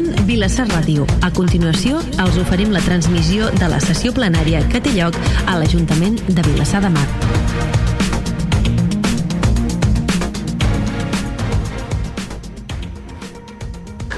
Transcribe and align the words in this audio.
Escolten 0.00 0.26
Vilassar 0.26 0.64
Ràdio. 0.70 1.04
A 1.20 1.28
continuació, 1.30 1.98
els 2.22 2.36
oferim 2.40 2.70
la 2.72 2.80
transmissió 2.80 3.50
de 3.52 3.66
la 3.68 3.80
sessió 3.84 4.14
plenària 4.16 4.62
que 4.72 4.80
té 4.80 4.94
lloc 4.94 5.16
a 5.44 5.58
l'Ajuntament 5.60 6.16
de 6.24 6.44
Vilassar 6.46 6.80
de 6.80 6.88
Mar. 6.88 7.04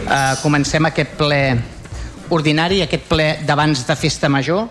Uh, 0.06 0.38
comencem 0.42 0.86
aquest 0.86 1.16
ple 1.18 1.40
ordinari, 2.30 2.82
aquest 2.86 3.08
ple 3.10 3.26
d'abans 3.42 3.82
de 3.88 3.96
festa 3.98 4.30
major, 4.30 4.68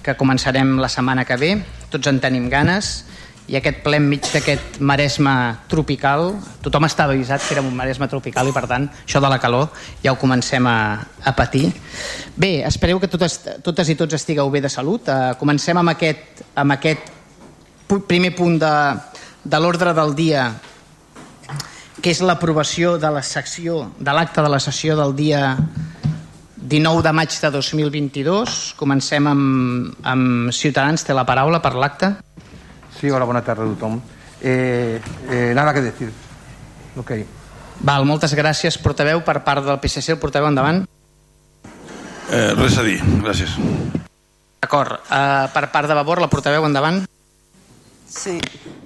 que 0.00 0.16
començarem 0.16 0.78
la 0.80 0.88
setmana 0.88 1.26
que 1.28 1.36
ve. 1.36 1.52
Tots 1.92 2.08
en 2.08 2.22
tenim 2.24 2.48
ganes 2.48 3.02
i 3.48 3.56
aquest 3.56 3.80
ple 3.80 3.96
enmig 3.96 4.26
d'aquest 4.28 4.76
maresme 4.84 5.32
tropical, 5.72 6.34
tothom 6.60 6.84
estava 6.84 7.14
avisat 7.16 7.40
que 7.46 7.54
era 7.56 7.64
un 7.64 7.72
maresme 7.76 8.08
tropical 8.12 8.50
i 8.50 8.52
per 8.52 8.66
tant 8.68 8.88
això 9.00 9.22
de 9.24 9.30
la 9.32 9.40
calor 9.40 9.70
ja 10.02 10.12
ho 10.12 10.18
comencem 10.20 10.66
a, 10.68 10.78
a 11.00 11.32
patir. 11.36 11.70
Bé, 12.36 12.60
espereu 12.68 13.00
que 13.00 13.08
totes, 13.08 13.40
totes 13.64 13.88
i 13.88 13.96
tots 13.96 14.18
estigueu 14.18 14.52
bé 14.52 14.60
de 14.60 14.72
salut. 14.72 15.08
Uh, 15.08 15.32
comencem 15.40 15.80
amb 15.80 15.94
aquest, 15.94 16.44
amb 16.60 16.76
aquest 16.76 17.08
primer 17.88 18.34
punt 18.36 18.60
de, 18.60 18.74
de 19.44 19.62
l'ordre 19.62 19.96
del 19.96 20.12
dia 20.18 20.50
que 22.02 22.12
és 22.12 22.20
l'aprovació 22.22 22.98
de 23.00 23.08
la 23.10 23.24
secció 23.26 23.88
de 23.98 24.12
l'acte 24.14 24.44
de 24.44 24.52
la 24.52 24.60
sessió 24.62 24.94
del 24.94 25.16
dia 25.16 25.56
19 26.68 27.02
de 27.02 27.12
maig 27.16 27.32
de 27.32 27.50
2022. 27.50 28.58
Comencem 28.76 29.26
amb, 29.26 29.94
amb 30.04 30.52
Ciutadans, 30.52 31.02
té 31.06 31.16
la 31.16 31.24
paraula 31.26 31.62
per 31.64 31.72
l'acte. 31.74 32.12
Sí, 33.00 33.10
hola, 33.10 33.24
bona 33.24 33.44
tarda 33.46 33.62
a 33.62 33.68
tothom. 33.68 34.00
Eh, 34.40 35.00
eh, 35.30 35.52
nada 35.54 35.72
que 35.72 35.80
decir. 35.80 36.12
Ok. 36.96 37.12
Val, 37.80 38.04
moltes 38.04 38.34
gràcies, 38.34 38.78
portaveu, 38.82 39.22
per 39.22 39.44
part 39.46 39.62
del 39.64 39.78
PSC, 39.78 40.16
el 40.16 40.18
portaveu 40.18 40.48
endavant. 40.50 40.82
Eh, 42.28 42.54
res 42.58 42.78
a 42.78 42.82
dir, 42.82 42.98
gràcies. 43.22 43.54
D'acord, 44.60 44.98
eh, 45.10 45.46
per 45.54 45.70
part 45.70 45.88
de 45.88 45.94
Vavor, 45.94 46.20
la 46.20 46.28
portaveu 46.28 46.66
endavant. 46.66 47.04
Sí, 48.08 48.40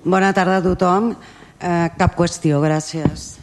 bona 0.05 0.33
tarda 0.33 0.59
a 0.59 0.62
tothom. 0.62 1.17
Eh, 1.59 1.89
cap 1.97 2.15
qüestió, 2.19 2.61
gràcies. 2.61 3.39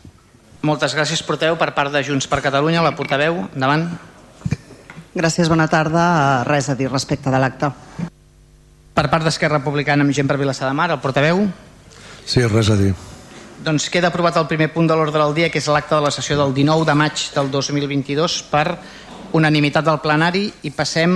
Moltes 0.61 0.93
gràcies, 0.93 1.23
portaveu, 1.23 1.57
per 1.57 1.73
part 1.73 1.91
de 1.91 2.03
Junts 2.03 2.27
per 2.27 2.41
Catalunya, 2.41 2.83
la 2.83 2.95
portaveu, 2.95 3.47
endavant. 3.55 3.89
Gràcies, 5.15 5.49
bona 5.49 5.67
tarda. 5.67 6.43
Res 6.43 6.69
a 6.69 6.75
dir 6.75 6.91
respecte 6.91 7.31
de 7.31 7.39
l'acte. 7.39 7.71
Per 8.99 9.07
part 9.07 9.23
d'Esquerra 9.23 9.61
Republicana 9.61 10.03
amb 10.03 10.11
gent 10.11 10.27
per 10.27 10.35
Vilassar 10.35 10.67
de 10.67 10.75
Mar, 10.75 10.89
el 10.91 10.99
portaveu. 10.99 11.45
Sí, 12.27 12.41
res 12.51 12.67
a 12.67 12.75
dir. 12.75 12.89
Doncs 13.63 13.85
queda 13.87 14.09
aprovat 14.11 14.35
el 14.41 14.47
primer 14.49 14.73
punt 14.73 14.89
de 14.91 14.95
l'ordre 14.99 15.21
del 15.21 15.37
dia, 15.37 15.47
que 15.47 15.61
és 15.61 15.69
l'acte 15.71 15.95
de 15.95 16.03
la 16.03 16.11
sessió 16.11 16.35
del 16.35 16.51
19 16.57 16.83
de 16.83 16.95
maig 16.99 17.23
del 17.31 17.47
2022 17.53 18.35
per 18.51 18.65
unanimitat 19.39 19.87
del 19.87 20.01
plenari 20.03 20.49
i 20.67 20.73
passem 20.75 21.15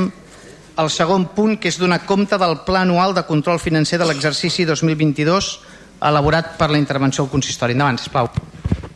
al 0.80 0.90
segon 0.96 1.28
punt, 1.36 1.58
que 1.60 1.68
és 1.68 1.82
donar 1.82 2.06
compte 2.08 2.40
del 2.40 2.62
Pla 2.64 2.86
Anual 2.88 3.18
de 3.18 3.26
Control 3.28 3.60
Financer 3.60 4.00
de 4.00 4.08
l'exercici 4.08 4.64
2022 4.64 5.52
elaborat 6.08 6.56
per 6.56 6.72
la 6.72 6.80
intervenció 6.80 7.26
del 7.26 7.36
consistori. 7.36 7.76
Endavant, 7.76 8.00
sisplau. 8.00 8.32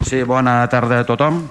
Sí, 0.08 0.24
bona 0.24 0.62
tarda 0.72 1.04
a 1.04 1.10
tothom. 1.12 1.44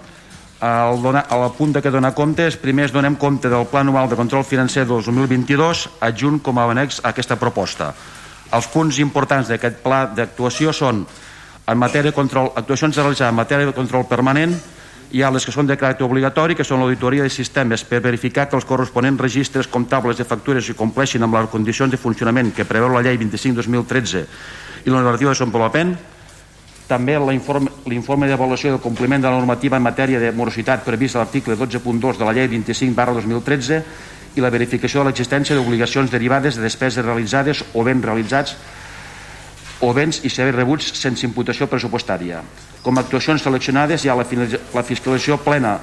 El, 0.56 1.02
dona, 1.02 1.26
el 1.30 1.50
punt 1.52 1.74
que 1.84 1.92
donar 1.92 2.14
compte 2.16 2.46
és 2.48 2.56
primer 2.56 2.86
es 2.86 2.92
donem 2.94 3.18
compte 3.20 3.50
del 3.52 3.66
Pla 3.68 3.82
Anual 3.84 4.08
de 4.08 4.16
Control 4.16 4.44
Financer 4.44 4.86
del 4.86 5.02
2022 5.04 5.82
adjunt 6.00 6.40
com 6.40 6.56
a 6.58 6.64
anex 6.72 7.02
a 7.02 7.10
aquesta 7.10 7.36
proposta. 7.36 7.90
Els 8.56 8.68
punts 8.72 8.96
importants 9.02 9.50
d'aquest 9.52 9.82
pla 9.84 10.06
d'actuació 10.08 10.72
són 10.72 11.04
en 11.66 11.78
matèria 11.78 12.08
de 12.08 12.16
control, 12.16 12.52
actuacions 12.56 12.96
a 12.96 13.02
realitzar 13.02 13.28
en 13.28 13.36
matèria 13.36 13.66
de 13.68 13.76
control 13.76 14.06
permanent 14.08 14.54
hi 15.12 15.22
ha 15.22 15.30
les 15.30 15.44
que 15.44 15.52
són 15.52 15.68
de 15.68 15.76
caràcter 15.78 16.06
obligatori, 16.06 16.56
que 16.56 16.64
són 16.64 16.80
l'auditoria 16.80 17.26
de 17.26 17.30
sistemes 17.30 17.84
per 17.84 18.00
verificar 18.00 18.48
que 18.48 18.56
els 18.56 18.64
corresponents 18.64 19.20
registres 19.20 19.68
comptables 19.68 20.16
de 20.16 20.24
factures 20.24 20.68
i 20.70 20.74
compleixin 20.74 21.22
amb 21.22 21.36
les 21.36 21.50
condicions 21.52 21.92
de 21.92 22.00
funcionament 22.00 22.54
que 22.56 22.64
preveu 22.64 22.94
la 22.94 23.04
llei 23.04 23.18
25-2013 23.20 24.24
i 24.86 24.90
la 24.90 25.02
normativa 25.02 25.30
de 25.30 25.36
desenvolupament, 25.36 25.96
també 26.86 27.16
l'informe 27.18 28.28
d'avaluació 28.30 28.70
del 28.74 28.82
compliment 28.82 29.22
de 29.22 29.30
la 29.30 29.38
normativa 29.38 29.76
en 29.76 29.82
matèria 29.82 30.20
de 30.22 30.30
morositat 30.32 30.84
previst 30.86 31.16
a 31.16 31.24
l'article 31.24 31.56
12.2 31.58 32.18
de 32.18 32.24
la 32.24 32.34
llei 32.36 32.46
25 32.48 32.94
barra 32.94 33.14
2013 33.16 33.82
i 34.36 34.44
la 34.44 34.52
verificació 34.52 35.02
de 35.02 35.10
l'existència 35.10 35.56
d'obligacions 35.56 36.12
derivades 36.12 36.56
de 36.56 36.62
despeses 36.62 37.04
realitzades 37.04 37.64
o 37.74 37.82
béns 37.82 38.04
realitzats 38.04 38.56
o 39.80 39.92
béns 39.92 40.22
i 40.24 40.30
serveis 40.30 40.56
rebuts 40.56 40.92
sense 40.96 41.26
imputació 41.26 41.66
pressupostària. 41.68 42.40
Com 42.82 42.96
a 42.96 43.02
actuacions 43.04 43.42
seleccionades 43.42 44.04
hi 44.04 44.12
ha 44.12 44.16
la, 44.16 44.24
la 44.24 44.84
fiscalització 44.86 45.40
plena 45.42 45.76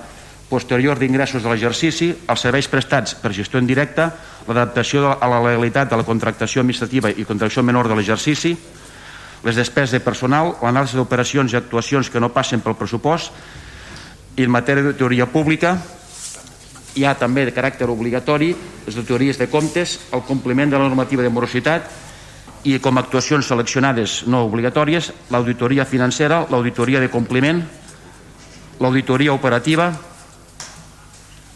posterior 0.49 0.99
d'ingressos 0.99 1.43
de 1.43 1.49
l'exercici, 1.49 2.11
els 2.29 2.41
serveis 2.45 2.69
prestats 2.69 3.15
per 3.17 3.33
gestió 3.33 3.59
indirecta, 3.61 4.11
l'adaptació 4.47 5.11
a 5.17 5.29
la 5.29 5.41
legalitat 5.41 5.89
de 5.89 5.99
la 5.99 6.07
contractació 6.07 6.61
administrativa 6.61 7.09
i 7.09 7.25
contractació 7.25 7.63
menor 7.65 7.89
de 7.89 7.97
l'exercici, 7.97 8.53
les 9.43 9.55
despeses 9.55 9.91
de 9.91 9.99
personal, 9.99 10.55
l'anàlisi 10.63 10.95
d'operacions 10.95 11.51
i 11.51 11.59
actuacions 11.59 12.09
que 12.09 12.21
no 12.23 12.31
passen 12.31 12.63
pel 12.63 12.77
pressupost 12.79 13.33
i 14.37 14.45
en 14.45 14.51
matèria 14.51 14.87
de 14.87 14.95
teoria 14.97 15.27
pública 15.27 15.75
hi 16.95 17.03
ha 17.05 17.13
també 17.17 17.43
de 17.45 17.53
caràcter 17.53 17.89
obligatori 17.89 18.53
les 18.85 18.97
teories 19.05 19.37
de 19.39 19.49
comptes, 19.49 19.99
el 20.13 20.23
compliment 20.27 20.71
de 20.71 20.79
la 20.79 20.87
normativa 20.87 21.23
de 21.25 21.31
morositat 21.33 21.89
i 22.63 22.77
com 22.79 22.97
a 22.97 23.03
actuacions 23.03 23.47
seleccionades 23.49 24.23
no 24.31 24.45
obligatòries 24.47 25.11
l'auditoria 25.33 25.85
financera, 25.85 26.45
l'auditoria 26.49 27.01
de 27.03 27.11
compliment 27.11 27.63
l'auditoria 28.79 29.33
operativa 29.33 29.91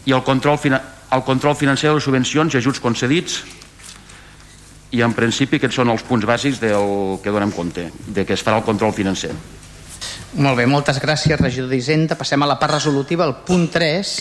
i 0.04 0.12
el 0.12 0.22
control, 0.24 0.58
el 0.68 1.24
control 1.24 1.56
financer 1.56 1.88
de 1.88 1.96
les 1.96 2.04
subvencions 2.04 2.54
i 2.54 2.60
ajuts 2.60 2.80
concedits 2.84 3.40
i 4.90 5.02
en 5.04 5.12
principi 5.12 5.58
aquests 5.58 5.80
són 5.80 5.92
els 5.92 6.04
punts 6.06 6.26
bàsics 6.28 6.60
del 6.62 7.18
que 7.22 7.32
donem 7.34 7.52
compte, 7.52 7.90
de 8.06 8.24
què 8.24 8.36
es 8.36 8.44
farà 8.44 8.60
el 8.60 8.66
control 8.66 8.94
financer. 8.96 9.34
Molt 10.38 10.58
bé, 10.60 10.66
moltes 10.68 11.00
gràcies, 11.00 11.40
regidor 11.40 11.70
d'Hisenda. 11.72 12.16
Passem 12.16 12.42
a 12.42 12.48
la 12.48 12.58
part 12.60 12.76
resolutiva, 12.76 13.24
el 13.24 13.38
punt 13.46 13.68
3, 13.72 14.12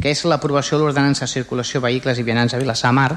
que 0.00 0.10
és 0.10 0.24
l'aprovació 0.26 0.78
de 0.78 0.84
l'ordenança 0.84 1.24
de 1.24 1.32
circulació 1.32 1.80
vehicles 1.80 2.18
i 2.18 2.26
vianants 2.26 2.54
a 2.54 2.60
Vilassar 2.60 2.92
Mar. 2.92 3.12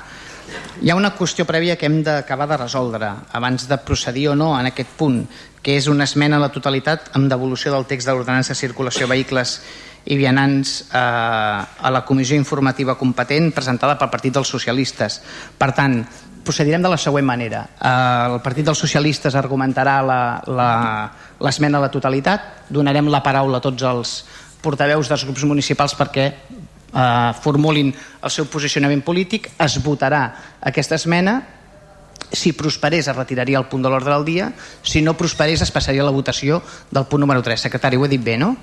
Hi 0.82 0.92
ha 0.92 0.96
una 0.96 1.12
qüestió 1.18 1.44
prèvia 1.50 1.76
que 1.76 1.88
hem 1.90 2.02
d'acabar 2.06 2.48
de 2.48 2.60
resoldre 2.62 3.10
abans 3.36 3.68
de 3.68 3.78
procedir 3.84 4.30
o 4.32 4.36
no 4.36 4.54
en 4.60 4.70
aquest 4.70 4.94
punt, 5.00 5.26
que 5.62 5.76
és 5.76 5.90
una 5.92 6.06
esmena 6.06 6.38
a 6.38 6.44
la 6.46 6.54
totalitat 6.54 7.12
amb 7.18 7.28
devolució 7.32 7.74
del 7.74 7.88
text 7.90 8.08
de 8.08 8.16
l'ordenança 8.16 8.54
de 8.54 8.62
circulació 8.62 9.10
vehicles 9.10 9.58
i 10.08 10.16
vianants 10.16 10.78
eh, 10.88 10.98
a 10.98 11.92
la 11.92 12.06
comissió 12.08 12.38
informativa 12.40 12.96
competent 12.96 13.52
presentada 13.52 13.98
pel 14.00 14.14
Partit 14.14 14.38
dels 14.38 14.54
Socialistes. 14.54 15.20
Per 15.58 15.74
tant, 15.76 16.00
procedirem 16.48 16.84
de 16.84 16.92
la 16.92 17.00
següent 17.00 17.28
manera. 17.28 17.66
Eh, 17.76 17.92
el 18.32 18.40
Partit 18.46 18.68
dels 18.68 18.80
Socialistes 18.80 19.36
argumentarà 19.36 20.00
l'esmena 21.44 21.82
a 21.82 21.86
la 21.88 21.92
totalitat, 21.94 22.70
donarem 22.72 23.12
la 23.12 23.24
paraula 23.26 23.60
a 23.60 23.66
tots 23.66 23.84
els 23.88 24.16
portaveus 24.64 25.12
dels 25.12 25.28
grups 25.28 25.46
municipals 25.48 25.96
perquè 26.00 26.26
eh, 26.32 27.34
formulin 27.44 27.92
el 27.92 28.34
seu 28.34 28.48
posicionament 28.52 29.04
polític, 29.06 29.52
es 29.60 29.78
votarà 29.84 30.24
aquesta 30.72 30.98
esmena, 30.98 31.42
si 32.28 32.52
prosperés 32.58 33.08
es 33.08 33.16
retiraria 33.16 33.60
el 33.60 33.68
punt 33.72 33.84
de 33.86 33.92
l'ordre 33.92 34.12
del 34.14 34.26
dia, 34.28 34.50
si 34.84 35.02
no 35.02 35.16
prosperés 35.20 35.62
es 35.64 35.72
passaria 35.72 36.04
a 36.04 36.08
la 36.08 36.16
votació 36.16 36.62
del 36.92 37.06
punt 37.08 37.24
número 37.24 37.44
3. 37.44 37.68
Secretari, 37.70 37.96
ho 37.96 38.06
he 38.06 38.12
dit 38.12 38.24
bé, 38.24 38.36
no? 38.40 38.56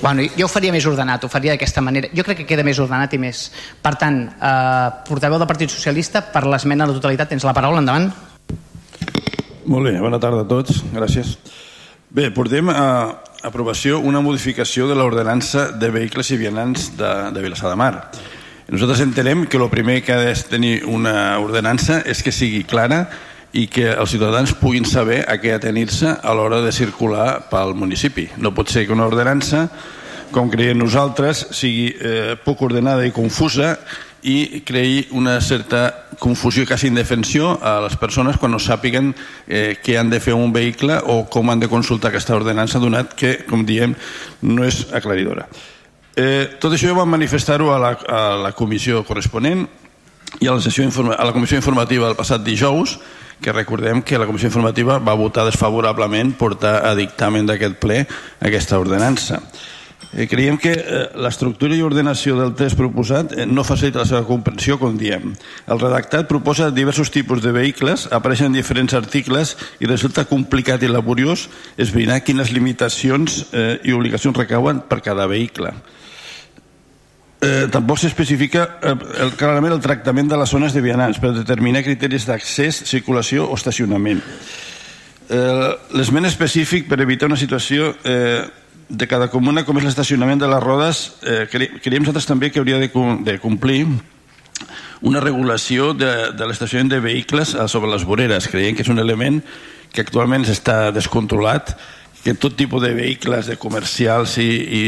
Bueno, 0.00 0.22
jo 0.36 0.46
ho 0.46 0.48
faria 0.48 0.72
més 0.72 0.86
ordenat, 0.88 1.24
ho 1.24 1.28
faria 1.28 1.52
d'aquesta 1.52 1.82
manera. 1.84 2.08
Jo 2.16 2.24
crec 2.24 2.40
que 2.40 2.48
queda 2.48 2.64
més 2.64 2.78
ordenat 2.80 3.12
i 3.12 3.20
més. 3.20 3.50
Per 3.82 3.94
tant, 4.00 4.22
eh, 4.32 4.88
portaveu 5.06 5.38
del 5.38 5.48
Partit 5.48 5.70
Socialista, 5.70 6.22
per 6.32 6.46
l'esmena 6.46 6.84
a 6.84 6.88
la 6.88 6.96
totalitat, 6.96 7.28
tens 7.28 7.44
la 7.44 7.52
paraula, 7.52 7.82
endavant. 7.84 8.08
Molt 9.66 9.86
bé, 9.86 9.98
bona 10.00 10.18
tarda 10.18 10.40
a 10.40 10.48
tots, 10.48 10.82
gràcies. 10.94 11.36
Bé, 12.10 12.30
portem 12.30 12.68
a 12.72 13.20
aprovació 13.42 14.00
una 14.00 14.20
modificació 14.20 14.88
de 14.88 14.96
l'ordenança 14.96 15.70
de 15.78 15.90
vehicles 15.90 16.30
i 16.30 16.36
vianants 16.40 16.96
de, 16.96 17.10
de 17.32 17.42
Vilassar 17.44 17.70
de 17.70 17.76
Mar. 17.76 18.10
Nosaltres 18.70 19.00
entenem 19.04 19.46
que 19.46 19.58
el 19.58 19.68
primer 19.68 20.02
que 20.02 20.14
ha 20.14 20.18
de 20.18 20.34
tenir 20.48 20.84
una 20.86 21.38
ordenança 21.38 22.00
és 22.06 22.22
que 22.22 22.32
sigui 22.32 22.64
clara 22.64 23.08
i 23.52 23.66
que 23.66 23.88
els 23.90 24.12
ciutadans 24.12 24.52
puguin 24.58 24.86
saber 24.86 25.24
a 25.26 25.36
què 25.42 25.54
atenir-se 25.54 26.12
a 26.22 26.34
l'hora 26.36 26.60
de 26.62 26.72
circular 26.72 27.48
pel 27.50 27.74
municipi. 27.74 28.28
No 28.38 28.54
pot 28.54 28.70
ser 28.70 28.86
que 28.86 28.94
una 28.94 29.08
ordenança, 29.10 29.66
com 30.30 30.50
creiem 30.50 30.78
nosaltres, 30.78 31.48
sigui 31.56 31.90
eh, 31.90 32.36
poc 32.44 32.62
ordenada 32.62 33.06
i 33.06 33.14
confusa 33.14 33.74
i 34.22 34.60
creï 34.68 35.06
una 35.16 35.38
certa 35.40 36.06
confusió, 36.20 36.66
quasi 36.68 36.90
indefensió 36.90 37.54
a 37.64 37.78
les 37.86 37.96
persones 37.96 38.36
quan 38.36 38.52
no 38.52 38.60
sàpiguen 38.60 39.14
eh, 39.48 39.78
què 39.80 39.96
han 39.98 40.12
de 40.12 40.20
fer 40.20 40.36
un 40.36 40.52
vehicle 40.52 41.00
o 41.08 41.24
com 41.32 41.50
han 41.50 41.62
de 41.62 41.70
consultar 41.72 42.10
aquesta 42.10 42.36
ordenança, 42.36 42.78
donat 42.78 43.16
que, 43.16 43.38
com 43.48 43.64
diem, 43.66 43.96
no 44.42 44.66
és 44.68 44.84
aclaridora. 44.92 45.48
Eh, 46.20 46.58
tot 46.60 46.74
això 46.76 46.92
vam 46.94 47.08
manifestar-ho 47.10 47.70
a, 47.72 47.78
la, 47.80 47.94
a 48.06 48.20
la 48.44 48.52
comissió 48.52 49.02
corresponent 49.08 49.64
i 50.38 50.46
a 50.46 50.54
la, 50.54 50.60
sessió 50.60 50.84
a 50.84 51.24
la 51.24 51.32
comissió 51.32 51.56
informativa 51.58 52.06
del 52.06 52.18
passat 52.18 52.44
dijous 52.44 52.98
que 53.40 53.52
recordem 53.52 54.02
que 54.02 54.18
la 54.18 54.26
Comissió 54.28 54.48
Informativa 54.48 54.98
va 54.98 55.16
votar 55.18 55.46
desfavorablement 55.48 56.36
portar 56.38 56.80
a 56.86 56.94
dictamen 56.94 57.48
d'aquest 57.48 57.80
ple 57.80 58.04
aquesta 58.40 58.78
ordenança. 58.78 59.40
Eh, 60.12 60.26
creiem 60.26 60.56
que 60.58 60.72
eh, 60.74 61.02
l'estructura 61.22 61.76
i 61.76 61.84
ordenació 61.86 62.34
del 62.34 62.56
text 62.58 62.74
proposat 62.78 63.36
eh, 63.36 63.44
no 63.46 63.62
facilita 63.62 64.02
la 64.02 64.08
seva 64.08 64.24
comprensió, 64.26 64.74
com 64.80 64.96
diem. 64.98 65.36
El 65.70 65.78
redactat 65.78 66.26
proposa 66.26 66.72
diversos 66.74 67.12
tipus 67.14 67.44
de 67.44 67.52
vehicles, 67.54 68.08
apareixen 68.10 68.56
diferents 68.56 68.96
articles 68.98 69.54
i 69.78 69.86
resulta 69.86 70.26
complicat 70.26 70.82
i 70.82 70.90
laboriós 70.90 71.46
esbrinar 71.78 72.24
quines 72.26 72.50
limitacions 72.50 73.44
i 73.54 73.94
obligacions 73.94 74.36
recauen 74.36 74.82
per 74.88 74.98
cada 75.04 75.28
vehicle. 75.30 75.70
Eh, 77.40 77.68
tampoc 77.72 77.96
s'especifica 77.96 78.66
eh, 78.84 78.92
el, 79.24 79.30
clarament 79.40 79.72
el 79.72 79.80
tractament 79.80 80.28
de 80.28 80.36
les 80.36 80.50
zones 80.52 80.74
de 80.76 80.82
vianants 80.84 81.16
per 81.22 81.30
determinar 81.32 81.80
criteris 81.86 82.26
d'accés, 82.28 82.82
circulació 82.84 83.46
o 83.48 83.56
estacionament. 83.56 84.20
Eh, 85.30 85.70
L'esment 85.96 86.28
específic 86.28 86.84
per 86.90 87.00
evitar 87.00 87.30
una 87.30 87.38
situació 87.40 87.94
eh, 88.04 88.44
de 88.90 89.08
cada 89.08 89.30
comuna, 89.32 89.64
com 89.64 89.78
és 89.80 89.86
l'estacionament 89.88 90.42
de 90.42 90.50
les 90.52 90.60
rodes, 90.60 91.00
eh, 91.24 91.46
creiem 91.48 92.04
nosaltres 92.04 92.28
també 92.28 92.50
que 92.52 92.60
hauria 92.60 92.82
de, 92.82 92.90
de 93.24 93.38
complir 93.40 93.86
una 95.00 95.22
regulació 95.24 95.94
de, 95.96 96.34
de 96.36 96.46
l'estacionament 96.50 96.92
de 96.92 97.00
vehicles 97.00 97.54
sobre 97.72 97.88
les 97.88 98.04
voreres. 98.04 98.50
Creiem 98.52 98.76
que 98.76 98.84
és 98.84 98.92
un 98.92 99.00
element 99.00 99.40
que 99.94 100.04
actualment 100.04 100.44
està 100.44 100.90
descontrolat, 100.92 101.72
que 102.24 102.34
tot 102.34 102.56
tipus 102.56 102.82
de 102.82 102.92
vehicles 102.94 103.48
de 103.48 103.56
comercials 103.56 104.36
i, 104.38 104.48
i, 104.48 104.84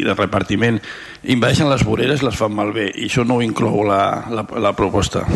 i 0.00 0.04
de 0.06 0.14
repartiment 0.14 0.78
invadeixen 1.24 1.70
les 1.70 1.84
voreres 1.84 2.22
les 2.22 2.36
fan 2.36 2.54
malbé 2.54 2.90
i 2.94 3.08
això 3.10 3.26
no 3.26 3.38
ho 3.38 3.44
inclou 3.44 3.82
la, 3.88 4.26
la, 4.30 4.46
la 4.62 4.74
proposta. 4.78 5.26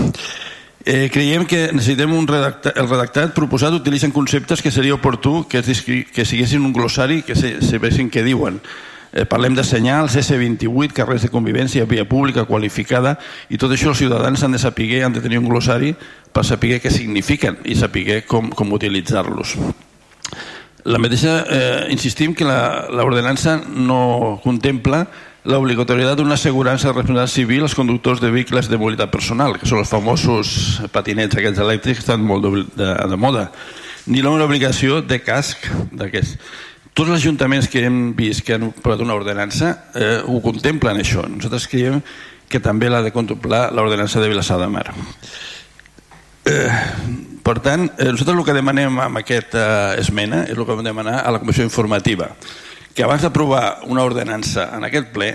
Eh, 0.84 1.08
creiem 1.08 1.46
que 1.48 1.70
necessitem 1.72 2.12
un 2.12 2.26
redactat, 2.28 2.74
el 2.76 2.88
redactat 2.90 3.30
proposat 3.32 3.72
utilitzen 3.72 4.12
conceptes 4.12 4.60
que 4.60 4.70
seria 4.70 4.94
oportú 4.94 5.46
que, 5.48 5.62
que 5.64 6.26
siguessin 6.28 6.60
un 6.60 6.74
glossari 6.76 7.22
que 7.24 7.34
se, 7.34 7.56
sabessin 7.64 8.10
què 8.12 8.20
diuen. 8.26 8.60
Eh, 9.14 9.24
parlem 9.30 9.56
de 9.56 9.64
senyals, 9.64 10.18
S28, 10.20 10.92
carrers 10.92 11.24
de 11.24 11.32
convivència, 11.32 11.88
via 11.88 12.04
pública 12.04 12.44
qualificada 12.44 13.14
i 13.48 13.56
tot 13.56 13.72
això 13.72 13.94
els 13.94 14.02
ciutadans 14.02 14.44
han 14.44 14.52
de 14.52 14.60
saber, 14.60 14.90
han 15.06 15.16
de 15.16 15.24
tenir 15.24 15.40
un 15.40 15.48
glossari 15.48 15.94
per 16.34 16.44
saber 16.44 16.82
què 16.84 16.92
signifiquen 16.92 17.62
i 17.64 17.78
saber 17.80 18.20
com, 18.28 18.52
com 18.52 18.76
utilitzar-los. 18.76 19.56
La 20.84 20.98
mateixa, 21.00 21.46
eh, 21.48 21.86
insistim 21.94 22.34
que 22.36 22.44
l'ordenança 22.44 23.56
no 23.72 24.38
contempla 24.44 25.06
l'obligatorietat 25.48 26.18
d'una 26.18 26.36
assegurança 26.36 26.90
de 26.90 26.92
responsabilitat 26.92 27.32
civil 27.32 27.64
als 27.64 27.76
conductors 27.76 28.20
de 28.20 28.30
vehicles 28.30 28.68
de 28.68 28.76
mobilitat 28.76 29.08
personal, 29.12 29.56
que 29.56 29.68
són 29.68 29.80
els 29.80 29.88
famosos 29.88 30.82
patinets 30.92 31.36
aquests 31.36 31.62
elèctrics 31.64 32.00
que 32.00 32.04
estan 32.04 32.20
molt 32.20 32.44
de, 32.44 32.66
de, 32.76 32.90
de 33.08 33.16
moda, 33.16 33.46
ni 34.12 34.20
l'obligació 34.20 35.00
de 35.00 35.22
casc 35.24 35.64
d'aquests. 35.92 36.36
Tots 36.92 37.10
els 37.10 37.24
ajuntaments 37.24 37.66
que 37.72 37.86
hem 37.88 38.12
vist 38.14 38.44
que 38.44 38.54
han 38.54 38.68
posat 38.76 39.00
una 39.02 39.16
ordenança 39.16 39.72
eh, 39.96 40.20
ho 40.20 40.36
contemplen 40.44 41.00
això. 41.00 41.24
Nosaltres 41.26 41.66
creiem 41.72 42.02
que 42.48 42.60
també 42.60 42.92
l'ha 42.92 43.00
de 43.02 43.10
contemplar 43.10 43.70
l'ordenança 43.72 44.20
de 44.20 44.28
Vilassar 44.28 44.60
de 44.60 44.68
Mar. 44.68 44.92
Eh, 46.44 46.68
per 47.42 47.58
tant, 47.64 47.86
eh, 47.96 48.10
nosaltres 48.12 48.36
el 48.36 48.44
que 48.44 48.56
demanem 48.56 49.00
amb 49.00 49.20
aquesta 49.20 49.64
eh, 49.94 50.00
esmena 50.02 50.44
és 50.44 50.52
el 50.58 50.64
que 50.64 50.76
vam 50.76 50.84
demanar 50.84 51.22
a 51.24 51.32
la 51.32 51.40
comissió 51.40 51.64
informativa 51.64 52.34
que 52.94 53.02
abans 53.02 53.24
d'aprovar 53.24 53.80
una 53.90 54.04
ordenança 54.06 54.68
en 54.76 54.84
aquest 54.86 55.10
ple 55.12 55.32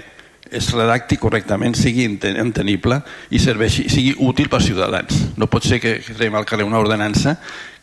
es 0.49 0.71
redacti 0.73 1.17
correctament, 1.21 1.75
sigui 1.77 2.07
entenible 2.07 3.01
i 3.29 3.41
serveixi, 3.41 3.85
sigui 3.91 4.15
útil 4.25 4.47
per 4.49 4.63
ciutadans. 4.65 5.35
No 5.37 5.49
pot 5.51 5.67
ser 5.67 5.77
que 5.83 5.99
traiem 6.07 6.39
al 6.39 6.47
carrer 6.49 6.65
una 6.65 6.79
ordenança 6.81 7.35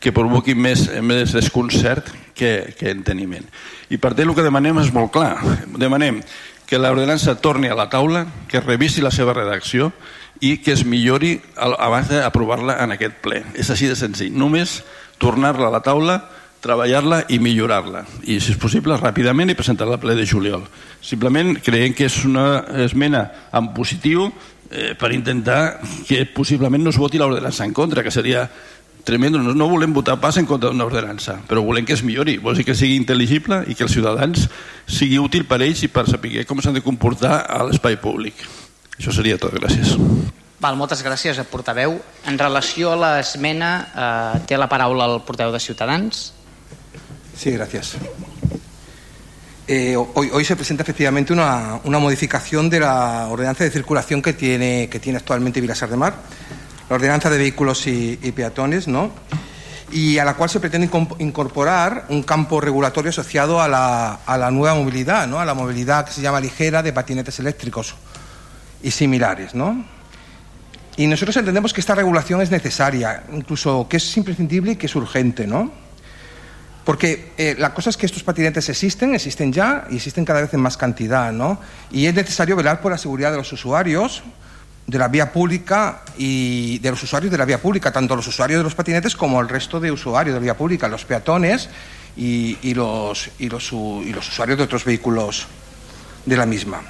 que 0.03 0.11
provoqui 0.11 0.55
més, 0.55 0.87
més 0.99 1.31
desconcert 1.31 2.09
que, 2.35 2.73
que 2.75 2.91
enteniment. 2.91 3.45
I 3.87 4.01
per 4.01 4.11
tant 4.17 4.27
el 4.27 4.35
que 4.35 4.43
demanem 4.43 4.81
és 4.83 4.91
molt 4.91 5.13
clar. 5.15 5.37
Demanem 5.79 6.19
que 6.67 6.81
l'ordenança 6.81 7.37
torni 7.39 7.71
a 7.71 7.77
la 7.77 7.87
taula, 7.87 8.25
que 8.51 8.59
revisi 8.59 8.99
la 8.99 9.13
seva 9.15 9.37
redacció 9.37 9.93
i 10.41 10.57
que 10.61 10.73
es 10.73 10.85
millori 10.85 11.37
abans 11.55 12.09
d'aprovar-la 12.11 12.77
en 12.83 12.93
aquest 12.95 13.21
ple. 13.23 13.43
És 13.55 13.71
així 13.73 13.89
de 13.89 13.95
senzill. 13.97 14.35
Només 14.37 14.81
tornar-la 15.21 15.69
a 15.69 15.73
la 15.73 15.83
taula 15.85 16.19
treballar-la 16.61 17.23
i 17.29 17.39
millorar-la. 17.39 18.03
I 18.25 18.39
si 18.41 18.53
és 18.53 18.59
possible 18.61 18.97
ràpidament 18.97 19.51
i 19.51 19.57
presentar-la 19.57 19.97
al 19.97 20.03
ple 20.03 20.17
de 20.17 20.25
juliol. 20.27 20.65
Simplement 21.01 21.55
creiem 21.63 21.93
que 21.95 22.07
és 22.09 22.17
una 22.25 22.65
esmena 22.83 23.27
en 23.55 23.71
positiu 23.75 24.27
eh, 24.71 24.95
per 24.97 25.13
intentar 25.13 25.79
que 26.07 26.25
possiblement 26.25 26.83
no 26.83 26.91
es 26.91 26.99
voti 26.99 27.21
l'ordenança 27.21 27.65
en 27.65 27.73
contra 27.77 28.03
que 28.03 28.11
seria 28.11 28.47
tremendo, 29.07 29.39
no, 29.39 29.53
no 29.55 29.69
volem 29.69 29.93
votar 29.95 30.19
pas 30.19 30.35
en 30.37 30.45
contra 30.45 30.67
d'una 30.67 30.83
ordenança 30.83 31.37
però 31.47 31.63
volem 31.63 31.85
que 31.87 31.95
es 31.95 32.03
millori, 32.03 32.35
vol 32.43 32.57
dir 32.57 32.65
que 32.67 32.75
sigui 32.75 32.97
intel·ligible 32.99 33.61
i 33.71 33.75
que 33.77 33.85
els 33.87 33.95
ciutadans 33.95 34.49
sigui 34.83 35.21
útil 35.23 35.47
per 35.47 35.61
ells 35.63 35.85
i 35.87 35.91
per 35.93 36.09
saber 36.11 36.43
com 36.49 36.59
s'han 36.59 36.75
de 36.75 36.83
comportar 36.83 37.45
a 37.47 37.63
l'espai 37.63 37.95
públic 38.03 38.43
això 38.97 39.13
seria 39.13 39.37
tot, 39.37 39.53
gràcies 39.53 39.97
Val, 40.59 40.73
moltes 40.73 41.03
gràcies, 41.05 41.37
portaveu. 41.51 41.99
En 42.25 42.37
relació 42.39 42.89
a 42.91 42.97
l'esmena, 42.97 43.69
eh, 43.93 44.39
té 44.49 44.57
la 44.57 44.65
paraula 44.67 45.05
el 45.05 45.19
portaveu 45.21 45.53
de 45.53 45.59
Ciutadans. 45.59 46.33
Sí, 47.37 47.51
gracias. 47.51 47.93
Eh, 49.67 49.95
hoy, 49.95 50.31
hoy, 50.33 50.43
se 50.43 50.55
presenta 50.55 50.81
efectivamente 50.81 51.31
una, 51.31 51.79
una, 51.83 51.99
modificación 51.99 52.71
de 52.71 52.79
la 52.79 53.27
ordenanza 53.29 53.65
de 53.65 53.69
circulación 53.69 54.21
que 54.21 54.33
tiene, 54.33 54.89
que 54.89 54.99
tiene 54.99 55.17
actualmente 55.17 55.61
Vilasar 55.61 55.89
de 55.89 55.97
Mar, 55.97 56.15
la 56.89 56.95
ordenanza 56.95 57.29
de 57.29 57.37
vehículos 57.37 57.85
y, 57.85 58.17
y 58.23 58.31
peatones, 58.31 58.87
¿no? 58.87 59.11
y 59.91 60.17
a 60.17 60.25
la 60.25 60.35
cual 60.35 60.49
se 60.49 60.59
pretende 60.59 60.89
incorporar 61.19 62.07
un 62.09 62.23
campo 62.23 62.59
regulatorio 62.59 63.09
asociado 63.09 63.61
a 63.61 63.69
la, 63.69 64.19
a 64.25 64.37
la, 64.37 64.51
nueva 64.51 64.75
movilidad, 64.75 65.27
¿no? 65.27 65.39
a 65.39 65.45
la 65.45 65.53
movilidad 65.53 66.05
que 66.05 66.11
se 66.11 66.21
llama 66.21 66.41
ligera 66.41 66.83
de 66.83 66.91
patinetes 66.91 67.39
eléctricos 67.39 67.95
y 68.81 68.91
similares. 68.91 69.55
¿no? 69.55 69.85
Y 70.95 71.07
nosotros 71.07 71.37
entendemos 71.37 71.73
que 71.73 71.81
esta 71.81 71.95
regulación 71.95 72.41
es 72.41 72.51
necesaria, 72.51 73.23
incluso 73.31 73.87
que 73.89 73.97
es 73.97 74.17
imprescindible 74.17 74.73
y 74.73 74.75
que 74.75 74.87
es 74.87 74.95
urgente. 74.95 75.47
¿no? 75.47 75.71
Porque 76.87 77.33
eh, 77.37 77.55
la 77.59 77.73
cosa 77.73 77.89
es 77.89 77.97
que 77.97 78.05
estos 78.05 78.23
patinetes 78.23 78.69
existen, 78.69 79.13
existen 79.13 79.51
ya 79.51 79.85
y 79.89 79.97
existen 79.97 80.23
cada 80.23 80.39
vez 80.39 80.53
en 80.53 80.61
más 80.61 80.77
cantidad, 80.77 81.33
¿no? 81.33 81.59
Y 81.91 82.05
es 82.05 82.15
necesario 82.15 82.55
velar 82.55 82.79
por 82.79 82.93
la 82.93 82.97
seguridad 82.97 83.31
de 83.31 83.35
los 83.35 83.51
usuarios 83.51 84.23
de 84.87 84.97
la 84.97 85.09
vía 85.09 85.33
pública 85.33 86.03
y 86.17 86.79
de 86.79 86.89
los 86.91 87.03
usuarios 87.03 87.29
de 87.29 87.37
la 87.37 87.43
vía 87.43 87.61
pública, 87.61 87.91
tanto 87.91 88.15
los 88.15 88.25
usuarios 88.25 88.59
de 88.61 88.63
los 88.63 88.73
patinetes 88.73 89.17
como 89.17 89.41
el 89.41 89.49
resto 89.49 89.81
de 89.81 89.91
usuarios 89.91 90.33
de 90.33 90.39
la 90.39 90.43
vía 90.43 90.57
pública, 90.57 90.87
los 90.87 91.03
peatones 91.03 91.67
y, 92.15 92.73
los 92.73 93.29
usuarios 93.37 94.57
de 94.57 94.63
otros 94.63 94.85
vehículos 94.85 95.45
de 96.25 96.37
la 96.37 96.45
misma. 96.45 96.81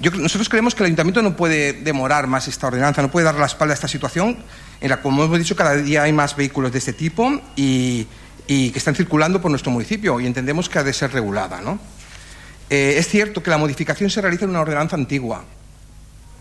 Nosotros 0.00 0.48
creemos 0.48 0.74
que 0.74 0.82
el 0.82 0.86
ayuntamiento 0.86 1.22
no 1.22 1.36
puede 1.36 1.74
demorar 1.74 2.26
más 2.26 2.48
esta 2.48 2.66
ordenanza, 2.66 3.02
no 3.02 3.10
puede 3.10 3.24
dar 3.24 3.36
la 3.36 3.46
espalda 3.46 3.72
a 3.72 3.76
esta 3.76 3.88
situación 3.88 4.36
en 4.80 4.90
la 4.90 4.96
que, 4.96 5.02
como 5.02 5.22
hemos 5.22 5.38
dicho, 5.38 5.54
cada 5.54 5.76
día 5.76 6.02
hay 6.02 6.12
más 6.12 6.34
vehículos 6.34 6.72
de 6.72 6.78
este 6.78 6.92
tipo 6.92 7.40
y, 7.54 8.06
que 8.48 8.72
están 8.78 8.94
circulando 8.94 9.40
por 9.40 9.50
nuestro 9.50 9.70
municipio 9.70 10.20
y 10.20 10.26
entendemos 10.26 10.68
que 10.68 10.78
ha 10.78 10.82
de 10.82 10.92
ser 10.92 11.12
regulada. 11.12 11.60
¿no? 11.60 11.78
Eh, 12.68 12.96
es 12.98 13.08
cierto 13.08 13.42
que 13.42 13.50
la 13.50 13.58
modificación 13.58 14.10
se 14.10 14.20
realiza 14.20 14.44
en 14.44 14.50
una 14.50 14.60
ordenanza 14.60 14.96
antigua, 14.96 15.44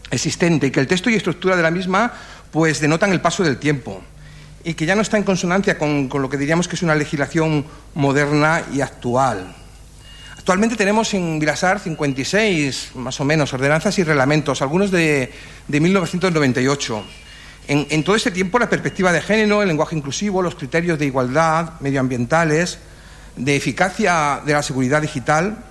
existente, 0.09 0.67
y 0.67 0.71
que 0.71 0.79
el 0.79 0.87
texto 0.87 1.09
y 1.09 1.15
estructura 1.15 1.55
de 1.55 1.63
la 1.63 1.71
misma 1.71 2.11
pues 2.51 2.81
denotan 2.81 3.11
el 3.11 3.21
paso 3.21 3.43
del 3.43 3.57
tiempo 3.57 4.01
y 4.63 4.73
que 4.73 4.85
ya 4.85 4.95
no 4.95 5.01
está 5.01 5.17
en 5.17 5.23
consonancia 5.23 5.77
con, 5.77 6.09
con 6.09 6.21
lo 6.21 6.29
que 6.29 6.37
diríamos 6.37 6.67
que 6.67 6.75
es 6.75 6.81
una 6.81 6.95
legislación 6.95 7.65
moderna 7.93 8.63
y 8.73 8.81
actual. 8.81 9.55
Actualmente 10.41 10.75
tenemos 10.75 11.13
en 11.13 11.37
Vilasar 11.37 11.79
56, 11.79 12.93
más 12.95 13.19
o 13.19 13.25
menos, 13.25 13.53
ordenanzas 13.53 13.99
y 13.99 14.03
reglamentos, 14.03 14.63
algunos 14.63 14.89
de, 14.89 15.31
de 15.67 15.79
1998. 15.79 17.03
En, 17.67 17.85
en, 17.91 18.03
todo 18.03 18.15
este 18.15 18.31
tiempo, 18.31 18.57
la 18.57 18.67
perspectiva 18.67 19.11
de 19.11 19.21
género, 19.21 19.61
el 19.61 19.67
lenguaje 19.67 19.95
inclusivo, 19.95 20.41
los 20.41 20.55
criterios 20.55 20.97
de 20.97 21.05
igualdad 21.05 21.79
medioambientales, 21.79 22.79
de 23.35 23.55
eficacia 23.55 24.41
de 24.43 24.53
la 24.53 24.63
seguridad 24.63 25.03
digital, 25.03 25.63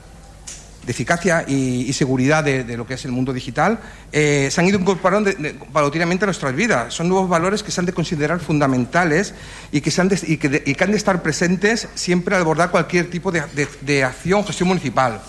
de 0.90 0.92
eficacia 0.92 1.44
y, 1.46 1.92
seguridad 1.92 2.42
de, 2.42 2.64
de, 2.64 2.76
lo 2.76 2.84
que 2.84 2.94
es 2.94 3.04
el 3.04 3.12
mundo 3.12 3.32
digital, 3.32 3.78
eh, 4.10 4.48
se 4.50 4.60
han 4.60 4.66
ido 4.66 4.80
incorporando 4.80 5.30
de, 5.30 5.36
de, 5.36 5.54
paulatinamente 5.72 6.24
a 6.24 6.26
nuestras 6.26 6.52
vidas. 6.52 6.92
Son 6.92 7.08
nuevos 7.08 7.28
valores 7.28 7.62
que 7.62 7.70
se 7.70 7.80
han 7.80 7.86
de 7.86 7.92
considerar 7.92 8.40
fundamentales 8.40 9.32
y 9.70 9.82
que, 9.82 9.92
se 9.92 10.00
han 10.00 10.08
de, 10.08 10.18
y 10.26 10.36
que, 10.36 10.84
han 10.84 10.90
de 10.90 10.96
estar 10.96 11.22
presentes 11.22 11.86
siempre 11.94 12.34
al 12.34 12.42
abordar 12.42 12.72
cualquier 12.72 13.08
tipo 13.08 13.30
de, 13.30 14.02
acción, 14.02 14.44
gestión 14.44 14.68
municipal. 14.68 15.22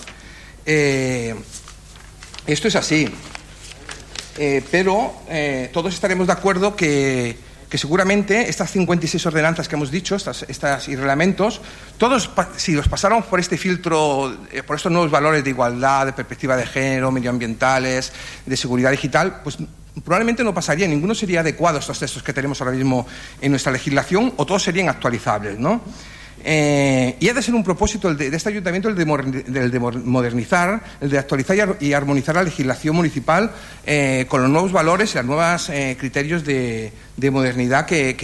Eh, 0.65 1.36
esto 2.48 2.68
es 2.68 2.75
así. 2.75 3.08
Eh, 4.39 4.63
pero 4.72 5.13
todos 5.72 5.94
estaremos 5.94 6.25
de 6.25 6.34
acuerdo 6.34 6.75
que, 6.75 7.38
que, 7.72 7.78
seguramente 7.78 8.50
estas 8.50 8.70
56 8.72 9.25
ordenanzas 9.28 9.70
que 9.70 9.75
hemos 9.75 9.90
dicho, 9.90 10.18
estas, 10.18 10.90
y 10.90 10.96
reglamentos, 10.98 11.62
todos, 11.98 12.30
si 12.58 12.74
los 12.74 12.90
pasáramos 12.90 13.25
por 13.25 13.40
este 13.40 13.58
filtro, 13.58 14.38
eh, 14.51 14.62
por 14.62 14.75
estos 14.75 14.92
nuevos 14.92 15.10
valores 15.10 15.42
de 15.42 15.51
igualdad, 15.51 16.06
de 16.06 16.12
perspectiva 16.12 16.58
de 16.58 16.66
género, 16.66 17.12
medioambientales, 17.12 18.12
de 18.46 18.58
seguridad 18.58 18.92
digital, 18.92 19.40
pues 19.42 19.58
probablemente 20.04 20.44
no 20.44 20.54
pasaría, 20.54 20.86
ninguno 20.86 21.16
sería 21.16 21.40
adecuado 21.40 21.78
a 21.78 21.80
estos 21.80 21.98
textos 21.98 22.22
que 22.22 22.34
tenemos 22.34 22.60
ahora 22.60 22.74
mismo 22.74 23.08
en 23.40 23.51
nuestra 23.51 23.72
legislación 23.72 24.34
o 24.36 24.46
todos 24.46 24.63
serían 24.63 24.90
actualizables, 24.90 25.58
¿no? 25.58 25.82
Eh, 26.43 27.15
y 27.19 27.29
ha 27.29 27.33
de 27.33 27.41
ser 27.41 27.55
un 27.55 27.63
propósito 27.63 28.13
de, 28.13 28.27
este 28.36 28.50
ayuntamiento 28.50 28.89
el 28.89 28.95
de, 28.95 29.05
modernizar, 29.05 30.81
el 31.00 31.10
de 31.10 31.17
actualizar 31.17 31.77
y, 31.79 31.93
armonizar 31.93 32.36
la 32.36 32.43
legislación 32.43 32.95
municipal 32.95 33.51
eh, 33.86 34.25
con 34.27 34.41
los 34.41 34.50
nuevos 34.50 34.71
valores 34.71 35.13
y 35.13 35.17
los 35.17 35.25
nuevos 35.25 35.69
eh, 35.69 35.95
criterios 36.00 36.43
de, 36.43 36.91
modernidad 37.31 37.86
que 37.86 38.15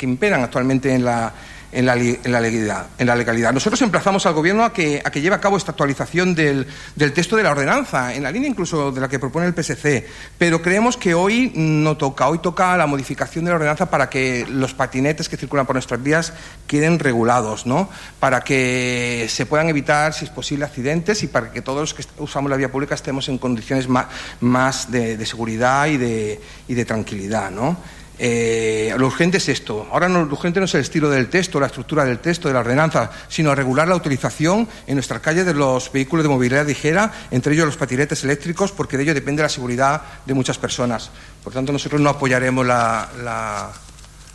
imperan 0.00 0.42
actualmente 0.42 0.92
en 0.92 1.04
la, 1.04 1.32
en 1.72 1.86
la, 1.86 1.94
legalidad, 1.94 2.86
en 2.98 3.06
la 3.06 3.14
legalidad. 3.14 3.52
Nosotros 3.52 3.80
emplazamos 3.82 4.26
al 4.26 4.34
Gobierno 4.34 4.64
a 4.64 4.72
que, 4.72 5.00
a 5.04 5.10
que 5.10 5.20
lleve 5.20 5.36
a 5.36 5.40
cabo 5.40 5.56
esta 5.56 5.70
actualización 5.70 6.34
del, 6.34 6.66
del, 6.96 7.12
texto 7.12 7.36
de 7.36 7.42
la 7.42 7.52
ordenanza, 7.52 8.14
en 8.14 8.24
la 8.24 8.32
línea 8.32 8.48
incluso 8.48 8.90
de 8.90 9.00
la 9.00 9.08
que 9.08 9.18
propone 9.18 9.46
el 9.46 9.54
PSC, 9.54 10.06
pero 10.38 10.60
creemos 10.62 10.96
que 10.96 11.14
hoy 11.14 11.52
no 11.54 11.96
toca, 11.96 12.28
hoy 12.28 12.38
toca 12.38 12.76
la 12.76 12.86
modificación 12.86 13.44
de 13.44 13.50
la 13.50 13.56
ordenanza 13.56 13.90
para 13.90 14.10
que 14.10 14.46
los 14.48 14.74
patinetes 14.74 15.28
que 15.28 15.36
circulan 15.36 15.66
por 15.66 15.76
nuestras 15.76 16.02
vías 16.02 16.32
queden 16.66 16.98
regulados, 16.98 17.66
¿no? 17.66 17.88
para 18.18 18.40
que 18.42 19.26
se 19.28 19.46
puedan 19.46 19.68
evitar, 19.68 20.12
si 20.12 20.24
es 20.24 20.30
posible, 20.30 20.64
accidentes 20.64 21.22
y 21.22 21.28
para 21.28 21.52
que 21.52 21.62
todos 21.62 21.80
los 21.80 21.94
que 21.94 22.04
usamos 22.18 22.50
la 22.50 22.56
vía 22.56 22.70
pública 22.70 22.94
estemos 22.94 23.28
en 23.28 23.38
condiciones 23.38 23.88
más, 23.88 24.06
más 24.40 24.90
de, 24.90 25.16
de, 25.16 25.26
seguridad 25.26 25.86
y 25.86 25.96
de, 25.96 26.40
y 26.68 26.74
de 26.74 26.84
tranquilidad. 26.84 27.50
¿no? 27.50 27.76
Eh, 28.22 28.94
lo 28.98 29.06
urgente 29.06 29.38
es 29.38 29.48
esto. 29.48 29.88
Ahora 29.90 30.06
no, 30.06 30.26
lo 30.26 30.32
urgente 30.34 30.60
no 30.60 30.66
es 30.66 30.74
el 30.74 30.82
estilo 30.82 31.08
del 31.08 31.30
texto, 31.30 31.58
la 31.58 31.68
estructura 31.68 32.04
del 32.04 32.18
texto, 32.18 32.48
de 32.48 32.54
la 32.54 32.60
ordenanza, 32.60 33.10
sino 33.28 33.54
regular 33.54 33.88
la 33.88 33.96
utilización 33.96 34.68
en 34.86 34.94
nuestras 34.94 35.22
calles 35.22 35.46
de 35.46 35.54
los 35.54 35.90
vehículos 35.90 36.22
de 36.22 36.28
movilidad 36.28 36.66
ligera, 36.66 37.10
entre 37.30 37.54
ellos 37.54 37.64
los 37.64 37.78
patinetes 37.78 38.22
eléctricos, 38.22 38.72
porque 38.72 38.98
de 38.98 39.04
ello 39.04 39.14
depende 39.14 39.42
la 39.42 39.48
seguridad 39.48 40.02
de 40.26 40.34
muchas 40.34 40.58
personas. 40.58 41.10
Por 41.42 41.54
tanto, 41.54 41.72
nosotros 41.72 41.98
no 41.98 42.10
apoyaremos 42.10 42.66
la, 42.66 43.70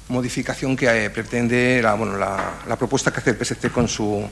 modificación 0.08 0.76
que 0.76 1.06
eh, 1.06 1.10
pretende, 1.12 1.80
la, 1.84 1.94
bueno, 1.94 2.18
la, 2.18 2.76
propuesta 2.80 3.12
que 3.14 3.20
hace 3.20 3.30
el 3.32 3.38
PSC 3.38 3.72
con 3.72 3.88
su, 3.88 4.28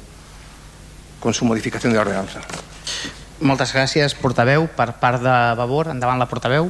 con 1.19 1.31
su 1.31 1.45
modificación 1.45 1.93
de 1.93 1.97
la 1.97 2.01
ordenanza. 2.01 2.41
Moltes 3.43 3.73
gràcies, 3.73 4.13
portaveu. 4.15 4.69
Per 4.71 4.93
part 5.01 5.19
de 5.21 5.33
Vavor, 5.57 5.89
endavant 5.91 6.21
la 6.21 6.29
portaveu. 6.29 6.69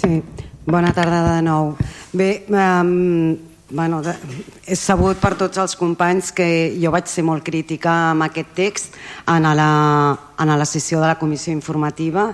Sí, 0.00 0.22
bona 0.64 0.94
tarda 0.96 1.36
de 1.36 1.42
nou. 1.44 1.74
Bé, 2.12 2.46
um, 2.48 3.36
bueno, 3.68 3.98
de, 4.00 4.14
és 4.64 4.80
sabut 4.80 5.18
per 5.20 5.34
tots 5.36 5.60
els 5.60 5.74
companys 5.76 6.30
que 6.32 6.46
jo 6.80 6.88
vaig 6.94 7.10
ser 7.10 7.24
molt 7.26 7.44
crítica 7.44 7.92
amb 8.14 8.24
aquest 8.24 8.54
text 8.56 8.96
en 9.28 9.44
la, 9.44 9.68
en 10.40 10.54
la 10.56 10.68
sessió 10.68 11.02
de 11.02 11.10
la 11.10 11.18
comissió 11.20 11.52
informativa 11.52 12.30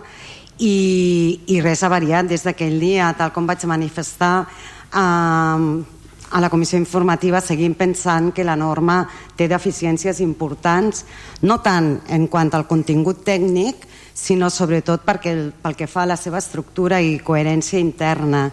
i, 0.62 1.40
i 1.50 1.58
res 1.64 1.82
ha 1.82 1.90
variat 1.90 2.30
des 2.30 2.46
d'aquell 2.46 2.78
dia, 2.78 3.10
tal 3.18 3.34
com 3.34 3.50
vaig 3.50 3.66
manifestar 3.66 4.46
um, 4.94 5.82
a 6.30 6.40
la 6.40 6.52
comissió 6.52 6.78
informativa 6.78 7.42
seguim 7.42 7.74
pensant 7.74 8.30
que 8.30 8.46
la 8.46 8.54
norma 8.54 9.02
té 9.34 9.50
deficiències 9.50 10.22
importants, 10.22 11.02
no 11.42 11.58
tant 11.66 11.96
en 12.14 12.30
quant 12.30 12.54
al 12.54 12.70
contingut 12.70 13.26
tècnic, 13.26 13.88
sinó 14.16 14.48
sobretot 14.50 15.04
perquè, 15.04 15.34
pel 15.62 15.76
que 15.76 15.88
fa 15.90 16.06
a 16.06 16.12
la 16.14 16.16
seva 16.16 16.40
estructura 16.40 17.02
i 17.04 17.18
coherència 17.20 17.80
interna 17.82 18.48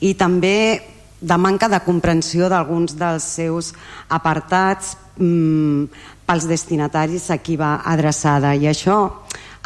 i 0.00 0.14
també 0.14 0.78
de 1.18 1.36
manca 1.36 1.66
de 1.66 1.80
comprensió 1.82 2.46
d'alguns 2.48 2.94
dels 2.94 3.26
seus 3.26 3.72
apartats 4.14 4.94
mmm, 5.18 5.88
pels 6.28 6.46
destinataris 6.46 7.32
a 7.34 7.40
qui 7.42 7.58
va 7.58 7.80
adreçada 7.82 8.54
i 8.54 8.68
això 8.70 9.00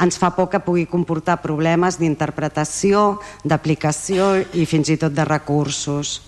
ens 0.00 0.16
fa 0.18 0.32
por 0.32 0.48
que 0.48 0.62
pugui 0.64 0.86
comportar 0.88 1.42
problemes 1.42 1.98
d'interpretació, 2.00 3.20
d'aplicació 3.44 4.32
i 4.56 4.64
fins 4.66 4.88
i 4.88 4.96
tot 4.98 5.12
de 5.14 5.26
recursos. 5.28 6.22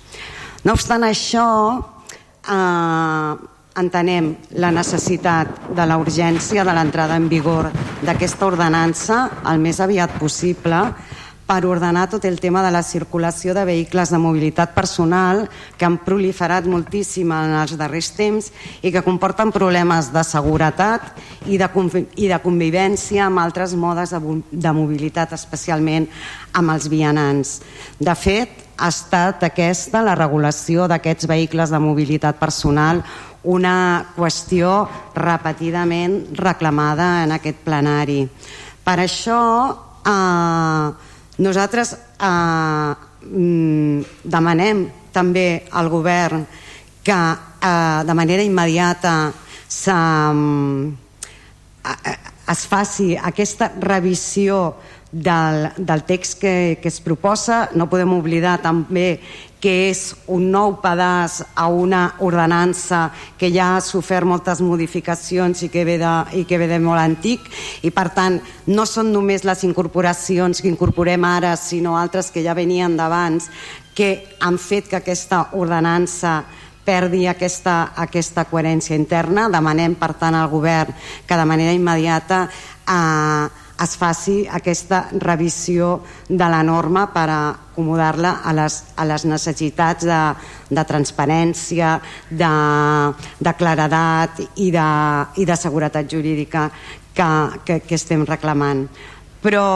No 0.65 0.77
obstant 0.77 1.03
això, 1.09 1.47
eh, 2.45 3.54
entenem 3.77 4.35
la 4.63 4.71
necessitat 4.71 5.69
de 5.75 5.87
la 5.87 5.99
urgència 5.99 6.65
de 6.65 6.75
l'entrada 6.77 7.17
en 7.19 7.29
vigor 7.29 7.71
d'aquesta 8.05 8.47
ordenança 8.47 9.25
el 9.51 9.59
més 9.63 9.81
aviat 9.83 10.15
possible 10.21 10.81
per 11.45 11.67
ordenar 11.69 12.07
tot 12.09 12.25
el 12.25 12.39
tema 12.41 12.63
de 12.65 12.71
la 12.73 12.83
circulació 12.83 13.53
de 13.53 13.67
vehicles 13.69 14.09
de 14.11 14.19
mobilitat 14.19 14.73
personal 14.73 15.43
que 15.77 15.85
han 15.85 15.99
proliferat 16.01 16.65
moltíssim 16.65 17.33
en 17.37 17.53
els 17.61 17.75
darrers 17.77 18.13
temps 18.17 18.49
i 18.81 18.93
que 18.93 19.05
comporten 19.05 19.53
problemes 19.53 20.09
de 20.15 20.25
seguretat 20.25 21.11
i 21.45 21.59
de, 21.61 21.69
i 22.17 22.31
de 22.31 22.41
convivència 22.41 23.27
amb 23.27 23.43
altres 23.43 23.75
modes 23.77 24.15
de, 24.17 24.23
de 24.51 24.73
mobilitat, 24.73 25.37
especialment 25.37 26.09
amb 26.55 26.73
els 26.73 26.89
vianants. 26.89 27.59
De 28.01 28.15
fet, 28.17 28.65
ha 28.79 28.89
estat 28.89 29.45
aquesta, 29.45 30.01
la 30.03 30.17
regulació 30.17 30.89
d'aquests 30.89 31.29
vehicles 31.29 31.71
de 31.71 31.79
mobilitat 31.83 32.41
personal, 32.41 33.05
una 33.45 34.07
qüestió 34.17 34.85
repetidament 35.15 36.33
reclamada 36.39 37.25
en 37.25 37.35
aquest 37.37 37.61
plenari. 37.65 38.23
Per 38.85 38.97
això 39.01 39.41
eh, 40.05 40.87
nosaltres 41.45 41.95
eh, 41.95 42.93
mm, 43.29 44.25
demanem 44.25 44.85
també 45.13 45.65
al 45.73 45.89
govern 45.93 46.45
que 47.05 47.13
eh, 47.15 48.01
de 48.05 48.15
manera 48.15 48.43
immediata 48.43 49.15
mm, 49.29 50.93
es 52.49 52.67
faci 52.69 53.15
aquesta 53.17 53.71
revisió 53.81 54.75
del, 55.15 55.71
del 55.77 56.03
text 56.03 56.41
que, 56.41 56.79
que 56.83 56.89
es 56.91 57.01
proposa. 57.01 57.69
No 57.79 57.87
podem 57.87 58.13
oblidar 58.17 58.59
també 58.65 59.21
que 59.63 59.89
és 59.89 60.01
un 60.29 60.51
nou 60.53 60.75
pedaç 60.83 61.39
a 61.57 61.69
una 61.73 62.17
ordenança 62.21 63.07
que 63.41 63.49
ja 63.55 63.71
ha 63.77 63.81
sofert 63.81 64.29
moltes 64.29 64.61
modificacions 64.61 65.63
i 65.65 65.71
que 65.73 65.87
ve 65.89 65.95
de, 66.03 66.11
i 66.37 66.43
que 66.45 66.59
ve 66.61 66.67
de 66.69 66.81
molt 66.83 67.01
antic 67.01 67.47
i 67.81 67.95
per 67.95 68.11
tant 68.13 68.37
no 68.67 68.85
són 68.85 69.09
només 69.15 69.47
les 69.49 69.65
incorporacions 69.65 70.61
que 70.61 70.69
incorporem 70.69 71.25
ara 71.25 71.55
sinó 71.57 71.97
altres 71.97 72.29
que 72.35 72.45
ja 72.45 72.53
venien 72.53 72.99
d'abans 72.99 73.49
que 73.97 74.37
han 74.45 74.61
fet 74.61 74.91
que 74.91 75.01
aquesta 75.01 75.47
ordenança 75.57 76.43
perdi 76.85 77.25
aquesta, 77.25 77.95
aquesta 77.97 78.45
coherència 78.45 78.99
interna. 78.99 79.49
Demanem, 79.49 79.95
per 79.97 80.13
tant, 80.21 80.37
al 80.37 80.51
govern 80.53 80.93
que 81.25 81.39
de 81.41 81.47
manera 81.49 81.73
immediata 81.73 82.45
eh, 82.85 83.64
es 83.83 83.97
faci 83.99 84.45
aquesta 84.47 85.09
revisió 85.19 85.99
de 86.29 86.47
la 86.51 86.63
norma 86.63 87.09
per 87.13 87.27
acomodar-la 87.33 88.37
a, 88.45 88.53
les, 88.55 88.79
a 88.97 89.07
les 89.09 89.25
necessitats 89.27 90.07
de, 90.07 90.21
de 90.71 90.85
transparència, 90.87 91.97
de, 92.31 92.53
de 93.41 93.55
claredat 93.59 94.45
i 94.63 94.71
de, 94.75 94.89
i 95.43 95.47
de 95.49 95.59
seguretat 95.59 96.11
jurídica 96.11 96.69
que, 97.15 97.31
que, 97.67 97.81
que 97.83 97.99
estem 97.99 98.23
reclamant. 98.29 98.87
Però 99.43 99.67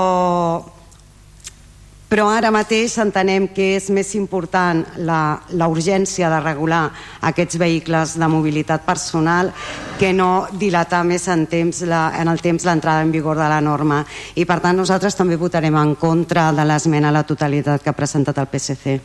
però 2.09 2.31
ara 2.33 2.49
mateix 2.49 2.95
entenem 3.03 3.51
que 3.53 3.75
és 3.77 3.91
més 3.93 4.15
important 4.17 4.81
la, 5.05 5.21
la 5.53 5.69
urgència 5.69 6.31
de 6.33 6.39
regular 6.41 6.87
aquests 7.29 7.59
vehicles 7.61 8.15
de 8.17 8.29
mobilitat 8.33 8.87
personal 8.87 9.53
que 10.01 10.15
no 10.17 10.47
dilatar 10.57 11.03
més 11.05 11.29
en, 11.29 11.45
temps 11.51 11.83
la, 11.85 12.07
en 12.17 12.33
el 12.33 12.41
temps 12.41 12.65
l'entrada 12.65 13.05
en 13.05 13.13
vigor 13.13 13.37
de 13.37 13.51
la 13.53 13.61
norma. 13.61 14.01
I 14.41 14.49
per 14.49 14.61
tant 14.65 14.81
nosaltres 14.81 15.21
també 15.21 15.37
votarem 15.37 15.77
en 15.77 15.95
contra 16.01 16.49
de 16.57 16.65
l'esmena 16.65 17.13
a 17.13 17.19
la 17.21 17.27
totalitat 17.29 17.85
que 17.85 17.93
ha 17.93 17.99
presentat 18.01 18.41
el 18.41 18.49
PSC. 18.49 18.99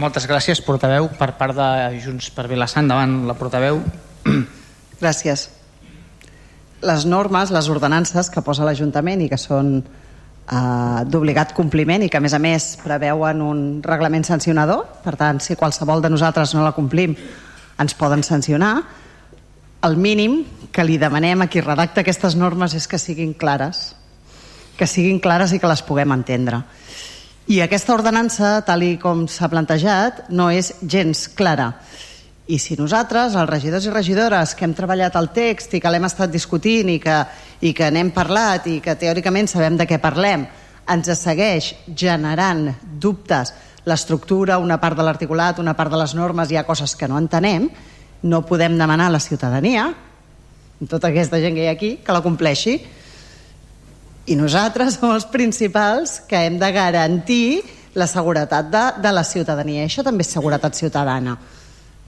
Moltes 0.00 0.24
gràcies, 0.24 0.64
portaveu. 0.64 1.10
Per 1.18 1.34
part 1.36 1.52
de 1.52 1.70
Junts 2.00 2.30
per 2.32 2.48
Vilassant, 2.48 2.88
davant 2.88 3.26
la 3.28 3.36
portaveu. 3.36 3.82
Gràcies. 5.02 5.50
Les 6.80 7.04
normes, 7.04 7.50
les 7.52 7.68
ordenances 7.68 8.30
que 8.32 8.40
posa 8.40 8.64
l'Ajuntament 8.64 9.20
i 9.20 9.28
que 9.28 9.36
són 9.36 9.82
eh, 10.50 11.04
d'obligat 11.06 11.54
compliment 11.56 12.02
i 12.02 12.10
que 12.10 12.18
a 12.18 12.24
més 12.24 12.34
a 12.34 12.42
més 12.42 12.72
preveuen 12.82 13.42
un 13.44 13.62
reglament 13.84 14.26
sancionador. 14.26 14.84
Per 15.04 15.14
tant 15.20 15.40
si 15.42 15.56
qualsevol 15.56 16.02
de 16.02 16.10
nosaltres 16.10 16.54
no 16.56 16.64
la 16.66 16.74
complim 16.76 17.14
ens 17.80 17.94
poden 17.94 18.24
sancionar. 18.26 18.74
El 19.86 19.96
mínim 19.96 20.42
que 20.72 20.84
li 20.84 20.98
demanem 21.00 21.40
a 21.40 21.48
qui 21.48 21.62
redacta 21.64 22.02
aquestes 22.02 22.36
normes 22.36 22.74
és 22.76 22.86
que 22.86 22.98
siguin 23.00 23.32
clares. 23.32 23.94
Que 24.76 24.86
siguin 24.86 25.20
clares 25.20 25.52
i 25.52 25.58
que 25.58 25.70
les 25.70 25.82
puguem 25.82 26.12
entendre. 26.12 26.62
I 27.50 27.62
aquesta 27.64 27.94
ordenança 27.96 28.60
tal 28.66 28.84
i 28.86 28.96
com 29.00 29.24
s'ha 29.26 29.48
plantejat 29.50 30.28
no 30.30 30.50
és 30.54 30.74
gens 30.82 31.26
clara 31.34 31.72
i 32.50 32.58
si 32.58 32.74
nosaltres, 32.74 33.36
els 33.38 33.48
regidors 33.48 33.86
i 33.86 33.92
regidores 33.94 34.56
que 34.58 34.64
hem 34.66 34.74
treballat 34.74 35.14
el 35.20 35.28
text 35.34 35.76
i 35.76 35.80
que 35.82 35.90
l'hem 35.92 36.06
estat 36.08 36.32
discutint 36.32 36.88
i 36.90 36.98
que, 37.02 37.18
i 37.62 37.70
que 37.76 37.90
n'hem 37.94 38.10
parlat 38.14 38.66
i 38.66 38.80
que 38.82 38.96
teòricament 38.98 39.46
sabem 39.50 39.76
de 39.78 39.86
què 39.86 40.00
parlem, 40.02 40.48
ens 40.90 41.10
segueix 41.20 41.70
generant 41.94 42.72
dubtes 42.82 43.52
l'estructura, 43.86 44.58
una 44.58 44.80
part 44.82 44.98
de 44.98 45.06
l'articulat, 45.06 45.60
una 45.62 45.76
part 45.78 45.94
de 45.94 46.00
les 46.00 46.14
normes, 46.18 46.50
hi 46.50 46.58
ha 46.58 46.66
coses 46.66 46.96
que 46.98 47.08
no 47.08 47.20
entenem, 47.22 47.68
no 48.26 48.42
podem 48.46 48.74
demanar 48.78 49.06
a 49.08 49.14
la 49.14 49.22
ciutadania, 49.22 49.86
tota 50.90 51.12
aquesta 51.12 51.38
gent 51.40 51.54
que 51.54 51.64
hi 51.64 51.70
ha 51.70 51.76
aquí, 51.76 51.92
que 52.02 52.16
la 52.16 52.24
compleixi. 52.24 52.80
I 54.26 54.36
nosaltres 54.36 54.98
som 54.98 55.14
els 55.14 55.28
principals 55.30 56.18
que 56.28 56.42
hem 56.48 56.58
de 56.58 56.72
garantir 56.74 57.62
la 57.94 58.10
seguretat 58.10 58.68
de, 58.74 58.84
de 59.02 59.14
la 59.14 59.24
ciutadania. 59.24 59.86
Això 59.86 60.04
també 60.06 60.26
és 60.26 60.34
seguretat 60.34 60.76
ciutadana. 60.78 61.38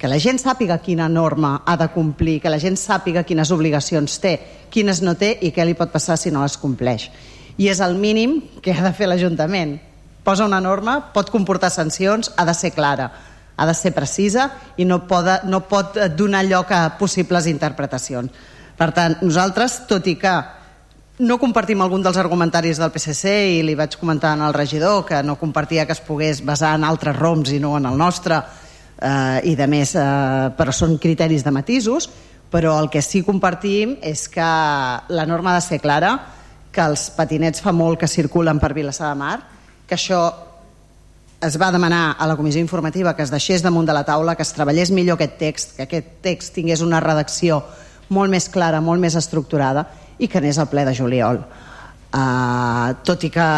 Que 0.03 0.11
la 0.11 0.19
gent 0.19 0.41
sàpiga 0.43 0.81
quina 0.83 1.07
norma 1.07 1.61
ha 1.63 1.77
de 1.79 1.87
complir, 1.95 2.41
que 2.43 2.51
la 2.51 2.59
gent 2.59 2.75
sàpiga 2.75 3.23
quines 3.23 3.53
obligacions 3.55 4.19
té, 4.19 4.35
quines 4.67 4.99
no 5.07 5.15
té 5.15 5.37
i 5.47 5.53
què 5.55 5.63
li 5.63 5.79
pot 5.79 5.93
passar 5.95 6.19
si 6.19 6.35
no 6.35 6.43
les 6.43 6.59
compleix. 6.59 7.07
I 7.55 7.71
és 7.71 7.79
el 7.79 7.95
mínim 7.95 8.41
que 8.65 8.75
ha 8.75 8.83
de 8.83 8.91
fer 8.99 9.07
l'Ajuntament. 9.07 9.77
Posa 10.27 10.49
una 10.51 10.59
norma, 10.61 11.13
pot 11.15 11.31
comportar 11.31 11.71
sancions, 11.71 12.33
ha 12.35 12.45
de 12.49 12.55
ser 12.55 12.75
clara 12.75 13.13
ha 13.57 13.67
de 13.67 13.75
ser 13.75 13.93
precisa 13.95 14.49
i 14.77 14.85
no 14.85 15.03
pot, 15.07 15.45
no 15.45 15.63
pot 15.69 15.99
donar 16.17 16.45
lloc 16.49 16.73
a 16.73 16.97
possibles 16.99 17.47
interpretacions. 17.47 18.33
Per 18.79 18.91
tant, 18.97 19.19
nosaltres, 19.23 19.83
tot 19.87 20.07
i 20.09 20.17
que 20.19 20.33
no 21.23 21.39
compartim 21.39 21.83
algun 21.85 22.03
dels 22.03 22.19
argumentaris 22.19 22.81
del 22.81 22.91
PSC 22.91 23.35
i 23.59 23.63
li 23.63 23.77
vaig 23.79 23.99
comentar 24.01 24.33
al 24.35 24.57
regidor 24.57 25.05
que 25.07 25.23
no 25.23 25.37
compartia 25.39 25.87
que 25.87 25.95
es 25.95 26.03
pogués 26.03 26.43
basar 26.45 26.75
en 26.75 26.89
altres 26.89 27.15
roms 27.19 27.53
i 27.53 27.61
no 27.63 27.77
en 27.77 27.87
el 27.87 28.01
nostre 28.01 28.41
eh, 29.03 29.41
i 29.51 29.57
de 29.59 29.67
més, 29.67 29.97
eh, 29.99 30.53
però 30.57 30.75
són 30.75 30.99
criteris 31.03 31.45
de 31.45 31.53
matisos 31.55 32.09
però 32.53 32.77
el 32.83 32.91
que 32.93 33.01
sí 33.03 33.23
compartim 33.25 33.97
és 34.05 34.27
que 34.29 34.45
la 34.45 35.27
norma 35.27 35.53
ha 35.53 35.61
de 35.61 35.67
ser 35.67 35.81
clara 35.81 36.13
que 36.73 36.85
els 36.85 37.09
patinets 37.17 37.65
fa 37.65 37.73
molt 37.73 38.01
que 38.01 38.09
circulen 38.09 38.61
per 38.61 38.75
Vilassar 38.77 39.13
de 39.13 39.21
Mar 39.21 39.37
que 39.89 39.97
això 39.97 40.23
es 41.43 41.57
va 41.59 41.73
demanar 41.75 42.17
a 42.19 42.27
la 42.29 42.37
comissió 42.37 42.61
informativa 42.63 43.17
que 43.17 43.25
es 43.25 43.33
deixés 43.33 43.65
damunt 43.65 43.89
de 43.89 43.97
la 43.97 44.05
taula, 44.07 44.37
que 44.37 44.45
es 44.47 44.53
treballés 44.55 44.93
millor 44.95 45.19
aquest 45.19 45.39
text, 45.41 45.75
que 45.77 45.89
aquest 45.89 46.13
text 46.23 46.55
tingués 46.55 46.85
una 46.85 47.01
redacció 47.03 47.59
molt 48.15 48.31
més 48.31 48.47
clara, 48.53 48.81
molt 48.81 49.03
més 49.03 49.17
estructurada 49.19 49.89
i 50.23 50.29
que 50.29 50.39
anés 50.39 50.61
al 50.63 50.71
ple 50.71 50.85
de 50.87 50.95
juliol. 50.95 51.43
Uh, 52.13 52.93
tot 53.03 53.25
i 53.25 53.31
que 53.33 53.49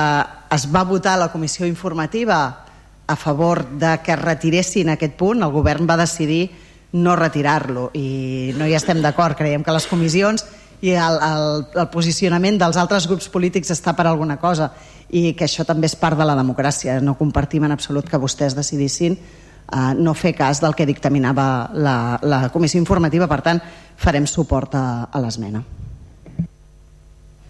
es 0.54 0.66
va 0.70 0.84
votar 0.86 1.18
a 1.18 1.24
la 1.26 1.32
comissió 1.32 1.66
informativa 1.66 2.63
a 3.06 3.16
favor 3.16 3.64
de 3.68 3.99
que 4.04 4.16
retiressin 4.16 4.90
aquest 4.92 5.16
punt, 5.20 5.42
el 5.42 5.52
govern 5.52 5.88
va 5.88 5.99
decidir 6.00 6.49
no 6.94 7.16
retirar-lo 7.18 7.90
i 7.92 8.54
no 8.56 8.66
hi 8.66 8.75
estem 8.78 9.02
d'acord. 9.02 9.37
Creiem 9.37 9.64
que 9.66 9.75
les 9.75 9.87
comissions 9.90 10.46
i 10.84 10.94
el, 10.94 11.18
el, 11.18 11.64
el 11.80 11.88
posicionament 11.92 12.58
dels 12.61 12.78
altres 12.80 13.08
grups 13.11 13.28
polítics 13.32 13.73
està 13.75 13.94
per 13.96 14.06
alguna 14.06 14.38
cosa 14.40 14.70
i 15.11 15.32
que 15.37 15.46
això 15.46 15.66
també 15.66 15.88
és 15.90 15.96
part 15.99 16.18
de 16.18 16.26
la 16.26 16.37
democràcia. 16.38 17.00
No 17.02 17.18
compartim 17.18 17.66
en 17.66 17.75
absolut 17.75 18.08
que 18.08 18.20
vostès 18.20 18.56
decidissin 18.56 19.18
eh, 19.18 19.92
no 19.99 20.14
fer 20.14 20.34
cas 20.38 20.62
del 20.62 20.75
que 20.75 20.87
dictaminava 20.87 21.70
la, 21.75 22.18
la 22.23 22.49
comissió 22.54 22.80
informativa. 22.80 23.28
Per 23.30 23.40
tant, 23.42 23.62
farem 23.96 24.26
suport 24.30 24.75
a, 24.78 24.87
a 25.11 25.23
l'esmena. 25.23 25.62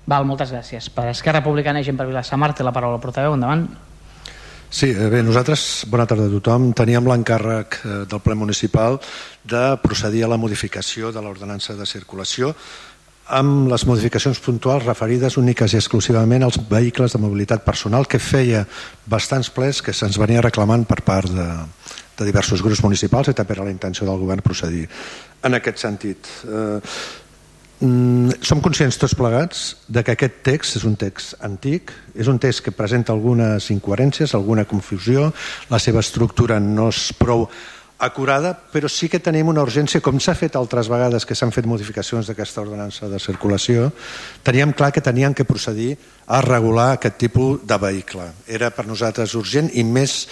Val, 0.05 0.27
moltes 0.29 0.53
gràcies. 0.53 0.91
Per 0.93 1.09
Esquerra 1.09 1.41
Republicana 1.41 1.81
i 1.81 1.87
gent 1.87 1.97
per 1.97 2.09
Vilassamar 2.09 2.53
té 2.57 2.65
la 2.65 2.75
paraula 2.77 3.01
portaveu. 3.01 3.37
Endavant. 3.39 3.69
Sí, 4.75 4.89
eh, 4.91 5.07
bé, 5.07 5.21
nosaltres, 5.23 5.85
bona 5.87 6.03
tarda 6.03 6.25
a 6.27 6.33
tothom, 6.33 6.73
teníem 6.75 7.07
l'encàrrec 7.07 7.77
eh, 7.79 7.93
del 8.11 8.23
ple 8.25 8.35
municipal 8.35 8.97
de 9.47 9.63
procedir 9.79 10.25
a 10.27 10.31
la 10.33 10.39
modificació 10.41 11.13
de 11.15 11.23
l'ordenança 11.23 11.77
de 11.79 11.87
circulació 11.87 12.51
amb 13.39 13.71
les 13.71 13.87
modificacions 13.87 14.43
puntuals 14.43 14.83
referides 14.83 15.39
úniques 15.39 15.73
i 15.73 15.79
exclusivament 15.79 16.43
als 16.43 16.59
vehicles 16.59 17.15
de 17.15 17.23
mobilitat 17.23 17.63
personal 17.63 18.11
que 18.11 18.19
feia 18.19 18.65
bastants 19.07 19.53
plets 19.55 19.79
que 19.81 19.95
se'ns 19.95 20.19
venia 20.19 20.43
reclamant 20.43 20.83
per 20.91 21.05
part 21.07 21.31
de, 21.31 21.47
de 22.19 22.27
diversos 22.27 22.61
grups 22.61 22.83
municipals 22.83 23.31
i 23.31 23.39
també 23.39 23.55
era 23.55 23.71
la 23.71 23.73
intenció 23.73 24.11
del 24.11 24.19
govern 24.27 24.43
procedir 24.43 24.89
en 25.45 25.55
aquest 25.55 25.87
sentit. 25.87 26.29
Eh, 26.51 26.81
mm, 27.85 28.41
som 28.41 28.63
conscients 28.65 28.97
tots 28.99 29.15
plegats 29.19 29.63
de 29.87 30.03
que 30.05 30.17
aquest 30.17 30.41
text 30.47 30.81
és 30.81 30.89
un 30.89 30.97
text 30.97 31.37
antic, 31.45 31.93
és 32.17 32.31
un 32.31 32.41
text 32.41 32.65
que 32.65 32.75
presenta 32.75 33.13
algunes 33.13 33.71
incoherències, 33.75 34.35
alguna 34.35 34.65
confusió, 34.65 35.31
la 35.71 35.81
seva 35.83 36.01
estructura 36.01 36.61
no 36.61 36.89
és 36.89 37.11
prou 37.19 37.49
acurada, 38.05 38.53
però 38.55 38.89
sí 38.91 39.09
que 39.09 39.21
tenim 39.23 39.49
una 39.49 39.63
urgència, 39.63 40.03
com 40.03 40.19
s'ha 40.21 40.35
fet 40.37 40.57
altres 40.59 40.89
vegades 40.91 41.25
que 41.25 41.37
s'han 41.39 41.55
fet 41.55 41.67
modificacions 41.67 42.27
d'aquesta 42.27 42.65
ordenança 42.65 43.09
de 43.09 43.21
circulació, 43.23 43.91
teníem 44.45 44.75
clar 44.75 44.91
que 44.93 45.05
tenien 45.05 45.35
que 45.35 45.47
procedir 45.47 45.95
a 46.27 46.41
regular 46.43 46.95
aquest 46.95 47.17
tipus 47.21 47.63
de 47.65 47.79
vehicle. 47.79 48.27
Era 48.49 48.73
per 48.75 48.87
nosaltres 48.89 49.37
urgent 49.39 49.71
i 49.73 49.85
més 49.85 50.25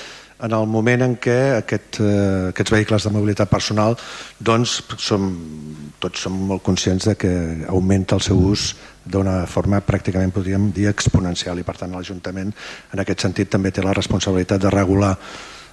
en 0.42 0.52
el 0.52 0.66
moment 0.66 1.04
en 1.06 1.14
què 1.22 1.38
aquest, 1.60 2.00
eh, 2.02 2.48
aquests 2.50 2.74
vehicles 2.74 3.06
de 3.06 3.12
mobilitat 3.14 3.50
personal 3.50 3.96
doncs 4.38 4.80
som, 4.98 5.28
tots 6.02 6.26
som 6.26 6.34
molt 6.50 6.64
conscients 6.66 7.06
de 7.10 7.14
que 7.16 7.32
augmenta 7.68 8.18
el 8.18 8.24
seu 8.26 8.40
ús 8.50 8.72
d'una 9.04 9.42
forma 9.46 9.82
pràcticament 9.86 10.34
podríem 10.34 10.70
dir 10.74 10.88
exponencial 10.90 11.58
i 11.58 11.66
per 11.66 11.76
tant 11.78 11.94
l'Ajuntament 11.94 12.52
en 12.92 13.02
aquest 13.02 13.26
sentit 13.26 13.50
també 13.50 13.70
té 13.70 13.82
la 13.82 13.94
responsabilitat 13.94 14.62
de 14.62 14.70
regular 14.70 15.16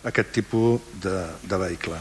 aquest 0.04 0.32
tipus 0.32 0.80
de, 1.02 1.26
de 1.44 1.58
vehicle. 1.60 1.98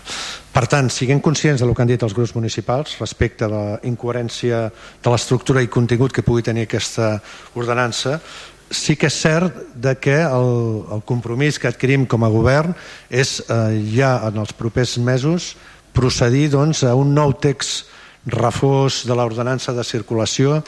Per 0.54 0.64
tant, 0.70 0.87
siguem 0.90 1.20
conscients 1.22 1.62
del 1.62 1.74
que 1.74 1.83
han 1.83 1.90
dit 1.90 2.02
els 2.02 2.14
grups 2.14 2.35
municipals 2.37 2.94
respecte 3.00 3.46
a 3.46 3.50
la 3.50 3.64
incoherència 3.88 4.68
de 5.02 5.11
l'estructura 5.11 5.62
i 5.62 5.70
contingut 5.72 6.14
que 6.14 6.22
pugui 6.22 6.46
tenir 6.46 6.68
aquesta 6.68 7.16
ordenança, 7.59 8.20
sí 8.70 8.96
que 8.96 9.09
és 9.09 9.16
cert 9.16 9.54
de 9.74 9.94
que 10.00 10.16
el, 10.22 10.50
el 10.92 11.02
compromís 11.09 11.59
que 11.59 11.68
adquirim 11.70 12.07
com 12.07 12.24
a 12.24 12.33
govern 12.33 12.74
és 13.09 13.38
eh, 13.46 13.78
ja 13.94 14.18
en 14.28 14.40
els 14.42 14.52
propers 14.57 14.96
mesos 14.98 15.54
procedir 15.96 16.48
doncs, 16.52 16.85
a 16.85 16.94
un 16.94 17.14
nou 17.16 17.33
text 17.40 17.88
reforç 18.28 19.04
de 19.09 19.16
l'ordenança 19.16 19.72
de 19.72 19.85
circulació 19.87 20.61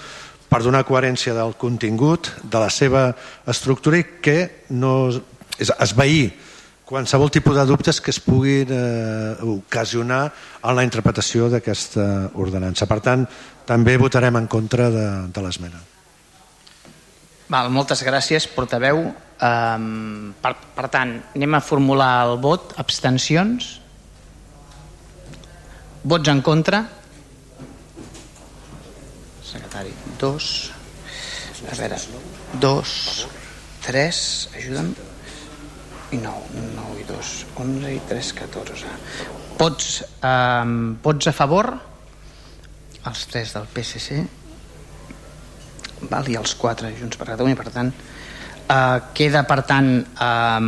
per 0.50 0.62
donar 0.64 0.82
coherència 0.88 1.34
del 1.36 1.54
contingut, 1.54 2.32
de 2.42 2.58
la 2.58 2.70
seva 2.72 3.10
estructura 3.46 4.00
i 4.00 4.06
que 4.22 4.38
no 4.74 5.10
és 5.60 5.70
esvair 5.78 6.32
qualsevol 6.90 7.30
tipus 7.30 7.54
de 7.54 7.68
dubtes 7.68 8.00
que 8.02 8.10
es 8.10 8.18
puguin 8.18 8.72
eh, 8.74 9.36
ocasionar 9.46 10.24
en 10.64 10.74
la 10.74 10.82
interpretació 10.82 11.46
d'aquesta 11.52 12.32
ordenança. 12.34 12.88
Per 12.90 12.98
tant, 13.04 13.28
també 13.68 13.94
votarem 14.00 14.40
en 14.40 14.50
contra 14.50 14.90
de, 14.90 15.06
de 15.30 15.44
l'esmena. 15.44 15.78
Val, 17.50 17.66
moltes 17.74 18.04
gràcies, 18.06 18.46
portaveu. 18.54 19.08
Um, 19.42 20.30
per, 20.38 20.52
per 20.76 20.86
tant, 20.92 21.16
anem 21.34 21.56
a 21.58 21.60
formular 21.64 22.12
el 22.28 22.36
vot. 22.44 22.76
Abstencions? 22.78 23.72
Vots 26.06 26.30
en 26.30 26.44
contra? 26.46 26.84
Secretari, 29.42 29.90
dos. 30.22 30.70
A 31.66 31.74
veure, 31.76 31.98
dos, 32.62 32.92
tres, 33.84 34.20
ajuda'm 34.56 34.94
i 36.14 36.18
9, 36.22 36.62
9 36.78 37.02
i 37.02 37.04
2, 37.10 37.32
11 37.66 37.90
i 37.98 38.00
3, 38.08 38.30
14. 38.38 38.94
Pots, 39.58 39.90
eh, 40.22 40.74
pots 41.02 41.28
a 41.28 41.34
favor? 41.34 41.74
Els 43.10 43.26
3 43.34 43.58
del 43.58 43.68
PSC 43.74 44.22
val, 46.08 46.28
i 46.30 46.36
els 46.40 46.54
4 46.56 46.90
Junts 46.98 47.18
per 47.20 47.28
Catalunya, 47.32 47.58
per 47.58 47.70
tant, 47.74 47.92
eh, 47.92 48.98
queda, 49.14 49.44
per 49.44 49.62
tant, 49.68 49.90
eh, 50.00 50.60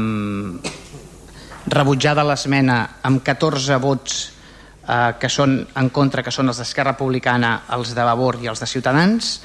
rebutjada 1.72 2.24
l'esmena 2.26 2.78
amb 3.02 3.22
14 3.22 3.78
vots 3.80 4.32
eh, 4.88 5.12
que 5.18 5.28
són 5.28 5.60
en 5.76 5.90
contra, 5.90 6.22
que 6.22 6.34
són 6.34 6.48
els 6.48 6.58
d'Esquerra 6.58 6.96
Republicana, 6.96 7.62
els 7.76 7.94
de 7.94 8.04
Vavor 8.04 8.40
i 8.42 8.50
els 8.50 8.60
de 8.60 8.66
Ciutadans, 8.66 9.40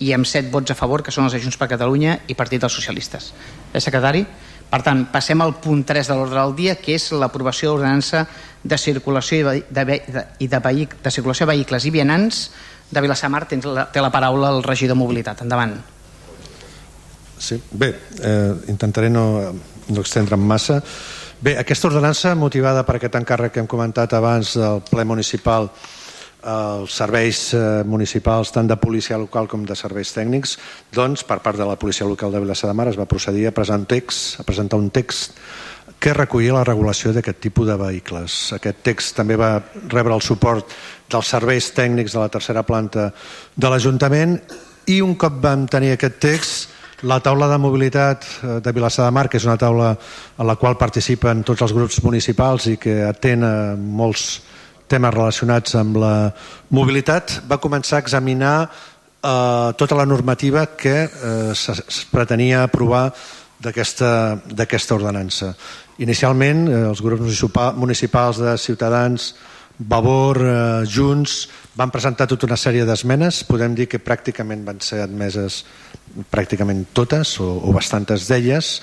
i 0.00 0.14
amb 0.16 0.26
7 0.26 0.50
vots 0.50 0.72
a 0.72 0.74
favor, 0.74 1.02
que 1.04 1.12
són 1.12 1.26
els 1.28 1.36
de 1.36 1.42
Junts 1.42 1.58
per 1.60 1.68
Catalunya 1.68 2.20
i 2.28 2.34
Partit 2.34 2.62
dels 2.62 2.74
Socialistes. 2.74 3.32
Eh, 3.72 3.80
secretari? 3.80 4.24
Per 4.70 4.82
tant, 4.86 5.08
passem 5.10 5.40
al 5.42 5.56
punt 5.58 5.82
3 5.84 6.06
de 6.06 6.14
l'ordre 6.14 6.38
del 6.38 6.54
dia, 6.54 6.76
que 6.78 6.94
és 6.94 7.10
l'aprovació 7.12 7.70
de 7.70 7.74
l'ordenança 7.74 8.26
de 8.62 8.78
circulació 8.78 9.40
i 9.40 9.62
de, 9.66 9.84
de, 9.84 9.98
de, 10.06 10.86
de 11.02 11.10
circulació 11.10 11.46
de 11.46 11.52
vehicles 11.54 11.86
i 11.86 11.90
vianants 11.90 12.50
de 12.90 13.00
Vilassamar. 13.00 13.46
Té 13.48 13.60
la, 13.64 13.86
té 13.92 14.02
la 14.02 14.12
paraula 14.12 14.50
el 14.54 14.62
regidor 14.66 14.96
de 14.96 15.00
Mobilitat. 15.02 15.42
Endavant. 15.46 15.78
Sí, 17.40 17.56
bé, 17.72 17.94
eh, 18.20 18.52
intentaré 18.68 19.08
no, 19.08 19.24
no 19.88 20.00
extendre'm 20.00 20.42
massa. 20.44 20.82
Bé, 21.40 21.56
aquesta 21.56 21.88
ordenança, 21.88 22.34
motivada 22.36 22.84
per 22.84 22.98
aquest 22.98 23.16
encàrrec 23.16 23.54
que 23.54 23.62
hem 23.62 23.70
comentat 23.70 24.12
abans 24.12 24.58
del 24.60 24.82
ple 24.90 25.06
municipal 25.08 25.70
els 26.40 26.94
serveis 26.96 27.40
eh, 27.52 27.82
municipals 27.84 28.52
tant 28.52 28.68
de 28.68 28.76
policia 28.80 29.18
local 29.20 29.48
com 29.48 29.64
de 29.68 29.76
serveis 29.76 30.12
tècnics 30.16 30.56
doncs 30.92 31.24
per 31.28 31.40
part 31.44 31.58
de 31.60 31.66
la 31.68 31.76
policia 31.76 32.06
local 32.08 32.32
de 32.32 32.40
Vilassar 32.40 32.70
de 32.70 32.76
Mar 32.76 32.88
es 32.88 32.96
va 32.96 33.08
procedir 33.08 33.46
a 33.46 33.52
presentar 33.52 34.00
text, 34.00 34.40
a 34.40 34.44
presentar 34.48 34.78
un 34.80 34.88
text 34.90 35.36
que 36.00 36.14
recollia 36.16 36.56
la 36.56 36.64
regulació 36.64 37.12
d'aquest 37.12 37.42
tipus 37.44 37.68
de 37.68 37.76
vehicles. 37.76 38.54
Aquest 38.56 38.80
text 38.82 39.14
també 39.18 39.36
va 39.36 39.58
rebre 39.92 40.16
el 40.16 40.24
suport 40.24 40.72
dels 41.12 41.28
serveis 41.28 41.68
tècnics 41.76 42.16
de 42.16 42.22
la 42.22 42.30
tercera 42.32 42.64
planta 42.64 43.10
de 43.54 43.70
l'Ajuntament 43.70 44.38
i 44.88 45.02
un 45.04 45.12
cop 45.20 45.36
vam 45.44 45.66
tenir 45.68 45.92
aquest 45.94 46.16
text 46.22 46.78
la 47.02 47.20
taula 47.20 47.48
de 47.48 47.58
mobilitat 47.58 48.24
eh, 48.24 48.60
de 48.60 48.72
Vilassar 48.72 49.06
de 49.06 49.12
Mar, 49.12 49.28
que 49.28 49.38
és 49.40 49.46
una 49.48 49.58
taula 49.60 49.94
en 49.94 50.46
la 50.46 50.56
qual 50.60 50.76
participen 50.80 51.44
tots 51.44 51.62
els 51.64 51.72
grups 51.76 52.00
municipals 52.04 52.66
i 52.68 52.76
que 52.80 53.00
atén 53.06 53.44
a 53.44 53.54
molts 53.76 54.40
temes 54.90 55.14
relacionats 55.14 55.76
amb 55.78 56.00
la 56.02 56.14
mobilitat, 56.74 57.40
va 57.48 57.60
començar 57.62 58.00
a 58.00 58.04
examinar 58.04 58.54
eh, 58.66 59.68
tota 59.80 59.96
la 59.96 60.08
normativa 60.08 60.66
que 60.76 60.96
eh, 61.04 61.52
es 61.52 62.00
pretenia 62.10 62.64
aprovar 62.64 63.10
d'aquesta 63.60 64.96
ordenança. 64.96 65.54
Inicialment, 66.00 66.66
eh, 66.68 66.82
els 66.88 67.02
grups 67.04 67.42
municipals 67.76 68.40
de 68.40 68.56
Ciutadans, 68.58 69.34
Vavor, 69.80 70.36
eh, 70.40 70.84
Junts, 70.84 71.48
van 71.76 71.90
presentar 71.90 72.26
tota 72.28 72.46
una 72.46 72.56
sèrie 72.56 72.84
d'esmenes, 72.84 73.44
podem 73.48 73.74
dir 73.74 73.86
que 73.88 74.00
pràcticament 74.00 74.64
van 74.64 74.80
ser 74.80 75.00
admeses 75.04 75.64
pràcticament 76.30 76.86
totes 76.92 77.38
o, 77.40 77.46
o 77.64 77.72
bastantes 77.72 78.26
d'elles. 78.28 78.80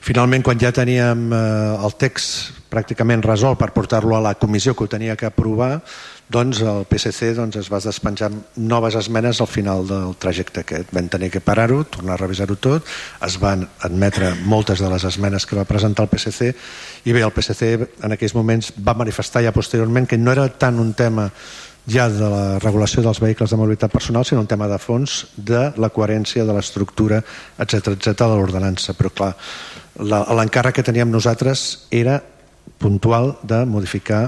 Finalment, 0.00 0.44
quan 0.46 0.60
ja 0.60 0.72
teníem 0.72 1.32
eh, 1.32 1.84
el 1.84 1.96
text 2.00 2.54
pràcticament 2.68 3.24
resolt 3.24 3.58
per 3.58 3.72
portar-lo 3.72 4.16
a 4.16 4.22
la 4.24 4.34
comissió 4.40 4.74
que 4.76 4.84
ho 4.84 4.92
tenia 4.92 5.16
que 5.16 5.26
aprovar, 5.26 5.82
doncs 6.28 6.60
el 6.60 6.84
PSC 6.84 7.32
doncs, 7.36 7.56
es 7.56 7.70
va 7.72 7.80
despenjar 7.80 8.30
noves 8.56 8.96
esmenes 9.00 9.40
al 9.40 9.48
final 9.48 9.86
del 9.88 10.16
trajecte 10.20 10.60
aquest. 10.60 10.92
Vam 10.92 11.08
tenir 11.08 11.30
que 11.32 11.40
parar-ho, 11.40 11.82
tornar 11.88 12.18
a 12.18 12.20
revisar-ho 12.20 12.58
tot, 12.60 12.84
es 13.24 13.38
van 13.40 13.64
admetre 13.86 14.34
moltes 14.44 14.82
de 14.84 14.90
les 14.92 15.06
esmenes 15.08 15.46
que 15.48 15.56
va 15.56 15.64
presentar 15.68 16.04
el 16.04 16.12
PSC 16.12 16.52
i 17.08 17.16
bé, 17.16 17.24
el 17.24 17.32
PSC 17.32 17.72
en 18.04 18.12
aquells 18.12 18.36
moments 18.36 18.74
va 18.76 18.96
manifestar 18.98 19.42
ja 19.46 19.54
posteriorment 19.56 20.08
que 20.08 20.20
no 20.20 20.34
era 20.34 20.48
tant 20.52 20.78
un 20.78 20.92
tema 20.92 21.30
ja 21.88 22.10
de 22.12 22.28
la 22.28 22.58
regulació 22.60 23.00
dels 23.00 23.20
vehicles 23.22 23.48
de 23.48 23.56
mobilitat 23.56 23.92
personal, 23.92 24.26
sinó 24.28 24.42
un 24.42 24.50
tema 24.50 24.68
de 24.68 24.76
fons 24.78 25.22
de 25.36 25.70
la 25.80 25.88
coherència 25.88 26.44
de 26.44 26.52
l'estructura, 26.52 27.22
etc 27.56 27.94
etc 27.94 28.12
de 28.26 28.34
l'ordenança. 28.36 28.92
Però 28.92 29.08
clar, 29.08 29.30
l'encàrrec 29.96 30.76
que 30.76 30.84
teníem 30.84 31.08
nosaltres 31.08 31.88
era 31.90 32.20
puntual 32.78 33.38
de 33.42 33.64
modificar 33.64 34.26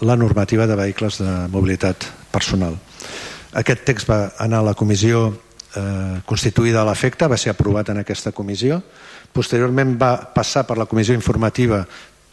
la 0.00 0.16
normativa 0.16 0.66
de 0.66 0.76
vehicles 0.76 1.18
de 1.20 1.30
mobilitat 1.52 2.06
personal. 2.32 2.76
Aquest 3.52 3.84
text 3.84 4.08
va 4.08 4.32
anar 4.38 4.60
a 4.62 4.68
la 4.70 4.74
comissió 4.78 5.28
eh, 5.30 6.20
constituïda 6.26 6.82
a 6.82 6.86
l'efecte, 6.88 7.28
va 7.28 7.38
ser 7.38 7.52
aprovat 7.52 7.90
en 7.90 8.00
aquesta 8.02 8.32
comissió, 8.32 8.80
posteriorment 9.32 9.96
va 10.00 10.16
passar 10.34 10.64
per 10.66 10.78
la 10.78 10.86
comissió 10.86 11.14
informativa, 11.14 11.84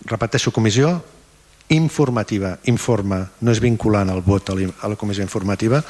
repeteixo, 0.05 0.53
comissió 0.53 0.95
informativa, 1.73 2.57
informa, 2.71 3.25
no 3.41 3.51
és 3.51 3.59
vinculant 3.59 4.09
el 4.13 4.21
vot 4.23 4.53
a 4.53 4.55
la 4.87 4.95
comissió 4.95 5.25
informativa, 5.25 5.83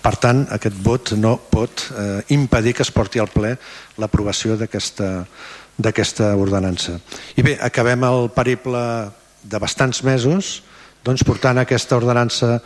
per 0.00 0.16
tant, 0.16 0.46
aquest 0.50 0.76
vot 0.80 1.12
no 1.20 1.36
pot 1.52 1.84
eh, 1.92 2.22
impedir 2.32 2.72
que 2.74 2.82
es 2.82 2.90
porti 2.90 3.20
al 3.20 3.28
ple 3.28 3.52
l'aprovació 4.00 4.56
d'aquesta 4.56 6.32
ordenança. 6.40 6.96
I 7.36 7.44
bé, 7.44 7.58
acabem 7.60 8.08
el 8.08 8.30
periple 8.32 8.80
de 9.44 9.60
bastants 9.60 10.02
mesos 10.04 10.62
doncs, 11.04 11.24
portant 11.26 11.60
aquesta 11.60 11.98
ordenança 11.98 12.58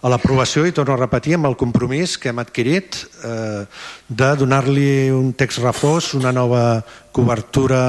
a 0.00 0.08
l'aprovació 0.08 0.64
i 0.64 0.72
torno 0.72 0.94
a 0.94 1.00
repetir 1.00 1.34
amb 1.36 1.50
el 1.50 1.56
compromís 1.60 2.16
que 2.18 2.30
hem 2.30 2.40
adquirit 2.40 2.96
eh, 3.26 3.64
de 4.08 4.28
donar-li 4.40 5.10
un 5.12 5.34
text 5.36 5.60
reforç, 5.60 6.14
una 6.16 6.32
nova 6.32 6.80
cobertura 7.12 7.82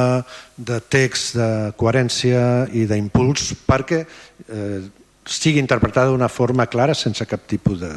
de 0.58 0.82
text 0.82 1.38
de 1.40 1.50
coherència 1.80 2.68
i 2.76 2.84
d'impuls 2.90 3.54
perquè 3.68 4.04
eh, 4.04 4.82
sigui 5.24 5.62
interpretada 5.62 6.12
d'una 6.12 6.28
forma 6.28 6.68
clara 6.68 6.96
sense 6.98 7.26
cap 7.30 7.48
tipus 7.48 7.80
de, 7.80 7.92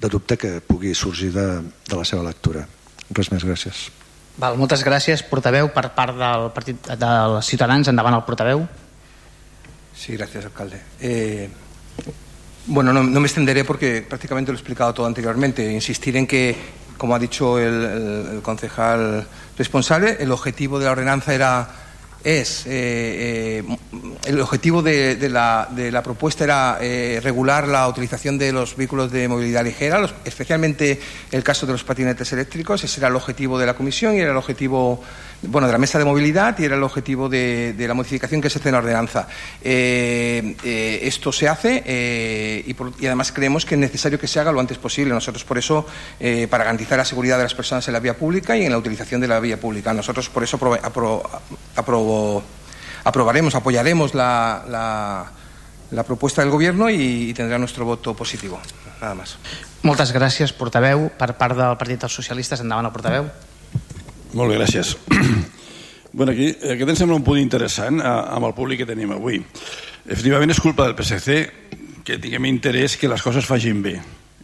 de 0.00 0.08
dubte 0.08 0.38
que 0.40 0.58
pugui 0.64 0.94
sorgir 0.94 1.32
de, 1.34 1.48
de 1.60 1.96
la 1.96 2.06
seva 2.08 2.24
lectura. 2.24 2.64
Res 3.10 3.32
més, 3.32 3.44
gràcies. 3.44 3.88
Val, 4.40 4.56
moltes 4.56 4.84
gràcies, 4.86 5.22
portaveu, 5.26 5.68
per 5.74 5.90
part 5.92 6.16
del 6.16 6.46
partit 6.54 6.92
dels 6.96 7.50
Ciutadans. 7.50 7.90
Endavant 7.90 8.16
el 8.16 8.24
portaveu. 8.24 8.62
Sí, 10.00 10.16
gracias, 10.16 10.46
alcalde. 10.46 10.80
Eh, 10.98 11.46
bueno, 12.68 12.90
no, 12.90 13.02
no, 13.02 13.20
me 13.20 13.26
extenderé 13.26 13.64
porque 13.64 14.00
prácticamente 14.00 14.50
lo 14.50 14.56
he 14.56 14.58
explicado 14.58 14.94
todo 14.94 15.04
anteriormente. 15.04 15.70
Insistir 15.70 16.16
en 16.16 16.26
que, 16.26 16.56
como 16.96 17.14
ha 17.14 17.18
dicho 17.18 17.58
el, 17.58 18.40
concejal 18.42 19.28
responsable, 19.58 20.16
el 20.18 20.32
objetivo 20.32 20.78
de 20.78 20.86
la 20.86 20.92
ordenanza 20.92 21.34
era 21.34 21.68
es 22.24 22.66
eh, 22.66 23.62
eh, 23.62 23.76
el 24.26 24.40
objetivo 24.40 24.82
de, 24.82 25.16
de, 25.16 25.28
la, 25.28 25.68
de, 25.70 25.90
la, 25.90 26.02
propuesta 26.02 26.44
era 26.44 26.78
eh, 26.80 27.18
regular 27.22 27.66
la 27.66 27.88
utilización 27.88 28.36
de 28.36 28.52
los 28.52 28.76
vehículos 28.76 29.10
de 29.10 29.28
movilidad 29.28 29.64
ligera, 29.64 29.98
los, 29.98 30.14
especialmente 30.24 31.00
el 31.30 31.42
caso 31.42 31.66
de 31.66 31.72
los 31.72 31.84
patinetes 31.84 32.32
eléctricos. 32.32 32.84
Ese 32.84 33.00
era 33.00 33.08
el 33.08 33.16
objetivo 33.16 33.58
de 33.58 33.66
la 33.66 33.74
comisión 33.74 34.14
y 34.14 34.20
era 34.20 34.30
el 34.30 34.36
objetivo 34.36 35.02
bueno, 35.42 35.66
de 35.66 35.72
la 35.72 35.78
mesa 35.78 35.98
de 35.98 36.04
movilidad 36.04 36.58
y 36.58 36.64
era 36.64 36.76
el 36.76 36.82
objetivo 36.82 37.28
de, 37.28 37.72
de 37.72 37.88
la 37.88 37.94
modificación 37.94 38.40
que 38.40 38.50
se 38.50 38.58
hace 38.58 38.68
en 38.68 38.72
la 38.74 38.78
ordenanza. 38.78 39.26
Eh, 39.62 40.56
eh, 40.64 41.00
esto 41.02 41.32
se 41.32 41.48
hace 41.48 41.82
eh, 41.86 42.62
y, 42.66 42.74
por, 42.74 42.92
y, 42.98 43.06
además 43.06 43.32
creemos 43.32 43.64
que 43.64 43.74
es 43.74 43.80
necesario 43.80 44.18
que 44.18 44.26
se 44.26 44.40
haga 44.40 44.52
lo 44.52 44.60
antes 44.60 44.78
posible. 44.78 45.12
Nosotros 45.14 45.44
por 45.44 45.58
eso, 45.58 45.86
para 46.50 46.64
garantizar 46.64 46.98
la 46.98 47.04
seguridad 47.04 47.36
de 47.38 47.44
las 47.44 47.54
personas 47.54 47.86
en 47.88 47.94
la 47.94 48.00
vía 48.00 48.16
pública 48.16 48.56
y 48.56 48.64
en 48.64 48.72
la 48.72 48.78
utilización 48.78 49.20
de 49.20 49.28
la 49.28 49.40
vía 49.40 49.58
pública, 49.58 49.92
nosotros 49.92 50.28
por 50.28 50.42
eso 50.42 50.56
apro 50.56 50.74
apro 50.74 51.22
apro 51.76 52.42
aprobaremos, 53.04 53.54
apoyaremos 53.54 54.14
la, 54.14 54.64
la, 54.68 55.32
la, 55.90 56.02
propuesta 56.04 56.42
del 56.42 56.50
Gobierno 56.50 56.90
y, 56.90 57.30
y 57.30 57.34
tendrá 57.34 57.58
nuestro 57.58 57.84
voto 57.84 58.14
positivo. 58.14 58.60
Nada 59.00 59.14
más. 59.14 59.38
Moltes 59.80 60.12
gràcies, 60.12 60.52
portaveu. 60.52 61.06
Per 61.16 61.32
part 61.40 61.56
del 61.56 61.78
Partit 61.80 62.02
dels 62.02 62.12
Socialistes, 62.12 62.60
portaveu. 62.60 63.30
Molt 64.32 64.52
bé, 64.52 64.60
gràcies. 64.60 64.94
bueno, 66.12 66.32
aquí, 66.32 66.52
aquest 66.54 66.92
em 66.92 66.98
sembla 66.98 67.18
un 67.18 67.26
punt 67.26 67.40
interessant 67.40 67.98
eh, 67.98 68.06
amb 68.06 68.46
el 68.46 68.54
públic 68.54 68.82
que 68.82 68.86
tenim 68.86 69.10
avui. 69.16 69.40
Efectivament, 70.06 70.52
és 70.54 70.62
culpa 70.62 70.86
del 70.86 70.94
PSC 70.98 71.40
que 72.06 72.18
tinguem 72.22 72.46
interès 72.46 72.96
que 72.96 73.10
les 73.10 73.22
coses 73.22 73.46
facin 73.46 73.82
bé 73.82 73.96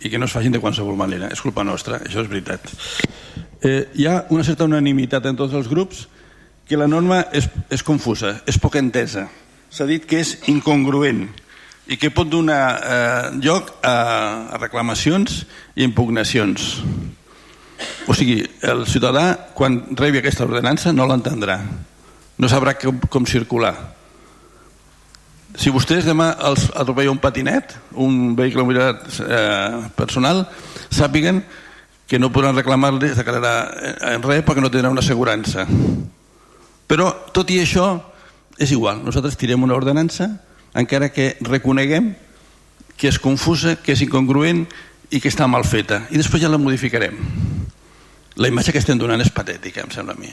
i 0.02 0.10
que 0.10 0.18
no 0.18 0.26
es 0.26 0.34
facin 0.34 0.52
de 0.52 0.60
qualsevol 0.60 0.98
manera. 0.98 1.30
És 1.32 1.42
culpa 1.42 1.64
nostra, 1.64 2.00
això 2.02 2.24
és 2.24 2.30
veritat. 2.30 2.66
Eh, 3.62 3.86
hi 3.94 4.10
ha 4.10 4.24
una 4.34 4.44
certa 4.44 4.66
unanimitat 4.66 5.30
en 5.30 5.38
tots 5.38 5.54
els 5.54 5.70
grups 5.70 6.06
que 6.66 6.76
la 6.76 6.90
norma 6.90 7.22
és, 7.32 7.46
és 7.70 7.86
confusa, 7.86 8.40
és 8.46 8.58
poc 8.58 8.76
entesa. 8.82 9.28
S'ha 9.70 9.86
dit 9.86 10.04
que 10.06 10.18
és 10.18 10.34
incongruent 10.50 11.28
i 11.86 11.96
que 11.96 12.10
pot 12.10 12.26
donar 12.26 12.62
eh, 12.74 13.30
lloc 13.38 13.70
a, 13.86 13.96
a 14.50 14.58
reclamacions 14.58 15.44
i 15.76 15.86
impugnacions. 15.86 16.72
O 18.06 18.14
sigui, 18.14 18.38
el 18.62 18.86
ciutadà, 18.86 19.50
quan 19.54 19.80
rebi 19.98 20.20
aquesta 20.20 20.46
ordenança, 20.46 20.92
no 20.94 21.06
l'entendrà. 21.08 21.58
No 22.38 22.48
sabrà 22.48 22.76
com, 22.78 23.00
com 23.10 23.26
circular. 23.26 23.74
Si 25.56 25.72
vostès 25.72 26.04
demà 26.06 26.30
els 26.46 26.68
atropella 26.76 27.10
un 27.10 27.20
patinet, 27.20 27.74
un 27.96 28.36
vehicle 28.38 28.62
mobilitat 28.62 29.06
eh, 29.24 29.88
personal, 29.96 30.44
sàpiguen 30.92 31.40
que 32.06 32.20
no 32.20 32.30
podran 32.30 32.54
reclamar-li 32.54 33.10
de 33.16 33.24
carrera 33.26 33.54
en 34.12 34.22
res 34.22 34.44
perquè 34.46 34.62
no 34.62 34.70
tindran 34.70 34.94
una 34.94 35.02
assegurança. 35.02 35.66
Però, 36.86 37.08
tot 37.34 37.50
i 37.50 37.58
això, 37.64 37.88
és 38.60 38.70
igual. 38.70 39.02
Nosaltres 39.02 39.36
tirem 39.40 39.64
una 39.66 39.74
ordenança 39.74 40.30
encara 40.76 41.10
que 41.10 41.34
reconeguem 41.40 42.12
que 42.96 43.10
és 43.10 43.18
confusa, 43.18 43.74
que 43.80 43.96
és 43.96 44.04
incongruent 44.04 44.62
i 45.10 45.20
que 45.20 45.32
està 45.32 45.48
mal 45.50 45.66
feta. 45.66 46.04
I 46.12 46.20
després 46.20 46.44
ja 46.44 46.52
la 46.52 46.60
modificarem 46.60 47.18
la 48.36 48.48
imatge 48.48 48.72
que 48.74 48.82
estem 48.82 48.98
donant 49.00 49.22
és 49.22 49.32
patètica, 49.32 49.84
em 49.84 49.92
sembla 49.92 50.16
a 50.16 50.20
mi. 50.20 50.30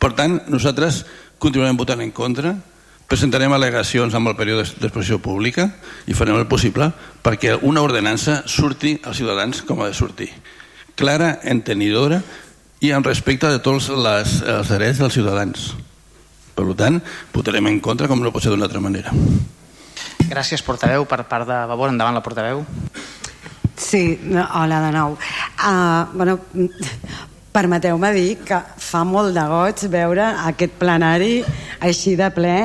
Per 0.00 0.12
tant, 0.16 0.38
nosaltres 0.52 1.04
continuarem 1.42 1.76
votant 1.76 2.02
en 2.04 2.12
contra, 2.16 2.54
presentarem 3.06 3.52
al·legacions 3.54 4.14
amb 4.16 4.32
el 4.32 4.36
període 4.38 4.64
d'exposició 4.80 5.20
pública 5.22 5.68
i 6.10 6.16
farem 6.16 6.38
el 6.40 6.48
possible 6.50 6.90
perquè 7.22 7.54
una 7.62 7.84
ordenança 7.84 8.40
surti 8.50 8.96
als 9.04 9.20
ciutadans 9.20 9.62
com 9.66 9.82
ha 9.82 9.90
de 9.90 9.94
sortir. 9.94 10.30
Clara, 10.96 11.36
entenidora 11.44 12.22
i 12.80 12.92
en 12.92 13.04
respecte 13.04 13.48
de 13.52 13.60
tots 13.62 13.88
les, 13.92 14.40
els 14.42 14.72
drets 14.72 15.02
dels 15.02 15.16
ciutadans. 15.16 15.74
Per 16.56 16.64
tant, 16.76 16.98
votarem 17.34 17.68
en 17.68 17.80
contra 17.84 18.08
com 18.08 18.20
no 18.22 18.32
pot 18.32 18.42
ser 18.42 18.52
d'una 18.52 18.64
altra 18.64 18.80
manera. 18.80 19.12
Gràcies, 20.26 20.64
portaveu. 20.64 21.04
Per 21.06 21.22
part 21.28 21.46
de 21.48 21.58
Vavor, 21.68 21.92
endavant 21.92 22.16
la 22.16 22.24
portaveu. 22.24 22.64
Sí, 23.76 24.18
hola 24.54 24.80
de 24.80 24.92
nou. 24.92 25.16
Uh, 25.60 26.06
bueno, 26.16 26.38
permeteu-me 27.52 28.08
dir 28.12 28.38
que 28.44 28.56
fa 28.80 29.02
molt 29.04 29.36
de 29.36 29.42
goig 29.48 29.82
veure 29.92 30.24
aquest 30.48 30.78
plenari 30.80 31.42
així 31.84 32.14
de 32.16 32.30
ple, 32.32 32.56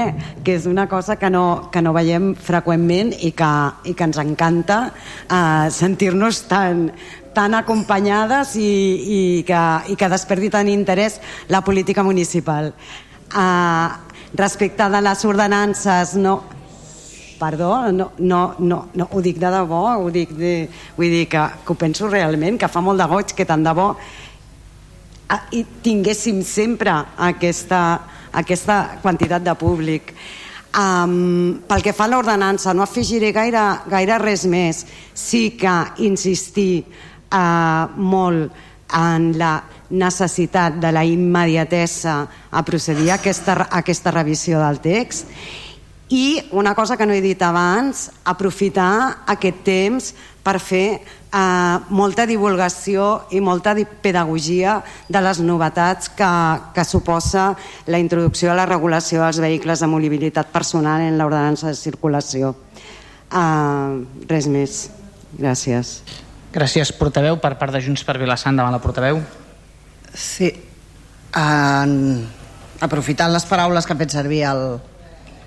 que 0.44 0.56
és 0.56 0.68
una 0.72 0.88
cosa 0.88 1.18
que 1.20 1.30
no, 1.30 1.70
que 1.72 1.84
no 1.84 1.92
veiem 1.96 2.32
freqüentment 2.36 3.12
i 3.20 3.34
que, 3.36 3.52
i 3.92 3.96
que 3.96 4.08
ens 4.08 4.22
encanta 4.24 4.80
uh, 4.92 5.68
sentir-nos 5.72 6.46
tan, 6.48 6.88
tan 7.36 7.60
acompanyades 7.60 8.56
i, 8.56 8.72
i, 9.18 9.20
que, 9.48 9.64
i 9.92 10.00
que 10.00 10.12
desperdi 10.16 10.52
tant 10.56 10.72
interès 10.72 11.20
la 11.52 11.60
política 11.64 12.08
municipal. 12.08 12.72
Uh, 13.36 13.92
respecte 14.40 14.88
de 14.88 15.04
les 15.04 15.28
ordenances, 15.28 16.16
no, 16.16 16.40
perdó, 17.42 17.74
no, 17.92 18.12
no, 18.20 18.42
no, 18.60 18.82
no, 18.94 19.08
ho 19.10 19.22
dic 19.26 19.40
de 19.42 19.50
debò, 19.50 19.82
ho 19.98 20.10
dic 20.14 20.36
de, 20.38 20.56
vull 20.98 21.10
dir 21.10 21.26
que, 21.32 21.46
que 21.66 21.74
ho 21.74 21.78
penso 21.80 22.10
realment, 22.12 22.60
que 22.62 22.70
fa 22.70 22.84
molt 22.86 23.02
de 23.02 23.10
goig 23.10 23.34
que 23.34 23.48
tant 23.50 23.66
de 23.66 23.74
bo 23.78 23.96
i 25.56 25.64
tinguéssim 25.84 26.42
sempre 26.44 26.94
aquesta, 27.18 27.82
aquesta 28.36 28.78
quantitat 29.02 29.44
de 29.46 29.56
públic. 29.56 30.14
Um, 30.72 31.64
pel 31.68 31.84
que 31.84 31.94
fa 31.96 32.06
a 32.08 32.12
l'ordenança, 32.12 32.74
no 32.76 32.84
afegiré 32.84 33.32
gaire, 33.36 33.64
gaire 33.92 34.20
res 34.22 34.46
més. 34.48 34.86
Sí 35.16 35.54
que 35.60 35.76
insistir 36.04 36.84
eh, 36.84 37.86
molt 37.96 38.52
en 38.96 39.32
la 39.40 39.56
necessitat 39.92 40.80
de 40.84 40.92
la 40.92 41.04
immediatesa 41.08 42.16
a 42.52 42.64
procedir 42.68 43.12
a 43.12 43.20
aquesta, 43.20 43.56
a 43.64 43.82
aquesta 43.84 44.12
revisió 44.12 44.60
del 44.64 44.80
text 44.84 45.32
i 46.12 46.44
una 46.52 46.76
cosa 46.76 46.98
que 46.98 47.06
no 47.08 47.16
he 47.16 47.22
dit 47.24 47.40
abans, 47.42 48.10
aprofitar 48.28 49.24
aquest 49.32 49.62
temps 49.64 50.10
per 50.44 50.58
fer 50.60 51.00
eh, 51.00 51.78
molta 51.88 52.26
divulgació 52.28 53.30
i 53.32 53.40
molta 53.40 53.74
pedagogia 54.04 54.82
de 55.08 55.22
les 55.24 55.40
novetats 55.40 56.12
que, 56.12 56.32
que 56.76 56.86
suposa 56.86 57.54
la 57.88 58.02
introducció 58.04 58.52
de 58.52 58.58
la 58.60 58.68
regulació 58.68 59.24
dels 59.24 59.40
vehicles 59.40 59.80
de 59.80 59.88
mobilitat 59.88 60.52
personal 60.52 61.06
en 61.06 61.16
l'ordenança 61.18 61.72
de 61.72 61.80
circulació. 61.80 62.58
Eh, 63.32 64.28
res 64.28 64.52
més. 64.52 64.84
Gràcies. 65.40 66.02
Gràcies, 66.52 66.92
portaveu. 66.92 67.40
Per 67.40 67.56
part 67.56 67.72
de 67.72 67.80
Junts 67.80 68.04
per 68.04 68.20
Vilassar, 68.20 68.52
davant 68.52 68.76
la 68.76 68.84
portaveu. 68.84 69.24
Sí. 70.12 70.52
En... 71.40 72.28
Aprofitant 72.82 73.30
les 73.30 73.44
paraules 73.46 73.86
que 73.86 73.94
ha 73.94 74.00
fet 74.00 74.10
servir 74.10 74.40
el, 74.50 74.64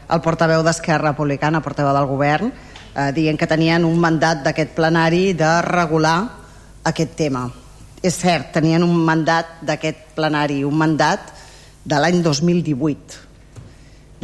el 0.09 0.21
portaveu 0.21 0.63
d'Esquerra 0.63 1.13
Republicana, 1.13 1.63
portaveu 1.63 1.95
del 1.97 2.09
govern, 2.11 2.53
eh, 2.95 3.11
dient 3.17 3.39
que 3.39 3.49
tenien 3.51 3.85
un 3.85 3.99
mandat 3.99 4.45
d'aquest 4.45 4.75
plenari 4.77 5.33
de 5.35 5.51
regular 5.63 6.19
aquest 6.85 7.17
tema. 7.17 7.49
És 8.03 8.19
cert, 8.21 8.53
tenien 8.53 8.83
un 8.85 8.97
mandat 9.05 9.61
d'aquest 9.63 10.15
plenari, 10.15 10.63
un 10.65 10.77
mandat 10.77 11.33
de 11.85 12.01
l'any 12.01 12.23
2018 12.23 13.25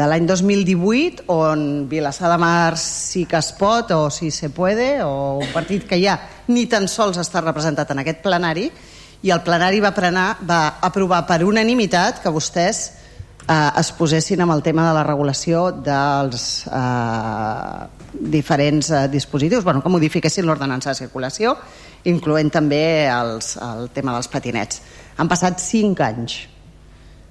de 0.00 0.06
l'any 0.08 0.24
2018 0.24 1.26
on 1.28 1.88
Vilassar 1.90 2.30
de 2.32 2.38
Mar 2.40 2.78
sí 2.80 3.26
que 3.28 3.36
es 3.36 3.50
pot 3.52 3.90
o 3.92 4.08
sí 4.08 4.30
se 4.30 4.48
puede 4.48 5.02
o 5.04 5.36
un 5.42 5.50
partit 5.52 5.84
que 5.84 5.98
ja 6.00 6.14
ni 6.48 6.64
tan 6.70 6.86
sols 6.88 7.18
està 7.20 7.42
representat 7.44 7.90
en 7.92 8.00
aquest 8.00 8.22
plenari 8.24 8.70
i 9.20 9.32
el 9.34 9.42
plenari 9.44 9.82
va, 9.84 9.90
prenar, 9.92 10.38
va 10.40 10.78
aprovar 10.80 11.26
per 11.28 11.42
unanimitat 11.44 12.22
que 12.22 12.32
vostès 12.32 12.80
eh, 13.48 13.70
es 13.80 13.92
posessin 13.96 14.42
amb 14.44 14.54
el 14.54 14.62
tema 14.62 14.86
de 14.88 14.94
la 14.96 15.04
regulació 15.06 15.68
dels 15.72 16.66
eh, 16.66 17.86
diferents 18.34 18.90
eh, 18.90 19.06
dispositius, 19.12 19.64
bueno, 19.64 19.82
que 19.82 19.92
modifiquessin 19.92 20.46
l'ordenança 20.46 20.92
de 20.92 21.00
circulació, 21.04 21.56
incloent 22.10 22.52
també 22.52 23.08
els, 23.12 23.56
el 23.60 23.90
tema 23.94 24.14
dels 24.16 24.30
patinets. 24.32 24.82
Han 25.18 25.28
passat 25.28 25.60
5 25.60 26.06
anys. 26.06 26.38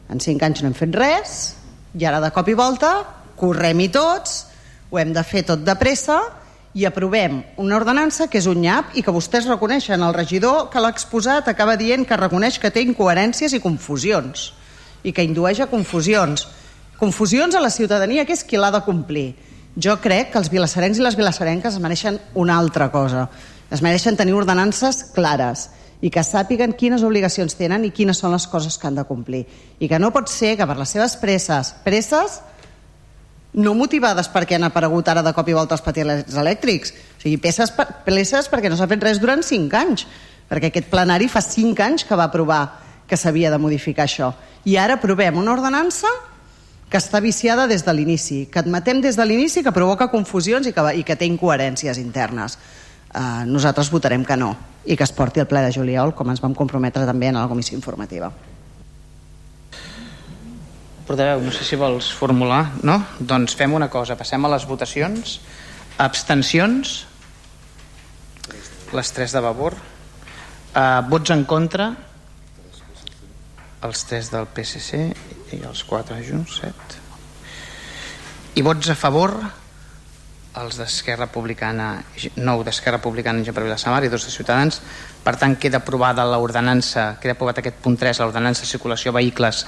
En 0.10 0.22
5 0.22 0.46
anys 0.46 0.62
no 0.64 0.70
hem 0.70 0.78
fet 0.78 0.96
res, 0.98 1.40
i 1.98 2.06
ara 2.06 2.22
de 2.22 2.30
cop 2.34 2.50
i 2.50 2.58
volta 2.58 2.94
correm-hi 3.40 3.88
tots, 3.94 4.44
ho 4.90 5.00
hem 5.00 5.14
de 5.16 5.24
fer 5.24 5.46
tot 5.48 5.64
de 5.64 5.76
pressa 5.80 6.20
i 6.78 6.86
aprovem 6.86 7.40
una 7.62 7.78
ordenança 7.80 8.28
que 8.30 8.38
és 8.42 8.48
un 8.50 8.60
nyap 8.62 8.94
i 9.00 9.04
que 9.06 9.14
vostès 9.14 9.48
reconeixen. 9.50 10.04
El 10.04 10.14
regidor 10.14 10.68
que 10.74 10.82
l'ha 10.82 10.92
exposat 10.94 11.48
acaba 11.50 11.78
dient 11.80 12.06
que 12.06 12.18
reconeix 12.20 12.60
que 12.62 12.72
té 12.74 12.84
incoherències 12.86 13.56
i 13.56 13.62
confusions 13.64 14.52
i 15.04 15.14
que 15.14 15.26
indueix 15.26 15.62
a 15.64 15.70
confusions. 15.72 16.48
Confusions 17.00 17.56
a 17.56 17.64
la 17.64 17.72
ciutadania, 17.72 18.26
que 18.26 18.36
és 18.36 18.44
qui 18.44 18.60
l'ha 18.60 18.72
de 18.76 18.84
complir. 18.84 19.34
Jo 19.80 19.96
crec 20.04 20.34
que 20.34 20.40
els 20.42 20.50
vilassarencs 20.52 21.00
i 21.00 21.06
les 21.06 21.16
vilassarenques 21.16 21.76
es 21.76 21.84
mereixen 21.84 22.20
una 22.36 22.58
altra 22.60 22.90
cosa. 22.92 23.30
Es 23.72 23.84
mereixen 23.86 24.18
tenir 24.18 24.34
ordenances 24.36 25.06
clares 25.16 25.70
i 26.02 26.10
que 26.12 26.24
sàpiguen 26.24 26.74
quines 26.80 27.04
obligacions 27.04 27.56
tenen 27.60 27.86
i 27.86 27.92
quines 27.96 28.20
són 28.20 28.34
les 28.34 28.48
coses 28.48 28.78
que 28.80 28.88
han 28.88 28.98
de 29.00 29.06
complir. 29.08 29.46
I 29.80 29.88
que 29.88 30.00
no 30.00 30.12
pot 30.16 30.32
ser 30.32 30.56
que 30.58 30.68
per 30.68 30.78
les 30.80 30.96
seves 30.96 31.16
presses, 31.20 31.74
presses 31.84 32.40
no 33.54 33.74
motivades 33.76 34.30
perquè 34.32 34.58
han 34.58 34.68
aparegut 34.68 35.08
ara 35.10 35.24
de 35.26 35.34
cop 35.34 35.48
i 35.50 35.56
volta 35.58 35.76
els 35.76 35.84
patinets 35.86 36.36
elèctrics, 36.38 36.94
o 37.18 37.24
sigui, 37.24 37.40
peces, 37.42 37.74
presses 38.06 38.50
perquè 38.50 38.70
no 38.70 38.78
s'ha 38.78 38.88
fet 38.90 39.04
res 39.04 39.22
durant 39.22 39.42
5 39.44 39.80
anys, 39.80 40.06
perquè 40.50 40.70
aquest 40.70 40.90
plenari 40.92 41.28
fa 41.32 41.42
5 41.42 41.84
anys 41.86 42.06
que 42.06 42.18
va 42.18 42.30
aprovar 42.30 42.62
que 43.10 43.18
s'havia 43.18 43.52
de 43.52 43.58
modificar 43.58 44.06
això. 44.06 44.34
I 44.66 44.78
ara 44.78 45.00
aprovem 45.00 45.38
una 45.42 45.56
ordenança 45.56 46.10
que 46.90 46.98
està 46.98 47.22
viciada 47.22 47.68
des 47.70 47.86
de 47.86 47.94
l'inici, 47.94 48.44
que 48.52 48.62
admetem 48.62 49.02
des 49.02 49.18
de 49.18 49.26
l'inici 49.26 49.64
que 49.64 49.74
provoca 49.74 50.10
confusions 50.10 50.68
i 50.68 50.74
que, 50.74 50.86
i 50.98 51.04
que 51.06 51.16
té 51.16 51.28
incoherències 51.30 52.02
internes. 52.02 52.58
Eh, 53.10 53.46
nosaltres 53.46 53.92
votarem 53.94 54.26
que 54.26 54.38
no 54.38 54.56
i 54.86 54.98
que 54.98 55.06
es 55.06 55.14
porti 55.14 55.42
al 55.42 55.48
ple 55.50 55.62
de 55.66 55.74
juliol 55.74 56.14
com 56.18 56.30
ens 56.30 56.42
vam 56.42 56.56
comprometre 56.58 57.06
també 57.06 57.30
en 57.30 57.38
la 57.38 57.50
comissió 57.50 57.78
informativa. 57.78 58.32
Portaveu, 61.10 61.42
no 61.42 61.52
sé 61.54 61.66
si 61.66 61.78
vols 61.78 62.12
formular 62.14 62.62
no? 62.86 63.00
doncs 63.20 63.56
fem 63.58 63.74
una 63.74 63.90
cosa, 63.90 64.18
passem 64.18 64.46
a 64.46 64.52
les 64.54 64.66
votacions. 64.70 65.40
Abstencions? 65.98 67.00
Les 68.94 69.12
3 69.14 69.34
de 69.34 69.42
Vavor 69.42 69.76
uh, 69.78 71.02
vots 71.10 71.34
en 71.34 71.44
contra 71.50 71.92
els 73.86 74.04
3 74.10 74.34
del 74.34 74.50
PSC 74.56 75.04
i 75.56 75.62
els 75.64 75.86
4 75.88 76.20
junts 76.26 76.60
7 76.62 77.08
i 78.60 78.62
vots 78.66 78.90
a 78.92 78.96
favor 78.98 79.38
els 80.60 80.76
d'Esquerra 80.80 81.28
Republicana, 81.28 82.02
nou 82.42 82.64
d'Esquerra 82.66 82.98
Republicana 82.98 83.40
en 83.40 83.54
per 83.54 83.64
Vilassamar 83.64 84.02
i 84.04 84.10
dos 84.10 84.26
de 84.26 84.34
Ciutadans. 84.34 84.82
Per 85.24 85.36
tant, 85.38 85.56
queda 85.62 85.80
aprovada 85.80 86.26
l'ordenança, 86.26 87.20
queda 87.22 87.38
aprovat 87.38 87.62
aquest 87.62 87.78
punt 87.84 87.96
3, 88.00 88.20
l'ordenança 88.20 88.66
de 88.66 88.72
circulació 88.72 89.14
vehicles 89.16 89.66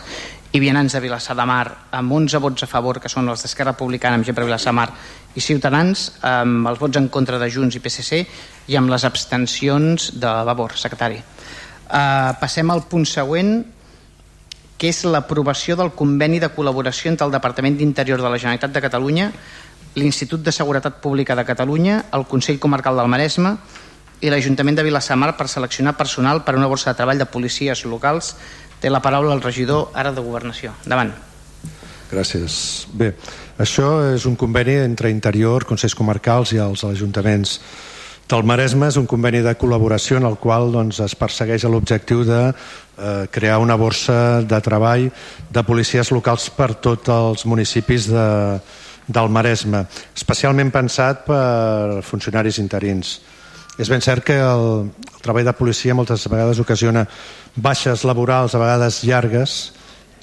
i 0.51 0.59
vianants 0.59 0.97
de 0.97 0.99
Vilassar 0.99 1.37
de 1.37 1.45
Mar 1.47 1.65
amb 1.95 2.11
11 2.11 2.41
vots 2.43 2.65
a 2.65 2.67
favor, 2.67 2.99
que 2.99 3.11
són 3.11 3.29
els 3.29 3.45
d'Esquerra 3.45 3.75
Republicana 3.75 4.17
amb 4.19 4.27
per 4.27 4.43
Vilassar 4.43 4.73
de 4.73 4.79
Mar 4.81 4.89
i 5.35 5.41
Ciutadans, 5.41 6.09
amb 6.21 6.67
els 6.67 6.79
vots 6.79 6.97
en 6.97 7.07
contra 7.07 7.39
de 7.39 7.49
Junts 7.49 7.77
i 7.77 7.79
PSC 7.79 8.25
i 8.67 8.75
amb 8.75 8.89
les 8.91 9.05
abstencions 9.05 10.11
de 10.19 10.33
Vavor, 10.49 10.75
secretari. 10.75 11.21
Uh, 11.91 12.33
passem 12.39 12.69
al 12.71 12.83
punt 12.89 13.05
següent, 13.05 13.61
que 14.81 14.89
és 14.89 15.03
l'aprovació 15.05 15.75
del 15.77 15.91
conveni 15.93 16.39
de 16.41 16.49
col·laboració 16.49 17.11
entre 17.11 17.27
el 17.27 17.35
Departament 17.35 17.75
d'Interior 17.77 18.17
de 18.17 18.31
la 18.33 18.39
Generalitat 18.41 18.73
de 18.73 18.81
Catalunya 18.81 19.27
l'Institut 19.95 20.41
de 20.41 20.51
Seguretat 20.51 21.01
Pública 21.03 21.35
de 21.35 21.45
Catalunya, 21.45 22.05
el 22.15 22.25
Consell 22.25 22.59
Comarcal 22.59 22.97
del 22.97 23.09
Maresme 23.11 23.57
i 24.21 24.29
l'Ajuntament 24.31 24.77
de 24.77 24.85
Vilassamar 24.87 25.35
per 25.37 25.49
seleccionar 25.51 25.97
personal 25.99 26.43
per 26.45 26.55
a 26.55 26.57
una 26.57 26.69
borsa 26.71 26.91
de 26.91 26.99
treball 27.01 27.19
de 27.19 27.27
policies 27.27 27.83
locals. 27.85 28.35
Té 28.81 28.89
la 28.89 29.01
paraula 29.01 29.35
el 29.35 29.43
regidor 29.43 29.91
ara 29.93 30.13
de 30.13 30.23
Governació. 30.23 30.73
Davant. 30.85 31.11
Gràcies. 32.11 32.87
Bé, 32.93 33.13
això 33.61 34.13
és 34.13 34.25
un 34.25 34.35
conveni 34.35 34.79
entre 34.81 35.11
Interior, 35.11 35.65
Consells 35.65 35.95
Comarcals 35.95 36.53
i 36.55 36.61
els 36.63 36.83
ajuntaments 36.87 37.59
del 38.31 38.45
Maresme. 38.47 38.87
És 38.89 38.97
un 38.99 39.07
conveni 39.09 39.41
de 39.43 39.53
col·laboració 39.59 40.19
en 40.19 40.27
el 40.29 40.37
qual 40.41 40.71
doncs, 40.73 41.01
es 41.03 41.15
persegueix 41.19 41.65
l'objectiu 41.67 42.23
de 42.27 42.41
eh, 42.51 43.25
crear 43.31 43.59
una 43.63 43.77
borsa 43.79 44.41
de 44.41 44.61
treball 44.63 45.09
de 45.51 45.63
policies 45.67 46.11
locals 46.15 46.49
per 46.55 46.73
tots 46.83 47.11
els 47.11 47.45
municipis 47.45 48.07
de, 48.11 48.29
del 49.07 49.29
Maresme, 49.29 49.85
especialment 50.15 50.71
pensat 50.71 51.25
per 51.27 52.01
funcionaris 52.07 52.61
interins. 52.63 53.19
És 53.79 53.89
ben 53.89 54.03
cert 54.03 54.25
que 54.27 54.35
el, 54.35 54.89
el 54.91 55.21
treball 55.23 55.47
de 55.47 55.55
policia 55.57 55.95
moltes 55.97 56.27
vegades 56.29 56.59
ocasiona 56.59 57.05
baixes 57.55 58.03
laborals, 58.07 58.55
a 58.55 58.61
vegades 58.61 59.03
llargues, 59.07 59.71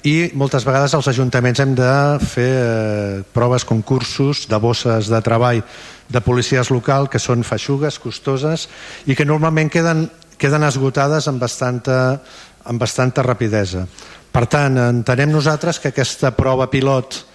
i 0.07 0.29
moltes 0.39 0.63
vegades 0.63 0.93
els 0.95 1.07
ajuntaments 1.11 1.59
hem 1.59 1.73
de 1.75 1.91
fer 2.23 2.47
eh, 2.47 3.23
proves, 3.35 3.65
concursos 3.67 4.45
de 4.47 4.59
bosses 4.61 5.09
de 5.11 5.19
treball 5.25 5.59
de 6.07 6.21
policies 6.23 6.71
local 6.71 7.09
que 7.11 7.19
són 7.19 7.43
feixugues, 7.43 7.99
costoses 7.99 8.67
i 9.05 9.15
que 9.15 9.27
normalment 9.27 9.69
queden, 9.69 10.05
queden 10.39 10.63
esgotades 10.63 11.27
amb 11.27 11.43
bastanta, 11.43 12.19
amb 12.63 12.79
bastanta 12.79 13.25
rapidesa. 13.27 13.83
Per 14.31 14.45
tant, 14.47 14.77
entenem 14.77 15.33
nosaltres 15.33 15.81
que 15.81 15.91
aquesta 15.91 16.31
prova 16.37 16.69
pilot 16.71 17.25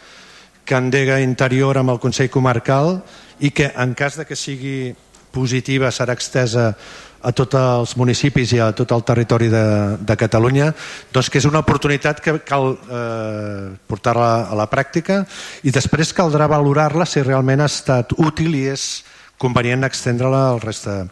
que 0.65 0.79
endega 0.79 1.21
interior 1.21 1.77
amb 1.77 1.93
el 1.93 2.01
Consell 2.01 2.33
Comarcal 2.33 3.03
i 3.45 3.51
que 3.53 3.69
en 3.77 3.93
cas 3.93 4.17
de 4.17 4.25
que 4.25 4.39
sigui 4.39 4.95
positiva 5.35 5.91
serà 5.93 6.15
extesa 6.15 6.71
a 7.25 7.33
tots 7.33 7.57
els 7.59 7.95
municipis 7.97 8.53
i 8.55 8.61
a 8.61 8.71
tot 8.77 8.93
el 8.93 9.05
territori 9.07 9.49
de, 9.53 9.65
de 10.01 10.17
Catalunya, 10.21 10.71
doncs 11.15 11.31
que 11.33 11.41
és 11.41 11.49
una 11.49 11.63
oportunitat 11.65 12.21
que 12.25 12.37
cal 12.45 12.75
eh, 12.75 13.73
portar-la 13.89 14.33
a 14.51 14.59
la 14.59 14.69
pràctica 14.71 15.23
i 15.65 15.73
després 15.75 16.13
caldrà 16.17 16.49
valorar-la 16.51 17.09
si 17.09 17.25
realment 17.25 17.65
ha 17.65 17.71
estat 17.71 18.13
útil 18.21 18.55
i 18.59 18.67
és 18.75 18.89
convenient 19.41 19.87
extendre-la 19.89 20.45
al 20.53 20.61
reste, 20.63 21.05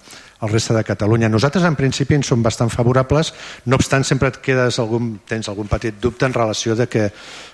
al 0.42 0.50
reste 0.50 0.74
de 0.74 0.82
Catalunya. 0.82 1.30
Nosaltres 1.30 1.64
en 1.64 1.78
principi 1.78 2.18
en 2.18 2.26
som 2.26 2.42
bastant 2.42 2.70
favorables, 2.70 3.30
no 3.64 3.78
obstant 3.78 4.02
sempre 4.02 4.32
et 4.32 4.40
quedes 4.42 4.80
algun, 4.82 5.14
tens 5.28 5.48
algun 5.48 5.70
petit 5.70 6.00
dubte 6.02 6.26
en 6.26 6.34
relació 6.34 6.74
de 6.74 6.88
que 6.90 7.06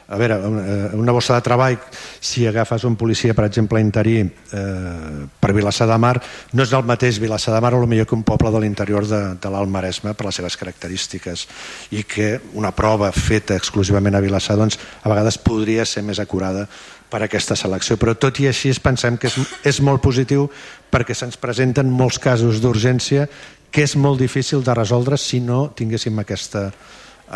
a 0.08 0.16
veure, 0.16 0.38
una, 0.40 0.62
una 0.96 1.12
bossa 1.12 1.34
de 1.36 1.44
treball, 1.44 1.76
si 2.20 2.46
agafes 2.48 2.86
un 2.88 2.96
policia, 2.96 3.34
per 3.36 3.44
exemple, 3.44 3.80
interí 3.84 4.22
eh, 4.24 5.26
per 5.38 5.52
Vilassar 5.52 5.84
de 5.90 5.98
Mar, 6.00 6.14
no 6.56 6.64
és 6.64 6.72
el 6.72 6.86
mateix 6.88 7.20
Vilassar 7.20 7.52
de 7.52 7.60
Mar 7.60 7.74
o 7.76 7.84
millor 7.84 8.08
que 8.08 8.16
un 8.16 8.24
poble 8.24 8.48
de 8.54 8.62
l'interior 8.64 9.04
de, 9.04 9.20
de 9.36 9.52
l'Alt 9.52 9.68
Maresme 9.68 10.16
per 10.16 10.30
les 10.30 10.40
seves 10.40 10.56
característiques 10.56 11.44
i 11.92 12.06
que 12.08 12.38
una 12.56 12.72
prova 12.72 13.12
feta 13.12 13.58
exclusivament 13.60 14.16
a 14.16 14.24
Vilassar 14.24 14.56
doncs, 14.56 14.80
a 15.04 15.12
vegades 15.12 15.36
podria 15.44 15.84
ser 15.84 16.06
més 16.08 16.24
acurada 16.24 16.64
per 17.08 17.22
aquesta 17.24 17.56
selecció, 17.56 17.96
però 17.96 18.14
tot 18.14 18.38
i 18.40 18.48
així 18.50 18.72
pensem 18.82 19.16
que 19.16 19.30
és, 19.30 19.38
és 19.64 19.80
molt 19.80 20.02
positiu 20.04 20.48
perquè 20.92 21.16
se'ns 21.16 21.40
presenten 21.40 21.90
molts 21.90 22.18
casos 22.20 22.60
d'urgència 22.60 23.26
que 23.70 23.84
és 23.84 23.96
molt 23.96 24.20
difícil 24.20 24.62
de 24.64 24.74
resoldre 24.76 25.18
si 25.20 25.40
no 25.44 25.68
tinguéssim 25.76 26.18
aquesta, 26.20 26.68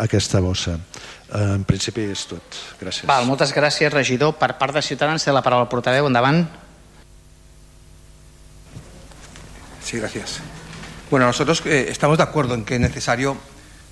aquesta 0.05 0.41
bossa. 0.41 0.77
Eh, 1.29 1.41
en 1.57 1.63
principi 1.65 2.07
és 2.09 2.25
tot. 2.29 2.59
Gràcies. 2.81 3.05
Val, 3.09 3.25
moltes 3.29 3.53
gràcies, 3.53 3.93
regidor. 3.93 4.35
Per 4.39 4.53
part 4.57 4.73
de 4.73 4.81
Ciutadans, 4.81 5.23
té 5.23 5.33
la 5.33 5.43
paraula 5.45 5.67
el 5.67 5.71
portaveu. 5.71 6.09
Endavant. 6.09 6.43
Sí, 9.83 9.97
gracias. 9.99 10.39
Bueno, 11.11 11.27
nosotros 11.27 11.61
eh, 11.65 11.87
estamos 11.89 12.17
de 12.17 12.23
acuerdo 12.23 12.55
en 12.55 12.65
que 12.65 12.75
es 12.75 12.81
necesario 12.81 13.37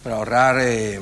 para 0.04 0.16
ahorrar 0.16 0.60
eh, 0.62 1.00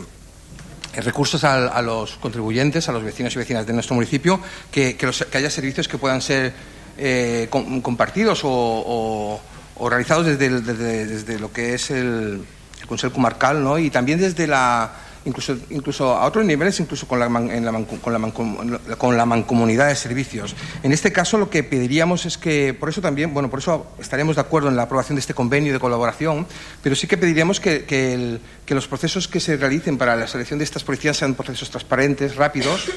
recursos 0.93 1.43
a, 1.43 1.67
a, 1.67 1.81
los 1.81 2.13
contribuyentes, 2.17 2.89
a 2.89 2.91
los 2.91 3.03
vecinos 3.03 3.35
y 3.35 3.39
vecinas 3.39 3.65
de 3.65 3.73
nuestro 3.73 3.95
municipio, 3.95 4.39
que, 4.71 4.95
que, 4.95 5.05
los, 5.05 5.25
que 5.25 5.37
haya 5.37 5.49
servicios 5.49 5.87
que 5.87 5.97
puedan 5.97 6.21
ser 6.21 6.53
eh, 6.97 7.47
com, 7.49 7.81
compartidos 7.81 8.41
o, 8.43 9.41
o, 9.75 9.89
realizados 9.89 10.25
desde, 10.25 10.61
desde, 10.61 11.39
lo 11.39 11.53
que 11.53 11.73
es 11.73 11.89
el, 11.91 12.43
el 12.81 12.87
Consejo 12.87 13.13
Comarcal 13.13 13.63
¿no? 13.63 13.77
y 13.77 13.89
también 13.89 14.19
desde 14.19 14.47
la 14.47 14.91
incluso, 15.25 15.57
incluso 15.69 16.15
a 16.15 16.25
otros 16.25 16.45
niveles, 16.45 16.79
incluso 16.79 17.07
con 17.07 17.19
la, 17.19 17.25
en 17.25 17.65
la, 17.65 17.71
con, 17.71 18.11
la, 18.11 18.95
con 18.97 19.17
la 19.17 19.25
mancomunidad 19.25 19.87
de 19.87 19.95
servicios. 19.95 20.55
En 20.83 20.91
este 20.91 21.11
caso, 21.11 21.37
lo 21.37 21.49
que 21.49 21.63
pediríamos 21.63 22.25
es 22.25 22.37
que, 22.37 22.73
por 22.73 22.89
eso 22.89 23.01
también, 23.01 23.33
bueno, 23.33 23.49
por 23.49 23.59
eso 23.59 23.87
estaremos 23.99 24.35
de 24.35 24.41
acuerdo 24.41 24.69
en 24.69 24.75
la 24.75 24.83
aprobación 24.83 25.15
de 25.15 25.21
este 25.21 25.33
convenio 25.33 25.73
de 25.73 25.79
colaboración, 25.79 26.47
pero 26.81 26.95
sí 26.95 27.07
que 27.07 27.17
pediríamos 27.17 27.59
que, 27.59 27.85
que 27.85 28.75
los 28.75 28.87
procesos 28.87 29.27
que 29.27 29.39
se 29.39 29.57
realicen 29.57 29.97
para 29.97 30.15
la 30.15 30.27
selección 30.27 30.59
de 30.59 30.65
estas 30.65 30.83
policías 30.83 31.17
sean 31.17 31.35
procesos 31.35 31.69
transparentes, 31.69 32.35
rápidos, 32.35 32.89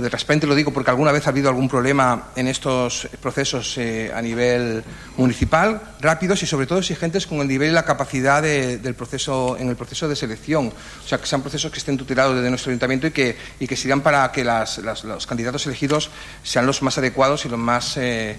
de 0.00 0.08
transparente 0.08 0.46
lo 0.46 0.54
digo 0.54 0.72
porque 0.72 0.90
alguna 0.90 1.12
vez 1.12 1.26
ha 1.26 1.30
habido 1.30 1.48
algún 1.48 1.68
problema 1.68 2.28
en 2.36 2.48
estos 2.48 3.08
procesos 3.20 3.76
eh, 3.78 4.10
a 4.14 4.22
nivel 4.22 4.82
municipal, 5.16 5.80
rápidos 6.00 6.42
y 6.42 6.46
sobre 6.46 6.66
todo 6.66 6.78
exigentes 6.78 7.26
con 7.26 7.40
el 7.40 7.48
nivel 7.48 7.70
y 7.70 7.72
la 7.72 7.84
capacidad 7.84 8.42
de, 8.42 8.78
del 8.78 8.94
proceso, 8.94 9.56
en 9.58 9.68
el 9.68 9.76
proceso 9.76 10.08
de 10.08 10.16
selección. 10.16 10.72
O 11.04 11.06
sea, 11.06 11.18
que 11.18 11.26
sean 11.26 11.42
procesos 11.42 11.70
que 11.70 11.78
estén 11.78 11.96
tutelados 11.96 12.36
desde 12.36 12.50
nuestro 12.50 12.70
ayuntamiento 12.70 13.06
y 13.06 13.10
que, 13.10 13.36
y 13.60 13.66
que 13.66 13.76
sirvan 13.76 14.00
para 14.00 14.30
que 14.32 14.44
las, 14.44 14.78
los 14.78 15.26
candidatos 15.26 15.66
elegidos 15.66 16.10
sean 16.42 16.66
los 16.66 16.82
más 16.82 16.98
adecuados 16.98 17.44
y 17.44 17.48
los 17.48 17.58
más 17.58 17.96
eh, 17.96 18.36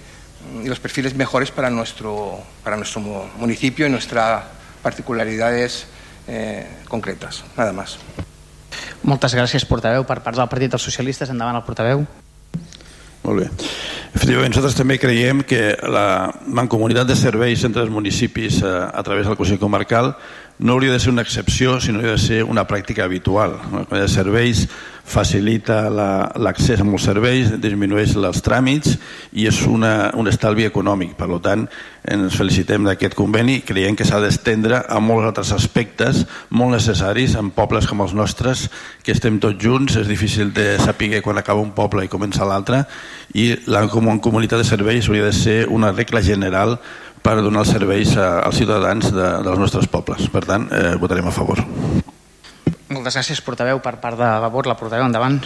y 0.64 0.68
los 0.68 0.80
perfiles 0.80 1.16
mejores 1.16 1.52
para 1.52 1.70
nuestro, 1.70 2.40
para 2.64 2.78
nuestro 2.78 3.02
municipio 3.02 3.86
y 3.88 3.90
nuestras 3.90 4.44
particularidades 4.82 5.88
eh, 6.28 6.68
concretas. 6.88 7.44
Nada 7.58 7.74
más. 7.74 7.98
Moltes 9.04 9.36
gràcies, 9.36 9.66
portaveu. 9.68 10.04
Per 10.08 10.20
part 10.26 10.38
del 10.38 10.50
Partit 10.52 10.74
dels 10.74 10.84
Socialistes, 10.84 11.32
endavant 11.32 11.56
el 11.60 11.66
portaveu. 11.68 12.04
Molt 13.24 13.40
bé. 13.40 13.48
Efectivament, 14.16 14.50
nosaltres 14.50 14.78
també 14.78 14.98
creiem 14.98 15.44
que 15.46 15.76
la 15.92 16.32
mancomunitat 16.48 17.08
de 17.08 17.18
serveis 17.20 17.64
entre 17.68 17.84
els 17.86 17.92
municipis 17.94 18.64
a, 18.66 18.90
a 18.90 19.04
través 19.06 19.28
del 19.28 19.38
Consell 19.38 19.60
Comarcal 19.62 20.16
no 20.60 20.74
hauria 20.74 20.92
de 20.92 21.00
ser 21.00 21.12
una 21.14 21.22
excepció, 21.22 21.78
sinó 21.80 22.00
hauria 22.00 22.16
de 22.18 22.24
ser 22.24 22.44
una 22.44 22.66
pràctica 22.68 23.06
habitual. 23.06 23.60
Comunitat 23.62 24.02
de 24.02 24.10
serveis 24.12 24.66
facilita 25.10 25.88
l'accés 25.90 26.78
la, 26.78 26.86
a 26.86 26.88
molts 26.88 27.08
serveis, 27.10 27.50
disminueix 27.62 28.16
els 28.20 28.44
tràmits 28.46 28.98
i 29.34 29.48
és 29.50 29.62
una, 29.66 30.12
un 30.18 30.30
estalvi 30.30 30.68
econòmic. 30.70 31.16
Per 31.18 31.28
tant, 31.44 31.66
ens 32.10 32.38
felicitem 32.38 32.86
d'aquest 32.88 33.18
conveni 33.18 33.60
i 33.60 33.66
creiem 33.66 33.98
que 33.98 34.08
s'ha 34.08 34.22
d'estendre 34.22 34.84
a 34.88 35.02
molts 35.04 35.32
altres 35.32 35.54
aspectes 35.58 36.24
molt 36.50 36.78
necessaris 36.78 37.36
en 37.40 37.52
pobles 37.56 37.90
com 37.90 38.06
els 38.06 38.14
nostres, 38.14 38.68
que 39.04 39.16
estem 39.16 39.42
tots 39.42 39.60
junts, 39.62 39.98
és 40.00 40.08
difícil 40.08 40.54
de 40.54 40.78
saber 40.80 41.22
quan 41.26 41.42
acaba 41.42 41.62
un 41.62 41.74
poble 41.74 42.06
i 42.06 42.12
comença 42.12 42.48
l'altre 42.48 42.84
i 43.34 43.52
la 43.70 43.86
comunitat 43.90 44.62
de 44.62 44.68
serveis 44.68 45.10
hauria 45.10 45.30
de 45.30 45.34
ser 45.36 45.60
una 45.70 45.92
regla 45.92 46.22
general 46.22 46.78
per 47.22 47.40
donar 47.42 47.66
els 47.66 47.74
serveis 47.76 48.16
als 48.18 48.62
ciutadans 48.62 49.12
de, 49.14 49.28
dels 49.46 49.60
nostres 49.60 49.90
pobles. 49.92 50.30
Per 50.32 50.46
tant, 50.46 50.70
eh, 50.72 50.96
votarem 51.02 51.28
a 51.28 51.36
favor. 51.36 51.66
Moltes 52.90 53.14
gràcies, 53.14 53.42
portaveu. 53.46 53.82
Per 53.86 54.00
part 54.02 54.18
de 54.18 54.30
Vavor, 54.42 54.66
la 54.66 54.78
portaveu, 54.78 55.06
endavant. 55.06 55.44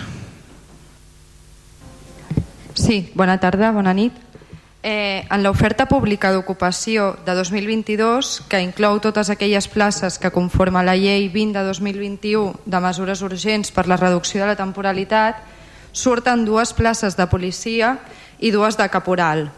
Sí, 2.73 3.11
bona 3.13 3.35
tarda, 3.39 3.71
bona 3.75 3.93
nit. 3.93 4.15
Eh, 4.83 5.23
en 5.31 5.43
l'oferta 5.43 5.85
pública 5.87 6.31
d'ocupació 6.31 7.13
de 7.23 7.35
2022, 7.35 8.41
que 8.51 8.59
inclou 8.59 8.99
totes 8.99 9.29
aquelles 9.31 9.69
places 9.71 10.17
que 10.19 10.31
conforma 10.31 10.83
la 10.83 10.97
llei 10.99 11.29
20 11.31 11.59
de 11.59 11.63
2021 11.69 12.59
de 12.65 12.81
mesures 12.83 13.21
urgents 13.23 13.71
per 13.71 13.87
la 13.87 13.95
reducció 13.99 14.41
de 14.41 14.49
la 14.51 14.59
temporalitat, 14.59 15.39
surten 15.91 16.43
dues 16.43 16.73
places 16.75 17.15
de 17.15 17.27
policia 17.31 17.97
i 18.39 18.51
dues 18.51 18.75
de 18.75 18.89
caporal, 18.91 19.51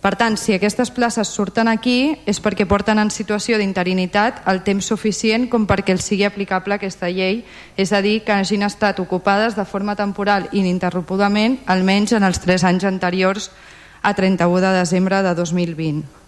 per 0.00 0.14
tant, 0.16 0.38
si 0.40 0.54
aquestes 0.56 0.88
places 0.96 1.28
surten 1.28 1.68
aquí 1.68 2.16
és 2.24 2.38
perquè 2.40 2.64
porten 2.64 2.98
en 3.02 3.10
situació 3.12 3.58
d'interinitat 3.60 4.46
el 4.48 4.62
temps 4.64 4.86
suficient 4.88 5.44
com 5.52 5.66
perquè 5.68 5.92
els 5.92 6.06
sigui 6.08 6.24
aplicable 6.24 6.78
aquesta 6.78 7.10
llei, 7.12 7.42
és 7.76 7.92
a 7.92 8.00
dir, 8.00 8.22
que 8.24 8.32
hagin 8.32 8.64
estat 8.64 9.02
ocupades 9.04 9.58
de 9.58 9.66
forma 9.68 9.96
temporal 9.96 10.48
ininterrompudament 10.56 11.58
almenys 11.66 12.16
en 12.16 12.24
els 12.24 12.40
tres 12.40 12.64
anys 12.64 12.88
anteriors 12.88 13.50
a 14.00 14.14
31 14.16 14.64
de 14.64 14.72
desembre 14.78 15.20
de 15.22 15.34
2020. 15.34 16.20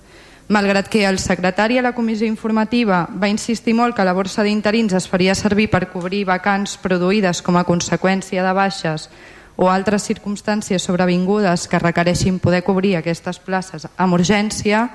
Malgrat 0.53 0.91
que 0.93 1.07
el 1.09 1.19
secretari 1.19 1.79
a 1.79 1.83
la 1.83 1.95
comissió 1.97 2.27
informativa 2.29 3.07
va 3.09 3.31
insistir 3.33 3.73
molt 3.73 3.97
que 3.97 4.05
la 4.05 4.13
borsa 4.13 4.45
d'interins 4.45 4.93
es 4.93 5.09
faria 5.09 5.35
servir 5.39 5.71
per 5.73 5.89
cobrir 5.89 6.27
vacants 6.29 6.77
produïdes 6.77 7.41
com 7.41 7.57
a 7.57 7.65
conseqüència 7.65 8.45
de 8.45 8.53
baixes 8.53 9.09
o 9.57 9.69
altres 9.71 10.07
circumstàncies 10.09 10.83
sobrevingudes 10.83 11.69
que 11.69 11.81
requereixin 11.83 12.39
poder 12.39 12.63
cobrir 12.65 12.97
aquestes 12.97 13.39
places 13.39 13.89
amb 13.97 14.17
urgència, 14.17 14.89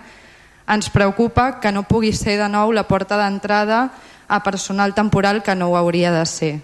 ens 0.68 0.90
preocupa 0.92 1.60
que 1.62 1.72
no 1.72 1.88
pugui 1.88 2.12
ser 2.12 2.38
de 2.42 2.50
nou 2.52 2.74
la 2.76 2.88
porta 2.88 3.18
d'entrada 3.18 3.88
a 4.28 4.44
personal 4.44 4.94
temporal 4.94 5.44
que 5.44 5.56
no 5.56 5.72
ho 5.72 5.78
hauria 5.78 6.12
de 6.12 6.26
ser. 6.26 6.56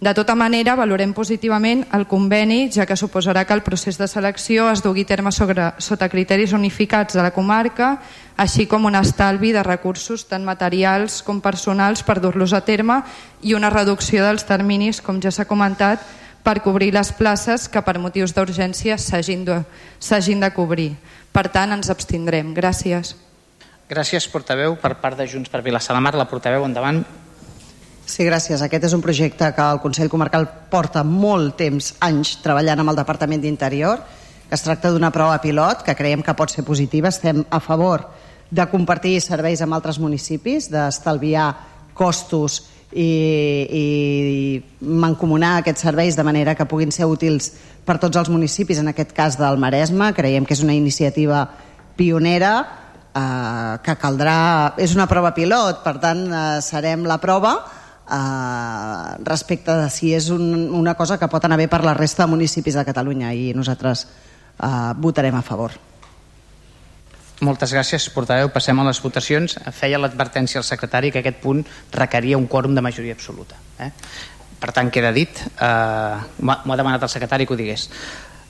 De 0.00 0.12
tota 0.14 0.36
manera, 0.38 0.76
valorem 0.78 1.10
positivament 1.10 1.80
el 1.90 2.04
conveni, 2.06 2.68
ja 2.70 2.84
que 2.86 2.94
suposarà 2.94 3.42
que 3.42 3.54
el 3.56 3.64
procés 3.66 3.96
de 3.98 4.06
selecció 4.06 4.68
es 4.70 4.78
dugui 4.78 5.02
a 5.02 5.08
terme 5.10 5.32
sobre, 5.34 5.72
sota 5.82 6.06
criteris 6.08 6.54
unificats 6.54 7.18
de 7.18 7.22
la 7.22 7.32
comarca, 7.34 7.96
així 8.38 8.68
com 8.70 8.86
un 8.86 8.94
estalvi 8.94 9.50
de 9.50 9.64
recursos 9.66 10.22
tant 10.30 10.46
materials 10.46 11.18
com 11.26 11.40
personals 11.42 12.04
per 12.06 12.20
dur-los 12.22 12.54
a 12.54 12.62
terme 12.62 13.00
i 13.42 13.58
una 13.58 13.74
reducció 13.74 14.22
dels 14.22 14.46
terminis, 14.46 15.02
com 15.02 15.18
ja 15.18 15.34
s'ha 15.34 15.50
comentat, 15.50 16.06
per 16.48 16.62
cobrir 16.64 16.94
les 16.96 17.10
places 17.12 17.66
que 17.68 17.82
per 17.84 17.98
motius 18.00 18.32
d'urgència 18.32 18.94
s'hagin 18.96 19.42
de, 19.44 19.58
de 20.00 20.48
cobrir. 20.56 20.94
Per 21.28 21.44
tant, 21.52 21.74
ens 21.76 21.90
abstindrem. 21.92 22.54
Gràcies. 22.56 23.12
Gràcies, 23.90 24.24
portaveu. 24.32 24.78
Per 24.80 24.94
part 24.96 25.18
de 25.20 25.26
Junts 25.28 25.52
per 25.52 25.60
Vilassar 25.60 25.92
de 25.92 26.00
Mar, 26.00 26.14
la 26.16 26.24
portaveu, 26.24 26.64
endavant. 26.64 27.02
Sí, 28.08 28.24
gràcies. 28.24 28.62
Aquest 28.64 28.88
és 28.88 28.94
un 28.96 29.04
projecte 29.04 29.50
que 29.52 29.66
el 29.74 29.82
Consell 29.84 30.08
Comarcal 30.08 30.48
porta 30.72 31.04
molt 31.04 31.58
temps, 31.60 31.90
anys, 32.00 32.38
treballant 32.40 32.80
amb 32.80 32.94
el 32.94 33.02
Departament 33.02 33.44
d'Interior. 33.44 34.00
Es 34.48 34.64
tracta 34.64 34.88
d'una 34.88 35.12
prova 35.12 35.36
pilot 35.44 35.84
que 35.84 35.96
creiem 35.98 36.24
que 36.24 36.32
pot 36.32 36.48
ser 36.48 36.64
positiva. 36.64 37.12
Estem 37.12 37.44
a 37.50 37.60
favor 37.60 38.06
de 38.48 38.64
compartir 38.72 39.18
serveis 39.20 39.60
amb 39.60 39.76
altres 39.76 40.00
municipis, 40.00 40.72
d'estalviar 40.72 41.50
costos 41.92 42.62
i, 42.92 43.08
i 43.68 43.84
mancomunar 44.80 45.58
aquests 45.58 45.84
serveis 45.84 46.16
de 46.16 46.24
manera 46.24 46.54
que 46.56 46.68
puguin 46.68 46.92
ser 46.94 47.08
útils 47.08 47.50
per 47.84 47.98
tots 48.00 48.16
els 48.16 48.30
municipis, 48.32 48.80
en 48.80 48.92
aquest 48.92 49.12
cas 49.16 49.38
del 49.40 49.58
Maresme. 49.60 50.12
Creiem 50.16 50.46
que 50.48 50.56
és 50.56 50.64
una 50.64 50.76
iniciativa 50.76 51.46
pionera 51.96 52.52
eh, 53.12 53.74
que 53.84 53.96
caldrà... 54.00 54.38
És 54.80 54.94
una 54.96 55.08
prova 55.10 55.34
pilot, 55.36 55.82
per 55.84 55.98
tant, 56.02 56.24
eh, 56.28 56.46
serem 56.64 57.04
la 57.08 57.18
prova 57.20 57.56
eh, 57.58 59.18
respecte 59.26 59.76
de 59.82 59.90
si 59.92 60.14
és 60.16 60.30
un, 60.34 60.68
una 60.78 60.96
cosa 60.96 61.18
que 61.18 61.28
pot 61.28 61.44
anar 61.44 61.60
bé 61.60 61.68
per 61.68 61.84
la 61.84 61.96
resta 61.96 62.24
de 62.24 62.32
municipis 62.36 62.78
de 62.78 62.86
Catalunya 62.88 63.34
i 63.34 63.52
nosaltres 63.56 64.06
eh, 64.06 64.72
votarem 64.96 65.36
a 65.36 65.44
favor. 65.44 65.76
Moltes 67.44 67.70
gràcies, 67.70 68.08
portaveu. 68.10 68.48
Passem 68.50 68.78
a 68.80 68.84
les 68.88 68.98
votacions. 68.98 69.54
Feia 69.76 70.00
l'advertència 70.00 70.58
al 70.58 70.66
secretari 70.66 71.12
que 71.14 71.20
aquest 71.22 71.38
punt 71.42 71.62
requeria 71.94 72.38
un 72.38 72.48
quòrum 72.50 72.74
de 72.74 72.82
majoria 72.82 73.14
absoluta. 73.14 73.58
Eh? 73.78 73.92
Per 74.58 74.72
tant, 74.74 74.90
queda 74.90 75.12
dit. 75.14 75.44
Uh, 75.54 76.18
M'ho 76.42 76.74
ha 76.74 76.78
demanat 76.80 77.06
el 77.06 77.12
secretari 77.12 77.46
que 77.46 77.54
ho 77.54 77.60
digués. 77.60 77.86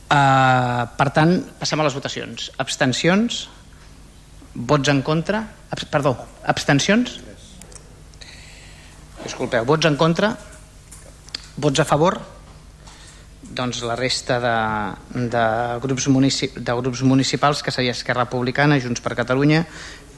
Uh, 0.09 0.89
per 0.97 1.11
tant, 1.13 1.37
passem 1.61 1.81
a 1.81 1.85
les 1.85 1.97
votacions. 1.99 2.49
Abstencions? 2.65 3.43
Vots 4.57 4.89
en 4.89 5.03
contra? 5.05 5.45
Abs 5.69 5.85
perdó, 5.93 6.15
abstencions? 6.49 7.19
Disculpeu, 9.21 9.67
vots 9.69 9.85
en 9.85 10.01
contra? 10.01 10.33
Vots 11.61 11.85
a 11.85 11.85
favor? 11.85 12.17
Doncs, 13.55 13.83
la 13.83 13.97
resta 13.97 14.39
de, 14.43 14.57
de, 15.29 15.45
grups 15.83 16.07
de 16.09 16.75
grups 16.81 17.03
municipals, 17.03 17.63
que 17.63 17.71
seria 17.71 17.93
Esquerra 17.93 18.25
Republicana, 18.25 18.81
Junts 18.81 19.01
per 19.01 19.17
Catalunya, 19.17 19.67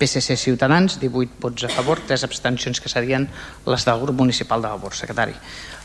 PSC 0.01 0.37
Ciutadans, 0.37 0.99
18 1.01 1.41
vots 1.41 1.65
a 1.65 1.69
favor, 1.69 2.01
3 2.01 2.25
abstencions 2.25 2.81
que 2.81 2.89
serien 2.89 3.29
les 3.67 3.85
del 3.85 4.01
grup 4.01 4.17
municipal 4.17 4.63
de 4.63 4.69
Vavor, 4.69 4.95
secretari. 4.97 5.37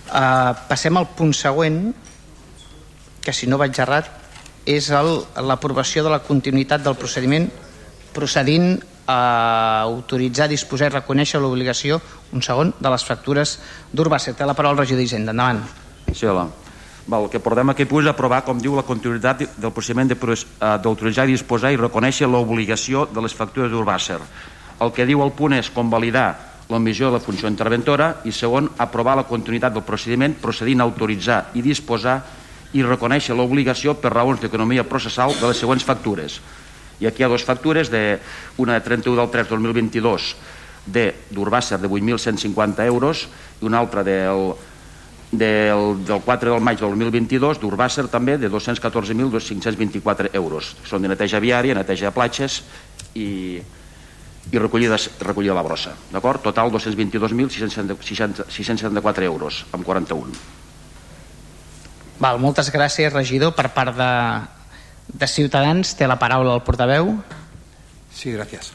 Uh, 0.07 0.55
passem 0.69 0.95
al 0.97 1.09
punt 1.17 1.33
següent, 1.35 1.93
que 3.21 3.33
si 3.33 3.49
no 3.49 3.59
vaig 3.59 3.75
errat, 3.79 4.07
és 4.65 4.89
l'aprovació 4.89 6.03
de 6.05 6.09
la 6.13 6.23
continuïtat 6.25 6.81
del 6.81 6.97
procediment 6.97 7.49
procedint 8.15 8.79
a 9.05 9.85
autoritzar, 9.85 10.47
disposar 10.49 10.89
i 10.89 10.95
reconèixer 10.95 11.41
l'obligació, 11.41 11.99
un 12.33 12.41
segon, 12.41 12.73
de 12.79 12.89
les 12.89 13.05
factures 13.05 13.59
d'Urbàcer. 13.93 14.33
Té 14.33 14.47
la 14.47 14.57
paraula 14.57 14.79
el 14.79 14.85
regidor 14.87 15.03
d'Hisenda. 15.03 15.35
Endavant. 15.35 15.61
Sí, 16.13 16.25
hola. 16.25 16.47
El 17.05 17.29
que 17.29 17.39
portem 17.39 17.69
aquí 17.69 17.85
és 17.85 18.07
aprovar, 18.09 18.41
com 18.41 18.57
diu, 18.57 18.75
la 18.75 18.83
continuïtat 18.83 19.43
del 19.61 19.71
procediment 19.71 20.09
eh, 20.09 20.77
d'autoritzar, 20.81 21.27
disposar 21.27 21.71
i 21.71 21.77
reconèixer 21.77 22.27
l'obligació 22.27 23.05
de 23.05 23.21
les 23.21 23.33
factures 23.33 23.71
d'Urbàcer. 23.71 24.19
El 24.81 24.91
que 24.91 25.05
diu 25.05 25.21
el 25.21 25.31
punt 25.31 25.53
és 25.53 25.69
convalidar 25.69 26.35
l'omissió 26.69 27.07
de 27.07 27.19
la 27.19 27.21
funció 27.21 27.47
interventora 27.47 28.21
i 28.25 28.31
segon, 28.31 28.71
aprovar 28.77 29.15
la 29.15 29.27
continuïtat 29.29 29.73
del 29.73 29.85
procediment 29.85 30.33
procedint 30.41 30.81
a 30.81 30.87
autoritzar 30.89 31.51
i 31.53 31.61
disposar 31.61 32.23
i 32.73 32.81
reconèixer 32.83 33.37
l'obligació 33.37 33.93
per 33.93 34.11
raons 34.11 34.41
d'economia 34.41 34.83
processal 34.83 35.35
de 35.37 35.47
les 35.47 35.61
següents 35.61 35.85
factures 35.85 36.41
i 36.99 37.07
aquí 37.07 37.23
hi 37.23 37.25
ha 37.25 37.31
dues 37.31 37.43
factures, 37.43 37.89
de, 37.91 38.19
una 38.57 38.77
de 38.77 38.83
31 38.85 39.19
del 39.19 39.31
3 39.31 39.49
2022 39.51 40.29
d'Urbàcer 40.85 41.79
de, 41.81 41.87
de 41.87 41.93
8.150 41.93 42.85
euros 42.85 43.25
i 43.61 43.65
una 43.65 43.81
altra 43.81 44.03
del, 44.05 44.53
del, 45.31 46.05
del 46.05 46.21
4 46.21 46.53
del 46.53 46.61
maig 46.63 46.79
del 46.79 46.89
2022 46.95 47.59
d'Urbàcer 47.61 48.07
també 48.11 48.37
de 48.37 48.49
214.524 48.51 50.29
euros. 50.33 50.75
Són 50.87 51.01
de 51.01 51.07
neteja 51.11 51.39
viària, 51.43 51.75
neteja 51.75 52.05
de 52.09 52.13
platges 52.15 52.61
i, 53.15 53.61
i 54.51 54.57
recollida, 54.59 54.97
recollida 55.25 55.53
la 55.57 55.63
brossa. 55.65 55.91
D'acord? 56.13 56.41
Total 56.45 56.71
222.674 56.71 59.23
euros 59.23 59.65
amb 59.71 59.85
41. 59.85 60.31
Val, 62.19 62.39
moltes 62.39 62.71
gràcies, 62.71 63.11
regidor, 63.11 63.51
per 63.57 63.69
part 63.75 63.97
de, 63.97 64.39
de 65.11 65.27
Ciutadans 65.27 65.95
té 65.99 66.07
la 66.07 66.19
paraula 66.19 66.53
el 66.55 66.61
portaveu. 66.63 67.17
Sí, 68.15 68.31
gracias. 68.31 68.71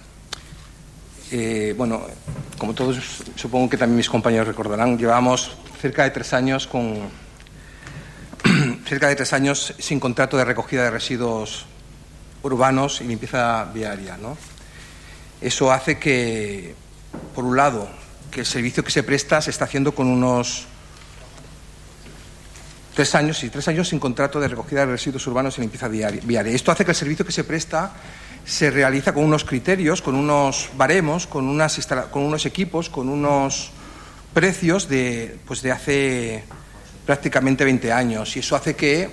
Eh, 1.32 1.74
bueno, 1.78 2.02
como 2.58 2.74
todos 2.74 2.98
supongo 3.36 3.70
que 3.70 3.78
también 3.78 3.96
mis 3.96 4.10
compañeros 4.10 4.48
recordarán, 4.48 4.98
llevamos 4.98 5.52
cerca 5.80 6.04
de 6.04 6.10
tres 6.10 6.32
años 6.32 6.66
con 6.66 7.08
cerca 8.86 9.08
de 9.08 9.16
tres 9.16 9.32
años 9.32 9.74
sin 9.78 9.98
contrato 9.98 10.36
de 10.36 10.44
recogida 10.44 10.84
de 10.84 10.90
residuos 10.90 11.66
urbanos 12.42 13.00
y 13.00 13.04
limpieza 13.04 13.64
viaria, 13.64 14.16
¿no? 14.16 14.36
Eso 15.40 15.72
hace 15.72 15.98
que, 15.98 16.74
por 17.34 17.44
un 17.44 17.56
lado, 17.56 17.88
que 18.30 18.40
el 18.40 18.46
servicio 18.46 18.84
que 18.84 18.90
se 18.90 19.02
presta 19.02 19.40
se 19.40 19.50
está 19.50 19.64
haciendo 19.64 19.94
con 19.94 20.06
unos 20.06 20.66
tres 22.94 23.14
años 23.14 23.42
y 23.42 23.48
tres 23.48 23.66
años 23.68 23.88
sin 23.88 23.98
contrato 23.98 24.38
de 24.38 24.48
recogida 24.48 24.80
de 24.80 24.92
residuos 24.92 25.26
urbanos 25.26 25.56
y 25.56 25.62
limpieza 25.62 25.88
viaria. 25.88 26.52
Esto 26.52 26.72
hace 26.72 26.84
que 26.84 26.90
el 26.90 26.96
servicio 26.96 27.24
que 27.24 27.32
se 27.32 27.44
presta 27.44 27.92
se 28.44 28.70
realiza 28.70 29.14
con 29.14 29.24
unos 29.24 29.44
criterios, 29.44 30.02
con 30.02 30.14
unos 30.14 30.70
baremos, 30.76 31.26
con, 31.26 31.48
unas 31.48 31.86
con 32.10 32.22
unos 32.22 32.44
equipos, 32.44 32.90
con 32.90 33.08
unos 33.08 33.72
precios 34.32 34.88
de, 34.88 35.36
pues 35.46 35.62
de 35.62 35.72
hace 35.72 36.44
prácticamente 37.06 37.64
20 37.64 37.92
años. 37.92 38.36
Y 38.36 38.40
eso 38.40 38.56
hace 38.56 38.74
que 38.74 39.08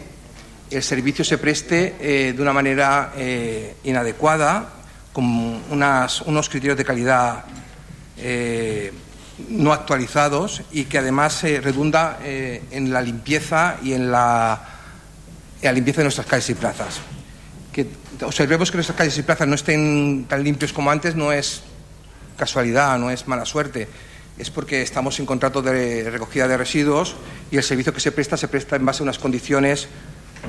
el 0.70 0.84
servicio 0.84 1.24
se 1.24 1.38
preste 1.38 1.95
eh, 1.99 2.34
de 2.34 2.41
una 2.41 2.53
manera 2.53 3.13
eh, 3.15 3.76
inadecuada, 3.84 4.74
con 5.13 5.26
unas, 5.72 6.22
unos 6.22 6.49
criterios 6.49 6.78
de 6.78 6.86
calidad 6.86 7.45
eh, 8.18 8.93
no 9.49 9.74
actualizados 9.74 10.61
y 10.72 10.86
que 10.86 10.97
además 10.97 11.34
se 11.34 11.61
redunda 11.61 12.20
en 12.24 12.91
la 12.91 13.01
limpieza 13.01 13.78
y 13.84 13.93
en 13.93 14.11
la, 14.11 14.61
en 15.61 15.65
la, 15.65 15.74
limpieza 15.74 16.01
de 16.01 16.05
nuestras 16.05 16.28
calles 16.28 16.49
y 16.49 16.55
plazas. 16.55 16.99
Que 17.72 17.88
observemos 18.24 18.72
que 18.72 18.78
nuestras 18.78 18.97
calles 18.97 19.18
y 19.18 19.24
plazas 19.24 19.47
no 19.47 19.55
estén 19.55 20.26
tan 20.28 20.43
limpios 20.43 20.74
como 20.74 20.89
antes 20.89 21.15
no 21.15 21.32
es 21.32 21.61
casualidad, 22.36 22.97
no 22.97 23.11
es 23.11 23.28
mala 23.28 23.45
suerte, 23.45 23.88
es 24.38 24.51
porque 24.51 24.81
estamos 24.81 25.19
en 25.19 25.25
contrato 25.25 25.61
de 25.61 26.09
recogida 26.09 26.47
de 26.47 26.57
residuos 26.57 27.15
y 27.51 27.57
el 27.57 27.63
servicio 27.63 27.93
que 27.93 27.99
se 27.99 28.11
presta 28.11 28.38
se 28.38 28.47
presta 28.47 28.75
en 28.75 28.85
base 28.85 29.01
a 29.01 29.03
unas 29.03 29.19
condiciones 29.19 29.88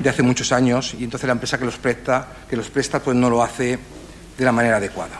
de 0.01 0.09
hace 0.09 0.21
muchos 0.21 0.51
años 0.51 0.95
y 0.97 1.03
entonces 1.03 1.27
la 1.27 1.33
empresa 1.33 1.57
que 1.57 1.65
los 1.65 1.77
presta, 1.77 2.27
que 2.49 2.55
los 2.55 2.69
presta 2.69 2.99
pues 2.99 3.17
no 3.17 3.29
lo 3.29 3.43
hace 3.43 3.79
de 4.37 4.45
la 4.45 4.51
manera 4.51 4.77
adecuada. 4.77 5.19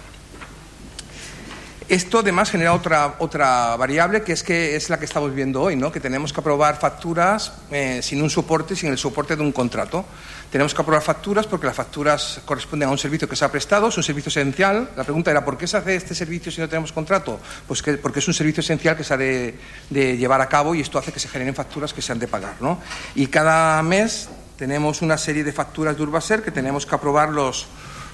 Esto 1.90 2.20
además 2.20 2.52
genera 2.52 2.74
otra, 2.74 3.16
otra 3.18 3.76
variable 3.76 4.22
que 4.22 4.34
es 4.34 4.44
que 4.44 4.76
es 4.76 4.92
la 4.92 5.00
que 5.00 5.06
estamos 5.06 5.34
viendo 5.34 5.64
hoy, 5.64 5.76
¿no? 5.76 5.92
que 5.92 6.00
tenemos 6.00 6.32
que 6.32 6.40
aprobar 6.40 6.80
facturas 6.80 7.52
eh, 7.72 8.02
sin 8.04 8.22
un 8.22 8.30
soporte, 8.30 8.76
sin 8.76 8.92
el 8.92 8.98
soporte 9.00 9.36
de 9.36 9.42
un 9.42 9.52
contrato. 9.52 10.06
Tenemos 10.52 10.74
que 10.74 10.82
aprobar 10.82 11.04
facturas 11.04 11.46
porque 11.46 11.68
las 11.68 11.76
facturas 11.76 12.42
corresponden 12.44 12.90
a 12.90 12.92
un 12.92 12.98
servicio 12.98 13.30
que 13.30 13.36
se 13.36 13.46
ha 13.46 13.52
prestado, 13.52 13.90
es 13.90 13.98
un 13.98 14.04
servicio 14.04 14.30
esencial. 14.30 14.90
La 14.96 15.04
pregunta 15.04 15.30
era, 15.30 15.46
¿por 15.46 15.58
qué 15.58 15.68
se 15.68 15.78
hace 15.78 15.96
este 15.96 16.16
servicio 16.16 16.52
si 16.52 16.60
no 16.60 16.68
tenemos 16.68 16.92
contrato? 16.92 17.40
Pues 17.68 17.84
que, 17.84 17.94
porque 17.94 18.18
es 18.18 18.28
un 18.28 18.34
servicio 18.34 18.62
esencial 18.62 18.98
que 18.98 19.04
se 19.04 19.14
ha 19.14 19.18
de, 19.18 19.58
llevar 19.92 20.42
a 20.42 20.50
cabo 20.50 20.74
y 20.74 20.82
esto 20.82 20.98
hace 20.98 21.12
que 21.12 21.20
se 21.20 21.28
generen 21.28 21.54
facturas 21.54 21.94
que 21.94 22.02
se 22.02 22.12
han 22.12 22.20
de 22.20 22.28
pagar. 22.28 22.56
¿no? 22.62 22.82
Y 23.14 23.28
cada 23.28 23.82
mes 23.84 24.28
tenemos 24.58 25.04
una 25.04 25.20
serie 25.20 25.44
de 25.44 25.52
facturas 25.52 25.96
de 25.96 26.02
Urbaser 26.02 26.42
que 26.42 26.52
tenemos 26.52 26.84
que 26.86 26.96
aprobar 26.96 27.30
los, 27.30 27.68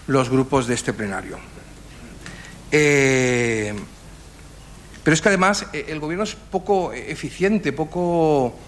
los 0.07 0.29
grupos 0.29 0.67
de 0.67 0.73
este 0.73 0.91
plenario. 0.91 1.39
Eh, 2.69 3.73
pero 5.05 5.13
es 5.13 5.21
que 5.21 5.29
además 5.29 5.67
eh, 5.71 5.85
el 5.87 6.01
gobierno 6.01 6.25
es 6.25 6.35
poco 6.35 6.91
eficiente, 6.91 7.71
poco 7.71 8.59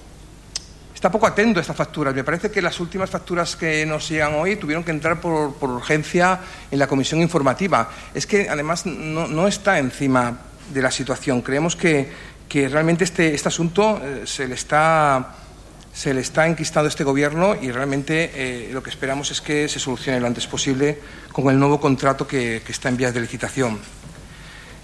está 0.97 1.11
poco 1.11 1.27
atento 1.27 1.59
a 1.59 1.61
estas 1.61 1.77
facturas. 1.77 2.15
Me 2.15 2.23
parece 2.23 2.49
que 2.49 2.59
las 2.59 2.79
últimas 2.79 3.07
facturas 3.07 3.55
que 3.55 3.85
nos 3.85 4.09
llegan 4.09 4.33
hoy 4.33 4.55
tuvieron 4.55 4.83
que 4.83 4.89
entrar 4.89 5.21
por, 5.21 5.53
urgencia 5.61 6.39
en 6.71 6.79
la 6.79 6.87
comisión 6.87 7.21
informativa. 7.21 7.91
Es 8.15 8.25
que 8.25 8.49
además 8.49 8.87
no, 8.87 9.47
está 9.47 9.77
encima 9.77 10.39
de 10.73 10.81
la 10.81 10.89
situación. 10.89 11.43
Creemos 11.43 11.75
que, 11.75 12.09
realmente 12.49 13.03
este, 13.03 13.35
este 13.35 13.47
asunto 13.47 14.01
eh, 14.03 14.23
se 14.25 14.47
le 14.47 14.55
está 14.55 15.35
se 15.93 16.11
enquistando 16.45 16.87
a 16.87 16.89
este 16.89 17.03
gobierno 17.03 17.55
y 17.61 17.71
realmente 17.71 18.31
eh, 18.33 18.69
lo 18.73 18.81
que 18.81 18.89
esperamos 18.89 19.29
es 19.29 19.39
que 19.41 19.67
se 19.67 19.79
solucione 19.79 20.19
lo 20.19 20.25
antes 20.25 20.47
posible 20.47 20.99
con 21.31 21.47
el 21.49 21.59
nuevo 21.59 21.79
contrato 21.79 22.27
que, 22.27 22.63
que 22.65 22.71
está 22.71 22.89
en 22.89 22.97
vías 22.97 23.13
de 23.13 23.21
licitación. 23.21 23.79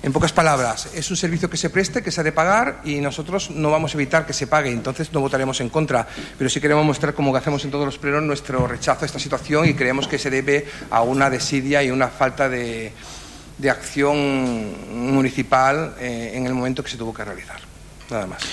En 0.04 0.12
pocas 0.12 0.34
palabras, 0.34 0.90
es 0.94 1.10
un 1.12 1.16
servicio 1.16 1.50
que 1.50 1.56
se 1.56 1.70
preste, 1.70 2.04
que 2.04 2.12
se 2.12 2.20
ha 2.20 2.26
de 2.26 2.34
pagar 2.34 2.82
y 2.84 3.00
nosotros 3.00 3.52
no 3.52 3.72
vamos 3.72 3.94
a 3.94 3.98
evitar 3.98 4.26
que 4.26 4.34
se 4.34 4.48
pague, 4.48 4.70
entonces 4.70 5.14
no 5.14 5.22
votaremos 5.22 5.62
en 5.62 5.70
contra. 5.70 6.06
Pero 6.38 6.50
sí 6.50 6.60
queremos 6.60 6.84
mostrar, 6.86 7.14
como 7.14 7.34
hacemos 7.34 7.64
en 7.64 7.72
todos 7.72 7.86
los 7.86 7.98
plenos, 7.98 8.22
nuestro 8.22 8.68
rechazo 8.68 9.04
a 9.04 9.06
esta 9.06 9.18
situación 9.18 9.66
y 9.66 9.76
creemos 9.76 10.10
que 10.10 10.20
se 10.20 10.30
debe 10.30 10.68
a 10.92 11.02
una 11.04 11.30
desidia 11.30 11.82
y 11.84 11.90
una 11.90 12.10
falta 12.10 12.50
de, 12.50 12.92
de 13.58 13.70
acción 13.70 14.74
municipal 14.92 15.96
eh, 15.98 16.32
en 16.34 16.48
el 16.48 16.54
momento 16.54 16.84
que 16.84 16.92
se 16.92 16.98
tuvo 16.98 17.14
que 17.14 17.24
realizar. 17.24 17.62
Nada 18.12 18.28
más. 18.28 18.44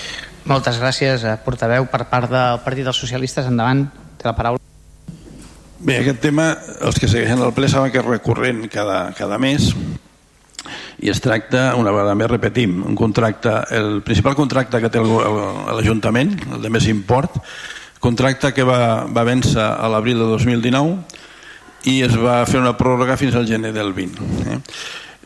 Moltes 0.45 0.79
gràcies, 0.79 1.21
eh, 1.27 1.35
portaveu. 1.43 1.83
Per 1.91 2.05
part 2.09 2.31
del 2.31 2.61
Partit 2.63 2.87
dels 2.87 2.97
Socialistes, 2.97 3.45
endavant, 3.45 3.83
té 4.17 4.25
la 4.25 4.33
paraula. 4.33 4.63
Bé, 5.83 5.99
aquest 5.99 6.23
tema, 6.23 6.53
els 6.79 6.97
que 6.97 7.11
segueixen 7.11 7.43
el 7.43 7.51
ple 7.53 7.67
saben 7.69 7.91
que 7.91 7.99
és 7.99 8.07
recurrent 8.07 8.63
cada, 8.71 9.11
cada 9.17 9.37
mes 9.37 9.73
i 10.99 11.09
es 11.09 11.21
tracta, 11.23 11.71
una 11.79 11.93
vegada 11.93 12.15
més 12.17 12.29
repetim, 12.29 12.81
un 12.87 12.97
contracte, 12.99 13.53
el 13.77 14.01
principal 14.05 14.35
contracte 14.35 14.81
que 14.83 14.91
té 14.91 15.01
l'Ajuntament, 15.01 16.35
el 16.51 16.65
de 16.65 16.73
més 16.73 16.87
import, 16.91 17.39
contracte 18.01 18.51
que 18.53 18.65
va, 18.67 19.05
va 19.05 19.27
vèncer 19.27 19.61
a 19.61 19.87
l'abril 19.91 20.19
de 20.19 20.27
2019 20.33 21.21
i 21.89 22.01
es 22.05 22.17
va 22.17 22.41
fer 22.49 22.59
una 22.61 22.75
pròrroga 22.77 23.17
fins 23.17 23.37
al 23.37 23.47
gener 23.49 23.71
del 23.73 23.93
20. 23.93 24.27
Eh? 24.51 24.59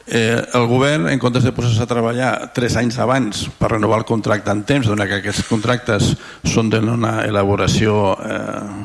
Eh, 0.07 0.38
el 0.53 0.68
govern, 0.70 1.07
en 1.09 1.18
comptes 1.18 1.43
de 1.43 1.51
posar-se 1.55 1.82
a 1.82 1.89
treballar 1.89 2.51
tres 2.53 2.76
anys 2.78 2.99
abans 3.01 3.47
per 3.57 3.72
renovar 3.72 4.03
el 4.03 4.05
contracte 4.05 4.53
en 4.53 4.61
temps, 4.68 4.86
donat 4.86 5.09
que 5.09 5.18
aquests 5.24 5.47
contractes 5.49 6.11
són 6.45 6.70
d'una 6.70 7.24
elaboració 7.26 8.13
eh, 8.13 8.36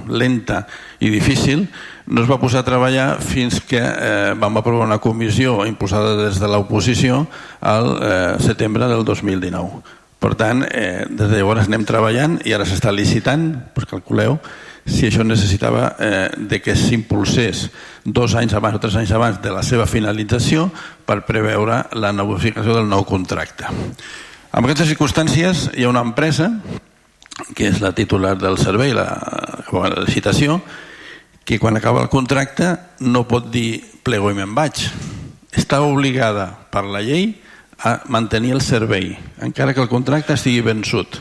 lenta 0.08 0.62
i 0.98 1.12
difícil, 1.12 1.66
no 2.10 2.24
es 2.24 2.28
va 2.28 2.40
posar 2.42 2.64
a 2.64 2.66
treballar 2.66 3.20
fins 3.22 3.60
que 3.62 3.78
eh, 3.78 4.32
vam 4.38 4.58
aprovar 4.58 4.88
una 4.88 4.98
comissió 4.98 5.60
impulsada 5.66 6.16
des 6.18 6.40
de 6.42 6.48
l'oposició 6.50 7.22
al 7.60 7.90
eh, 8.02 8.34
setembre 8.42 8.90
del 8.90 9.04
2019. 9.06 9.98
Per 10.20 10.34
tant, 10.36 10.64
eh, 10.66 11.06
des 11.08 11.30
de 11.30 11.38
llavors 11.38 11.70
anem 11.70 11.86
treballant 11.88 12.40
i 12.44 12.52
ara 12.52 12.66
s'està 12.68 12.92
licitant, 12.92 13.46
doncs 13.76 13.88
calculeu, 13.88 14.36
si 14.84 15.06
això 15.06 15.22
necessitava 15.24 15.94
eh, 16.02 16.28
de 16.50 16.58
que 16.60 16.74
s'impulsés 16.76 17.68
dos 18.04 18.34
anys 18.34 18.56
abans 18.58 18.76
o 18.76 18.82
tres 18.82 18.98
anys 18.98 19.14
abans 19.14 19.38
de 19.40 19.54
la 19.54 19.62
seva 19.62 19.86
finalització 19.86 20.66
per 21.06 21.22
preveure 21.28 21.84
la 21.94 22.12
negociació 22.12 22.74
del 22.74 22.90
nou 22.90 23.06
contracte. 23.08 23.70
En 24.50 24.66
aquestes 24.66 24.90
circumstàncies 24.90 25.68
hi 25.78 25.86
ha 25.86 25.92
una 25.92 26.02
empresa 26.02 26.50
que 27.54 27.70
és 27.70 27.80
la 27.80 27.94
titular 27.94 28.34
del 28.36 28.58
servei, 28.58 28.92
la, 28.92 29.06
la 29.70 30.02
licitació, 30.02 30.58
que 31.44 31.58
quan 31.58 31.76
acaba 31.76 32.02
el 32.02 32.12
contracte 32.12 32.76
no 33.00 33.26
pot 33.28 33.50
dir 33.50 33.80
plego 34.04 34.30
i 34.30 34.38
me'n 34.38 34.54
vaig. 34.54 34.84
Està 35.50 35.80
obligada 35.82 36.48
per 36.70 36.84
la 36.86 37.02
llei 37.02 37.32
a 37.82 38.00
mantenir 38.12 38.54
el 38.54 38.62
servei, 38.62 39.14
encara 39.40 39.74
que 39.74 39.82
el 39.82 39.90
contracte 39.90 40.36
estigui 40.36 40.62
vençut. 40.62 41.20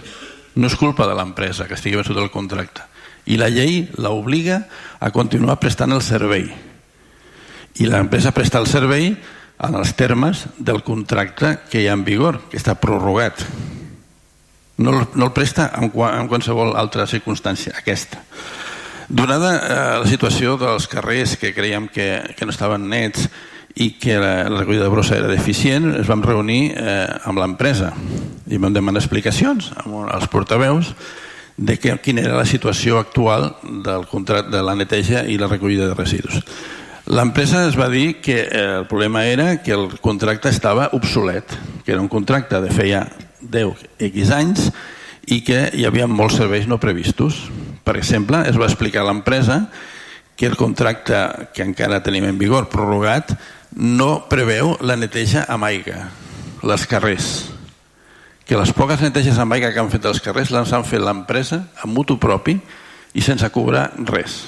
No 0.59 0.67
és 0.67 0.77
culpa 0.77 1.07
de 1.07 1.15
l'empresa 1.17 1.67
que 1.67 1.77
estigui 1.79 1.97
vençut 2.01 2.17
el 2.19 2.31
contracte 2.33 2.85
i 3.29 3.37
la 3.37 3.49
llei 3.53 3.83
l'obliga 4.01 4.63
a 4.99 5.11
continuar 5.13 5.59
prestant 5.61 5.93
el 5.93 6.01
servei 6.01 6.47
i 7.79 7.87
l'empresa 7.87 8.33
presta 8.35 8.59
el 8.59 8.67
servei 8.67 9.11
en 9.59 9.75
els 9.75 9.93
termes 9.95 10.45
del 10.57 10.81
contracte 10.83 11.57
que 11.69 11.83
hi 11.83 11.87
ha 11.87 11.95
en 11.95 12.05
vigor, 12.07 12.41
que 12.51 12.59
està 12.59 12.75
prorrogat. 12.79 13.43
No, 14.79 14.93
no 15.13 15.27
el 15.27 15.33
presta 15.35 15.69
en, 15.75 15.91
en 15.91 16.29
qualsevol 16.31 16.75
altra 16.79 17.07
circumstància, 17.07 17.75
aquesta. 17.79 18.23
Donada 19.09 19.53
eh, 19.57 19.99
la 20.03 20.07
situació 20.09 20.53
dels 20.61 20.85
carrers 20.87 21.35
que 21.41 21.49
creiem 21.55 21.87
que, 21.89 22.21
que 22.37 22.45
no 22.45 22.53
estaven 22.53 22.85
nets 22.91 23.25
i 23.73 23.95
que 23.97 24.19
la, 24.21 24.43
la 24.45 24.59
recollida 24.61 24.85
de 24.85 24.91
brossa 24.93 25.17
era 25.17 25.29
deficient, 25.31 25.95
es 25.97 26.09
vam 26.09 26.21
reunir 26.25 26.75
eh, 26.77 27.07
amb 27.25 27.41
l'empresa 27.41 27.93
i 28.49 28.59
vam 28.61 28.73
demanar 28.73 29.01
explicacions 29.01 29.71
als 29.81 30.29
portaveus 30.29 30.93
de 31.57 31.77
que, 31.81 31.95
quina 32.03 32.21
era 32.21 32.37
la 32.37 32.45
situació 32.47 32.99
actual 32.99 33.49
del 33.83 34.05
contracte 34.07 34.53
de 34.53 34.61
la 34.63 34.77
neteja 34.77 35.25
i 35.27 35.37
la 35.41 35.49
recollida 35.49 35.89
de 35.89 35.97
residus. 35.97 36.43
L'empresa 37.09 37.65
es 37.65 37.73
va 37.79 37.89
dir 37.89 38.21
que 38.21 38.43
eh, 38.45 38.61
el 38.79 38.85
problema 38.87 39.25
era 39.25 39.63
que 39.63 39.73
el 39.73 39.97
contracte 39.99 40.53
estava 40.53 40.91
obsolet, 40.93 41.49
que 41.83 41.91
era 41.97 42.01
un 42.01 42.07
contracte 42.07 42.61
de 42.61 42.69
feia 42.69 43.07
10 43.41 43.87
X 44.11 44.31
anys 44.35 44.69
i 45.25 45.41
que 45.41 45.65
hi 45.73 45.89
havia 45.89 46.05
molts 46.05 46.37
serveis 46.37 46.69
no 46.69 46.77
previstos. 46.77 47.47
Per 47.83 47.95
exemple, 47.97 48.41
es 48.49 48.57
va 48.59 48.67
explicar 48.67 49.03
a 49.03 49.09
l'empresa 49.09 49.67
que 50.39 50.47
el 50.47 50.55
contracte 50.55 51.17
que 51.53 51.65
encara 51.65 52.03
tenim 52.03 52.25
en 52.29 52.37
vigor, 52.39 52.69
prorrogat, 52.71 53.33
no 53.75 54.29
preveu 54.31 54.77
la 54.81 54.95
neteja 54.95 55.43
amb 55.51 55.67
aigua, 55.67 56.05
les 56.63 56.85
carrers. 56.87 57.49
Que 58.47 58.57
les 58.57 58.71
poques 58.73 59.01
neteges 59.03 59.37
amb 59.37 59.53
aigua 59.57 59.73
que 59.75 59.81
han 59.81 59.91
fet 59.91 60.07
els 60.09 60.21
carrers 60.23 60.53
les 60.55 60.71
han 60.73 60.87
fet 60.87 61.03
l'empresa 61.03 61.65
amb 61.83 61.93
mutu 61.93 62.17
propi 62.21 62.55
i 63.13 63.21
sense 63.25 63.49
cobrar 63.51 63.89
res. 64.09 64.41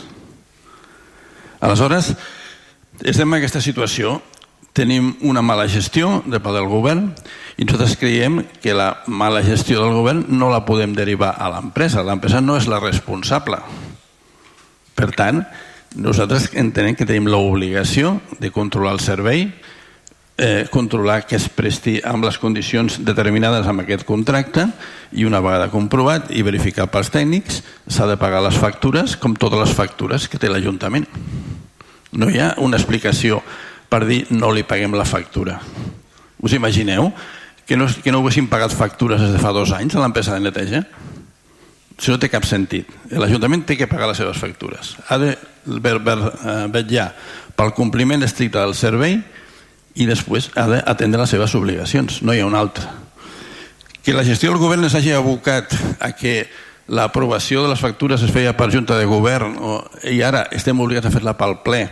Aleshores, 1.62 2.14
estem 3.04 3.30
en 3.30 3.42
aquesta 3.42 3.62
situació 3.62 4.20
tenim 4.74 5.16
una 5.22 5.42
mala 5.42 5.68
gestió 5.68 6.22
de 6.26 6.40
part 6.40 6.56
del 6.56 6.70
govern 6.72 7.10
i 7.58 7.66
nosaltres 7.66 7.98
creiem 8.00 8.42
que 8.64 8.74
la 8.74 9.04
mala 9.08 9.44
gestió 9.44 9.82
del 9.84 9.94
govern 9.98 10.26
no 10.30 10.50
la 10.52 10.64
podem 10.66 10.96
derivar 10.96 11.36
a 11.38 11.50
l'empresa. 11.52 12.04
L'empresa 12.04 12.42
no 12.42 12.56
és 12.58 12.70
la 12.72 12.80
responsable. 12.80 13.60
Per 14.96 15.12
tant, 15.18 15.44
nosaltres 15.96 16.50
entenem 16.56 16.96
que 16.96 17.06
tenim 17.06 17.28
l'obligació 17.28 18.20
de 18.40 18.52
controlar 18.52 18.96
el 18.96 19.04
servei, 19.04 19.50
eh, 20.38 20.68
controlar 20.72 21.26
que 21.28 21.36
es 21.36 21.50
presti 21.50 22.00
amb 22.04 22.24
les 22.26 22.40
condicions 22.40 23.02
determinades 23.06 23.68
amb 23.68 23.84
aquest 23.84 24.08
contracte 24.08 24.70
i 25.12 25.26
una 25.28 25.42
vegada 25.44 25.70
comprovat 25.70 26.32
i 26.32 26.42
verificat 26.48 26.90
pels 26.90 27.12
tècnics 27.12 27.62
s'ha 27.88 28.08
de 28.08 28.18
pagar 28.18 28.42
les 28.42 28.58
factures 28.58 29.18
com 29.20 29.36
totes 29.36 29.60
les 29.60 29.76
factures 29.76 30.30
que 30.32 30.40
té 30.40 30.50
l'Ajuntament. 30.50 31.06
No 32.12 32.30
hi 32.32 32.40
ha 32.40 32.56
una 32.58 32.80
explicació 32.80 33.42
per 33.92 34.06
dir 34.08 34.24
no 34.32 34.54
li 34.56 34.64
paguem 34.64 34.96
la 34.96 35.06
factura. 35.06 35.60
Us 36.42 36.56
imagineu 36.56 37.12
que 37.68 37.78
no, 37.78 37.90
que 37.92 38.12
no 38.12 38.22
haguessin 38.24 38.48
pagat 38.52 38.74
factures 38.76 39.20
des 39.22 39.36
de 39.36 39.42
fa 39.42 39.52
dos 39.56 39.74
anys 39.76 39.96
a 39.96 40.04
l'empresa 40.04 40.38
de 40.38 40.46
neteja? 40.48 40.86
Això 41.98 42.16
no 42.16 42.22
té 42.22 42.32
cap 42.32 42.48
sentit. 42.48 42.88
L'Ajuntament 43.12 43.66
té 43.68 43.78
que 43.78 43.90
pagar 43.92 44.08
les 44.10 44.18
seves 44.18 44.40
factures. 44.42 44.96
Ha 45.12 45.20
de 45.22 45.36
eh, 45.36 46.66
vetllar 46.74 47.12
pel 47.60 47.76
compliment 47.78 48.24
estricte 48.26 48.58
del 48.58 48.74
servei 48.80 49.20
i 49.94 50.08
després 50.10 50.50
ha 50.56 50.66
d'atendre 50.72 51.22
les 51.22 51.36
seves 51.36 51.54
obligacions. 51.60 52.24
No 52.24 52.34
hi 52.34 52.42
ha 52.42 52.48
una 52.48 52.64
altra. 52.64 52.90
Que 54.02 54.16
la 54.18 54.26
gestió 54.26 54.50
del 54.50 54.62
govern 54.64 54.88
s'hagi 54.90 55.14
abocat 55.14 55.76
a 56.00 56.14
que 56.18 56.48
l'aprovació 56.90 57.62
de 57.62 57.70
les 57.70 57.84
factures 57.84 58.24
es 58.24 58.32
feia 58.34 58.56
per 58.58 58.72
Junta 58.74 58.98
de 58.98 59.06
Govern 59.06 59.54
o, 59.62 59.78
i 60.10 60.24
ara 60.26 60.48
estem 60.52 60.80
obligats 60.82 61.08
a 61.08 61.14
fer-la 61.14 61.38
pel 61.38 61.60
ple 61.62 61.86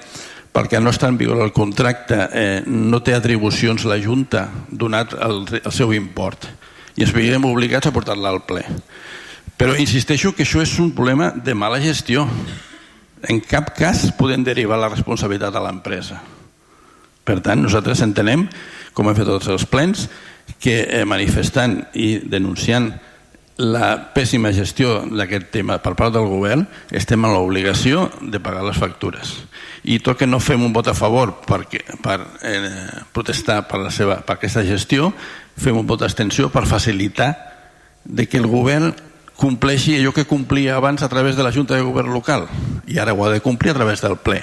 perquè 0.54 0.80
no 0.82 0.92
està 0.94 1.10
en 1.10 1.18
vigor 1.20 1.42
el 1.44 1.54
contracte, 1.54 2.18
eh, 2.34 2.64
no 2.66 3.02
té 3.06 3.14
atribucions 3.16 3.86
la 3.86 4.00
Junta 4.02 4.48
donat 4.70 5.14
el, 5.14 5.46
el 5.62 5.76
seu 5.76 5.94
import 5.94 6.50
i 6.98 7.06
ens 7.06 7.14
veiem 7.16 7.46
obligats 7.48 7.88
a 7.88 7.94
portar-la 7.96 8.34
al 8.34 8.42
ple. 8.48 8.66
Però 9.60 9.76
insisteixo 9.80 10.34
que 10.36 10.44
això 10.44 10.64
és 10.64 10.74
un 10.80 10.92
problema 10.96 11.30
de 11.32 11.56
mala 11.56 11.80
gestió. 11.84 12.26
En 13.28 13.40
cap 13.44 13.74
cas 13.76 14.08
podem 14.18 14.44
derivar 14.44 14.80
la 14.80 14.92
responsabilitat 14.92 15.56
a 15.56 15.64
l'empresa. 15.64 16.20
Per 17.24 17.38
tant, 17.46 17.62
nosaltres 17.62 18.02
entenem, 18.04 18.48
com 18.96 19.08
hem 19.08 19.18
fet 19.18 19.28
tots 19.28 19.52
els 19.52 19.66
plens, 19.70 20.08
que 20.60 20.82
eh, 20.82 21.04
manifestant 21.06 21.78
i 21.94 22.18
denunciant 22.24 22.90
la 23.60 24.14
pèssima 24.16 24.54
gestió 24.56 25.02
d'aquest 25.04 25.50
tema 25.52 25.82
per 25.84 25.92
part 26.00 26.14
del 26.16 26.30
govern 26.32 26.64
estem 26.96 27.26
en 27.28 27.34
l'obligació 27.36 28.06
de 28.22 28.40
pagar 28.40 28.64
les 28.64 28.80
factures. 28.80 29.34
I 29.84 30.00
tot 30.00 30.16
que 30.20 30.28
no 30.28 30.40
fem 30.40 30.64
un 30.64 30.72
vot 30.72 30.88
a 30.88 30.96
favor 30.96 31.34
perquè, 31.44 31.84
per 32.00 32.22
eh, 32.48 32.72
protestar 33.12 33.66
per, 33.68 33.82
la 33.84 33.92
seva, 33.92 34.22
per 34.24 34.38
aquesta 34.38 34.64
gestió, 34.64 35.12
fem 35.60 35.76
un 35.76 35.88
vot 35.88 36.00
d'extensió 36.00 36.48
per 36.54 36.64
facilitar 36.72 37.34
de 38.06 38.30
que 38.32 38.40
el 38.40 38.48
govern 38.48 38.94
compleixi 39.40 39.98
allò 39.98 40.16
que 40.16 40.28
complia 40.28 40.78
abans 40.78 41.04
a 41.04 41.12
través 41.12 41.36
de 41.36 41.44
la 41.44 41.52
Junta 41.52 41.76
de 41.76 41.84
Govern 41.84 42.16
local. 42.16 42.48
I 42.88 43.00
ara 43.00 43.12
ho 43.14 43.26
ha 43.26 43.34
de 43.34 43.44
complir 43.44 43.72
a 43.72 43.80
través 43.80 44.00
del 44.02 44.16
ple 44.24 44.40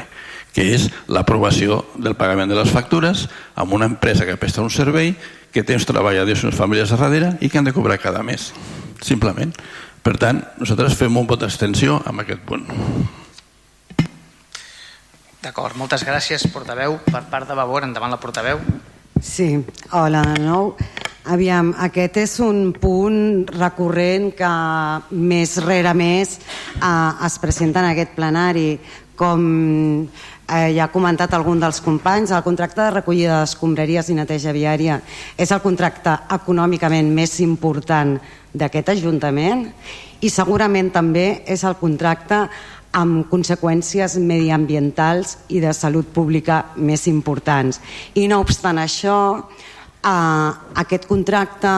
que 0.56 0.64
és 0.72 0.86
l'aprovació 1.12 1.82
del 2.00 2.16
pagament 2.16 2.48
de 2.48 2.56
les 2.56 2.70
factures 2.72 3.26
amb 3.60 3.74
una 3.76 3.88
empresa 3.90 4.24
que 4.24 4.38
presta 4.40 4.64
un 4.64 4.72
servei 4.72 5.12
que 5.56 5.64
té 5.64 5.76
uns 5.78 5.88
treballadors 5.88 6.44
i 6.44 6.50
unes 6.50 6.60
famílies 6.60 6.92
a 6.92 7.00
darrere 7.00 7.34
i 7.40 7.48
que 7.48 7.58
han 7.58 7.68
de 7.68 7.74
cobrar 7.76 7.96
cada 8.02 8.22
mes 8.26 8.52
simplement 9.00 9.56
per 10.04 10.18
tant, 10.22 10.44
nosaltres 10.60 10.94
fem 11.00 11.16
un 11.16 11.26
vot 11.26 11.40
d'extensió 11.40 12.02
amb 12.04 12.22
aquest 12.22 12.44
punt 12.46 12.68
D'acord, 15.46 15.76
moltes 15.78 16.02
gràcies, 16.02 16.42
portaveu. 16.50 16.96
Per 17.06 17.20
part 17.30 17.46
de 17.46 17.54
Vavor, 17.54 17.84
endavant 17.86 18.10
la 18.10 18.18
portaveu. 18.18 18.58
Sí, 19.22 19.60
hola 19.94 20.24
de 20.26 20.40
nou. 20.42 20.72
Aviam, 21.30 21.68
aquest 21.86 22.18
és 22.18 22.32
un 22.42 22.72
punt 22.74 23.46
recurrent 23.54 24.32
que 24.34 24.50
més 25.14 25.56
rere 25.62 25.92
més 25.94 26.34
eh, 26.40 27.26
es 27.28 27.38
presenta 27.38 27.84
en 27.84 27.92
aquest 27.92 28.16
plenari. 28.18 28.72
Com 29.16 29.46
eh, 30.48 30.72
ja 30.76 30.86
ha 30.86 30.92
comentat 30.92 31.34
algun 31.34 31.60
dels 31.60 31.80
companys, 31.82 32.30
el 32.30 32.44
contracte 32.46 32.80
de 32.82 32.94
recollida 32.94 33.40
d'escombraries 33.40 34.10
i 34.10 34.16
neteja 34.18 34.54
viària 34.54 35.00
és 35.36 35.52
el 35.52 35.62
contracte 35.64 36.14
econòmicament 36.36 37.10
més 37.14 37.38
important 37.44 38.16
d'aquest 38.56 38.94
Ajuntament 38.94 39.66
i 40.20 40.30
segurament 40.32 40.90
també 40.94 41.42
és 41.46 41.64
el 41.64 41.76
contracte 41.80 42.46
amb 42.96 43.26
conseqüències 43.28 44.16
mediambientals 44.22 45.36
i 45.52 45.60
de 45.60 45.72
salut 45.76 46.06
pública 46.14 46.62
més 46.76 47.04
importants. 47.10 47.80
I 48.14 48.24
no 48.28 48.40
obstant 48.40 48.78
això, 48.80 49.18
eh, 50.02 50.50
aquest 50.80 51.06
contracte 51.06 51.74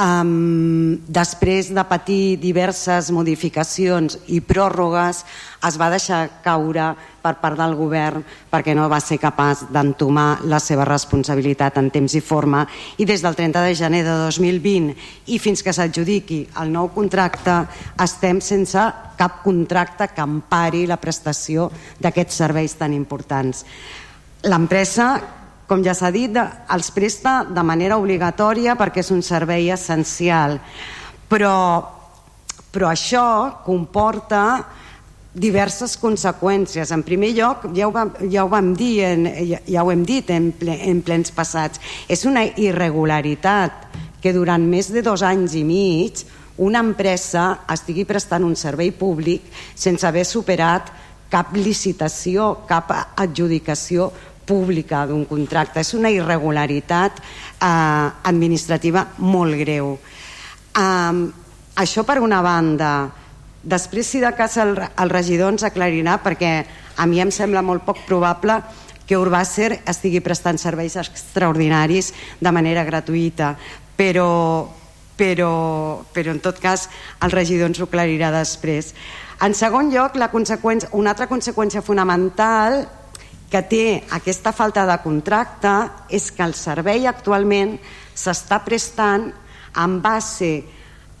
um, 0.00 0.98
després 1.06 1.70
de 1.74 1.84
patir 1.84 2.38
diverses 2.40 3.10
modificacions 3.12 4.16
i 4.32 4.40
pròrrogues 4.40 5.22
es 5.68 5.76
va 5.80 5.90
deixar 5.92 6.22
caure 6.44 6.90
per 7.20 7.34
part 7.42 7.58
del 7.60 7.76
govern 7.76 8.24
perquè 8.50 8.72
no 8.76 8.88
va 8.88 9.00
ser 9.04 9.20
capaç 9.20 9.66
d'entomar 9.72 10.40
la 10.48 10.60
seva 10.62 10.86
responsabilitat 10.88 11.76
en 11.78 11.90
temps 11.92 12.16
i 12.16 12.22
forma 12.24 12.64
i 12.96 13.04
des 13.04 13.22
del 13.22 13.36
30 13.36 13.66
de 13.66 13.74
gener 13.76 14.02
de 14.06 14.16
2020 14.24 14.94
i 15.34 15.38
fins 15.38 15.62
que 15.62 15.74
s'adjudiqui 15.76 16.46
el 16.62 16.72
nou 16.72 16.88
contracte 16.96 17.60
estem 18.00 18.40
sense 18.40 18.86
cap 19.20 19.42
contracte 19.44 20.08
que 20.14 20.24
empari 20.24 20.86
la 20.88 20.96
prestació 20.96 21.68
d'aquests 22.00 22.40
serveis 22.40 22.78
tan 22.80 22.94
importants. 22.96 23.66
L'empresa 24.48 25.10
com 25.70 25.84
ja 25.86 25.94
s'ha 25.94 26.10
dit, 26.10 26.34
els 26.34 26.90
presta 26.90 27.44
de 27.46 27.62
manera 27.62 28.00
obligatòria 28.00 28.74
perquè 28.74 29.04
és 29.04 29.12
un 29.14 29.22
servei 29.22 29.70
essencial. 29.70 30.58
Però, 31.30 31.54
però 32.74 32.90
això 32.90 33.26
comporta 33.62 34.42
diverses 35.30 35.94
conseqüències. 36.02 36.90
En 36.90 37.04
primer 37.06 37.30
lloc, 37.36 37.68
ja 37.76 37.86
ho 37.86 37.94
vam, 37.94 38.10
ja 38.32 38.42
ho 38.42 38.50
vam 38.50 38.72
dir, 38.74 38.96
en, 39.06 39.28
ja, 39.46 39.60
ja 39.62 39.84
ho 39.86 39.92
hem 39.94 40.02
dit 40.06 40.30
en, 40.34 40.50
ple, 40.58 40.74
en 40.90 41.04
plens 41.06 41.30
passats, 41.30 41.78
és 42.10 42.26
una 42.26 42.42
irregularitat 42.58 43.86
que 44.20 44.34
durant 44.34 44.66
més 44.66 44.90
de 44.90 45.04
dos 45.06 45.22
anys 45.22 45.54
i 45.54 45.62
mig 45.64 46.24
una 46.60 46.82
empresa 46.82 47.62
estigui 47.72 48.02
prestant 48.04 48.42
un 48.44 48.58
servei 48.58 48.90
públic 48.92 49.46
sense 49.78 50.04
haver 50.04 50.26
superat 50.28 50.90
cap 51.30 51.54
licitació, 51.54 52.66
cap 52.68 52.90
adjudicació 53.14 54.10
pública 54.50 55.04
d'un 55.06 55.22
contracte. 55.30 55.80
És 55.80 55.94
una 55.94 56.10
irregularitat 56.10 57.22
eh, 57.22 57.68
administrativa 58.32 59.06
molt 59.22 59.54
greu. 59.62 59.94
Eh, 60.74 61.22
això 61.80 62.04
per 62.04 62.18
una 62.20 62.42
banda. 62.42 62.92
Després, 63.62 64.08
si 64.08 64.20
de 64.20 64.30
cas 64.34 64.56
el, 64.58 64.74
el 64.74 65.10
regidor 65.12 65.54
ens 65.54 65.64
aclarirà, 65.68 66.18
perquè 66.24 66.54
a 66.96 67.06
mi 67.06 67.20
em 67.22 67.30
sembla 67.32 67.62
molt 67.62 67.84
poc 67.86 68.02
probable 68.08 68.58
que 69.10 69.18
Urbàcer 69.18 69.80
estigui 69.90 70.20
prestant 70.22 70.58
serveis 70.60 70.94
extraordinaris 71.00 72.12
de 72.38 72.52
manera 72.54 72.84
gratuïta, 72.86 73.56
però, 73.98 74.68
però, 75.18 75.54
però 76.14 76.30
en 76.30 76.38
tot 76.44 76.60
cas 76.62 76.86
el 77.24 77.34
regidor 77.34 77.72
ens 77.72 77.80
ho 77.82 77.88
aclarirà 77.88 78.30
després. 78.30 78.94
En 79.42 79.56
segon 79.56 79.90
lloc, 79.90 80.14
la 80.20 80.30
conseqüència, 80.30 80.92
una 80.94 81.10
altra 81.10 81.26
conseqüència 81.26 81.82
fonamental 81.82 82.84
que 83.50 83.62
té 83.66 83.84
aquesta 84.14 84.52
falta 84.54 84.86
de 84.86 84.96
contracte 85.02 85.72
és 86.08 86.30
que 86.30 86.46
el 86.46 86.54
servei 86.54 87.08
actualment 87.10 87.76
s'està 88.14 88.60
prestant 88.64 89.30
en 89.76 89.98
base 90.02 90.52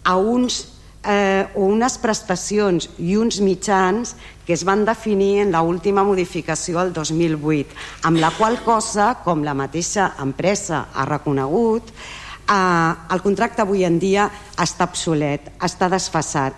a 0.04 0.16
uns 0.16 0.62
eh, 1.04 1.48
o 1.54 1.66
unes 1.66 1.96
prestacions 1.98 2.88
i 2.98 3.16
uns 3.16 3.40
mitjans 3.40 4.14
que 4.46 4.54
es 4.54 4.64
van 4.66 4.84
definir 4.84 5.40
en 5.44 5.52
l'última 5.54 6.04
modificació 6.04 6.80
del 6.80 6.92
2008, 6.92 7.76
amb 8.08 8.20
la 8.20 8.32
qual 8.36 8.60
cosa, 8.64 9.14
com 9.24 9.44
la 9.46 9.54
mateixa 9.54 10.12
empresa 10.20 10.86
ha 10.94 11.06
reconegut, 11.08 11.90
eh, 11.90 12.92
el 13.14 13.22
contracte 13.22 13.62
avui 13.62 13.84
en 13.84 13.98
dia 13.98 14.28
està 14.58 14.88
obsolet, 14.90 15.52
està 15.62 15.88
desfassat, 15.88 16.54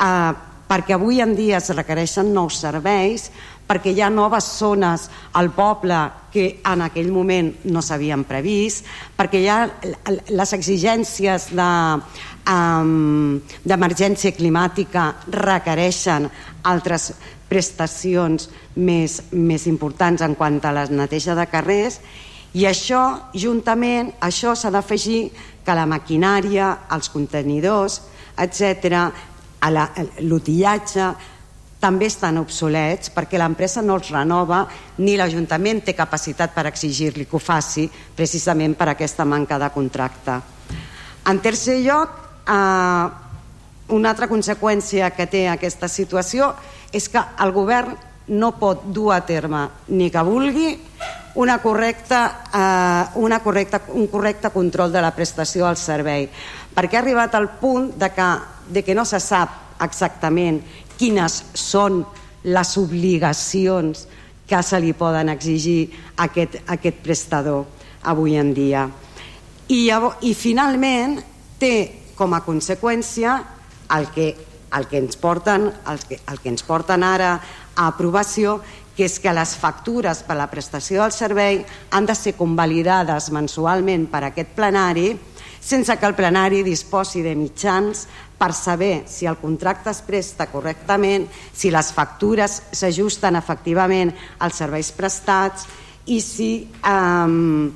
eh, 0.00 0.32
perquè 0.64 0.94
avui 0.96 1.20
en 1.20 1.34
dia 1.36 1.58
es 1.58 1.68
requereixen 1.76 2.32
nous 2.32 2.56
serveis, 2.56 3.30
perquè 3.68 3.94
hi 3.94 4.02
ha 4.04 4.10
noves 4.12 4.48
zones 4.58 5.08
al 5.40 5.50
poble 5.56 5.98
que 6.32 6.60
en 6.66 6.82
aquell 6.84 7.10
moment 7.12 7.52
no 7.70 7.82
s'havien 7.82 8.24
previst, 8.28 8.84
perquè 9.16 9.40
hi 9.40 9.48
ha 9.48 9.60
les 10.28 10.52
exigències 10.56 11.48
de, 11.54 11.70
um, 12.50 13.40
d'emergència 13.64 14.34
climàtica 14.36 15.12
requereixen 15.32 16.28
altres 16.64 17.12
prestacions 17.48 18.50
més, 18.76 19.20
més 19.32 19.66
importants 19.70 20.22
en 20.24 20.34
quant 20.34 20.60
a 20.64 20.74
la 20.74 20.86
neteja 20.90 21.36
de 21.38 21.48
carrers 21.48 22.00
i 22.54 22.68
això, 22.70 23.32
juntament, 23.34 24.12
això 24.22 24.52
s'ha 24.54 24.70
d'afegir 24.70 25.26
que 25.66 25.74
la 25.74 25.88
maquinària, 25.90 26.68
els 26.94 27.08
contenidors, 27.10 27.96
etc, 28.38 29.08
l'utillatge, 30.22 31.08
també 31.84 32.08
estan 32.08 32.38
obsolets 32.40 33.10
perquè 33.12 33.36
l'empresa 33.36 33.82
no 33.84 33.98
els 33.98 34.08
renova 34.14 34.62
ni 35.04 35.18
l'Ajuntament 35.20 35.82
té 35.84 35.92
capacitat 35.96 36.54
per 36.54 36.64
exigir-li 36.70 37.26
que 37.28 37.36
ho 37.36 37.42
faci 37.42 37.84
precisament 38.16 38.76
per 38.78 38.88
aquesta 38.88 39.26
manca 39.28 39.58
de 39.60 39.68
contracte. 39.74 40.38
En 41.28 41.40
tercer 41.44 41.82
lloc, 41.84 42.16
eh, 42.48 43.04
una 43.88 44.10
altra 44.10 44.28
conseqüència 44.28 45.10
que 45.12 45.26
té 45.26 45.46
aquesta 45.48 45.88
situació 45.88 46.54
és 46.92 47.08
que 47.08 47.20
el 47.44 47.52
govern 47.52 47.92
no 48.28 48.54
pot 48.56 48.86
dur 48.88 49.12
a 49.12 49.20
terme 49.20 49.68
ni 49.88 50.08
que 50.10 50.22
vulgui 50.24 50.78
una 51.34 51.58
correcta, 51.60 52.44
eh, 52.48 53.18
una 53.20 53.40
correcta, 53.40 53.82
un 53.92 54.06
correcte 54.06 54.48
control 54.50 54.92
de 54.92 55.02
la 55.02 55.12
prestació 55.12 55.66
al 55.66 55.76
servei 55.76 56.30
perquè 56.74 56.96
ha 56.96 57.04
arribat 57.04 57.34
al 57.34 57.50
punt 57.60 57.92
de 57.98 58.08
que, 58.10 58.30
de 58.68 58.82
que 58.82 58.94
no 58.94 59.04
se 59.04 59.20
sap 59.20 59.60
exactament 59.84 60.62
quines 60.98 61.40
són 61.54 62.02
les 62.44 62.76
obligacions 62.76 64.06
que 64.46 64.60
se 64.62 64.80
li 64.80 64.92
poden 64.92 65.30
exigir 65.32 65.88
a 66.16 66.28
aquest, 66.28 66.60
a 66.66 66.76
aquest 66.76 67.00
prestador 67.04 67.64
avui 68.04 68.36
en 68.36 68.52
dia. 68.54 68.84
I, 69.68 69.88
i 69.88 70.34
finalment 70.36 71.18
té 71.58 71.74
com 72.14 72.34
a 72.36 72.42
conseqüència 72.44 73.38
el 73.96 74.10
que, 74.12 74.34
el 74.76 74.88
que, 74.90 75.00
ens, 75.00 75.16
porten, 75.16 75.70
el 75.88 76.02
que, 76.08 76.20
el 76.28 76.40
que 76.40 76.52
ens 76.52 76.64
porten 76.66 77.02
ara 77.06 77.36
a 77.74 77.86
aprovació 77.88 78.60
que 78.94 79.08
és 79.08 79.16
que 79.18 79.32
les 79.34 79.56
factures 79.58 80.20
per 80.22 80.36
la 80.38 80.46
prestació 80.50 81.02
del 81.02 81.14
servei 81.14 81.64
han 81.96 82.06
de 82.06 82.14
ser 82.14 82.36
convalidades 82.38 83.32
mensualment 83.34 84.06
per 84.12 84.22
aquest 84.28 84.52
plenari 84.54 85.14
sense 85.64 85.96
que 85.96 86.06
el 86.06 86.14
plenari 86.14 86.62
disposi 86.62 87.24
de 87.24 87.34
mitjans 87.34 88.04
per 88.38 88.52
saber 88.52 89.04
si 89.06 89.26
el 89.26 89.38
contracte 89.38 89.92
es 89.92 90.02
presta 90.02 90.48
correctament, 90.50 91.28
si 91.54 91.70
les 91.70 91.92
factures 91.94 92.60
s'ajusten 92.72 93.38
efectivament 93.38 94.12
als 94.44 94.60
serveis 94.62 94.90
prestats 94.92 95.68
i 96.10 96.20
si, 96.20 96.50
um, 96.84 97.70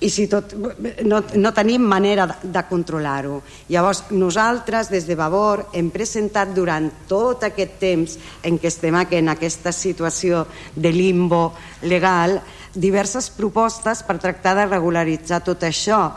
i 0.00 0.10
si 0.10 0.28
tot, 0.30 0.52
no, 1.02 1.22
no 1.34 1.52
tenim 1.56 1.82
manera 1.88 2.28
de, 2.30 2.36
de 2.54 2.62
controlar-ho. 2.68 3.40
Llavors, 3.72 4.04
nosaltres, 4.14 4.92
des 4.92 5.08
de 5.08 5.16
Vavor, 5.18 5.64
hem 5.74 5.90
presentat 5.90 6.52
durant 6.54 6.86
tot 7.10 7.48
aquest 7.48 7.80
temps 7.80 8.18
en 8.46 8.60
què 8.60 8.70
estem 8.70 9.00
en 9.00 9.32
aquesta 9.34 9.72
situació 9.72 10.44
de 10.76 10.92
limbo 10.94 11.50
legal 11.82 12.38
diverses 12.74 13.30
propostes 13.32 14.02
per 14.04 14.18
tractar 14.20 14.54
de 14.58 14.66
regularitzar 14.66 15.40
tot 15.46 15.64
això, 15.66 16.12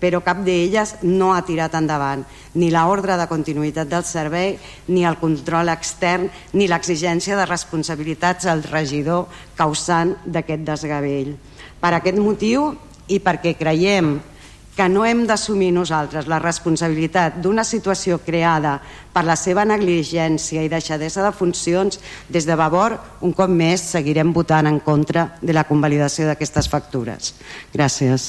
però 0.00 0.22
cap 0.24 0.40
d'elles 0.46 0.96
no 1.04 1.32
ha 1.34 1.42
tirat 1.46 1.76
endavant 1.78 2.24
ni 2.58 2.70
l'ordre 2.74 3.16
de 3.18 3.28
continuïtat 3.30 3.88
del 3.90 4.04
servei, 4.04 4.56
ni 4.88 5.04
el 5.06 5.18
control 5.20 5.70
extern, 5.70 6.26
ni 6.52 6.66
l'exigència 6.68 7.36
de 7.38 7.46
responsabilitats 7.46 8.48
al 8.50 8.64
regidor 8.66 9.28
causant 9.56 10.16
d'aquest 10.24 10.64
desgavell. 10.66 11.36
Per 11.78 11.92
aquest 11.94 12.18
motiu 12.18 12.72
i 13.08 13.20
perquè 13.22 13.54
creiem 13.58 14.16
que 14.18 14.37
no 14.86 15.02
hem 15.02 15.24
d'assumir 15.26 15.72
nosaltres 15.74 16.28
la 16.30 16.38
responsabilitat 16.38 17.40
d'una 17.42 17.64
situació 17.66 18.20
creada 18.22 18.76
per 19.10 19.24
la 19.26 19.34
seva 19.34 19.64
negligència 19.66 20.62
i 20.62 20.70
deixadesa 20.70 21.24
de 21.26 21.32
funcions, 21.34 21.98
des 22.30 22.46
de 22.46 22.54
Vavor, 22.54 22.94
un 23.26 23.34
cop 23.34 23.50
més, 23.50 23.82
seguirem 23.96 24.30
votant 24.36 24.70
en 24.70 24.78
contra 24.78 25.32
de 25.42 25.56
la 25.56 25.66
convalidació 25.66 26.28
d'aquestes 26.28 26.70
factures. 26.70 27.32
Gràcies. 27.74 28.28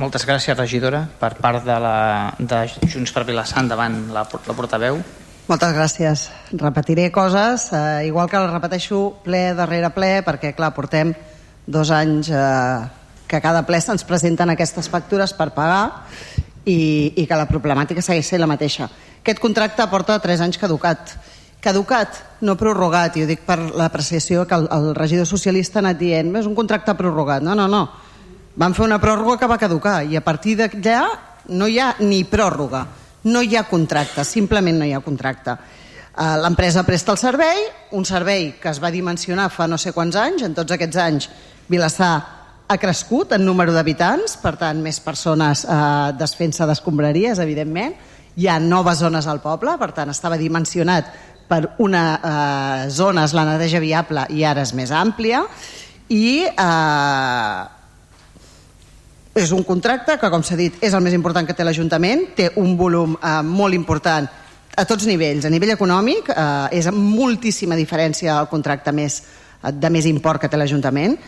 Moltes 0.00 0.24
gràcies, 0.24 0.56
regidora, 0.56 1.02
per 1.20 1.34
part 1.36 1.66
de, 1.66 1.74
la, 1.76 1.96
de 2.38 2.62
Junts 2.88 3.12
per 3.12 3.26
Vilassant 3.28 3.68
davant 3.68 4.06
la, 4.14 4.24
la 4.24 4.56
portaveu. 4.56 5.02
Moltes 5.50 5.74
gràcies. 5.76 6.22
Repetiré 6.56 7.10
coses, 7.12 7.68
eh, 7.76 8.06
igual 8.08 8.30
que 8.30 8.40
les 8.40 8.54
repeteixo 8.54 9.02
ple 9.26 9.50
darrere 9.58 9.90
ple, 9.92 10.22
perquè, 10.24 10.54
clar, 10.56 10.72
portem 10.72 11.12
dos 11.66 11.90
anys 11.92 12.30
eh, 12.32 13.01
que 13.32 13.40
cada 13.40 13.64
ple 13.64 13.80
se'ns 13.80 14.04
presenten 14.04 14.52
aquestes 14.52 14.90
factures 14.92 15.32
per 15.32 15.54
pagar 15.56 16.04
i, 16.68 17.14
i 17.16 17.24
que 17.24 17.38
la 17.38 17.48
problemàtica 17.48 18.04
segueix 18.04 18.28
sent 18.28 18.42
la 18.42 18.50
mateixa. 18.50 18.90
Aquest 19.22 19.40
contracte 19.40 19.86
porta 19.88 20.18
3 20.20 20.44
anys 20.44 20.60
caducat. 20.60 21.14
Caducat, 21.62 22.18
no 22.42 22.58
prorrogat, 22.58 23.16
i 23.16 23.22
ho 23.22 23.28
dic 23.30 23.46
per 23.46 23.56
l'apreciació 23.78 24.44
que 24.50 24.58
el, 24.58 24.66
el 24.74 24.88
regidor 24.98 25.28
socialista 25.30 25.78
ha 25.78 25.84
anat 25.86 26.00
dient 26.00 26.34
és 26.42 26.48
un 26.50 26.56
contracte 26.58 26.92
prorrogat. 26.98 27.44
No, 27.46 27.54
no, 27.56 27.68
no. 27.70 27.86
Van 28.58 28.74
fer 28.76 28.84
una 28.84 29.00
pròrroga 29.00 29.38
que 29.40 29.48
va 29.48 29.60
caducar 29.62 30.02
i 30.04 30.18
a 30.18 30.24
partir 30.26 30.58
d'allà 30.58 30.98
no 31.56 31.70
hi 31.70 31.78
ha 31.80 31.94
ni 32.02 32.20
pròrroga, 32.28 32.82
no 33.32 33.40
hi 33.40 33.56
ha 33.56 33.64
contracte, 33.70 34.26
simplement 34.28 34.82
no 34.82 34.84
hi 34.84 34.92
ha 34.92 35.00
contracte. 35.00 35.56
Eh, 36.12 36.36
l'empresa 36.42 36.84
presta 36.84 37.14
el 37.14 37.22
servei, 37.22 37.64
un 37.96 38.04
servei 38.04 38.50
que 38.60 38.68
es 38.68 38.82
va 38.82 38.92
dimensionar 38.92 39.48
fa 39.54 39.70
no 39.70 39.78
sé 39.80 39.94
quants 39.96 40.18
anys, 40.20 40.44
en 40.44 40.58
tots 40.58 40.76
aquests 40.76 41.00
anys 41.00 41.30
Vilassar 41.72 42.41
ha 42.72 42.78
crescut 42.80 43.34
en 43.36 43.44
número 43.44 43.72
d'habitants, 43.74 44.38
per 44.40 44.54
tant, 44.56 44.78
més 44.80 44.98
persones 45.04 45.66
eh, 45.68 46.12
desfent-se 46.16 46.64
d'escombraries, 46.68 47.40
evidentment. 47.42 47.92
Hi 48.40 48.48
ha 48.48 48.56
noves 48.62 49.02
zones 49.02 49.28
al 49.28 49.42
poble, 49.44 49.74
per 49.80 49.90
tant, 49.92 50.08
estava 50.08 50.38
dimensionat 50.40 51.10
per 51.50 51.74
una 51.84 52.04
eh, 52.16 52.88
zona, 52.88 53.26
és 53.28 53.34
la 53.36 53.44
neteja 53.50 53.82
viable, 53.82 54.24
i 54.32 54.46
ara 54.48 54.64
és 54.64 54.72
més 54.78 54.92
àmplia. 54.96 55.42
I 56.08 56.48
eh, 56.48 57.60
és 59.42 59.52
un 59.52 59.62
contracte 59.68 60.16
que, 60.16 60.32
com 60.32 60.44
s'ha 60.44 60.56
dit, 60.56 60.80
és 60.80 60.96
el 60.96 61.04
més 61.04 61.18
important 61.18 61.48
que 61.48 61.56
té 61.56 61.68
l'Ajuntament, 61.68 62.30
té 62.38 62.48
un 62.62 62.72
volum 62.80 63.18
eh, 63.18 63.36
molt 63.44 63.76
important 63.76 64.30
a 64.72 64.88
tots 64.88 65.04
nivells. 65.04 65.44
A 65.44 65.52
nivell 65.52 65.76
econòmic 65.76 66.32
eh, 66.32 66.80
és 66.80 66.88
moltíssima 66.96 67.76
diferència 67.76 68.40
el 68.40 68.48
contracte 68.48 68.96
més, 68.96 69.20
de 69.60 69.92
més 69.92 70.08
import 70.08 70.40
que 70.40 70.48
té 70.48 70.56
l'Ajuntament 70.56 71.20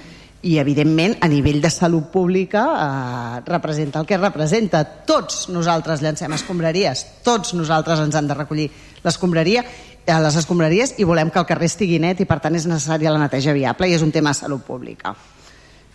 i 0.45 0.59
evidentment 0.61 1.17
a 1.25 1.29
nivell 1.29 1.61
de 1.63 1.71
salut 1.73 2.11
pública 2.13 2.63
eh, 2.69 3.41
representa 3.47 4.01
el 4.01 4.07
que 4.07 4.19
representa. 4.21 4.83
Tots 4.85 5.49
nosaltres 5.49 6.03
llancem 6.05 6.33
escombraries. 6.37 7.07
Tots 7.25 7.55
nosaltres 7.57 8.03
ens 8.05 8.17
han 8.19 8.29
de 8.29 8.37
recollir 8.37 8.69
l'escombraria 9.05 9.65
a 10.05 10.19
les 10.21 10.37
escombraries 10.37 10.99
i 11.01 11.07
volem 11.09 11.31
que 11.33 11.41
el 11.41 11.49
carrer 11.49 11.71
estigui 11.71 11.99
net 11.99 12.21
i 12.21 12.27
per 12.29 12.43
tant 12.45 12.57
és 12.59 12.67
necessària 12.69 13.13
la 13.13 13.23
neteja 13.23 13.55
viable 13.57 13.89
i 13.89 13.95
és 13.97 14.05
un 14.05 14.13
tema 14.13 14.35
de 14.35 14.41
salut 14.43 14.61
pública. 14.67 15.15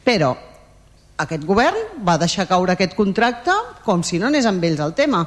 Però 0.04 0.32
aquest 1.22 1.46
govern 1.46 2.02
va 2.08 2.18
deixar 2.18 2.48
caure 2.50 2.74
aquest 2.74 2.96
contracte 2.98 3.54
com 3.86 4.02
si 4.02 4.18
no 4.18 4.32
anés 4.32 4.48
amb 4.50 4.64
ells 4.66 4.82
el 4.82 4.96
tema. 4.98 5.22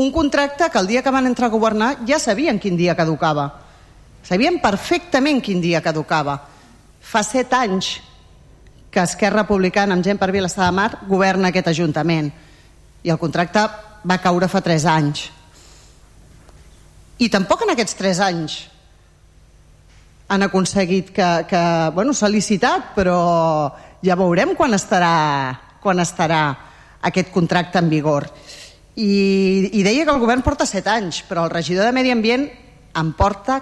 Un 0.00 0.08
contracte 0.14 0.70
que 0.72 0.80
el 0.80 0.88
dia 0.88 1.02
que 1.04 1.12
van 1.12 1.28
entrar 1.28 1.50
a 1.50 1.52
governar 1.52 1.90
ja 2.08 2.16
sabien 2.18 2.58
quin 2.58 2.80
dia 2.80 2.96
caducava. 2.96 3.50
Sabien 4.24 4.62
perfectament 4.62 5.42
quin 5.44 5.60
dia 5.60 5.82
caducava. 5.84 6.38
Fa 7.02 7.20
set 7.26 7.52
anys 7.52 7.98
que 8.92 9.00
Esquerra 9.00 9.42
Republicana 9.42 9.96
amb 9.96 10.04
gent 10.04 10.20
per 10.20 10.30
Vilassar 10.34 10.68
de 10.68 10.76
Mar 10.76 10.90
governa 11.08 11.48
aquest 11.48 11.70
Ajuntament. 11.72 12.28
I 13.02 13.10
el 13.10 13.18
contracte 13.18 13.64
va 14.04 14.20
caure 14.20 14.50
fa 14.52 14.60
3 14.60 14.84
anys. 14.92 15.24
I 17.24 17.30
tampoc 17.32 17.64
en 17.64 17.72
aquests 17.72 17.96
3 17.96 18.20
anys 18.28 18.58
han 20.32 20.44
aconseguit 20.44 21.10
que, 21.12 21.28
que 21.48 21.62
bueno, 21.96 22.12
s'ha 22.12 22.28
licitat 22.28 22.92
però 22.96 23.18
ja 24.04 24.16
veurem 24.18 24.54
quan 24.58 24.76
estarà 24.76 25.12
quan 25.82 25.98
estarà 25.98 26.42
aquest 27.02 27.32
contracte 27.34 27.80
en 27.80 27.88
vigor. 27.90 28.28
I, 28.94 29.72
i 29.72 29.82
deia 29.82 30.04
que 30.04 30.12
el 30.12 30.20
govern 30.20 30.44
porta 30.44 30.68
7 30.68 30.92
anys 30.92 31.22
però 31.28 31.46
el 31.46 31.54
regidor 31.54 31.88
de 31.88 31.96
Medi 31.96 32.12
Ambient 32.12 32.48
en 33.00 33.12
porta 33.16 33.58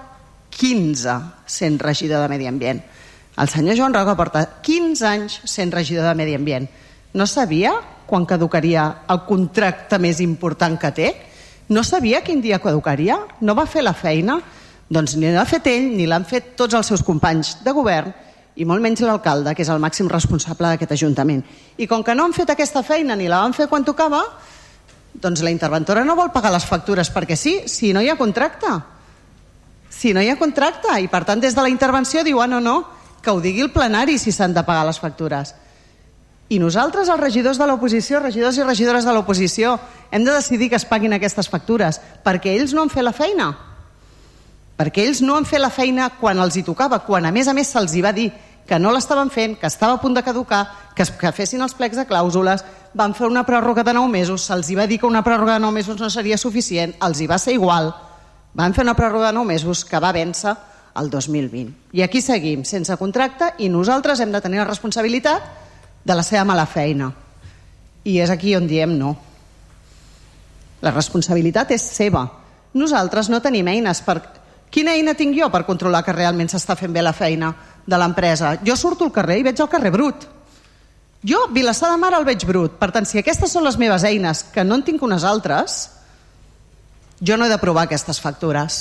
15 0.50 1.16
sent 1.46 1.78
regidor 1.78 2.26
de 2.26 2.32
Medi 2.34 2.50
Ambient. 2.50 2.82
El 3.40 3.48
senyor 3.48 3.76
Joan 3.76 3.94
Roca 3.94 4.12
porta 4.18 4.42
15 4.60 5.06
anys 5.08 5.38
sent 5.48 5.70
regidor 5.72 6.04
de 6.04 6.14
Medi 6.14 6.34
Ambient. 6.36 6.66
No 7.16 7.24
sabia 7.26 7.72
quan 8.06 8.26
caducaria 8.28 8.82
el 9.08 9.22
contracte 9.24 9.96
més 9.96 10.20
important 10.20 10.76
que 10.76 10.90
té? 10.92 11.08
No 11.72 11.80
sabia 11.86 12.20
quin 12.20 12.42
dia 12.44 12.58
caducaria? 12.60 13.16
No 13.40 13.54
va 13.56 13.64
fer 13.64 13.80
la 13.86 13.94
feina? 13.96 14.36
Doncs 14.92 15.16
ni 15.16 15.32
l'ha 15.32 15.46
fet 15.48 15.70
ell 15.72 15.88
ni 15.96 16.04
l'han 16.10 16.28
fet 16.28 16.52
tots 16.58 16.76
els 16.76 16.92
seus 16.92 17.06
companys 17.06 17.56
de 17.64 17.72
govern 17.72 18.12
i 18.60 18.66
molt 18.68 18.84
menys 18.84 19.00
l'alcalde, 19.06 19.54
que 19.56 19.64
és 19.64 19.72
el 19.72 19.80
màxim 19.80 20.10
responsable 20.10 20.74
d'aquest 20.74 20.92
Ajuntament. 20.98 21.40
I 21.80 21.88
com 21.88 22.04
que 22.04 22.14
no 22.14 22.26
han 22.26 22.36
fet 22.36 22.52
aquesta 22.52 22.82
feina 22.84 23.16
ni 23.16 23.30
la 23.30 23.40
van 23.40 23.56
fer 23.56 23.70
quan 23.72 23.86
tocava, 23.88 24.20
doncs 25.14 25.40
la 25.40 25.54
interventora 25.54 26.04
no 26.04 26.18
vol 26.18 26.34
pagar 26.34 26.52
les 26.52 26.66
factures 26.68 27.08
perquè 27.08 27.40
sí, 27.40 27.60
si 27.72 27.94
no 27.96 28.02
hi 28.04 28.10
ha 28.10 28.20
contracte. 28.20 28.68
Si 29.88 30.12
no 30.12 30.20
hi 30.20 30.28
ha 30.28 30.36
contracte. 30.36 30.92
I 31.00 31.08
per 31.08 31.24
tant, 31.24 31.40
des 31.40 31.56
de 31.56 31.62
la 31.64 31.72
intervenció 31.72 32.26
diu, 32.26 32.42
ah, 32.42 32.50
no, 32.50 32.60
no, 32.60 32.99
que 33.22 33.30
ho 33.30 33.40
digui 33.40 33.64
el 33.64 33.72
plenari 33.72 34.18
si 34.18 34.32
s'han 34.32 34.54
de 34.54 34.64
pagar 34.64 34.86
les 34.88 35.00
factures. 35.00 35.54
I 36.50 36.58
nosaltres, 36.58 37.08
els 37.08 37.20
regidors 37.20 37.60
de 37.60 37.66
l'oposició, 37.70 38.18
regidors 38.18 38.58
i 38.58 38.64
regidores 38.66 39.06
de 39.06 39.12
l'oposició, 39.14 39.76
hem 40.10 40.24
de 40.26 40.34
decidir 40.34 40.68
que 40.70 40.80
es 40.80 40.86
paguin 40.88 41.12
aquestes 41.14 41.48
factures, 41.48 42.00
perquè 42.24 42.56
ells 42.56 42.74
no 42.74 42.82
han 42.82 42.90
fet 42.90 43.06
la 43.06 43.14
feina. 43.14 43.52
Perquè 44.80 45.04
ells 45.06 45.20
no 45.22 45.36
han 45.36 45.46
fet 45.46 45.62
la 45.62 45.70
feina 45.70 46.08
quan 46.18 46.40
els 46.42 46.56
hi 46.56 46.64
tocava, 46.66 47.04
quan 47.06 47.28
a 47.28 47.30
més 47.30 47.46
a 47.46 47.54
més 47.54 47.70
se'ls 47.70 47.94
hi 47.94 48.02
va 48.02 48.10
dir 48.16 48.30
que 48.66 48.78
no 48.78 48.90
l'estaven 48.94 49.30
fent, 49.30 49.56
que 49.60 49.66
estava 49.66 49.94
a 49.94 50.00
punt 50.02 50.14
de 50.14 50.24
caducar, 50.26 50.64
que, 50.96 51.04
que 51.04 51.32
fessin 51.34 51.62
els 51.62 51.74
plecs 51.78 51.98
de 51.98 52.06
clàusules, 52.06 52.64
van 52.94 53.14
fer 53.14 53.26
una 53.26 53.44
pròrroga 53.46 53.84
de 53.86 53.94
9 53.94 54.10
mesos, 54.10 54.46
se'ls 54.46 54.70
hi 54.70 54.78
va 54.78 54.88
dir 54.90 54.98
que 54.98 55.06
una 55.06 55.22
pròrroga 55.26 55.58
de 55.58 55.64
9 55.66 55.74
mesos 55.74 56.00
no 56.00 56.10
seria 56.10 56.38
suficient, 56.38 56.96
els 57.02 57.20
hi 57.20 57.30
va 57.30 57.38
ser 57.38 57.54
igual, 57.54 57.92
van 58.54 58.74
fer 58.74 58.82
una 58.82 58.96
pròrroga 58.98 59.30
de 59.30 59.38
9 59.38 59.52
mesos 59.52 59.84
que 59.84 60.02
va 60.02 60.10
vèncer 60.14 60.56
el 60.96 61.10
2020. 61.10 61.92
I 61.92 62.02
aquí 62.02 62.20
seguim, 62.22 62.64
sense 62.64 62.96
contracte, 62.96 63.54
i 63.58 63.68
nosaltres 63.68 64.20
hem 64.20 64.32
de 64.32 64.40
tenir 64.40 64.60
la 64.62 64.68
responsabilitat 64.68 65.42
de 66.04 66.14
la 66.16 66.24
seva 66.26 66.44
mala 66.48 66.66
feina. 66.66 67.10
I 68.04 68.18
és 68.20 68.30
aquí 68.32 68.54
on 68.56 68.66
diem 68.66 68.96
no. 68.98 69.14
La 70.80 70.92
responsabilitat 70.94 71.74
és 71.76 71.84
seva. 71.84 72.24
Nosaltres 72.74 73.28
no 73.30 73.42
tenim 73.44 73.68
eines 73.68 74.02
per... 74.06 74.20
Quina 74.70 74.94
eina 74.94 75.16
tinc 75.18 75.34
jo 75.34 75.48
per 75.50 75.64
controlar 75.66 76.04
que 76.06 76.14
realment 76.14 76.48
s'està 76.48 76.76
fent 76.78 76.92
bé 76.94 77.02
la 77.02 77.12
feina 77.12 77.50
de 77.86 77.98
l'empresa? 77.98 78.54
Jo 78.62 78.76
surto 78.78 79.08
al 79.08 79.10
carrer 79.12 79.40
i 79.40 79.46
veig 79.48 79.58
el 79.58 79.68
carrer 79.68 79.90
brut. 79.90 80.28
Jo, 81.26 81.48
Vilassar 81.50 81.90
de 81.90 81.98
Mar, 82.00 82.14
el 82.16 82.24
veig 82.24 82.46
brut. 82.46 82.78
Per 82.78 82.88
tant, 82.94 83.04
si 83.04 83.18
aquestes 83.18 83.50
són 83.52 83.66
les 83.66 83.76
meves 83.76 84.06
eines, 84.06 84.44
que 84.54 84.64
no 84.64 84.78
en 84.78 84.86
tinc 84.86 85.02
unes 85.02 85.26
altres, 85.26 85.80
jo 87.20 87.36
no 87.36 87.44
he 87.44 87.52
d'aprovar 87.52 87.84
aquestes 87.88 88.22
factures. 88.22 88.78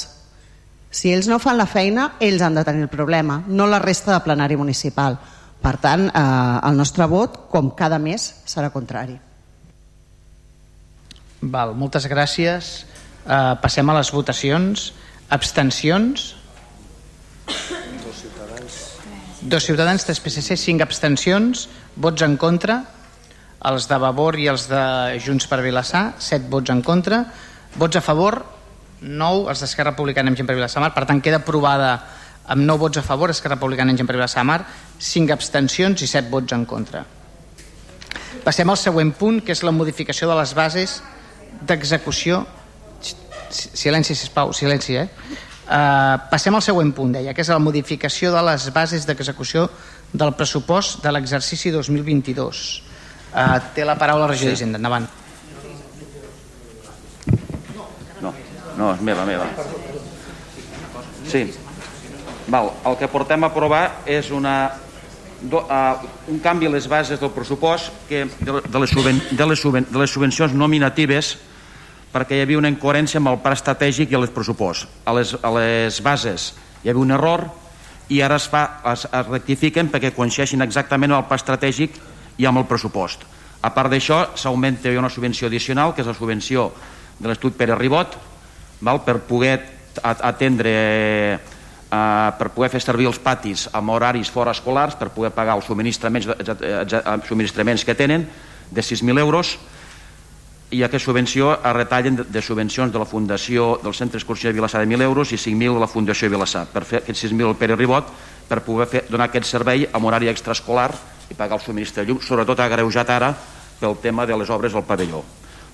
Si 0.90 1.14
ells 1.14 1.28
no 1.30 1.38
fan 1.38 1.58
la 1.58 1.68
feina, 1.70 2.16
ells 2.20 2.42
han 2.42 2.56
de 2.58 2.64
tenir 2.66 2.88
el 2.88 2.90
problema, 2.90 3.44
no 3.48 3.68
la 3.70 3.80
resta 3.80 4.14
de 4.16 4.24
plenari 4.26 4.58
municipal. 4.58 5.20
Per 5.62 5.76
tant, 5.78 6.08
eh, 6.08 6.60
el 6.70 6.78
nostre 6.78 7.06
vot, 7.06 7.50
com 7.52 7.76
cada 7.76 8.00
mes, 8.00 8.34
serà 8.46 8.72
contrari. 8.74 9.20
Val, 11.42 11.76
moltes 11.76 12.08
gràcies. 12.08 12.86
Eh, 13.26 13.56
passem 13.62 13.90
a 13.90 13.94
les 14.00 14.12
votacions. 14.12 14.94
Abstencions? 15.30 16.36
Dos 17.46 18.16
ciutadans. 18.22 18.78
Dos 19.42 19.64
ciutadans, 19.64 20.06
tres 20.06 20.20
PSC, 20.20 20.58
cinc 20.58 20.82
abstencions. 20.82 21.68
Vots 21.96 22.22
en 22.22 22.36
contra? 22.38 22.84
Els 23.70 23.88
de 23.88 23.98
Vavor 24.00 24.40
i 24.40 24.48
els 24.48 24.68
de 24.72 25.20
Junts 25.20 25.46
per 25.48 25.62
Vilassar, 25.62 26.14
set 26.18 26.50
vots 26.50 26.72
en 26.72 26.82
contra. 26.82 27.26
Vots 27.76 28.00
a 28.00 28.02
favor? 28.02 28.46
9 29.02 29.50
els 29.52 29.62
d'Esquerra 29.64 29.94
Republicana 29.94 30.32
amb 30.32 30.38
gent 30.40 30.48
per 30.50 30.58
Vilassamar, 30.58 30.92
per 30.96 31.06
tant 31.08 31.22
queda 31.24 31.40
aprovada 31.44 31.94
amb 32.50 32.66
9 32.66 32.82
vots 32.82 33.00
a 33.00 33.06
favor 33.06 33.32
Esquerra 33.32 33.56
Republicana 33.56 33.94
amb 33.94 34.02
gent 34.02 34.10
per 34.10 34.18
Vilassamar, 34.18 34.64
5 35.00 35.36
abstencions 35.36 36.02
i 36.02 36.10
7 36.10 36.32
vots 36.32 36.56
en 36.58 36.66
contra. 36.70 37.06
Passem 38.44 38.70
al 38.70 38.78
següent 38.78 39.12
punt, 39.18 39.40
que 39.46 39.54
és 39.54 39.62
la 39.66 39.74
modificació 39.76 40.30
de 40.30 40.40
les 40.40 40.56
bases 40.58 41.00
d'execució... 41.62 42.46
Silenci, 43.50 44.14
sisplau, 44.14 44.52
silenci, 44.54 44.94
eh? 45.00 45.08
Uh, 45.70 46.18
passem 46.30 46.54
al 46.54 46.62
següent 46.62 46.92
punt, 46.94 47.16
deia, 47.16 47.34
que 47.34 47.42
és 47.42 47.50
la 47.50 47.58
modificació 47.62 48.30
de 48.34 48.44
les 48.46 48.68
bases 48.74 49.08
d'execució 49.10 49.68
del 50.14 50.36
pressupost 50.38 51.02
de 51.02 51.14
l'exercici 51.14 51.72
2022. 51.74 52.62
Uh, 53.30 53.58
té 53.74 53.86
la 53.86 53.98
paraula 53.98 54.28
la 54.28 54.32
regió 54.32 54.50
d'Hisenda, 54.50 54.78
endavant. 54.78 55.06
No, 58.80 58.94
és 58.96 59.02
meva, 59.04 59.26
meva. 59.28 59.50
Sí. 61.28 61.50
Val. 62.48 62.72
El 62.88 62.96
que 62.98 63.10
portem 63.12 63.44
a 63.44 63.50
aprovar 63.52 63.84
és 64.08 64.32
una, 64.32 64.72
do, 65.42 65.60
uh, 65.66 66.08
un 66.32 66.40
canvi 66.40 66.70
a 66.70 66.74
les 66.74 66.88
bases 66.88 67.20
del 67.20 67.32
pressupost 67.36 67.92
que 68.08 68.24
de, 68.40 68.62
de, 68.64 68.80
les, 68.80 68.90
suben, 68.90 69.20
de, 69.32 69.46
les, 69.46 69.60
suben, 69.60 69.88
de 69.90 70.00
les 70.00 70.12
subvencions 70.12 70.56
nominatives 70.56 71.36
perquè 72.14 72.40
hi 72.40 72.46
havia 72.46 72.58
una 72.58 72.72
incoherència 72.72 73.20
amb 73.22 73.34
el 73.34 73.42
pla 73.44 73.54
estratègic 73.58 74.12
i 74.12 74.18
els 74.18 74.32
pressupost. 74.34 74.88
A 75.06 75.14
les, 75.14 75.36
a 75.36 75.52
les 75.60 76.00
bases 76.02 76.54
hi 76.82 76.90
havia 76.90 77.04
un 77.04 77.12
error 77.14 77.46
i 78.10 78.24
ara 78.26 78.40
es, 78.40 78.48
fa, 78.50 78.64
es, 78.94 79.06
es 79.06 79.28
rectifiquen 79.28 79.92
perquè 79.92 80.16
coincideixin 80.16 80.64
exactament 80.66 81.12
amb 81.12 81.26
el 81.26 81.28
pla 81.30 81.38
estratègic 81.38 82.00
i 82.40 82.48
amb 82.48 82.64
el 82.64 82.68
pressupost. 82.72 83.28
A 83.62 83.74
part 83.76 83.92
d'això, 83.92 84.24
s'augmenta 84.40 84.90
una 84.98 85.12
subvenció 85.12 85.52
addicional, 85.52 85.92
que 85.94 86.02
és 86.02 86.08
la 86.08 86.16
subvenció 86.16 86.70
de 87.20 87.28
l'Estudi 87.28 87.60
Pere 87.60 87.76
Ribot, 87.76 88.16
val? 88.82 89.04
per 89.06 89.20
poder 89.28 89.58
atendre 90.02 90.76
eh, 91.92 92.30
per 92.40 92.52
poder 92.56 92.70
fer 92.72 92.82
servir 92.84 93.10
els 93.10 93.20
patis 93.20 93.68
amb 93.74 93.96
horaris 93.96 94.30
fora 94.32 94.54
escolars 94.56 94.96
per 95.00 95.10
poder 95.16 95.34
pagar 95.36 95.58
els 95.58 95.66
subministraments, 95.66 96.30
subministraments 97.28 97.86
que 97.86 97.98
tenen 97.98 98.28
de 98.70 98.82
6.000 98.82 99.20
euros 99.20 99.58
i 100.70 100.84
aquesta 100.86 101.10
subvenció 101.10 101.56
es 101.56 101.74
retallen 101.74 102.20
de, 102.22 102.42
subvencions 102.46 102.94
de 102.94 103.00
la 103.02 103.08
Fundació 103.10 103.80
del 103.82 103.96
Centre 103.98 104.20
Excursió 104.22 104.52
de 104.52 104.54
Vilassar 104.60 104.84
de 104.86 104.90
1.000 104.92 105.02
euros 105.02 105.32
i 105.34 105.40
5.000 105.42 105.74
de 105.74 105.82
la 105.82 105.90
Fundació 105.90 106.30
de 106.30 106.36
Vilassar 106.36 106.68
per 106.70 106.86
fer 106.86 107.02
aquests 107.02 107.26
6.000 107.26 107.50
al 107.50 107.58
Pere 107.58 107.78
Ribot 107.80 108.12
per 108.50 108.62
poder 108.66 108.88
fer, 108.90 109.04
donar 109.10 109.30
aquest 109.30 109.50
servei 109.50 109.88
amb 109.90 110.06
horari 110.06 110.30
extraescolar 110.30 110.92
i 111.30 111.38
pagar 111.38 111.58
el 111.58 111.66
subministre 111.66 112.04
de 112.04 112.12
llum, 112.12 112.22
sobretot 112.22 112.62
agreujat 112.62 113.10
ara 113.10 113.34
pel 113.80 113.98
tema 114.02 114.26
de 114.30 114.38
les 114.38 114.50
obres 114.50 114.74
del 114.74 114.86
pavelló. 114.86 115.24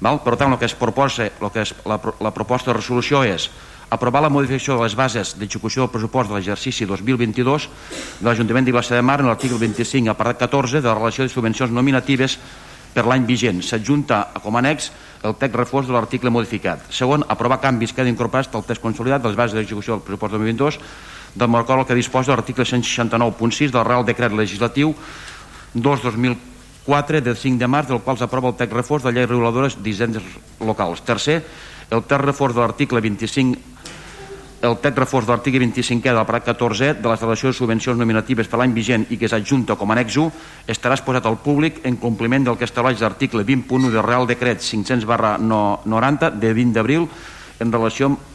Val? 0.01 0.19
Per 0.23 0.35
tant, 0.35 0.51
el 0.51 0.59
que 0.59 0.67
es 0.67 0.75
proposa, 0.75 1.29
el 1.29 1.51
que 1.51 1.63
es, 1.63 1.73
la, 1.87 1.99
la 2.19 2.33
proposta 2.35 2.71
de 2.71 2.79
resolució 2.79 3.23
és 3.23 3.49
aprovar 3.89 4.21
la 4.25 4.31
modificació 4.33 4.75
de 4.75 4.83
les 4.83 4.95
bases 4.97 5.35
d'execució 5.39 5.85
del 5.85 5.91
pressupost 5.93 6.29
de 6.29 6.35
l'exercici 6.35 6.87
2022 6.89 7.67
de 8.19 8.27
l'Ajuntament 8.27 8.65
Vilassar 8.65 8.97
de 8.97 9.05
Mar 9.05 9.19
en 9.21 9.29
l'article 9.29 9.59
25, 9.61 10.09
apartat 10.11 10.47
14 10.49 10.81
de 10.81 10.89
la 10.89 10.97
relació 10.97 11.25
de 11.25 11.33
subvencions 11.33 11.71
nominatives 11.71 12.39
per 12.95 13.05
l'any 13.05 13.27
vigent. 13.27 13.61
S'adjunta 13.63 14.23
com 14.41 14.55
a 14.55 14.63
annex 14.63 14.89
el 15.25 15.35
text 15.39 15.57
reforç 15.59 15.87
de 15.89 15.95
l'article 15.95 16.31
modificat. 16.31 16.87
Segon, 16.89 17.25
aprovar 17.27 17.61
canvis 17.61 17.93
que 17.93 18.01
han 18.01 18.11
incorporat 18.11 18.55
el 18.55 18.65
text 18.65 18.83
consolidat 18.83 19.23
de 19.23 19.31
les 19.31 19.37
bases 19.37 19.59
d'execució 19.59 19.97
del 19.97 20.05
pressupost 20.07 20.35
2022 20.37 20.79
del 21.35 21.51
marcol 21.51 21.85
que 21.85 21.95
disposa 21.95 22.33
l'article 22.33 22.63
169.6 22.63 23.71
del 23.71 23.85
Real 23.85 24.05
Decret 24.07 24.33
Legislatiu 24.33 24.95
2-2004 25.75 26.54
4 26.85 27.21
del 27.21 27.35
5 27.35 27.59
de 27.59 27.67
març, 27.67 27.89
del 27.89 28.01
qual 28.05 28.17
s'aprova 28.17 28.51
el 28.53 28.59
text 28.59 28.75
reforç 28.77 29.05
de 29.05 29.13
llei 29.15 29.25
reguladora 29.25 29.69
d'hisendes 29.81 30.23
locals. 30.61 31.01
Tercer, 31.05 31.41
el 31.89 32.03
text 32.03 32.25
reforç 32.25 32.55
de 32.55 32.61
l'article 32.61 33.01
25 33.01 33.73
el 34.65 34.77
text 34.81 34.97
reforç 34.97 35.27
de 35.27 35.33
l'article 35.33 35.61
25è 35.61 36.13
del 36.15 36.25
parat 36.25 36.45
14 36.47 36.93
de 36.97 37.09
les 37.09 37.21
relacions 37.21 37.53
de 37.53 37.57
subvencions 37.57 37.99
nominatives 37.99 38.47
per 38.49 38.59
l'any 38.59 38.73
vigent 38.73 39.05
i 39.13 39.17
que 39.21 39.29
s'adjunta 39.29 39.75
com 39.77 39.91
a 39.91 39.97
annex 39.97 40.17
1 40.17 40.71
estarà 40.73 40.95
exposat 40.97 41.25
al 41.29 41.37
públic 41.43 41.83
en 41.85 41.99
compliment 42.01 42.47
del 42.47 42.57
que 42.57 42.65
estableix 42.65 43.01
l'article 43.01 43.45
20.1 43.45 43.91
del 43.91 44.05
Real 44.05 44.25
Decret 44.25 44.63
500 44.63 45.05
barra 45.05 45.35
90 45.37 46.31
de 46.31 46.53
20 46.53 46.73
d'abril 46.73 47.05
en 47.59 47.71
relació 47.71 48.09
amb 48.09 48.34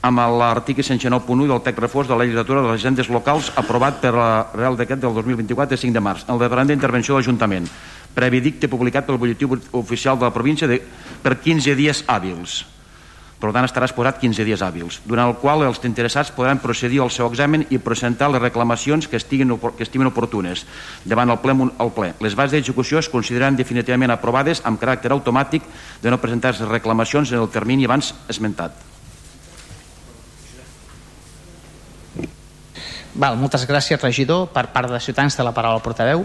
amb 0.00 0.18
l'article 0.40 0.82
109.1 0.82 1.46
del 1.50 1.60
text 1.60 1.80
reforç 1.82 2.08
de 2.08 2.16
la 2.16 2.24
legislatura 2.24 2.62
de 2.62 2.72
les 2.72 2.80
agendes 2.80 3.10
locals 3.12 3.52
aprovat 3.56 4.00
per 4.00 4.14
la 4.16 4.48
Real 4.54 4.76
Decret 4.76 5.00
del 5.00 5.14
2024 5.14 5.76
de 5.76 5.80
5 5.80 5.92
de 5.92 6.00
març, 6.00 6.24
el 6.28 6.40
departament 6.40 6.72
d'intervenció 6.72 7.14
de 7.14 7.20
l'Ajuntament, 7.20 7.68
previ 8.14 8.40
dicte 8.40 8.68
publicat 8.68 9.06
pel 9.06 9.20
butlletí 9.20 9.46
oficial 9.76 10.18
de 10.18 10.24
la 10.24 10.32
província 10.34 10.68
de, 10.68 10.80
per 11.22 11.36
15 11.36 11.76
dies 11.76 12.04
hàbils. 12.08 12.62
Per 13.40 13.54
tant, 13.56 13.64
estarà 13.64 13.86
exposat 13.88 14.18
15 14.20 14.44
dies 14.44 14.60
hàbils, 14.60 14.98
durant 15.08 15.30
el 15.30 15.38
qual 15.40 15.64
els 15.64 15.80
interessats 15.88 16.32
podran 16.36 16.60
procedir 16.60 17.00
al 17.00 17.12
seu 17.12 17.28
examen 17.30 17.64
i 17.72 17.78
presentar 17.80 18.28
les 18.28 18.42
reclamacions 18.42 19.08
que 19.08 19.16
estiguin, 19.16 19.56
que 19.76 19.84
estimen 19.84 20.10
oportunes 20.10 20.66
davant 21.08 21.32
el 21.32 21.40
ple, 21.40 21.56
el 21.56 21.94
ple. 21.96 22.12
Les 22.20 22.36
bases 22.36 22.58
d'execució 22.58 23.00
es 23.00 23.08
consideraran 23.08 23.56
definitivament 23.56 24.12
aprovades 24.12 24.60
amb 24.64 24.80
caràcter 24.80 25.12
automàtic 25.16 25.64
de 26.02 26.12
no 26.12 26.20
presentar 26.20 26.52
les 26.52 26.68
reclamacions 26.68 27.32
en 27.32 27.40
el 27.40 27.48
termini 27.48 27.88
abans 27.88 28.12
esmentat. 28.28 28.89
Val, 33.14 33.36
moltes 33.36 33.66
gràcies, 33.66 34.00
regidor. 34.00 34.48
Per 34.54 34.68
part 34.74 34.90
de 34.90 35.00
Ciutadans, 35.00 35.36
de 35.36 35.44
la 35.44 35.54
paraula 35.54 35.80
al 35.80 35.82
portaveu. 35.82 36.24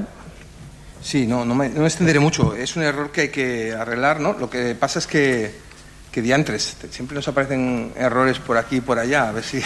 Sí, 1.02 1.26
no, 1.28 1.46
no 1.46 1.54
me, 1.54 1.70
no 1.70 1.82
me 1.82 1.88
extenderé 1.88 2.20
mucho. 2.20 2.56
Es 2.56 2.76
un 2.76 2.84
error 2.84 3.12
que 3.12 3.22
hay 3.22 3.30
que 3.30 3.74
arreglar, 3.74 4.20
¿no? 4.20 4.34
Lo 4.34 4.50
que 4.50 4.74
pasa 4.76 5.00
es 5.00 5.08
que, 5.08 5.54
que 6.12 6.22
diantres, 6.22 6.78
siempre 6.90 7.16
nos 7.16 7.28
aparecen 7.28 7.94
errores 7.96 8.40
por 8.40 8.58
aquí 8.58 8.78
y 8.78 8.82
por 8.82 8.98
allá, 8.98 9.30
a 9.30 9.32
ver 9.32 9.44
si 9.44 9.62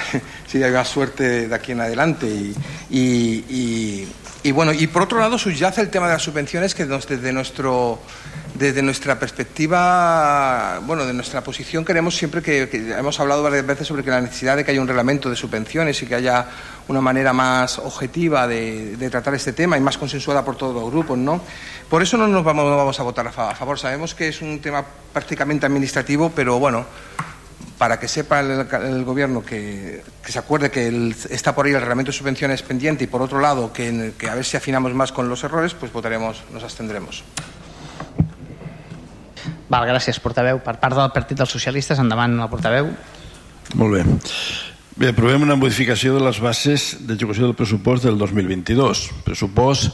si 0.46 0.62
hay 0.62 0.72
más 0.72 0.88
suerte 0.88 1.48
de 1.48 1.54
aquí 1.54 1.72
en 1.72 1.80
adelante. 1.80 2.26
Y, 2.26 2.54
y, 2.90 3.44
y, 3.48 4.08
y, 4.42 4.52
bueno, 4.52 4.72
y 4.72 4.86
por 4.86 5.02
otro 5.02 5.18
lado 5.18 5.38
subyace 5.38 5.80
el 5.80 5.90
tema 5.90 6.06
de 6.06 6.14
las 6.14 6.22
subvenciones 6.22 6.74
que 6.74 6.84
desde 6.84 7.32
nuestro 7.32 8.00
desde 8.54 8.82
nuestra 8.82 9.18
perspectiva, 9.18 10.78
bueno, 10.86 11.04
de 11.04 11.12
nuestra 11.12 11.42
posición 11.42 11.84
queremos 11.84 12.16
siempre 12.16 12.40
que, 12.40 12.68
hemos 12.96 13.18
hablado 13.18 13.42
varias 13.42 13.66
veces 13.66 13.88
sobre 13.88 14.04
que 14.04 14.10
la 14.10 14.20
necesidad 14.20 14.56
de 14.56 14.64
que 14.64 14.70
haya 14.70 14.80
un 14.80 14.86
reglamento 14.86 15.28
de 15.28 15.34
subvenciones 15.34 16.00
y 16.02 16.06
que 16.06 16.14
haya 16.14 16.46
una 16.86 17.00
manera 17.00 17.32
más 17.32 17.78
objetiva 17.80 18.46
de, 18.46 18.96
tratar 19.10 19.34
este 19.34 19.52
tema 19.52 19.76
y 19.76 19.80
más 19.80 19.98
consensuada 19.98 20.44
por 20.44 20.56
todos 20.56 20.74
los 20.74 20.90
grupos, 20.90 21.18
¿no? 21.18 21.40
Por 21.90 22.02
eso 22.02 22.16
no 22.16 22.28
nos 22.28 22.44
vamos, 22.44 22.64
no 22.64 22.76
vamos 22.76 22.98
a 23.00 23.02
votar 23.02 23.26
a 23.26 23.32
favor. 23.32 23.78
Sabemos 23.78 24.14
que 24.14 24.28
es 24.28 24.40
un 24.40 24.60
tema 24.60 24.84
prácticamente 25.12 25.66
administrativo, 25.66 26.30
pero 26.30 26.58
bueno, 26.60 26.86
para 27.76 27.98
que 27.98 28.06
sepa 28.06 28.40
el, 28.40 29.04
gobierno 29.04 29.44
que, 29.44 30.02
que, 30.24 30.32
se 30.32 30.38
acuerde 30.38 30.70
que 30.70 30.86
el, 30.86 31.14
está 31.28 31.54
por 31.56 31.66
ahí 31.66 31.72
el 31.72 31.80
reglamento 31.80 32.12
de 32.12 32.18
subvenciones 32.18 32.62
pendiente 32.62 33.04
y 33.04 33.06
por 33.08 33.20
otro 33.20 33.40
lado 33.40 33.72
que, 33.72 34.12
que 34.16 34.28
a 34.28 34.34
ver 34.36 34.44
si 34.44 34.56
afinamos 34.56 34.94
más 34.94 35.10
con 35.10 35.28
los 35.28 35.42
errores, 35.42 35.74
pues 35.74 35.92
votaremos, 35.92 36.44
nos 36.52 36.62
abstendremos. 36.62 37.24
Val, 39.74 39.88
gràcies, 39.90 40.20
portaveu. 40.22 40.60
Per 40.62 40.76
part 40.78 40.94
del 40.94 41.10
Partit 41.10 41.40
dels 41.40 41.50
Socialistes, 41.50 41.98
endavant 41.98 42.36
el 42.38 42.50
portaveu. 42.52 42.92
Molt 43.80 43.96
bé. 43.96 44.04
Bé, 44.94 45.08
aprovem 45.10 45.42
una 45.42 45.56
modificació 45.58 46.14
de 46.14 46.22
les 46.22 46.38
bases 46.38 46.92
d'execució 47.02 47.48
del 47.48 47.56
pressupost 47.58 48.06
del 48.06 48.20
2022. 48.20 49.08
Pressupost 49.26 49.90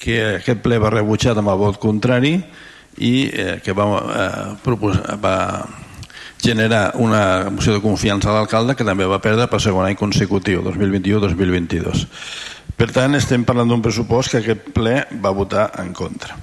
que 0.00 0.16
aquest 0.38 0.64
ple 0.64 0.80
va 0.80 0.94
rebutjar 0.94 1.36
amb 1.36 1.52
el 1.52 1.60
vot 1.60 1.76
contrari 1.82 2.38
i 3.04 3.12
eh, 3.28 3.60
que 3.64 3.76
va, 3.76 3.86
eh, 4.00 4.56
proposar, 4.64 5.18
va 5.20 5.36
generar 6.42 6.94
una 6.96 7.50
moció 7.52 7.76
de 7.76 7.84
confiança 7.84 8.32
a 8.32 8.38
l'alcalde 8.38 8.74
que 8.74 8.88
també 8.88 9.04
va 9.06 9.20
perdre 9.22 9.46
per 9.46 9.60
segon 9.60 9.84
any 9.86 9.98
consecutiu, 10.00 10.64
2021-2022. 10.64 12.06
Per 12.80 12.88
tant, 12.90 13.14
estem 13.20 13.44
parlant 13.44 13.68
d'un 13.68 13.84
pressupost 13.84 14.32
que 14.32 14.40
aquest 14.40 14.72
ple 14.72 15.02
va 15.20 15.36
votar 15.36 15.68
en 15.84 15.92
contra. 15.92 16.40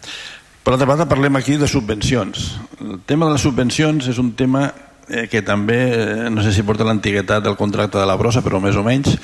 Per 0.70 0.76
altra 0.76 0.86
banda, 0.86 1.08
parlem 1.10 1.34
aquí 1.34 1.56
de 1.58 1.66
subvencions. 1.66 2.44
El 2.78 3.00
tema 3.10 3.26
de 3.26 3.34
les 3.34 3.42
subvencions 3.42 4.06
és 4.12 4.20
un 4.22 4.36
tema 4.38 4.68
eh, 5.10 5.24
que 5.26 5.40
també, 5.42 5.78
eh, 5.90 6.28
no 6.30 6.44
sé 6.46 6.52
si 6.54 6.62
porta 6.62 6.86
l'antiguitat 6.86 7.42
del 7.42 7.56
contracte 7.58 7.98
de 7.98 8.06
la 8.06 8.14
brossa, 8.20 8.44
però 8.46 8.60
més 8.62 8.78
o 8.78 8.84
menys, 8.86 9.16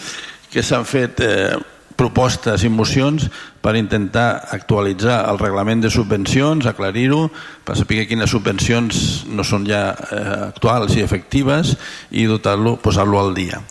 que 0.50 0.64
s'han 0.66 0.88
fet 0.90 1.22
eh, 1.22 1.54
propostes 1.94 2.66
i 2.66 2.72
mocions 2.74 3.28
per 3.62 3.76
intentar 3.78 4.50
actualitzar 4.58 5.20
el 5.30 5.38
reglament 5.38 5.86
de 5.86 5.92
subvencions, 5.94 6.66
aclarir-ho, 6.66 7.28
per 7.62 7.78
saber 7.78 8.08
quines 8.10 8.34
subvencions 8.34 9.04
no 9.30 9.46
són 9.46 9.70
ja 9.70 9.92
eh, 9.94 10.24
actuals 10.48 10.98
i 10.98 11.06
efectives 11.06 11.76
i 12.10 12.26
dotar-lo, 12.26 12.80
posar-lo 12.82 13.22
al 13.22 13.38
dia 13.38 13.62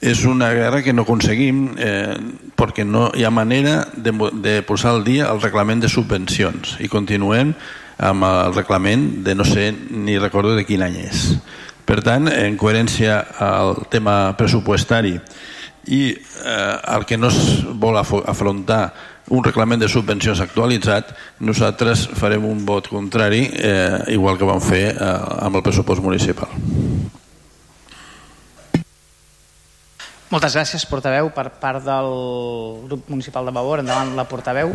és 0.00 0.24
una 0.24 0.52
guerra 0.54 0.82
que 0.82 0.94
no 0.94 1.02
aconseguim 1.02 1.72
eh, 1.78 2.14
perquè 2.58 2.86
no 2.86 3.08
hi 3.16 3.24
ha 3.26 3.34
manera 3.34 3.80
de, 3.96 4.12
de 4.38 4.60
posar 4.62 4.94
al 4.94 5.04
dia 5.04 5.30
el 5.32 5.42
reglament 5.42 5.82
de 5.82 5.90
subvencions 5.90 6.76
i 6.80 6.90
continuem 6.90 7.54
amb 7.98 8.26
el 8.28 8.54
reglament 8.54 9.24
de 9.26 9.34
no 9.34 9.44
sé 9.44 9.72
ni 9.72 10.18
recordo 10.18 10.54
de 10.54 10.66
quin 10.68 10.86
any 10.86 11.00
és 11.02 11.24
per 11.88 12.02
tant, 12.04 12.28
en 12.28 12.56
coherència 12.60 13.22
al 13.40 13.86
tema 13.88 14.34
pressupuestari 14.36 15.14
i 15.88 16.02
eh, 16.12 16.74
el 16.94 17.06
que 17.08 17.16
no 17.16 17.30
es 17.32 17.64
vol 17.80 17.96
afrontar 17.96 18.82
un 19.32 19.44
reglament 19.44 19.80
de 19.80 19.88
subvencions 19.88 20.40
actualitzat, 20.44 21.14
nosaltres 21.40 22.06
farem 22.16 22.44
un 22.48 22.64
vot 22.68 22.88
contrari, 22.92 23.46
eh, 23.52 24.12
igual 24.12 24.36
que 24.40 24.48
vam 24.48 24.60
fer 24.60 24.84
eh, 24.92 25.14
amb 25.48 25.56
el 25.56 25.64
pressupost 25.64 26.04
municipal. 26.04 26.52
Moltes 30.28 30.52
gràcies, 30.52 30.84
portaveu. 30.84 31.30
Per 31.32 31.46
part 31.56 31.80
del 31.84 32.12
grup 32.84 33.08
municipal 33.08 33.48
de 33.48 33.52
Vavor, 33.56 33.80
endavant 33.80 34.12
la 34.16 34.26
portaveu. 34.28 34.74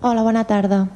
Hola, 0.00 0.22
bona 0.24 0.44
tarda. 0.48 0.86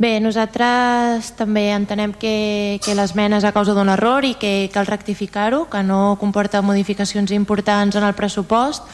Bé, 0.00 0.16
nosaltres 0.24 1.28
també 1.38 1.68
entenem 1.70 2.14
que, 2.16 2.80
que 2.82 2.94
l'esmena 2.96 3.38
és 3.38 3.44
a 3.44 3.52
causa 3.52 3.74
d'un 3.76 3.92
error 3.92 4.24
i 4.24 4.32
que 4.40 4.70
cal 4.72 4.88
rectificar-ho, 4.88 5.66
que 5.70 5.82
no 5.84 6.16
comporta 6.18 6.64
modificacions 6.64 7.30
importants 7.36 7.94
en 8.00 8.08
el 8.08 8.16
pressupost, 8.18 8.88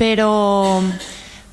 però 0.00 0.80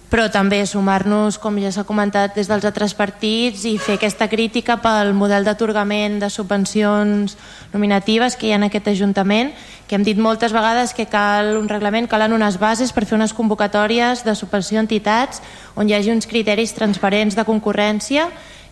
però 0.10 0.26
també 0.34 0.64
sumar-nos, 0.66 1.38
com 1.38 1.57
ja 1.62 1.70
s'ha 1.72 1.86
comentat, 1.86 2.34
des 2.34 2.49
dels 2.49 2.66
altres 2.66 2.95
partits 2.97 3.64
i 3.70 3.76
fer 3.78 3.99
aquesta 3.99 4.28
crítica 4.30 4.80
pel 4.82 5.14
model 5.14 5.45
d'atorgament 5.45 6.18
de 6.24 6.30
subvencions 6.34 7.38
nominatives 7.74 8.36
que 8.36 8.49
hi 8.49 8.53
ha 8.53 8.57
en 8.57 8.66
aquest 8.66 8.89
Ajuntament, 8.89 9.53
que 9.88 9.95
hem 9.95 10.05
dit 10.05 10.18
moltes 10.18 10.53
vegades 10.53 10.95
que 10.97 11.05
cal 11.05 11.55
un 11.60 11.70
reglament, 11.70 12.10
calen 12.10 12.34
unes 12.34 12.57
bases 12.57 12.93
per 12.93 13.05
fer 13.05 13.20
unes 13.20 13.36
convocatòries 13.38 14.26
de 14.26 14.34
subvenció 14.34 14.80
a 14.80 14.86
entitats 14.86 15.43
on 15.76 15.89
hi 15.89 15.93
hagi 15.93 16.14
uns 16.14 16.26
criteris 16.30 16.74
transparents 16.74 17.38
de 17.38 17.45
concurrència 17.45 18.26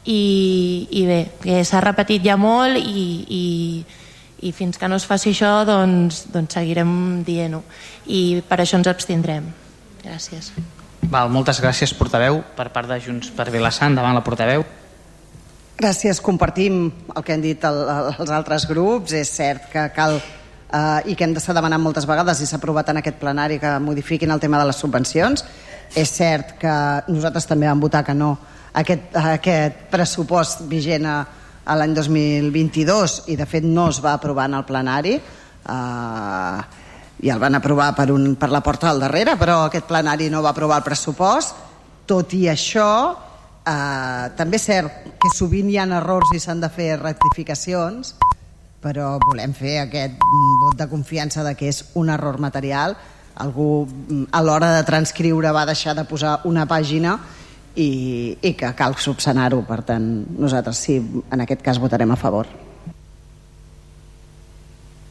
i, 0.05 0.88
i 0.89 1.05
bé, 1.05 1.19
que 1.43 1.61
s'ha 1.67 1.83
repetit 1.85 2.25
ja 2.25 2.38
molt 2.39 2.81
i, 2.81 3.05
i, 3.29 3.45
i 4.49 4.53
fins 4.57 4.81
que 4.81 4.89
no 4.89 4.97
es 4.97 5.05
faci 5.05 5.35
això 5.35 5.59
doncs, 5.69 6.25
doncs 6.33 6.57
seguirem 6.57 7.21
dient-ho 7.27 7.61
i 8.07 8.41
per 8.47 8.63
això 8.63 8.81
ens 8.81 8.89
abstindrem. 8.89 9.51
Gràcies. 10.01 10.53
Val, 11.07 11.29
moltes 11.31 11.61
gràcies, 11.63 11.93
portaveu. 11.95 12.41
Per 12.57 12.67
part 12.75 12.89
de 12.89 12.97
Junts 12.99 13.29
per 13.31 13.47
Vilassar, 13.53 13.87
davant 13.95 14.15
la 14.17 14.23
portaveu. 14.25 14.65
Gràcies, 15.77 16.19
compartim 16.19 16.89
el 17.13 17.23
que 17.23 17.35
han 17.35 17.43
dit 17.45 17.63
el, 17.63 17.77
els 18.17 18.31
altres 18.33 18.65
grups. 18.67 19.13
És 19.15 19.31
cert 19.31 19.69
que 19.71 19.85
cal 19.95 20.17
eh, 20.17 21.07
i 21.07 21.15
que 21.15 21.23
hem 21.23 21.35
d'estar 21.37 21.55
demanant 21.55 21.79
moltes 21.79 22.07
vegades 22.09 22.41
i 22.43 22.49
s'ha 22.49 22.59
aprovat 22.59 22.91
en 22.91 22.99
aquest 22.99 23.21
plenari 23.21 23.59
que 23.61 23.71
modifiquin 23.79 24.35
el 24.35 24.43
tema 24.43 24.59
de 24.59 24.67
les 24.67 24.83
subvencions. 24.83 25.45
És 25.95 26.11
cert 26.11 26.57
que 26.59 26.75
nosaltres 27.07 27.47
també 27.47 27.69
vam 27.71 27.79
votar 27.79 28.03
que 28.03 28.17
no 28.17 28.33
aquest, 28.75 29.15
aquest 29.15 29.85
pressupost 29.93 30.65
vigent 30.67 31.07
a, 31.07 31.21
a 31.63 31.77
l'any 31.79 31.95
2022 31.95 33.21
i 33.31 33.39
de 33.39 33.47
fet 33.47 33.63
no 33.63 33.87
es 33.93 34.03
va 34.03 34.17
aprovar 34.17 34.49
en 34.51 34.59
el 34.59 34.67
plenari. 34.67 35.15
Eh, 35.15 36.76
i 37.24 37.32
el 37.34 37.39
van 37.41 37.57
aprovar 37.57 37.93
per, 37.97 38.11
un, 38.13 38.36
per 38.38 38.49
la 38.53 38.61
porta 38.61 38.91
del 38.91 39.01
darrere, 39.01 39.38
però 39.39 39.63
aquest 39.65 39.88
plenari 39.89 40.30
no 40.30 40.43
va 40.45 40.53
aprovar 40.53 40.82
el 40.82 40.86
pressupost. 40.86 41.55
Tot 42.07 42.34
i 42.38 42.45
això, 42.51 42.89
eh, 43.65 44.26
també 44.38 44.59
és 44.59 44.68
cert 44.70 45.07
que 45.18 45.32
sovint 45.34 45.70
hi 45.72 45.80
ha 45.82 45.88
errors 45.97 46.34
i 46.36 46.39
s'han 46.39 46.61
de 46.61 46.70
fer 46.70 46.93
rectificacions, 47.01 48.13
però 48.84 49.18
volem 49.26 49.55
fer 49.57 49.80
aquest 49.82 50.22
vot 50.61 50.78
de 50.78 50.88
confiança 50.88 51.43
de 51.43 51.55
que 51.57 51.72
és 51.74 51.84
un 51.95 52.09
error 52.13 52.38
material. 52.39 52.95
Algú 53.38 53.88
a 54.32 54.41
l'hora 54.41 54.72
de 54.78 54.86
transcriure 54.86 55.51
va 55.51 55.65
deixar 55.65 55.95
de 55.97 56.05
posar 56.05 56.39
una 56.45 56.65
pàgina 56.70 57.18
i, 57.76 58.38
i 58.41 58.53
que 58.53 58.72
cal 58.78 58.95
subsanar-ho. 58.97 59.63
Per 59.65 59.82
tant, 59.89 60.07
nosaltres 60.38 60.86
sí, 60.86 61.01
en 61.32 61.45
aquest 61.45 61.65
cas 61.65 61.82
votarem 61.82 62.13
a 62.13 62.20
favor. 62.20 62.66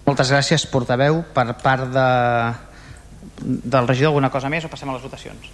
Moltes 0.07 0.31
gràcies, 0.31 0.67
portaveu. 0.71 1.23
Per 1.35 1.47
part 1.63 1.89
de, 1.93 2.07
del 3.43 3.89
regidor, 3.89 4.13
alguna 4.13 4.31
cosa 4.31 4.51
més 4.53 4.67
o 4.67 4.71
passem 4.73 4.91
a 4.91 4.95
les 4.95 5.03
votacions? 5.03 5.51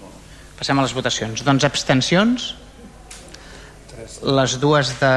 Passem 0.59 0.79
a 0.79 0.85
les 0.85 0.95
votacions. 0.97 1.45
Doncs 1.47 1.65
abstencions? 1.69 2.51
Les 4.23 4.59
dues 4.61 4.93
de 5.01 5.15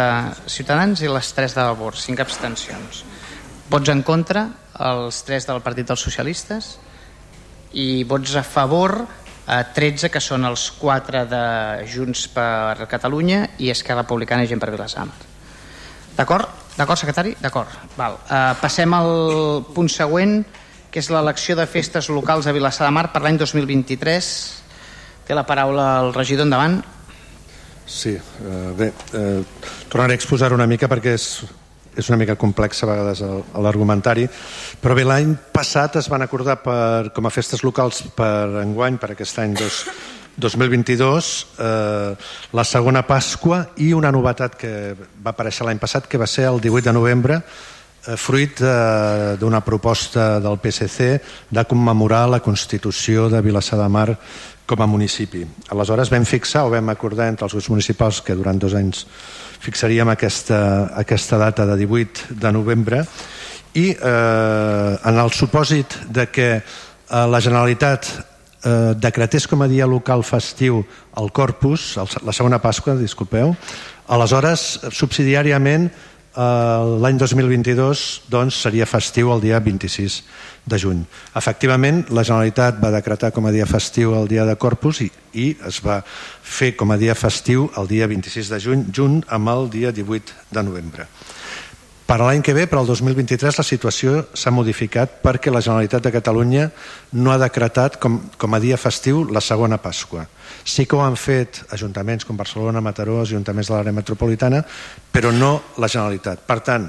Ciutadans 0.51 1.03
i 1.03 1.11
les 1.11 1.33
tres 1.35 1.57
de 1.57 1.67
Vavor. 1.67 1.99
Cinc 1.99 2.23
abstencions. 2.23 3.03
Vots 3.69 3.91
en 3.91 4.01
contra? 4.07 4.47
Els 4.87 5.21
tres 5.27 5.47
del 5.49 5.61
Partit 5.65 5.91
dels 5.91 6.07
Socialistes? 6.07 6.75
I 7.75 8.03
vots 8.07 8.35
a 8.39 8.43
favor? 8.45 9.03
a 9.45 9.61
13, 9.73 10.09
que 10.09 10.21
són 10.21 10.45
els 10.47 10.71
4 10.79 11.25
de 11.29 11.45
Junts 11.91 12.25
per 12.33 12.87
Catalunya 12.89 13.43
i 13.61 13.69
Esquerra 13.69 14.01
Republicana 14.01 14.45
i 14.45 14.49
Gent 14.49 14.61
per 14.61 14.71
Vilassar. 14.73 15.05
D'acord? 16.17 16.64
D'acord, 16.75 16.99
secretari? 16.99 17.35
D'acord. 17.39 17.71
Val. 17.95 18.17
Uh, 18.27 18.51
passem 18.59 18.91
al 18.97 19.63
punt 19.71 19.87
següent, 19.91 20.41
que 20.91 20.99
és 20.99 21.07
l'elecció 21.11 21.55
de 21.55 21.63
festes 21.71 22.09
locals 22.11 22.47
a 22.47 22.53
Vilassar 22.55 22.89
de 22.89 22.95
Mar 22.95 23.09
per 23.13 23.21
l'any 23.23 23.39
2023. 23.39 24.27
Té 25.27 25.37
la 25.37 25.45
paraula 25.47 25.87
el 26.03 26.11
regidor 26.15 26.47
endavant. 26.47 26.81
Sí, 27.85 28.15
eh, 28.15 28.71
bé, 28.77 28.87
eh, 29.13 29.43
tornaré 29.89 30.15
a 30.15 30.17
exposar 30.17 30.51
una 30.53 30.65
mica 30.65 30.87
perquè 30.89 31.13
és, 31.13 31.25
és 31.95 32.09
una 32.09 32.17
mica 32.17 32.35
complex 32.35 32.81
a 32.81 32.89
vegades 32.89 33.21
l'argumentari, 33.61 34.25
però 34.81 34.95
bé, 34.97 35.05
l'any 35.05 35.35
passat 35.53 35.99
es 36.01 36.09
van 36.09 36.25
acordar 36.25 36.57
per, 36.63 37.11
com 37.13 37.29
a 37.29 37.33
festes 37.33 37.61
locals 37.63 38.01
per 38.17 38.63
enguany, 38.63 38.97
per 38.97 39.11
aquest 39.13 39.37
any 39.43 39.53
dos, 39.59 39.83
2022, 40.37 41.47
eh, 41.59 42.15
la 42.51 42.63
segona 42.63 43.05
Pasqua 43.07 43.61
i 43.77 43.93
una 43.93 44.11
novetat 44.11 44.57
que 44.59 44.71
va 44.95 45.31
aparèixer 45.31 45.65
l'any 45.67 45.79
passat, 45.79 46.07
que 46.07 46.19
va 46.19 46.27
ser 46.27 46.49
el 46.49 46.59
18 46.61 46.89
de 46.89 46.93
novembre, 46.93 47.39
eh, 47.39 48.17
fruit 48.17 48.61
eh, 48.61 49.35
d'una 49.39 49.61
proposta 49.61 50.39
del 50.39 50.59
PSC 50.59 51.21
de 51.49 51.65
commemorar 51.65 52.27
la 52.29 52.41
Constitució 52.41 53.29
de 53.29 53.41
Vilassar 53.41 53.79
de 53.79 53.87
Mar 53.89 54.09
com 54.65 54.81
a 54.81 54.89
municipi. 54.89 55.45
Aleshores 55.69 56.09
vam 56.09 56.25
fixar 56.25 56.65
o 56.65 56.73
vam 56.73 56.89
acordar 56.89 57.29
entre 57.29 57.45
els 57.45 57.53
grups 57.53 57.69
municipals 57.69 58.21
que 58.25 58.35
durant 58.35 58.59
dos 58.59 58.73
anys 58.73 59.05
fixaríem 59.61 60.09
aquesta, 60.09 60.91
aquesta 60.97 61.37
data 61.37 61.65
de 61.65 61.77
18 61.85 62.35
de 62.41 62.51
novembre 62.51 63.03
i 63.75 63.91
eh, 63.91 64.91
en 65.05 65.19
el 65.19 65.31
supòsit 65.35 65.99
de 66.09 66.27
que 66.31 66.49
eh, 66.55 66.61
la 67.11 67.41
Generalitat 67.41 68.09
eh, 68.65 68.95
decretés 68.97 69.47
com 69.47 69.61
a 69.61 69.69
dia 69.69 69.87
local 69.87 70.25
festiu 70.25 70.83
el 71.17 71.31
Corpus, 71.31 71.95
el, 72.01 72.09
la 72.25 72.33
segona 72.33 72.59
Pasqua, 72.63 72.97
disculpeu, 72.99 73.53
aleshores 74.11 74.65
subsidiàriament 74.91 75.87
eh, 76.35 76.97
l'any 77.01 77.19
2022 77.21 78.25
doncs, 78.31 78.59
seria 78.65 78.87
festiu 78.89 79.31
el 79.35 79.43
dia 79.43 79.59
26 79.63 80.19
de 80.65 80.79
juny. 80.81 81.03
Efectivament, 81.37 82.03
la 82.09 82.25
Generalitat 82.25 82.81
va 82.81 82.93
decretar 82.95 83.31
com 83.35 83.45
a 83.45 83.53
dia 83.53 83.69
festiu 83.69 84.15
el 84.17 84.27
dia 84.31 84.45
de 84.49 84.57
Corpus 84.57 85.03
i, 85.05 85.11
i 85.33 85.51
es 85.67 85.81
va 85.85 86.01
fer 86.05 86.73
com 86.75 86.91
a 86.91 86.99
dia 87.01 87.15
festiu 87.15 87.69
el 87.77 87.87
dia 87.91 88.09
26 88.09 88.51
de 88.53 88.61
juny, 88.67 88.85
junt 88.91 89.21
amb 89.29 89.53
el 89.53 89.69
dia 89.69 89.93
18 89.95 90.51
de 90.51 90.65
novembre. 90.65 91.07
Per 92.05 92.19
l'any 92.21 92.43
que 92.45 92.53
ve, 92.53 92.67
per 92.69 92.77
al 92.77 92.85
2023, 92.85 93.55
la 93.57 93.63
situació 93.65 94.19
s'ha 94.37 94.51
modificat 94.53 95.15
perquè 95.23 95.49
la 95.49 95.61
Generalitat 95.65 96.03
de 96.05 96.11
Catalunya 96.13 96.67
no 97.17 97.31
ha 97.33 97.39
decretat 97.41 97.97
com, 97.97 98.19
com 98.37 98.53
a 98.53 98.59
dia 98.61 98.77
festiu 98.77 99.23
la 99.33 99.41
segona 99.41 99.79
Pasqua. 99.81 100.27
Sí 100.61 100.85
que 100.85 100.93
ho 100.93 101.01
han 101.01 101.17
fet 101.17 101.63
ajuntaments 101.73 102.27
com 102.29 102.37
Barcelona, 102.37 102.83
Mataró, 102.85 103.17
ajuntaments 103.23 103.71
de 103.71 103.73
l'àrea 103.73 103.97
metropolitana, 103.97 104.61
però 105.11 105.33
no 105.33 105.49
la 105.81 105.89
Generalitat. 105.89 106.45
Per 106.45 106.59
tant, 106.61 106.85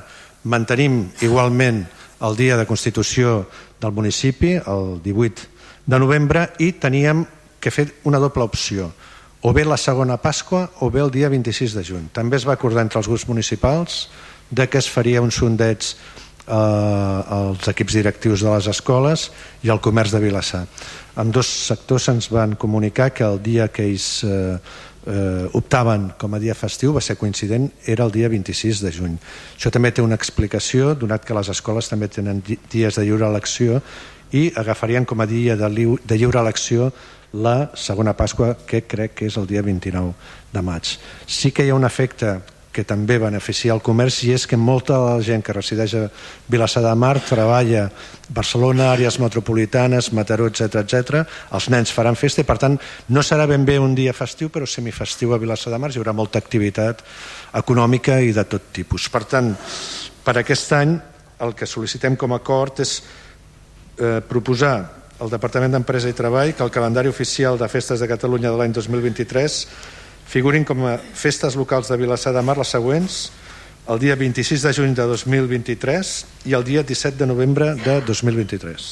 mantenim 0.53 1.07
igualment 1.25 1.87
el 2.21 2.37
dia 2.37 2.61
de 2.61 2.69
Constitució 2.69 3.47
del 3.81 3.97
municipi, 3.97 4.53
el 4.61 5.01
18 5.01 5.49
de 5.89 6.05
novembre, 6.05 6.51
i 6.61 6.75
teníem 6.77 7.25
que 7.57 7.73
fer 7.73 7.89
una 8.05 8.21
doble 8.21 8.45
opció 8.45 8.93
o 9.41 9.53
bé 9.57 9.64
la 9.64 9.81
segona 9.81 10.21
Pasqua 10.21 10.67
o 10.81 10.91
bé 10.91 11.01
el 11.01 11.11
dia 11.14 11.29
26 11.33 11.73
de 11.73 11.85
juny. 11.85 12.07
També 12.12 12.37
es 12.37 12.45
va 12.45 12.57
acordar 12.57 12.83
entre 12.85 13.01
els 13.01 13.09
grups 13.09 13.29
municipals 13.29 14.09
de 14.51 14.69
que 14.69 14.79
es 14.79 14.89
faria 14.91 15.23
un 15.23 15.31
sondeig 15.31 15.95
eh, 16.47 16.53
als 16.53 17.69
equips 17.69 17.99
directius 17.99 18.45
de 18.45 18.51
les 18.53 18.69
escoles 18.71 19.31
i 19.63 19.71
al 19.71 19.83
comerç 19.83 20.15
de 20.15 20.23
Vilassar. 20.23 20.67
Amb 21.17 21.33
dos 21.35 21.49
sectors 21.49 22.09
se'ns 22.09 22.31
van 22.31 22.57
comunicar 22.61 23.13
que 23.15 23.25
el 23.25 23.41
dia 23.43 23.69
que 23.69 23.87
ells 23.89 24.25
eh, 24.25 24.59
eh, 25.07 25.47
optaven 25.57 26.11
com 26.19 26.35
a 26.35 26.43
dia 26.43 26.55
festiu 26.55 26.95
va 26.95 27.03
ser 27.03 27.17
coincident, 27.17 27.71
era 27.87 28.05
el 28.05 28.13
dia 28.13 28.29
26 28.29 28.83
de 28.85 28.93
juny. 28.93 29.17
Això 29.57 29.73
també 29.73 29.93
té 29.93 30.05
una 30.05 30.19
explicació, 30.19 30.95
donat 30.95 31.25
que 31.25 31.37
les 31.37 31.51
escoles 31.53 31.89
també 31.89 32.09
tenen 32.09 32.43
dies 32.45 32.99
de 32.99 33.07
lliure 33.07 33.27
elecció 33.27 33.81
i 34.35 34.51
agafarien 34.59 35.07
com 35.07 35.23
a 35.23 35.27
dia 35.31 35.57
de, 35.57 35.71
de 35.71 36.19
lliure 36.19 36.43
elecció 36.43 36.91
la 37.37 37.71
segona 37.75 38.15
Pasqua, 38.17 38.55
que 38.67 38.83
crec 38.87 39.15
que 39.19 39.27
és 39.29 39.37
el 39.37 39.47
dia 39.47 39.63
29 39.63 40.15
de 40.53 40.63
maig. 40.63 40.97
Sí 41.27 41.51
que 41.53 41.67
hi 41.67 41.71
ha 41.71 41.79
un 41.79 41.85
efecte 41.85 42.39
que 42.77 42.85
també 42.85 43.16
beneficia 43.16 43.72
el 43.72 43.81
comerç 43.81 44.18
i 44.27 44.35
és 44.37 44.45
que 44.49 44.59
molta 44.61 44.99
de 45.01 45.14
la 45.16 45.24
gent 45.24 45.45
que 45.45 45.55
resideix 45.57 45.95
a 45.97 46.03
Vilassar 46.53 46.83
de 46.85 46.93
Mar 46.99 47.14
treballa 47.24 47.87
a 47.87 48.35
Barcelona, 48.37 48.91
àrees 48.93 49.16
metropolitanes, 49.22 50.11
Mataró, 50.12 50.51
etc 50.51 50.83
etc. 50.83 51.22
Els 51.57 51.70
nens 51.72 51.95
faran 51.97 52.18
festa 52.20 52.45
i 52.45 52.49
per 52.49 52.59
tant 52.61 52.77
no 53.09 53.24
serà 53.24 53.49
ben 53.49 53.64
bé 53.64 53.79
un 53.81 53.97
dia 53.97 54.12
festiu 54.12 54.53
però 54.53 54.68
semifestiu 54.68 55.33
a 55.33 55.41
Vilassar 55.41 55.72
de 55.72 55.81
Mar 55.81 55.91
hi 55.95 56.03
haurà 56.03 56.12
molta 56.12 56.43
activitat 56.43 57.01
econòmica 57.57 58.20
i 58.20 58.37
de 58.37 58.45
tot 58.45 58.68
tipus. 58.77 59.09
Per 59.09 59.24
tant, 59.24 59.55
per 60.27 60.37
aquest 60.43 60.77
any 60.77 60.99
el 61.41 61.57
que 61.57 61.68
sol·licitem 61.68 62.16
com 62.20 62.33
a 62.33 62.43
acord 62.43 62.85
és 62.85 62.99
eh, 63.01 64.20
proposar 64.29 64.77
al 65.16 65.33
Departament 65.33 65.72
d'Empresa 65.72 66.11
i 66.12 66.16
Treball 66.16 66.53
que 66.53 66.64
el 66.64 66.72
calendari 66.72 67.09
oficial 67.09 67.57
de 67.57 67.68
festes 67.72 68.03
de 68.03 68.09
Catalunya 68.09 68.51
de 68.53 68.61
l'any 68.61 68.74
2023 68.77 69.62
figurin 70.27 70.64
com 70.64 70.87
a 70.87 70.99
festes 70.99 71.57
locals 71.57 71.89
de 71.89 71.97
Vilassar 71.97 72.35
de 72.35 72.43
Mar 72.43 72.59
les 72.59 72.70
següents 72.74 73.31
el 73.89 74.01
dia 74.03 74.16
26 74.18 74.62
de 74.66 74.72
juny 74.74 74.95
de 74.99 75.07
2023 75.07 76.14
i 76.51 76.55
el 76.59 76.64
dia 76.66 76.83
17 76.83 77.18
de 77.18 77.27
novembre 77.31 77.74
de 77.79 78.01
2023. 78.03 78.87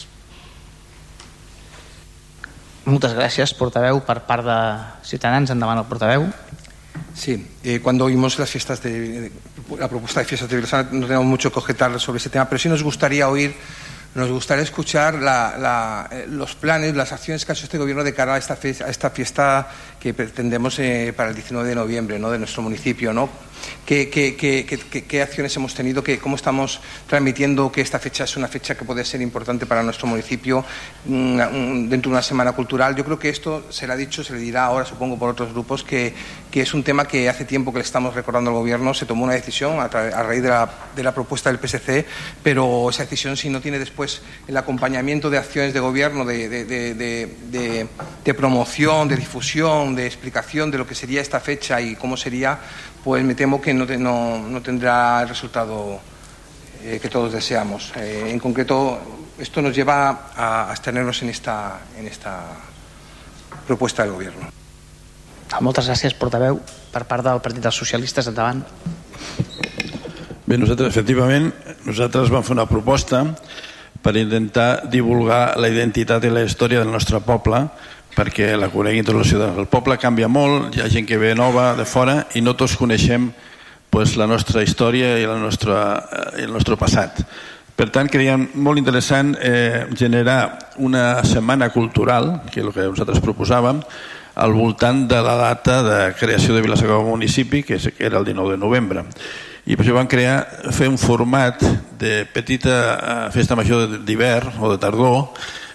Moltes 2.85 3.14
gràcies, 3.16 3.55
portaveu, 3.57 4.03
per 4.05 4.20
part 4.28 4.45
de 4.45 4.59
Ciutadans. 5.09 5.51
Endavant 5.51 5.80
el 5.80 5.89
portaveu. 5.89 6.28
Sí, 7.16 7.39
eh, 7.64 7.80
cuando 7.80 8.05
oímos 8.05 8.39
las 8.39 8.51
fiestas 8.51 8.82
de, 8.82 9.32
la 9.78 9.89
propuesta 9.89 10.20
de 10.20 10.26
fiestas 10.26 10.49
de 10.49 10.57
Vilassar 10.57 10.93
no 10.93 11.07
tenemos 11.07 11.26
mucho 11.26 11.51
que 11.51 11.59
objetar 11.59 11.99
sobre 11.99 12.18
ese 12.18 12.30
tema, 12.30 12.49
pero 12.49 12.59
sí 12.59 12.68
nos 12.68 12.82
gustaría 12.82 13.28
oír 13.28 13.55
nos 14.14 14.30
gustaría 14.30 14.62
escuchar 14.62 15.14
la, 15.14 15.57
la, 15.59 16.09
eh, 16.12 16.26
los 16.28 16.55
planes, 16.55 16.95
las 16.95 17.12
acciones 17.12 17.45
que 17.45 17.53
ha 17.53 17.55
hecho 17.55 17.64
este 17.64 17.78
gobierno 17.78 18.05
de 18.05 18.14
cara 18.14 18.35
a 18.35 18.39
esta, 18.39 18.55
fiesta, 18.55 18.85
a 18.85 18.91
esta 18.91 19.11
fiesta 19.11 19.68
que 20.05 20.13
pretendemos 20.13 20.79
eh, 20.81 21.15
para 21.17 21.31
el 21.31 21.35
19 21.35 21.67
de 21.67 21.75
noviembre 21.75 22.19
¿no? 22.19 22.31
de 22.31 22.39
nuestro 22.39 22.61
municipio. 22.61 23.15
¿no? 23.15 23.31
¿Qué, 23.85 24.09
qué, 24.09 24.35
qué, 24.35 24.65
qué, 24.65 25.23
acciones 25.23 25.55
hemos 25.57 25.75
tenido? 25.75 26.03
¿Cómo 26.23 26.37
estamos 26.37 26.81
transmitiendo 27.07 27.71
que 27.71 27.83
esta 27.83 27.99
fecha 27.99 28.25
es 28.25 28.37
una 28.37 28.49
fecha 28.49 28.75
que 28.75 28.85
puede 28.85 29.05
ser 29.05 29.21
importante 29.21 29.67
para 29.67 29.83
nuestro 29.83 30.07
municipio 30.07 30.65
mm, 31.05 31.41
mm, 31.41 31.89
dentro 31.91 32.11
de 32.11 32.15
una 32.15 32.23
semana 32.23 32.53
cultural? 32.53 32.97
Yo 32.97 33.05
creo 33.05 33.19
que 33.19 33.29
esto 33.29 33.65
se 33.71 33.87
le 33.87 33.93
ha 33.93 33.97
dicho, 33.97 34.25
se 34.25 34.33
le 34.33 34.39
dirá 34.39 34.65
ahora, 34.65 34.87
supongo, 34.87 35.19
por 35.19 35.31
otros 35.31 35.53
grupos, 35.53 35.85
que, 35.85 36.15
es 36.53 36.73
un 36.73 36.83
tema 36.83 37.07
que 37.07 37.29
hace 37.29 37.45
tiempo 37.45 37.73
que 37.73 37.79
le 37.79 37.85
estamos 37.85 38.15
recordando 38.15 38.51
al 38.51 38.57
Gobierno. 38.57 38.95
Se 38.95 39.07
tomó 39.07 39.25
una 39.25 39.35
decisión 39.35 39.81
a, 39.81 39.89
raíz 39.89 40.43
de 40.43 40.49
la, 40.49 40.71
de 40.95 41.03
la, 41.03 41.12
propuesta 41.12 41.51
del 41.53 41.59
PSC, 41.59 42.07
pero 42.43 42.89
esa 42.89 43.03
decisión, 43.03 43.37
si 43.37 43.51
no 43.51 43.61
tiene 43.61 43.79
después 43.79 44.23
el 44.47 44.57
acompañamiento 44.57 45.31
de 45.31 45.39
acciones 45.39 45.75
de 45.75 45.81
Gobierno, 45.81 46.25
de, 46.25 46.49
de, 46.49 47.89
de 48.25 48.35
promoción, 48.35 49.09
de 49.09 49.17
difusión, 49.17 49.95
de 49.95 50.07
explicación 50.07 50.71
de 50.71 50.79
lo 50.79 50.87
que 50.87 50.95
sería 50.95 51.21
esta 51.21 51.41
fecha 51.41 51.81
y 51.81 51.97
cómo 51.97 52.17
sería, 52.17 52.59
pues 53.05 53.23
me 53.23 53.35
temo 53.35 53.61
que 53.61 53.75
no, 53.75 53.85
no, 53.85 54.39
no 54.39 54.63
tendrá 54.63 55.23
el 55.23 55.29
resultado 55.29 56.01
eh, 56.83 56.99
que 57.01 57.09
todos 57.09 57.33
deseamos. 57.33 57.93
Eh, 57.97 58.31
en 58.31 58.39
concreto, 58.39 58.99
esto 59.39 59.61
nos 59.61 59.77
lleva 59.77 60.31
a 60.35 60.71
abstenernos 60.71 61.23
en 61.23 61.29
esta, 61.29 61.81
en 61.99 62.07
esta 62.07 62.47
proposta 63.67 64.03
del 64.03 64.13
Gobierno. 64.13 64.49
Moltes 65.63 65.87
gràcies, 65.87 66.17
portaveu. 66.19 66.57
Per 66.91 67.05
part 67.07 67.23
del 67.23 67.39
Partit 67.45 67.63
dels 67.63 67.77
Socialistes, 67.79 68.27
endavant. 68.27 68.65
Bé, 70.49 70.57
nosaltres, 70.59 70.89
efectivament, 70.91 71.53
nosaltres 71.87 72.33
vam 72.33 72.43
fer 72.43 72.57
una 72.57 72.67
proposta 72.67 73.21
per 74.03 74.17
intentar 74.19 74.89
divulgar 74.91 75.55
la 75.61 75.71
identitat 75.71 76.25
i 76.27 76.33
la 76.33 76.43
història 76.45 76.83
del 76.83 76.91
nostre 76.91 77.21
poble 77.25 77.63
perquè 78.15 78.55
la 78.57 78.71
coneguin 78.71 79.05
tota 79.05 79.21
la 79.21 79.27
ciutat. 79.29 79.59
El 79.59 79.71
poble 79.71 79.99
canvia 79.99 80.29
molt, 80.31 80.75
hi 80.75 80.83
ha 80.83 80.91
gent 80.91 81.07
que 81.09 81.19
ve 81.19 81.35
nova 81.35 81.73
de 81.79 81.87
fora 81.87 82.25
i 82.35 82.43
no 82.43 82.55
tots 82.57 82.77
coneixem 82.79 83.33
pues, 83.91 84.17
la 84.17 84.27
nostra 84.31 84.62
història 84.62 85.17
i 85.19 85.27
la 85.27 85.39
nostra, 85.39 85.79
eh, 86.11 86.45
el 86.47 86.53
nostre 86.55 86.79
passat. 86.81 87.25
Per 87.75 87.89
tant, 87.91 88.07
creiem 88.07 88.49
molt 88.62 88.79
interessant 88.79 89.33
eh, 89.43 89.87
generar 89.99 90.71
una 90.79 91.25
setmana 91.27 91.73
cultural, 91.75 92.45
que 92.53 92.61
és 92.62 92.67
el 92.67 92.75
que 92.75 92.87
nosaltres 92.87 93.23
proposàvem, 93.23 93.81
al 94.35 94.55
voltant 94.55 95.05
de 95.11 95.19
la 95.23 95.35
data 95.39 95.81
de 95.83 95.99
creació 96.19 96.55
de 96.55 96.62
Vilassar 96.62 97.01
municipi, 97.03 97.62
que 97.62 97.79
era 97.99 98.19
el 98.19 98.25
19 98.25 98.55
de 98.55 98.62
novembre. 98.62 99.05
I 99.67 99.75
per 99.75 99.85
això 99.85 99.95
vam 99.97 100.11
crear, 100.11 100.37
fer 100.77 100.91
un 100.91 100.99
format 100.99 101.62
de 101.99 102.23
petita 102.31 102.79
eh, 102.95 103.19
festa 103.35 103.57
major 103.59 103.99
d'hivern 104.07 104.59
o 104.61 104.71
de 104.71 104.79
tardor, 104.79 105.31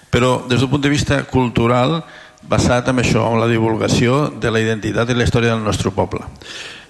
però 0.09 0.47
des 0.47 0.59
d'un 0.59 0.69
punt 0.69 0.83
de 0.83 0.91
vista 0.91 1.23
cultural 1.23 2.03
basat 2.49 2.89
en 2.89 2.99
això, 3.03 3.23
en 3.29 3.39
la 3.39 3.47
divulgació 3.49 4.27
de 4.41 4.51
la 4.51 4.61
identitat 4.63 5.09
i 5.09 5.17
la 5.17 5.27
història 5.27 5.53
del 5.53 5.63
nostre 5.63 5.93
poble. 5.93 6.25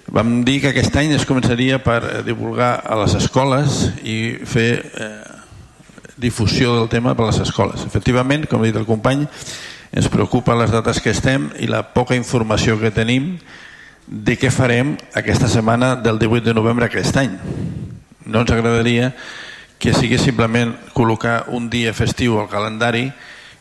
Vam 0.10 0.40
dir 0.48 0.60
que 0.64 0.72
aquest 0.72 0.96
any 0.98 1.12
es 1.14 1.28
començaria 1.30 1.82
per 1.84 2.00
eh, 2.02 2.22
divulgar 2.26 2.80
a 2.82 2.98
les 3.04 3.14
escoles 3.20 3.82
i 4.02 4.40
fer 4.48 4.70
eh, 4.80 5.10
difusió 6.18 6.74
del 6.78 6.90
tema 6.90 7.14
per 7.16 7.28
a 7.28 7.30
les 7.30 7.42
escoles. 7.44 7.84
Efectivament, 7.86 8.48
com 8.50 8.64
ha 8.64 8.70
dit 8.70 8.80
el 8.80 8.88
company, 8.90 9.28
ens 9.92 10.10
preocupa 10.10 10.58
les 10.58 10.72
dates 10.72 11.02
que 11.02 11.14
estem 11.14 11.50
i 11.60 11.70
la 11.70 11.84
poca 11.94 12.18
informació 12.18 12.78
que 12.80 12.94
tenim 12.96 13.36
de 14.10 14.36
què 14.42 14.50
farem 14.50 14.96
aquesta 15.18 15.50
setmana 15.52 15.96
del 15.96 16.18
18 16.22 16.48
de 16.48 16.58
novembre 16.58 16.88
aquest 16.90 17.18
any. 17.22 17.36
No 18.26 18.42
ens 18.42 18.54
agradaria 18.54 19.14
que 19.80 19.94
sigui 19.96 20.18
simplement 20.20 20.74
col·locar 20.94 21.52
un 21.56 21.70
dia 21.70 21.94
festiu 21.94 22.40
al 22.40 22.50
calendari 22.52 23.12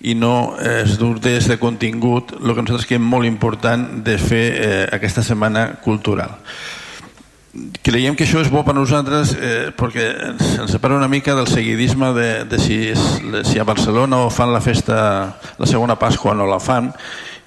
i 0.01 0.15
no 0.15 0.57
es 0.59 0.99
des 0.99 1.49
de 1.49 1.59
contingut 1.59 2.33
el 2.33 2.55
que 2.55 2.63
nosaltres 2.63 2.87
creiem 2.87 3.07
molt 3.07 3.27
important 3.27 4.05
de 4.05 4.19
fer 4.19 4.45
eh, 4.55 4.89
aquesta 4.95 5.25
setmana 5.27 5.81
cultural. 5.83 6.39
Creiem 7.83 8.15
que 8.15 8.27
això 8.27 8.39
és 8.45 8.51
bo 8.53 8.61
per 8.63 8.75
nosaltres 8.77 9.33
eh, 9.35 9.71
perquè 9.75 10.05
ens, 10.29 10.53
ens 10.63 10.71
separa 10.71 10.99
una 10.99 11.09
mica 11.11 11.35
del 11.35 11.49
seguidisme 11.51 12.13
de, 12.15 12.29
de 12.47 12.61
si, 12.63 12.77
és, 12.93 13.01
si 13.49 13.59
a 13.59 13.67
Barcelona 13.67 14.21
o 14.23 14.31
fan 14.31 14.53
la 14.53 14.63
festa 14.63 14.99
la 15.59 15.67
segona 15.67 15.99
Pasqua 15.99 16.37
o 16.37 16.39
no 16.39 16.47
la 16.47 16.61
fan 16.63 16.93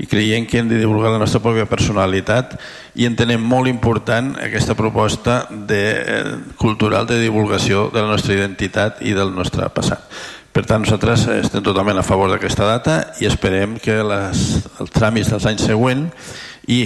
i 0.01 0.07
creiem 0.09 0.47
que 0.49 0.57
hem 0.57 0.67
de 0.67 0.79
divulgar 0.81 1.13
la 1.13 1.21
nostra 1.21 1.39
pròpia 1.39 1.69
personalitat 1.69 2.57
i 2.97 3.05
entenem 3.05 3.43
molt 3.45 3.69
important 3.69 4.33
aquesta 4.41 4.75
proposta 4.75 5.45
de, 5.51 5.81
eh, 6.01 6.35
cultural 6.57 7.07
de 7.07 7.21
divulgació 7.21 7.87
de 7.93 8.01
la 8.01 8.09
nostra 8.09 8.35
identitat 8.35 8.99
i 9.05 9.13
del 9.15 9.31
nostre 9.37 9.69
passat 9.69 10.09
per 10.51 10.65
tant, 10.67 10.83
nosaltres 10.83 11.27
estem 11.31 11.63
totalment 11.63 11.99
a 12.01 12.03
favor 12.03 12.31
d'aquesta 12.31 12.67
data 12.67 12.95
i 13.23 13.27
esperem 13.29 13.77
que 13.79 14.01
les, 14.03 14.41
els 14.83 14.91
tràmits 14.91 15.31
dels 15.31 15.47
anys 15.47 15.63
següents 15.69 16.33
i 16.67 16.83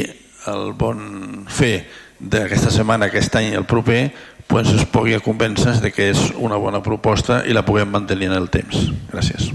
el 0.52 0.74
bon 0.78 1.46
fer 1.50 1.88
d'aquesta 2.20 2.72
setmana, 2.72 3.10
aquest 3.10 3.36
any 3.36 3.52
i 3.52 3.58
el 3.58 3.66
proper, 3.66 4.12
pues 4.48 4.70
es 4.70 4.86
pugui 4.86 5.18
convèncer 5.26 5.80
de 5.82 5.92
que 5.92 6.12
és 6.14 6.28
una 6.38 6.60
bona 6.62 6.84
proposta 6.86 7.42
i 7.50 7.56
la 7.58 7.66
puguem 7.66 7.90
mantenir 7.92 8.30
en 8.30 8.38
el 8.38 8.52
temps. 8.54 8.86
Gràcies. 9.12 9.50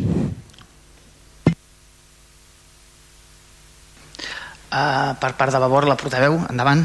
Uh, 4.70 5.14
per 5.18 5.32
part 5.38 5.54
de 5.54 5.62
Vavor, 5.62 5.86
la 5.90 5.98
portaveu, 5.98 6.36
endavant. 6.50 6.84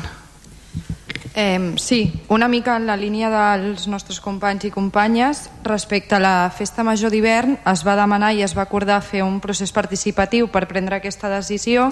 Eh, 1.38 1.74
sí, 1.76 2.14
una 2.30 2.48
mica 2.48 2.78
en 2.78 2.88
la 2.88 2.96
línia 2.96 3.28
dels 3.28 3.90
nostres 3.92 4.22
companys 4.24 4.64
i 4.64 4.72
companyes. 4.72 5.50
Respecte 5.68 6.16
a 6.16 6.22
la 6.24 6.50
festa 6.56 6.86
major 6.88 7.12
d'hivern 7.12 7.58
es 7.68 7.84
va 7.84 7.98
demanar 8.00 8.32
i 8.32 8.40
es 8.46 8.56
va 8.56 8.64
acordar 8.64 9.02
fer 9.04 9.20
un 9.26 9.42
procés 9.44 9.76
participatiu 9.76 10.48
per 10.48 10.64
prendre 10.70 10.96
aquesta 10.96 11.28
decisió 11.28 11.90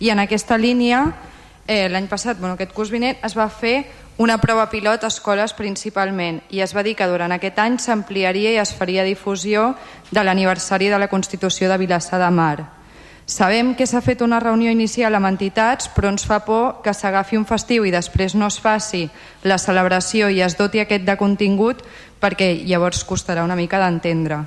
i 0.00 0.08
en 0.08 0.24
aquesta 0.24 0.56
línia 0.56 1.02
eh, 1.66 1.90
l'any 1.92 2.08
passat, 2.08 2.40
bueno, 2.40 2.56
aquest 2.56 2.72
curs 2.72 2.88
vinent 2.88 3.20
es 3.20 3.36
va 3.36 3.50
fer 3.52 3.84
una 4.16 4.38
prova 4.40 4.70
pilot 4.72 5.04
a 5.04 5.12
escoles 5.12 5.52
principalment 5.52 6.40
i 6.48 6.64
es 6.64 6.72
va 6.72 6.82
dir 6.82 6.96
que 6.96 7.12
durant 7.12 7.36
aquest 7.36 7.60
any 7.60 7.76
s'ampliaria 7.76 8.56
i 8.56 8.62
es 8.64 8.72
faria 8.72 9.04
difusió 9.04 9.74
de 10.10 10.24
l'aniversari 10.24 10.88
de 10.88 10.96
la 10.96 11.12
Constitució 11.12 11.68
de 11.68 11.76
Vilassar 11.76 12.24
de 12.24 12.32
Mar 12.32 12.77
Sabem 13.28 13.74
que 13.76 13.84
s'ha 13.84 14.00
fet 14.00 14.22
una 14.24 14.38
reunió 14.40 14.70
inicial 14.72 15.12
amb 15.12 15.28
entitats, 15.28 15.90
però 15.92 16.08
ens 16.08 16.22
fa 16.24 16.38
por 16.46 16.78
que 16.80 16.94
s'agafi 16.96 17.36
un 17.36 17.44
festiu 17.44 17.84
i 17.84 17.90
després 17.92 18.32
no 18.32 18.46
es 18.48 18.56
faci 18.56 19.02
la 19.44 19.58
celebració 19.60 20.30
i 20.32 20.40
es 20.40 20.54
doti 20.56 20.80
aquest 20.80 21.04
de 21.04 21.16
contingut 21.20 21.82
perquè 22.22 22.54
llavors 22.64 23.02
costarà 23.04 23.44
una 23.44 23.58
mica 23.58 23.82
d'entendre. 23.82 24.46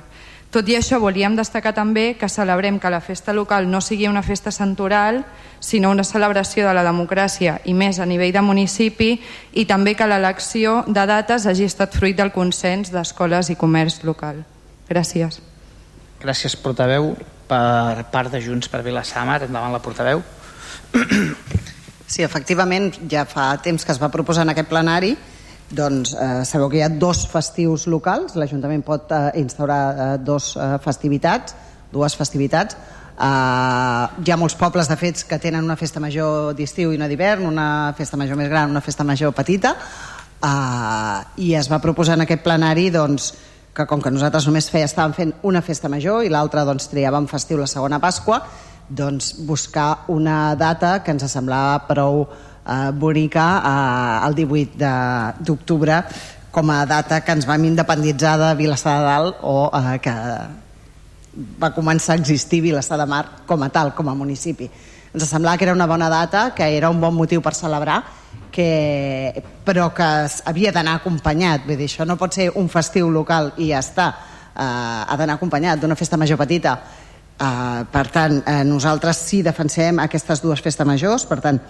Tot 0.50 0.66
i 0.68 0.74
això, 0.74 0.98
volíem 0.98 1.36
destacar 1.38 1.70
també 1.76 2.16
que 2.18 2.28
celebrem 2.28 2.80
que 2.82 2.90
la 2.90 3.00
festa 3.00 3.32
local 3.32 3.70
no 3.70 3.80
sigui 3.80 4.08
una 4.10 4.24
festa 4.26 4.50
central, 4.50 5.22
sinó 5.60 5.92
una 5.94 6.02
celebració 6.02 6.66
de 6.66 6.72
la 6.74 6.82
democràcia 6.82 7.60
i 7.64 7.72
més 7.78 8.00
a 8.02 8.06
nivell 8.06 8.34
de 8.34 8.42
municipi 8.42 9.12
i 9.54 9.64
també 9.64 9.94
que 9.94 10.08
l'elecció 10.10 10.80
de 10.88 11.06
dates 11.06 11.46
hagi 11.46 11.70
estat 11.70 11.94
fruit 11.94 12.18
del 12.18 12.34
consens 12.34 12.90
d'escoles 12.90 13.54
i 13.54 13.56
comerç 13.56 14.02
local. 14.02 14.42
Gràcies. 14.90 15.38
Gràcies, 16.18 16.58
portaveu 16.58 17.14
per 17.52 18.08
part 18.12 18.32
de 18.32 18.40
Junts 18.40 18.72
per 18.72 18.80
Vilassamar. 18.86 19.42
Endavant 19.44 19.76
la 19.76 19.82
portaveu. 19.84 20.24
Sí, 22.12 22.20
efectivament, 22.20 22.90
ja 23.08 23.22
fa 23.24 23.54
temps 23.64 23.86
que 23.86 23.94
es 23.94 24.00
va 24.00 24.10
proposar 24.12 24.42
en 24.44 24.52
aquest 24.52 24.68
plenari 24.68 25.14
doncs 25.72 26.12
eh, 26.12 26.44
sabeu 26.44 26.68
que 26.68 26.78
hi 26.78 26.82
ha 26.84 26.90
dos 26.92 27.24
festius 27.32 27.86
locals, 27.88 28.36
l'Ajuntament 28.36 28.84
pot 28.84 29.12
eh, 29.12 29.30
instaurar 29.40 29.82
eh, 29.92 30.08
dos 30.20 30.52
eh, 30.56 30.74
festivitats, 30.84 31.56
dues 31.92 32.16
festivitats. 32.18 32.76
Eh, 33.12 34.04
hi 34.24 34.32
ha 34.32 34.38
molts 34.40 34.56
pobles, 34.60 34.90
de 34.90 34.98
fets, 35.00 35.24
que 35.28 35.40
tenen 35.40 35.64
una 35.64 35.78
festa 35.80 36.00
major 36.00 36.52
d'estiu 36.58 36.92
i 36.92 37.00
una 37.00 37.08
d'hivern, 37.08 37.46
una 37.48 37.94
festa 37.96 38.20
major 38.20 38.36
més 38.36 38.50
gran, 38.52 38.70
una 38.70 38.84
festa 38.84 39.06
major 39.08 39.32
petita, 39.36 39.74
eh, 40.44 41.18
i 41.40 41.54
es 41.56 41.72
va 41.72 41.80
proposar 41.80 42.18
en 42.20 42.26
aquest 42.26 42.44
plenari 42.44 42.90
doncs, 42.92 43.32
que 43.72 43.86
com 43.88 44.02
que 44.04 44.12
nosaltres 44.12 44.46
només 44.48 44.68
feia, 44.68 44.88
estàvem 44.88 45.14
fent 45.16 45.32
una 45.48 45.62
festa 45.64 45.88
major 45.88 46.24
i 46.24 46.30
l'altra 46.32 46.66
doncs, 46.68 46.90
triàvem 46.92 47.28
festiu 47.30 47.60
la 47.60 47.68
segona 47.70 48.00
Pasqua, 48.02 48.42
doncs 48.88 49.32
buscar 49.48 50.04
una 50.12 50.54
data 50.60 50.98
que 51.04 51.14
ens 51.14 51.24
semblava 51.32 51.86
prou 51.88 52.26
eh, 52.26 52.90
bonica 52.92 53.46
eh, 53.58 54.26
el 54.28 54.36
18 54.42 54.92
d'octubre 55.40 56.02
com 56.52 56.70
a 56.70 56.82
data 56.84 57.22
que 57.24 57.32
ens 57.32 57.48
vam 57.48 57.64
independitzar 57.64 58.36
de 58.38 58.50
Vilassar 58.60 58.98
de 59.00 59.06
Dalt 59.08 59.40
o 59.40 59.56
eh, 59.72 59.98
que 60.04 60.16
va 61.62 61.72
començar 61.72 62.18
a 62.18 62.20
existir 62.20 62.60
Vilassar 62.60 63.00
de 63.00 63.08
Mar 63.08 63.24
com 63.48 63.62
a 63.64 63.70
tal, 63.72 63.94
com 63.96 64.10
a 64.10 64.14
municipi. 64.14 64.68
Ens 65.12 65.28
semblava 65.28 65.58
que 65.58 65.66
era 65.68 65.74
una 65.76 65.86
bona 65.86 66.08
data, 66.08 66.52
que 66.56 66.64
era 66.76 66.90
un 66.90 67.00
bon 67.00 67.14
motiu 67.14 67.42
per 67.44 67.54
celebrar 67.54 68.00
que, 68.52 69.42
però 69.64 69.90
que 69.92 70.08
havia 70.48 70.72
d'anar 70.72 70.98
acompanyat. 71.00 71.66
Vull 71.66 71.80
dir, 71.80 71.88
això 71.90 72.06
no 72.08 72.18
pot 72.20 72.34
ser 72.36 72.50
un 72.60 72.68
festiu 72.72 73.10
local 73.10 73.52
i 73.58 73.70
ja 73.72 73.80
està, 73.82 74.08
eh, 74.54 74.64
ha 74.64 75.16
d'anar 75.18 75.36
acompanyat 75.40 75.80
d'una 75.80 75.96
festa 75.96 76.16
major 76.20 76.40
petita. 76.40 76.78
Eh, 77.38 77.84
per 77.92 78.06
tant, 78.12 78.42
eh, 78.46 78.62
nosaltres 78.64 79.24
sí 79.28 79.42
defensem 79.42 79.98
aquestes 79.98 80.42
dues 80.44 80.60
festes 80.60 80.86
majors. 80.86 81.26
Per 81.26 81.40
tant, 81.40 81.60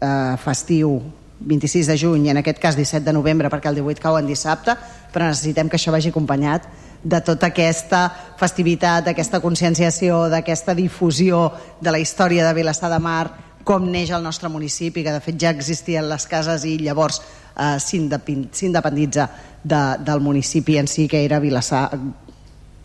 eh, 0.00 0.36
festiu 0.44 1.00
26 1.40 1.86
de 1.86 1.96
juny 1.98 2.26
i 2.26 2.30
en 2.30 2.40
aquest 2.40 2.58
cas 2.58 2.76
17 2.76 3.04
de 3.06 3.12
novembre 3.12 3.50
perquè 3.50 3.70
el 3.70 3.78
18 3.78 4.02
cau 4.02 4.18
en 4.18 4.26
dissabte 4.26 4.74
però 5.12 5.28
necessitem 5.28 5.68
que 5.68 5.78
això 5.78 5.94
vagi 5.94 6.10
acompanyat 6.10 6.66
de 7.02 7.20
tota 7.22 7.48
aquesta 7.52 8.08
festivitat, 8.38 9.04
d'aquesta 9.06 9.40
conscienciació, 9.40 10.26
d'aquesta 10.30 10.74
difusió 10.74 11.52
de 11.80 11.92
la 11.94 12.00
història 12.02 12.46
de 12.46 12.54
Vilassar 12.56 12.90
de 12.90 12.98
Mar, 12.98 13.26
com 13.64 13.84
neix 13.90 14.10
el 14.10 14.22
nostre 14.24 14.48
municipi, 14.48 15.04
que 15.04 15.12
de 15.12 15.20
fet 15.20 15.36
ja 15.40 15.52
existien 15.52 16.08
les 16.08 16.26
cases 16.26 16.64
i 16.64 16.78
llavors 16.80 17.20
eh, 17.20 17.76
s'independitza 17.82 19.28
de, 19.62 19.82
del 20.00 20.20
municipi 20.24 20.78
en 20.78 20.88
si, 20.88 21.06
que 21.08 21.24
era 21.24 21.38
Vilassar 21.38 21.90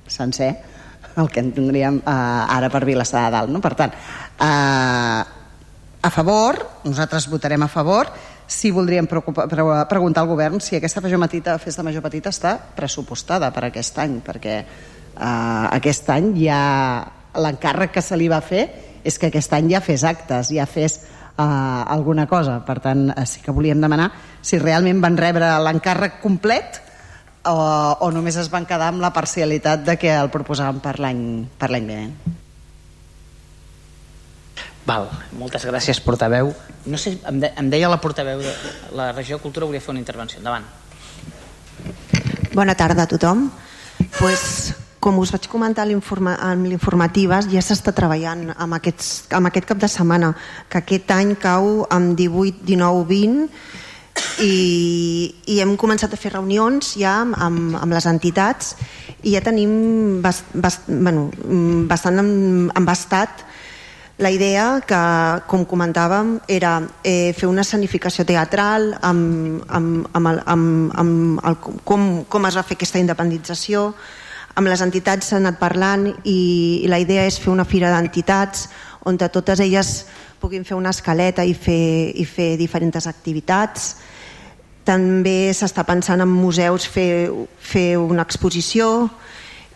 sencer, 0.07 0.51
el 1.15 1.29
que 1.29 1.39
entendríem 1.39 2.01
eh, 2.01 2.57
ara 2.57 2.69
per 2.73 2.83
Vilassar 2.85 3.25
de 3.27 3.37
Dalt. 3.37 3.53
No? 3.53 3.61
Per 3.63 3.73
tant, 3.79 3.93
eh, 3.93 5.23
a 6.03 6.11
favor, 6.11 6.59
nosaltres 6.83 7.29
votarem 7.31 7.63
a 7.63 7.71
favor, 7.71 8.11
si 8.53 8.69
voldríem 8.71 9.07
preguntar 9.09 10.21
al 10.21 10.29
govern 10.29 10.61
si 10.61 10.77
aquesta 10.77 11.01
major 11.01 11.21
petita, 11.25 11.57
festa 11.57 11.83
major 11.85 12.03
petita 12.05 12.29
està 12.29 12.53
pressupostada 12.77 13.49
per 13.53 13.65
aquest 13.67 13.97
any, 14.03 14.19
perquè 14.21 14.55
eh, 14.61 15.65
aquest 15.73 16.09
any 16.13 16.29
ja 16.43 16.61
l'encàrrec 17.33 17.95
que 17.95 18.03
se 18.05 18.17
li 18.19 18.29
va 18.29 18.43
fer 18.45 18.67
és 19.03 19.17
que 19.17 19.31
aquest 19.31 19.57
any 19.57 19.73
ja 19.73 19.81
fes 19.83 20.05
actes, 20.07 20.53
ja 20.53 20.67
fes 20.69 20.99
uh, 21.35 21.83
alguna 21.91 22.27
cosa. 22.29 22.59
Per 22.63 22.77
tant, 22.79 23.09
uh, 23.09 23.25
sí 23.27 23.41
que 23.43 23.51
volíem 23.51 23.81
demanar 23.81 24.11
si 24.41 24.61
realment 24.61 25.01
van 25.03 25.17
rebre 25.19 25.49
l'encàrrec 25.65 26.21
complet 26.23 26.79
o, 27.49 27.57
o 27.99 28.11
només 28.15 28.37
es 28.39 28.47
van 28.53 28.69
quedar 28.69 28.93
amb 28.93 29.03
la 29.03 29.11
parcialitat 29.15 29.83
de 29.83 29.97
que 29.99 30.13
el 30.13 30.31
proposàvem 30.31 30.79
per 30.83 30.99
l'any 31.03 31.25
per 31.59 31.73
l'any 31.73 31.89
vinent. 31.89 32.39
Val, 34.83 35.07
moltes 35.39 35.63
gràcies, 35.63 36.01
portaveu. 36.03 36.51
No 36.85 36.99
sé, 36.99 37.15
em, 37.29 37.39
de, 37.39 37.53
em 37.55 37.69
deia 37.71 37.91
la 37.91 38.01
portaveu 38.03 38.41
de 38.43 38.53
la 38.97 39.11
regió 39.13 39.37
de 39.37 39.43
Cultura 39.43 39.65
volia 39.65 39.81
fer 39.81 39.93
una 39.93 40.01
intervenció. 40.03 40.41
Endavant. 40.41 40.65
Bona 42.53 42.75
tarda 42.75 43.05
a 43.07 43.07
tothom. 43.07 43.47
Pues, 44.19 44.73
com 44.99 45.19
us 45.19 45.31
vaig 45.31 45.47
comentar 45.51 45.87
amb 45.87 46.67
l'informatives, 46.67 47.47
ja 47.51 47.63
s'està 47.63 47.93
treballant 47.95 48.51
amb, 48.55 48.75
aquests, 48.75 49.31
amb 49.31 49.47
aquest 49.47 49.71
cap 49.71 49.79
de 49.79 49.87
setmana, 49.87 50.33
que 50.69 50.83
aquest 50.83 51.11
any 51.11 51.35
cau 51.39 51.87
amb 51.89 52.17
18, 52.19 52.63
19, 52.67 53.07
20, 53.07 53.47
i, 54.43 55.33
i 55.49 55.59
hem 55.63 55.73
començat 55.79 56.13
a 56.13 56.19
fer 56.19 56.33
reunions 56.33 56.93
ja 56.99 57.19
amb, 57.23 57.37
amb, 57.39 57.77
amb 57.79 57.95
les 57.95 58.05
entitats 58.09 58.75
i 59.23 59.33
ja 59.33 59.41
tenim 59.45 60.21
bast, 60.21 60.51
bast, 60.53 60.85
bueno, 60.87 61.29
bastant 61.89 62.21
embastat 62.21 63.43
la 64.17 64.29
idea 64.29 64.81
que, 64.85 65.03
com 65.49 65.63
comentàvem, 65.65 66.35
era 66.47 66.75
eh, 67.03 67.33
fer 67.33 67.47
una 67.49 67.63
escenificació 67.65 68.25
teatral 68.29 68.91
amb, 69.01 69.63
amb, 69.67 70.09
amb, 70.13 70.29
el, 70.29 70.41
amb, 70.45 70.91
amb 71.01 71.47
el, 71.49 71.57
com, 71.83 72.03
com 72.29 72.45
es 72.45 72.57
va 72.59 72.65
fer 72.67 72.77
aquesta 72.77 73.01
independització, 73.01 73.87
amb 74.53 74.69
les 74.69 74.83
entitats 74.85 75.31
s'ha 75.31 75.39
anat 75.41 75.57
parlant 75.57 76.11
i, 76.29 76.83
i 76.85 76.89
la 76.91 76.99
idea 77.01 77.25
és 77.25 77.39
fer 77.41 77.49
una 77.49 77.65
fira 77.65 77.89
d'entitats 77.89 78.67
on 79.09 79.17
totes 79.17 79.59
elles 79.59 80.05
puguin 80.39 80.65
fer 80.67 80.77
una 80.77 80.91
escaleta 80.93 81.43
i 81.47 81.55
fer, 81.55 82.11
i 82.13 82.25
fer 82.27 82.53
diferents 82.59 83.07
activitats. 83.07 83.95
També 84.85 85.53
s'està 85.55 85.85
pensant 85.87 86.21
en 86.21 86.29
museus 86.29 86.85
fer, 86.85 87.31
fer 87.57 87.95
una 87.97 88.25
exposició 88.27 89.09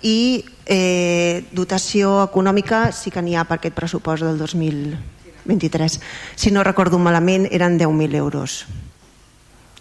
i 0.02 0.45
eh, 0.65 1.45
dotació 1.52 2.24
econòmica 2.28 2.91
sí 2.91 3.11
que 3.14 3.24
n'hi 3.24 3.38
ha 3.38 3.45
per 3.48 3.57
aquest 3.57 3.76
pressupost 3.76 4.24
del 4.24 4.38
2023. 4.38 5.99
Si 6.36 6.52
no 6.52 6.64
recordo 6.64 6.99
malament, 6.99 7.48
eren 7.52 7.80
10.000 7.80 8.15
euros, 8.22 8.65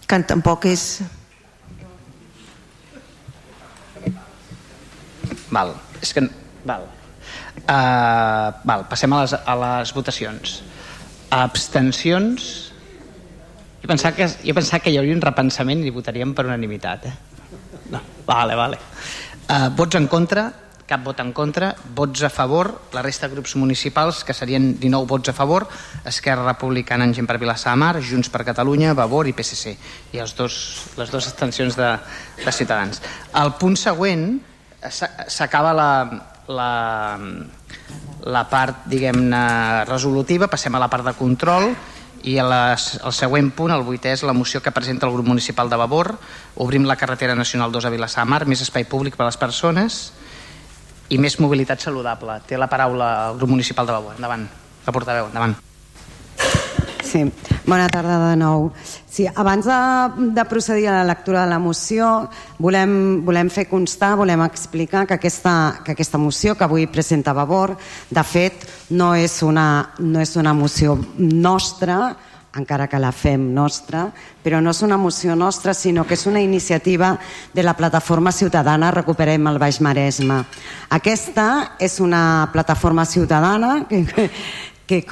que 0.07 0.21
tampoc 0.25 0.69
és 0.71 1.03
Val. 5.51 5.75
És 6.03 6.13
que... 6.13 6.23
Val. 6.67 6.87
Uh, 7.67 8.53
val, 8.67 8.85
passem 8.91 9.13
a 9.13 9.23
les, 9.23 9.35
a 9.35 9.59
les 9.63 9.93
votacions. 9.95 10.61
Abstencions... 11.35 12.49
Jo 13.83 13.91
pensava, 13.93 14.17
que, 14.17 14.27
jo 14.27 14.55
pensava 14.57 14.83
que 14.83 14.91
hi 14.91 14.97
hauria 14.99 15.15
un 15.15 15.23
repensament 15.23 15.85
i 15.87 15.93
votaríem 15.95 16.33
per 16.35 16.47
unanimitat. 16.49 17.07
Eh? 17.07 17.13
No, 17.93 18.01
vale, 18.27 18.57
vale. 18.59 18.81
Uh, 19.47 19.69
vots 19.79 19.95
en 19.95 20.09
contra, 20.11 20.49
cap 20.91 21.05
vot 21.07 21.21
en 21.23 21.29
contra, 21.31 21.69
vots 21.95 22.25
a 22.27 22.31
favor, 22.31 22.73
la 22.91 23.03
resta 23.03 23.29
de 23.29 23.35
grups 23.37 23.55
municipals, 23.55 24.25
que 24.27 24.35
serien 24.35 24.73
19 24.81 25.07
vots 25.07 25.31
a 25.31 25.35
favor, 25.35 25.69
Esquerra 26.05 26.43
Republicana 26.49 27.07
en 27.07 27.15
Gent 27.15 27.29
per 27.31 27.39
Vilassar 27.39 27.77
de 27.77 27.79
Mar, 27.79 28.01
Junts 28.03 28.31
per 28.31 28.43
Catalunya, 28.47 28.95
Vavor 28.95 29.31
i 29.31 29.35
PSC, 29.39 29.77
i 30.15 30.23
els 30.23 30.35
dos, 30.35 30.57
les 30.99 31.15
dues 31.15 31.31
extensions 31.31 31.79
de, 31.79 31.93
de 32.43 32.55
Ciutadans. 32.59 32.99
El 33.39 33.55
punt 33.61 33.79
següent 33.79 34.33
s'acaba 34.91 35.71
la, 35.79 35.91
la, 36.51 36.71
la 38.27 38.47
part 38.51 38.87
diguem-ne 38.91 39.45
resolutiva, 39.87 40.51
passem 40.51 40.75
a 40.75 40.83
la 40.83 40.91
part 40.91 41.07
de 41.07 41.15
control 41.19 41.71
I 42.25 42.39
les, 42.41 42.87
el 43.05 43.13
següent 43.13 43.51
punt, 43.55 43.75
el 43.75 43.85
vuitè, 43.87 44.15
és 44.17 44.25
la 44.27 44.35
moció 44.37 44.63
que 44.63 44.73
presenta 44.73 45.07
el 45.07 45.13
grup 45.13 45.27
municipal 45.29 45.71
de 45.71 45.77
Vavor. 45.77 46.15
Obrim 46.57 46.87
la 46.89 46.97
carretera 46.97 47.35
nacional 47.35 47.73
2 47.73 47.87
a 47.87 47.93
Vilassar 47.93 48.25
Mar, 48.27 48.47
més 48.47 48.65
espai 48.65 48.89
públic 48.89 49.17
per 49.17 49.27
a 49.27 49.31
les 49.31 49.39
persones 49.41 50.01
i 51.09 51.19
més 51.23 51.39
mobilitat 51.39 51.85
saludable. 51.85 52.41
Té 52.49 52.59
la 52.59 52.71
paraula 52.73 53.31
el 53.31 53.39
grup 53.39 53.53
municipal 53.55 53.87
de 53.87 53.95
Vavor. 53.99 54.17
Endavant, 54.17 54.49
la 54.87 54.97
portaveu, 54.97 55.31
endavant. 55.31 55.55
Sí, 57.07 57.23
bona 57.67 57.87
tarda 57.87 58.19
de 58.33 58.37
nou. 58.41 58.73
Sí, 59.07 59.29
abans 59.31 59.65
de, 59.65 60.31
de 60.35 60.45
procedir 60.51 60.89
a 60.91 60.97
la 60.99 61.05
lectura 61.07 61.45
de 61.45 61.51
la 61.53 61.61
moció, 61.63 62.27
volem, 62.59 63.23
volem 63.25 63.47
fer 63.49 63.69
constar, 63.71 64.17
volem 64.19 64.43
explicar 64.43 65.05
que 65.07 65.15
aquesta, 65.15 65.53
que 65.85 65.95
aquesta 65.95 66.19
moció 66.19 66.57
que 66.59 66.67
avui 66.67 66.89
presenta 66.91 67.33
Vavor, 67.37 67.77
de 68.11 68.25
fet, 68.27 68.67
no 68.91 69.15
és 69.15 69.39
una, 69.47 69.95
no 70.03 70.21
és 70.21 70.35
una 70.35 70.53
moció 70.53 70.99
nostra, 71.17 72.17
encara 72.59 72.89
que 72.91 72.99
la 72.99 73.13
fem 73.15 73.53
nostra, 73.55 74.09
però 74.43 74.59
no 74.65 74.73
és 74.75 74.83
una 74.83 74.99
moció 74.99 75.37
nostra, 75.39 75.75
sinó 75.79 76.07
que 76.09 76.19
és 76.19 76.27
una 76.27 76.43
iniciativa 76.43 77.15
de 77.55 77.63
la 77.63 77.77
plataforma 77.79 78.33
ciutadana 78.33 78.91
Recuperem 78.91 79.47
el 79.47 79.61
Baix 79.63 79.79
Maresme. 79.85 80.43
Aquesta 80.91 81.77
és 81.79 82.01
una 82.01 82.49
plataforma 82.53 83.05
ciutadana 83.07 83.85
que, 83.89 84.31
que, 84.87 85.05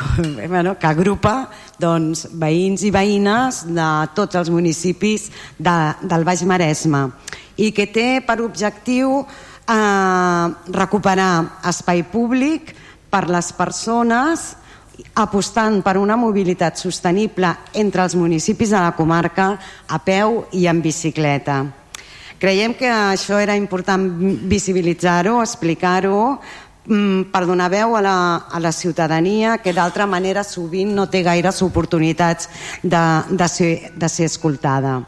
bueno, 0.49 0.79
que 0.79 0.87
agrupa 0.87 1.51
doncs, 1.81 2.27
veïns 2.39 2.85
i 2.87 2.93
veïnes 2.95 3.65
de 3.67 3.89
tots 4.15 4.39
els 4.39 4.51
municipis 4.51 5.29
de, 5.59 5.77
del 6.03 6.25
Baix 6.27 6.45
Maresme 6.47 7.09
i 7.57 7.71
que 7.75 7.87
té 7.91 8.21
per 8.27 8.41
objectiu 8.43 9.21
eh, 9.23 10.47
recuperar 10.75 11.61
espai 11.71 12.05
públic 12.11 12.75
per 13.11 13.27
les 13.31 13.53
persones 13.55 14.53
apostant 15.19 15.81
per 15.83 15.97
una 15.99 16.17
mobilitat 16.19 16.79
sostenible 16.79 17.51
entre 17.75 18.05
els 18.05 18.15
municipis 18.19 18.71
de 18.75 18.83
la 18.83 18.95
comarca 18.95 19.55
a 19.89 19.99
peu 19.99 20.45
i 20.53 20.67
en 20.71 20.83
bicicleta. 20.83 21.65
Creiem 22.39 22.75
que 22.77 22.91
això 22.91 23.39
era 23.41 23.55
important 23.57 24.05
visibilitzar-ho, 24.51 25.39
explicar-ho, 25.41 26.41
per 26.85 27.47
donar 27.49 27.71
veu 27.73 27.97
a 27.97 28.03
la, 28.05 28.19
a 28.45 28.61
la 28.61 28.73
ciutadania 28.73 29.57
que 29.59 29.73
d'altra 29.73 30.07
manera 30.07 30.45
sovint 30.45 30.93
no 30.93 31.09
té 31.09 31.23
gaires 31.25 31.63
oportunitats 31.65 32.51
de, 32.83 33.05
de, 33.31 33.49
ser, 33.49 33.73
de 33.97 34.09
ser 34.09 34.29
escoltada. 34.29 35.01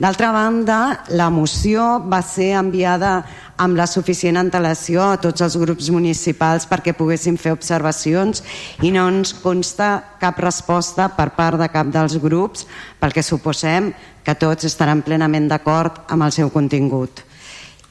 D'altra 0.00 0.30
banda, 0.32 1.04
la 1.12 1.28
moció 1.28 1.98
va 2.00 2.22
ser 2.24 2.54
enviada 2.56 3.18
amb 3.60 3.76
la 3.76 3.84
suficient 3.84 4.38
antelació 4.40 5.02
a 5.04 5.18
tots 5.20 5.44
els 5.44 5.58
grups 5.60 5.90
municipals 5.92 6.64
perquè 6.64 6.94
poguessin 6.96 7.36
fer 7.36 7.52
observacions 7.52 8.40
i 8.80 8.94
no 8.94 9.04
ens 9.12 9.34
consta 9.42 9.90
cap 10.22 10.40
resposta 10.40 11.10
per 11.12 11.28
part 11.36 11.60
de 11.60 11.68
cap 11.68 11.92
dels 11.92 12.16
grups 12.16 12.64
perquè 12.96 13.20
suposem 13.20 13.92
que 14.24 14.38
tots 14.40 14.64
estaran 14.64 15.04
plenament 15.04 15.50
d'acord 15.52 16.00
amb 16.08 16.24
el 16.24 16.32
seu 16.32 16.48
contingut. 16.48 17.20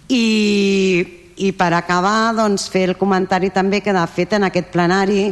I 0.09 1.18
i 1.39 1.53
per 1.55 1.71
acabar, 1.73 2.33
doncs, 2.35 2.67
fer 2.71 2.89
el 2.89 2.97
comentari 2.99 3.49
també 3.55 3.79
que 3.81 3.95
de 3.95 4.05
fet 4.11 4.35
en 4.35 4.47
aquest 4.49 4.73
plenari 4.73 5.29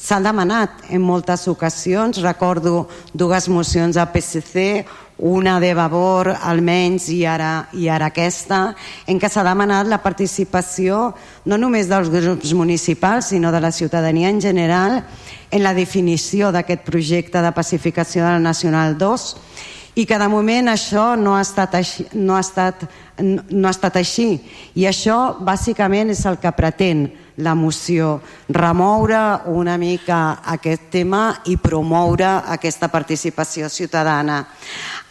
s'ha 0.00 0.20
demanat 0.22 0.86
en 0.88 1.02
moltes 1.04 1.44
ocasions, 1.50 2.22
recordo 2.22 2.86
dues 3.12 3.48
mocions 3.52 3.98
a 3.98 4.06
PSC, 4.08 4.84
una 5.20 5.58
de 5.60 5.74
Vavor 5.76 6.30
almenys 6.32 7.10
i 7.12 7.18
ara, 7.28 7.66
i 7.76 7.90
ara 7.92 8.08
aquesta, 8.08 8.60
en 9.04 9.18
què 9.20 9.28
s'ha 9.28 9.44
demanat 9.44 9.90
la 9.90 10.00
participació 10.00 11.10
no 11.44 11.58
només 11.60 11.90
dels 11.90 12.08
grups 12.08 12.54
municipals, 12.56 13.34
sinó 13.34 13.52
de 13.52 13.60
la 13.60 13.72
ciutadania 13.72 14.30
en 14.30 14.40
general 14.40 15.02
en 15.50 15.62
la 15.66 15.74
definició 15.74 16.54
d'aquest 16.54 16.86
projecte 16.86 17.42
de 17.42 17.52
pacificació 17.52 18.24
de 18.24 18.38
la 18.38 18.46
Nacional 18.48 18.96
2 18.96 19.28
i 19.94 20.06
que 20.06 20.18
de 20.18 20.28
moment 20.30 20.70
això 20.70 21.14
no 21.18 21.34
ha 21.36 21.42
estat 21.42 21.74
així, 21.74 22.06
no 22.14 22.36
ha 22.36 22.44
estat, 22.44 22.84
no 23.20 23.66
ha 23.68 23.74
estat 23.74 23.96
així. 23.96 24.40
i 24.74 24.86
això 24.86 25.36
bàsicament 25.40 26.10
és 26.10 26.24
el 26.26 26.38
que 26.38 26.52
pretén 26.52 27.10
la 27.40 27.54
moció, 27.54 28.20
remoure 28.48 29.40
una 29.46 29.76
mica 29.78 30.40
aquest 30.44 30.90
tema 30.90 31.40
i 31.48 31.56
promoure 31.56 32.28
aquesta 32.52 32.88
participació 32.88 33.68
ciutadana. 33.68 34.46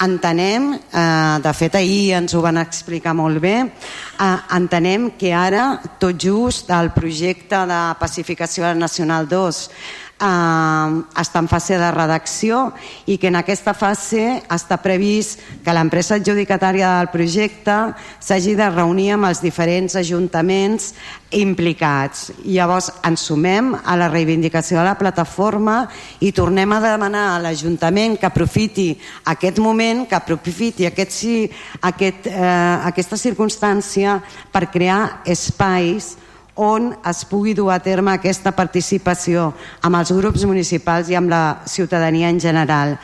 Entenem, 0.06 0.73
eh, 0.73 1.39
de 1.41 1.53
fet 1.53 1.76
ahir 1.76 2.14
ens 2.14 2.34
ho 2.34 2.41
van 2.41 2.57
explicar 2.57 3.14
molt 3.14 3.39
bé, 3.41 3.56
eh, 3.65 4.38
entenem 4.56 5.11
que 5.18 5.34
ara 5.34 5.81
tot 5.99 6.15
just 6.18 6.69
el 6.69 6.91
projecte 6.91 7.65
de 7.65 7.95
pacificació 7.99 8.73
nacional 8.76 9.27
2 9.27 9.69
eh, 10.19 10.89
està 11.21 11.41
en 11.41 11.49
fase 11.49 11.77
de 11.79 11.91
redacció 11.95 12.69
i 13.07 13.17
que 13.17 13.29
en 13.31 13.39
aquesta 13.39 13.73
fase 13.73 14.41
està 14.51 14.79
previst 14.83 15.39
que 15.63 15.73
l'empresa 15.75 16.19
adjudicatària 16.19 16.91
del 16.99 17.11
projecte 17.13 17.77
s'hagi 18.19 18.55
de 18.59 18.69
reunir 18.73 19.13
amb 19.15 19.29
els 19.29 19.41
diferents 19.41 19.95
ajuntaments 19.99 20.93
implicats. 21.35 22.29
Llavors 22.43 22.89
ens 23.05 23.25
sumem 23.29 23.73
a 23.77 23.97
la 23.99 24.09
reivindicació 24.09 24.79
de 24.79 24.87
la 24.87 24.97
plataforma 24.97 25.83
i 26.25 26.31
tornem 26.33 26.71
a 26.73 26.81
demanar 26.83 27.25
a 27.33 27.41
l'Ajuntament 27.43 28.17
que 28.17 28.29
aprofiti 28.29 28.89
aquest 29.29 29.59
moment, 29.61 30.05
que 30.09 30.17
aprofiti 30.17 30.87
aquest, 30.89 31.19
aquest, 31.81 32.27
eh, 32.27 32.79
aquesta 32.89 33.17
circumstància 33.17 34.19
per 34.51 34.69
crear 34.71 35.21
espais 35.25 36.15
on 36.60 36.91
es 37.07 37.23
pugui 37.23 37.53
dur 37.56 37.72
a 37.72 37.80
terme 37.80 38.11
aquesta 38.11 38.52
participació 38.52 39.53
amb 39.81 39.95
els 39.95 40.11
grups 40.11 40.44
municipals 40.44 41.07
i 41.07 41.15
amb 41.15 41.31
la 41.31 41.64
ciutadania 41.65 42.30
en 42.30 42.40
general. 42.44 42.98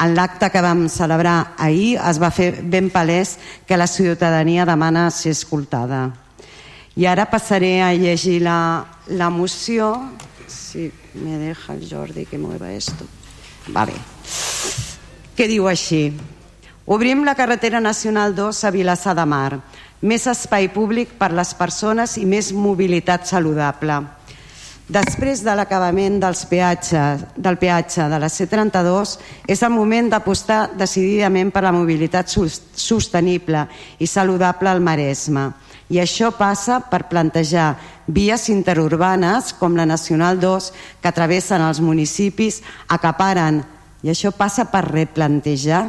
En 0.00 0.14
l'acte 0.14 0.48
que 0.48 0.62
vam 0.62 0.86
celebrar 0.88 1.56
ahir 1.58 1.98
es 1.98 2.20
va 2.22 2.30
fer 2.30 2.62
ben 2.62 2.88
palès 2.88 3.34
que 3.66 3.76
la 3.76 3.90
ciutadania 3.90 4.64
demana 4.64 5.10
ser 5.10 5.34
escoltada. 5.34 6.06
I 6.96 7.06
ara 7.10 7.26
passaré 7.30 7.82
a 7.82 7.92
llegir 7.94 8.40
la, 8.46 8.86
la 9.08 9.28
moció. 9.30 9.92
Si 10.46 10.90
me 11.14 11.36
deja 11.38 11.74
el 11.74 11.86
Jordi 11.90 12.26
que 12.26 12.38
mueva 12.38 12.72
esto. 12.72 13.04
Vale. 13.68 13.92
Que 15.36 15.50
diu 15.50 15.68
així. 15.68 16.12
Obrim 16.86 17.24
la 17.26 17.36
carretera 17.38 17.80
nacional 17.80 18.34
2 18.34 18.64
a 18.64 18.70
Vilassar 18.70 19.14
de 19.14 19.26
Mar 19.26 19.60
més 20.00 20.26
espai 20.26 20.70
públic 20.72 21.12
per 21.18 21.32
les 21.36 21.52
persones 21.54 22.16
i 22.16 22.24
més 22.24 22.52
mobilitat 22.56 23.28
saludable. 23.28 24.00
Després 24.90 25.44
de 25.46 25.52
l'acabament 25.54 26.16
dels 26.18 26.40
peatges, 26.50 27.20
del 27.38 27.60
peatge 27.60 28.08
de 28.10 28.18
la 28.18 28.26
C32, 28.26 29.12
és 29.46 29.60
el 29.62 29.70
moment 29.70 30.08
d'apostar 30.10 30.72
decididament 30.74 31.52
per 31.54 31.62
la 31.62 31.70
mobilitat 31.76 32.26
sostenible 32.26 33.68
i 34.02 34.08
saludable 34.10 34.72
al 34.72 34.82
Maresme. 34.82 35.52
I 35.94 36.00
això 36.02 36.32
passa 36.34 36.80
per 36.90 37.04
plantejar 37.10 37.76
vies 38.10 38.48
interurbanes 38.50 39.52
com 39.60 39.78
la 39.78 39.86
Nacional 39.86 40.42
2 40.42 40.72
que 41.02 41.14
travessen 41.14 41.62
els 41.62 41.78
municipis, 41.78 42.58
acaparen, 42.90 43.62
i 44.02 44.10
això 44.10 44.34
passa 44.34 44.66
per 44.72 44.88
replantejar 44.88 45.84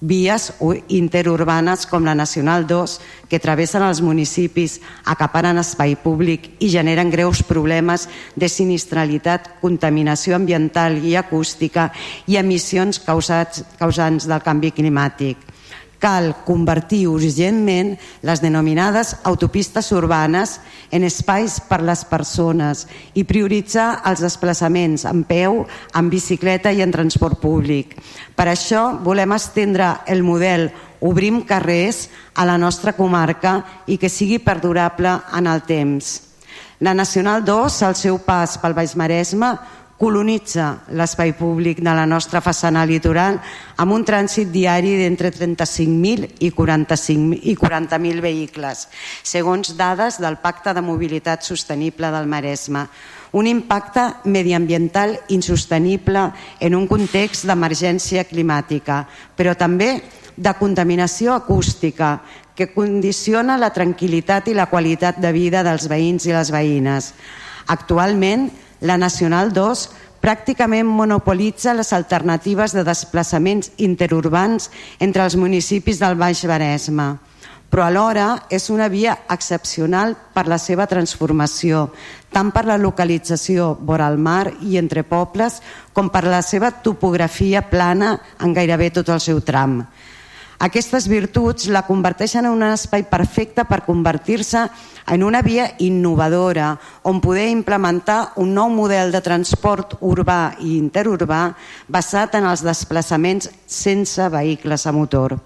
vies 0.00 0.52
interurbanes 0.92 1.86
com 1.86 2.04
la 2.04 2.14
Nacional 2.14 2.66
2 2.68 2.98
que 3.30 3.40
travessen 3.40 3.82
els 3.82 4.02
municipis, 4.04 4.80
acaparen 5.04 5.58
espai 5.58 5.96
públic 5.96 6.50
i 6.60 6.68
generen 6.68 7.10
greus 7.10 7.42
problemes 7.42 8.06
de 8.36 8.48
sinistralitat, 8.52 9.56
contaminació 9.62 10.36
ambiental 10.36 11.00
i 11.00 11.16
acústica 11.16 11.90
i 12.26 12.36
emissions 12.36 13.00
causats, 13.00 13.64
causants 13.80 14.28
del 14.28 14.44
canvi 14.44 14.74
climàtic 14.76 15.55
cal 15.98 16.32
convertir 16.44 17.06
urgentment 17.08 17.94
les 18.26 18.42
denominades 18.44 19.14
autopistes 19.24 19.90
urbanes 19.96 20.58
en 20.90 21.06
espais 21.08 21.58
per 21.68 21.80
les 21.82 22.04
persones 22.08 22.86
i 23.14 23.24
prioritzar 23.24 24.02
els 24.06 24.22
desplaçaments 24.24 25.06
en 25.08 25.24
peu, 25.28 25.64
en 25.94 26.10
bicicleta 26.12 26.72
i 26.72 26.82
en 26.84 26.92
transport 26.92 27.40
públic. 27.40 27.96
Per 28.36 28.48
això 28.50 28.90
volem 29.02 29.32
estendre 29.36 29.96
el 30.06 30.22
model 30.22 30.70
Obrim 31.00 31.42
carrers 31.44 32.08
a 32.34 32.46
la 32.48 32.56
nostra 32.58 32.94
comarca 32.96 33.58
i 33.86 33.98
que 34.00 34.08
sigui 34.08 34.38
perdurable 34.40 35.12
en 35.36 35.46
el 35.46 35.60
temps. 35.68 36.22
La 36.80 36.94
Nacional 36.94 37.44
2, 37.44 37.82
al 37.82 37.96
seu 37.96 38.18
pas 38.20 38.56
pel 38.60 38.74
Baix 38.76 38.94
Maresme, 38.96 39.54
colonitza 39.96 40.82
l'espai 40.92 41.32
públic 41.32 41.80
de 41.80 41.92
la 41.96 42.04
nostra 42.06 42.42
façana 42.44 42.84
litoral 42.84 43.38
amb 43.80 43.94
un 43.96 44.04
trànsit 44.04 44.50
diari 44.52 44.92
d'entre 45.00 45.32
35.000 45.32 46.42
i 46.44 46.50
40.000 46.52 47.40
i 47.48 47.54
40 47.56 48.20
vehicles, 48.20 48.86
segons 49.22 49.72
dades 49.76 50.20
del 50.20 50.36
Pacte 50.42 50.74
de 50.76 50.84
Mobilitat 50.84 51.42
Sostenible 51.42 52.10
del 52.12 52.28
Maresme. 52.28 52.86
Un 53.32 53.46
impacte 53.46 54.04
mediambiental 54.24 55.16
insostenible 55.28 56.30
en 56.60 56.74
un 56.74 56.86
context 56.86 57.46
d'emergència 57.48 58.24
climàtica, 58.28 59.04
però 59.36 59.56
també 59.56 60.02
de 60.36 60.52
contaminació 60.60 61.32
acústica 61.34 62.20
que 62.56 62.70
condiciona 62.72 63.58
la 63.60 63.72
tranquil·litat 63.72 64.48
i 64.48 64.54
la 64.56 64.68
qualitat 64.68 65.18
de 65.20 65.32
vida 65.32 65.64
dels 65.64 65.88
veïns 65.88 66.28
i 66.28 66.32
les 66.32 66.52
veïnes. 66.52 67.12
Actualment, 67.66 68.48
la 68.80 68.96
Nacional 68.96 69.52
2 69.52 69.86
pràcticament 70.20 70.88
monopolitza 70.88 71.74
les 71.76 71.92
alternatives 71.92 72.74
de 72.74 72.84
desplaçaments 72.84 73.70
interurbans 73.76 74.70
entre 74.98 75.24
els 75.24 75.36
municipis 75.36 76.00
del 76.02 76.18
Baix 76.18 76.44
Maresme 76.44 77.14
però 77.70 77.86
alhora 77.86 78.46
és 78.48 78.68
una 78.70 78.86
via 78.88 79.16
excepcional 79.32 80.14
per 80.34 80.46
la 80.48 80.58
seva 80.58 80.86
transformació, 80.86 81.88
tant 82.30 82.52
per 82.54 82.64
la 82.68 82.78
localització 82.78 83.72
vora 83.82 84.06
el 84.08 84.18
mar 84.22 84.52
i 84.62 84.78
entre 84.78 85.02
pobles, 85.04 85.60
com 85.92 86.10
per 86.12 86.24
la 86.24 86.42
seva 86.46 86.70
topografia 86.70 87.64
plana 87.66 88.14
en 88.40 88.54
gairebé 88.54 88.92
tot 88.94 89.10
el 89.10 89.20
seu 89.20 89.42
tram. 89.42 89.80
Aquestes 90.58 91.04
virtuts 91.08 91.66
la 91.68 91.82
converteixen 91.84 92.46
en 92.46 92.54
un 92.56 92.64
espai 92.64 93.02
perfecte 93.10 93.66
per 93.68 93.82
convertir-se 93.84 94.62
en 95.12 95.22
una 95.22 95.42
via 95.44 95.66
innovadora 95.84 96.70
on 97.04 97.20
poder 97.20 97.50
implementar 97.52 98.32
un 98.40 98.54
nou 98.56 98.72
model 98.72 99.12
de 99.12 99.20
transport 99.20 99.98
urbà 100.00 100.56
i 100.64 100.78
interurbà 100.78 101.42
basat 101.88 102.38
en 102.40 102.48
els 102.48 102.64
desplaçaments 102.64 103.50
sense 103.66 104.30
vehicles 104.32 104.86
a 104.86 104.96
motor. 104.96 105.36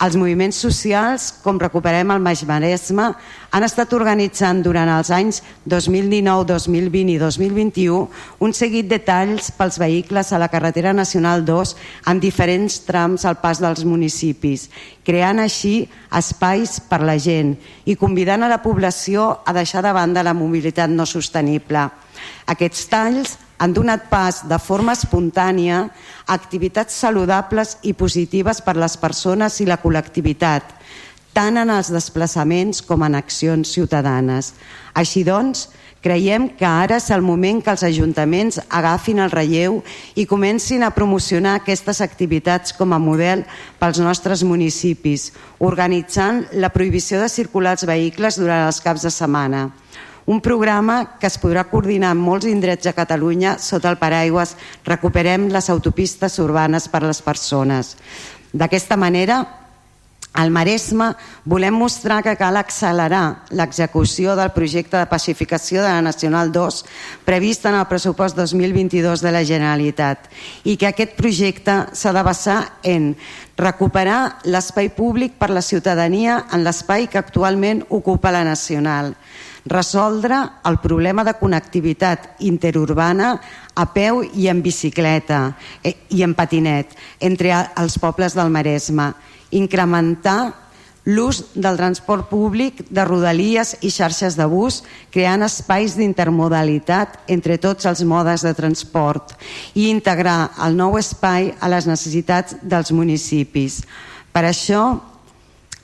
Els 0.00 0.14
moviments 0.16 0.56
socials, 0.56 1.26
com 1.44 1.58
recuperem 1.60 2.08
el 2.14 2.22
Maix 2.24 2.40
Maresme, 2.48 3.10
han 3.52 3.64
estat 3.66 3.90
organitzant 3.92 4.62
durant 4.64 4.88
els 4.88 5.10
anys 5.12 5.42
2019, 5.68 6.46
2020 6.48 7.12
i 7.12 7.18
2021 7.20 7.98
un 8.46 8.54
seguit 8.56 8.88
de 8.88 8.96
talls 9.04 9.50
pels 9.58 9.76
vehicles 9.82 10.32
a 10.32 10.40
la 10.40 10.48
carretera 10.48 10.94
nacional 10.96 11.44
2 11.44 11.74
en 12.08 12.22
diferents 12.22 12.78
trams 12.86 13.26
al 13.28 13.36
pas 13.42 13.60
dels 13.60 13.84
municipis, 13.84 14.70
creant 15.04 15.44
així 15.44 15.74
espais 16.16 16.78
per 16.88 17.02
la 17.04 17.18
gent 17.20 17.52
i 17.84 17.98
convidant 18.00 18.40
a 18.40 18.48
la 18.48 18.62
població 18.64 19.28
a 19.44 19.52
deixar 19.52 19.84
de 19.84 19.92
banda 19.92 20.24
la 20.24 20.32
mobilitat 20.32 20.88
no 20.88 21.04
sostenible. 21.04 21.90
Aquests 22.48 22.88
talls 22.88 23.36
han 23.60 23.74
donat 23.76 24.06
pas 24.08 24.40
de 24.48 24.56
forma 24.56 24.94
espontània 24.96 25.82
a 25.84 26.32
activitats 26.32 26.96
saludables 26.96 27.76
i 27.84 27.92
positives 27.92 28.62
per 28.64 28.78
les 28.80 28.96
persones 28.96 29.58
i 29.60 29.66
la 29.68 29.76
col·lectivitat, 29.82 30.64
tant 31.36 31.60
en 31.60 31.68
els 31.68 31.90
desplaçaments 31.92 32.80
com 32.80 33.04
en 33.04 33.18
accions 33.18 33.68
ciutadanes. 33.76 34.54
Així 34.96 35.26
doncs, 35.28 35.66
creiem 36.00 36.48
que 36.56 36.64
ara 36.64 36.96
és 36.96 37.10
el 37.12 37.20
moment 37.20 37.60
que 37.60 37.74
els 37.74 37.84
ajuntaments 37.84 38.62
agafin 38.72 39.20
el 39.20 39.34
relleu 39.34 39.82
i 40.16 40.24
comencin 40.24 40.80
a 40.80 40.94
promocionar 40.96 41.58
aquestes 41.60 42.00
activitats 42.00 42.72
com 42.72 42.96
a 42.96 43.02
model 43.02 43.44
pels 43.76 44.00
nostres 44.00 44.40
municipis, 44.40 45.34
organitzant 45.60 46.46
la 46.56 46.72
prohibició 46.72 47.20
de 47.20 47.28
circular 47.28 47.76
els 47.76 47.84
vehicles 47.84 48.40
durant 48.40 48.64
els 48.72 48.80
caps 48.80 49.04
de 49.04 49.12
setmana 49.12 49.68
un 50.26 50.40
programa 50.40 51.18
que 51.20 51.26
es 51.26 51.38
podrà 51.40 51.64
coordinar 51.70 52.12
en 52.14 52.20
molts 52.20 52.48
indrets 52.50 52.84
de 52.84 52.94
Catalunya 52.96 53.56
sota 53.58 53.90
el 53.90 53.98
paraigües 54.00 54.56
Recuperem 54.84 55.48
les 55.52 55.70
autopistes 55.70 56.38
urbanes 56.38 56.88
per 56.88 57.04
a 57.04 57.08
les 57.08 57.22
persones. 57.22 57.96
D'aquesta 58.52 58.96
manera, 58.98 59.44
al 60.32 60.50
Maresme 60.50 61.16
volem 61.44 61.74
mostrar 61.74 62.20
que 62.22 62.36
cal 62.38 62.56
accelerar 62.56 63.50
l'execució 63.50 64.36
del 64.38 64.52
projecte 64.54 64.96
de 64.96 65.08
pacificació 65.10 65.82
de 65.82 65.88
la 65.90 66.02
Nacional 66.06 66.52
2 66.54 66.84
previst 67.26 67.66
en 67.66 67.74
el 67.74 67.88
pressupost 67.90 68.38
2022 68.38 69.24
de 69.26 69.32
la 69.34 69.42
Generalitat 69.44 70.30
i 70.62 70.76
que 70.78 70.86
aquest 70.86 71.16
projecte 71.18 71.74
s'ha 71.92 72.14
de 72.14 72.22
basar 72.22 72.60
en 72.86 73.16
recuperar 73.58 74.38
l'espai 74.46 74.92
públic 74.94 75.34
per 75.34 75.50
la 75.50 75.66
ciutadania 75.66 76.44
en 76.52 76.62
l'espai 76.62 77.10
que 77.10 77.18
actualment 77.18 77.82
ocupa 77.90 78.30
la 78.30 78.44
Nacional, 78.46 79.16
resoldre 79.70 80.36
el 80.66 80.80
problema 80.82 81.24
de 81.24 81.36
connectivitat 81.38 82.42
interurbana 82.46 83.36
a 83.74 83.86
peu 83.94 84.24
i 84.34 84.48
en 84.50 84.62
bicicleta 84.62 85.54
eh, 85.82 85.94
i 86.10 86.24
en 86.26 86.34
patinet 86.34 86.96
entre 87.20 87.54
els 87.78 87.96
pobles 88.02 88.34
del 88.34 88.50
Maresme, 88.50 89.12
incrementar 89.50 90.40
l'ús 91.04 91.40
del 91.54 91.78
transport 91.78 92.28
públic 92.28 92.82
de 92.90 93.04
rodalies 93.06 93.72
i 93.80 93.90
xarxes 93.90 94.36
de 94.36 94.46
bus, 94.50 94.82
creant 95.10 95.42
espais 95.46 95.96
d'intermodalitat 95.96 97.30
entre 97.32 97.56
tots 97.58 97.88
els 97.88 98.02
modes 98.04 98.44
de 98.44 98.52
transport 98.54 99.32
i 99.74 99.88
integrar 99.88 100.52
el 100.66 100.76
nou 100.76 100.98
espai 101.00 101.54
a 101.60 101.70
les 101.72 101.88
necessitats 101.88 102.58
dels 102.62 102.92
municipis. 102.92 103.80
Per 104.30 104.44
això, 104.46 105.00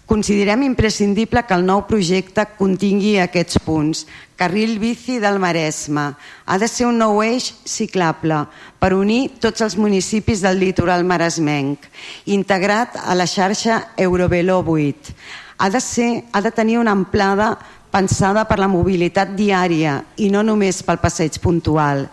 Considerem 0.06 0.62
imprescindible 0.62 1.42
que 1.42 1.54
el 1.58 1.64
nou 1.66 1.80
projecte 1.88 2.44
contingui 2.54 3.16
aquests 3.18 3.58
punts. 3.66 4.04
Carril 4.38 4.76
bici 4.78 5.16
del 5.18 5.40
Maresme. 5.42 6.12
Ha 6.46 6.58
de 6.62 6.68
ser 6.70 6.86
un 6.86 7.00
nou 7.02 7.18
eix 7.24 7.48
ciclable 7.66 8.44
per 8.78 8.92
unir 8.94 9.32
tots 9.42 9.64
els 9.66 9.74
municipis 9.74 10.44
del 10.46 10.60
litoral 10.62 11.02
maresmenc, 11.02 11.88
integrat 12.30 12.94
a 13.02 13.16
la 13.18 13.26
xarxa 13.26 13.80
Eurovelo 13.98 14.60
8. 14.62 15.16
Ha 15.58 15.70
de, 15.74 15.80
ser, 15.82 16.22
ha 16.30 16.40
de 16.40 16.54
tenir 16.54 16.78
una 16.78 16.94
amplada 16.94 17.56
pensada 17.90 18.44
per 18.46 18.60
la 18.62 18.70
mobilitat 18.70 19.34
diària 19.34 19.98
i 20.22 20.30
no 20.30 20.46
només 20.46 20.84
pel 20.86 21.02
passeig 21.02 21.40
puntual. 21.42 22.06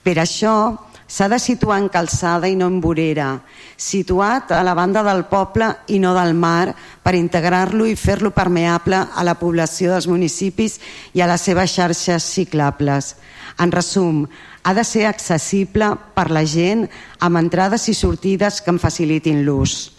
Per 0.00 0.16
això, 0.16 0.56
S'ha 1.06 1.28
de 1.28 1.38
situar 1.38 1.78
en 1.82 1.88
calçada 1.92 2.48
i 2.48 2.56
no 2.56 2.66
en 2.72 2.80
vorera, 2.80 3.28
situat 3.76 4.54
a 4.56 4.62
la 4.64 4.74
banda 4.74 5.02
del 5.04 5.24
poble 5.28 5.68
i 5.92 5.98
no 6.00 6.14
del 6.16 6.32
mar 6.34 6.74
per 7.04 7.14
integrar-lo 7.14 7.86
i 7.86 7.96
fer-lo 7.96 8.32
permeable 8.32 8.98
a 8.98 9.24
la 9.24 9.36
població 9.38 9.92
dels 9.92 10.08
municipis 10.08 10.78
i 11.12 11.20
a 11.20 11.28
les 11.28 11.44
seves 11.44 11.76
xarxes 11.76 12.24
ciclables. 12.24 13.14
En 13.60 13.70
resum, 13.70 14.24
ha 14.64 14.72
de 14.74 14.84
ser 14.84 15.04
accessible 15.06 15.92
per 16.16 16.30
la 16.32 16.46
gent 16.48 16.88
amb 17.20 17.38
entrades 17.38 17.88
i 17.92 17.94
sortides 17.94 18.62
que 18.64 18.72
en 18.72 18.80
facilitin 18.82 19.44
l'ús 19.44 19.93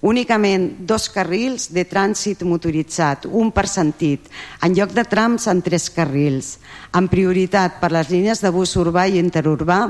únicament 0.00 0.86
dos 0.88 1.08
carrils 1.12 1.68
de 1.74 1.84
trànsit 1.84 2.40
motoritzat, 2.48 3.26
un 3.26 3.50
per 3.52 3.66
sentit, 3.68 4.30
en 4.64 4.72
lloc 4.76 4.94
de 4.96 5.04
trams 5.04 5.46
en 5.52 5.60
tres 5.60 5.90
carrils, 5.92 6.54
amb 6.96 7.10
prioritat 7.12 7.76
per 7.82 7.92
les 7.92 8.08
línies 8.08 8.40
de 8.40 8.50
bus 8.54 8.72
urbà 8.80 9.06
i 9.08 9.20
interurbà 9.20 9.80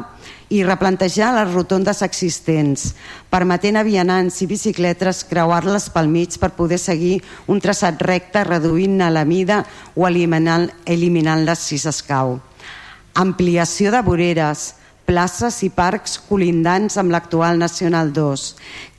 i 0.50 0.64
replantejar 0.66 1.30
les 1.36 1.54
rotondes 1.54 2.02
existents, 2.02 2.90
permetent 3.30 3.78
a 3.78 3.86
vianants 3.86 4.40
i 4.42 4.50
bicicletes 4.50 5.22
creuar-les 5.30 5.88
pel 5.94 6.10
mig 6.10 6.34
per 6.42 6.56
poder 6.58 6.80
seguir 6.82 7.20
un 7.46 7.62
traçat 7.62 8.02
recte 8.02 8.42
reduint-ne 8.44 9.12
la 9.14 9.24
mida 9.24 9.62
o 9.94 10.08
eliminant-les 10.08 10.74
eliminant 10.90 11.54
si 11.54 11.78
s'escau. 11.78 12.40
Ampliació 13.14 13.90
de 13.94 14.02
voreres, 14.02 14.79
places 15.10 15.56
i 15.66 15.70
parcs 15.74 16.12
colindants 16.28 16.94
amb 17.00 17.10
l'actual 17.10 17.58
Nacional 17.58 18.12
2, 18.14 18.42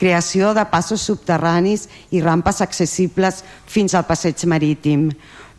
creació 0.01 0.49
de 0.57 0.65
passos 0.67 1.05
subterranis 1.07 1.85
i 2.11 2.19
rampes 2.19 2.59
accessibles 2.65 3.39
fins 3.63 3.95
al 3.95 4.03
passeig 4.09 4.43
marítim, 4.51 5.07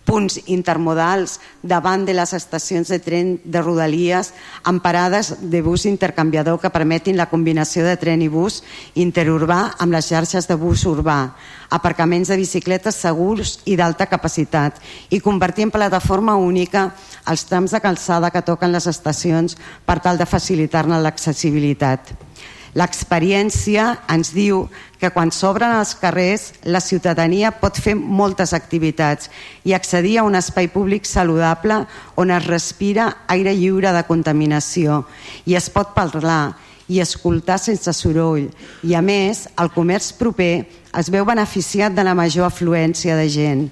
punts 0.05 0.41
intermodals 0.51 1.39
davant 1.63 2.05
de 2.07 2.15
les 2.17 2.33
estacions 2.35 2.89
de 2.91 2.99
tren 3.03 3.37
de 3.45 3.63
rodalies 3.63 4.33
amb 4.67 4.83
parades 4.83 5.33
de 5.41 5.63
bus 5.63 5.87
intercanviador 5.87 6.59
que 6.61 6.73
permetin 6.75 7.17
la 7.17 7.29
combinació 7.31 7.85
de 7.87 7.97
tren 8.01 8.23
i 8.23 8.31
bus 8.33 8.63
interurbà 8.99 9.77
amb 9.79 9.95
les 9.95 10.09
xarxes 10.11 10.49
de 10.51 10.57
bus 10.59 10.85
urbà, 10.91 11.35
aparcaments 11.71 12.29
de 12.29 12.41
bicicletes 12.41 12.99
segurs 12.99 13.61
i 13.65 13.77
d'alta 13.79 14.09
capacitat 14.11 14.83
i 15.11 15.21
convertir 15.21 15.69
en 15.69 15.75
plataforma 15.75 16.37
única 16.37 16.91
els 17.31 17.47
trams 17.47 17.71
de 17.71 17.81
calçada 17.81 18.33
que 18.35 18.43
toquen 18.43 18.75
les 18.75 18.91
estacions 18.91 19.57
per 19.87 20.01
tal 20.03 20.19
de 20.19 20.27
facilitar-ne 20.27 20.99
l'accessibilitat. 20.99 22.32
L'experiència 22.73 23.99
ens 24.09 24.31
diu 24.33 24.63
que 24.97 25.11
quan 25.13 25.29
s'obren 25.35 25.75
els 25.77 25.93
carrers 26.01 26.53
la 26.65 26.81
ciutadania 26.81 27.51
pot 27.61 27.77
fer 27.77 27.93
moltes 27.93 28.55
activitats 28.57 29.29
i 29.69 29.75
accedir 29.77 30.17
a 30.19 30.25
un 30.25 30.39
espai 30.39 30.71
públic 30.73 31.05
saludable 31.05 31.83
on 32.17 32.33
es 32.33 32.47
respira 32.47 33.11
aire 33.29 33.53
lliure 33.59 33.93
de 33.93 34.05
contaminació. 34.09 35.03
I 35.45 35.59
es 35.61 35.69
pot 35.69 35.93
parlar 35.93 36.55
i 36.89 37.01
escoltar 37.05 37.59
sense 37.61 37.93
soroll. 37.93 38.49
I 38.85 38.97
a 38.97 39.03
més 39.05 39.47
el 39.61 39.69
comerç 39.75 40.15
proper 40.17 40.65
es 40.97 41.11
veu 41.13 41.29
beneficiat 41.29 41.93
de 41.93 42.05
la 42.09 42.17
major 42.17 42.49
afluència 42.49 43.19
de 43.21 43.29
gent. 43.33 43.67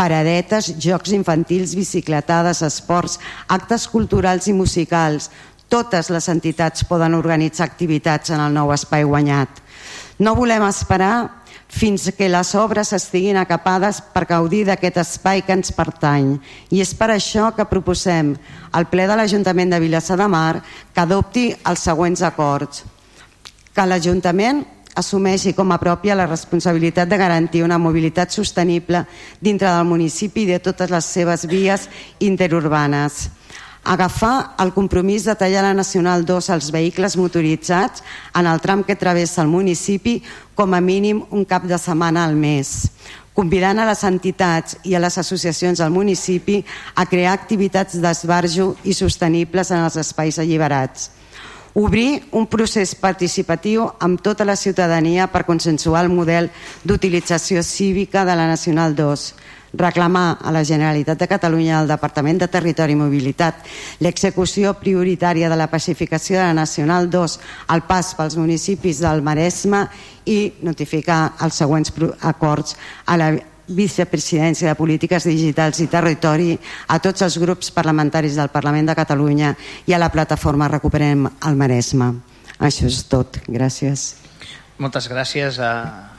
Paradetes, 0.00 0.72
jocs 0.80 1.12
infantils, 1.12 1.74
bicicletades, 1.76 2.62
esports, 2.64 3.18
actes 3.52 3.84
culturals 3.90 4.48
i 4.48 4.54
musicals, 4.56 5.28
totes 5.70 6.10
les 6.10 6.26
entitats 6.28 6.84
poden 6.84 7.14
organitzar 7.14 7.68
activitats 7.68 8.34
en 8.34 8.42
el 8.42 8.52
nou 8.52 8.72
espai 8.74 9.06
guanyat. 9.06 9.62
No 10.20 10.34
volem 10.36 10.66
esperar 10.66 11.40
fins 11.70 12.10
que 12.18 12.28
les 12.28 12.50
obres 12.58 12.90
estiguin 12.92 13.38
acapades 13.38 14.00
per 14.12 14.26
gaudir 14.26 14.64
d'aquest 14.66 14.98
espai 15.00 15.44
que 15.46 15.54
ens 15.54 15.70
pertany. 15.72 16.34
I 16.74 16.82
és 16.82 16.92
per 16.98 17.12
això 17.14 17.52
que 17.54 17.68
proposem 17.70 18.34
al 18.74 18.88
ple 18.90 19.06
de 19.06 19.16
l'Ajuntament 19.16 19.70
de 19.70 19.80
Vilassar 19.80 20.18
de 20.18 20.26
Mar 20.28 20.60
que 20.92 21.00
adopti 21.06 21.46
els 21.54 21.86
següents 21.86 22.26
acords. 22.26 22.84
Que 23.72 23.86
l'Ajuntament 23.86 24.64
assumeixi 24.98 25.54
com 25.54 25.70
a 25.70 25.78
pròpia 25.78 26.18
la 26.18 26.26
responsabilitat 26.26 27.08
de 27.08 27.16
garantir 27.16 27.62
una 27.62 27.78
mobilitat 27.78 28.34
sostenible 28.34 29.06
dintre 29.40 29.70
del 29.70 29.86
municipi 29.86 30.42
i 30.42 30.50
de 30.56 30.58
totes 30.58 30.90
les 30.90 31.06
seves 31.06 31.46
vies 31.46 31.86
interurbanes 32.18 33.30
agafar 33.84 34.54
el 34.58 34.72
compromís 34.72 35.24
de 35.24 35.34
tallar 35.34 35.62
la 35.64 35.74
Nacional 35.74 36.24
2 36.24 36.50
als 36.50 36.70
vehicles 36.70 37.16
motoritzats 37.16 38.02
en 38.34 38.46
el 38.46 38.60
tram 38.60 38.84
que 38.84 38.96
travessa 38.96 39.42
el 39.42 39.48
municipi 39.48 40.20
com 40.54 40.74
a 40.74 40.80
mínim 40.80 41.24
un 41.30 41.44
cap 41.44 41.64
de 41.64 41.78
setmana 41.78 42.24
al 42.24 42.36
mes, 42.36 42.90
convidant 43.34 43.78
a 43.80 43.86
les 43.88 44.04
entitats 44.04 44.76
i 44.84 44.94
a 44.94 45.00
les 45.00 45.16
associacions 45.18 45.80
del 45.80 45.90
municipi 45.94 46.60
a 46.94 47.06
crear 47.06 47.32
activitats 47.32 47.96
d'esbarjo 48.00 48.74
i 48.84 48.92
sostenibles 48.94 49.70
en 49.70 49.86
els 49.86 49.96
espais 49.96 50.38
alliberats. 50.38 51.10
Obrir 51.72 52.24
un 52.34 52.48
procés 52.50 52.96
participatiu 52.98 53.84
amb 54.02 54.18
tota 54.20 54.44
la 54.44 54.56
ciutadania 54.58 55.28
per 55.30 55.46
consensuar 55.46 56.02
el 56.04 56.10
model 56.10 56.50
d'utilització 56.82 57.62
cívica 57.62 58.24
de 58.26 58.34
la 58.34 58.48
Nacional 58.50 58.96
2, 58.98 59.34
reclamar 59.72 60.38
a 60.42 60.52
la 60.52 60.64
Generalitat 60.64 61.18
de 61.18 61.28
Catalunya 61.28 61.78
al 61.78 61.88
Departament 61.88 62.40
de 62.40 62.48
Territori 62.48 62.96
i 62.96 63.00
Mobilitat 63.00 63.66
l'execució 64.00 64.74
prioritària 64.80 65.50
de 65.50 65.58
la 65.58 65.70
pacificació 65.70 66.38
de 66.38 66.48
la 66.48 66.56
Nacional 66.56 67.10
2 67.10 67.38
al 67.68 67.84
pas 67.86 68.14
pels 68.18 68.36
municipis 68.36 69.00
del 69.04 69.22
Maresme 69.22 69.86
i 70.26 70.52
notificar 70.62 71.36
els 71.40 71.54
següents 71.62 71.92
acords 72.22 72.76
a 73.06 73.16
la 73.16 73.30
vicepresidència 73.70 74.68
de 74.68 74.78
Polítiques 74.78 75.24
Digitals 75.24 75.78
i 75.80 75.86
Territori, 75.86 76.56
a 76.88 76.98
tots 76.98 77.22
els 77.22 77.38
grups 77.38 77.70
parlamentaris 77.70 78.34
del 78.34 78.50
Parlament 78.50 78.90
de 78.90 78.96
Catalunya 78.98 79.54
i 79.86 79.94
a 79.94 80.00
la 80.02 80.10
plataforma 80.10 80.68
Recuperem 80.68 81.28
el 81.46 81.56
Maresme. 81.56 82.12
Això 82.58 82.90
és 82.90 83.04
tot. 83.08 83.38
Gràcies. 83.46 84.16
Moltes 84.80 85.06
gràcies 85.08 85.60
a 85.62 86.09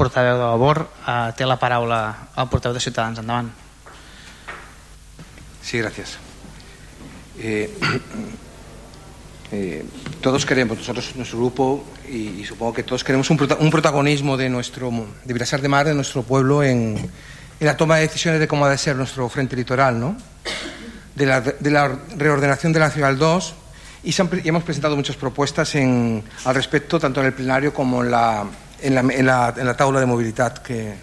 portaveu 0.00 0.38
de 0.38 0.46
Labor. 0.48 0.86
Uh, 1.04 1.28
té 1.36 1.44
la 1.44 1.58
paraula 1.60 2.00
el 2.40 2.48
portaveu 2.48 2.72
de 2.72 2.80
Ciutadans. 2.80 3.20
Endavant. 3.20 3.50
Sí, 5.60 5.78
gracias. 5.78 6.16
Eh, 7.38 7.68
eh, 9.52 9.84
todos 10.20 10.46
queremos, 10.46 10.78
nosotros, 10.78 11.12
nuestro 11.16 11.38
grupo, 11.38 11.84
y, 12.08 12.40
y 12.40 12.44
supongo 12.44 12.72
que 12.72 12.82
todos 12.82 13.04
queremos 13.04 13.28
un, 13.30 13.36
prota 13.36 13.56
un, 13.60 13.70
protagonismo 13.70 14.36
de 14.36 14.48
nuestro, 14.48 14.90
de 15.24 15.32
Vilasar 15.34 15.60
de 15.60 15.68
Mar, 15.68 15.86
de 15.86 15.94
nuestro 15.94 16.22
pueblo, 16.22 16.62
en, 16.62 16.96
en, 17.60 17.66
la 17.66 17.76
toma 17.76 17.96
de 17.96 18.02
decisiones 18.02 18.40
de 18.40 18.48
cómo 18.48 18.64
ha 18.64 18.70
de 18.70 18.78
ser 18.78 18.96
nuestro 18.96 19.28
frente 19.28 19.54
litoral, 19.54 20.00
¿no? 20.00 20.16
De 21.14 21.26
la, 21.26 21.40
de 21.40 21.70
la 21.70 21.98
reordenación 22.16 22.72
de 22.72 22.80
la 22.80 22.90
Ciudad 22.90 23.14
2, 23.14 23.54
y, 24.02 24.10
y, 24.10 24.48
hemos 24.48 24.64
presentado 24.64 24.96
muchas 24.96 25.16
propuestas 25.16 25.74
en, 25.74 26.24
al 26.46 26.54
respecto, 26.54 26.98
tanto 26.98 27.20
en 27.20 27.26
el 27.26 27.32
plenario 27.34 27.74
como 27.74 28.02
en 28.02 28.10
la, 28.10 28.46
en 28.82 28.94
la, 28.94 29.00
en 29.00 29.26
la, 29.26 29.54
en 29.56 29.66
la 29.66 29.76
tabla 29.76 30.00
de 30.00 30.06
movilidad 30.06 30.58
que, 30.58 30.94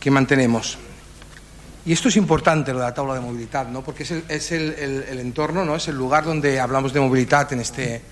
que, 0.00 0.10
mantenemos. 0.10 0.78
Y 1.84 1.92
esto 1.92 2.08
es 2.08 2.16
importante, 2.16 2.72
lo 2.72 2.78
de 2.78 2.84
la 2.84 2.94
tabla 2.94 3.14
de 3.14 3.20
movilidad, 3.20 3.68
¿no? 3.68 3.82
porque 3.82 4.04
es, 4.04 4.10
el, 4.12 4.24
es 4.28 4.52
el, 4.52 4.72
el, 4.72 5.18
entorno, 5.18 5.64
¿no? 5.64 5.76
es 5.76 5.88
el 5.88 5.96
lugar 5.96 6.24
donde 6.24 6.60
hablamos 6.60 6.92
de 6.92 7.00
movilidad 7.00 7.52
en 7.52 7.60
este, 7.60 8.02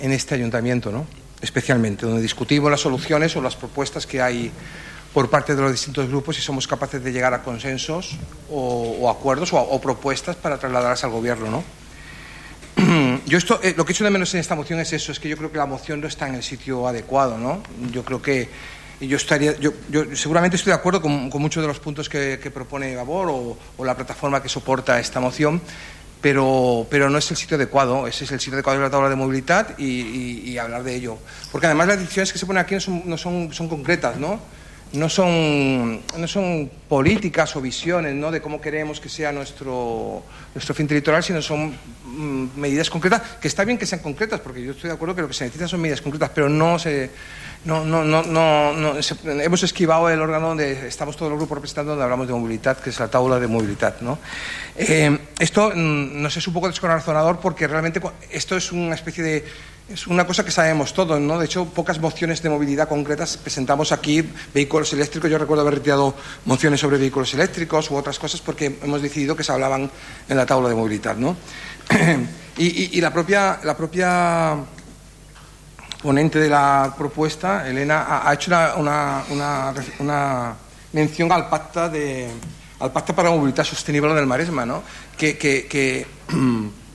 en 0.00 0.12
este 0.12 0.34
ayuntamiento, 0.34 0.90
¿no? 0.90 1.06
especialmente, 1.40 2.06
donde 2.06 2.22
discutimos 2.22 2.70
las 2.70 2.80
soluciones 2.80 3.36
o 3.36 3.42
las 3.42 3.54
propuestas 3.54 4.06
que 4.06 4.20
hay 4.20 4.50
por 5.12 5.30
parte 5.30 5.54
de 5.54 5.62
los 5.62 5.72
distintos 5.72 6.08
grupos 6.08 6.38
y 6.38 6.42
somos 6.42 6.66
capaces 6.66 7.02
de 7.02 7.12
llegar 7.12 7.32
a 7.32 7.42
consensos 7.42 8.16
o, 8.50 8.98
o 9.00 9.10
acuerdos 9.10 9.52
o, 9.52 9.58
o, 9.58 9.80
propuestas 9.80 10.36
para 10.36 10.58
trasladarlas 10.58 11.04
al 11.04 11.10
gobierno. 11.10 11.50
¿no? 11.50 11.85
yo 13.26 13.38
esto, 13.38 13.60
eh, 13.62 13.74
lo 13.76 13.84
que 13.84 13.92
he 13.92 13.94
hecho 13.94 14.04
de 14.04 14.10
menos 14.10 14.32
en 14.34 14.40
esta 14.40 14.54
moción 14.54 14.78
es 14.80 14.92
eso, 14.92 15.12
es 15.12 15.20
que 15.20 15.28
yo 15.28 15.36
creo 15.36 15.50
que 15.50 15.58
la 15.58 15.66
moción 15.66 16.00
no 16.00 16.06
está 16.06 16.28
en 16.28 16.34
el 16.34 16.42
sitio 16.42 16.86
adecuado, 16.86 17.38
¿no? 17.38 17.62
Yo 17.90 18.04
creo 18.04 18.20
que 18.20 18.48
yo 19.00 19.16
estaría, 19.16 19.58
yo, 19.58 19.72
yo 19.90 20.14
seguramente 20.14 20.56
estoy 20.56 20.70
de 20.70 20.76
acuerdo 20.76 21.00
con, 21.02 21.28
muchos 21.28 21.62
de 21.62 21.68
los 21.68 21.80
puntos 21.80 22.08
que, 22.08 22.50
propone 22.52 22.94
Gabor 22.94 23.28
o, 23.30 23.84
la 23.84 23.94
plataforma 23.94 24.42
que 24.42 24.48
soporta 24.48 24.98
esta 24.98 25.20
moción, 25.20 25.60
pero, 26.20 26.86
pero 26.90 27.08
no 27.08 27.18
es 27.18 27.30
el 27.30 27.36
sitio 27.36 27.56
adecuado, 27.56 28.06
ese 28.06 28.24
es 28.24 28.32
el 28.32 28.40
sitio 28.40 28.54
adecuado 28.54 28.78
de 28.78 28.84
la 28.84 28.90
tabla 28.90 29.08
de 29.08 29.16
movilidad 29.16 29.78
y 29.78 30.56
hablar 30.58 30.82
de 30.82 30.94
ello. 30.94 31.18
Porque 31.52 31.66
además 31.66 31.88
las 31.88 31.98
decisiones 31.98 32.32
que 32.32 32.38
se 32.38 32.46
ponen 32.46 32.62
aquí 32.62 32.74
no 32.74 32.80
son, 32.80 33.02
no 33.06 33.18
son, 33.18 33.52
son 33.52 33.68
concretas, 33.68 34.16
¿no? 34.18 34.40
No 34.92 35.08
son, 35.08 36.00
no 36.16 36.28
son 36.28 36.70
políticas 36.88 37.54
o 37.56 37.60
visiones 37.60 38.14
¿no? 38.14 38.30
de 38.30 38.40
cómo 38.40 38.60
queremos 38.60 39.00
que 39.00 39.08
sea 39.08 39.32
nuestro, 39.32 40.22
nuestro 40.54 40.74
fin 40.74 40.86
territorial, 40.86 41.22
sino 41.22 41.42
son 41.42 41.76
mm, 42.04 42.58
medidas 42.58 42.88
concretas, 42.88 43.22
que 43.40 43.48
está 43.48 43.64
bien 43.64 43.78
que 43.78 43.86
sean 43.86 44.00
concretas, 44.00 44.40
porque 44.40 44.62
yo 44.62 44.72
estoy 44.72 44.88
de 44.88 44.94
acuerdo 44.94 45.14
que 45.14 45.22
lo 45.22 45.28
que 45.28 45.34
se 45.34 45.44
necesita 45.44 45.68
son 45.68 45.80
medidas 45.80 46.00
concretas, 46.00 46.30
pero 46.34 46.48
no 46.48 46.78
se... 46.78 47.10
No, 47.64 47.84
no, 47.84 48.04
no, 48.04 48.22
no, 48.22 48.72
no 48.74 49.02
se, 49.02 49.16
hemos 49.42 49.64
esquivado 49.64 50.08
el 50.08 50.20
órgano 50.20 50.48
donde 50.48 50.86
estamos 50.86 51.16
todos 51.16 51.30
los 51.30 51.38
grupos 51.40 51.56
representando, 51.56 51.92
donde 51.92 52.04
hablamos 52.04 52.28
de 52.28 52.34
movilidad, 52.34 52.78
que 52.78 52.90
es 52.90 53.00
la 53.00 53.08
tabla 53.08 53.40
de 53.40 53.48
movilidad. 53.48 54.00
¿no? 54.02 54.20
Eh, 54.76 55.18
esto 55.40 55.72
mm, 55.74 56.22
nos 56.22 56.36
es 56.36 56.46
un 56.46 56.54
poco 56.54 56.68
descorazonador 56.68 57.40
porque 57.40 57.66
realmente 57.66 58.00
esto 58.30 58.56
es 58.56 58.70
una 58.70 58.94
especie 58.94 59.24
de 59.24 59.44
es 59.88 60.08
una 60.08 60.26
cosa 60.26 60.44
que 60.44 60.50
sabemos 60.50 60.92
todos, 60.92 61.20
¿no? 61.20 61.38
De 61.38 61.44
hecho, 61.44 61.64
pocas 61.66 62.00
mociones 62.00 62.42
de 62.42 62.50
movilidad 62.50 62.88
concretas 62.88 63.36
presentamos 63.36 63.92
aquí, 63.92 64.28
vehículos 64.52 64.92
eléctricos. 64.92 65.30
Yo 65.30 65.38
recuerdo 65.38 65.62
haber 65.62 65.74
retirado 65.74 66.14
mociones 66.44 66.80
sobre 66.80 66.98
vehículos 66.98 67.32
eléctricos 67.34 67.90
u 67.90 67.96
otras 67.96 68.18
cosas 68.18 68.40
porque 68.40 68.78
hemos 68.82 69.00
decidido 69.00 69.36
que 69.36 69.44
se 69.44 69.52
hablaban 69.52 69.88
en 70.28 70.36
la 70.36 70.44
tabla 70.44 70.68
de 70.68 70.74
movilidad, 70.74 71.16
¿no? 71.16 71.36
y, 72.58 73.00
la 73.00 73.12
propia, 73.12 73.60
la 73.62 73.76
propia 73.76 74.56
ponente 76.02 76.40
de 76.40 76.48
la 76.48 76.92
propuesta, 76.96 77.68
Elena, 77.68 78.28
ha, 78.28 78.34
hecho 78.34 78.50
una, 78.76 79.24
una, 79.30 79.74
una, 80.00 80.54
mención 80.92 81.30
al 81.30 81.48
pacto 81.48 81.88
de 81.88 82.28
al 82.80 82.90
pacto 82.92 83.14
para 83.14 83.30
la 83.30 83.36
movilidad 83.36 83.64
sostenible 83.64 84.12
del 84.14 84.26
Maresma, 84.26 84.66
¿no? 84.66 84.82
Que, 85.16 85.38
que 85.38 86.06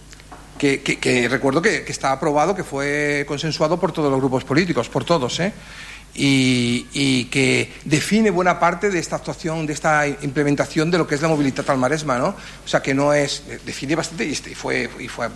que, 0.61 1.27
recuerdo 1.27 1.61
que, 1.61 1.83
que, 1.83 1.91
está 1.91 2.11
aprobado, 2.11 2.53
que 2.53 2.63
fue 2.63 3.25
consensuado 3.27 3.79
por 3.79 3.91
todos 3.91 4.11
los 4.11 4.19
grupos 4.19 4.43
políticos, 4.43 4.89
por 4.89 5.03
todos, 5.03 5.39
¿eh? 5.39 5.51
y, 6.13 6.87
y, 6.93 7.25
que 7.25 7.73
define 7.85 8.29
buena 8.29 8.59
parte 8.59 8.91
de 8.91 8.99
esta 8.99 9.15
actuación, 9.15 9.65
de 9.65 9.73
esta 9.73 10.07
implementación 10.07 10.91
de 10.91 10.99
lo 10.99 11.07
que 11.07 11.15
es 11.15 11.21
la 11.21 11.29
movilidad 11.29 11.67
al 11.69 11.77
Maresma, 11.77 12.19
¿no? 12.19 12.27
O 12.27 12.67
sea, 12.67 12.81
que 12.81 12.93
no 12.93 13.13
es, 13.13 13.43
define 13.65 13.95
bastante 13.95 14.25
y 14.25 14.35
fue, 14.35 14.89
y 14.99 15.07
fue. 15.07 15.29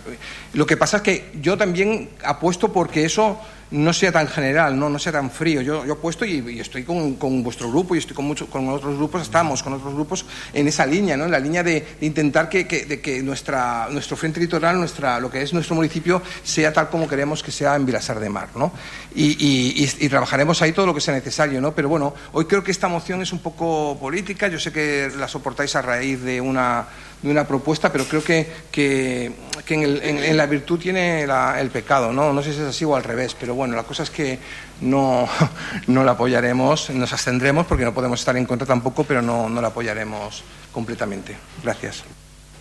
Lo 0.52 0.66
que 0.66 0.76
pasa 0.76 0.98
es 0.98 1.02
que 1.02 1.30
yo 1.40 1.56
también 1.56 2.10
apuesto 2.22 2.72
porque 2.72 3.04
eso 3.04 3.40
no 3.70 3.92
sea 3.92 4.12
tan 4.12 4.28
general, 4.28 4.78
no, 4.78 4.88
no 4.88 4.98
sea 4.98 5.12
tan 5.12 5.30
frío. 5.30 5.60
Yo, 5.60 5.84
yo 5.84 5.94
apuesto 5.94 6.24
y, 6.24 6.38
y 6.48 6.60
estoy 6.60 6.84
con, 6.84 7.14
con, 7.16 7.42
vuestro 7.42 7.68
grupo 7.70 7.94
y 7.94 7.98
estoy 7.98 8.14
con, 8.14 8.24
mucho, 8.24 8.46
con 8.48 8.68
otros 8.68 8.96
grupos, 8.96 9.22
estamos 9.22 9.62
con 9.62 9.72
otros 9.72 9.94
grupos 9.94 10.24
en 10.52 10.68
esa 10.68 10.86
línea, 10.86 11.16
¿no? 11.16 11.24
en 11.24 11.30
la 11.30 11.40
línea 11.40 11.62
de, 11.62 11.96
intentar 12.00 12.48
que, 12.48 12.66
que 12.66 13.22
nuestra, 13.22 13.88
nuestro 13.90 14.16
frente 14.16 14.40
litoral, 14.40 14.78
nuestra, 14.78 15.18
lo 15.20 15.30
que 15.30 15.42
es 15.42 15.52
nuestro 15.52 15.74
municipio, 15.74 16.22
sea 16.42 16.72
tal 16.72 16.88
como 16.88 17.08
queremos 17.08 17.42
que 17.42 17.50
sea 17.50 17.74
en 17.74 17.86
Vilasar 17.86 18.20
de 18.20 18.28
Mar. 18.28 18.48
¿no? 18.54 18.72
Y, 19.14 19.32
y, 19.44 19.90
y, 19.98 20.08
trabajaremos 20.08 20.62
ahí 20.62 20.72
todo 20.72 20.86
lo 20.86 20.94
que 20.94 21.00
sea 21.00 21.14
necesario. 21.14 21.60
¿no? 21.60 21.74
Pero 21.74 21.88
bueno, 21.88 22.14
hoy 22.32 22.44
creo 22.44 22.62
que 22.62 22.70
esta 22.70 22.88
moción 22.88 23.22
es 23.22 23.32
un 23.32 23.40
poco 23.40 23.98
política, 24.00 24.48
yo 24.48 24.60
sé 24.60 24.72
que 24.72 25.10
la 25.16 25.28
soportáis 25.28 25.74
a 25.76 25.82
raíz 25.82 26.22
de 26.22 26.40
una 26.40 26.86
de 27.22 27.30
una 27.30 27.46
propuesta, 27.46 27.90
pero 27.90 28.04
creo 28.04 28.22
que, 28.22 28.46
que, 28.70 29.32
que 29.64 29.74
en, 29.74 29.82
el, 29.82 30.02
en, 30.02 30.18
en, 30.18 30.36
la 30.36 30.46
virtud 30.46 30.78
tiene 30.78 31.26
la, 31.26 31.60
el 31.60 31.70
pecado, 31.70 32.12
¿no? 32.12 32.32
No 32.32 32.42
sé 32.42 32.52
si 32.52 32.60
es 32.60 32.66
así 32.66 32.84
o 32.84 32.94
al 32.94 33.04
revés, 33.04 33.34
pero 33.38 33.54
bueno, 33.54 33.74
la 33.74 33.82
cosa 33.84 34.02
es 34.02 34.10
que 34.10 34.38
no, 34.82 35.28
no 35.86 36.04
la 36.04 36.12
apoyaremos, 36.12 36.90
nos 36.90 37.12
abstendremos 37.12 37.66
porque 37.66 37.84
no 37.84 37.94
podemos 37.94 38.20
estar 38.20 38.36
en 38.36 38.44
contra 38.46 38.66
tampoco, 38.66 39.04
però 39.04 39.22
no, 39.22 39.48
no 39.48 39.60
la 39.60 39.68
apoyaremos 39.68 40.44
completamente. 40.72 41.36
Gràcies. 41.64 42.04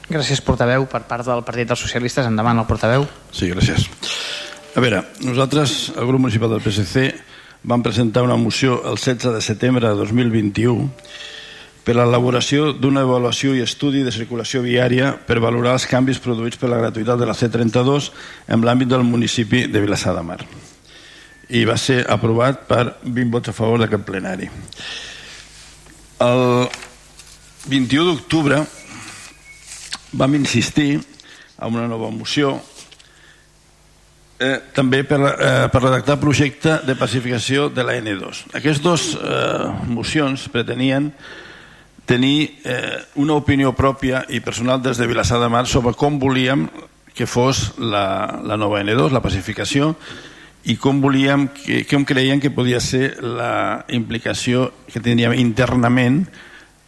Gràcies, 0.07 0.39
portaveu. 0.45 0.85
Per 0.87 1.01
part 1.09 1.25
del 1.25 1.43
Partit 1.43 1.67
dels 1.67 1.81
Socialistes, 1.81 2.27
endavant 2.29 2.61
el 2.61 2.67
portaveu. 2.69 3.07
Sí, 3.33 3.49
gràcies. 3.51 3.89
A 4.75 4.83
veure, 4.83 5.01
nosaltres, 5.25 5.91
el 5.95 6.05
grup 6.07 6.21
municipal 6.27 6.51
del 6.53 6.61
PSC, 6.61 7.09
vam 7.65 7.81
presentar 7.83 8.23
una 8.23 8.37
moció 8.37 8.77
el 8.85 8.99
16 8.99 9.33
de 9.33 9.41
setembre 9.41 9.87
de 9.87 9.95
2021 9.95 10.91
per 11.85 11.93
l'elaboració 11.93 12.71
d'una 12.73 13.03
avaluació 13.05 13.53
i 13.53 13.61
estudi 13.61 14.01
de 14.03 14.13
circulació 14.13 14.63
viària 14.65 15.11
per 15.27 15.37
valorar 15.43 15.75
els 15.77 15.85
canvis 15.85 16.17
produïts 16.19 16.57
per 16.57 16.71
la 16.71 16.79
gratuïtat 16.81 17.21
de 17.21 17.27
la 17.29 17.35
C32 17.37 18.09
en 18.49 18.65
l'àmbit 18.65 18.89
del 18.89 19.05
municipi 19.05 19.67
de 19.69 19.83
Vilassar 19.83 20.15
de 20.17 20.23
Mar. 20.25 20.39
I 21.53 21.61
va 21.69 21.77
ser 21.77 22.01
aprovat 22.09 22.65
per 22.65 22.97
20 23.05 23.29
vots 23.37 23.53
a 23.53 23.53
favor 23.53 23.77
d'aquest 23.83 24.05
plenari. 24.07 24.49
El 26.25 26.65
21 27.69 28.07
d'octubre 28.09 28.63
vam 30.17 30.35
insistir 30.41 30.95
en 30.97 31.69
una 31.69 31.85
nova 31.87 32.09
moció 32.09 32.55
eh, 34.39 34.57
també 34.73 35.03
per, 35.05 35.21
eh, 35.21 35.69
per 35.69 35.81
redactar 35.83 36.17
projecte 36.19 36.79
de 36.87 36.97
pacificació 36.97 37.69
de 37.69 37.85
la 37.85 37.95
N2. 38.01 38.45
Aquestes 38.57 38.81
dues 38.81 39.09
eh, 39.15 39.73
mocions 39.85 40.49
pretenien 40.49 41.11
tenir 42.05 42.59
eh, 42.63 43.01
una 43.15 43.33
opinió 43.33 43.73
pròpia 43.73 44.23
i 44.29 44.39
personal 44.39 44.81
des 44.81 44.97
de 45.01 45.07
Vilassar 45.09 45.39
de 45.41 45.49
Mar 45.49 45.65
sobre 45.67 45.95
com 45.97 46.19
volíem 46.21 46.67
que 47.15 47.25
fos 47.25 47.73
la, 47.79 48.41
la 48.43 48.57
nova 48.57 48.81
N2, 48.83 49.11
la 49.11 49.23
pacificació, 49.23 49.93
i 50.65 50.75
com 50.81 50.99
volíem, 51.01 51.47
que, 51.53 51.83
com 51.87 52.03
creiem 52.05 52.41
que 52.41 52.51
podia 52.51 52.81
ser 52.81 53.15
la 53.21 53.85
implicació 53.93 54.71
que 54.91 54.99
teníem 54.99 55.35
internament 55.37 56.25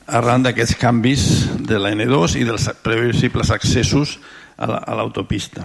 arran 0.07 0.44
d'aquests 0.44 0.77
canvis 0.80 1.23
de 1.68 1.80
la 1.80 1.94
N2 1.95 2.38
i 2.41 2.45
dels 2.48 2.68
previsibles 2.84 3.52
accessos 3.53 4.18
a 4.57 4.95
l'autopista. 4.98 5.64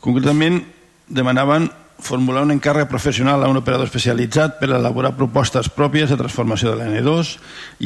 Concretament, 0.00 0.60
demanaven 1.08 1.68
formular 2.02 2.42
un 2.42 2.52
encàrrec 2.54 2.90
professional 2.90 3.42
a 3.42 3.48
un 3.48 3.56
operador 3.60 3.86
especialitzat 3.86 4.58
per 4.58 4.68
elaborar 4.74 5.14
propostes 5.16 5.70
pròpies 5.72 6.10
de 6.10 6.18
transformació 6.18 6.72
de 6.72 6.80
la 6.80 6.90
N2 6.90 7.36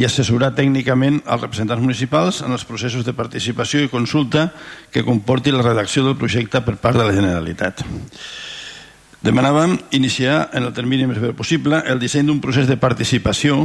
i 0.01 0.09
assessorar 0.09 0.55
tècnicament 0.56 1.20
els 1.22 1.44
representants 1.44 1.84
municipals 1.84 2.43
en 2.43 2.56
els 2.56 2.64
processos 2.64 3.05
de 3.05 3.14
participació 3.14 3.84
i 3.84 3.93
consulta 3.93 4.48
que 4.90 5.05
comporti 5.05 5.52
la 5.55 5.64
redacció 5.64 6.05
del 6.06 6.18
projecte 6.18 6.64
per 6.64 6.78
part 6.80 6.98
de 6.98 7.05
la 7.06 7.14
Generalitat. 7.16 7.84
Demanàvem 9.26 9.78
iniciar 9.97 10.51
en 10.55 10.68
el 10.68 10.74
termini 10.76 11.06
més 11.09 11.18
breu 11.18 11.32
possible 11.34 11.80
el 11.90 11.98
disseny 11.98 12.28
d'un 12.28 12.40
procés 12.40 12.68
de 12.68 12.76
participació 12.78 13.56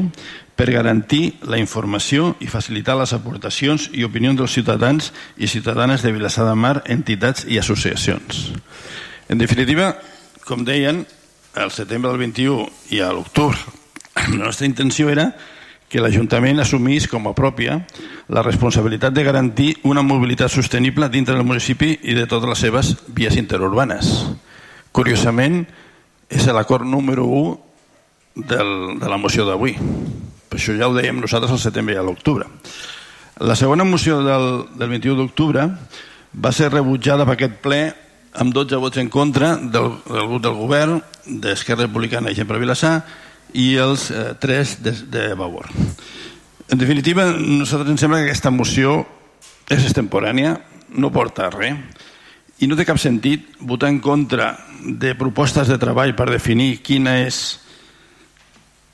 per 0.58 0.72
garantir 0.72 1.36
la 1.46 1.60
informació 1.62 2.36
i 2.42 2.50
facilitar 2.50 2.96
les 2.98 3.14
aportacions 3.14 3.90
i 3.94 4.08
opinions 4.08 4.40
dels 4.40 4.56
ciutadans 4.58 5.12
i 5.38 5.52
ciutadanes 5.52 6.02
de 6.02 6.14
Vilassar 6.16 6.48
de 6.48 6.56
Mar, 6.56 6.80
entitats 6.90 7.46
i 7.46 7.60
associacions. 7.62 8.48
En 9.30 9.38
definitiva, 9.38 9.94
com 10.52 10.66
deien, 10.68 11.06
al 11.56 11.72
setembre 11.72 12.12
del 12.12 12.20
21 12.20 12.68
i 12.92 13.00
a 13.00 13.14
l'octubre, 13.16 13.56
la 14.36 14.50
nostra 14.50 14.68
intenció 14.68 15.08
era 15.08 15.30
que 15.88 16.02
l'Ajuntament 16.04 16.60
assumís 16.60 17.08
com 17.08 17.30
a 17.30 17.36
pròpia 17.36 17.78
la 18.32 18.44
responsabilitat 18.44 19.16
de 19.16 19.24
garantir 19.24 19.70
una 19.88 20.04
mobilitat 20.04 20.52
sostenible 20.52 21.08
dintre 21.12 21.38
del 21.38 21.48
municipi 21.48 21.94
i 22.04 22.16
de 22.16 22.28
totes 22.28 22.52
les 22.52 22.64
seves 22.68 22.92
vies 23.08 23.40
interurbanes. 23.40 24.12
Curiosament, 24.92 25.64
és 26.28 26.48
l'acord 26.52 26.84
número 26.88 27.24
1 27.28 28.44
del, 28.52 28.76
de 29.00 29.08
la 29.08 29.20
moció 29.20 29.48
d'avui. 29.48 29.78
Per 30.52 30.60
això 30.60 30.76
ja 30.76 30.92
ho 30.92 30.96
dèiem 30.96 31.20
nosaltres 31.24 31.56
al 31.56 31.64
setembre 31.64 31.96
i 31.96 32.00
a 32.00 32.04
l'octubre. 32.04 32.48
La 33.40 33.56
segona 33.56 33.88
moció 33.88 34.20
del, 34.24 34.48
del 34.76 34.96
21 35.00 35.20
d'octubre 35.20 35.68
va 36.32 36.56
ser 36.56 36.72
rebutjada 36.72 37.28
per 37.28 37.40
aquest 37.40 37.60
ple 37.64 37.84
amb 38.34 38.54
12 38.56 38.80
vots 38.80 39.02
en 39.02 39.10
contra 39.10 39.56
del, 39.58 39.92
del 40.08 40.28
grup 40.28 40.44
del 40.44 40.56
govern, 40.56 41.02
d'Esquerra 41.26 41.88
Republicana 41.88 42.32
i 42.32 42.48
per 42.48 42.60
Vilassar, 42.62 43.02
i 43.54 43.76
els 43.76 44.10
eh, 44.12 44.32
tres 44.40 44.78
de, 44.84 44.94
de 45.12 45.32
Vavor. 45.36 45.68
En 46.72 46.80
definitiva, 46.80 47.28
a 47.28 47.36
nosaltres 47.36 47.92
ens 47.92 48.06
sembla 48.06 48.22
que 48.22 48.32
aquesta 48.32 48.52
moció 48.54 49.02
és 49.72 49.84
extemporània, 49.84 50.56
no 50.96 51.12
porta 51.12 51.50
res, 51.52 51.76
i 52.62 52.70
no 52.70 52.78
té 52.78 52.86
cap 52.86 53.00
sentit 53.02 53.58
votar 53.60 53.90
en 53.90 54.00
contra 54.00 54.54
de 54.86 55.16
propostes 55.18 55.68
de 55.68 55.80
treball 55.82 56.14
per 56.16 56.30
definir 56.30 56.80
quina 56.86 57.18
és 57.26 57.42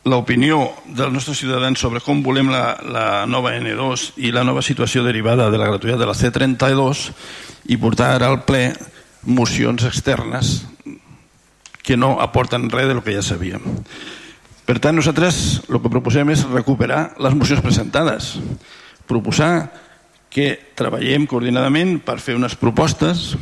l'opinió 0.08 0.62
dels 0.88 1.12
nostres 1.12 1.42
ciutadans 1.42 1.80
sobre 1.80 2.00
com 2.00 2.22
volem 2.24 2.50
la, 2.52 2.78
la 2.88 3.08
nova 3.28 3.52
N2 3.58 4.14
i 4.24 4.32
la 4.32 4.46
nova 4.48 4.64
situació 4.64 5.04
derivada 5.04 5.50
de 5.52 5.60
la 5.60 5.68
gratuïtat 5.68 6.00
de 6.00 6.08
la 6.08 6.16
C32 6.16 7.10
i 7.74 7.80
portar 7.82 8.14
ara 8.16 8.32
al 8.32 8.46
ple 8.48 8.70
mocions 9.24 9.86
externes 9.88 10.66
que 11.84 11.98
no 11.98 12.18
aporten 12.20 12.70
res 12.70 12.90
del 12.90 13.02
que 13.02 13.16
ja 13.16 13.24
sabíem. 13.24 13.64
Per 14.68 14.76
tant, 14.84 14.98
nosaltres 15.00 15.62
el 15.72 15.80
que 15.80 15.92
proposem 15.92 16.28
és 16.34 16.44
recuperar 16.52 17.14
les 17.24 17.36
mocions 17.38 17.64
presentades, 17.64 18.36
proposar 19.08 19.70
que 20.28 20.52
treballem 20.76 21.24
coordinadament 21.32 22.02
per 22.04 22.20
fer 22.20 22.36
unes 22.36 22.58
propostes 22.60 23.38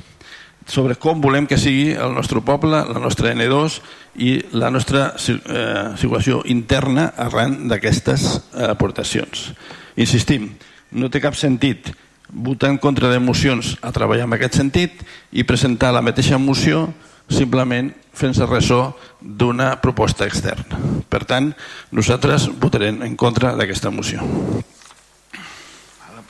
sobre 0.69 0.97
com 1.01 1.21
volem 1.21 1.47
que 1.49 1.57
sigui 1.61 1.93
el 1.97 2.13
nostre 2.13 2.41
poble, 2.45 2.77
la 2.85 3.01
nostra 3.01 3.33
N2 3.33 3.79
i 4.21 4.31
la 4.57 4.71
nostra 4.73 5.11
eh, 5.17 5.97
situació 5.97 6.41
interna 6.49 7.11
arran 7.25 7.65
d'aquestes 7.69 8.25
eh, 8.29 8.69
aportacions. 8.69 9.51
Insistim, 9.97 10.51
no 10.93 11.09
té 11.09 11.21
cap 11.21 11.37
sentit 11.37 11.91
votar 12.29 12.69
en 12.69 12.77
contra 12.77 13.09
de 13.09 13.19
mocions 13.19 13.75
a 13.81 13.91
treballar 13.95 14.25
en 14.27 14.35
aquest 14.37 14.57
sentit 14.57 15.03
i 15.31 15.45
presentar 15.45 15.93
la 15.93 16.03
mateixa 16.05 16.39
moció 16.41 16.87
simplement 17.29 17.91
fent-se 18.15 18.45
ressò 18.45 18.93
d'una 19.19 19.75
proposta 19.81 20.27
externa. 20.29 20.79
Per 21.09 21.23
tant, 21.25 21.51
nosaltres 21.91 22.47
votarem 22.61 23.01
en 23.03 23.15
contra 23.17 23.55
d'aquesta 23.57 23.91
moció. 23.91 24.23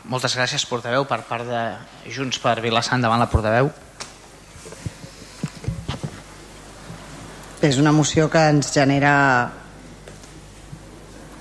Moltes 0.05 0.35
gràcies, 0.37 0.65
portaveu, 0.69 1.07
per 1.09 1.23
part 1.25 1.47
de 1.49 1.61
Junts 2.13 2.37
per 2.39 2.59
Vilassant 2.61 3.01
davant 3.01 3.19
la 3.19 3.29
portaveu. 3.29 3.71
És 7.65 7.79
una 7.81 7.93
moció 7.95 8.29
que 8.29 8.43
ens 8.51 8.69
genera 8.73 9.15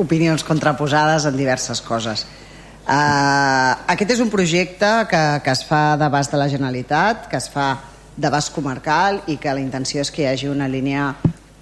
opinions 0.01 0.43
contraposades 0.43 1.27
en 1.29 1.37
diverses 1.37 1.83
coses. 1.85 2.25
Uh, 2.85 3.73
aquest 3.89 4.11
és 4.13 4.19
un 4.21 4.29
projecte 4.29 4.89
que, 5.09 5.21
que 5.41 5.53
es 5.57 5.63
fa 5.65 5.95
d'abast 5.97 6.35
de 6.35 6.37
la 6.37 6.51
Generalitat, 6.53 7.31
que 7.31 7.39
es 7.41 7.47
fa 7.49 7.79
d'abast 8.21 8.53
comarcal 8.53 9.23
i 9.33 9.39
que 9.41 9.55
la 9.57 9.63
intenció 9.63 10.03
és 10.05 10.11
que 10.13 10.21
hi 10.21 10.27
hagi 10.29 10.51
una 10.53 10.69
línia 10.69 11.15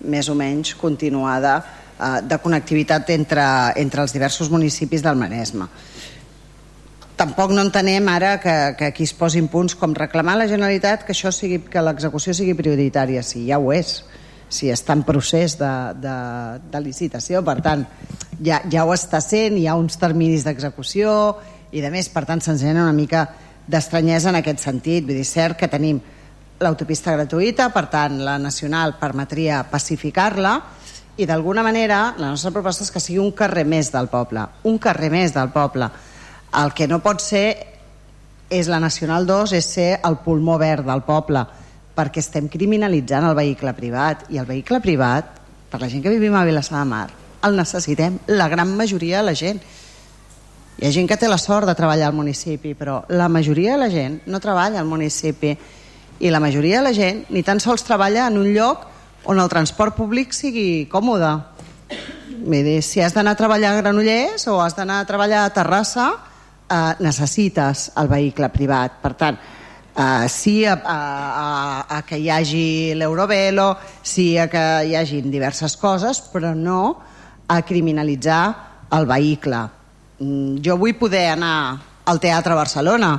més 0.03 0.27
o 0.27 0.35
menys 0.35 0.73
continuada 0.81 1.61
uh, 1.63 2.19
de 2.27 2.39
connectivitat 2.43 3.13
entre, 3.15 3.45
entre 3.79 4.03
els 4.03 4.17
diversos 4.17 4.51
municipis 4.51 5.05
del 5.07 5.21
Maresme. 5.21 5.69
Tampoc 7.15 7.55
no 7.55 7.63
entenem 7.63 8.11
ara 8.11 8.35
que, 8.43 8.57
que 8.81 8.91
aquí 8.91 9.07
es 9.07 9.15
posin 9.15 9.47
punts 9.47 9.79
com 9.79 9.95
reclamar 9.95 10.35
a 10.35 10.43
la 10.43 10.51
Generalitat 10.51 11.07
que, 11.07 11.15
això 11.15 11.31
sigui, 11.31 11.61
que 11.71 11.87
l'execució 11.87 12.35
sigui 12.35 12.59
prioritària, 12.59 13.23
si 13.23 13.47
ja 13.47 13.63
ho 13.63 13.71
és 13.71 14.01
si 14.53 14.69
està 14.73 14.93
en 14.93 15.03
procés 15.09 15.57
de, 15.59 15.73
de, 15.97 16.17
de 16.73 16.81
licitació, 16.85 17.41
per 17.45 17.59
tant, 17.65 17.87
ja, 18.45 18.61
ja 18.71 18.85
ho 18.85 18.93
està 18.93 19.23
sent, 19.25 19.57
hi 19.57 19.67
ha 19.67 19.79
uns 19.81 19.97
terminis 20.01 20.45
d'execució 20.45 21.15
i 21.73 21.81
de 21.81 21.91
més, 21.93 22.11
per 22.13 22.27
tant, 22.29 22.43
se'ns 22.45 22.61
genera 22.61 22.85
una 22.85 22.97
mica 22.97 23.25
d'estranyesa 23.67 24.29
en 24.33 24.41
aquest 24.43 24.61
sentit. 24.61 25.07
Vull 25.07 25.17
dir, 25.17 25.27
cert 25.29 25.57
que 25.57 25.71
tenim 25.73 26.01
l'autopista 26.63 27.15
gratuïta, 27.17 27.71
per 27.73 27.87
tant, 27.91 28.21
la 28.27 28.37
nacional 28.39 28.99
permetria 29.01 29.63
pacificar-la 29.71 30.55
i 31.17 31.27
d'alguna 31.29 31.65
manera 31.65 32.15
la 32.19 32.31
nostra 32.31 32.53
proposta 32.53 32.85
és 32.85 32.93
que 32.93 33.01
sigui 33.03 33.21
un 33.23 33.33
carrer 33.37 33.65
més 33.69 33.91
del 33.93 34.09
poble, 34.13 34.45
un 34.69 34.79
carrer 34.81 35.11
més 35.13 35.33
del 35.35 35.51
poble. 35.55 35.89
El 36.61 36.77
que 36.77 36.89
no 36.89 37.01
pot 37.05 37.25
ser 37.25 37.47
és 38.53 38.69
la 38.69 38.81
Nacional 38.81 39.25
2, 39.25 39.57
és 39.57 39.65
ser 39.65 39.91
el 40.05 40.19
pulmó 40.21 40.59
verd 40.61 40.85
del 40.85 41.01
poble 41.09 41.47
perquè 41.97 42.23
estem 42.23 42.49
criminalitzant 42.49 43.27
el 43.29 43.37
vehicle 43.37 43.75
privat 43.77 44.27
i 44.33 44.41
el 44.41 44.49
vehicle 44.49 44.81
privat, 44.81 45.39
per 45.71 45.81
la 45.81 45.89
gent 45.89 46.03
que 46.05 46.13
vivim 46.13 46.35
a 46.37 46.45
Vilassar 46.45 46.81
de 46.81 46.89
Mar, 46.89 47.09
el 47.43 47.57
necessitem 47.57 48.19
la 48.29 48.49
gran 48.49 48.75
majoria 48.77 49.21
de 49.21 49.27
la 49.29 49.35
gent. 49.35 49.61
Hi 50.79 50.87
ha 50.89 50.93
gent 50.95 51.09
que 51.09 51.19
té 51.21 51.29
la 51.29 51.41
sort 51.41 51.69
de 51.69 51.77
treballar 51.77 52.09
al 52.09 52.17
municipi, 52.17 52.75
però 52.75 53.03
la 53.09 53.29
majoria 53.29 53.77
de 53.77 53.83
la 53.85 53.91
gent 53.93 54.21
no 54.27 54.41
treballa 54.41 54.81
al 54.81 54.89
municipi 54.89 55.53
i 56.23 56.31
la 56.31 56.41
majoria 56.41 56.81
de 56.81 56.89
la 56.89 56.95
gent 56.97 57.25
ni 57.31 57.43
tan 57.43 57.61
sols 57.61 57.85
treballa 57.85 58.27
en 58.29 58.39
un 58.39 58.53
lloc 58.55 58.87
on 59.25 59.39
el 59.39 59.51
transport 59.51 59.97
públic 59.97 60.33
sigui 60.35 60.87
còmode. 60.91 61.33
Dir, 62.43 62.81
si 62.83 63.03
has 63.03 63.15
d'anar 63.15 63.37
a 63.37 63.39
treballar 63.39 63.73
a 63.73 63.81
Granollers 63.83 64.49
o 64.51 64.59
has 64.63 64.75
d'anar 64.75 65.03
a 65.03 65.07
treballar 65.07 65.45
a 65.45 65.53
Terrassa, 65.55 66.09
eh, 66.69 66.95
necessites 67.01 67.91
el 67.97 68.09
vehicle 68.09 68.49
privat. 68.51 68.99
Per 69.03 69.13
tant, 69.19 69.39
Uh, 69.93 70.25
sí 70.25 70.65
a, 70.65 70.73
a, 70.73 70.99
a, 71.85 71.99
a 71.99 72.03
que 72.09 72.17
hi 72.17 72.31
hagi 72.33 72.95
l'Eurovelo, 72.97 73.77
sí 74.03 74.39
a 74.41 74.47
que 74.49 74.63
hi 74.89 74.95
hagin 74.97 75.29
diverses 75.31 75.77
coses, 75.77 76.23
però 76.33 76.55
no 76.57 76.97
a 77.49 77.61
criminalitzar 77.61 78.89
el 78.97 79.07
vehicle. 79.07 79.61
Mm, 80.19 80.63
jo 80.65 80.79
vull 80.81 80.97
poder 80.97 81.27
anar 81.35 81.57
al 82.09 82.21
Teatre 82.21 82.57
Barcelona 82.57 83.13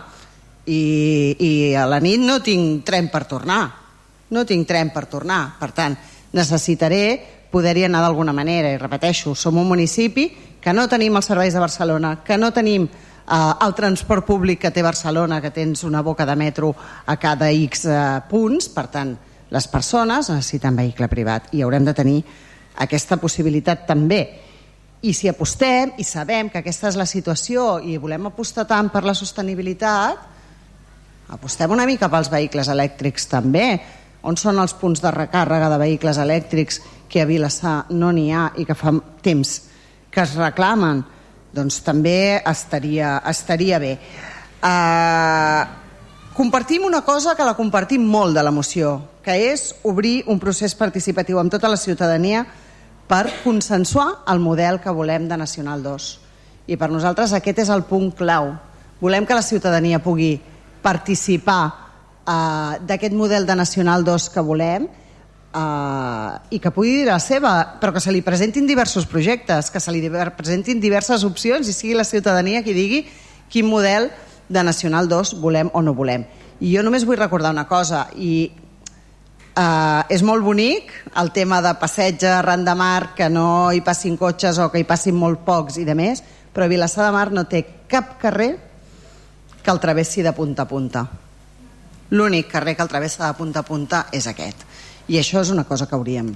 i, 0.65 1.35
i 1.37 1.51
a 1.77 1.85
la 1.85 1.99
nit 2.01 2.21
no 2.23 2.39
tinc 2.41 2.83
tren 2.87 3.11
per 3.13 3.25
tornar. 3.29 3.61
No 4.33 4.45
tinc 4.49 4.65
tren 4.67 4.89
per 4.95 5.05
tornar. 5.11 5.43
Per 5.59 5.69
tant, 5.77 5.95
necessitaré 6.33 7.03
poder-hi 7.53 7.85
anar 7.85 8.01
d'alguna 8.01 8.33
manera. 8.33 8.71
I 8.73 8.81
repeteixo, 8.81 9.35
som 9.37 9.61
un 9.61 9.69
municipi 9.69 10.29
que 10.63 10.73
no 10.73 10.87
tenim 10.89 11.19
els 11.19 11.27
serveis 11.29 11.53
de 11.53 11.61
Barcelona, 11.61 12.15
que 12.25 12.37
no 12.39 12.49
tenim 12.55 12.87
eh, 13.27 13.53
el 13.65 13.73
transport 13.75 14.25
públic 14.25 14.61
que 14.61 14.71
té 14.71 14.83
Barcelona, 14.83 15.41
que 15.41 15.51
tens 15.51 15.83
una 15.83 16.01
boca 16.01 16.25
de 16.25 16.35
metro 16.35 16.73
a 17.05 17.17
cada 17.17 17.51
X 17.51 17.85
eh, 17.85 17.99
punts, 18.29 18.69
per 18.69 18.87
tant, 18.91 19.15
les 19.53 19.67
persones 19.69 20.29
necessiten 20.31 20.75
vehicle 20.75 21.07
privat 21.11 21.51
i 21.53 21.61
haurem 21.61 21.85
de 21.85 21.93
tenir 21.93 22.21
aquesta 22.81 23.19
possibilitat 23.21 23.85
també. 23.87 24.23
I 25.03 25.11
si 25.13 25.27
apostem 25.27 25.97
i 25.99 26.05
sabem 26.07 26.49
que 26.49 26.61
aquesta 26.61 26.87
és 26.89 26.97
la 26.97 27.05
situació 27.05 27.77
i 27.83 27.97
volem 28.01 28.29
apostar 28.29 28.65
tant 28.65 28.89
per 28.89 29.03
la 29.03 29.13
sostenibilitat, 29.13 30.31
apostem 31.35 31.71
una 31.75 31.85
mica 31.85 32.09
pels 32.09 32.31
vehicles 32.31 32.71
elèctrics 32.71 33.27
també. 33.29 33.67
On 34.23 34.37
són 34.39 34.61
els 34.63 34.73
punts 34.79 35.01
de 35.03 35.11
recàrrega 35.11 35.67
de 35.69 35.77
vehicles 35.81 36.17
elèctrics 36.17 36.79
que 37.11 37.21
a 37.21 37.27
Vilassar 37.27 37.91
no 37.91 38.13
n'hi 38.15 38.31
ha 38.31 38.47
i 38.57 38.65
que 38.65 38.77
fa 38.77 38.95
temps 39.21 39.57
que 40.13 40.21
es 40.21 40.35
reclamen? 40.37 41.03
Doncs 41.53 41.79
també 41.85 42.41
estaria, 42.49 43.19
estaria 43.29 43.79
bé. 43.79 43.93
Uh, 44.63 45.63
compartim 46.33 46.87
una 46.87 47.03
cosa 47.05 47.35
que 47.37 47.45
la 47.45 47.53
compartim 47.53 48.03
molt 48.09 48.33
de 48.35 48.43
la 48.43 48.51
moció, 48.51 48.97
que 49.23 49.35
és 49.53 49.69
obrir 49.83 50.23
un 50.27 50.41
procés 50.41 50.73
participatiu 50.75 51.39
amb 51.39 51.53
tota 51.53 51.69
la 51.69 51.77
ciutadania 51.77 52.43
per 53.07 53.27
consensuar 53.43 54.23
el 54.33 54.41
model 54.41 54.79
que 54.81 54.91
volem 54.91 55.27
de 55.29 55.37
Nacional 55.37 55.83
2. 55.83 56.09
I 56.67 56.79
per 56.79 56.89
nosaltres 56.89 57.35
aquest 57.35 57.61
és 57.65 57.69
el 57.69 57.85
punt 57.85 58.09
clau. 58.17 58.53
Volem 59.03 59.27
que 59.27 59.35
la 59.35 59.45
ciutadania 59.45 59.99
pugui 60.01 60.37
participar 60.81 61.63
eh, 61.69 62.79
d'aquest 62.87 63.13
model 63.13 63.45
de 63.45 63.55
Nacional 63.59 64.03
2 64.07 64.29
que 64.33 64.43
volem 64.43 64.87
eh, 65.53 66.55
i 66.55 66.59
que 66.59 66.71
pugui 66.73 66.97
dir 66.97 67.05
la 67.07 67.19
seva, 67.21 67.53
però 67.79 67.93
que 67.93 68.01
se 68.03 68.11
li 68.11 68.23
presentin 68.25 68.67
diversos 68.67 69.05
projectes, 69.09 69.69
que 69.71 69.79
se 69.79 69.93
li 69.93 70.01
presentin 70.37 70.81
diverses 70.81 71.23
opcions 71.23 71.69
i 71.69 71.75
sigui 71.75 71.93
la 71.97 72.07
ciutadania 72.07 72.63
qui 72.63 72.73
digui 72.73 73.03
quin 73.49 73.69
model 73.69 74.09
de 74.49 74.63
Nacional 74.63 75.07
2 75.09 75.37
volem 75.41 75.69
o 75.73 75.81
no 75.81 75.93
volem. 75.93 76.25
I 76.59 76.75
jo 76.75 76.83
només 76.83 77.05
vull 77.05 77.19
recordar 77.19 77.53
una 77.53 77.67
cosa, 77.67 78.07
i 78.15 78.51
eh, 79.55 80.01
és 80.09 80.23
molt 80.25 80.43
bonic 80.43 80.93
el 81.19 81.31
tema 81.35 81.61
de 81.61 81.73
passeig 81.79 82.23
arran 82.25 82.65
de 82.65 82.75
mar, 82.75 83.13
que 83.15 83.29
no 83.29 83.71
hi 83.71 83.81
passin 83.85 84.17
cotxes 84.17 84.59
o 84.59 84.69
que 84.71 84.81
hi 84.81 84.89
passin 84.89 85.15
molt 85.15 85.45
pocs 85.45 85.79
i 85.81 85.85
de 85.85 85.95
més, 85.97 86.23
però 86.53 86.69
Vilassar 86.69 87.07
de 87.07 87.13
Mar 87.15 87.31
no 87.33 87.47
té 87.49 87.63
cap 87.89 88.17
carrer 88.21 88.51
que 89.63 89.71
el 89.71 89.79
travessi 89.79 90.21
de 90.21 90.33
punta 90.37 90.63
a 90.63 90.69
punta. 90.69 91.07
L'únic 92.13 92.51
carrer 92.51 92.75
que 92.77 92.83
el 92.83 92.91
travessa 92.91 93.25
de 93.25 93.33
punta 93.37 93.63
a 93.63 93.65
punta 93.65 94.05
és 94.13 94.27
aquest. 94.29 94.67
I 95.07 95.19
això 95.19 95.41
és 95.43 95.51
una 95.51 95.65
cosa 95.67 95.87
que 95.87 95.95
hauríem 95.97 96.33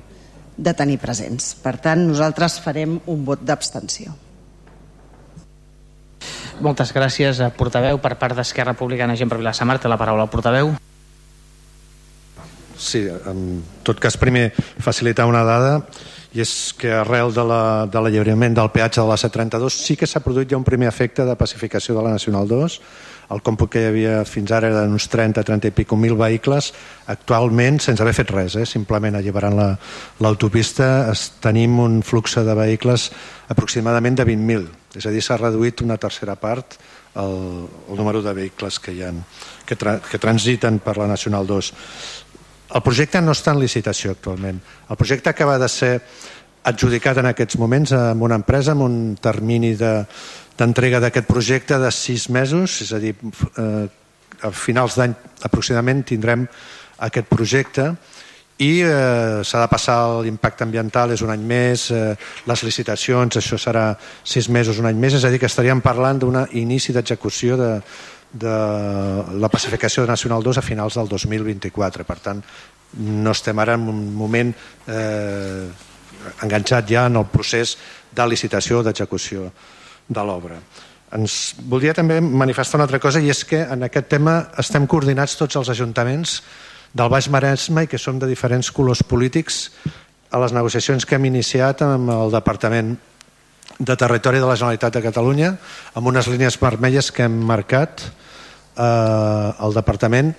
de 0.58 0.74
tenir 0.74 0.98
presents. 1.00 1.54
Per 1.62 1.78
tant, 1.84 2.02
nosaltres 2.10 2.58
farem 2.64 2.98
un 3.06 3.24
vot 3.26 3.44
d'abstenció. 3.46 4.16
Moltes 6.64 6.92
gràcies, 6.94 7.40
a 7.40 7.52
portaveu. 7.54 8.02
Per 8.02 8.16
part 8.18 8.36
d'Esquerra 8.36 8.74
Republicana, 8.74 9.16
gent 9.16 9.30
per 9.30 9.38
Vilassar 9.38 9.68
Mar, 9.70 9.78
té 9.80 9.90
la 9.90 10.00
paraula 10.00 10.26
al 10.26 10.34
portaveu. 10.34 10.74
Sí, 12.78 13.04
en 13.06 13.64
tot 13.86 14.02
cas, 14.02 14.18
primer 14.18 14.52
facilitar 14.82 15.26
una 15.30 15.44
dada 15.46 15.82
i 16.36 16.42
és 16.44 16.74
que 16.78 16.92
arrel 16.94 17.32
de 17.34 17.44
l'alliberament 17.48 18.52
la, 18.54 18.58
de 18.58 18.62
del 18.62 18.74
peatge 18.74 19.02
de 19.02 19.08
la 19.08 19.18
C32 19.18 19.74
sí 19.74 19.96
que 19.98 20.10
s'ha 20.10 20.22
produït 20.22 20.52
ja 20.52 20.60
un 20.60 20.66
primer 20.68 20.90
efecte 20.90 21.26
de 21.26 21.36
pacificació 21.40 21.96
de 21.96 22.04
la 22.04 22.12
Nacional 22.14 22.48
2 22.50 22.76
el 23.34 23.42
còmput 23.44 23.72
que 23.74 23.82
hi 23.84 23.88
havia 23.90 24.20
fins 24.28 24.52
ara 24.56 24.70
era 24.72 24.86
d'uns 24.86 25.08
30, 25.12 25.44
30 25.44 25.72
i 25.72 25.76
pico 25.76 25.98
mil 26.00 26.16
vehicles, 26.20 26.72
actualment 27.12 27.82
sense 27.84 28.04
haver 28.04 28.16
fet 28.16 28.32
res, 28.32 28.56
eh? 28.56 28.66
simplement 28.66 29.18
alliberant 29.20 29.58
l'autopista 30.24 30.88
la, 31.10 31.16
tenim 31.44 31.80
un 31.84 32.00
flux 32.08 32.38
de 32.40 32.56
vehicles 32.56 33.10
aproximadament 33.52 34.16
de 34.20 34.28
20.000, 34.28 34.70
és 34.96 35.08
a 35.08 35.12
dir, 35.12 35.24
s'ha 35.24 35.40
reduït 35.42 35.84
una 35.84 36.00
tercera 36.00 36.38
part 36.40 36.80
el, 37.18 37.68
el 37.90 38.00
número 38.00 38.22
de 38.22 38.34
vehicles 38.34 38.80
que, 38.80 38.94
hi 38.94 39.04
ha, 39.04 39.12
que, 39.66 39.76
tra, 39.76 39.98
que 40.00 40.22
transiten 40.22 40.80
per 40.80 40.98
la 41.00 41.10
Nacional 41.10 41.48
2. 41.48 41.74
El 42.78 42.84
projecte 42.84 43.22
no 43.24 43.34
està 43.36 43.54
en 43.56 43.62
licitació 43.64 44.12
actualment. 44.12 44.60
El 44.90 45.00
projecte 45.00 45.32
acaba 45.32 45.58
de 45.60 45.70
ser 45.72 45.94
adjudicat 46.68 47.22
en 47.22 47.30
aquests 47.30 47.58
moments 47.60 47.94
amb 47.96 48.26
una 48.28 48.36
empresa 48.40 48.74
amb 48.74 48.84
un 48.84 48.98
termini 49.24 49.74
d'entrega 50.58 51.00
de, 51.00 51.08
d'aquest 51.08 51.28
projecte 51.30 51.80
de 51.80 51.92
sis 51.94 52.28
mesos, 52.34 52.82
és 52.86 52.94
a 52.94 53.00
dir, 53.02 53.16
eh, 53.58 53.88
a 54.42 54.52
finals 54.52 54.98
d'any 54.98 55.14
aproximadament 55.46 56.04
tindrem 56.06 56.46
aquest 57.08 57.28
projecte 57.30 57.92
i 58.58 58.82
eh, 58.82 59.44
s'ha 59.46 59.62
de 59.62 59.70
passar 59.70 59.98
l'impacte 60.26 60.66
ambiental 60.66 61.14
és 61.14 61.22
un 61.22 61.30
any 61.30 61.44
més, 61.46 61.90
eh, 61.94 62.16
les 62.50 62.64
licitacions 62.66 63.38
això 63.38 63.60
serà 63.62 63.92
sis 64.24 64.50
mesos, 64.50 64.80
un 64.82 64.90
any 64.90 64.98
més 64.98 65.18
és 65.18 65.26
a 65.26 65.30
dir 65.34 65.40
que 65.42 65.50
estaríem 65.50 65.82
parlant 65.86 66.22
d'un 66.22 66.40
inici 66.58 66.94
d'execució 66.94 67.58
de, 67.58 67.72
de 68.34 68.56
la 69.38 69.50
pacificació 69.54 70.08
Nacional 70.10 70.44
2 70.44 70.58
a 70.58 70.66
finals 70.66 70.98
del 70.98 71.08
2024 71.08 72.08
per 72.08 72.18
tant 72.24 72.42
no 72.98 73.32
estem 73.36 73.60
ara 73.60 73.76
en 73.78 73.86
un 73.94 74.02
moment 74.16 74.54
eh, 74.88 75.68
enganxat 76.42 76.90
ja 76.90 77.06
en 77.06 77.22
el 77.22 77.30
procés 77.30 77.78
de 78.16 78.26
licitació 78.26 78.82
d'execució 78.82 79.52
de 80.08 80.24
l'obra. 80.24 80.60
Ens 81.16 81.56
voldria 81.72 81.96
també 81.96 82.20
manifestar 82.22 82.80
una 82.80 82.88
altra 82.88 83.00
cosa 83.00 83.22
i 83.24 83.30
és 83.32 83.46
que 83.48 83.62
en 83.64 83.86
aquest 83.88 84.10
tema 84.12 84.40
estem 84.60 84.88
coordinats 84.88 85.38
tots 85.40 85.56
els 85.56 85.70
ajuntaments 85.72 86.42
del 86.94 87.12
Baix 87.12 87.30
Maresme 87.32 87.86
i 87.86 87.92
que 87.92 88.00
som 88.00 88.20
de 88.20 88.28
diferents 88.28 88.72
colors 88.72 89.04
polítics 89.04 89.70
a 90.32 90.40
les 90.44 90.54
negociacions 90.56 91.06
que 91.08 91.16
hem 91.16 91.30
iniciat 91.30 91.84
amb 91.86 92.12
el 92.12 92.34
Departament 92.34 92.96
de 93.78 93.96
Territori 93.96 94.42
de 94.42 94.48
la 94.48 94.56
Generalitat 94.56 94.98
de 94.98 95.04
Catalunya 95.06 95.54
amb 95.96 96.08
unes 96.12 96.28
línies 96.28 96.58
vermelles 96.60 97.12
que 97.12 97.28
hem 97.28 97.36
marcat 97.48 98.04
eh, 98.04 98.84
al 98.84 99.76
Departament 99.76 100.34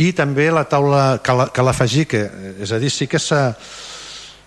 i 0.00 0.12
també 0.16 0.50
la 0.52 0.64
taula 0.68 1.18
que 1.24 1.66
l'afegir, 1.66 2.06
que 2.08 2.22
és 2.62 2.72
a 2.72 2.80
dir, 2.80 2.92
sí 2.92 3.08
que 3.10 3.20
s'ha 3.20 3.50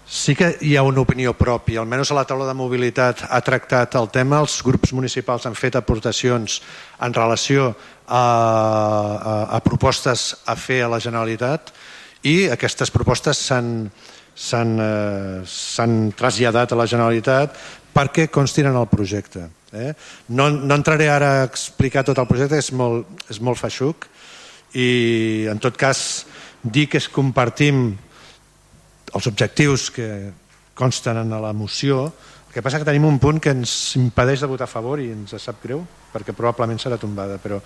Sí 0.08 0.38
que 0.40 0.54
hi 0.64 0.78
ha 0.80 0.86
una 0.88 1.02
opinió 1.04 1.34
pròpia, 1.36 1.82
almenys 1.82 2.14
a 2.14 2.16
la 2.16 2.24
taula 2.24 2.46
de 2.48 2.54
mobilitat 2.56 3.26
ha 3.28 3.42
tractat 3.44 3.98
el 4.00 4.08
tema, 4.08 4.38
els 4.40 4.62
grups 4.64 4.94
municipals 4.96 5.44
han 5.46 5.58
fet 5.60 5.76
aportacions 5.76 6.62
en 7.04 7.16
relació 7.18 7.74
a, 8.08 8.22
a, 8.22 9.34
a 9.58 9.60
propostes 9.66 10.30
a 10.48 10.56
fer 10.56 10.80
a 10.86 10.88
la 10.94 11.02
Generalitat 11.04 11.74
i 12.24 12.48
aquestes 12.56 12.94
propostes 12.96 13.44
s'han 13.44 14.80
eh, 14.80 16.16
traslladat 16.16 16.72
a 16.72 16.80
la 16.80 16.88
Generalitat 16.88 17.60
perquè 17.92 18.30
constin 18.32 18.72
en 18.72 18.80
el 18.80 18.88
projecte. 18.88 19.44
Eh? 19.76 19.92
No, 20.32 20.48
no 20.48 20.80
entraré 20.80 21.12
ara 21.12 21.42
a 21.42 21.46
explicar 21.52 22.08
tot 22.08 22.16
el 22.16 22.32
projecte, 22.32 22.56
és 22.56 22.72
molt, 22.72 23.12
és 23.28 23.44
molt 23.44 23.60
feixuc 23.60 24.08
i 24.72 25.48
en 25.52 25.60
tot 25.60 25.76
cas 25.76 26.24
dir 26.64 26.88
que 26.88 27.04
es 27.04 27.12
compartim 27.12 27.98
els 29.16 29.28
objectius 29.28 29.90
que 29.92 30.08
consten 30.78 31.18
en 31.18 31.30
la 31.30 31.54
moció, 31.54 32.06
el 32.48 32.54
que 32.54 32.64
passa 32.64 32.80
que 32.80 32.88
tenim 32.88 33.06
un 33.08 33.20
punt 33.20 33.40
que 33.42 33.54
ens 33.54 33.96
impedeix 34.00 34.44
de 34.44 34.50
votar 34.50 34.68
a 34.68 34.72
favor 34.72 35.02
i 35.02 35.12
ens 35.14 35.36
sap 35.42 35.62
greu, 35.64 35.84
perquè 36.14 36.36
probablement 36.36 36.80
serà 36.82 37.00
tombada, 37.02 37.38
però 37.42 37.60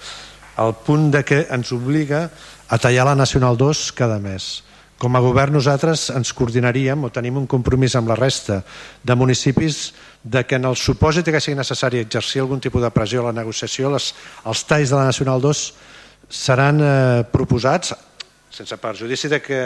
el 0.61 0.76
punt 0.85 1.09
de 1.13 1.23
que 1.26 1.45
ens 1.49 1.72
obliga 1.72 2.27
a 2.68 2.77
tallar 2.77 3.07
la 3.07 3.15
Nacional 3.15 3.57
2 3.57 3.91
cada 3.97 4.19
mes. 4.19 4.63
Com 5.01 5.15
a 5.18 5.22
govern 5.23 5.55
nosaltres 5.57 6.11
ens 6.13 6.30
coordinaríem 6.38 7.07
o 7.07 7.09
tenim 7.09 7.39
un 7.39 7.47
compromís 7.49 7.95
amb 7.97 8.11
la 8.11 8.19
resta 8.19 8.59
de 9.01 9.15
municipis 9.18 9.93
de 10.22 10.43
que 10.45 10.59
en 10.59 10.68
el 10.69 10.77
supòsit 10.77 11.31
que 11.34 11.41
sigui 11.41 11.57
necessari 11.57 12.03
exercir 12.03 12.43
algun 12.43 12.61
tipus 12.61 12.84
de 12.84 12.91
pressió 12.93 13.23
a 13.23 13.31
la 13.31 13.39
negociació, 13.39 13.89
les, 13.89 14.11
els 14.45 14.63
talls 14.69 14.93
de 14.93 14.99
la 14.99 15.07
Nacional 15.09 15.41
2 15.41 15.63
seran 16.30 16.84
eh, 16.85 17.23
proposats 17.34 17.95
sense 18.51 18.77
perjudici 18.77 19.31
de 19.31 19.39
que 19.41 19.59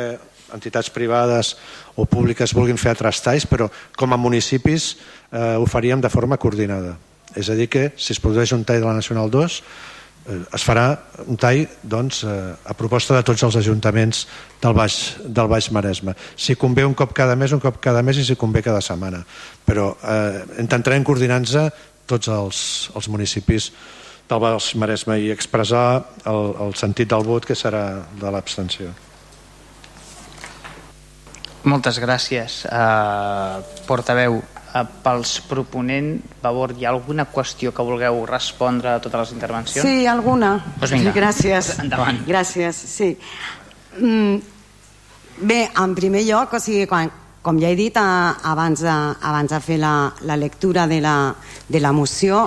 entitats 0.56 0.90
privades 0.90 1.56
o 1.96 2.08
públiques 2.10 2.56
vulguin 2.56 2.80
fer 2.80 2.94
altres 2.94 3.22
talls, 3.24 3.48
però 3.50 3.70
com 3.98 4.14
a 4.14 4.20
municipis 4.20 4.96
eh, 5.32 5.56
ho 5.60 5.68
faríem 5.70 6.02
de 6.02 6.12
forma 6.12 6.40
coordinada. 6.42 6.96
És 7.36 7.50
a 7.50 7.58
dir 7.58 7.68
que 7.72 7.90
si 7.98 8.14
es 8.16 8.22
produeix 8.24 8.54
un 8.56 8.64
tall 8.64 8.82
de 8.82 8.88
la 8.88 8.96
Nacional 8.96 9.32
2 9.32 9.58
eh, 9.60 10.40
es 10.56 10.66
farà 10.66 10.88
un 11.26 11.40
tall 11.42 11.66
doncs, 11.84 12.24
eh, 12.24 12.54
a 12.66 12.76
proposta 12.78 13.18
de 13.18 13.24
tots 13.28 13.44
els 13.48 13.58
ajuntaments 13.62 14.26
del 14.62 14.78
Baix, 14.78 15.00
del 15.26 15.52
Baix 15.52 15.70
Maresme. 15.76 16.16
Si 16.36 16.56
convé 16.56 16.86
un 16.86 16.96
cop 16.96 17.14
cada 17.14 17.36
mes, 17.36 17.52
un 17.52 17.64
cop 17.64 17.82
cada 17.84 18.04
mes 18.04 18.18
i 18.18 18.26
si 18.26 18.40
convé 18.40 18.64
cada 18.64 18.82
setmana. 18.82 19.24
Però 19.66 19.92
eh, 20.02 20.42
intentarem 20.64 21.04
coordinar-nos 21.04 21.72
tots 22.06 22.30
els, 22.30 22.58
els 22.96 23.10
municipis 23.10 23.72
del 24.30 24.42
Baix 24.42 24.74
Maresme 24.80 25.20
i 25.22 25.32
expressar 25.34 25.88
el, 26.26 26.54
el 26.68 26.78
sentit 26.78 27.12
del 27.12 27.26
vot 27.26 27.46
que 27.46 27.58
serà 27.58 27.86
de 28.22 28.32
l'abstenció. 28.32 28.94
Moltes 31.66 31.98
gràcies. 31.98 32.60
Uh, 32.70 33.58
portaveu, 33.88 34.38
uh, 34.38 34.84
pels 35.02 35.40
proponent, 35.50 36.20
favor, 36.44 36.76
hi 36.78 36.86
ha 36.86 36.92
alguna 36.94 37.26
qüestió 37.34 37.74
que 37.74 37.86
vulgueu 37.86 38.22
respondre 38.30 38.92
a 38.92 39.00
totes 39.02 39.24
les 39.24 39.34
intervencions? 39.34 39.88
Sí, 39.88 40.06
alguna. 40.06 40.60
Pues 40.78 40.94
vinga, 40.94 41.10
sí, 41.10 41.20
gràcies. 41.20 41.72
Endavant. 41.82 42.22
Gràcies, 42.28 42.76
sí. 42.76 43.16
Mm, 43.98 44.38
bé, 45.42 45.62
en 45.82 45.96
primer 45.98 46.22
lloc, 46.28 46.54
o 46.54 46.62
sigui, 46.62 46.86
quan, 46.86 47.10
com 47.42 47.58
ja 47.62 47.74
he 47.74 47.80
dit 47.80 47.98
uh, 47.98 48.38
abans, 48.54 48.86
de, 48.86 48.94
abans 49.26 49.58
de 49.58 49.62
fer 49.66 49.82
la, 49.82 49.96
la 50.22 50.38
lectura 50.38 50.86
de 50.86 51.02
la, 51.02 51.18
de 51.68 51.82
la 51.82 51.94
moció, 51.98 52.46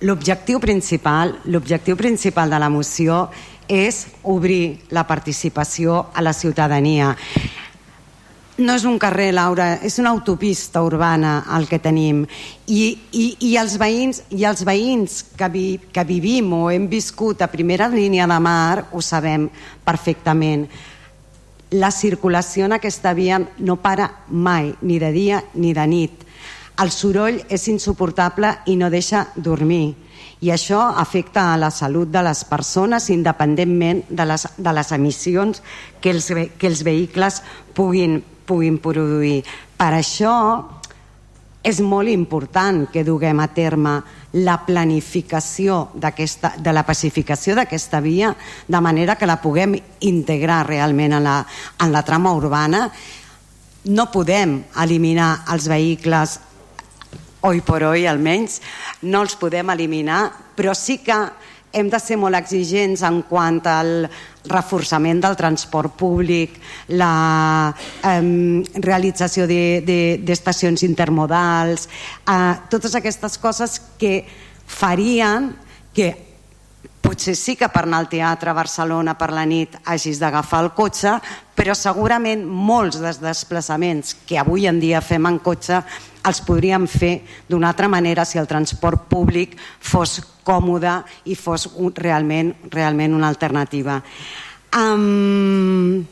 l'objectiu 0.00 0.64
principal, 0.64 1.36
l'objectiu 1.52 1.96
principal 1.96 2.48
de 2.48 2.58
la 2.58 2.72
moció 2.72 3.26
és 3.68 4.06
obrir 4.24 4.86
la 4.96 5.04
participació 5.06 6.06
a 6.14 6.24
la 6.24 6.32
ciutadania 6.32 7.12
no 8.60 8.74
és 8.76 8.84
un 8.88 8.98
carrer, 9.00 9.30
Laura, 9.34 9.74
és 9.82 9.98
una 9.98 10.12
autopista 10.14 10.82
urbana 10.84 11.40
el 11.56 11.66
que 11.68 11.80
tenim. 11.82 12.22
I, 12.66 12.82
i, 13.12 13.24
i, 13.48 13.50
els, 13.60 13.76
veïns, 13.80 14.22
i 14.36 14.44
els 14.48 14.64
veïns 14.66 15.20
que, 15.36 15.48
vi, 15.52 15.64
que 15.92 16.04
vivim 16.06 16.52
o 16.56 16.62
hem 16.70 16.86
viscut 16.90 17.42
a 17.42 17.50
primera 17.50 17.88
línia 17.90 18.28
de 18.30 18.38
mar 18.40 18.86
ho 18.92 19.02
sabem 19.02 19.48
perfectament. 19.84 20.68
La 21.80 21.90
circulació 21.94 22.66
en 22.66 22.76
aquesta 22.78 23.14
via 23.14 23.40
no 23.58 23.76
para 23.82 24.10
mai, 24.28 24.74
ni 24.82 24.98
de 24.98 25.12
dia 25.14 25.42
ni 25.54 25.72
de 25.74 25.86
nit. 25.86 26.26
El 26.80 26.92
soroll 26.94 27.42
és 27.48 27.66
insuportable 27.68 28.54
i 28.66 28.76
no 28.80 28.88
deixa 28.90 29.26
dormir 29.36 29.94
i 30.40 30.48
això 30.52 30.80
afecta 30.96 31.50
a 31.52 31.58
la 31.60 31.68
salut 31.70 32.08
de 32.08 32.22
les 32.24 32.44
persones 32.48 33.10
independentment 33.12 34.02
de 34.08 34.24
les, 34.24 34.46
de 34.56 34.72
les 34.72 34.92
emissions 34.96 35.60
que 36.00 36.14
els, 36.14 36.30
que 36.56 36.68
els 36.70 36.82
vehicles 36.84 37.42
puguin, 37.76 38.22
puguin 38.50 38.80
produir. 38.82 39.44
Per 39.78 39.92
això 39.94 40.34
és 41.62 41.80
molt 41.84 42.08
important 42.08 42.86
que 42.88 43.04
duguem 43.04 43.40
a 43.42 43.50
terme 43.52 43.98
la 44.40 44.56
planificació 44.64 45.90
de 46.00 46.72
la 46.72 46.84
pacificació 46.88 47.56
d'aquesta 47.58 48.00
via 48.00 48.32
de 48.66 48.80
manera 48.80 49.16
que 49.20 49.28
la 49.28 49.40
puguem 49.42 49.76
integrar 50.08 50.62
realment 50.68 51.18
en 51.18 51.24
la, 51.26 51.40
en 51.84 51.92
la 51.92 52.02
trama 52.02 52.32
urbana 52.32 52.86
no 53.92 54.08
podem 54.12 54.56
eliminar 54.80 55.44
els 55.52 55.68
vehicles 55.68 56.38
oi 57.44 57.60
per 57.64 57.82
oi 57.90 58.06
almenys 58.08 58.60
no 59.02 59.20
els 59.26 59.36
podem 59.40 59.72
eliminar 59.76 60.22
però 60.56 60.72
sí 60.76 61.00
que 61.04 61.18
hem 61.72 61.90
de 61.90 62.00
ser 62.02 62.16
molt 62.18 62.40
exigents 62.40 63.04
en 63.06 63.20
quant 63.28 63.60
al 63.68 64.08
reforçament 64.48 65.20
del 65.20 65.36
transport 65.36 65.92
públic, 66.00 66.56
la 66.96 67.72
eh, 68.04 68.62
realització 68.80 69.46
d'estacions 69.46 70.80
de, 70.80 70.86
de, 70.86 70.90
intermodals, 70.90 71.88
eh, 72.24 72.54
totes 72.72 72.96
aquestes 72.96 73.36
coses 73.38 73.80
que 74.00 74.24
farien 74.66 75.52
que 75.92 76.12
potser 77.00 77.34
sí 77.34 77.56
que 77.56 77.68
per 77.72 77.84
anar 77.86 78.04
al 78.04 78.08
teatre 78.12 78.52
a 78.52 78.56
Barcelona 78.56 79.16
per 79.18 79.30
la 79.34 79.44
nit 79.48 79.74
hagis 79.84 80.20
d'agafar 80.20 80.62
el 80.64 80.70
cotxe, 80.76 81.16
però 81.56 81.74
segurament 81.74 82.44
molts 82.46 83.00
dels 83.00 83.20
desplaçaments 83.20 84.14
que 84.28 84.38
avui 84.38 84.68
en 84.70 84.78
dia 84.80 85.00
fem 85.04 85.26
en 85.26 85.40
cotxe 85.42 85.82
els 86.28 86.42
podríem 86.44 86.86
fer 86.88 87.20
d'una 87.48 87.70
altra 87.72 87.88
manera 87.88 88.26
si 88.28 88.38
el 88.38 88.48
transport 88.48 89.08
públic 89.08 89.56
fos 89.80 90.20
còmode 90.50 90.98
i 91.30 91.38
fos 91.38 91.68
un, 91.76 91.94
realment, 91.94 92.52
realment 92.74 93.14
una 93.14 93.30
alternativa. 93.30 94.00
Um, 94.76 96.02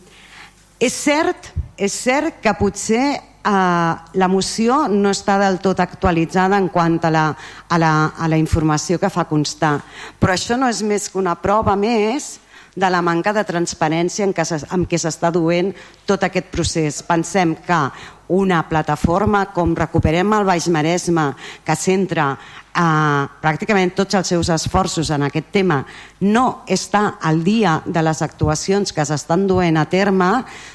és 0.78 0.94
cert, 0.94 1.50
és 1.78 1.94
cert 1.94 2.38
que 2.42 2.54
potser 2.58 3.18
uh, 3.18 3.94
la 4.14 4.28
moció 4.30 4.84
no 4.90 5.10
està 5.14 5.38
del 5.42 5.58
tot 5.62 5.80
actualitzada 5.82 6.58
en 6.58 6.68
quant 6.70 7.00
a 7.02 7.10
la, 7.14 7.24
a, 7.68 7.78
la, 7.78 7.92
a 8.14 8.28
la 8.30 8.38
informació 8.38 8.98
que 9.02 9.10
fa 9.10 9.26
constar, 9.30 9.78
però 10.18 10.34
això 10.34 10.58
no 10.58 10.70
és 10.70 10.82
més 10.86 11.08
que 11.10 11.18
una 11.18 11.34
prova 11.38 11.76
més 11.78 12.36
de 12.78 12.90
la 12.90 13.02
manca 13.02 13.32
de 13.34 13.42
transparència 13.42 14.26
en 14.26 14.34
en 14.34 14.84
què 14.86 14.98
s'està 14.98 15.32
duent 15.34 15.72
tot 16.06 16.22
aquest 16.22 16.46
procés. 16.54 17.02
Pensem 17.02 17.56
que 17.66 17.80
una 18.28 18.62
plataforma 18.68 19.46
com 19.56 19.74
Recuperem 19.76 20.32
el 20.36 20.46
Baix 20.48 20.68
Maresme, 20.68 21.30
que 21.64 21.76
centra 21.76 22.30
eh, 22.34 23.24
pràcticament 23.42 23.94
tots 23.96 24.18
els 24.18 24.32
seus 24.34 24.50
esforços 24.52 25.10
en 25.14 25.24
aquest 25.26 25.48
tema, 25.54 25.80
no 26.20 26.64
està 26.68 27.18
al 27.20 27.42
dia 27.44 27.78
de 27.86 28.02
les 28.04 28.20
actuacions 28.22 28.92
que 28.92 29.06
s'estan 29.08 29.46
duent 29.48 29.80
a 29.80 29.86
terme, 29.88 30.28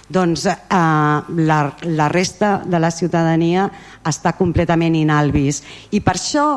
doncs 0.09 0.47
eh, 0.49 0.55
la, 0.73 1.59
la 1.83 2.09
resta 2.09 2.55
de 2.65 2.81
la 2.81 2.91
ciutadania 2.91 3.69
està 4.05 4.33
completament 4.37 4.97
inalvis. 4.97 5.61
I 5.91 6.01
per 6.01 6.17
això, 6.17 6.47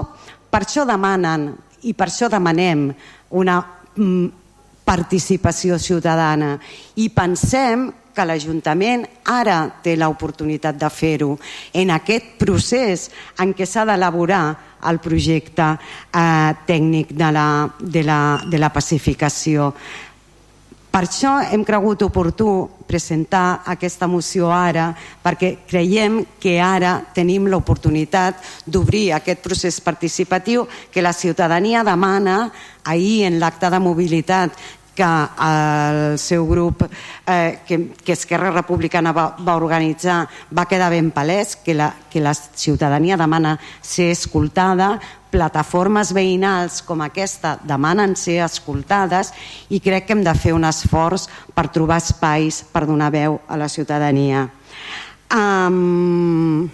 per 0.50 0.64
això 0.64 0.86
demanen 0.88 1.52
i 1.86 1.92
per 1.94 2.08
això 2.08 2.30
demanem 2.32 2.88
una 3.36 3.60
mm, 3.94 4.26
participació 4.86 5.78
ciutadana 5.82 6.56
i 7.02 7.08
pensem 7.14 7.88
que 8.16 8.24
l'Ajuntament 8.24 9.04
ara 9.28 9.58
té 9.84 9.96
l'oportunitat 10.00 10.78
de 10.80 10.88
fer-ho 10.88 11.34
en 11.76 11.92
aquest 11.92 12.34
procés 12.40 13.10
en 13.42 13.52
què 13.52 13.68
s'ha 13.68 13.84
d'elaborar 13.84 14.44
el 14.88 15.00
projecte 15.04 15.68
eh, 15.76 16.50
tècnic 16.66 17.12
de 17.12 17.30
la, 17.32 17.46
de, 17.78 18.02
la, 18.06 18.20
de 18.48 18.60
la 18.60 18.72
pacificació. 18.72 19.72
Per 20.96 21.02
això 21.04 21.34
hem 21.52 21.60
cregut 21.60 22.06
oportú 22.06 22.48
presentar 22.88 23.60
aquesta 23.68 24.06
moció 24.08 24.48
ara, 24.48 24.86
perquè 25.20 25.50
creiem 25.68 26.22
que 26.40 26.54
ara 26.62 26.94
tenim 27.12 27.50
l'oportunitat 27.52 28.40
d'obrir 28.64 29.10
aquest 29.12 29.42
procés 29.44 29.76
participatiu 29.84 30.64
que 30.88 31.04
la 31.04 31.12
ciutadania 31.12 31.84
demana 31.84 32.46
ahir 32.84 33.26
en 33.26 33.36
l'acte 33.42 33.68
de 33.68 33.82
mobilitat 33.82 34.56
que 34.96 35.06
el 35.44 36.18
seu 36.18 36.46
grup, 36.48 36.82
eh, 37.26 37.60
que, 37.68 37.92
que 37.92 38.14
Esquerra 38.16 38.50
Republicana 38.50 39.12
va, 39.12 39.26
va 39.36 39.56
organitzar, 39.60 40.24
va 40.56 40.64
quedar 40.66 40.88
ben 40.90 41.12
palès 41.12 41.54
que 41.60 41.76
la, 41.76 41.90
que 42.10 42.22
la 42.24 42.32
ciutadania 42.34 43.18
demana 43.20 43.58
ser 43.84 44.08
escoltada, 44.14 44.96
plataformes 45.30 46.14
veïnals 46.16 46.80
com 46.86 47.02
aquesta 47.04 47.56
demanen 47.66 48.14
ser 48.16 48.38
escoltades 48.46 49.32
i 49.68 49.82
crec 49.84 50.06
que 50.06 50.16
hem 50.16 50.24
de 50.24 50.32
fer 50.38 50.54
un 50.56 50.64
esforç 50.64 51.26
per 51.52 51.68
trobar 51.74 52.00
espais 52.00 52.62
per 52.72 52.86
donar 52.88 53.12
veu 53.12 53.40
a 53.46 53.60
la 53.60 53.68
ciutadania. 53.68 54.46
Um, 55.36 56.64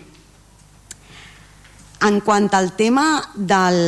en 2.02 2.20
quant 2.20 2.48
al 2.54 2.72
tema 2.76 3.22
del, 3.34 3.80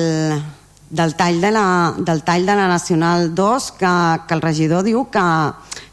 del 0.94 1.16
tall 1.18 1.40
de 1.42 1.50
la, 1.50 1.94
del 1.98 2.22
tall 2.22 2.46
de 2.46 2.54
la 2.54 2.68
Nacional 2.68 3.34
2 3.34 3.72
que, 3.72 3.94
que 4.28 4.34
el 4.34 4.42
regidor 4.42 4.84
diu 4.86 5.08
que, 5.10 5.24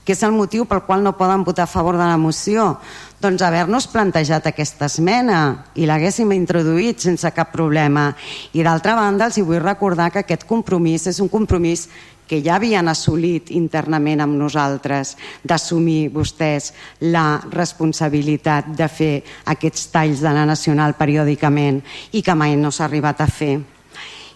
que 0.05 0.13
és 0.13 0.21
el 0.27 0.35
motiu 0.37 0.67
pel 0.69 0.83
qual 0.85 1.01
no 1.01 1.15
poden 1.17 1.41
votar 1.47 1.65
a 1.65 1.71
favor 1.71 1.97
de 1.97 2.05
la 2.05 2.19
moció 2.21 2.75
doncs 3.21 3.41
haver-nos 3.41 3.89
plantejat 3.89 4.45
aquesta 4.51 4.85
esmena 4.85 5.65
i 5.73 5.89
l'haguéssim 5.89 6.29
introduït 6.37 7.01
sense 7.01 7.33
cap 7.33 7.49
problema 7.49 8.11
i 8.53 8.61
d'altra 8.61 8.93
banda 8.99 9.25
els 9.25 9.41
vull 9.41 9.61
recordar 9.65 10.11
que 10.13 10.21
aquest 10.21 10.45
compromís 10.45 11.09
és 11.09 11.17
un 11.17 11.33
compromís 11.33 11.87
que 12.29 12.43
ja 12.45 12.61
havien 12.61 12.87
assolit 12.87 13.49
internament 13.57 14.21
amb 14.21 14.37
nosaltres 14.37 15.17
d'assumir 15.43 16.13
vostès 16.13 16.71
la 17.01 17.41
responsabilitat 17.49 18.69
de 18.77 18.87
fer 18.87 19.13
aquests 19.49 19.89
talls 19.91 20.21
de 20.21 20.31
la 20.31 20.45
Nacional 20.45 20.93
periòdicament 20.93 21.81
i 22.13 22.21
que 22.21 22.37
mai 22.37 22.55
no 22.55 22.69
s'ha 22.71 22.85
arribat 22.85 23.19
a 23.25 23.27
fer. 23.27 23.55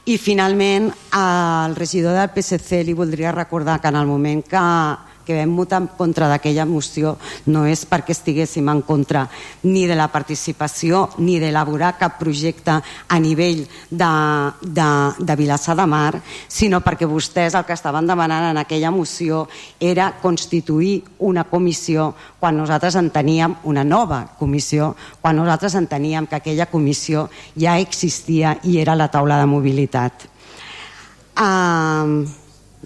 I 0.06 0.19
finalment, 0.22 0.91
al 1.18 1.73
regidor 1.73 2.14
del 2.14 2.30
PSC 2.30 2.84
li 2.86 2.94
voldria 2.94 3.32
recordar 3.34 3.80
que 3.82 3.90
en 3.90 3.95
el 3.98 4.06
moment 4.06 4.44
que 4.45 4.61
que 5.26 5.35
vam 5.35 5.56
votar 5.57 5.81
en 5.81 5.88
contra 5.97 6.30
d'aquella 6.30 6.68
moció 6.69 7.15
no 7.52 7.65
és 7.65 7.85
perquè 7.89 8.14
estiguéssim 8.15 8.69
en 8.69 8.81
contra 8.85 9.26
ni 9.64 9.85
de 9.89 9.97
la 9.97 10.07
participació 10.14 11.10
ni 11.18 11.39
d'elaborar 11.41 11.95
cap 11.99 12.19
projecte 12.19 12.77
a 12.77 13.19
nivell 13.19 13.65
de, 13.89 14.11
de, 14.61 14.89
de 15.19 15.35
Vilassar 15.35 15.76
de 15.76 15.88
Mar, 15.89 16.22
sinó 16.47 16.81
perquè 16.85 17.10
vostès 17.10 17.57
el 17.57 17.65
que 17.65 17.73
estaven 17.76 18.07
demanant 18.07 18.52
en 18.52 18.61
aquella 18.61 18.93
moció 18.93 19.47
era 19.80 20.11
constituir 20.22 21.02
una 21.19 21.43
comissió 21.49 22.14
quan 22.39 22.57
nosaltres 22.57 22.95
en 22.95 23.10
teníem 23.10 23.56
una 23.65 23.84
nova 23.84 24.22
comissió, 24.38 24.93
quan 25.22 25.35
nosaltres 25.39 25.76
enteníem 25.76 26.27
que 26.30 26.38
aquella 26.38 26.69
comissió 26.69 27.27
ja 27.57 27.80
existia 27.80 28.60
i 28.64 28.77
era 28.80 28.95
la 28.95 29.10
taula 29.10 29.39
de 29.41 29.49
mobilitat. 29.49 30.27
Uh, 31.35 32.23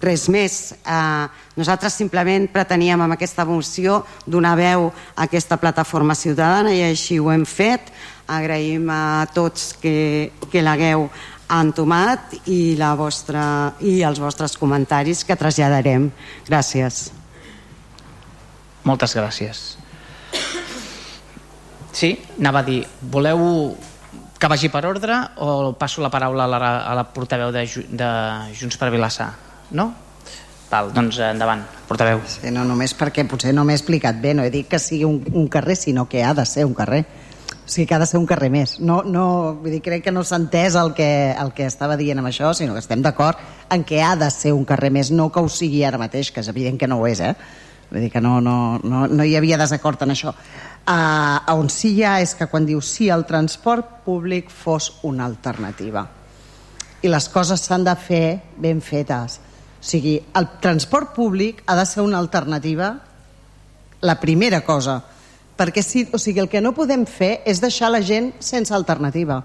res 0.01 0.27
més. 0.31 0.73
Eh, 0.79 1.25
nosaltres 1.59 1.95
simplement 1.99 2.47
preteníem 2.51 3.01
amb 3.01 3.15
aquesta 3.15 3.45
moció 3.45 4.03
donar 4.25 4.55
veu 4.59 4.89
a 4.89 5.27
aquesta 5.27 5.59
plataforma 5.59 6.15
ciutadana 6.15 6.73
i 6.73 6.83
així 6.87 7.19
ho 7.19 7.31
hem 7.31 7.45
fet. 7.45 7.91
Agraïm 8.29 8.89
a 8.93 9.27
tots 9.33 9.73
que, 9.81 10.31
que 10.51 10.63
l'hagueu 10.63 11.07
entomat 11.49 12.35
i, 12.45 12.75
la 12.77 12.93
vostra, 12.95 13.73
i 13.81 13.99
els 14.05 14.21
vostres 14.21 14.55
comentaris 14.57 15.23
que 15.25 15.37
traslladarem. 15.37 16.09
Gràcies. 16.47 17.09
Moltes 18.85 19.15
gràcies. 19.17 19.63
Sí, 21.91 22.13
anava 22.37 22.61
a 22.61 22.67
dir, 22.67 22.83
voleu 23.01 23.75
que 24.39 24.47
vagi 24.47 24.69
per 24.71 24.85
ordre 24.87 25.17
o 25.43 25.73
passo 25.75 26.01
la 26.05 26.13
paraula 26.13 26.45
a 26.45 26.47
la, 26.47 26.73
a 26.87 26.95
la 26.95 27.03
portaveu 27.11 27.51
de, 27.51 27.65
de 27.89 28.09
Junts 28.55 28.77
per 28.79 28.93
Vilassar? 28.93 29.48
No? 29.71 29.93
Val, 30.69 30.91
doncs 30.93 31.17
endavant, 31.25 31.63
portaveu. 31.89 32.19
Sí, 32.29 32.51
no 32.53 32.61
només 32.67 32.93
perquè 32.93 33.23
potser 33.25 33.55
no 33.57 33.63
m'he 33.65 33.73
explicat 33.73 34.19
bé, 34.21 34.35
no 34.37 34.43
he 34.45 34.51
dit 34.53 34.67
que 34.69 34.77
sigui 34.77 35.07
un, 35.07 35.23
un 35.33 35.47
carrer, 35.49 35.75
sinó 35.75 36.05
que 36.09 36.21
ha 36.23 36.35
de 36.37 36.45
ser 36.45 36.67
un 36.67 36.75
carrer. 36.77 37.01
O 37.49 37.71
sigui 37.71 37.87
que 37.89 37.95
ha 37.95 38.01
de 38.01 38.05
ser 38.05 38.19
un 38.21 38.27
carrer 38.29 38.51
més. 38.53 38.75
No, 38.79 38.99
no, 39.01 39.23
vull 39.63 39.73
dir, 39.73 39.81
crec 39.85 40.03
que 40.05 40.13
no 40.13 40.21
s'ha 40.25 40.37
entès 40.37 40.77
el 40.77 40.93
que, 40.93 41.09
el 41.33 41.55
que 41.57 41.65
estava 41.65 41.97
dient 41.97 42.21
amb 42.21 42.29
això, 42.29 42.53
sinó 42.53 42.77
que 42.77 42.83
estem 42.85 43.01
d'acord 43.01 43.41
en 43.73 43.83
que 43.83 44.03
ha 44.05 44.13
de 44.17 44.29
ser 44.33 44.53
un 44.53 44.63
carrer 44.69 44.93
més, 44.93 45.09
no 45.09 45.31
que 45.33 45.41
ho 45.41 45.49
sigui 45.49 45.81
ara 45.85 46.01
mateix, 46.01 46.29
que 46.29 46.45
és 46.45 46.53
evident 46.53 46.77
que 46.77 46.89
no 46.89 47.01
ho 47.01 47.09
és, 47.09 47.21
eh? 47.25 47.33
Vull 47.89 48.05
dir 48.05 48.13
que 48.13 48.21
no, 48.21 48.37
no, 48.37 48.77
no, 48.85 49.07
no 49.09 49.25
hi 49.25 49.35
havia 49.37 49.57
desacord 49.57 50.05
en 50.05 50.13
això. 50.13 50.35
Uh, 50.85 51.41
on 51.57 51.69
sí 51.73 51.95
hi 51.97 52.05
ha 52.05 52.19
és 52.21 52.37
que 52.37 52.45
quan 52.49 52.65
diu 52.65 52.81
sí 52.85 53.09
el 53.09 53.25
transport 53.25 54.03
públic 54.05 54.53
fos 54.53 54.99
una 55.09 55.25
alternativa. 55.25 56.05
I 57.01 57.09
les 57.09 57.29
coses 57.33 57.65
s'han 57.65 57.89
de 57.89 57.97
fer 57.97 58.25
ben 58.61 58.85
fetes 58.85 59.39
o 59.79 59.83
sigui, 59.83 60.17
el 60.35 60.47
transport 60.59 61.13
públic 61.15 61.63
ha 61.65 61.75
de 61.79 61.85
ser 61.87 62.03
una 62.03 62.19
alternativa, 62.19 62.91
la 64.01 64.19
primera 64.19 64.61
cosa, 64.67 64.99
perquè 65.55 65.83
si, 65.83 66.05
o 66.11 66.19
sigui, 66.19 66.41
el 66.43 66.49
que 66.51 66.61
no 66.61 66.75
podem 66.75 67.05
fer 67.07 67.39
és 67.47 67.61
deixar 67.63 67.91
la 67.91 68.03
gent 68.03 68.33
sense 68.43 68.75
alternativa, 68.75 69.41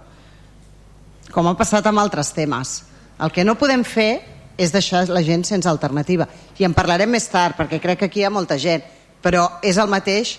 com 1.31 1.47
ha 1.47 1.56
passat 1.59 1.86
amb 1.86 2.02
altres 2.02 2.32
temes. 2.35 2.82
El 3.23 3.31
que 3.31 3.44
no 3.47 3.59
podem 3.59 3.85
fer 3.86 4.23
és 4.59 4.74
deixar 4.74 5.05
la 5.11 5.23
gent 5.23 5.43
sense 5.47 5.69
alternativa. 5.70 6.27
I 6.59 6.66
en 6.66 6.74
parlarem 6.74 7.11
més 7.11 7.27
tard, 7.31 7.56
perquè 7.59 7.81
crec 7.82 8.02
que 8.02 8.11
aquí 8.11 8.23
hi 8.23 8.27
ha 8.27 8.35
molta 8.35 8.59
gent, 8.59 8.82
però 9.23 9.48
és 9.62 9.78
el 9.78 9.90
mateix 9.90 10.36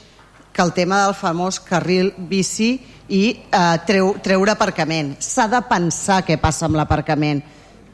que 0.56 0.64
el 0.64 0.72
tema 0.72 1.02
del 1.04 1.16
famós 1.16 1.60
carril 1.60 2.14
bici 2.16 2.78
i 3.12 3.24
eh, 3.36 3.78
treu, 3.88 4.14
treure 4.24 4.54
aparcament. 4.54 5.18
S'ha 5.20 5.50
de 5.52 5.60
pensar 5.68 6.22
què 6.24 6.40
passa 6.40 6.70
amb 6.70 6.80
l'aparcament. 6.80 7.42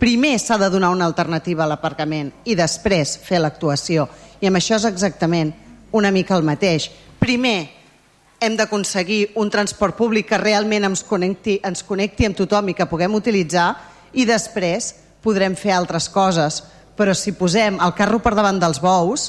Primer 0.02 0.40
s'ha 0.42 0.58
de 0.58 0.70
donar 0.74 0.90
una 0.90 1.06
alternativa 1.06 1.62
a 1.62 1.70
l'aparcament 1.70 2.32
i 2.50 2.56
després 2.58 3.20
fer 3.22 3.38
l'actuació. 3.38 4.08
I 4.42 4.48
amb 4.50 4.58
això 4.58 4.80
és 4.80 4.88
exactament 4.90 5.52
una 5.94 6.10
mica 6.10 6.34
el 6.34 6.42
mateix. 6.42 6.88
Primer 7.22 7.70
hem 8.42 8.56
d'aconseguir 8.58 9.36
un 9.38 9.52
transport 9.54 9.94
públic 10.00 10.32
que 10.32 10.40
realment 10.42 10.88
ens 10.88 11.04
connecti, 11.06 11.60
ens 11.62 11.84
connecti 11.86 12.26
amb 12.26 12.40
tothom 12.40 12.72
i 12.72 12.74
que 12.74 12.88
puguem 12.90 13.14
utilitzar 13.14 13.68
i 14.18 14.26
després 14.26 14.88
podrem 15.22 15.54
fer 15.54 15.76
altres 15.78 16.10
coses. 16.10 16.64
Però 16.98 17.14
si 17.14 17.36
posem 17.38 17.78
el 17.78 17.94
carro 17.94 18.18
per 18.26 18.34
davant 18.34 18.58
dels 18.58 18.82
bous, 18.82 19.28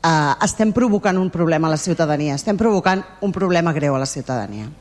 eh, 0.00 0.32
estem 0.40 0.72
provocant 0.72 1.20
un 1.20 1.28
problema 1.28 1.68
a 1.68 1.74
la 1.74 1.82
ciutadania, 1.84 2.40
estem 2.40 2.56
provocant 2.56 3.04
un 3.20 3.32
problema 3.32 3.76
greu 3.76 3.94
a 3.94 4.00
la 4.00 4.08
ciutadania. 4.08 4.72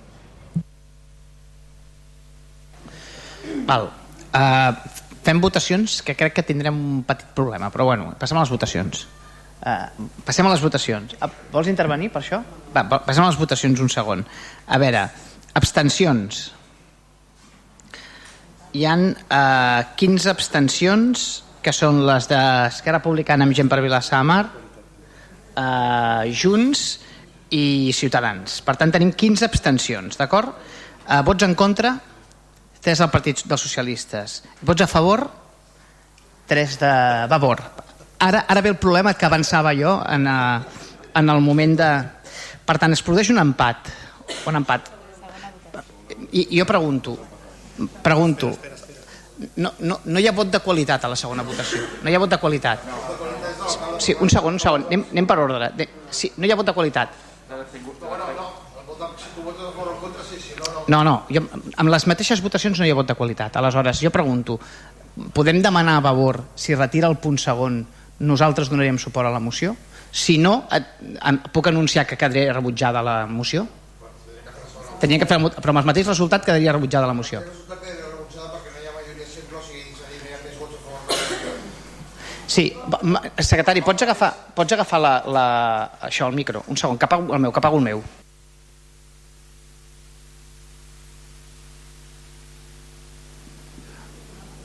Val. 3.68 3.92
Uh, 4.34 5.03
fem 5.24 5.40
votacions 5.42 6.02
que 6.06 6.16
crec 6.20 6.36
que 6.38 6.46
tindrem 6.46 6.76
un 6.76 7.04
petit 7.08 7.30
problema, 7.36 7.70
però 7.72 7.88
bueno, 7.90 8.12
passem 8.20 8.38
a 8.38 8.44
les 8.44 8.52
votacions. 8.52 9.06
Uh, 9.64 10.08
passem 10.28 10.44
a 10.44 10.52
les 10.52 10.64
votacions. 10.64 11.16
Uh, 11.24 11.30
vols 11.54 11.70
intervenir 11.72 12.10
per 12.12 12.20
això? 12.20 12.42
Va, 12.76 12.84
passem 12.98 13.24
a 13.24 13.30
les 13.30 13.40
votacions 13.40 13.80
un 13.80 13.92
segon. 13.92 14.26
A 14.68 14.80
veure, 14.82 15.06
abstencions. 15.56 16.50
Hi 18.76 18.84
han 18.90 19.08
uh, 19.14 19.96
15 19.96 20.32
abstencions 20.34 21.26
que 21.64 21.72
són 21.72 22.02
les 22.04 22.28
d'Esquerra 22.28 23.00
Republicana 23.00 23.48
amb 23.48 23.56
gent 23.56 23.70
per 23.72 23.80
Vilassar 23.86 24.20
Mar, 24.28 24.44
uh, 25.56 26.24
Junts 26.28 26.84
i 27.56 27.94
Ciutadans. 27.96 28.60
Per 28.66 28.76
tant, 28.76 28.92
tenim 28.92 29.14
15 29.16 29.48
abstencions, 29.48 30.20
d'acord? 30.20 30.52
Uh, 31.04 31.22
vots 31.24 31.48
en 31.48 31.56
contra, 31.56 31.96
3 32.84 33.00
del 33.00 33.10
Partit 33.10 33.46
dels 33.48 33.64
Socialistes. 33.64 34.42
Vots 34.62 34.84
a 34.84 34.88
favor, 34.92 35.24
3 36.52 36.80
de 36.82 36.94
favor. 37.32 37.62
Ara, 38.20 38.46
ara 38.48 38.62
ve 38.62 38.70
el 38.70 38.78
problema 38.78 39.14
que 39.16 39.26
avançava 39.26 39.74
jo 39.76 40.02
en, 40.10 40.28
uh, 40.28 40.62
en 41.16 41.30
el 41.30 41.42
moment 41.42 41.78
de... 41.80 41.90
Per 42.64 42.78
tant, 42.80 42.92
es 42.96 43.04
produeix 43.04 43.32
un 43.32 43.40
empat. 43.40 43.90
Un 44.48 44.60
empat. 44.60 44.92
I 46.32 46.46
jo 46.60 46.66
pregunto, 46.66 47.18
pregunto, 48.04 48.52
no, 49.56 49.74
no, 49.80 50.00
no 50.06 50.20
hi 50.20 50.28
ha 50.28 50.36
vot 50.36 50.52
de 50.52 50.62
qualitat 50.64 51.04
a 51.04 51.12
la 51.12 51.20
segona 51.20 51.44
votació. 51.44 51.84
No 52.04 52.12
hi 52.12 52.16
ha 52.16 52.22
vot 52.24 52.32
de 52.32 52.40
qualitat. 52.40 52.84
Sí, 54.00 54.16
un 54.20 54.32
segon, 54.32 54.56
un 54.56 54.64
segon. 54.64 54.88
Anem, 54.88 55.08
anem 55.12 55.28
per 55.28 55.40
ordre. 55.44 55.72
Sí, 56.12 56.32
no 56.38 56.48
hi 56.48 56.52
ha 56.52 56.60
vot 56.60 56.68
de 56.68 56.76
qualitat. 56.76 57.16
No, 60.88 61.04
no, 61.04 61.24
jo, 61.32 61.44
amb 61.80 61.92
les 61.92 62.06
mateixes 62.10 62.42
votacions 62.44 62.80
no 62.80 62.86
hi 62.88 62.92
ha 62.92 62.98
vot 62.98 63.08
de 63.08 63.16
qualitat. 63.16 63.56
Aleshores, 63.60 64.02
jo 64.04 64.12
pregunto, 64.12 64.60
podem 65.34 65.62
demanar 65.62 66.00
a 66.00 66.02
favor, 66.02 66.42
si 66.56 66.76
retira 66.76 67.08
el 67.08 67.18
punt 67.18 67.38
segon, 67.40 67.84
nosaltres 68.20 68.70
donaríem 68.70 69.00
suport 69.00 69.30
a 69.30 69.34
la 69.34 69.40
moció? 69.44 69.76
Si 70.14 70.38
no, 70.38 70.68
et, 70.74 70.86
puc 71.54 71.70
anunciar 71.72 72.06
que 72.06 72.18
quedaria 72.18 72.54
rebutjada 72.54 73.02
la 73.02 73.24
moció? 73.26 73.66
Tenia 75.02 75.20
que 75.20 75.28
fer, 75.28 75.40
però 75.42 75.74
amb 75.74 75.82
el 75.82 75.90
mateix 75.90 76.08
resultat 76.08 76.46
quedaria 76.46 76.76
rebutjada 76.76 77.10
la 77.10 77.18
moció. 77.18 77.42
Sí, 82.54 82.68
secretari, 83.42 83.82
pots 83.82 84.04
agafar, 84.06 84.30
pots 84.54 84.76
agafar 84.76 85.00
la, 85.02 85.14
la, 85.26 85.46
això, 86.06 86.28
el 86.30 86.36
micro? 86.38 86.62
Un 86.70 86.78
segon, 86.78 87.00
que 87.02 87.10
apago 87.10 87.34
el 87.34 87.42
meu, 87.42 87.52
que 87.52 87.60
apago 87.64 87.80
el 87.80 87.88
meu. 87.88 88.04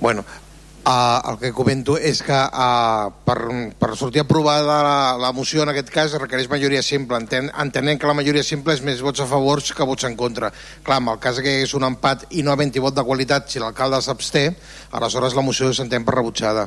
Bueno, 0.01 0.25
Uh, 0.89 1.21
el 1.33 1.37
que 1.37 1.51
comento 1.53 1.99
és 2.01 2.23
que 2.25 2.33
uh, 2.33 3.11
per, 3.27 3.35
per 3.77 3.91
sortir 3.99 4.23
aprovada 4.23 4.63
la, 4.65 5.01
la 5.21 5.33
moció 5.37 5.61
en 5.61 5.69
aquest 5.75 5.91
cas 5.93 6.15
requereix 6.17 6.47
majoria 6.49 6.81
simple, 6.87 7.19
Enten, 7.21 7.51
entenent 7.61 8.01
que 8.01 8.09
la 8.09 8.15
majoria 8.17 8.41
simple 8.47 8.73
és 8.73 8.81
més 8.81 9.03
vots 9.05 9.21
a 9.21 9.27
favor 9.29 9.61
que 9.61 9.85
vots 9.85 10.09
en 10.09 10.17
contra. 10.17 10.49
Clar, 10.87 11.03
en 11.03 11.11
el 11.13 11.21
cas 11.21 11.43
que 11.45 11.59
és 11.67 11.75
un 11.77 11.85
empat 11.85 12.25
i 12.31 12.47
no 12.47 12.55
havent-hi 12.55 12.81
vot 12.81 12.97
de 12.97 13.05
qualitat, 13.05 13.51
si 13.53 13.61
l'alcalde 13.61 14.01
s'absté, 14.01 14.47
aleshores 14.97 15.37
la 15.37 15.45
moció 15.45 15.69
s'entén 15.77 16.09
per 16.09 16.17
rebutjada. 16.17 16.65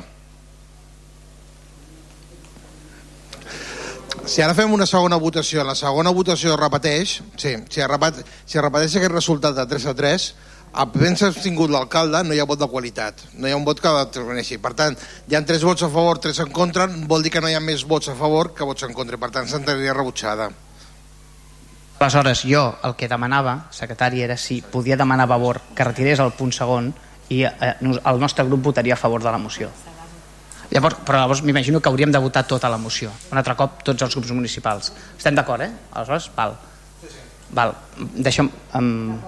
Si 4.22 4.38
ara 4.44 4.54
fem 4.54 4.70
una 4.70 4.86
segona 4.86 5.18
votació, 5.18 5.64
la 5.66 5.74
segona 5.74 6.14
votació 6.14 6.54
repeteix, 6.60 7.18
sí, 7.34 7.56
si 7.66 7.82
es 7.82 7.90
repeteix, 7.90 8.38
si 8.46 8.62
repeteix 8.62 9.00
aquest 9.00 9.16
resultat 9.16 9.58
de 9.58 9.66
3 9.66 9.90
a 9.90 9.98
3, 9.98 10.32
havent 10.72 11.20
tingut 11.42 11.70
l'alcalde 11.70 12.22
no 12.24 12.34
hi 12.34 12.40
ha 12.40 12.48
vot 12.48 12.58
de 12.58 12.68
qualitat, 12.68 13.22
no 13.36 13.48
hi 13.48 13.52
ha 13.52 13.56
un 13.56 13.64
vot 13.64 13.80
que 13.80 13.92
determineixi. 13.98 14.58
Per 14.58 14.72
tant, 14.74 14.96
hi 15.28 15.36
ha 15.36 15.44
tres 15.44 15.64
vots 15.64 15.84
a 15.84 15.90
favor, 15.92 16.18
tres 16.18 16.40
en 16.40 16.50
contra, 16.50 16.86
vol 17.08 17.22
dir 17.22 17.30
que 17.30 17.40
no 17.40 17.48
hi 17.50 17.54
ha 17.54 17.60
més 17.60 17.84
vots 17.84 18.08
a 18.08 18.16
favor 18.16 18.54
que 18.54 18.64
vots 18.64 18.88
en 18.88 18.94
contra, 18.96 19.18
per 19.20 19.30
tant 19.30 19.48
s'entendria 19.48 19.94
rebutjada. 19.94 20.50
Aleshores, 22.02 22.42
jo 22.48 22.64
el 22.82 22.96
que 22.98 23.06
demanava, 23.06 23.68
secretari, 23.70 24.24
era 24.24 24.36
si 24.36 24.60
podia 24.62 24.96
demanar 24.96 25.28
a 25.28 25.34
favor 25.36 25.60
que 25.76 25.84
retirés 25.86 26.18
el 26.18 26.32
punt 26.34 26.50
segon 26.50 26.90
i 27.30 27.44
eh, 27.46 27.74
el 27.78 28.18
nostre 28.18 28.44
grup 28.48 28.64
votaria 28.72 28.96
a 28.96 28.98
favor 28.98 29.22
de 29.22 29.30
la 29.30 29.38
moció. 29.38 29.70
Llavors, 30.72 30.96
però 31.06 31.20
llavors 31.20 31.42
m'imagino 31.44 31.80
que 31.80 31.90
hauríem 31.90 32.10
de 32.10 32.18
votar 32.18 32.42
tota 32.48 32.70
la 32.72 32.80
moció, 32.80 33.12
un 33.30 33.38
altre 33.38 33.54
cop 33.54 33.84
tots 33.84 34.02
els 34.02 34.16
grups 34.16 34.32
municipals. 34.32 34.90
Estem 35.18 35.36
d'acord, 35.36 35.62
eh? 35.62 35.70
Aleshores, 35.92 36.30
val. 36.34 36.56
Val, 37.52 37.76
deixa'm... 38.16 38.48
Um... 38.74 39.20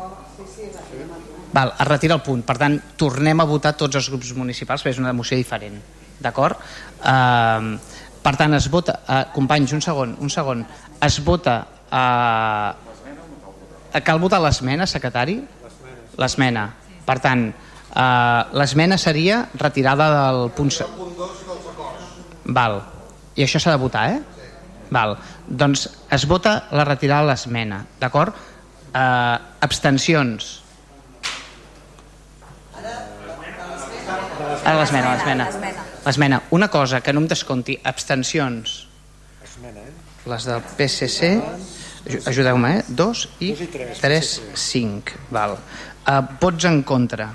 Val, 1.54 1.70
es 1.78 1.86
retira 1.86 2.16
el 2.18 2.22
punt. 2.26 2.42
Per 2.42 2.56
tant, 2.58 2.74
tornem 2.98 3.38
a 3.38 3.46
votar 3.46 3.76
tots 3.78 3.94
els 4.00 4.08
grups 4.10 4.32
municipals, 4.34 4.82
perquè 4.82 4.96
és 4.96 5.02
una 5.02 5.12
moció 5.14 5.36
diferent. 5.38 5.76
D'acord? 6.24 6.58
Uh, 6.98 7.78
per 8.24 8.34
tant, 8.40 8.56
es 8.58 8.66
vota... 8.72 8.96
Uh, 9.06 9.20
companys, 9.36 9.74
un 9.76 9.82
segon, 9.84 10.16
un 10.18 10.32
segon. 10.34 10.64
Es 10.98 11.20
vota... 11.22 11.60
Uh, 11.94 12.74
cal 14.02 14.18
votar 14.18 14.40
l'esmena, 14.42 14.88
secretari? 14.90 15.36
L'esmena. 16.18 16.64
Per 17.06 17.18
tant, 17.22 17.46
uh, 17.46 18.40
l'esmena 18.58 18.98
seria 18.98 19.44
retirada 19.60 20.10
del 20.16 20.50
punt... 20.58 20.74
Val. 22.50 22.80
I 23.38 23.46
això 23.46 23.62
s'ha 23.62 23.76
de 23.76 23.82
votar, 23.84 24.08
eh? 24.10 24.18
Val. 24.90 25.14
Doncs 25.46 25.86
es 26.18 26.26
vota 26.26 26.64
la 26.74 26.82
retirada 26.90 27.28
de 27.28 27.30
l'esmena, 27.30 27.84
d'acord? 28.02 28.34
Uh, 28.90 29.38
abstencions 29.62 30.63
Ara 34.64 34.80
l'esmena, 34.80 35.12
l'esmena. 35.14 35.46
L'esmena. 36.06 36.40
Una 36.56 36.68
cosa, 36.72 37.00
que 37.04 37.12
no 37.12 37.20
em 37.20 37.28
desconti, 37.28 37.76
abstencions. 37.84 38.74
Les 40.24 40.46
del 40.48 40.62
PSC, 40.78 41.30
ajudeu-me, 42.24 42.70
eh? 42.78 42.84
Dos 42.88 43.26
i, 43.44 43.52
tres, 44.00 44.38
cinc. 44.56 45.12
Val. 45.32 45.58
Uh, 46.04 46.20
vots 46.40 46.64
en 46.68 46.80
contra. 46.82 47.28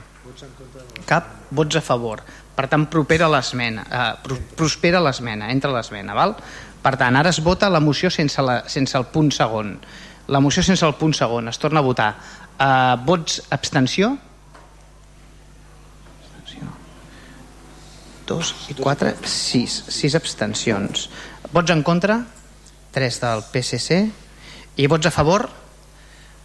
Cap 1.10 1.30
vots 1.54 1.78
a 1.78 1.84
favor. 1.86 2.24
Per 2.58 2.66
tant, 2.70 2.88
propera 2.92 3.30
l'esmena. 3.30 3.86
Uh, 3.86 4.40
prospera 4.58 5.02
l'esmena, 5.02 5.52
entra 5.54 5.72
l'esmena. 5.74 6.18
Val? 6.18 6.34
Per 6.82 6.96
tant, 6.98 7.18
ara 7.20 7.30
es 7.30 7.42
vota 7.46 7.70
la 7.70 7.82
moció 7.84 8.10
sense, 8.10 8.42
la, 8.42 8.64
sense 8.72 8.98
el 8.98 9.06
punt 9.14 9.30
segon. 9.36 9.76
La 10.30 10.42
moció 10.42 10.66
sense 10.66 10.86
el 10.86 10.98
punt 10.98 11.14
segon. 11.18 11.50
Es 11.52 11.62
torna 11.62 11.84
a 11.84 11.86
votar. 11.86 12.10
Uh, 12.58 12.98
vots 13.06 13.44
abstenció? 13.54 14.16
2 18.30 18.54
i 18.70 18.78
4, 18.78 19.16
6. 19.26 19.80
6 19.90 20.18
abstencions. 20.20 21.08
Vots 21.52 21.74
en 21.74 21.82
contra? 21.84 22.22
3 22.94 23.22
del 23.26 23.42
PSC. 23.50 24.04
I 24.78 24.88
vots 24.88 25.10
a 25.10 25.14
favor? 25.14 25.50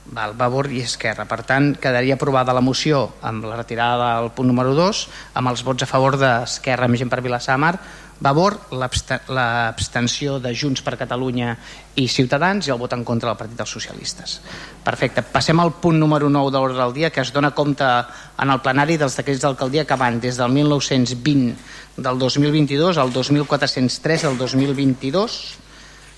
Val, 0.05 0.35
Vavor 0.37 0.69
i 0.73 0.83
Esquerra. 0.85 1.25
Per 1.29 1.41
tant, 1.49 1.73
quedaria 1.81 2.17
aprovada 2.19 2.53
la 2.57 2.65
moció 2.65 3.07
amb 3.25 3.47
la 3.49 3.57
retirada 3.57 4.15
del 4.21 4.33
punt 4.37 4.51
número 4.51 4.75
2, 4.77 5.05
amb 5.41 5.53
els 5.53 5.65
vots 5.65 5.85
a 5.85 5.89
favor 5.89 6.19
d'Esquerra 6.21 6.89
amb 6.89 7.01
gent 7.01 7.13
per 7.13 7.23
Vilassar 7.25 7.57
Mar, 7.61 7.79
Vavor, 8.21 8.57
l'abstenció 8.71 10.39
de 10.39 10.53
Junts 10.55 10.85
per 10.87 10.95
Catalunya 10.97 11.57
i 11.99 12.07
Ciutadans 12.09 12.69
i 12.69 12.73
el 12.73 12.79
vot 12.79 12.95
en 12.95 13.03
contra 13.05 13.33
del 13.33 13.41
Partit 13.41 13.59
dels 13.59 13.75
Socialistes. 13.75 14.37
Perfecte. 14.85 15.25
Passem 15.27 15.59
al 15.61 15.75
punt 15.83 15.99
número 15.99 16.31
9 16.31 16.53
de 16.55 16.63
l'ordre 16.63 16.79
del 16.79 16.95
dia, 16.95 17.11
que 17.11 17.21
es 17.21 17.33
dona 17.35 17.51
compte 17.55 17.85
en 17.85 18.51
el 18.55 18.63
plenari 18.63 18.97
dels 19.01 19.19
decrets 19.19 19.43
d'alcaldia 19.43 19.85
que 19.85 19.99
van 19.99 20.21
des 20.23 20.39
del 20.39 20.55
1920 20.55 21.55
del 21.97 22.19
2022 22.19 22.99
al 22.99 23.13
2403 23.13 24.23
del 24.23 24.39
2022 24.39 25.39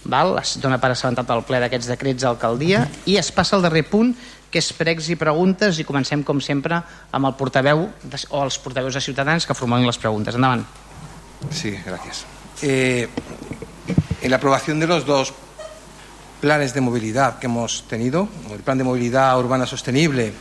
val? 0.05 0.39
es 0.41 0.57
dona 0.63 0.79
per 0.81 0.93
assabentat 0.95 1.29
el 1.35 1.45
ple 1.45 1.61
d'aquests 1.61 1.91
decrets 1.91 2.25
d'alcaldia 2.25 2.87
i 3.05 3.19
es 3.21 3.29
passa 3.35 3.57
al 3.57 3.67
darrer 3.67 3.85
punt 3.91 4.15
que 4.51 4.63
és 4.63 4.73
pregs 4.73 5.11
i 5.13 5.19
preguntes 5.21 5.81
i 5.81 5.85
comencem 5.85 6.23
com 6.25 6.41
sempre 6.41 6.81
amb 7.13 7.29
el 7.29 7.37
portaveu 7.37 7.89
o 8.31 8.43
els 8.43 8.59
portaveus 8.63 8.97
de 8.97 9.05
Ciutadans 9.05 9.45
que 9.45 9.59
formulen 9.59 9.85
les 9.85 9.99
preguntes. 10.01 10.39
Endavant. 10.39 10.65
Sí, 11.51 11.77
gracias. 11.85 12.25
Eh, 12.63 13.09
en 14.23 14.31
la 14.31 14.37
aprobación 14.37 14.81
de 14.81 14.87
los 14.87 15.07
dos 15.07 15.35
planes 16.41 16.75
de 16.75 16.81
movilidad 16.81 17.39
que 17.39 17.47
hemos 17.47 17.85
tenido, 17.89 18.29
el 18.53 18.61
plan 18.61 18.79
de 18.79 18.85
movilidad 18.85 19.39
urbana 19.39 19.67
sostenible 19.67 20.33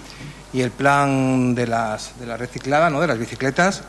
y 0.54 0.62
el 0.62 0.72
plan 0.72 1.56
de, 1.56 1.68
las, 1.68 2.20
de 2.20 2.26
la 2.26 2.38
reciclada, 2.38 2.90
¿no? 2.90 3.02
de 3.02 3.08
las 3.08 3.18
bicicletas, 3.18 3.84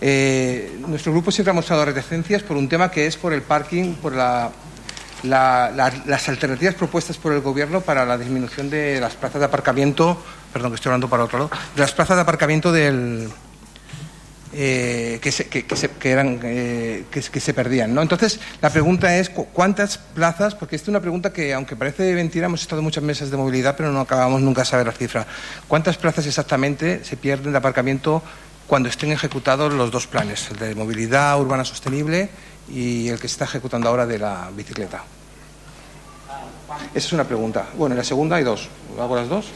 eh, 0.00 0.76
nuestro 0.86 1.12
grupo 1.12 1.30
siempre 1.30 1.50
ha 1.50 1.54
mostrado 1.54 1.84
reticencias 1.84 2.42
por 2.42 2.56
un 2.56 2.68
tema 2.68 2.90
que 2.90 3.06
es 3.06 3.16
por 3.16 3.32
el 3.32 3.42
parking, 3.42 3.94
por 3.94 4.14
la, 4.14 4.50
la, 5.22 5.70
la, 5.74 5.92
las 6.06 6.28
alternativas 6.28 6.74
propuestas 6.74 7.16
por 7.16 7.32
el 7.32 7.40
Gobierno 7.40 7.80
para 7.80 8.04
la 8.04 8.18
disminución 8.18 8.68
de 8.68 9.00
las 9.00 9.14
plazas 9.14 9.40
de 9.40 9.46
aparcamiento, 9.46 10.20
perdón 10.52 10.72
que 10.72 10.76
estoy 10.76 10.90
hablando 10.90 11.08
para 11.08 11.24
otro 11.24 11.38
lado, 11.38 11.50
de 11.74 11.80
las 11.80 11.92
plazas 11.92 12.16
de 12.16 12.22
aparcamiento 12.22 12.72
del, 12.72 13.28
eh, 14.54 15.18
que, 15.22 15.32
se, 15.32 15.48
que, 15.48 15.76
se, 15.76 15.88
que, 15.88 16.10
eran, 16.10 16.38
eh, 16.42 17.04
que, 17.10 17.22
se 17.22 17.54
perdían. 17.54 17.94
¿no? 17.94 18.02
Entonces, 18.02 18.38
la 18.60 18.70
pregunta 18.70 19.16
es 19.16 19.30
cuántas 19.30 19.96
plazas, 19.96 20.54
porque 20.54 20.76
esta 20.76 20.86
es 20.86 20.88
una 20.90 21.00
pregunta 21.00 21.32
que, 21.32 21.54
aunque 21.54 21.74
parece 21.74 22.14
mentira, 22.14 22.46
hemos 22.46 22.60
estado 22.60 22.82
muchas 22.82 23.02
mesas 23.02 23.30
de 23.30 23.36
movilidad, 23.36 23.76
pero 23.76 23.92
no 23.92 24.00
acabamos 24.00 24.42
nunca 24.42 24.62
de 24.62 24.66
saber 24.66 24.86
la 24.86 24.92
cifra. 24.92 25.26
¿Cuántas 25.68 25.96
plazas 25.96 26.26
exactamente 26.26 27.02
se 27.02 27.16
pierden 27.16 27.52
de 27.52 27.58
aparcamiento 27.58 28.22
cuando 28.66 28.88
estén 28.88 29.10
ejecutados 29.10 29.72
los 29.72 29.90
dos 29.90 30.06
planes, 30.06 30.50
el 30.50 30.58
de 30.58 30.74
movilidad 30.74 31.40
urbana 31.40 31.64
sostenible 31.64 32.28
y 32.68 33.08
el 33.08 33.16
que 33.18 33.28
se 33.28 33.34
está 33.34 33.44
ejecutando 33.46 33.88
ahora 33.88 34.06
de 34.06 34.18
la 34.18 34.50
bicicleta? 34.54 35.02
Esa 36.94 37.06
es 37.06 37.12
una 37.12 37.24
pregunta. 37.24 37.66
Bueno, 37.76 37.94
en 37.94 37.98
la 37.98 38.04
segunda 38.04 38.36
hay 38.36 38.44
dos. 38.44 38.68
¿Hago 39.00 39.16
las 39.16 39.28
dos? 39.28 39.46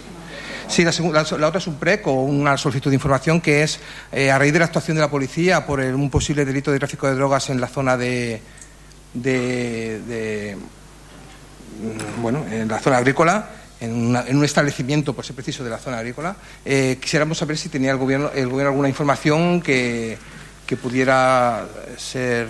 Sí, 0.69 0.85
la, 0.85 0.91
la, 0.91 1.39
la, 1.39 1.49
otra 1.49 1.59
es 1.59 1.67
un 1.67 1.77
PREC 1.77 2.07
o 2.09 2.13
una 2.23 2.57
solicitud 2.57 2.91
de 2.91 2.97
información 2.97 3.41
que 3.41 3.63
es 3.63 3.79
eh, 4.13 4.31
a 4.31 4.39
raíz 4.39 4.53
de 4.53 4.59
la 4.59 4.65
actuación 4.65 4.97
de 4.97 5.01
la 5.01 5.11
policía 5.11 5.65
por 5.65 5.81
un 5.81 6.11
posible 6.11 6.45
delito 6.45 6.73
de 6.73 6.79
tráfico 6.79 7.07
de 7.07 7.15
drogas 7.15 7.51
en 7.51 7.61
la 7.61 7.69
zona 7.69 7.97
de, 7.97 8.41
de, 9.15 10.01
de 10.01 10.57
bueno, 12.21 12.45
en 12.51 12.69
la 12.69 12.79
zona 12.81 12.99
agrícola. 12.99 13.51
En, 13.79 14.17
un 14.17 14.45
establecimiento, 14.45 15.13
por 15.13 15.25
ser 15.25 15.37
preciso, 15.37 15.63
de 15.63 15.71
la 15.71 15.79
zona 15.79 15.99
agrícola. 15.99 16.35
Eh, 16.65 16.99
quisiéramos 17.01 17.37
saber 17.37 17.59
si 17.59 17.69
tenía 17.69 17.91
el 17.91 17.99
gobierno, 17.99 18.31
el 18.35 18.49
gobierno 18.49 18.71
alguna 18.71 18.89
información 18.89 19.61
que, 19.61 20.19
pudiera 20.83 21.67
ser 21.97 22.49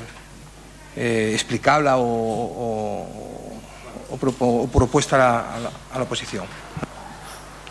eh, 0.96 1.32
explicable 1.34 1.90
o, 1.90 1.98
o, 1.98 3.08
o, 4.10 4.68
propuesta 4.68 5.16
a 5.16 5.18
la, 5.18 5.54
a 5.56 5.58
la, 5.58 5.70
a 5.94 5.98
la 5.98 6.04
oposició. 6.04 6.46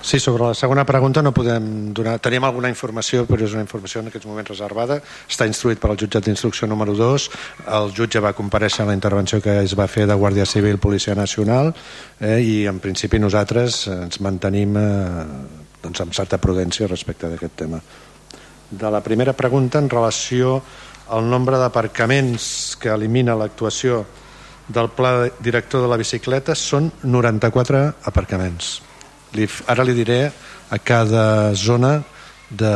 Sí, 0.05 0.19
sobre 0.19 0.43
la 0.43 0.53
segona 0.53 0.83
pregunta 0.85 1.23
no 1.25 1.31
podem 1.33 1.89
donar... 1.97 2.19
Tenim 2.21 2.45
alguna 2.45 2.69
informació, 2.69 3.23
però 3.25 3.41
és 3.41 3.55
una 3.57 3.63
informació 3.65 4.03
en 4.03 4.11
aquests 4.11 4.27
moments 4.29 4.51
reservada. 4.51 4.99
Està 5.25 5.47
instruït 5.49 5.81
per 5.81 5.89
al 5.89 5.97
jutjat 5.97 6.27
d'instrucció 6.27 6.69
número 6.69 6.93
2. 6.93 7.25
El 7.73 7.89
jutge 7.97 8.21
va 8.21 8.35
compareixer 8.37 8.83
en 8.83 8.91
la 8.91 8.97
intervenció 8.99 9.41
que 9.41 9.57
es 9.63 9.73
va 9.73 9.89
fer 9.89 10.05
de 10.05 10.13
Guàrdia 10.13 10.45
Civil 10.45 10.77
Policia 10.77 11.17
Nacional 11.17 11.73
eh, 12.19 12.37
i 12.37 12.53
en 12.69 12.77
principi 12.85 13.17
nosaltres 13.17 13.81
ens 13.97 14.21
mantenim 14.21 14.77
eh, 14.77 15.25
doncs 15.81 16.05
amb 16.05 16.13
certa 16.13 16.37
prudència 16.37 16.85
respecte 16.85 17.33
d'aquest 17.33 17.57
tema. 17.65 17.81
De 18.69 18.93
la 18.93 19.01
primera 19.01 19.33
pregunta 19.33 19.81
en 19.81 19.89
relació 19.89 20.59
al 21.17 21.25
nombre 21.25 21.57
d'aparcaments 21.57 22.75
que 22.77 22.93
elimina 22.93 23.33
l'actuació 23.33 24.03
del 24.69 24.93
pla 24.93 25.31
director 25.41 25.81
de 25.81 25.89
la 25.89 25.97
bicicleta 25.97 26.53
són 26.53 26.93
94 27.01 27.87
aparcaments 28.05 28.75
li, 29.35 29.47
ara 29.67 29.83
li 29.83 29.95
diré 29.97 30.19
a 30.69 30.79
cada 30.79 31.53
zona 31.55 31.99
de, 32.49 32.75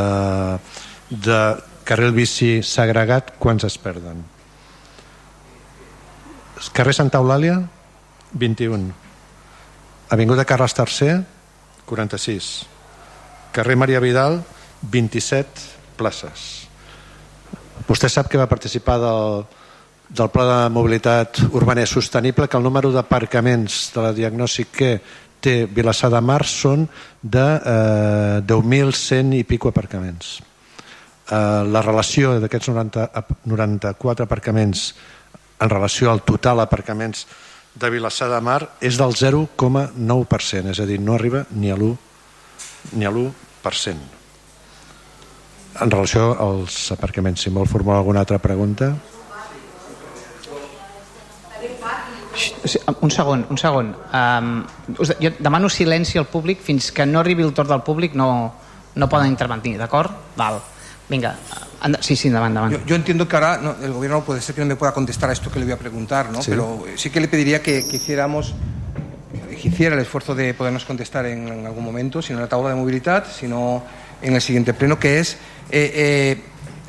de 1.10 1.40
carril 1.88 2.14
bici 2.14 2.60
segregat 2.66 3.34
quants 3.40 3.66
es 3.66 3.78
perden. 3.82 4.22
Carrer 6.76 6.94
Santa 6.94 7.22
Eulàlia 7.24 7.56
21 8.36 8.92
Avinguda 10.12 10.44
Carles 10.46 10.76
III 10.76 11.22
46 11.88 12.50
carrer 13.56 13.78
Maria 13.80 14.02
Vidal 14.04 14.42
27 14.82 15.96
places. 15.98 16.68
Vostè 17.88 18.10
sap 18.12 18.30
que 18.30 18.40
va 18.40 18.48
participar 18.52 19.00
del, 19.02 19.48
del 20.10 20.30
Pla 20.34 20.46
de 20.46 20.60
Mobilitat 20.74 21.42
Urbana 21.52 21.86
Sostenible 21.88 22.48
que 22.48 22.58
el 22.58 22.64
número 22.64 22.92
d'aparcaments 22.94 23.90
de 23.96 24.04
la 24.04 24.14
diagnosi 24.14 24.68
que 24.72 25.00
té 25.42 25.66
Vilassar 25.66 26.12
de 26.14 26.22
Mar 26.22 26.44
són 26.48 26.88
de 27.22 27.46
eh, 27.58 28.42
10.100 28.48 29.36
i 29.40 29.44
pico 29.48 29.72
aparcaments. 29.72 30.40
Eh, 31.30 31.64
la 31.70 31.82
relació 31.86 32.40
d'aquests 32.42 32.72
94 32.74 34.26
aparcaments 34.26 34.94
en 35.60 35.70
relació 35.70 36.12
al 36.12 36.24
total 36.24 36.64
aparcaments 36.64 37.26
de 37.80 37.90
Vilassar 37.90 38.30
de 38.32 38.40
Mar 38.42 38.62
és 38.82 38.98
del 39.00 39.14
0,9%, 39.16 40.72
és 40.72 40.80
a 40.80 40.88
dir, 40.90 41.00
no 41.00 41.16
arriba 41.16 41.46
ni 41.52 41.72
a 41.72 41.78
l'1 41.78 41.96
ni 42.96 43.06
a 43.06 43.12
l'1%. 43.12 44.18
En 45.80 45.92
relació 45.92 46.34
als 46.42 46.92
aparcaments, 46.92 47.46
si 47.46 47.54
vol 47.54 47.70
formular 47.70 48.02
alguna 48.02 48.26
altra 48.26 48.40
pregunta... 48.42 48.96
Un 53.02 53.12
segon, 53.12 53.46
un 53.50 53.58
segon. 53.58 53.96
Um, 54.14 54.64
us, 54.98 55.14
jo 55.20 55.32
demano 55.40 55.70
silenci 55.70 56.18
al 56.18 56.28
públic 56.28 56.62
fins 56.64 56.92
que 56.92 57.06
no 57.06 57.20
arribi 57.20 57.44
el 57.44 57.54
torn 57.54 57.70
del 57.70 57.84
públic 57.84 58.16
no, 58.16 58.30
no 58.96 59.10
poden 59.10 59.32
intervenir, 59.32 59.78
d'acord? 59.78 60.12
Val. 60.38 60.62
Venga, 61.10 61.34
anda, 61.82 62.00
sí, 62.04 62.16
sí, 62.16 62.28
endavant, 62.30 62.52
endavant. 62.52 62.74
Yo, 62.74 62.86
yo, 62.86 62.96
entiendo 62.96 63.28
que 63.28 63.36
ahora 63.36 63.58
no, 63.58 63.76
el 63.82 63.92
gobierno 63.92 64.24
puede 64.24 64.42
ser 64.42 64.54
que 64.54 64.62
no 64.62 64.68
me 64.68 64.76
pueda 64.76 64.94
contestar 64.94 65.30
a 65.30 65.34
esto 65.34 65.52
que 65.52 65.60
le 65.60 65.66
voy 65.66 65.74
a 65.74 65.80
preguntar, 65.80 66.30
¿no? 66.30 66.42
Sí. 66.42 66.52
Pero 66.52 66.86
sí 66.96 67.10
que 67.10 67.20
le 67.20 67.28
pediría 67.28 67.62
que, 67.64 67.88
que 67.88 67.96
hiciéramos 67.98 68.54
que 69.60 69.68
hiciera 69.68 69.96
el 69.96 70.02
esfuerzo 70.02 70.36
de 70.36 70.54
podernos 70.54 70.86
contestar 70.86 71.26
en, 71.26 71.48
en, 71.48 71.66
algún 71.66 71.84
momento, 71.84 72.22
si 72.22 72.32
no 72.32 72.40
en 72.40 72.44
la 72.44 72.50
tabla 72.50 72.70
de 72.70 72.76
movilidad, 72.76 73.26
sino 73.28 73.84
en 74.22 74.36
el 74.36 74.42
siguiente 74.42 74.74
pleno, 74.74 75.00
que 75.00 75.20
es 75.20 75.34
eh, 75.72 75.92
eh, 75.94 76.42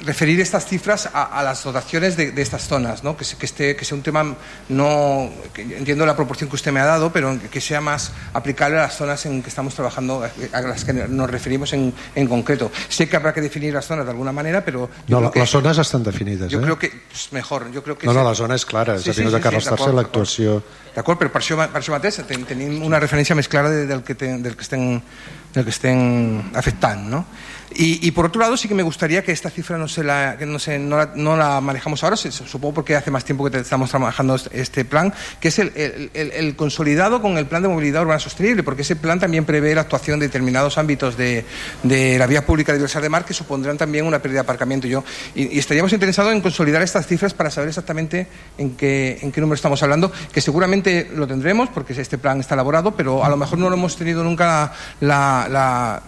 referir 0.03 0.41
estas 0.41 0.67
cifras 0.67 1.09
a, 1.13 1.25
a 1.25 1.43
las 1.43 1.63
dotaciones 1.63 2.17
de, 2.17 2.33
de, 2.33 2.43
estas 2.43 2.67
zonas, 2.67 3.05
¿no? 3.05 3.17
que, 3.17 3.25
que, 3.25 3.47
esté, 3.47 3.77
que 3.77 3.85
sea 3.85 3.97
un 3.97 4.03
tema, 4.03 4.37
no 4.69 5.31
que 5.53 5.63
entiendo 5.63 6.07
la 6.07 6.17
proporción 6.17 6.49
que 6.49 6.57
usted 6.57 6.73
me 6.73 6.81
ha 6.81 6.85
dado, 6.85 7.13
pero 7.13 7.39
que 7.51 7.61
sea 7.61 7.81
más 7.81 8.13
aplicable 8.33 8.79
a 8.79 8.83
las 8.83 8.97
zonas 8.97 9.25
en 9.27 9.43
que 9.43 9.49
estamos 9.49 9.75
trabajando, 9.75 10.23
a 10.53 10.61
las 10.61 10.85
que 10.85 10.93
nos 10.93 11.31
referimos 11.31 11.73
en, 11.73 11.93
en 12.15 12.27
concreto. 12.27 12.71
Sé 12.89 13.09
que 13.09 13.17
habrá 13.17 13.33
que 13.33 13.41
definir 13.41 13.75
las 13.75 13.87
zonas 13.87 14.05
de 14.05 14.11
alguna 14.11 14.33
manera, 14.33 14.65
pero... 14.65 14.91
No, 15.09 15.21
la, 15.21 15.31
que, 15.31 15.41
les 15.41 15.51
zones 15.51 15.79
estan 15.79 16.03
definides. 16.03 16.51
Yo 16.51 16.61
eh? 16.61 16.63
creo 16.63 16.79
que 16.79 16.91
és 17.13 17.33
mejor. 17.33 17.71
Yo 17.73 17.83
creo 17.83 17.97
que 17.99 18.07
no, 18.07 18.13
no, 18.13 18.25
la 18.25 18.35
zona 18.35 18.57
és 18.57 18.65
clara, 18.65 18.97
és 18.97 19.05
sí, 19.05 19.13
sí, 19.13 19.25
sí, 19.25 19.33
de 19.33 19.41
Carles 19.41 19.67
sí, 19.67 19.93
l'actuació... 19.95 20.61
D'acord, 20.95 21.21
però 21.21 21.31
per 21.31 21.41
això, 21.43 21.57
per 21.61 21.81
això 21.81 21.95
mateix 21.95 22.19
ten, 22.27 22.45
tenim 22.49 22.81
una 22.83 22.99
referència 22.99 23.37
més 23.39 23.49
clara 23.49 23.71
de, 23.71 23.85
del, 23.87 24.03
que 24.03 24.17
ten, 24.19 24.41
del, 24.43 24.57
que 24.59 24.67
estem, 24.67 24.99
del 25.55 25.67
que 25.67 25.75
estem 25.75 26.51
afectant, 26.59 27.05
no? 27.13 27.25
Y, 27.73 28.11
por 28.11 28.27
otro 28.27 28.41
lado, 28.41 28.57
sí 28.57 28.67
que 28.67 28.75
me 28.75 28.83
gustaría 28.83 29.23
que 29.23 29.31
esta 29.31 29.49
cifra 29.49 29.79
no, 29.79 29.87
se 29.87 30.03
la, 30.03 30.37
que 30.37 30.45
no, 30.45 30.59
se, 30.59 30.79
no, 30.79 30.97
la, 30.97 31.13
no 31.15 31.37
la 31.37 31.61
manejamos 31.61 32.03
ahora, 32.03 32.17
supongo 32.17 32.75
porque 32.75 32.97
hace 32.97 33.11
más 33.11 33.25
tiempo 33.25 33.49
que 33.49 33.59
estamos 33.59 33.91
trabajando 33.91 34.37
este 34.53 34.85
plan, 34.85 35.15
que 35.41 35.49
es 35.49 35.59
el, 35.61 36.11
el, 36.15 36.57
consolidado 36.57 37.23
con 37.23 37.39
el 37.39 37.47
plan 37.47 37.63
de 37.63 37.69
movilidad 37.69 38.03
urbana 38.03 38.19
sostenible, 38.19 38.65
porque 38.65 38.83
ese 38.83 38.97
plan 38.97 39.21
también 39.21 39.45
prevé 39.45 39.75
la 39.75 39.83
actuación 39.83 40.19
de 40.19 40.27
determinados 40.27 40.79
ámbitos 40.79 41.17
de, 41.17 41.45
de 41.85 42.19
la 42.19 42.27
vía 42.27 42.45
pública 42.45 42.73
Vilasar 42.73 43.03
de 43.03 43.09
Mar 43.09 43.25
que 43.25 43.35
supondrán 43.35 43.79
también 43.79 44.05
una 44.05 44.19
pérdida 44.19 44.39
de 44.39 44.45
aparcamiento. 44.45 44.89
Yo, 44.89 45.05
y, 45.35 45.59
estaríamos 45.59 45.93
interesados 45.93 46.33
en 46.33 46.41
consolidar 46.41 46.83
estas 46.83 47.07
cifras 47.07 47.35
para 47.35 47.51
saber 47.51 47.69
exactamente 47.69 48.27
en 48.59 48.77
qué, 48.77 49.19
en 49.23 49.31
qué 49.31 49.41
número 49.41 49.55
estamos 49.55 49.81
hablando, 49.83 50.11
que 50.33 50.41
seguramente 50.41 51.11
lo 51.15 51.27
tendremos, 51.27 51.69
porque 51.69 51.93
este 51.93 52.19
plan 52.19 52.41
está 52.41 52.55
elaborado, 52.55 52.97
pero 52.97 53.25
a 53.25 53.29
lo 53.29 53.37
mejor 53.37 53.59
no 53.59 53.71
lo 53.71 53.77
hemos 53.77 53.97
tenido 53.97 54.25
nunca 54.25 54.73
la 55.01 56.03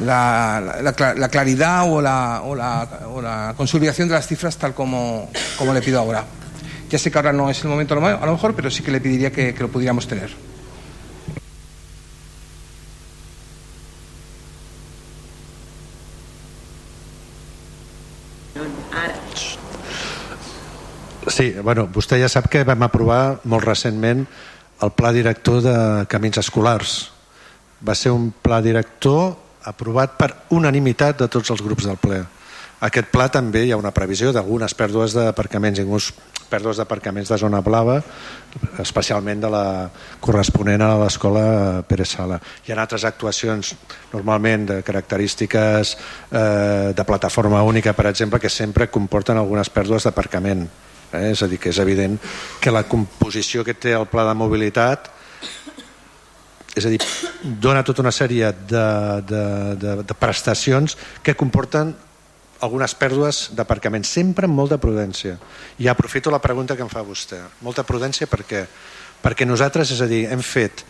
la, 0.00 0.80
la, 0.82 1.14
la, 1.14 1.28
claridad 1.28 1.90
o 1.90 2.00
la, 2.00 2.42
o, 2.42 2.52
o 2.52 3.22
la, 3.22 3.54
consolidación 3.56 4.08
de 4.08 4.14
las 4.14 4.26
cifras 4.26 4.56
tal 4.56 4.74
como, 4.74 5.30
como, 5.56 5.74
le 5.74 5.82
pido 5.82 5.98
ahora. 5.98 6.24
Ya 6.88 6.98
sé 6.98 7.10
que 7.10 7.18
ahora 7.18 7.32
no 7.32 7.50
es 7.50 7.62
el 7.62 7.68
momento 7.68 7.94
a 7.94 8.26
lo 8.26 8.32
mejor, 8.32 8.54
pero 8.54 8.70
sí 8.70 8.82
que 8.82 8.90
le 8.90 9.00
pediría 9.00 9.30
que, 9.30 9.54
que 9.54 9.60
lo 9.60 9.68
pudiéramos 9.68 10.06
tener. 10.06 10.30
Sí, 21.38 21.52
bueno, 21.62 21.84
vostè 21.86 22.16
ja 22.18 22.26
sap 22.26 22.48
que 22.50 22.64
vam 22.66 22.82
aprovar 22.82 23.38
molt 23.46 23.62
recentment 23.62 24.24
el 24.82 24.90
pla 24.96 25.12
director 25.14 25.60
de 25.62 25.74
camins 26.10 26.40
escolars. 26.40 27.12
Va 27.78 27.94
ser 27.94 28.10
un 28.10 28.32
pla 28.42 28.58
director 28.64 29.36
aprovat 29.68 30.16
per 30.18 30.32
unanimitat 30.56 31.20
de 31.20 31.28
tots 31.28 31.52
els 31.52 31.62
grups 31.64 31.86
del 31.88 32.00
ple. 32.00 32.24
Aquest 32.78 33.08
pla 33.10 33.26
també 33.26 33.64
hi 33.66 33.72
ha 33.74 33.78
una 33.80 33.90
previsió 33.90 34.30
d'algunes 34.30 34.74
pèrdues 34.78 35.14
d'aparcaments, 35.16 35.80
inclús 35.82 36.12
pèrdues 36.48 36.78
d'aparcaments 36.78 37.28
de 37.28 37.38
zona 37.42 37.58
blava, 37.60 37.98
especialment 38.78 39.42
de 39.42 39.50
la 39.52 39.64
corresponent 40.22 40.84
a 40.86 40.92
l'escola 41.02 41.42
Pere 41.88 42.06
Sala. 42.06 42.38
Hi 42.38 42.72
ha 42.72 42.78
altres 42.78 43.04
actuacions, 43.04 43.74
normalment 44.14 44.68
de 44.70 44.78
característiques 44.86 45.96
eh, 46.30 46.94
de 46.94 47.04
plataforma 47.04 47.64
única, 47.66 47.92
per 47.98 48.06
exemple, 48.12 48.40
que 48.40 48.48
sempre 48.48 48.88
comporten 48.94 49.36
algunes 49.36 49.68
pèrdues 49.74 50.06
d'aparcament. 50.06 50.64
Eh? 51.12 51.32
És 51.32 51.42
a 51.42 51.50
dir, 51.50 51.58
que 51.58 51.74
és 51.74 51.82
evident 51.82 52.14
que 52.62 52.72
la 52.72 52.86
composició 52.86 53.66
que 53.66 53.74
té 53.74 53.98
el 53.98 54.06
pla 54.06 54.24
de 54.28 54.38
mobilitat 54.38 55.17
és 56.78 56.86
a 56.86 56.92
dir, 56.92 57.00
dona 57.62 57.84
tota 57.86 58.04
una 58.04 58.14
sèrie 58.14 58.52
de, 58.70 58.84
de, 59.28 59.42
de, 59.82 59.96
de 60.06 60.16
prestacions 60.18 60.96
que 61.22 61.36
comporten 61.38 61.94
algunes 62.64 62.94
pèrdues 62.98 63.48
d'aparcament, 63.54 64.06
sempre 64.06 64.48
amb 64.48 64.58
molta 64.58 64.78
prudència. 64.82 65.36
I 65.78 65.90
aprofito 65.90 66.32
la 66.34 66.42
pregunta 66.42 66.76
que 66.76 66.82
em 66.82 66.90
fa 66.90 67.04
vostè. 67.06 67.38
Molta 67.62 67.84
prudència 67.86 68.26
per 68.30 68.42
què? 68.46 68.64
Perquè 69.22 69.46
nosaltres, 69.46 69.92
és 69.94 70.02
a 70.02 70.08
dir, 70.10 70.24
hem 70.30 70.42
fet 70.42 70.82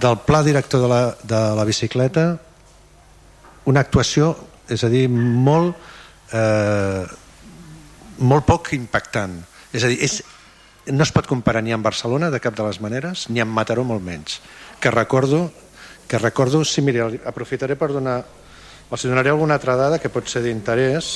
del 0.00 0.16
pla 0.24 0.40
director 0.44 0.80
de 0.80 0.88
la, 0.88 1.02
de 1.20 1.40
la 1.56 1.66
bicicleta 1.68 2.26
una 3.68 3.82
actuació, 3.84 4.32
és 4.72 4.82
a 4.82 4.88
dir, 4.90 5.04
molt, 5.08 5.76
eh, 6.34 7.04
molt 8.18 8.46
poc 8.48 8.72
impactant. 8.74 9.36
És 9.72 9.84
a 9.84 9.90
dir, 9.92 10.00
és, 10.02 10.18
no 10.86 11.04
es 11.04 11.12
pot 11.14 11.28
comparar 11.30 11.62
ni 11.62 11.72
amb 11.74 11.84
Barcelona 11.86 12.30
de 12.30 12.40
cap 12.42 12.56
de 12.58 12.64
les 12.66 12.80
maneres, 12.82 13.28
ni 13.30 13.42
amb 13.42 13.54
Mataró 13.54 13.84
molt 13.86 14.02
menys. 14.02 14.40
Que 14.82 14.90
recordo, 14.90 15.50
que 16.08 16.18
recordo 16.18 16.64
sí, 16.64 16.82
miri, 16.82 17.20
aprofitaré 17.24 17.76
per 17.78 17.92
donar... 17.92 18.22
Els 18.92 19.06
donaré 19.08 19.30
alguna 19.32 19.54
altra 19.56 19.72
dada 19.72 19.96
que 19.96 20.10
pot 20.12 20.26
ser 20.28 20.42
d'interès. 20.44 21.06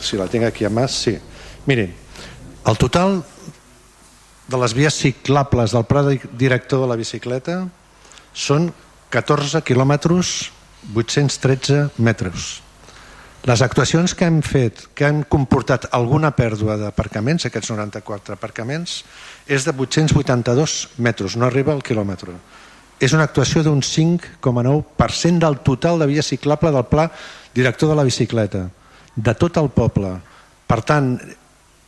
Si 0.00 0.16
la 0.16 0.28
tinc 0.32 0.46
aquí 0.46 0.64
a 0.64 0.70
mà, 0.72 0.86
sí. 0.88 1.12
Mirin, 1.68 1.90
el 2.64 2.78
total 2.80 3.18
de 4.48 4.60
les 4.62 4.72
vies 4.72 4.96
ciclables 4.96 5.74
del 5.76 5.84
pla 5.84 6.06
director 6.08 6.80
de 6.80 6.88
la 6.88 6.96
bicicleta 6.96 7.58
són 8.32 8.70
14 9.12 9.60
quilòmetres 9.66 10.32
813 10.94 11.90
metres. 12.00 12.48
Les 13.48 13.62
actuacions 13.64 14.12
que 14.12 14.26
hem 14.28 14.42
fet, 14.44 14.82
que 14.92 15.06
han 15.06 15.22
comportat 15.24 15.86
alguna 15.96 16.34
pèrdua 16.36 16.74
d'aparcaments, 16.76 17.46
aquests 17.48 17.70
94 17.72 18.34
aparcaments, 18.34 18.98
és 19.48 19.64
de 19.64 19.72
882 19.72 20.74
metres, 21.00 21.36
no 21.40 21.46
arriba 21.46 21.72
al 21.72 21.80
quilòmetre. 21.80 22.34
És 23.00 23.14
una 23.16 23.24
actuació 23.24 23.62
d'un 23.64 23.80
5,9% 23.80 25.40
del 25.46 25.56
total 25.64 26.02
de 26.02 26.10
via 26.10 26.26
ciclable 26.26 26.74
del 26.74 26.84
pla 26.90 27.06
director 27.54 27.88
de 27.88 27.96
la 27.96 28.04
bicicleta, 28.04 28.66
de 29.16 29.34
tot 29.40 29.56
el 29.56 29.72
poble. 29.72 30.12
Per 30.68 30.80
tant, 30.84 31.14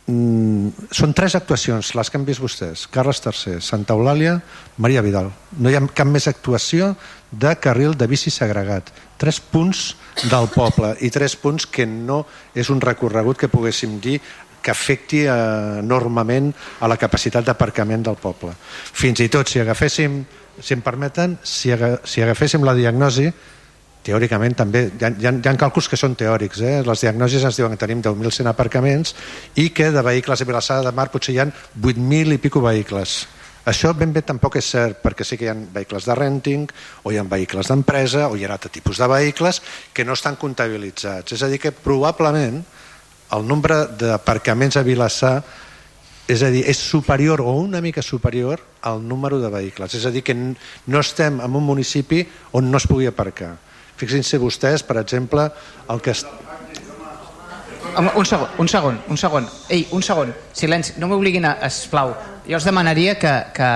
mm, 0.07 0.89
són 0.91 1.13
tres 1.17 1.35
actuacions, 1.37 1.93
les 1.95 2.09
que 2.09 2.19
han 2.19 2.25
vist 2.27 2.41
vostès, 2.43 2.87
Carles 2.91 3.21
III, 3.23 3.59
Santa 3.61 3.93
Eulàlia, 3.97 4.39
Maria 4.77 5.03
Vidal. 5.05 5.31
No 5.57 5.69
hi 5.69 5.77
ha 5.77 5.83
cap 5.93 6.09
més 6.09 6.27
actuació 6.31 6.95
de 7.31 7.55
carril 7.61 7.95
de 7.97 8.07
bici 8.11 8.31
segregat. 8.33 8.91
Tres 9.21 9.39
punts 9.39 9.95
del 10.29 10.49
poble 10.53 10.95
i 11.01 11.11
tres 11.13 11.35
punts 11.39 11.67
que 11.67 11.85
no 11.85 12.25
és 12.55 12.69
un 12.69 12.81
recorregut 12.81 13.39
que 13.39 13.51
poguéssim 13.51 13.99
dir 14.01 14.19
que 14.61 14.71
afecti 14.71 15.23
eh, 15.25 15.79
enormement 15.81 16.51
a 16.79 16.89
la 16.91 16.97
capacitat 17.01 17.45
d'aparcament 17.45 18.03
del 18.05 18.19
poble. 18.21 18.53
Fins 18.53 19.23
i 19.23 19.29
tot, 19.33 19.49
si 19.49 19.59
agaféssim, 19.59 20.21
si 20.61 20.75
em 20.75 20.83
permeten, 20.85 21.39
si, 21.41 21.73
si 22.05 22.21
agaféssim 22.21 22.63
la 22.63 22.77
diagnosi, 22.77 23.31
teòricament 24.05 24.55
també, 24.57 24.87
hi 24.89 25.05
ha, 25.05 25.11
hi 25.11 25.27
ha, 25.29 25.33
hi 25.37 25.49
ha 25.49 25.57
càlculs 25.59 25.89
que 25.91 25.99
són 25.99 26.15
teòrics, 26.17 26.61
eh? 26.65 26.79
les 26.87 27.03
diagnosis 27.05 27.43
ens 27.45 27.59
diuen 27.59 27.75
que 27.75 27.83
tenim 27.83 28.01
10.100 28.01 28.49
aparcaments 28.49 29.13
i 29.61 29.69
que 29.75 29.91
de 29.93 30.05
vehicles 30.05 30.41
a 30.41 30.49
Vilassada 30.49 30.89
de 30.89 30.95
Mar 30.97 31.11
potser 31.13 31.35
hi 31.35 31.43
ha 31.43 31.47
8.000 31.49 32.37
i 32.37 32.41
pico 32.41 32.63
vehicles 32.65 33.21
això 33.61 33.91
ben 33.93 34.09
bé 34.09 34.23
tampoc 34.25 34.55
és 34.57 34.67
cert 34.73 35.03
perquè 35.03 35.25
sí 35.25 35.37
que 35.37 35.45
hi 35.45 35.51
ha 35.51 35.53
vehicles 35.53 36.07
de 36.09 36.15
renting 36.17 36.63
o 37.05 37.11
hi 37.11 37.19
ha 37.21 37.25
vehicles 37.29 37.69
d'empresa 37.69 38.27
o 38.29 38.37
hi 38.37 38.45
ha 38.45 38.53
altre 38.55 38.71
tipus 38.73 38.97
de 38.97 39.07
vehicles 39.07 39.61
que 39.93 40.05
no 40.05 40.17
estan 40.17 40.35
comptabilitzats. 40.35 41.37
És 41.37 41.43
a 41.43 41.49
dir, 41.51 41.59
que 41.61 41.71
probablement 41.71 42.63
el 43.31 43.45
nombre 43.47 43.85
d'aparcaments 43.99 44.77
a 44.77 44.83
Vilassar 44.83 45.35
és 46.27 46.41
a 46.41 46.49
dir, 46.49 46.63
és 46.65 46.79
superior 46.79 47.41
o 47.41 47.53
una 47.59 47.81
mica 47.81 48.01
superior 48.01 48.63
al 48.81 49.01
número 49.07 49.37
de 49.39 49.49
vehicles. 49.53 49.93
És 49.93 50.05
a 50.05 50.11
dir, 50.11 50.23
que 50.25 50.33
no 50.33 50.99
estem 50.99 51.37
en 51.41 51.55
un 51.55 51.65
municipi 51.65 52.23
on 52.57 52.71
no 52.71 52.81
es 52.81 52.87
pugui 52.89 53.05
aparcar. 53.05 53.57
Fixin-se 54.01 54.39
vostès, 54.41 54.81
per 54.81 54.97
exemple, 55.01 55.45
el 55.93 56.01
que... 56.01 56.15
Un 57.91 58.25
segon, 58.25 58.47
un 58.57 58.69
segon, 58.71 58.97
un 59.11 59.19
segon. 59.19 59.47
Ei, 59.69 59.83
un 59.91 60.01
segon. 60.01 60.31
Silenci, 60.55 60.95
no 60.97 61.09
m'obliguin 61.11 61.45
a, 61.45 61.57
esclau. 61.67 62.15
Jo 62.47 62.57
us 62.57 62.65
demanaria 62.65 63.17
que, 63.19 63.33
que, 63.53 63.69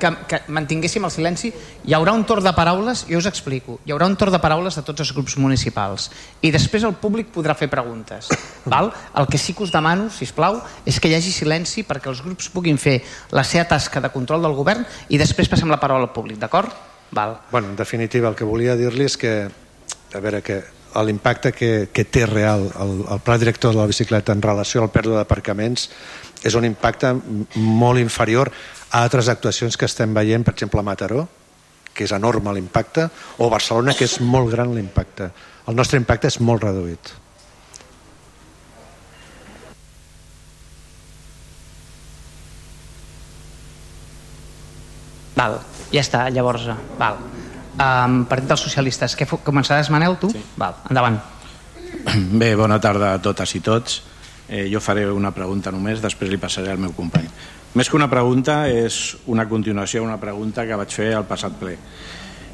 que, 0.00 0.10
que 0.26 0.40
mantinguéssim 0.50 1.06
el 1.06 1.12
silenci. 1.14 1.52
Hi 1.86 1.94
haurà 1.94 2.16
un 2.16 2.24
torn 2.26 2.42
de 2.42 2.54
paraules, 2.56 3.04
jo 3.06 3.20
us 3.20 3.28
explico. 3.30 3.78
Hi 3.86 3.94
haurà 3.94 4.08
un 4.10 4.16
torn 4.18 4.34
de 4.34 4.42
paraules 4.42 4.80
de 4.80 4.82
tots 4.86 5.04
els 5.04 5.14
grups 5.14 5.36
municipals. 5.38 6.08
I 6.42 6.50
després 6.50 6.88
el 6.88 6.96
públic 6.98 7.30
podrà 7.30 7.54
fer 7.54 7.70
preguntes. 7.70 8.32
Val? 8.64 8.90
El 9.14 9.30
que 9.30 9.38
sí 9.38 9.54
que 9.54 9.68
us 9.68 9.74
demano, 9.76 10.08
si 10.10 10.26
plau, 10.34 10.62
és 10.82 10.98
que 10.98 11.12
hi 11.12 11.18
hagi 11.20 11.30
silenci 11.36 11.86
perquè 11.86 12.10
els 12.10 12.24
grups 12.26 12.50
puguin 12.50 12.80
fer 12.80 13.02
la 13.30 13.46
seva 13.46 13.68
tasca 13.76 14.02
de 14.02 14.10
control 14.10 14.42
del 14.42 14.56
govern 14.56 14.88
i 15.10 15.20
després 15.20 15.52
passem 15.52 15.70
la 15.70 15.78
paraula 15.78 16.08
al 16.08 16.16
públic, 16.16 16.40
d'acord? 16.40 16.89
Val. 17.12 17.40
Bueno, 17.50 17.68
en 17.68 17.76
definitiva, 17.76 18.28
el 18.28 18.36
que 18.36 18.46
volia 18.46 18.76
dir-li 18.78 19.06
és 19.08 19.16
que, 19.18 19.32
a 20.14 20.20
veure, 20.22 20.42
que 20.46 20.60
l'impacte 21.06 21.52
que, 21.52 21.88
que 21.92 22.04
té 22.04 22.24
real 22.26 22.68
el, 22.82 22.94
el 23.06 23.20
pla 23.22 23.38
director 23.38 23.74
de 23.74 23.78
la 23.78 23.86
bicicleta 23.86 24.34
en 24.34 24.42
relació 24.42 24.82
al 24.82 24.90
pèrdua 24.90 25.20
d'aparcaments 25.20 25.88
és 26.42 26.56
un 26.58 26.66
impacte 26.66 27.12
molt 27.54 28.00
inferior 28.00 28.50
a 28.90 29.02
altres 29.04 29.28
actuacions 29.28 29.76
que 29.76 29.86
estem 29.86 30.14
veient, 30.14 30.44
per 30.46 30.54
exemple 30.54 30.82
a 30.82 30.86
Mataró, 30.86 31.26
que 31.94 32.06
és 32.06 32.14
enorme 32.14 32.54
l'impacte, 32.54 33.08
o 33.38 33.50
Barcelona, 33.50 33.94
que 33.94 34.06
és 34.06 34.18
molt 34.22 34.50
gran 34.50 34.74
l'impacte. 34.74 35.30
El 35.68 35.76
nostre 35.78 35.98
impacte 36.00 36.30
és 36.30 36.40
molt 36.40 36.64
reduït. 36.64 37.12
Val, 45.36 45.60
ja 45.92 46.02
està, 46.04 46.28
llavors, 46.30 46.68
val. 46.98 47.18
Um, 47.80 48.24
Partit 48.28 48.50
dels 48.50 48.62
Socialistes. 48.66 49.14
Què 49.16 49.26
començaràs, 49.44 49.90
Manel, 49.92 50.18
tu? 50.20 50.30
Sí. 50.34 50.42
Val, 50.60 50.76
endavant. 50.90 51.18
Bé, 52.40 52.54
bona 52.58 52.80
tarda 52.82 53.14
a 53.14 53.20
totes 53.22 53.54
i 53.56 53.60
tots. 53.64 54.00
Eh, 54.50 54.66
jo 54.72 54.80
faré 54.82 55.06
una 55.10 55.30
pregunta 55.30 55.70
només, 55.70 56.02
després 56.02 56.30
li 56.30 56.40
passaré 56.42 56.72
al 56.72 56.82
meu 56.82 56.92
company. 56.96 57.28
Més 57.78 57.86
que 57.86 57.94
una 57.94 58.10
pregunta, 58.10 58.64
és 58.66 59.16
una 59.30 59.46
continuació 59.48 60.02
una 60.02 60.18
pregunta 60.18 60.64
que 60.66 60.78
vaig 60.78 60.90
fer 60.90 61.12
al 61.14 61.28
passat 61.28 61.54
ple. 61.60 61.76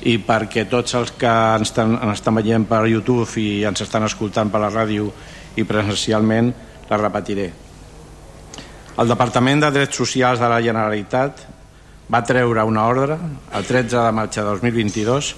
I 0.04 0.18
perquè 0.20 0.66
tots 0.68 0.92
els 0.98 1.14
que 1.16 1.30
ens 1.56 1.70
estan, 1.70 1.96
ens 1.96 2.18
estan 2.18 2.36
veient 2.36 2.66
per 2.68 2.82
YouTube 2.84 3.24
i 3.40 3.64
ens 3.64 3.80
estan 3.80 4.04
escoltant 4.04 4.52
per 4.52 4.60
la 4.60 4.70
ràdio 4.70 5.08
i 5.56 5.64
presencialment, 5.64 6.52
la 6.90 7.00
repetiré. 7.00 7.48
El 9.00 9.08
Departament 9.08 9.64
de 9.64 9.72
Drets 9.72 9.96
Socials 9.96 10.40
de 10.40 10.52
la 10.52 10.60
Generalitat 10.64 11.40
va 12.12 12.22
treure 12.22 12.64
una 12.64 12.86
ordre 12.86 13.16
el 13.58 13.66
13 13.66 13.96
de 13.96 14.12
maig 14.14 14.34
de 14.34 14.44
2022 14.46 15.32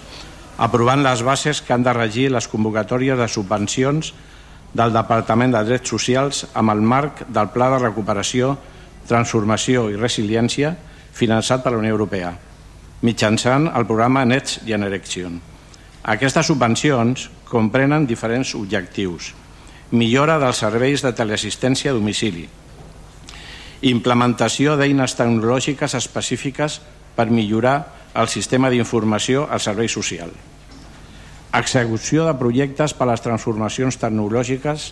aprovant 0.58 1.04
les 1.04 1.22
bases 1.22 1.62
que 1.62 1.72
han 1.72 1.84
de 1.86 1.94
regir 1.96 2.28
les 2.34 2.48
convocatòries 2.50 3.16
de 3.18 3.28
subvencions 3.30 4.12
del 4.76 4.92
Departament 4.92 5.54
de 5.54 5.62
Drets 5.64 5.88
Socials 5.94 6.42
amb 6.52 6.74
el 6.74 6.82
marc 6.82 7.22
del 7.28 7.48
Pla 7.54 7.70
de 7.72 7.80
Recuperació, 7.86 8.56
Transformació 9.08 9.86
i 9.88 9.96
Resiliència 9.96 10.74
finançat 11.16 11.64
per 11.64 11.72
la 11.72 11.80
Unió 11.80 11.94
Europea, 11.96 12.34
mitjançant 13.02 13.70
el 13.72 13.86
programa 13.86 14.26
Next 14.28 14.66
Generation. 14.66 15.40
Aquestes 16.04 16.46
subvencions 16.50 17.30
comprenen 17.48 18.06
diferents 18.06 18.54
objectius. 18.58 19.32
Millora 19.90 20.36
dels 20.42 20.60
serveis 20.60 21.02
de 21.02 21.14
teleassistència 21.16 21.94
a 21.94 21.96
domicili, 21.96 22.44
implementació 23.82 24.76
d'eines 24.76 25.14
tecnològiques 25.14 25.94
específiques 25.94 26.80
per 27.14 27.28
millorar 27.30 27.76
el 28.18 28.28
sistema 28.28 28.70
d'informació 28.70 29.46
al 29.50 29.62
servei 29.62 29.88
social, 29.88 30.32
execució 31.54 32.26
de 32.26 32.34
projectes 32.38 32.94
per 32.94 33.06
a 33.06 33.12
les 33.12 33.22
transformacions 33.22 33.98
tecnològiques 34.00 34.88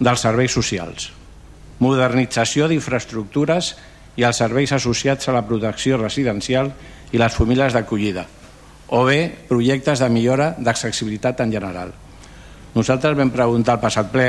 dels 0.00 0.24
serveis 0.24 0.54
socials, 0.54 1.10
modernització 1.78 2.68
d'infraestructures 2.70 3.74
i 4.16 4.24
els 4.24 4.40
serveis 4.40 4.72
associats 4.72 5.28
a 5.28 5.34
la 5.36 5.44
protecció 5.46 5.98
residencial 6.00 6.72
i 7.12 7.20
les 7.20 7.36
famílies 7.36 7.74
d'acollida, 7.74 8.24
o 8.88 9.04
bé 9.04 9.28
projectes 9.48 10.00
de 10.00 10.08
millora 10.08 10.54
d'accessibilitat 10.58 11.40
en 11.44 11.52
general. 11.52 11.92
Nosaltres 12.74 13.16
vam 13.18 13.30
preguntar 13.30 13.76
al 13.76 13.82
passat 13.82 14.10
ple 14.10 14.28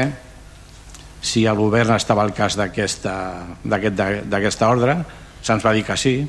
si 1.26 1.48
el 1.50 1.58
govern 1.58 1.96
estava 1.96 2.22
al 2.22 2.36
cas 2.38 2.54
d'aquesta 2.54 4.70
ordre, 4.70 4.94
se'ns 5.42 5.66
va 5.66 5.74
dir 5.74 5.82
que 5.88 5.98
sí, 5.98 6.20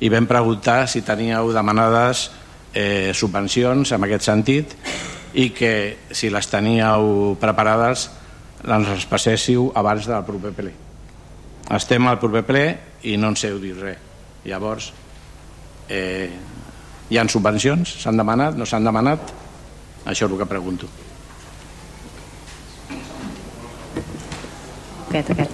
i 0.00 0.10
vam 0.12 0.28
preguntar 0.28 0.86
si 0.88 1.00
teníeu 1.02 1.52
demanades 1.54 2.28
eh, 2.74 3.12
subvencions 3.16 3.92
en 3.96 4.04
aquest 4.04 4.28
sentit 4.28 4.76
i 5.32 5.48
que 5.56 5.96
si 6.12 6.28
les 6.30 6.50
teníeu 6.52 7.36
preparades 7.40 8.10
les 8.68 9.06
passéssiu 9.08 9.72
abans 9.78 10.06
del 10.10 10.26
proper 10.26 10.52
ple. 10.52 10.74
Estem 11.74 12.06
al 12.10 12.20
proper 12.20 12.44
ple 12.44 12.64
i 13.08 13.16
no 13.16 13.32
ens 13.32 13.44
heu 13.48 13.58
dit 13.62 13.80
res. 13.80 14.04
Llavors, 14.48 14.92
eh, 15.88 16.30
hi 17.08 17.18
han 17.18 17.28
subvencions? 17.28 17.96
S'han 18.02 18.16
demanat? 18.16 18.56
No 18.56 18.66
s'han 18.66 18.84
demanat? 18.84 19.32
Això 20.04 20.26
és 20.26 20.32
el 20.32 20.38
que 20.38 20.48
pregunto. 20.48 20.88
Aquest, 25.08 25.30
aquest. 25.32 25.52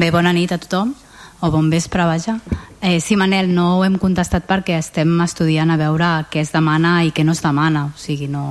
Bé, 0.00 0.10
bona 0.10 0.32
nit 0.32 0.52
a 0.52 0.58
tothom, 0.58 0.94
o 1.44 1.50
bon 1.52 1.68
vespre, 1.70 2.04
vaja. 2.08 2.38
Eh, 2.80 3.00
sí, 3.00 3.16
Manel, 3.16 3.50
no 3.54 3.78
ho 3.78 3.84
hem 3.84 3.96
contestat 4.00 4.46
perquè 4.48 4.76
estem 4.80 5.10
estudiant 5.24 5.72
a 5.72 5.76
veure 5.80 6.08
què 6.32 6.40
es 6.40 6.52
demana 6.54 7.00
i 7.04 7.12
què 7.12 7.24
no 7.24 7.34
es 7.36 7.42
demana. 7.44 7.86
O 7.88 8.00
sigui, 8.00 8.28
no, 8.28 8.44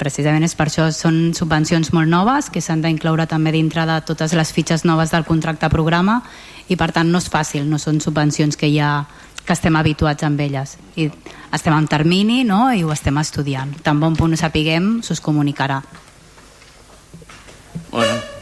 precisament 0.00 0.44
és 0.44 0.56
per 0.56 0.68
això. 0.68 0.90
Són 0.92 1.34
subvencions 1.36 1.92
molt 1.92 2.08
noves 2.08 2.48
que 2.52 2.62
s'han 2.64 2.84
d'incloure 2.84 3.26
també 3.28 3.52
dintre 3.52 3.84
de 3.88 4.00
totes 4.08 4.32
les 4.32 4.52
fitxes 4.52 4.84
noves 4.88 5.12
del 5.12 5.28
contracte 5.28 5.68
programa 5.72 6.22
i 6.68 6.76
per 6.80 6.92
tant 6.96 7.10
no 7.12 7.20
és 7.20 7.28
fàcil, 7.28 7.68
no 7.68 7.80
són 7.80 8.00
subvencions 8.00 8.56
que 8.56 8.72
ja 8.72 9.04
que 9.44 9.52
estem 9.52 9.76
habituats 9.76 10.24
amb 10.24 10.40
elles. 10.40 10.78
I 10.96 11.10
estem 11.52 11.76
en 11.76 11.88
termini 11.88 12.44
no? 12.48 12.70
i 12.72 12.84
ho 12.84 12.92
estem 12.92 13.18
estudiant. 13.20 13.74
Tan 13.84 14.00
bon 14.00 14.16
punt 14.16 14.32
ho 14.32 14.40
sapiguem, 14.40 15.02
s'us 15.04 15.20
comunicarà. 15.20 15.82
Bueno, 17.90 18.33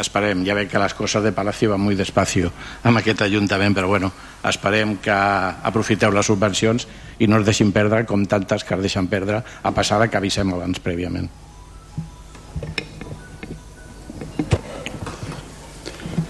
esperem. 0.00 0.44
Ja 0.46 0.56
veig 0.56 0.70
que 0.70 0.80
les 0.80 0.94
coses 0.94 1.22
de 1.24 1.32
Palacio 1.32 1.70
van 1.72 1.82
molt 1.82 1.98
despacio 1.98 2.50
amb 2.82 2.98
aquest 3.00 3.22
Ajuntament, 3.26 3.74
però 3.76 3.88
bueno, 3.90 4.10
esperem 4.44 4.96
que 5.02 5.14
aprofiteu 5.14 6.12
les 6.14 6.26
subvencions 6.26 6.86
i 7.18 7.28
no 7.30 7.38
es 7.38 7.46
deixin 7.46 7.72
perdre 7.72 8.04
com 8.06 8.26
tantes 8.26 8.64
que 8.64 8.74
es 8.76 8.84
deixen 8.84 9.08
perdre 9.08 9.42
a 9.62 9.72
passar 9.72 10.02
que 10.08 10.18
avisem 10.18 10.52
abans 10.52 10.82
prèviament. 10.82 11.30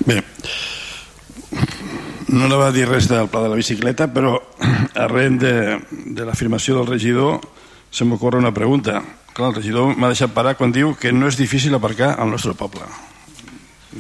Bé, 0.05 0.21
no 2.29 2.45
anava 2.45 2.69
a 2.69 2.75
dir 2.75 2.85
res 2.91 3.09
del 3.09 3.31
pla 3.33 3.47
de 3.47 3.51
la 3.53 3.59
bicicleta, 3.59 4.11
però 4.13 4.37
arren 5.01 5.39
de, 5.41 5.55
de 5.91 6.27
l'afirmació 6.29 6.77
del 6.77 6.91
regidor 6.93 7.41
se 7.95 8.05
m'ocorre 8.05 8.43
una 8.43 8.53
pregunta. 8.53 9.01
Clar, 9.35 9.51
el 9.51 9.59
regidor 9.59 9.97
m'ha 9.97 10.13
deixat 10.13 10.35
parar 10.35 10.55
quan 10.59 10.75
diu 10.75 10.93
que 10.99 11.13
no 11.15 11.31
és 11.31 11.39
difícil 11.41 11.75
aparcar 11.75 12.15
al 12.19 12.31
nostre 12.31 12.55
poble. 12.59 12.87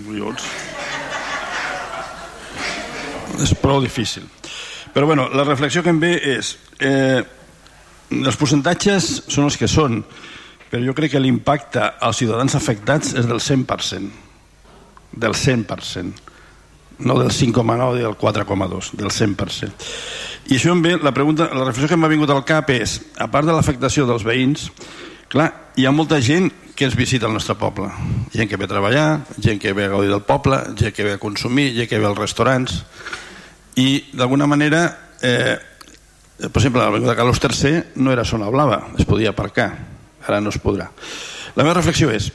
Collons. 0.02 0.48
És 3.42 3.54
prou 3.58 3.80
difícil. 3.82 4.26
Però 4.94 5.06
bueno, 5.06 5.28
la 5.34 5.44
reflexió 5.46 5.82
que 5.82 5.90
em 5.90 6.00
ve 6.02 6.12
és 6.36 6.54
eh, 6.78 7.22
els 8.14 8.38
percentatges 8.38 9.24
són 9.30 9.48
els 9.48 9.58
que 9.58 9.70
són, 9.70 10.02
però 10.70 10.82
jo 10.82 10.94
crec 10.94 11.14
que 11.14 11.22
l'impacte 11.22 11.82
als 11.82 12.20
ciutadans 12.22 12.54
afectats 12.58 13.14
és 13.14 13.26
del 13.30 13.42
100%. 13.42 14.10
Del 15.14 15.34
100%. 15.38 16.22
No 17.06 17.18
del 17.18 17.32
5,9 17.34 17.98
i 17.98 18.04
del 18.04 18.14
4,2, 18.18 18.92
del 18.98 19.10
100%. 19.10 19.88
I 20.50 20.58
això 20.58 20.74
em 20.74 20.82
ve, 20.84 20.94
la, 21.02 21.14
pregunta, 21.16 21.48
la 21.50 21.64
reflexió 21.64 21.90
que 21.90 21.98
m'ha 21.98 22.10
vingut 22.10 22.30
al 22.30 22.44
cap 22.46 22.70
és, 22.70 23.00
a 23.18 23.26
part 23.32 23.48
de 23.48 23.54
l'afectació 23.56 24.06
dels 24.06 24.26
veïns, 24.26 24.68
clar, 25.34 25.50
hi 25.74 25.86
ha 25.86 25.92
molta 25.92 26.20
gent 26.22 26.52
que 26.74 26.86
ens 26.86 26.96
visita 26.96 27.26
al 27.26 27.34
nostre 27.34 27.56
poble. 27.58 27.88
Gent 28.34 28.48
que 28.50 28.58
ve 28.58 28.66
a 28.66 28.70
treballar, 28.70 29.06
gent 29.42 29.60
que 29.62 29.72
ve 29.74 29.86
a 29.86 29.92
gaudir 29.92 30.10
del 30.10 30.22
poble, 30.26 30.60
gent 30.78 30.94
que 30.94 31.06
ve 31.06 31.14
a 31.14 31.22
consumir, 31.22 31.72
gent 31.74 31.90
que 31.90 31.98
ve 31.98 32.06
als 32.06 32.18
restaurants. 32.18 32.80
I 33.78 34.14
d'alguna 34.14 34.46
manera, 34.46 34.84
eh, 35.22 35.58
per 36.38 36.60
exemple, 36.62 36.82
l'avinguda 36.82 37.16
Carlos 37.18 37.40
III 37.42 37.82
no 37.96 38.12
era 38.12 38.24
zona 38.24 38.50
blava, 38.50 38.80
es 38.98 39.06
podia 39.06 39.34
aparcar, 39.34 39.70
ara 40.26 40.40
no 40.40 40.50
es 40.50 40.58
podrà. 40.62 40.90
La 41.54 41.62
meva 41.62 41.78
reflexió 41.78 42.10
és, 42.10 42.30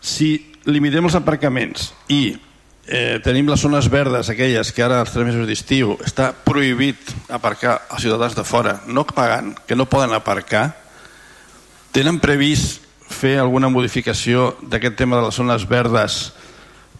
si 0.00 0.36
limitem 0.64 1.04
els 1.04 1.16
aparcaments 1.16 1.92
i 2.12 2.36
eh, 2.86 3.20
tenim 3.24 3.48
les 3.48 3.60
zones 3.60 3.88
verdes, 3.92 4.28
aquelles 4.28 4.72
que 4.72 4.84
ara 4.84 5.00
als 5.00 5.12
tres 5.12 5.28
mesos 5.28 5.48
d'estiu 5.48 5.98
està 6.04 6.32
prohibit 6.44 7.12
aparcar 7.28 7.82
als 7.88 8.04
ciutadans 8.04 8.36
de 8.36 8.44
fora, 8.44 8.78
no 8.86 9.04
pagant, 9.08 9.54
que 9.66 9.76
no 9.76 9.88
poden 9.88 10.12
aparcar, 10.16 10.83
tenen 11.94 12.18
previst 12.18 12.82
fer 13.06 13.36
alguna 13.38 13.70
modificació 13.70 14.56
d'aquest 14.66 14.96
tema 14.98 15.20
de 15.20 15.28
les 15.28 15.36
zones 15.38 15.62
verdes 15.70 16.32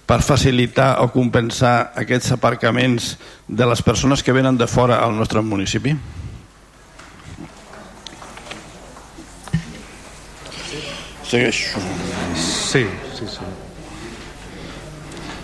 per 0.07 0.21
facilitar 0.23 1.01
o 1.03 1.09
compensar 1.11 1.91
aquests 1.99 2.37
aparcaments 2.37 3.15
de 3.49 3.67
les 3.67 3.83
persones 3.83 4.23
que 4.23 4.37
venen 4.37 4.59
de 4.61 4.69
fora 4.71 5.01
al 5.03 5.17
nostre 5.17 5.43
municipi? 5.43 5.97
Segueixo. 11.25 11.81
Sí, 12.37 12.87
sí, 13.17 13.27
sí. 13.27 13.53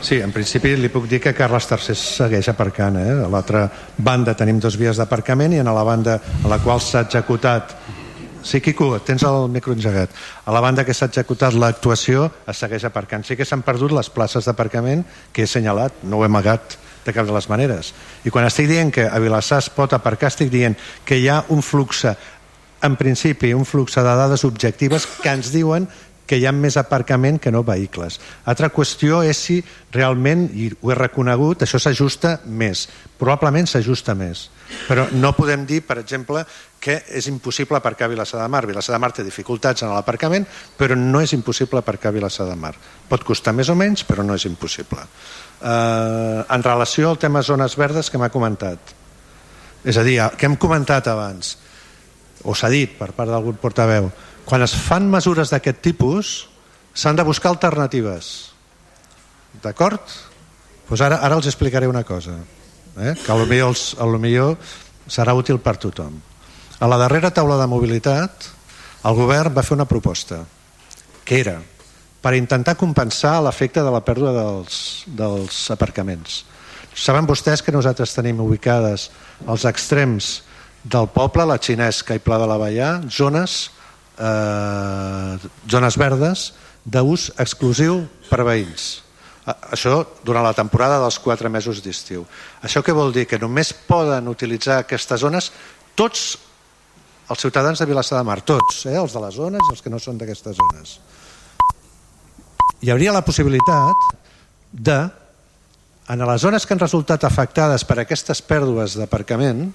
Sí, 0.00 0.16
en 0.22 0.30
principi 0.32 0.76
li 0.78 0.88
puc 0.92 1.08
dir 1.10 1.18
que 1.20 1.34
Carles 1.36 1.66
III 1.66 1.96
segueix 1.98 2.48
aparcant. 2.52 3.00
Eh? 3.00 3.16
A 3.24 3.28
l'altra 3.32 3.66
banda 3.98 4.36
tenim 4.38 4.60
dos 4.62 4.78
vies 4.78 5.00
d'aparcament 5.00 5.56
i 5.56 5.60
en 5.60 5.68
la 5.68 5.84
banda 5.84 6.20
a 6.44 6.52
la 6.52 6.60
qual 6.62 6.80
s'ha 6.80 7.02
executat 7.08 7.74
Sí, 8.42 8.60
Quico, 8.60 8.98
tens 9.04 9.22
el 9.28 9.48
micro 9.52 9.74
engegat. 9.76 10.10
A 10.46 10.52
la 10.52 10.60
banda 10.64 10.84
que 10.84 10.94
s'ha 10.96 11.10
executat 11.10 11.54
l'actuació 11.54 12.30
es 12.48 12.60
segueix 12.62 12.86
aparcant. 12.88 13.24
Sí 13.26 13.36
que 13.36 13.44
s'han 13.44 13.64
perdut 13.66 13.92
les 13.92 14.10
places 14.10 14.48
d'aparcament 14.48 15.04
que 15.32 15.44
he 15.44 15.48
assenyalat, 15.48 16.02
no 16.04 16.18
ho 16.18 16.24
he 16.24 16.30
amagat 16.30 16.78
de 17.04 17.14
cap 17.16 17.26
de 17.26 17.34
les 17.36 17.48
maneres. 17.48 17.94
I 18.24 18.32
quan 18.32 18.48
estic 18.48 18.68
dient 18.70 18.92
que 18.92 19.06
a 19.08 19.18
Vilassar 19.22 19.60
es 19.64 19.70
pot 19.72 19.92
aparcar, 19.96 20.32
estic 20.32 20.52
dient 20.52 20.76
que 21.04 21.18
hi 21.20 21.28
ha 21.28 21.42
un 21.48 21.62
flux, 21.64 22.04
en 22.82 22.96
principi, 22.96 23.54
un 23.54 23.66
flux 23.68 23.96
de 23.96 24.04
dades 24.04 24.44
objectives 24.48 25.06
que 25.20 25.32
ens 25.32 25.52
diuen 25.52 25.88
que 26.30 26.38
hi 26.38 26.44
ha 26.46 26.52
més 26.54 26.76
aparcament 26.78 27.40
que 27.42 27.50
no 27.50 27.64
vehicles. 27.66 28.20
Altra 28.46 28.68
qüestió 28.70 29.24
és 29.26 29.38
si 29.48 29.56
realment, 29.90 30.44
i 30.54 30.68
ho 30.70 30.92
he 30.92 30.94
reconegut, 30.94 31.64
això 31.66 31.80
s'ajusta 31.82 32.36
més. 32.46 32.84
Probablement 33.18 33.66
s'ajusta 33.66 34.14
més. 34.14 34.44
Però 34.86 35.08
no 35.10 35.32
podem 35.34 35.64
dir, 35.66 35.80
per 35.82 35.98
exemple, 35.98 36.44
que 36.80 36.96
és 37.12 37.26
impossible 37.28 37.76
aparcar 37.76 38.08
a 38.08 38.12
Vilassar 38.14 38.40
de 38.40 38.48
Mar. 38.48 38.64
Vilassar 38.66 38.94
de 38.94 39.00
Mar 39.02 39.12
té 39.12 39.22
dificultats 39.22 39.84
en 39.84 39.92
l'aparcament, 39.92 40.46
però 40.80 40.96
no 40.96 41.20
és 41.20 41.34
impossible 41.36 41.78
aparcar 41.78 42.08
a 42.08 42.16
Vilassar 42.16 42.48
de 42.48 42.56
Mar. 42.56 42.72
Pot 43.08 43.24
costar 43.28 43.52
més 43.52 43.68
o 43.68 43.76
menys, 43.76 44.02
però 44.08 44.24
no 44.24 44.34
és 44.34 44.46
impossible. 44.48 45.04
Eh, 45.60 46.40
en 46.40 46.64
relació 46.64 47.10
al 47.10 47.20
tema 47.20 47.44
zones 47.44 47.76
verdes 47.76 48.08
que 48.08 48.18
m'ha 48.18 48.32
comentat, 48.32 48.94
és 49.84 49.96
a 49.96 50.04
dir, 50.04 50.16
que 50.40 50.48
hem 50.48 50.56
comentat 50.60 51.12
abans, 51.12 51.58
o 52.48 52.56
s'ha 52.56 52.72
dit 52.72 52.96
per 52.96 53.12
part 53.12 53.28
d'algun 53.28 53.60
portaveu, 53.60 54.08
quan 54.48 54.64
es 54.64 54.72
fan 54.72 55.10
mesures 55.12 55.52
d'aquest 55.52 55.84
tipus 55.84 56.32
s'han 56.96 57.16
de 57.16 57.26
buscar 57.28 57.52
alternatives 57.52 58.50
d'acord? 59.62 60.00
Pues 60.88 61.04
ara, 61.04 61.20
ara 61.22 61.36
els 61.36 61.46
explicaré 61.46 61.86
una 61.86 62.02
cosa 62.02 62.34
eh? 62.96 63.14
que 63.14 63.36
potser, 63.36 63.60
els, 63.68 63.84
millor 64.18 64.56
serà 65.06 65.36
útil 65.36 65.60
per 65.62 65.76
tothom 65.78 66.16
a 66.80 66.88
la 66.88 66.98
darrera 67.00 67.30
taula 67.30 67.58
de 67.60 67.68
mobilitat 67.70 68.48
el 69.04 69.16
govern 69.16 69.54
va 69.54 69.64
fer 69.64 69.76
una 69.76 69.88
proposta 69.88 70.42
que 71.24 71.40
era 71.40 71.58
per 72.20 72.34
intentar 72.36 72.76
compensar 72.76 73.38
l'efecte 73.44 73.84
de 73.84 73.92
la 73.92 74.02
pèrdua 74.04 74.32
dels, 74.36 74.78
dels 75.06 75.66
aparcaments 75.72 76.44
saben 76.96 77.28
vostès 77.28 77.62
que 77.62 77.72
nosaltres 77.72 78.14
tenim 78.16 78.40
ubicades 78.42 79.10
als 79.46 79.64
extrems 79.68 80.40
del 80.82 81.06
poble, 81.12 81.44
la 81.44 81.60
Xinesca 81.60 82.16
i 82.16 82.22
Pla 82.24 82.38
de 82.40 82.48
la 82.48 82.56
Vallà, 82.60 82.90
zones 83.12 83.70
eh, 84.20 85.38
zones 85.68 85.96
verdes 86.00 86.50
d'ús 86.84 87.30
exclusiu 87.40 88.04
per 88.30 88.44
veïns. 88.46 89.02
Això 89.72 90.04
durant 90.24 90.44
la 90.44 90.54
temporada 90.56 91.00
dels 91.02 91.18
quatre 91.18 91.50
mesos 91.52 91.80
d'estiu. 91.82 92.24
Això 92.62 92.84
què 92.84 92.94
vol 92.96 93.12
dir? 93.12 93.26
Que 93.26 93.40
només 93.40 93.72
poden 93.72 94.28
utilitzar 94.30 94.80
aquestes 94.80 95.24
zones 95.24 95.50
tots 95.98 96.38
els 97.30 97.40
ciutadans 97.40 97.78
de 97.78 97.86
Vilassar 97.86 98.18
de 98.18 98.26
Mar, 98.26 98.40
tots, 98.42 98.84
eh? 98.90 98.96
els 98.98 99.14
de 99.14 99.22
les 99.22 99.36
zones 99.38 99.62
i 99.68 99.74
els 99.74 99.82
que 99.84 99.92
no 99.92 100.00
són 100.02 100.18
d'aquestes 100.18 100.58
zones. 100.58 100.98
Hi 102.80 102.90
hauria 102.90 103.14
la 103.14 103.22
possibilitat 103.22 104.08
de, 104.72 104.98
en 106.10 106.26
les 106.26 106.42
zones 106.42 106.66
que 106.66 106.74
han 106.74 106.82
resultat 106.82 107.26
afectades 107.28 107.84
per 107.86 108.00
aquestes 108.00 108.42
pèrdues 108.42 108.96
d'aparcament, 108.98 109.68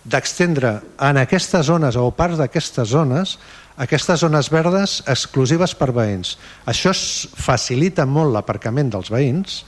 d'extendre 0.00 0.78
en 1.04 1.18
aquestes 1.20 1.66
zones 1.68 1.98
o 2.00 2.06
parts 2.16 2.38
d'aquestes 2.40 2.88
zones 2.88 3.36
aquestes 3.80 4.20
zones 4.20 4.50
verdes 4.52 4.98
exclusives 5.08 5.72
per 5.72 5.88
veïns. 5.96 6.34
Això 6.68 6.92
facilita 6.92 8.04
molt 8.04 8.34
l'aparcament 8.34 8.90
dels 8.92 9.08
veïns. 9.08 9.62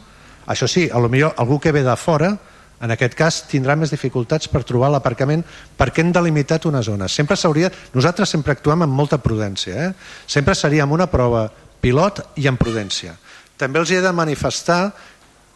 Això 0.53 0.69
sí, 0.69 0.89
a 0.93 1.01
lo 1.01 1.09
millor 1.09 1.33
algú 1.41 1.57
que 1.63 1.73
ve 1.73 1.81
de 1.87 1.95
fora, 1.97 2.35
en 2.83 2.91
aquest 2.91 3.15
cas 3.15 3.43
tindrà 3.51 3.77
més 3.79 3.93
dificultats 3.95 4.51
per 4.51 4.65
trobar 4.67 4.91
l'aparcament 4.91 5.45
perquè 5.79 6.03
hem 6.03 6.11
delimitat 6.15 6.67
una 6.67 6.83
zona. 6.83 7.09
Sempre 7.09 7.39
s'hauria... 7.39 7.71
Nosaltres 7.95 8.35
sempre 8.35 8.57
actuem 8.57 8.83
amb 8.87 8.97
molta 8.99 9.21
prudència. 9.23 9.87
Eh? 9.87 9.93
Sempre 10.27 10.57
seríem 10.59 10.91
una 10.91 11.07
prova 11.11 11.47
pilot 11.83 12.25
i 12.43 12.49
amb 12.51 12.59
prudència. 12.59 13.15
També 13.59 13.79
els 13.79 13.93
he 13.95 14.01
de 14.03 14.13
manifestar 14.13 14.83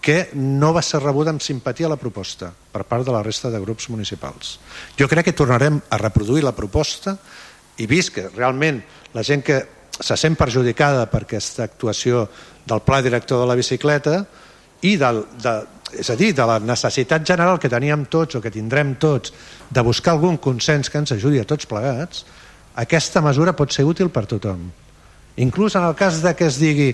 que 0.07 0.28
no 0.39 0.70
va 0.70 0.85
ser 0.86 1.01
rebuda 1.03 1.32
amb 1.35 1.43
simpatia 1.43 1.90
la 1.90 1.98
proposta 1.98 2.53
per 2.55 2.85
part 2.86 3.03
de 3.03 3.11
la 3.11 3.24
resta 3.27 3.51
de 3.51 3.59
grups 3.59 3.89
municipals. 3.90 4.61
Jo 4.94 5.09
crec 5.11 5.27
que 5.27 5.35
tornarem 5.35 5.81
a 5.90 5.98
reproduir 5.98 6.44
la 6.47 6.55
proposta 6.55 7.16
i 7.82 7.89
vist 7.90 8.15
que 8.15 8.28
realment 8.31 8.78
la 9.16 9.24
gent 9.27 9.43
que 9.43 9.65
se 9.98 10.16
sent 10.20 10.36
perjudicada 10.39 11.09
per 11.11 11.24
aquesta 11.24 11.65
actuació 11.66 12.28
del 12.66 12.85
pla 12.86 13.01
director 13.03 13.43
de 13.43 13.48
la 13.51 13.57
bicicleta 13.59 14.20
i 14.86 14.94
del, 15.01 15.24
de, 15.43 15.57
és 15.92 16.08
a 16.10 16.16
dir, 16.18 16.32
de 16.34 16.46
la 16.46 16.58
necessitat 16.58 17.26
general 17.26 17.60
que 17.62 17.70
teníem 17.70 18.06
tots 18.10 18.38
o 18.38 18.40
que 18.42 18.50
tindrem 18.50 18.96
tots 18.98 19.32
de 19.70 19.84
buscar 19.86 20.16
algun 20.16 20.38
consens 20.42 20.90
que 20.90 20.98
ens 20.98 21.12
ajudi 21.14 21.38
a 21.40 21.46
tots 21.46 21.68
plegats, 21.70 22.24
aquesta 22.76 23.22
mesura 23.22 23.54
pot 23.56 23.72
ser 23.72 23.86
útil 23.86 24.10
per 24.10 24.26
tothom. 24.26 24.66
Inclús 25.36 25.76
en 25.76 25.84
el 25.86 25.94
cas 25.94 26.22
de 26.24 26.34
que 26.36 26.48
es 26.48 26.58
digui 26.58 26.90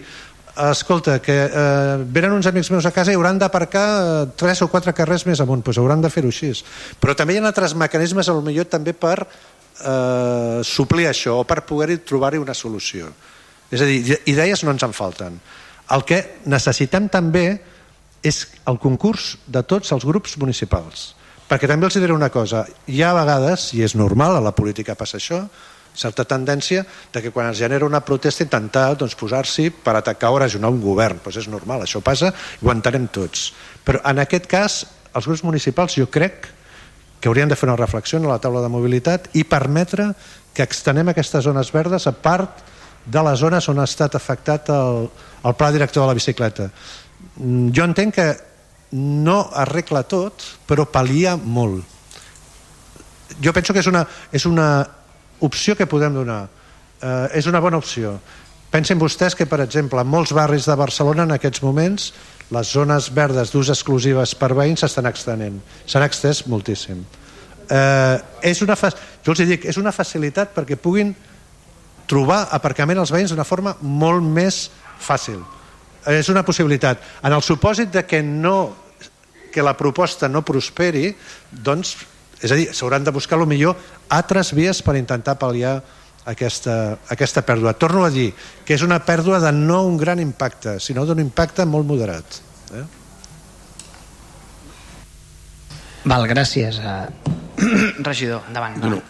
escolta, 0.52 1.16
que 1.22 1.36
eh, 1.46 2.04
venen 2.12 2.34
uns 2.36 2.46
amics 2.46 2.70
meus 2.70 2.84
a 2.84 2.92
casa 2.92 3.12
i 3.12 3.16
hauran 3.16 3.38
d'aparcar 3.40 3.86
eh, 3.88 4.26
tres 4.36 4.60
o 4.60 4.68
quatre 4.68 4.92
carrers 4.92 5.24
més 5.24 5.40
amunt, 5.40 5.62
doncs 5.64 5.80
hauran 5.80 6.02
de 6.04 6.10
fer-ho 6.12 6.28
així. 6.28 6.52
Però 7.00 7.16
també 7.16 7.34
hi 7.34 7.40
ha 7.40 7.46
altres 7.48 7.74
mecanismes, 7.78 8.28
a 8.28 8.36
lo 8.36 8.44
millor 8.44 8.68
també 8.68 8.92
per 8.92 9.16
eh, 9.24 10.60
suplir 10.66 11.08
això 11.08 11.40
o 11.40 11.48
per 11.48 11.62
poder-hi 11.64 12.02
trobar-hi 12.04 12.42
una 12.42 12.54
solució. 12.54 13.08
És 13.72 13.80
a 13.80 13.88
dir, 13.88 14.18
idees 14.28 14.64
no 14.66 14.74
ens 14.74 14.84
en 14.84 14.92
falten. 14.92 15.40
El 15.92 16.04
que 16.04 16.20
necessitem 16.44 17.08
també 17.08 17.46
és 17.48 17.71
el 18.22 18.78
concurs 18.78 19.36
de 19.46 19.62
tots 19.66 19.92
els 19.92 20.06
grups 20.06 20.36
municipals. 20.38 21.12
Perquè 21.50 21.68
també 21.68 21.88
els 21.88 21.98
diré 21.98 22.14
una 22.14 22.30
cosa, 22.32 22.64
hi 22.86 23.02
ha 23.02 23.12
vegades, 23.16 23.72
i 23.76 23.82
és 23.84 23.96
normal, 23.98 24.38
a 24.38 24.44
la 24.44 24.54
política 24.56 24.94
passa 24.96 25.18
això, 25.18 25.42
certa 25.94 26.24
tendència 26.24 26.86
de 27.12 27.20
que 27.20 27.30
quan 27.30 27.50
es 27.50 27.58
genera 27.58 27.84
una 27.84 28.00
protesta 28.00 28.44
intentar 28.46 28.94
doncs, 28.96 29.16
posar-s'hi 29.18 29.68
per 29.84 29.96
atacar 29.98 30.30
o 30.32 30.38
regionar 30.40 30.70
un 30.72 30.80
govern. 30.80 31.20
Doncs 31.22 31.42
és 31.44 31.50
normal, 31.52 31.84
això 31.84 32.00
passa 32.00 32.32
i 32.32 32.64
ho 32.64 32.72
entenem 32.72 33.10
tots. 33.12 33.50
Però 33.84 34.00
en 34.08 34.22
aquest 34.22 34.48
cas, 34.48 34.82
els 35.12 35.28
grups 35.28 35.44
municipals 35.44 35.98
jo 35.98 36.08
crec 36.08 36.48
que 37.20 37.28
haurien 37.28 37.50
de 37.50 37.56
fer 37.56 37.68
una 37.68 37.76
reflexió 37.76 38.18
a 38.18 38.26
la 38.26 38.40
taula 38.42 38.62
de 38.64 38.72
mobilitat 38.72 39.28
i 39.38 39.44
permetre 39.44 40.10
que 40.54 40.64
extenem 40.64 41.12
aquestes 41.12 41.44
zones 41.44 41.70
verdes 41.72 42.08
a 42.08 42.12
part 42.12 42.64
de 43.04 43.22
les 43.22 43.38
zones 43.38 43.68
on 43.68 43.80
ha 43.82 43.86
estat 43.86 44.14
afectat 44.14 44.68
el, 44.70 45.08
el 45.44 45.54
pla 45.58 45.70
director 45.74 46.02
de 46.02 46.08
la 46.10 46.16
bicicleta. 46.18 46.70
Mm, 47.36 47.70
jo 47.74 47.84
entenc 47.84 48.14
que 48.14 48.28
no 48.92 49.38
arregla 49.56 50.04
tot, 50.04 50.44
però 50.68 50.84
palia 50.90 51.36
molt. 51.36 51.84
Jo 53.42 53.52
penso 53.56 53.72
que 53.72 53.80
és 53.80 53.88
una, 53.88 54.04
és 54.32 54.44
una 54.46 54.84
opció 55.40 55.76
que 55.76 55.88
podem 55.88 56.14
donar. 56.14 56.44
Eh, 57.00 57.38
és 57.40 57.48
una 57.48 57.60
bona 57.60 57.80
opció. 57.80 58.18
Pensen 58.72 59.00
vostès 59.00 59.34
que, 59.36 59.46
per 59.48 59.60
exemple, 59.64 60.00
en 60.00 60.08
molts 60.08 60.32
barris 60.32 60.68
de 60.68 60.76
Barcelona 60.76 61.26
en 61.26 61.34
aquests 61.34 61.62
moments 61.64 62.12
les 62.52 62.70
zones 62.72 63.08
verdes 63.12 63.50
d'ús 63.52 63.72
exclusives 63.72 64.34
per 64.36 64.52
veïns 64.56 64.84
s'estan 64.84 65.08
extenent. 65.08 65.58
S'han 65.86 66.04
extès 66.04 66.44
moltíssim. 66.46 67.02
Eh, 67.68 68.16
és 68.52 68.60
una. 68.64 68.76
Jo 69.24 69.32
els 69.32 69.44
dic, 69.48 69.64
és 69.64 69.78
una 69.80 69.92
facilitat 69.92 70.52
perquè 70.54 70.76
puguin 70.76 71.14
trobar 72.08 72.46
aparcament 72.52 72.98
als 73.00 73.12
veïns 73.14 73.32
d'una 73.32 73.46
forma 73.48 73.76
molt 73.80 74.24
més 74.24 74.66
fàcil. 75.00 75.40
És 76.10 76.28
una 76.32 76.42
possibilitat. 76.42 77.02
En 77.22 77.32
el 77.32 77.42
supòsit 77.42 77.92
de 77.94 78.06
que 78.06 78.22
no 78.22 78.74
que 79.52 79.62
la 79.62 79.76
proposta 79.76 80.28
no 80.32 80.40
prosperi, 80.42 81.12
doncs, 81.52 81.92
és 82.40 82.50
a 82.50 82.56
dir, 82.56 82.70
s'hauran 82.74 83.04
de 83.04 83.12
buscar 83.12 83.38
millor 83.46 83.76
altres 84.08 84.54
vies 84.56 84.80
per 84.82 84.96
intentar 84.96 85.36
pal·liar 85.38 85.76
aquesta, 86.24 86.96
aquesta 87.12 87.44
pèrdua. 87.46 87.74
Torno 87.74 88.06
a 88.06 88.10
dir 88.10 88.32
que 88.64 88.74
és 88.74 88.82
una 88.82 88.98
pèrdua 89.04 89.38
de 89.42 89.52
no 89.52 89.82
un 89.86 89.98
gran 90.00 90.18
impacte, 90.18 90.78
sinó 90.80 91.04
d'un 91.06 91.20
impacte 91.20 91.66
molt 91.68 91.86
moderat. 91.86 92.40
Eh? 92.72 92.84
Val, 96.04 96.26
gràcies. 96.26 96.80
Uh, 96.82 97.06
regidor, 98.08 98.42
endavant. 98.48 98.80
Bueno, 98.80 99.02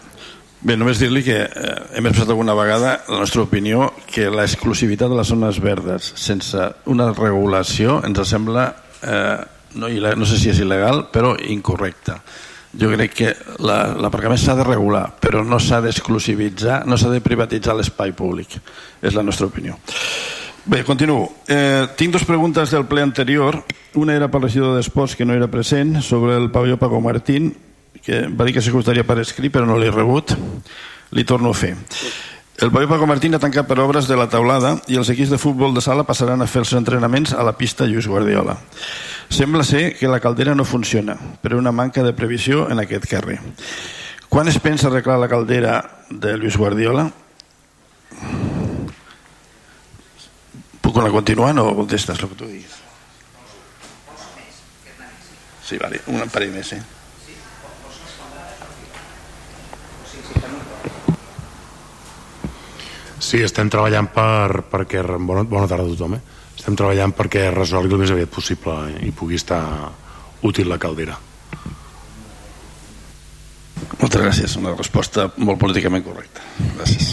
bé, 0.63 0.77
només 0.77 1.01
dir-li 1.03 1.25
que 1.27 1.39
eh, 1.45 1.73
hem 1.99 2.07
expressat 2.07 2.31
alguna 2.31 2.55
vegada 2.59 3.01
la 3.09 3.23
nostra 3.23 3.43
opinió 3.43 3.91
que 4.07 4.31
l'exclusivitat 4.31 5.11
de 5.11 5.19
les 5.19 5.29
zones 5.29 5.59
verdes 5.63 6.13
sense 6.17 6.69
una 6.91 7.11
regulació 7.13 8.01
ens 8.07 8.23
sembla 8.31 8.69
eh, 9.03 9.41
no, 9.75 9.89
no 9.89 10.27
sé 10.27 10.39
si 10.39 10.51
és 10.53 10.61
il·legal, 10.63 11.07
però 11.13 11.35
incorrecta. 11.49 12.19
Jo 12.73 12.89
crec 12.95 13.17
que 13.17 13.33
l'aparcament 13.61 14.41
s'ha 14.41 14.57
de 14.57 14.65
regular, 14.65 15.05
però 15.21 15.43
no 15.45 15.59
s'ha 15.61 15.83
d'exclusivitzar, 15.85 16.83
no 16.89 16.97
s'ha 16.97 17.11
de 17.13 17.21
privatitzar 17.25 17.77
l'espai 17.77 18.15
públic. 18.17 18.57
És 19.03 19.17
la 19.17 19.25
nostra 19.25 19.49
opinió. 19.49 19.77
Bé, 20.65 20.85
continuo. 20.87 21.27
Eh, 21.49 21.89
tinc 21.99 22.15
dues 22.15 22.25
preguntes 22.25 22.71
del 22.71 22.87
ple 22.87 23.03
anterior. 23.03 23.59
Una 23.99 24.15
era 24.17 24.31
pel 24.31 24.47
regidor 24.47 24.77
d'Esports, 24.77 25.17
que 25.19 25.27
no 25.27 25.35
era 25.35 25.51
present, 25.51 25.99
sobre 26.01 26.37
el 26.39 26.51
pavelló 26.55 26.79
Paco 26.81 27.01
Martín, 27.03 27.51
que 28.01 28.27
va 28.29 28.47
dir 28.49 28.55
que 28.57 28.65
s'acostaria 28.65 29.05
per 29.05 29.21
escrit, 29.21 29.53
però 29.53 29.67
no 29.69 29.79
l'he 29.79 29.91
rebut. 29.93 30.37
Li 31.13 31.25
torno 31.29 31.51
a 31.53 31.57
fer. 31.57 31.75
El 32.63 32.71
pavelló 32.71 32.91
Paco 32.91 33.07
Martín 33.07 33.35
ha 33.35 33.41
tancat 33.43 33.67
per 33.67 33.79
obres 33.81 34.07
de 34.07 34.17
la 34.17 34.29
taulada 34.31 34.77
i 34.87 34.99
els 35.01 35.09
equips 35.11 35.33
de 35.33 35.39
futbol 35.41 35.73
de 35.75 35.83
sala 35.83 36.05
passaran 36.07 36.45
a 36.45 36.47
fer 36.47 36.61
els 36.63 36.73
entrenaments 36.79 37.33
a 37.33 37.43
la 37.43 37.57
pista 37.59 37.89
Lluís 37.89 38.07
Guardiola. 38.07 38.55
Sembla 39.33 39.65
ser 39.65 39.97
que 39.97 40.07
la 40.07 40.21
caldera 40.21 40.55
no 40.55 40.65
funciona, 40.69 41.17
per 41.43 41.57
una 41.57 41.73
manca 41.73 42.05
de 42.05 42.13
previsió 42.13 42.69
en 42.71 42.79
aquest 42.79 43.09
carrer. 43.11 43.41
Quan 44.29 44.49
es 44.49 44.61
pensa 44.61 44.89
arreglar 44.89 45.19
la 45.19 45.29
caldera 45.33 45.81
de 46.09 46.37
Lluís 46.37 46.57
Guardiola? 46.57 47.09
Puc 50.83 50.97
anar 51.03 51.11
continuant 51.11 51.59
o 51.65 51.71
contestes 51.83 52.21
el 52.21 52.31
que 52.31 52.39
tu 52.39 52.47
diguis? 52.47 52.81
Sí, 55.65 55.79
vale, 55.81 56.05
un 56.13 56.21
parell 56.29 56.53
més, 56.53 56.77
eh? 56.77 57.02
Sí, 63.23 63.39
estem 63.47 63.71
treballant 63.71 64.09
per, 64.11 64.65
perquè... 64.71 65.03
Bona, 65.07 65.45
bona 65.47 65.69
tarda 65.71 65.87
a 65.87 65.93
tothom, 65.93 66.17
eh? 66.19 66.41
estem 66.59 66.77
treballant 66.79 67.15
perquè 67.17 67.49
resolgui 67.55 67.95
el 67.95 68.03
més 68.03 68.13
aviat 68.15 68.31
possible 68.31 68.75
i 69.03 69.13
pugui 69.15 69.39
estar 69.39 69.63
útil 70.47 70.69
la 70.71 70.79
caldera. 70.83 71.15
Moltes 74.01 74.21
gràcies, 74.21 74.57
una 74.59 74.75
resposta 74.75 75.29
molt 75.39 75.61
políticament 75.63 76.05
correcta. 76.07 76.43
Gràcies. 76.77 77.13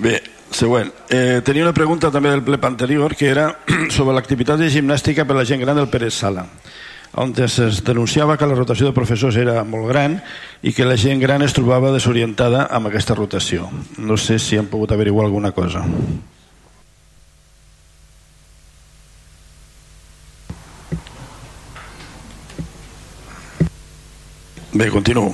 Bé, 0.00 0.16
següent. 0.50 0.90
Eh, 1.08 1.40
tenia 1.44 1.64
una 1.64 1.76
pregunta 1.76 2.10
també 2.12 2.32
del 2.32 2.44
ple 2.44 2.58
anterior 2.64 3.14
que 3.16 3.28
era 3.30 3.50
sobre 3.96 4.16
l'activitat 4.16 4.60
de 4.60 4.72
gimnàstica 4.72 5.28
per 5.28 5.36
la 5.36 5.46
gent 5.48 5.60
gran 5.64 5.76
del 5.76 5.92
Pérez 5.92 6.16
Sala 6.24 6.48
on 7.16 7.32
es 7.38 7.84
denunciava 7.84 8.36
que 8.36 8.46
la 8.46 8.56
rotació 8.58 8.88
de 8.88 8.96
professors 8.96 9.36
era 9.38 9.62
molt 9.64 9.86
gran 9.88 10.18
i 10.62 10.72
que 10.74 10.86
la 10.86 10.96
gent 10.98 11.20
gran 11.22 11.42
es 11.42 11.54
trobava 11.54 11.92
desorientada 11.94 12.66
amb 12.70 12.90
aquesta 12.90 13.14
rotació. 13.14 13.68
No 13.98 14.16
sé 14.16 14.38
si 14.38 14.58
han 14.58 14.66
pogut 14.66 14.92
averiguar 14.92 15.26
alguna 15.26 15.52
cosa. 15.52 15.84
Bé, 24.74 24.90
continuo. 24.90 25.30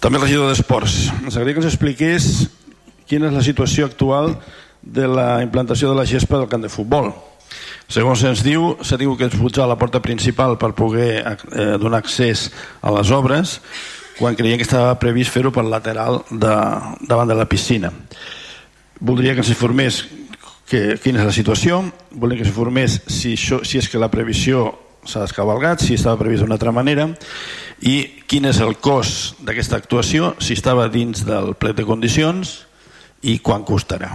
També 0.00 0.16
el 0.16 0.24
regidor 0.24 0.48
d'Esports. 0.48 1.10
Ens 1.12 1.34
agradaria 1.34 1.58
que 1.58 1.60
ens 1.60 1.72
expliqués 1.74 2.28
quina 3.04 3.28
és 3.28 3.36
la 3.36 3.44
situació 3.44 3.84
actual 3.84 4.38
de 4.80 5.04
la 5.08 5.42
implantació 5.44 5.90
de 5.90 5.98
la 5.98 6.06
gespa 6.08 6.40
del 6.40 6.48
camp 6.48 6.64
de 6.64 6.72
futbol. 6.72 7.12
Segons 7.90 8.22
ens 8.24 8.42
diu, 8.42 8.74
s'ha 8.82 8.98
tingut 8.98 9.20
que 9.20 9.28
expulsar 9.28 9.68
la 9.68 9.76
porta 9.78 10.00
principal 10.02 10.56
per 10.58 10.72
poder 10.74 11.10
eh, 11.20 11.76
donar 11.80 12.00
accés 12.00 12.48
a 12.80 12.92
les 12.94 13.12
obres 13.12 13.58
quan 14.18 14.36
creien 14.38 14.58
que 14.58 14.66
estava 14.66 14.94
previst 14.98 15.32
fer-ho 15.34 15.50
per 15.52 15.64
lateral 15.66 16.22
de, 16.30 16.54
davant 17.06 17.28
de 17.28 17.36
la 17.36 17.48
piscina. 17.50 17.90
Voldria 19.00 19.34
que 19.34 19.42
ens 19.42 19.50
informés 19.50 20.04
que, 20.70 20.96
quina 21.02 21.20
és 21.20 21.28
la 21.28 21.34
situació, 21.34 21.82
voldria 22.14 22.40
que 22.40 22.48
s'informés 22.48 23.00
si, 23.06 23.34
això, 23.34 23.60
si 23.66 23.80
és 23.80 23.90
que 23.90 24.00
la 24.00 24.10
previsió 24.12 24.70
s'ha 25.04 25.26
descabalgat, 25.26 25.82
si 25.84 25.98
estava 25.98 26.20
previst 26.22 26.44
d'una 26.44 26.56
altra 26.56 26.72
manera 26.72 27.10
i 27.84 27.98
quin 28.30 28.48
és 28.48 28.62
el 28.64 28.78
cost 28.80 29.42
d'aquesta 29.44 29.76
actuació, 29.76 30.32
si 30.40 30.56
estava 30.56 30.88
dins 30.88 31.26
del 31.26 31.52
plet 31.60 31.76
de 31.76 31.84
condicions 31.84 32.62
i 33.28 33.38
quan 33.44 33.66
costarà. 33.66 34.14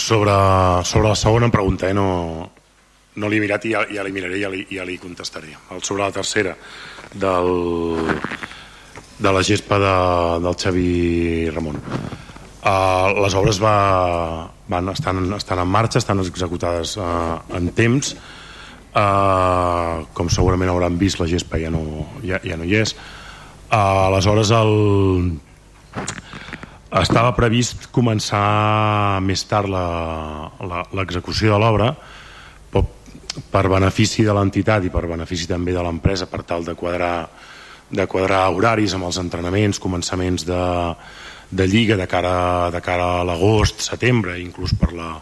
Sobre, 0.00 0.32
sobre 0.88 1.08
la 1.10 1.14
segona 1.14 1.50
pregunta, 1.52 1.90
eh? 1.90 1.92
no, 1.92 2.50
no 3.20 3.28
l'he 3.28 3.40
mirat 3.42 3.66
i 3.68 3.74
ja, 3.74 3.82
ja 3.92 4.04
l'hi 4.06 4.14
miraré 4.14 4.38
i 4.38 4.40
ja 4.40 4.48
li, 4.48 4.62
ja 4.72 4.86
li 4.88 4.96
contestaré. 4.98 5.52
El, 5.74 5.82
sobre 5.84 6.06
la 6.06 6.14
tercera, 6.14 6.54
del, 7.12 7.50
de 9.20 9.32
la 9.36 9.42
gespa 9.44 9.78
de, 9.82 9.92
del 10.46 10.56
Xavi 10.56 11.50
Ramon. 11.52 11.76
Uh, 12.60 13.20
les 13.20 13.36
obres 13.36 13.60
va, 13.60 14.48
van, 14.72 14.88
estan, 14.92 15.20
estan 15.36 15.60
en 15.60 15.68
marxa, 15.68 16.00
estan 16.00 16.24
executades 16.24 16.96
uh, 16.96 17.36
en 17.56 17.68
temps. 17.76 18.14
Uh, 18.90 20.08
com 20.16 20.32
segurament 20.32 20.72
hauran 20.72 20.96
vist, 20.98 21.20
la 21.20 21.28
gespa 21.28 21.60
ja 21.60 21.70
no, 21.70 22.08
ja, 22.24 22.40
ja 22.40 22.56
no 22.56 22.64
hi 22.64 22.80
és. 22.80 22.96
Uh, 23.68 24.08
aleshores, 24.08 24.56
el... 24.56 25.36
estava 26.98 27.30
previst 27.36 27.86
començar 27.94 29.20
més 29.22 29.44
tard 29.46 29.70
l'execució 30.96 31.54
de 31.54 31.60
l'obra, 31.62 31.94
per 33.50 33.68
benefici 33.70 34.24
de 34.26 34.34
l'entitat 34.34 34.84
i 34.84 34.90
per 34.90 35.06
benefici 35.06 35.46
també 35.46 35.72
de 35.72 35.82
l'empresa 35.86 36.26
per 36.26 36.42
tal 36.42 36.64
de 36.66 36.74
quadrar, 36.74 37.28
de 37.90 38.06
quadrar 38.10 38.48
horaris 38.50 38.94
amb 38.94 39.06
els 39.06 39.20
entrenaments, 39.22 39.78
començaments 39.78 40.44
de, 40.48 40.94
de 41.50 41.66
lliga 41.70 41.96
de 41.96 42.06
cara, 42.10 42.70
de 42.74 42.80
cara 42.82 43.20
a 43.20 43.24
l'agost, 43.24 43.80
setembre, 43.86 44.38
inclús 44.42 44.74
per 44.74 44.92
la, 44.98 45.12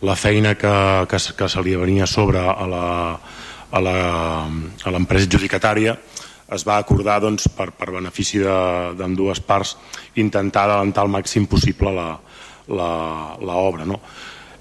la 0.00 0.16
feina 0.16 0.54
que, 0.56 0.72
que, 1.08 1.18
que 1.36 1.48
se 1.48 1.62
li 1.62 1.76
venia 1.76 2.08
a 2.08 2.10
sobre 2.10 2.40
a 2.40 3.80
l'empresa 3.82 5.28
adjudicatària 5.28 5.96
es 6.52 6.64
va 6.68 6.76
acordar 6.80 7.20
doncs, 7.24 7.48
per, 7.48 7.70
per 7.76 7.88
benefici 7.94 8.42
d'ambdues 8.42 9.40
de, 9.40 9.46
parts 9.48 9.76
intentar 10.20 10.68
adelantar 10.68 11.04
el 11.06 11.12
màxim 11.12 11.46
possible 11.46 11.92
l'obra. 12.68 13.86
No? 13.88 14.00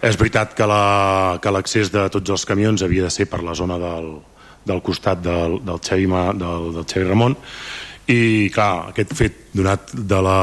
És 0.02 0.18
veritat 0.18 0.56
que 0.57 0.65
l'accés 0.65 1.91
la, 1.94 2.07
de 2.07 2.14
tots 2.18 2.38
els 2.38 2.45
camions 2.49 2.82
havia 2.84 3.06
de 3.06 3.14
ser 3.14 3.28
per 3.30 3.44
la 3.45 3.53
zona 3.57 3.78
del, 3.82 4.14
del 4.65 4.82
costat 4.82 5.22
del, 5.22 5.60
del, 5.65 5.78
Xavi, 5.82 6.07
del, 6.40 6.72
del 6.78 6.86
Xavi 6.86 7.06
Ramon 7.07 7.38
i 8.11 8.49
clar, 8.53 8.90
aquest 8.91 9.14
fet 9.18 9.38
donat 9.53 9.94
de 9.94 10.22
la, 10.26 10.40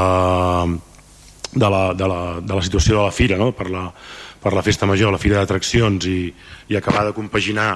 de 1.51 1.69
la, 1.69 1.83
de 1.93 2.07
la, 2.07 2.21
de 2.39 2.55
la 2.55 2.63
situació 2.63 2.97
de 2.97 3.03
la 3.03 3.15
fira 3.15 3.37
no? 3.37 3.51
per, 3.51 3.69
la, 3.69 3.89
per 4.41 4.53
la 4.55 4.63
festa 4.63 4.87
major, 4.87 5.11
la 5.11 5.21
fira 5.21 5.39
d'atraccions 5.39 6.07
i, 6.07 6.21
i 6.71 6.79
acabar 6.79 7.05
de 7.09 7.15
compaginar 7.17 7.73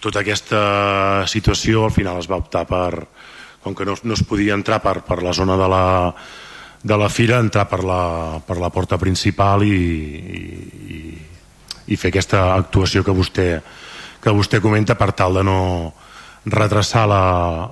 tota 0.00 0.22
aquesta 0.22 1.24
situació 1.28 1.86
al 1.86 1.94
final 1.94 2.18
es 2.18 2.30
va 2.30 2.40
optar 2.40 2.66
per 2.68 3.06
com 3.62 3.74
que 3.76 3.84
no, 3.84 3.94
no 4.02 4.16
es 4.16 4.24
podia 4.24 4.56
entrar 4.56 4.80
per, 4.82 5.02
per 5.04 5.20
la 5.22 5.34
zona 5.36 5.58
de 5.60 5.68
la, 5.68 5.84
de 6.82 6.96
la 6.96 7.08
fira 7.12 7.40
entrar 7.40 7.66
per 7.68 7.82
la, 7.84 8.40
per 8.46 8.56
la 8.58 8.70
porta 8.72 8.96
principal 8.98 9.64
i, 9.66 9.70
i, 9.70 11.00
i 11.92 11.96
fer 12.00 12.08
aquesta 12.08 12.54
actuació 12.54 13.04
que 13.04 13.12
vostè, 13.12 13.48
que 14.22 14.32
vostè 14.36 14.60
comenta 14.64 14.96
per 14.96 15.12
tal 15.12 15.36
de 15.40 15.44
no 15.44 15.58
retrasar 16.40 17.04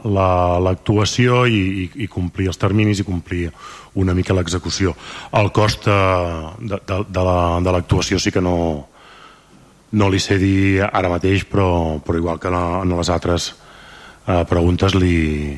l'actuació 0.05 1.41
la, 1.41 1.49
la, 1.49 1.49
i, 1.49 1.85
i, 1.85 2.05
i 2.05 2.09
complir 2.13 2.51
els 2.51 2.61
terminis 2.61 3.01
i 3.01 3.07
complir 3.07 3.49
una 3.97 4.13
mica 4.15 4.37
l'execució. 4.37 4.93
El 5.33 5.49
cost 5.57 5.89
de, 5.89 6.77
de, 6.77 6.99
de 7.09 7.73
l'actuació 7.73 8.19
la, 8.19 8.23
sí 8.23 8.31
que 8.35 8.45
no, 8.45 8.59
no 9.93 10.11
li 10.13 10.21
sé 10.21 10.37
dir 10.37 10.85
ara 10.85 11.09
mateix, 11.09 11.47
però, 11.49 11.97
però 12.05 12.21
igual 12.21 12.39
que 12.43 12.53
en 12.53 12.93
les 12.93 13.09
altres 13.09 13.55
eh, 14.27 14.45
preguntes 14.45 14.95
li, 14.95 15.57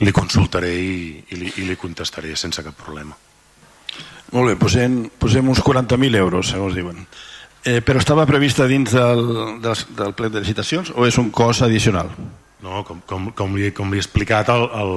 li 0.00 0.12
consultaré 0.12 0.72
i, 0.74 0.96
i, 1.28 1.38
li, 1.38 1.52
i 1.62 1.68
li 1.68 1.76
contestaré 1.78 2.34
sense 2.36 2.64
cap 2.64 2.74
problema. 2.78 3.14
Molt 4.34 4.50
bé, 4.50 4.56
posem, 4.58 5.04
posem 5.20 5.48
uns 5.48 5.60
40.000 5.62 6.18
euros, 6.18 6.50
segons 6.50 6.74
diuen. 6.74 7.04
Eh, 7.64 7.80
però 7.80 8.00
estava 8.00 8.26
prevista 8.28 8.66
dins 8.68 8.92
del, 8.92 9.60
del, 9.62 9.84
del 9.96 10.16
ple 10.18 10.28
de 10.28 10.42
licitacions 10.42 10.90
o 10.92 11.06
és 11.08 11.16
un 11.20 11.30
cost 11.32 11.64
addicional? 11.64 12.10
No, 12.64 12.82
com, 12.84 13.00
com, 13.08 13.30
com, 13.36 13.54
li, 13.56 13.70
com 13.76 13.92
li 13.92 14.00
he 14.00 14.02
explicat, 14.02 14.50
el, 14.52 14.66
el, 14.80 14.90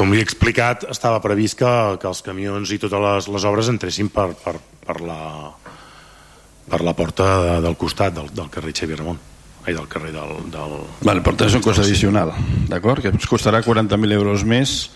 com 0.00 0.12
li 0.12 0.20
he 0.20 0.24
explicat, 0.24 0.86
estava 0.88 1.20
previst 1.20 1.58
que, 1.60 1.70
que 2.00 2.08
els 2.08 2.22
camions 2.24 2.70
i 2.72 2.78
totes 2.80 3.02
les, 3.04 3.26
les 3.34 3.44
obres 3.48 3.68
entressin 3.68 4.08
per, 4.12 4.30
per, 4.40 4.56
per, 4.86 4.96
la, 5.04 5.18
per 6.70 6.84
la 6.86 6.94
porta 6.94 7.32
de, 7.42 7.58
del 7.66 7.76
costat 7.76 8.14
del, 8.14 8.30
del 8.34 8.48
carrer 8.52 8.72
Xavier 8.76 9.02
Ramon 9.02 9.18
ai, 9.66 9.74
del 9.74 9.88
carrer 9.88 10.12
del... 10.12 10.50
del 10.50 10.76
vale, 11.04 11.20
per 11.24 11.34
tant 11.36 11.50
és 11.50 11.56
un 11.58 11.64
cost 11.64 11.82
addicional, 11.82 12.32
d'acord? 12.70 13.02
Que 13.02 13.12
ens 13.12 13.28
costarà 13.28 13.60
40.000 13.64 14.16
euros 14.16 14.44
més 14.48 14.90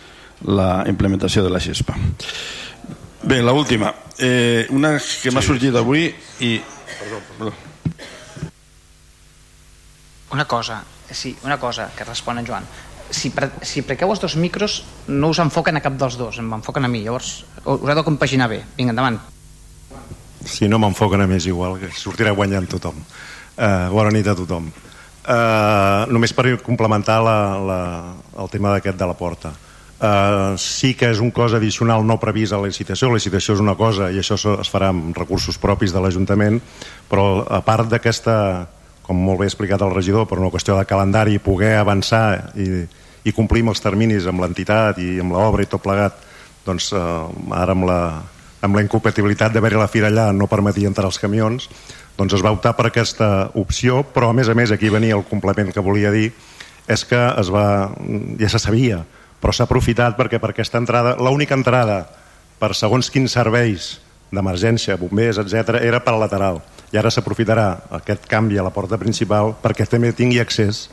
la 0.44 0.84
implementació 0.90 1.44
de 1.44 1.52
la 1.52 1.60
XESPA. 1.60 1.96
Bé, 3.24 3.40
la 3.42 3.52
última. 3.52 3.92
Eh, 4.18 4.66
una 4.70 4.96
que 4.98 5.32
m'ha 5.32 5.44
sorgit 5.44 5.76
avui 5.76 6.08
i... 6.44 6.56
Perdó, 6.98 7.20
perdó. 7.28 7.52
Una 10.34 10.48
cosa, 10.50 10.82
sí, 11.10 11.36
una 11.44 11.60
cosa 11.60 11.90
que 11.96 12.04
respon 12.04 12.40
en 12.40 12.48
Joan. 12.48 12.66
Si, 13.14 13.30
pre, 13.30 13.50
si 13.62 13.84
prequeu 13.86 14.10
els 14.10 14.20
dos 14.20 14.34
micros 14.40 14.80
no 15.06 15.30
us 15.30 15.38
enfoquen 15.44 15.78
a 15.78 15.84
cap 15.84 15.94
dels 16.00 16.16
dos, 16.18 16.40
em 16.42 16.48
enfoquen 16.56 16.88
a 16.88 16.90
mi, 16.90 17.04
llavors 17.04 17.44
us 17.62 17.84
heu 17.84 17.94
de 17.94 18.04
compaginar 18.04 18.48
bé. 18.50 18.64
Vinga, 18.76 18.96
endavant. 18.96 19.20
Si 20.46 20.68
no 20.68 20.80
m'enfoquen 20.82 21.24
a 21.24 21.28
més 21.30 21.46
igual, 21.50 21.78
que 21.80 21.92
sortirà 21.96 22.34
guanyant 22.36 22.68
tothom. 22.70 22.98
Uh, 23.54 23.88
bona 23.94 24.12
nit 24.14 24.26
a 24.28 24.36
tothom. 24.38 24.70
Uh, 25.24 26.04
només 26.12 26.34
per 26.36 26.50
complementar 26.60 27.22
la, 27.24 27.38
la, 27.64 27.82
el 28.42 28.50
tema 28.52 28.74
d'aquest 28.74 28.98
de 29.00 29.08
la 29.08 29.16
porta 29.16 29.54
Uh, 30.04 30.58
sí 30.58 30.90
que 30.98 31.06
és 31.08 31.20
un 31.22 31.30
cost 31.32 31.54
addicional 31.54 32.02
no 32.04 32.18
previst 32.20 32.52
a 32.52 32.58
la 32.58 32.66
licitació, 32.66 33.08
la 33.08 33.16
licitació 33.20 33.54
és 33.54 33.60
una 33.62 33.76
cosa 33.78 34.10
i 34.10 34.18
això 34.18 34.36
es 34.36 34.68
farà 34.68 34.88
amb 34.90 35.14
recursos 35.16 35.56
propis 35.62 35.94
de 35.94 36.02
l'Ajuntament, 36.02 36.58
però 37.08 37.44
a 37.46 37.60
part 37.64 37.88
d'aquesta, 37.88 38.34
com 39.06 39.22
molt 39.22 39.40
bé 39.40 39.46
explicat 39.48 39.80
el 39.86 39.94
regidor, 39.94 40.26
per 40.26 40.40
una 40.42 40.50
qüestió 40.52 40.76
de 40.76 40.84
calendari, 40.90 41.38
poder 41.38 41.76
avançar 41.78 42.50
i, 42.58 42.82
i 43.24 43.32
complir 43.32 43.62
amb 43.64 43.72
els 43.72 43.84
terminis 43.84 44.26
amb 44.26 44.42
l'entitat 44.42 44.98
i 44.98 45.14
amb 45.22 45.38
l'obra 45.38 45.64
i 45.64 45.70
tot 45.70 45.86
plegat, 45.86 46.18
doncs 46.66 46.90
uh, 46.92 47.30
ara 47.54 47.78
amb 47.78 47.86
la, 47.88 48.00
amb 48.64 48.78
la 48.78 48.84
incompatibilitat 48.84 49.52
d'haver-hi 49.52 49.78
la 49.78 49.90
fira 49.92 50.08
allà 50.08 50.30
no 50.32 50.48
permetia 50.48 50.88
entrar 50.88 51.10
els 51.10 51.20
camions, 51.20 51.68
doncs 52.16 52.34
es 52.38 52.44
va 52.44 52.54
optar 52.54 52.72
per 52.78 52.88
aquesta 52.88 53.50
opció, 53.60 54.02
però 54.14 54.30
a 54.30 54.36
més 54.36 54.48
a 54.48 54.56
més 54.56 54.72
aquí 54.72 54.88
venia 54.88 55.18
el 55.18 55.26
complement 55.28 55.72
que 55.74 55.84
volia 55.84 56.14
dir, 56.14 56.30
és 56.88 57.04
que 57.08 57.20
es 57.40 57.50
va, 57.52 57.66
ja 58.40 58.48
se 58.48 58.60
sabia 58.62 59.04
però 59.44 59.52
s'ha 59.52 59.66
aprofitat 59.68 60.16
perquè 60.16 60.38
per 60.40 60.54
aquesta 60.54 60.80
entrada, 60.80 61.18
l'única 61.20 61.52
entrada 61.52 61.98
per 62.56 62.70
segons 62.72 63.10
quins 63.12 63.34
serveis 63.36 63.98
d'emergència, 64.32 64.96
bombers, 64.96 65.36
etc 65.42 65.82
era 65.84 66.00
per 66.00 66.14
lateral. 66.16 66.62
I 66.94 66.96
ara 66.96 67.10
s'aprofitarà 67.12 67.66
aquest 67.98 68.24
canvi 68.30 68.56
a 68.56 68.64
la 68.64 68.72
porta 68.72 68.96
principal 68.96 69.52
perquè 69.60 69.84
també 69.84 70.14
tingui 70.16 70.40
accés 70.40 70.86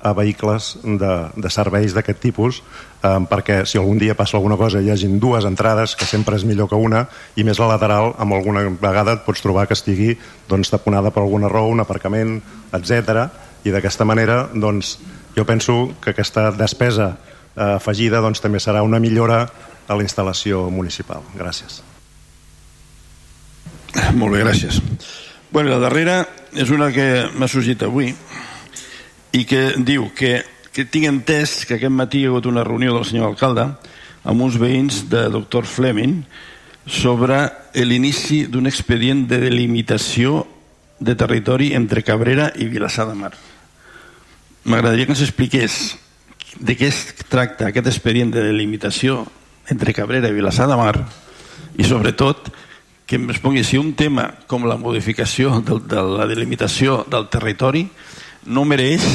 a 0.00 0.14
vehicles 0.16 0.78
de, 0.82 1.12
de 1.36 1.50
serveis 1.52 1.92
d'aquest 1.92 2.22
tipus 2.22 2.62
eh, 3.02 3.18
perquè 3.30 3.62
si 3.66 3.78
algun 3.78 3.98
dia 3.98 4.16
passa 4.18 4.36
alguna 4.36 4.56
cosa 4.56 4.80
hi 4.80 4.90
hagin 4.90 5.18
dues 5.20 5.44
entrades, 5.44 5.94
que 5.96 6.06
sempre 6.06 6.36
és 6.36 6.44
millor 6.44 6.68
que 6.68 6.78
una 6.78 7.06
i 7.36 7.44
més 7.44 7.60
la 7.60 7.70
lateral, 7.72 8.14
amb 8.18 8.34
alguna 8.34 8.64
vegada 8.68 9.16
et 9.16 9.24
pots 9.26 9.42
trobar 9.44 9.66
que 9.66 9.76
estigui 9.78 10.16
doncs, 10.48 10.70
taponada 10.70 11.10
per 11.10 11.22
alguna 11.22 11.50
raó, 11.52 11.68
un 11.70 11.80
aparcament, 11.84 12.38
etc. 12.72 13.28
I 13.64 13.74
d'aquesta 13.74 14.06
manera 14.08 14.46
doncs, 14.54 14.96
jo 15.36 15.44
penso 15.46 15.94
que 16.02 16.14
aquesta 16.14 16.50
despesa 16.52 17.12
eh, 17.56 17.74
afegida 17.76 18.22
doncs, 18.24 18.42
també 18.44 18.60
serà 18.62 18.82
una 18.82 19.00
millora 19.02 19.44
a 19.88 19.96
la 19.96 20.04
instal·lació 20.04 20.68
municipal. 20.70 21.24
Gràcies. 21.36 21.82
Molt 24.14 24.34
bé, 24.36 24.44
gràcies. 24.44 24.82
Bueno, 25.50 25.70
la 25.72 25.80
darrera 25.80 26.20
és 26.52 26.70
una 26.70 26.90
que 26.92 27.28
m'ha 27.34 27.48
sorgit 27.48 27.82
avui 27.86 28.12
i 29.32 29.44
que 29.48 29.62
diu 29.84 30.10
que, 30.16 30.42
que 30.72 30.84
tinc 30.84 31.08
entès 31.08 31.64
que 31.66 31.78
aquest 31.78 31.94
matí 31.94 32.22
hi 32.22 32.28
ha 32.28 32.32
hagut 32.32 32.46
una 32.50 32.64
reunió 32.66 32.94
del 32.94 33.06
senyor 33.08 33.30
alcalde 33.32 33.68
amb 34.24 34.42
uns 34.44 34.58
veïns 34.60 35.04
de 35.10 35.28
doctor 35.32 35.66
Fleming 35.66 36.22
sobre 36.88 37.40
l'inici 37.74 38.46
d'un 38.48 38.66
expedient 38.66 39.26
de 39.28 39.38
delimitació 39.42 40.46
de 40.98 41.14
territori 41.14 41.72
entre 41.76 42.02
Cabrera 42.02 42.50
i 42.56 42.66
Vilassar 42.66 43.06
de 43.08 43.14
Mar. 43.14 43.32
M'agradaria 44.64 45.06
que 45.06 45.14
ens 45.14 45.24
expliqués 45.24 45.96
de 46.58 46.74
què 46.76 46.88
es 46.88 47.02
tracta 47.28 47.68
aquest 47.68 47.86
expedient 47.86 48.32
de 48.34 48.42
delimitació 48.48 49.22
entre 49.70 49.94
Cabrera 49.94 50.30
i 50.30 50.36
Vilassar 50.36 50.66
de 50.68 50.78
Mar 50.80 50.96
i 51.78 51.86
sobretot 51.86 52.50
que 53.08 53.16
em 53.16 53.28
respongui 53.28 53.62
si 53.64 53.78
un 53.80 53.94
tema 53.96 54.26
com 54.50 54.66
la 54.68 54.76
modificació 54.80 55.60
de, 55.64 55.78
de 55.88 56.02
la 56.04 56.26
delimitació 56.28 57.04
del 57.08 57.28
territori 57.32 57.86
no 58.48 58.66
mereix 58.68 59.06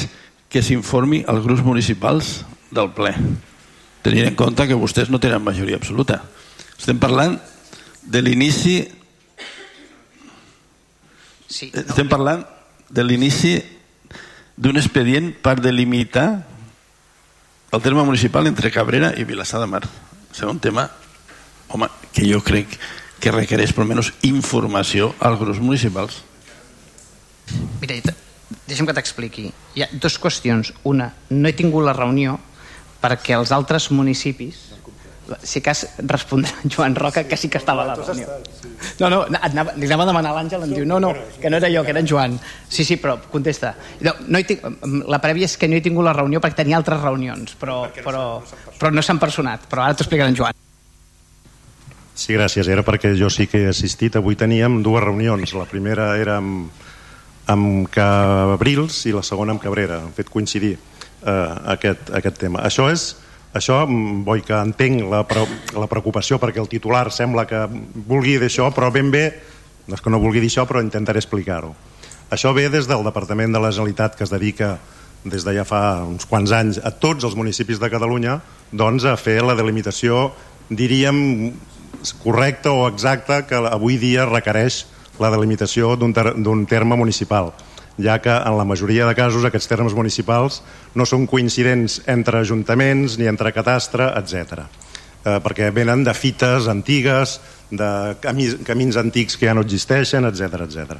que 0.53 0.61
s'informi 0.61 1.23
als 1.27 1.43
grups 1.45 1.65
municipals 1.65 2.43
del 2.73 2.93
ple 2.93 3.15
tenint 4.05 4.29
en 4.29 4.37
compte 4.37 4.67
que 4.69 4.77
vostès 4.77 5.09
no 5.09 5.21
tenen 5.23 5.43
majoria 5.43 5.79
absoluta 5.81 6.21
estem 6.77 7.01
parlant 7.01 7.39
de 8.03 8.21
l'inici 8.21 8.77
sí, 11.47 11.71
no. 11.73 11.81
estem 11.81 12.09
parlant 12.11 12.45
de 12.93 13.03
l'inici 13.03 13.57
d'un 14.55 14.77
expedient 14.77 15.31
per 15.41 15.57
delimitar 15.61 16.45
el 17.73 17.81
terme 17.81 18.03
municipal 18.03 18.45
entre 18.47 18.71
Cabrera 18.71 19.13
i 19.17 19.25
Vilassar 19.25 19.59
de 19.59 19.67
Mar. 19.67 19.81
Serà 20.29 20.51
un 20.53 20.59
tema 20.61 20.85
home, 21.73 21.89
que 22.13 22.27
jo 22.29 22.43
crec 22.45 22.77
que 23.19 23.33
requereix 23.33 23.73
per 23.73 23.81
almenys 23.81 24.11
informació 24.29 25.09
als 25.17 25.39
grups 25.41 25.61
municipals. 25.63 26.21
Mira, 27.81 28.13
deixa'm 28.67 28.87
que 28.89 28.95
t'expliqui. 28.95 29.49
Hi 29.75 29.85
ha 29.85 29.89
dues 29.93 30.19
qüestions. 30.21 30.73
Una, 30.89 31.11
no 31.29 31.49
he 31.49 31.55
tingut 31.57 31.85
la 31.85 31.95
reunió 31.97 32.37
perquè 33.03 33.35
els 33.35 33.51
altres 33.51 33.89
municipis 33.91 34.73
si 35.41 35.61
cas 35.63 35.85
respondrà 36.03 36.51
en 36.63 36.71
Joan 36.71 36.95
Roca 36.95 37.23
que 37.23 37.37
sí 37.37 37.49
que 37.49 37.57
estava 37.57 37.83
a 37.83 37.87
la 37.87 37.95
reunió. 37.95 38.27
no, 38.99 39.09
no, 39.09 39.21
anava, 39.41 39.73
li 39.79 39.87
anava 39.87 40.03
a 40.03 40.09
demanar 40.11 40.33
a 40.33 40.35
l'Àngel 40.37 40.65
em 40.67 40.73
diu, 40.75 40.85
no, 40.87 40.99
no, 40.99 41.13
que 41.39 41.49
no 41.49 41.57
era 41.57 41.69
jo, 41.71 41.83
que 41.83 41.93
era 41.95 42.01
en 42.03 42.07
Joan. 42.07 42.35
Sí, 42.67 42.83
sí, 42.83 42.97
però 42.99 43.15
contesta. 43.31 43.73
No, 44.03 44.13
no 44.27 44.39
he 44.39 44.59
la 45.07 45.21
prèvia 45.23 45.47
és 45.47 45.55
que 45.57 45.69
no 45.71 45.79
he 45.79 45.83
tingut 45.85 46.05
la 46.05 46.15
reunió 46.15 46.41
perquè 46.43 46.63
tenia 46.63 46.77
altres 46.79 47.01
reunions 47.01 47.55
però, 47.59 47.85
però, 48.03 48.25
però 48.79 48.91
no 48.91 49.01
s'han 49.01 49.21
personat. 49.21 49.67
Però 49.71 49.85
ara 49.85 49.95
t'ho 49.95 50.05
explicarà 50.05 50.31
en 50.31 50.39
Joan. 50.39 50.59
Sí, 52.13 52.35
gràcies, 52.35 52.67
era 52.69 52.83
perquè 52.85 53.15
jo 53.17 53.29
sí 53.33 53.47
que 53.49 53.63
he 53.63 53.69
assistit. 53.71 54.19
Avui 54.19 54.35
teníem 54.37 54.81
dues 54.85 55.01
reunions. 55.03 55.55
La 55.57 55.65
primera 55.65 56.11
era 56.19 56.37
amb, 56.37 56.69
amb 57.51 57.89
Cabrils 57.91 59.03
i 59.09 59.13
la 59.15 59.23
segona 59.25 59.55
amb 59.55 59.61
Cabrera 59.63 59.99
hem 60.03 60.13
fet 60.15 60.29
coincidir 60.31 60.75
eh, 60.77 61.53
aquest, 61.75 62.13
aquest 62.15 62.39
tema 62.39 62.63
això 62.63 62.87
és 62.91 63.09
això, 63.53 63.83
mm, 63.85 64.23
vull 64.25 64.41
que 64.45 64.55
entenc 64.57 65.03
la, 65.11 65.23
la 65.77 65.89
preocupació 65.91 66.39
perquè 66.41 66.61
el 66.63 66.71
titular 66.71 67.09
sembla 67.13 67.45
que 67.45 67.67
vulgui 68.07 68.39
d'això, 68.41 68.71
però 68.73 68.91
ben 68.91 69.11
bé 69.13 69.27
No 69.87 69.97
és 69.97 70.01
que 70.03 70.11
no 70.11 70.21
vulgui 70.23 70.39
dir 70.39 70.47
això, 70.47 70.63
però 70.67 70.79
intentaré 70.79 71.19
explicar-ho. 71.19 71.73
Això 72.31 72.53
ve 72.55 72.69
des 72.71 72.87
del 72.87 73.03
Departament 73.03 73.51
de 73.51 73.59
la 73.59 73.71
Generalitat 73.71 74.15
que 74.15 74.23
es 74.23 74.31
dedica 74.31 74.77
des 75.23 75.43
de 75.43 75.53
ja 75.55 75.65
fa 75.67 76.03
uns 76.07 76.25
quants 76.27 76.51
anys 76.55 76.79
a 76.83 76.91
tots 76.91 77.23
els 77.23 77.35
municipis 77.35 77.79
de 77.79 77.89
Catalunya 77.91 78.39
doncs, 78.71 79.05
a 79.05 79.15
fer 79.19 79.41
la 79.43 79.55
delimitació, 79.55 80.31
diríem, 80.69 81.53
correcta 82.23 82.71
o 82.71 82.87
exacta 82.89 83.43
que 83.47 83.55
avui 83.55 83.99
dia 83.99 84.25
requereix 84.27 84.85
la 85.19 85.29
delimitació 85.29 85.95
d'un 85.95 86.13
ter 86.13 86.33
terme 86.69 86.97
municipal 86.97 87.53
ja 87.97 88.19
que 88.21 88.29
en 88.29 88.57
la 88.57 88.65
majoria 88.65 89.05
de 89.05 89.15
casos 89.15 89.45
aquests 89.45 89.69
termes 89.69 89.93
municipals 89.93 90.61
no 90.95 91.05
són 91.05 91.27
coincidents 91.29 92.01
entre 92.09 92.41
ajuntaments 92.41 93.19
ni 93.19 93.27
entre 93.29 93.53
catastre, 93.53 94.09
etc. 94.17 94.65
Eh, 95.23 95.39
perquè 95.43 95.69
venen 95.71 96.03
de 96.03 96.13
fites 96.17 96.67
antigues, 96.67 97.39
de 97.69 98.17
camins, 98.21 98.57
camins 98.65 98.97
antics 98.97 99.37
que 99.37 99.47
ja 99.47 99.53
no 99.53 99.61
existeixen, 99.65 100.25
etc 100.25 100.65
etc. 100.65 100.97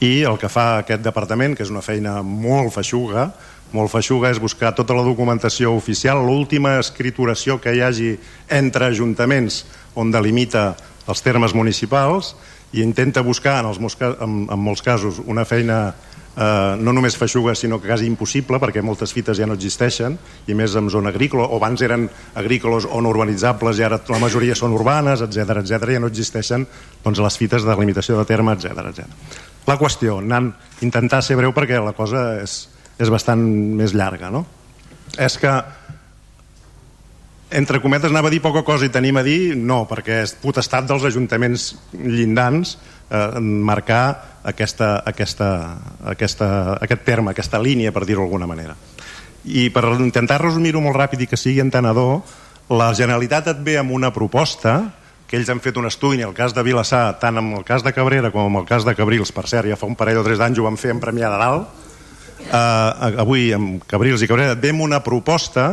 I 0.00 0.22
el 0.22 0.38
que 0.38 0.50
fa 0.50 0.78
aquest 0.78 1.02
departament, 1.02 1.56
que 1.56 1.66
és 1.66 1.74
una 1.74 1.82
feina 1.82 2.20
molt 2.22 2.70
feixuga, 2.74 3.32
molt 3.74 3.90
feixuga 3.92 4.30
és 4.30 4.38
buscar 4.40 4.72
tota 4.72 4.94
la 4.96 5.04
documentació 5.04 5.74
oficial, 5.76 6.22
l'última 6.24 6.78
escrituració 6.78 7.58
que 7.60 7.74
hi 7.74 7.82
hagi 7.82 8.12
entre 8.48 8.88
ajuntaments 8.88 9.64
on 9.98 10.14
delimita 10.14 10.70
els 11.08 11.20
termes 11.24 11.52
municipals 11.56 12.36
i 12.72 12.82
intenta 12.84 13.22
buscar, 13.24 13.62
en, 13.62 13.70
els, 13.70 13.98
en, 14.04 14.38
en 14.50 14.60
molts 14.60 14.84
casos, 14.84 15.22
una 15.24 15.46
feina 15.48 15.94
eh, 16.38 16.76
no 16.78 16.92
només 16.94 17.16
feixuga 17.18 17.54
sinó 17.56 17.80
que 17.80 17.88
quasi 17.88 18.06
impossible 18.06 18.60
perquè 18.62 18.82
moltes 18.84 19.12
fites 19.16 19.38
ja 19.40 19.46
no 19.48 19.56
existeixen 19.58 20.18
i 20.46 20.56
més 20.58 20.76
en 20.78 20.90
zona 20.92 21.12
agrícola 21.14 21.48
o 21.48 21.58
abans 21.58 21.82
eren 21.84 22.06
agrícoles 22.38 22.86
o 22.86 23.00
no 23.02 23.12
urbanitzables 23.14 23.80
i 23.80 23.86
ara 23.86 24.00
la 24.08 24.20
majoria 24.22 24.56
són 24.58 24.76
urbanes, 24.76 25.24
etc 25.24 25.62
etc 25.62 25.94
ja 25.96 26.02
no 26.04 26.12
existeixen 26.12 26.66
doncs, 27.04 27.22
les 27.24 27.40
fites 27.40 27.66
de 27.66 27.78
limitació 27.80 28.18
de 28.20 28.26
terme, 28.28 28.54
etc 28.54 28.84
etc. 28.92 29.08
La 29.68 29.76
qüestió, 29.80 30.20
anant, 30.22 30.52
intentar 30.84 31.22
ser 31.24 31.36
breu 31.36 31.52
perquè 31.56 31.80
la 31.82 31.96
cosa 31.96 32.38
és, 32.42 32.60
és 32.98 33.10
bastant 33.12 33.42
més 33.76 33.92
llarga, 33.96 34.30
no? 34.32 34.46
És 35.18 35.36
que 35.40 35.50
entre 37.50 37.80
cometes 37.80 38.10
anava 38.10 38.28
a 38.28 38.34
dir 38.34 38.42
poca 38.44 38.62
cosa 38.64 38.86
i 38.86 38.92
tenim 38.92 39.16
a 39.16 39.24
dir 39.24 39.56
no, 39.56 39.84
perquè 39.88 40.22
és 40.24 40.34
potestat 40.40 40.88
dels 40.88 41.06
ajuntaments 41.08 41.70
llindans 41.96 42.76
eh, 43.10 43.40
marcar 43.40 44.38
aquesta, 44.48 44.98
aquesta, 45.06 45.48
aquesta, 46.12 46.50
aquest 46.80 47.04
terme, 47.06 47.32
aquesta 47.32 47.60
línia, 47.60 47.92
per 47.92 48.04
dir-ho 48.06 48.24
d'alguna 48.24 48.48
manera. 48.48 48.76
I 49.48 49.68
per 49.72 49.84
intentar 49.96 50.42
resumir-ho 50.42 50.82
molt 50.84 50.96
ràpid 50.98 51.24
i 51.24 51.30
que 51.30 51.40
sigui 51.40 51.62
entenedor, 51.64 52.20
la 52.68 52.92
Generalitat 52.92 53.48
et 53.54 53.60
ve 53.64 53.78
amb 53.80 53.94
una 53.96 54.12
proposta 54.12 54.80
que 55.28 55.36
ells 55.36 55.48
han 55.52 55.60
fet 55.60 55.76
un 55.76 55.88
estudi 55.88 56.22
en 56.22 56.30
el 56.30 56.36
cas 56.36 56.54
de 56.56 56.64
Vilassar, 56.64 57.18
tant 57.20 57.36
en 57.40 57.52
el 57.56 57.64
cas 57.64 57.84
de 57.84 57.92
Cabrera 57.92 58.30
com 58.32 58.48
en 58.48 58.62
el 58.62 58.68
cas 58.68 58.84
de 58.84 58.96
Cabrils, 58.96 59.32
per 59.32 59.44
cert, 59.48 59.68
ja 59.68 59.76
fa 59.76 59.88
un 59.88 59.96
parell 59.96 60.20
o 60.20 60.24
tres 60.24 60.40
d'anys 60.40 60.60
ho 60.60 60.64
van 60.64 60.80
fer 60.80 60.94
en 60.94 61.00
Premià 61.00 61.28
de 61.32 61.40
Dalt, 61.40 61.84
eh, 62.48 63.20
avui 63.24 63.52
amb 63.56 63.84
Cabrils 63.88 64.24
i 64.24 64.28
Cabrera, 64.28 64.56
ve 64.56 64.72
amb 64.72 64.84
una 64.84 65.02
proposta 65.04 65.70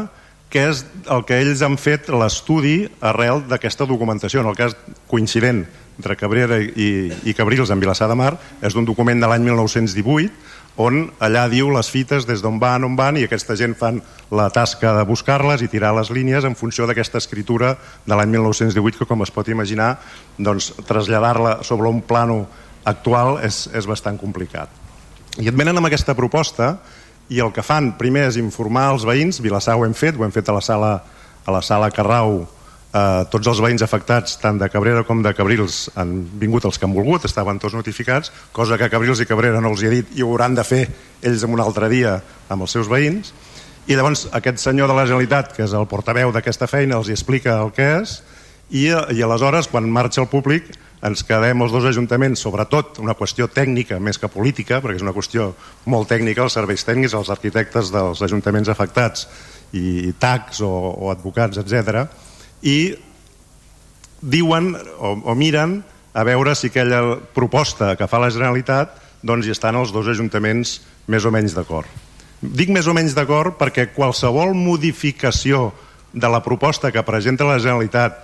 que 0.49 0.67
és 0.71 0.85
el 1.11 1.25
que 1.27 1.39
ells 1.41 1.63
han 1.65 1.77
fet 1.81 2.09
l'estudi 2.13 2.85
arrel 3.01 3.43
d'aquesta 3.49 3.87
documentació, 3.89 4.41
en 4.41 4.51
el 4.51 4.57
cas 4.59 4.77
coincident 5.11 5.65
entre 5.97 6.17
Cabrera 6.19 6.59
i, 6.59 7.11
i 7.23 7.33
Cabrils 7.33 7.71
en 7.71 7.79
Vilassar 7.79 8.09
de 8.11 8.17
Mar 8.19 8.35
és 8.61 8.75
d'un 8.75 8.85
document 8.87 9.19
de 9.19 9.29
l'any 9.31 9.45
1918 9.47 10.55
on 10.75 11.05
allà 11.23 11.45
diu 11.47 11.69
les 11.71 11.87
fites 11.87 12.25
des 12.27 12.41
d'on 12.43 12.59
van, 12.59 12.83
on 12.83 12.97
van 12.99 13.15
i 13.15 13.23
aquesta 13.23 13.55
gent 13.55 13.77
fan 13.79 14.01
la 14.35 14.49
tasca 14.51 14.91
de 14.97 15.05
buscar-les 15.07 15.63
i 15.63 15.69
tirar 15.71 15.93
les 15.95 16.11
línies 16.11 16.43
en 16.43 16.57
funció 16.59 16.87
d'aquesta 16.87 17.21
escritura 17.21 17.77
de 18.05 18.15
l'any 18.15 18.33
1918 18.35 18.99
que 18.99 19.07
com 19.07 19.23
es 19.23 19.31
pot 19.31 19.47
imaginar 19.47 19.95
doncs, 20.37 20.73
traslladar-la 20.87 21.61
sobre 21.63 21.87
un 21.87 22.01
plano 22.03 22.43
actual 22.83 23.39
és, 23.43 23.65
és 23.73 23.87
bastant 23.87 24.19
complicat. 24.19 24.69
I 25.39 25.47
et 25.47 25.55
venen 25.55 25.77
amb 25.79 25.87
aquesta 25.87 26.15
proposta 26.15 26.75
i 27.29 27.41
el 27.41 27.53
que 27.53 27.65
fan 27.65 27.93
primer 27.97 28.27
és 28.29 28.37
informar 28.41 28.91
els 28.93 29.05
veïns 29.07 29.41
Vilassar 29.41 29.77
ho 29.79 29.85
hem 29.85 29.95
fet, 29.97 30.17
ho 30.17 30.25
hem 30.25 30.33
fet 30.33 30.49
a 30.49 30.53
la 30.53 30.61
sala 30.61 30.91
a 31.45 31.53
la 31.53 31.61
sala 31.61 31.91
Carrau 31.93 32.43
eh, 32.95 33.23
tots 33.31 33.47
els 33.51 33.61
veïns 33.63 33.83
afectats, 33.85 34.37
tant 34.41 34.59
de 34.61 34.69
Cabrera 34.71 35.03
com 35.07 35.21
de 35.23 35.33
Cabrils, 35.37 35.85
han 35.99 36.15
vingut 36.41 36.65
els 36.67 36.79
que 36.79 36.87
han 36.87 36.95
volgut, 36.95 37.27
estaven 37.27 37.59
tots 37.61 37.75
notificats, 37.77 38.31
cosa 38.55 38.79
que 38.81 38.89
Cabrils 38.91 39.21
i 39.21 39.29
Cabrera 39.29 39.61
no 39.61 39.73
els 39.73 39.83
hi 39.83 39.89
ha 39.89 39.93
dit 39.93 40.15
i 40.17 40.23
ho 40.23 40.31
hauran 40.31 40.55
de 40.57 40.65
fer 40.67 40.85
ells 41.25 41.45
en 41.45 41.55
un 41.55 41.63
altre 41.63 41.89
dia 41.91 42.17
amb 42.49 42.65
els 42.65 42.75
seus 42.77 42.89
veïns. 42.91 43.33
I 43.85 43.97
llavors 43.97 44.25
aquest 44.33 44.57
senyor 44.63 44.89
de 44.89 44.95
la 44.97 45.05
Generalitat, 45.05 45.53
que 45.53 45.65
és 45.65 45.75
el 45.77 45.85
portaveu 45.89 46.31
d'aquesta 46.33 46.67
feina, 46.67 46.97
els 46.97 47.11
hi 47.11 47.13
explica 47.13 47.59
el 47.61 47.69
que 47.75 47.85
és 47.99 48.17
i, 48.71 48.87
i 48.89 49.21
aleshores, 49.21 49.69
quan 49.69 49.85
marxa 49.93 50.23
el 50.23 50.31
públic, 50.31 50.71
ens 51.05 51.21
quedem 51.27 51.61
els 51.61 51.73
dos 51.73 51.85
ajuntaments, 51.85 52.41
sobretot 52.41 52.99
una 53.03 53.13
qüestió 53.17 53.47
tècnica 53.51 53.99
més 54.01 54.17
que 54.17 54.31
política, 54.31 54.81
perquè 54.81 54.97
és 54.97 55.05
una 55.05 55.13
qüestió 55.13 55.51
molt 55.91 56.09
tècnica, 56.09 56.45
els 56.45 56.55
serveis 56.57 56.85
tècnics, 56.87 57.13
els 57.13 57.29
arquitectes 57.29 57.91
dels 57.93 58.23
ajuntaments 58.25 58.71
afectats 58.73 59.27
i 59.75 60.13
tacs 60.19 60.63
o, 60.65 60.71
o 60.71 61.11
advocats, 61.13 61.61
etc 61.61 62.07
i 62.65 62.95
diuen 64.25 64.73
o, 64.75 65.13
o 65.29 65.35
miren 65.37 65.79
a 66.15 66.23
veure 66.23 66.55
si 66.55 66.71
aquella 66.71 67.19
proposta 67.35 67.93
que 67.99 68.07
fa 68.09 68.21
la 68.21 68.31
Generalitat 68.33 68.97
doncs 69.25 69.47
hi 69.47 69.53
estan 69.53 69.77
els 69.77 69.93
dos 69.93 70.07
ajuntaments 70.09 70.79
més 71.11 71.25
o 71.25 71.31
menys 71.33 71.55
d'acord. 71.57 71.89
Dic 72.41 72.69
més 72.73 72.87
o 72.87 72.93
menys 72.95 73.15
d'acord 73.17 73.57
perquè 73.59 73.89
qualsevol 73.93 74.53
modificació 74.57 75.69
de 76.13 76.29
la 76.31 76.41
proposta 76.45 76.91
que 76.93 77.03
presenta 77.05 77.47
la 77.47 77.59
Generalitat 77.59 78.17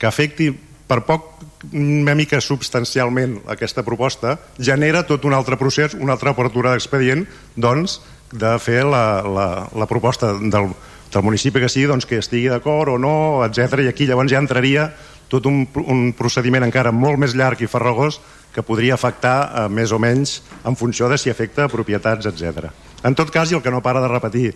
que 0.00 0.08
afecti 0.08 0.50
per 0.86 1.02
poc 1.06 1.45
una 1.72 2.14
mica 2.14 2.40
substancialment 2.40 3.38
aquesta 3.52 3.84
proposta 3.84 4.36
genera 4.58 5.06
tot 5.08 5.24
un 5.24 5.34
altre 5.34 5.56
procés, 5.56 5.94
una 5.94 6.14
altra 6.16 6.34
apertura 6.34 6.74
d'expedient 6.74 7.24
doncs 7.56 8.00
de 8.32 8.52
fer 8.60 8.84
la, 8.84 9.22
la, 9.22 9.48
la 9.72 9.86
proposta 9.86 10.34
del, 10.34 10.70
del 11.12 11.24
municipi 11.24 11.62
que 11.62 11.70
sigui 11.72 11.88
doncs, 11.90 12.06
que 12.06 12.20
estigui 12.20 12.50
d'acord 12.52 12.96
o 12.96 12.98
no, 12.98 13.44
etc. 13.46 13.80
I 13.86 13.92
aquí 13.92 14.06
llavors 14.06 14.32
ja 14.32 14.42
entraria 14.42 14.90
tot 15.30 15.46
un, 15.46 15.64
un 15.86 16.12
procediment 16.14 16.66
encara 16.66 16.92
molt 16.94 17.18
més 17.18 17.34
llarg 17.34 17.62
i 17.62 17.70
farragós 17.70 18.20
que 18.54 18.64
podria 18.64 18.94
afectar 18.94 19.36
eh, 19.44 19.66
més 19.68 19.92
o 19.92 19.98
menys 20.00 20.40
en 20.64 20.76
funció 20.78 21.10
de 21.10 21.18
si 21.18 21.30
afecta 21.30 21.68
propietats, 21.72 22.28
etc. 22.30 22.70
En 23.04 23.14
tot 23.14 23.30
cas, 23.32 23.50
i 23.50 23.58
el 23.58 23.62
que 23.62 23.72
no 23.72 23.82
para 23.84 24.00
de 24.04 24.08
repetir 24.12 24.46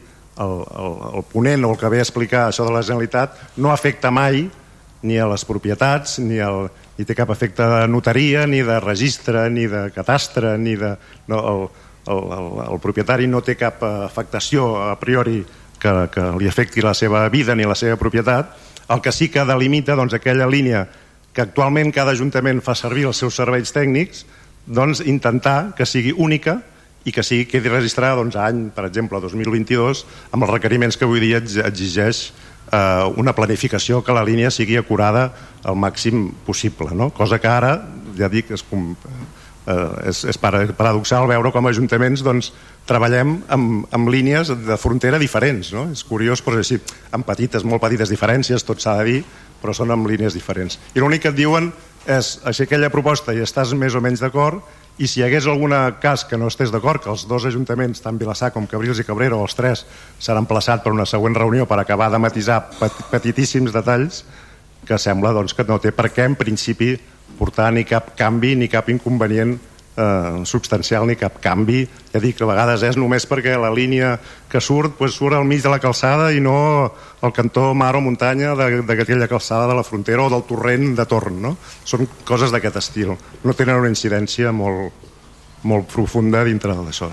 el, 0.41 0.55
el, 0.63 0.97
el 1.19 1.27
ponent 1.33 1.67
o 1.67 1.75
el 1.75 1.79
que 1.81 1.91
ve 1.93 2.01
a 2.01 2.07
explicar 2.07 2.47
això 2.49 2.65
de 2.67 2.75
la 2.75 2.85
Generalitat, 2.87 3.37
no 3.59 3.75
afecta 3.75 4.13
mai 4.15 4.47
ni 5.03 5.17
a 5.17 5.27
les 5.29 5.45
propietats, 5.49 6.19
ni, 6.21 6.39
el, 6.45 6.69
ni 7.01 7.07
té 7.09 7.17
cap 7.17 7.31
efecte 7.33 7.65
de 7.65 7.85
notaria, 7.89 8.45
ni 8.45 8.61
de 8.61 8.77
registre, 8.85 9.47
ni 9.49 9.65
de 9.67 9.89
catastre, 9.95 10.59
ni 10.61 10.77
de... 10.77 10.93
No, 11.33 11.39
el, 11.41 11.63
el, 12.13 12.21
el, 12.37 12.49
el 12.67 12.81
propietari 12.83 13.29
no 13.31 13.41
té 13.41 13.55
cap 13.57 13.81
afectació 13.89 14.75
a 14.85 14.99
priori 15.01 15.39
que, 15.81 15.95
que 16.13 16.27
li 16.37 16.49
afecti 16.51 16.85
la 16.85 16.93
seva 16.93 17.25
vida 17.33 17.57
ni 17.57 17.65
la 17.65 17.77
seva 17.79 17.97
propietat, 17.97 18.53
el 18.93 19.01
que 19.01 19.15
sí 19.17 19.31
que 19.33 19.47
delimita 19.49 19.97
doncs, 19.97 20.13
aquella 20.19 20.49
línia 20.51 20.85
que 21.33 21.47
actualment 21.47 21.93
cada 21.95 22.13
ajuntament 22.13 22.61
fa 22.61 22.75
servir 22.77 23.07
els 23.09 23.23
seus 23.23 23.39
serveis 23.41 23.73
tècnics, 23.73 24.27
doncs 24.67 25.01
intentar 25.01 25.73
que 25.79 25.89
sigui 25.89 26.13
única 26.13 26.59
i 27.09 27.15
que 27.17 27.25
sigui 27.25 27.47
quedi 27.49 27.73
registrada 27.73 28.19
doncs, 28.21 28.37
any, 28.37 28.67
per 28.77 28.85
exemple, 28.91 29.23
2022, 29.25 30.05
amb 30.35 30.45
els 30.45 30.53
requeriments 30.53 31.01
que 31.01 31.09
avui 31.09 31.25
dia 31.25 31.41
exigeix 31.41 32.27
eh, 32.73 33.13
una 33.17 33.35
planificació 33.35 34.03
que 34.05 34.15
la 34.17 34.25
línia 34.25 34.51
sigui 34.55 34.79
acurada 34.79 35.31
al 35.65 35.77
màxim 35.77 36.31
possible, 36.47 36.95
no? 36.95 37.11
cosa 37.15 37.41
que 37.41 37.51
ara, 37.51 37.75
ja 38.19 38.31
dic, 38.33 38.51
és, 38.55 38.65
eh, 39.67 39.77
és, 40.11 40.25
és 40.33 40.41
paradoxal 40.41 41.29
veure 41.31 41.53
com 41.55 41.69
ajuntaments 41.71 42.25
doncs, 42.27 42.53
treballem 42.89 43.37
amb, 43.53 43.87
amb 43.95 44.11
línies 44.11 44.51
de 44.51 44.81
frontera 44.81 45.21
diferents. 45.21 45.73
No? 45.77 45.89
És 45.93 46.03
curiós, 46.07 46.43
però 46.43 46.59
és 46.59 46.67
així, 46.67 46.81
amb 47.15 47.27
petites, 47.27 47.65
molt 47.65 47.83
petites 47.83 48.11
diferències, 48.11 48.67
tot 48.67 48.83
s'ha 48.83 48.99
de 49.01 49.07
dir, 49.11 49.23
però 49.61 49.75
són 49.77 49.93
amb 49.93 50.09
línies 50.09 50.35
diferents. 50.35 50.79
I 50.95 51.03
l'únic 51.03 51.27
que 51.27 51.35
et 51.35 51.39
diuen 51.39 51.71
és 52.09 52.39
així 52.49 52.65
aquella 52.65 52.89
proposta 52.91 53.35
i 53.37 53.43
estàs 53.45 53.75
més 53.77 53.95
o 53.95 54.01
menys 54.01 54.23
d'acord 54.25 54.65
i 55.01 55.09
si 55.09 55.23
hi 55.23 55.25
hagués 55.25 55.47
algun 55.49 55.73
cas 56.03 56.27
que 56.29 56.37
no 56.37 56.51
estés 56.53 56.69
d'acord, 56.73 57.01
que 57.01 57.09
els 57.09 57.25
dos 57.29 57.47
ajuntaments, 57.49 58.03
tant 58.05 58.19
Vilassar 58.21 58.51
com 58.53 58.67
Cabrils 58.69 59.01
i 59.01 59.07
Cabrera, 59.09 59.39
o 59.39 59.47
els 59.47 59.57
tres, 59.57 59.87
seran 60.21 60.45
plaçats 60.45 60.85
per 60.85 60.93
una 60.93 61.09
següent 61.09 61.39
reunió 61.39 61.65
per 61.67 61.79
acabar 61.81 62.11
de 62.13 62.21
matisar 62.21 62.61
petitíssims 63.09 63.73
detalls, 63.73 64.27
que 64.85 64.99
sembla 65.01 65.33
doncs, 65.33 65.57
que 65.57 65.65
no 65.65 65.81
té 65.81 65.95
per 65.97 66.11
què, 66.13 66.29
en 66.29 66.37
principi, 66.37 66.93
portar 67.39 67.71
ni 67.73 67.87
cap 67.89 68.13
canvi 68.19 68.53
ni 68.61 68.69
cap 68.69 68.93
inconvenient 68.93 69.57
eh, 70.01 70.41
substancial 70.49 71.07
ni 71.07 71.17
cap 71.21 71.37
canvi. 71.45 71.85
Ja 72.11 72.23
dic 72.23 72.41
a 72.41 72.49
vegades 72.49 72.83
és 72.89 72.99
només 72.99 73.27
perquè 73.29 73.59
la 73.61 73.73
línia 73.75 74.15
que 74.51 74.63
surt 74.65 74.97
pues, 74.99 75.15
surt 75.15 75.37
al 75.37 75.45
mig 75.45 75.63
de 75.63 75.73
la 75.73 75.81
calçada 75.83 76.31
i 76.33 76.41
no 76.41 76.57
al 77.21 77.35
cantó 77.37 77.71
mar 77.75 77.93
o 77.97 78.01
muntanya 78.01 78.55
d'aquella 78.57 79.29
calçada 79.29 79.69
de 79.69 79.77
la 79.77 79.85
frontera 79.85 80.25
o 80.25 80.33
del 80.33 80.47
torrent 80.49 80.95
de 80.97 81.07
torn 81.07 81.43
no? 81.45 81.57
són 81.85 82.09
coses 82.25 82.51
d'aquest 82.55 82.81
estil. 82.81 83.15
No 83.45 83.57
tenen 83.57 83.79
una 83.79 83.93
incidència 83.93 84.53
molt, 84.53 85.11
molt 85.69 85.93
profunda 85.93 86.43
dintre 86.49 86.75
d'això 86.75 87.13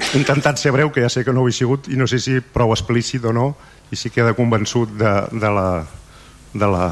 he 0.00 0.18
intentat 0.18 0.58
ser 0.58 0.72
breu 0.72 0.90
que 0.92 1.02
ja 1.04 1.10
sé 1.12 1.24
que 1.24 1.32
no 1.32 1.42
ho 1.44 1.48
he 1.48 1.52
sigut 1.52 1.88
i 1.92 1.98
no 1.98 2.06
sé 2.08 2.20
si 2.22 2.40
prou 2.40 2.72
explícit 2.72 3.24
o 3.24 3.32
no 3.36 3.52
i 3.90 3.98
si 3.98 4.10
queda 4.10 4.36
convençut 4.38 4.92
de, 4.96 5.12
de 5.32 5.50
la 5.50 5.70
de 6.52 6.66
la 6.66 6.84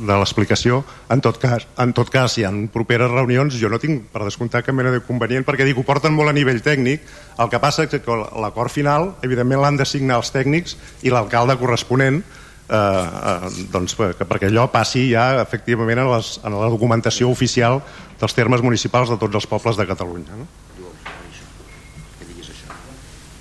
de 0.00 0.16
l'explicació 0.16 0.80
en 1.12 1.20
tot 1.24 1.38
cas 1.40 1.66
en 1.80 1.92
tot 1.96 2.10
cas 2.12 2.34
si 2.34 2.42
hi 2.42 2.46
ha 2.48 2.52
properes 2.72 3.10
reunions 3.12 3.56
jo 3.60 3.68
no 3.72 3.78
tinc 3.80 4.08
per 4.12 4.24
descomptar 4.24 4.62
cap 4.64 4.76
mena 4.76 4.92
de 4.92 5.00
convenient 5.04 5.44
perquè 5.48 5.66
dic 5.68 5.78
ho 5.80 5.84
porten 5.86 6.14
molt 6.16 6.32
a 6.32 6.36
nivell 6.36 6.60
tècnic 6.64 7.04
el 7.40 7.50
que 7.52 7.60
passa 7.60 7.84
és 7.84 7.92
que 7.92 8.18
l'acord 8.44 8.72
final 8.72 9.14
evidentment 9.26 9.60
l'han 9.60 9.80
de 9.80 9.88
signar 9.88 10.20
els 10.20 10.32
tècnics 10.32 10.76
i 11.04 11.12
l'alcalde 11.12 11.56
corresponent 11.60 12.20
eh, 12.20 12.76
eh, 12.76 13.50
doncs, 13.72 13.96
que 13.96 14.28
perquè 14.28 14.48
allò 14.48 14.68
passi 14.72 15.10
ja 15.12 15.42
efectivament 15.42 16.04
en, 16.04 16.10
les, 16.14 16.32
en 16.44 16.56
la 16.56 16.72
documentació 16.72 17.28
oficial 17.32 17.80
dels 18.20 18.36
termes 18.36 18.64
municipals 18.64 19.12
de 19.12 19.20
tots 19.20 19.40
els 19.40 19.48
pobles 19.48 19.80
de 19.80 19.88
Catalunya 19.88 20.40
no? 20.40 20.48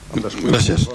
Gràcies. 0.09 0.87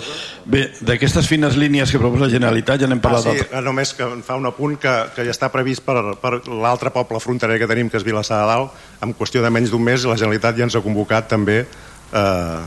Bé, 0.44 0.66
d'aquestes 0.84 1.24
fines 1.24 1.56
línies 1.56 1.88
que 1.88 1.98
proposa 2.00 2.26
la 2.26 2.32
Generalitat 2.32 2.82
ja 2.82 2.88
n'hem 2.90 3.00
parlat... 3.00 3.26
Ah, 3.30 3.32
sí, 3.32 3.46
eh, 3.48 3.62
només 3.64 3.94
que 3.96 4.08
fa 4.26 4.36
un 4.36 4.44
apunt 4.50 4.76
que, 4.80 4.92
que 5.16 5.24
ja 5.24 5.32
està 5.32 5.48
previst 5.52 5.84
per, 5.86 5.96
per 6.20 6.36
l'altre 6.50 6.92
poble 6.92 7.20
fronterer 7.22 7.56
que 7.62 7.68
tenim, 7.70 7.88
que 7.88 7.96
és 7.96 8.04
Vilassar 8.04 8.42
de 8.42 8.50
Dalt, 8.52 8.80
en 9.04 9.14
qüestió 9.16 9.40
de 9.44 9.52
menys 9.54 9.72
d'un 9.72 9.84
mes 9.84 10.04
la 10.04 10.18
Generalitat 10.20 10.60
ja 10.60 10.66
ens 10.68 10.76
ha 10.76 10.84
convocat 10.84 11.30
també 11.32 11.62
eh, 11.64 12.60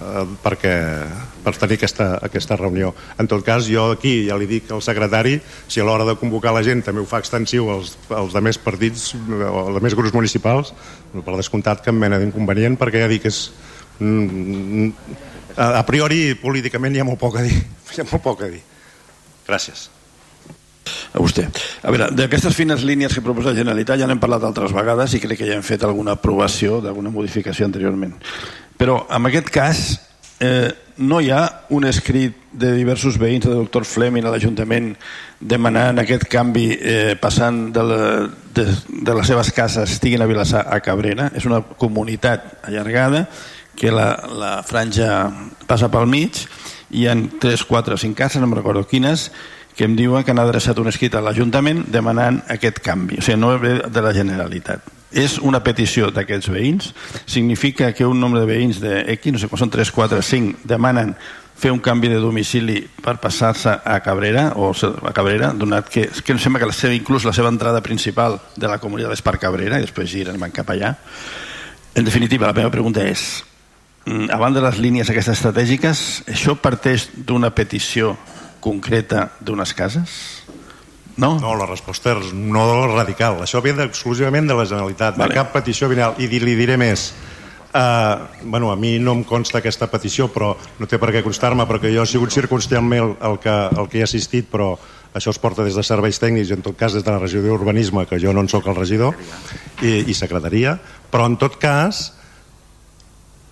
eh, 0.00 0.24
perquè, 0.46 0.74
per 1.44 1.54
tenir 1.60 1.76
aquesta, 1.76 2.08
aquesta 2.24 2.56
reunió. 2.56 2.94
En 3.20 3.28
tot 3.28 3.44
cas, 3.44 3.68
jo 3.68 3.90
aquí 3.98 4.14
ja 4.30 4.40
li 4.40 4.48
dic 4.48 4.72
al 4.72 4.80
secretari, 4.84 5.36
si 5.68 5.84
a 5.84 5.84
l'hora 5.84 6.08
de 6.08 6.16
convocar 6.20 6.56
la 6.56 6.64
gent 6.64 6.80
també 6.88 7.04
ho 7.04 7.08
fa 7.10 7.20
extensiu 7.20 7.68
als, 7.74 7.98
als 8.08 8.32
de 8.32 8.44
més 8.48 8.56
partits 8.56 9.10
o 9.14 9.66
als 9.66 9.76
de 9.76 9.84
més 9.84 9.98
grups 9.98 10.16
municipals, 10.16 10.72
per 11.12 11.36
descomptat 11.36 11.84
cap 11.84 11.96
mena 11.96 12.20
d'inconvenient, 12.22 12.80
perquè 12.80 13.04
ja 13.04 13.12
dic 13.12 13.28
que 13.28 13.34
és... 13.34 13.50
Mm, 14.00 14.94
a 15.60 15.84
priori 15.86 16.34
políticament 16.40 16.96
hi 16.96 17.04
ha 17.04 17.08
molt 17.08 17.20
poc 17.20 17.40
a 17.40 17.46
dir 17.46 17.56
hi 17.94 18.02
ha 18.02 18.08
molt 18.08 18.24
poc 18.24 18.44
a 18.46 18.52
dir 18.52 18.62
gràcies 19.46 19.88
a 21.12 21.20
vostè. 21.20 21.46
A 21.82 21.90
veure, 21.92 22.10
d'aquestes 22.14 22.54
fines 22.56 22.84
línies 22.86 23.14
que 23.14 23.22
proposa 23.24 23.50
la 23.50 23.58
Generalitat 23.58 24.00
ja 24.00 24.08
n'hem 24.08 24.20
parlat 24.22 24.44
altres 24.46 24.74
vegades 24.74 25.14
i 25.14 25.20
crec 25.22 25.42
que 25.42 25.48
ja 25.48 25.56
hem 25.58 25.66
fet 25.66 25.82
alguna 25.86 26.16
aprovació 26.16 26.80
d'alguna 26.84 27.12
modificació 27.14 27.66
anteriorment. 27.66 28.14
Però 28.80 29.02
en 29.12 29.26
aquest 29.28 29.50
cas 29.52 29.82
eh, 30.40 30.70
no 31.00 31.20
hi 31.20 31.30
ha 31.34 31.42
un 31.76 31.86
escrit 31.88 32.36
de 32.52 32.72
diversos 32.74 33.18
veïns 33.20 33.46
de 33.46 33.54
doctor 33.54 33.84
Fleming 33.88 34.26
a 34.26 34.32
l'Ajuntament 34.34 34.92
demanant 35.40 36.00
aquest 36.00 36.26
canvi 36.30 36.70
eh, 36.74 37.14
passant 37.20 37.68
de, 37.74 37.84
la, 37.86 38.00
de, 38.56 38.66
de 38.88 39.14
les 39.16 39.30
seves 39.30 39.52
cases 39.56 39.96
estiguin 39.96 40.22
a 40.22 40.28
Vilassar 40.30 40.66
a 40.68 40.80
Cabrera. 40.84 41.30
És 41.36 41.46
una 41.48 41.62
comunitat 41.62 42.60
allargada 42.68 43.26
que 43.76 43.92
la, 43.94 44.12
la 44.36 44.52
franja 44.66 45.30
passa 45.66 45.90
pel 45.92 46.08
mig 46.10 46.44
i 46.90 47.04
hi 47.04 47.08
ha 47.08 47.14
3, 47.14 47.64
4 47.68 47.94
o 47.94 48.00
5 48.00 48.18
cases, 48.18 48.40
no 48.42 48.48
em 48.48 48.56
recordo 48.58 48.86
quines, 48.88 49.30
que 49.76 49.86
em 49.86 49.94
diuen 49.96 50.24
que 50.24 50.34
han 50.34 50.42
adreçat 50.42 50.78
un 50.82 50.90
escrit 50.90 51.14
a 51.14 51.22
l'Ajuntament 51.24 51.84
demanant 51.88 52.42
aquest 52.52 52.82
canvi, 52.84 53.20
o 53.20 53.24
sigui, 53.24 53.38
no 53.40 53.54
ve 53.62 53.76
de 53.86 54.02
la 54.04 54.14
Generalitat. 54.16 54.88
És 55.10 55.38
una 55.42 55.62
petició 55.64 56.10
d'aquests 56.14 56.50
veïns, 56.52 56.90
significa 57.26 57.90
que 57.96 58.06
un 58.06 58.20
nombre 58.20 58.42
de 58.42 58.50
veïns 58.50 58.78
de 58.82 59.00
X, 59.16 59.32
no 59.32 59.40
sé 59.42 59.48
quan 59.50 59.62
són 59.64 59.72
3, 59.72 59.90
4, 59.96 60.20
5, 60.22 60.66
demanen 60.70 61.14
fer 61.60 61.72
un 61.74 61.80
canvi 61.84 62.08
de 62.08 62.20
domicili 62.22 62.78
per 63.02 63.18
passar-se 63.20 63.72
a 63.84 63.98
Cabrera 64.00 64.52
o 64.56 64.70
a 64.72 65.12
Cabrera, 65.12 65.52
donat 65.52 65.90
que, 65.92 66.06
que 66.08 66.32
em 66.32 66.38
sembla 66.40 66.62
que 66.62 66.70
la 66.70 66.76
seva, 66.76 66.94
inclús 66.96 67.26
la 67.28 67.34
seva 67.36 67.50
entrada 67.52 67.82
principal 67.84 68.38
de 68.56 68.70
la 68.70 68.78
comunitat 68.80 69.12
és 69.18 69.24
per 69.24 69.36
Cabrera 69.42 69.76
i 69.76 69.84
després 69.84 70.08
giren 70.08 70.40
van 70.40 70.54
cap 70.54 70.70
allà. 70.72 70.94
En 71.94 72.06
definitiva, 72.06 72.48
la 72.48 72.56
meva 72.56 72.72
pregunta 72.72 73.04
és 73.04 73.42
a 74.06 74.38
banda 74.40 74.60
de 74.60 74.66
les 74.66 74.78
línies 74.80 75.10
aquestes 75.12 75.38
estratègiques, 75.38 76.22
això 76.30 76.56
parteix 76.56 77.10
d'una 77.26 77.52
petició 77.54 78.14
concreta 78.60 79.30
d'unes 79.40 79.74
cases? 79.76 80.14
No? 81.20 81.34
No, 81.40 81.52
la 81.58 81.66
resposta 81.68 82.14
és 82.16 82.30
no 82.32 82.64
radical. 82.94 83.42
Això 83.44 83.60
ve 83.60 83.74
exclusivament 83.84 84.48
de 84.48 84.56
la 84.56 84.64
Generalitat, 84.64 85.18
vale. 85.18 85.34
de 85.34 85.40
cap 85.40 85.52
petició 85.52 85.90
vinal. 85.90 86.16
I 86.18 86.30
li 86.32 86.56
diré 86.56 86.78
més. 86.80 87.10
Uh, 87.70 88.26
bueno, 88.42 88.72
a 88.72 88.76
mi 88.76 88.98
no 88.98 89.12
em 89.14 89.20
consta 89.22 89.60
aquesta 89.60 89.86
petició, 89.86 90.26
però 90.32 90.54
no 90.80 90.88
té 90.90 90.98
per 90.98 91.12
què 91.14 91.22
constar-me, 91.22 91.68
perquè 91.68 91.92
jo 91.94 92.02
he 92.02 92.08
sigut 92.08 92.32
circumstancialment 92.34 93.12
el 93.20 93.38
que, 93.38 93.52
el 93.78 93.90
que 93.92 94.00
he 94.00 94.02
assistit, 94.02 94.48
però 94.50 94.72
això 95.14 95.30
es 95.30 95.38
porta 95.38 95.62
des 95.62 95.76
de 95.78 95.84
serveis 95.86 96.18
tècnics, 96.18 96.50
en 96.50 96.64
tot 96.66 96.74
cas 96.78 96.96
des 96.96 97.04
de 97.04 97.12
la 97.12 97.20
regió 97.20 97.44
d'urbanisme, 97.44 98.06
que 98.10 98.18
jo 98.18 98.32
no 98.32 98.42
en 98.42 98.50
sóc 98.50 98.66
el 98.66 98.78
regidor, 98.78 99.14
i, 99.82 100.00
i 100.02 100.14
secretaria, 100.18 100.78
però 101.12 101.28
en 101.30 101.36
tot 101.38 101.60
cas 101.62 102.08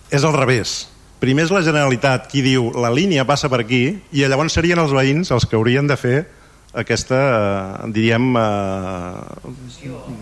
és 0.09 0.23
al 0.23 0.35
revés. 0.35 0.89
Primer 1.19 1.45
és 1.45 1.51
la 1.51 1.63
Generalitat 1.65 2.29
qui 2.31 2.41
diu 2.41 2.69
la 2.79 2.91
línia 2.93 3.25
passa 3.27 3.49
per 3.51 3.61
aquí 3.65 3.83
i 4.15 4.23
llavors 4.23 4.55
serien 4.55 4.79
els 4.79 4.93
veïns 4.95 5.31
els 5.35 5.45
que 5.45 5.57
haurien 5.59 5.87
de 5.87 5.97
fer 5.99 6.19
aquesta, 6.73 7.17
eh, 7.83 7.91
diríem, 7.91 8.35
eh, 8.37 9.13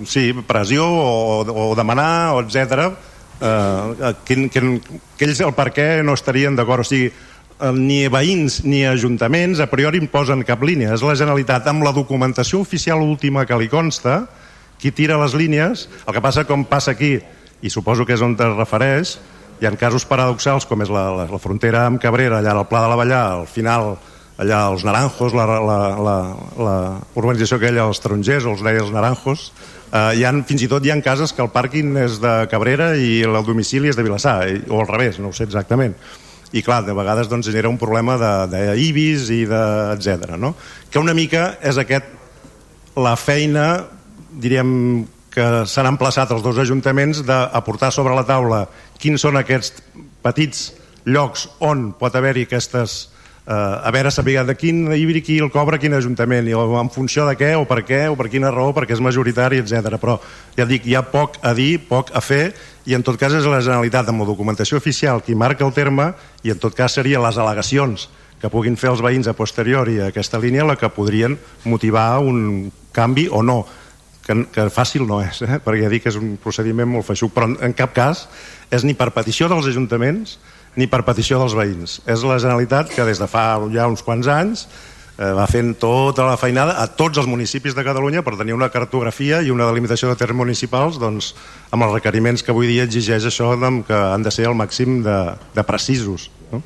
sí, 0.05 0.33
pressió 0.47 0.87
o, 0.87 1.43
o 1.71 1.75
demanar, 1.75 2.33
o 2.33 2.41
etc. 2.41 2.93
Eh, 3.41 4.13
que, 4.25 4.49
que, 4.49 4.81
que 5.17 5.25
ells 5.27 5.41
el 5.43 5.53
per 5.53 5.69
què 5.75 5.87
no 6.03 6.15
estarien 6.17 6.55
d'acord. 6.55 6.85
O 6.85 6.87
sigui, 6.87 7.11
eh, 7.11 7.71
ni 7.75 8.07
veïns 8.07 8.63
ni 8.63 8.85
ajuntaments 8.87 9.59
a 9.59 9.69
priori 9.69 9.99
imposen 10.01 10.45
cap 10.47 10.63
línia. 10.63 10.93
És 10.95 11.05
la 11.05 11.17
Generalitat 11.19 11.67
amb 11.67 11.83
la 11.85 11.93
documentació 11.95 12.61
oficial 12.63 13.03
última 13.03 13.45
que 13.45 13.59
li 13.59 13.69
consta 13.69 14.23
qui 14.79 14.91
tira 14.91 15.19
les 15.19 15.35
línies. 15.35 15.87
El 16.07 16.15
que 16.15 16.23
passa 16.23 16.45
com 16.47 16.65
passa 16.65 16.93
aquí, 16.95 17.17
i 17.61 17.69
suposo 17.73 18.05
que 18.05 18.13
és 18.13 18.21
on 18.21 18.37
es 18.37 18.55
refereix, 18.55 19.17
hi 19.59 19.65
ha 19.65 19.73
casos 19.79 20.05
paradoxals 20.05 20.67
com 20.69 20.83
és 20.85 20.91
la, 20.93 21.07
la, 21.15 21.25
la 21.31 21.41
frontera 21.41 21.87
amb 21.87 22.01
Cabrera, 22.01 22.41
allà 22.41 22.53
al 22.53 22.67
Pla 22.69 22.83
de 22.83 22.91
la 22.91 22.99
Vallà, 22.99 23.23
al 23.39 23.47
final 23.49 23.95
allà 24.37 24.59
els 24.69 24.85
Naranjos, 24.85 25.33
la, 25.33 25.47
la, 25.47 25.79
la, 25.97 26.17
la 26.61 26.75
urbanització 27.17 27.57
aquella, 27.57 27.87
els 27.89 28.01
tarongers, 28.03 28.45
els 28.45 28.61
deia 28.65 28.83
els 28.83 28.93
Naranjos, 28.93 29.47
eh, 29.89 30.19
hi 30.19 30.23
ha, 30.27 30.33
fins 30.45 30.67
i 30.67 30.69
tot 30.69 30.85
hi 30.85 30.93
ha 30.93 30.99
cases 31.01 31.33
que 31.33 31.41
el 31.41 31.49
pàrquing 31.53 31.97
és 32.03 32.19
de 32.21 32.35
Cabrera 32.51 32.91
i 32.95 33.23
el 33.25 33.39
domicili 33.47 33.89
és 33.89 33.97
de 33.97 34.05
Vilassar, 34.05 34.39
o 34.69 34.81
al 34.83 34.89
revés, 34.91 35.17
no 35.17 35.31
ho 35.31 35.35
sé 35.35 35.47
exactament. 35.49 35.97
I 36.55 36.61
clar, 36.63 36.83
de 36.85 36.93
vegades 36.95 37.27
doncs, 37.27 37.49
genera 37.49 37.67
un 37.67 37.79
problema 37.81 38.15
d'IBIS 38.47 39.27
i 39.35 39.41
de, 39.49 39.63
etc. 39.97 40.37
No? 40.39 40.53
Que 40.89 41.01
una 41.01 41.17
mica 41.17 41.57
és 41.59 41.79
aquest 41.81 42.13
la 42.97 43.17
feina, 43.19 43.67
diríem, 44.31 44.69
que 45.37 45.45
s'han 45.69 45.91
emplaçat 45.91 46.31
els 46.33 46.41
dos 46.41 46.57
ajuntaments 46.57 47.21
d'aportar 47.27 47.91
sobre 47.93 48.15
la 48.17 48.25
taula 48.25 48.63
quins 48.97 49.21
són 49.21 49.37
aquests 49.37 49.83
petits 50.25 50.71
llocs 51.05 51.45
on 51.61 51.91
pot 51.99 52.15
haver-hi 52.17 52.47
aquestes 52.47 52.97
eh, 53.45 53.53
a 53.53 53.91
veure 53.93 54.11
saber 54.11 54.41
de 54.47 54.55
quin 54.57 54.87
híbrid 54.95 55.25
qui 55.25 55.37
el 55.37 55.51
cobra 55.53 55.77
quin 55.77 55.93
ajuntament, 55.93 56.49
i 56.49 56.57
en 56.57 56.89
funció 56.89 57.27
de 57.29 57.37
què 57.37 57.53
o 57.55 57.63
per 57.69 57.83
què 57.85 58.07
o 58.09 58.17
per 58.17 58.31
quina 58.33 58.51
raó, 58.51 58.73
perquè 58.75 58.97
és 58.97 59.03
majoritari, 59.03 59.61
etc. 59.61 59.95
Però 60.01 60.17
ja 60.57 60.65
dic, 60.65 60.85
hi 60.89 60.97
ha 60.97 61.05
poc 61.05 61.37
a 61.45 61.53
dir, 61.53 61.77
poc 61.87 62.11
a 62.17 62.21
fer, 62.21 62.51
i 62.87 62.97
en 62.97 63.05
tot 63.05 63.19
cas 63.19 63.33
és 63.37 63.45
la 63.45 63.61
Generalitat 63.61 64.09
amb 64.09 64.25
la 64.25 64.29
documentació 64.33 64.81
oficial 64.81 65.21
qui 65.21 65.35
marca 65.35 65.65
el 65.67 65.75
terme 65.75 66.13
i 66.43 66.51
en 66.51 66.59
tot 66.59 66.75
cas 66.75 66.97
serien 66.97 67.23
les 67.23 67.37
al·legacions 67.37 68.09
que 68.41 68.51
puguin 68.53 68.77
fer 68.77 68.91
els 68.91 69.01
veïns 69.01 69.27
a 69.27 69.33
posteriori 69.37 69.99
a 69.99 70.11
aquesta 70.11 70.39
línia 70.41 70.65
la 70.65 70.77
que 70.77 70.89
podrien 70.93 71.37
motivar 71.65 72.19
un 72.21 72.71
canvi 72.93 73.27
o 73.29 73.41
no 73.43 73.63
que, 74.27 74.35
que 74.51 74.67
fàcil 74.73 75.07
no 75.07 75.21
és, 75.23 75.39
eh? 75.45 75.61
perquè 75.63 75.85
ja 75.85 75.91
dic 75.91 76.05
que 76.05 76.11
és 76.11 76.19
un 76.19 76.35
procediment 76.43 76.89
molt 76.91 77.07
feixuc, 77.07 77.31
però 77.33 77.47
en, 77.49 77.55
en 77.63 77.73
cap 77.77 77.95
cas 77.95 78.27
és 78.73 78.83
ni 78.83 78.97
per 78.97 79.13
petició 79.15 79.47
dels 79.51 79.69
ajuntaments 79.71 80.37
ni 80.77 80.85
per 80.91 81.01
petició 81.07 81.39
dels 81.41 81.55
veïns. 81.57 82.01
És 82.05 82.25
la 82.27 82.37
Generalitat 82.41 82.91
que 82.93 83.07
des 83.07 83.21
de 83.21 83.27
fa 83.31 83.55
ja 83.73 83.87
uns 83.89 84.03
quants 84.05 84.27
anys 84.29 84.67
eh, 84.67 85.31
va 85.33 85.47
fent 85.49 85.73
tota 85.81 86.27
la 86.27 86.35
feinada 86.37 86.75
a 86.83 86.85
tots 86.99 87.17
els 87.17 87.29
municipis 87.29 87.73
de 87.73 87.85
Catalunya 87.87 88.21
per 88.25 88.35
tenir 88.37 88.53
una 88.57 88.69
cartografia 88.73 89.41
i 89.41 89.49
una 89.53 89.69
delimitació 89.71 90.11
de 90.11 90.19
termes 90.19 90.43
municipals 90.43 90.99
doncs, 91.01 91.33
amb 91.71 91.87
els 91.87 91.95
requeriments 91.95 92.43
que 92.43 92.53
avui 92.53 92.69
dia 92.69 92.85
exigeix 92.85 93.25
això 93.25 93.55
doncs, 93.57 93.87
que 93.87 93.97
han 93.97 94.27
de 94.27 94.33
ser 94.33 94.49
el 94.51 94.59
màxim 94.59 95.01
de, 95.07 95.17
de 95.55 95.65
precisos. 95.65 96.29
No? 96.51 96.61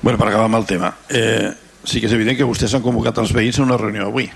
Bueno, 0.00 0.16
per 0.16 0.30
acabar 0.30 0.46
amb 0.46 0.62
el 0.62 0.66
tema, 0.68 0.94
eh, 1.10 1.50
sí 1.84 2.00
que 2.00 2.06
és 2.06 2.14
evident 2.14 2.38
que 2.38 2.46
vostès 2.48 2.72
han 2.76 2.84
convocat 2.84 3.18
els 3.18 3.34
veïns 3.34 3.58
a 3.58 3.66
una 3.66 3.80
reunió 3.80 4.06
avui 4.08 4.30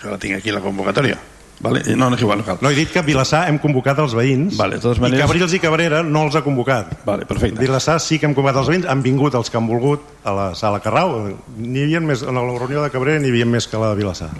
que 0.00 0.08
la 0.08 0.18
tinc 0.18 0.40
aquí 0.40 0.54
la 0.54 0.64
convocatòria 0.64 1.18
Vale? 1.60 1.82
No, 1.94 2.08
no 2.08 2.16
és 2.16 2.22
igual, 2.24 2.40
no 2.40 2.44
cal. 2.44 2.58
No, 2.64 2.70
he 2.72 2.76
dit 2.78 2.88
que 2.88 3.02
a 3.02 3.04
Vilassar 3.04 3.42
hem 3.50 3.58
convocat 3.60 3.98
els 4.00 4.14
veïns 4.16 4.56
vale, 4.56 4.78
de 4.80 4.92
maneres... 4.96 5.18
i 5.18 5.20
Cabrils 5.20 5.54
i 5.58 5.60
Cabrera 5.60 5.98
no 6.02 6.22
els 6.24 6.38
ha 6.38 6.40
convocat. 6.40 6.94
Vale, 7.04 7.26
perfecte. 7.28 7.60
Vilassar 7.60 7.98
sí 8.00 8.16
que 8.18 8.24
hem 8.24 8.34
convocat 8.36 8.62
els 8.62 8.70
veïns, 8.72 8.88
han 8.88 9.04
vingut 9.04 9.36
els 9.36 9.52
que 9.52 9.60
han 9.60 9.68
volgut 9.68 10.06
a 10.24 10.32
la 10.36 10.46
sala 10.56 10.80
Carrau. 10.80 11.12
N'hi 11.58 11.84
havia 11.84 12.00
més, 12.00 12.24
a 12.24 12.32
la 12.32 12.46
reunió 12.48 12.80
de 12.80 12.88
Cabrera 12.94 13.20
n'hi 13.20 13.28
havia 13.28 13.44
més 13.44 13.68
que 13.68 13.80
la 13.80 13.92
de 13.92 14.00
Vilassar. 14.00 14.30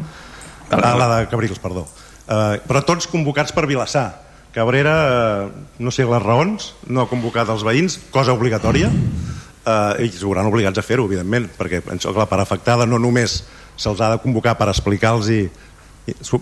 Vale, 0.71 0.81
a 0.81 0.97
la 0.97 1.11
de 1.13 1.29
Cabrils, 1.29 1.61
perdó. 1.61 1.85
Uh, 2.25 2.57
però 2.65 2.85
tots 2.89 3.11
convocats 3.13 3.53
per 3.53 3.69
Vilassar. 3.69 4.09
Cabrera, 4.57 4.97
uh, 5.05 5.77
no 5.79 5.93
sé 5.93 6.09
les 6.09 6.25
raons, 6.25 6.73
no 6.89 7.05
ha 7.05 7.11
convocat 7.11 7.53
els 7.53 7.67
veïns, 7.69 8.01
cosa 8.15 8.33
obligatòria, 8.33 8.89
uh, 8.89 10.01
i 10.01 10.09
s'hauran 10.09 10.49
obligats 10.49 10.81
a 10.81 10.87
fer-ho, 10.87 11.05
evidentment, 11.05 11.53
perquè 11.59 11.85
penso 11.85 12.15
que 12.15 12.25
la 12.25 12.31
part 12.33 12.49
afectada 12.49 12.89
no 12.89 12.99
només 12.99 13.43
se'ls 13.81 14.01
ha 14.01 14.13
de 14.13 14.21
convocar 14.23 14.57
per 14.61 14.69
explicar-los 14.71 15.31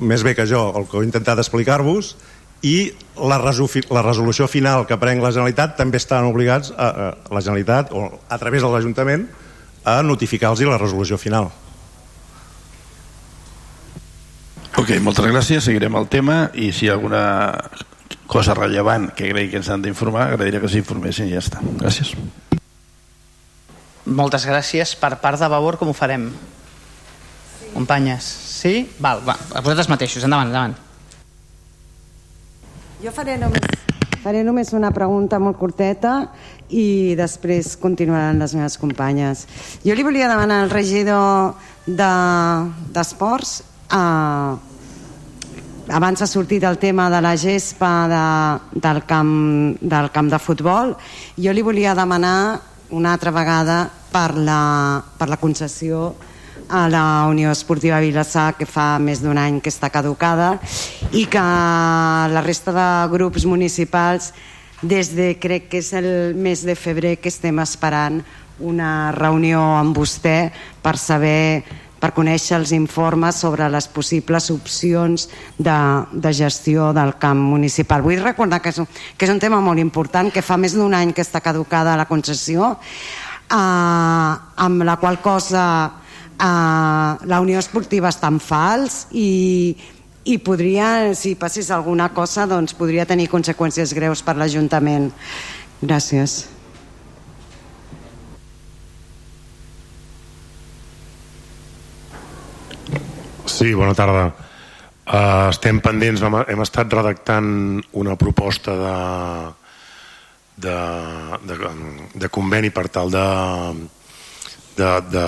més 0.01 0.25
bé 0.27 0.35
que 0.35 0.47
jo 0.49 0.69
el 0.79 0.89
que 0.91 1.01
he 1.01 1.07
intentat 1.07 1.39
explicar-vos 1.39 2.17
i 2.67 2.91
la, 3.15 3.39
la 3.39 4.03
resolució 4.03 4.49
final 4.51 4.87
que 4.89 4.99
prenc 4.99 5.23
la 5.23 5.31
Generalitat 5.35 5.77
també 5.79 6.01
estan 6.01 6.27
obligats 6.27 6.73
a, 6.75 6.89
a, 6.89 7.09
la 7.31 7.43
Generalitat 7.45 7.95
o 7.95 8.09
a 8.29 8.39
través 8.41 8.65
de 8.65 8.73
l'Ajuntament 8.73 9.29
a 9.87 10.01
notificar-los 10.03 10.67
la 10.67 10.81
resolució 10.81 11.19
final. 11.19 11.53
Ok, 14.79 14.99
moltes 15.03 15.27
gràcies, 15.27 15.65
seguirem 15.65 15.97
el 15.99 16.11
tema 16.11 16.49
i 16.55 16.73
si 16.75 16.87
hi 16.87 16.91
ha 16.91 16.99
alguna 16.99 17.23
cosa 18.29 18.55
rellevant 18.55 19.09
que 19.17 19.31
cregui 19.31 19.51
que 19.55 19.63
ens 19.63 19.71
han 19.73 19.83
d'informar 19.83 20.29
agrairia 20.35 20.61
que 20.63 20.71
s'informessin 20.71 21.31
i 21.31 21.35
ja 21.35 21.43
està, 21.43 21.63
gràcies. 21.81 22.13
Moltes 24.09 24.47
gràcies. 24.49 24.95
Per 24.97 25.17
part 25.21 25.41
de 25.41 25.49
Vavor 25.51 25.77
com 25.81 25.91
ho 25.91 25.97
farem? 25.97 26.31
Companyes, 27.79 28.27
sí? 28.27 28.89
Val, 28.99 29.23
va, 29.23 29.37
a 29.39 29.63
vosaltres 29.63 29.87
mateixos, 29.87 30.25
endavant, 30.27 30.51
endavant. 30.51 30.75
Jo 32.99 33.13
faré 33.15 33.37
només, 33.39 33.63
faré 34.25 34.43
només 34.43 34.73
una 34.75 34.91
pregunta 34.91 35.39
molt 35.39 35.61
curteta 35.61 36.15
i 36.75 37.15
després 37.19 37.77
continuaran 37.79 38.43
les 38.43 38.57
meves 38.59 38.75
companyes. 38.83 39.47
Jo 39.87 39.95
li 39.95 40.03
volia 40.03 40.27
demanar 40.27 40.65
al 40.65 40.73
regidor 40.75 41.55
d'esports 41.87 43.61
de, 43.63 44.01
eh, 44.01 45.95
abans 45.95 46.21
ha 46.21 46.27
sortit 46.29 46.67
el 46.67 46.77
tema 46.83 47.09
de 47.15 47.21
la 47.23 47.37
gespa 47.39 47.93
de, 48.11 48.81
del, 48.81 49.05
camp, 49.07 49.79
del 49.81 50.11
camp 50.13 50.29
de 50.29 50.39
futbol 50.43 50.97
jo 51.39 51.55
li 51.55 51.63
volia 51.65 51.95
demanar 51.97 52.61
una 52.91 53.15
altra 53.15 53.31
vegada 53.33 53.79
per 54.13 54.35
la, 54.37 55.03
per 55.17 55.29
la 55.31 55.39
concessió 55.41 56.13
a 56.69 56.89
la 56.89 57.27
Unió 57.29 57.51
Esportiva 57.51 58.01
Vilassar 58.01 58.53
que 58.59 58.67
fa 58.69 58.99
més 59.01 59.23
d'un 59.25 59.39
any 59.41 59.59
que 59.65 59.73
està 59.73 59.89
caducada 59.91 60.59
i 61.17 61.25
que 61.31 61.43
la 62.33 62.45
resta 62.45 62.75
de 62.77 62.89
grups 63.13 63.47
municipals 63.49 64.33
des 64.83 65.15
de 65.17 65.33
crec 65.41 65.69
que 65.73 65.81
és 65.81 65.93
el 65.97 66.37
mes 66.37 66.63
de 66.67 66.77
febrer 66.77 67.17
que 67.19 67.33
estem 67.33 67.59
esperant 67.65 68.21
una 68.61 69.11
reunió 69.15 69.61
amb 69.79 69.97
vostè 69.97 70.51
per 70.83 70.97
saber 70.99 71.65
per 71.99 72.13
conèixer 72.15 72.57
els 72.59 72.73
informes 72.77 73.41
sobre 73.43 73.67
les 73.71 73.89
possibles 73.91 74.51
opcions 74.55 75.29
de, 75.59 75.79
de 76.13 76.33
gestió 76.33 76.93
del 76.95 77.17
camp 77.19 77.41
municipal. 77.43 78.05
Vull 78.07 78.23
recordar 78.23 78.61
que 78.63 78.71
és, 78.71 78.79
un, 78.79 78.87
que 78.87 79.27
és 79.27 79.33
un 79.33 79.41
tema 79.43 79.59
molt 79.61 79.83
important, 79.83 80.31
que 80.31 80.45
fa 80.47 80.57
més 80.57 80.77
d'un 80.79 80.95
any 80.95 81.11
que 81.11 81.25
està 81.27 81.43
caducada 81.43 81.97
la 81.99 82.07
concessió, 82.07 82.77
eh, 83.51 83.57
amb 83.59 84.87
la 84.87 84.99
qual 85.03 85.19
cosa 85.25 85.65
eh, 86.39 87.27
la 87.29 87.41
Unió 87.45 87.59
Esportiva 87.59 88.11
està 88.13 88.31
en 88.33 88.39
fals 88.43 89.07
i, 89.13 89.77
i 90.25 90.39
podria, 90.45 91.15
si 91.19 91.35
passés 91.41 91.71
alguna 91.75 92.11
cosa, 92.15 92.47
doncs 92.47 92.77
podria 92.79 93.07
tenir 93.09 93.29
conseqüències 93.33 93.95
greus 93.97 94.23
per 94.23 94.37
l'Ajuntament. 94.39 95.11
Gràcies. 95.83 96.45
Sí, 103.49 103.73
bona 103.75 103.95
tarda. 103.97 104.29
Uh, 105.09 105.49
estem 105.49 105.79
pendents, 105.81 106.21
hem, 106.21 106.35
hem 106.53 106.61
estat 106.63 106.93
redactant 106.93 107.81
una 107.97 108.15
proposta 108.21 108.75
de, 108.77 108.97
de, 110.67 110.75
de, 111.49 111.71
de 112.21 112.29
conveni 112.29 112.69
per 112.75 112.85
tal 112.93 113.11
de, 113.11 113.25
de, 114.79 114.91
de, 115.13 115.27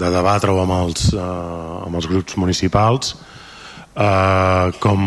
de 0.00 0.10
debatre-ho 0.12 0.58
amb, 0.62 0.74
els, 0.82 1.10
uh, 1.14 1.86
amb 1.86 1.98
els 2.00 2.08
grups 2.10 2.36
municipals. 2.40 3.14
Uh, 3.92 4.72
com, 4.80 5.00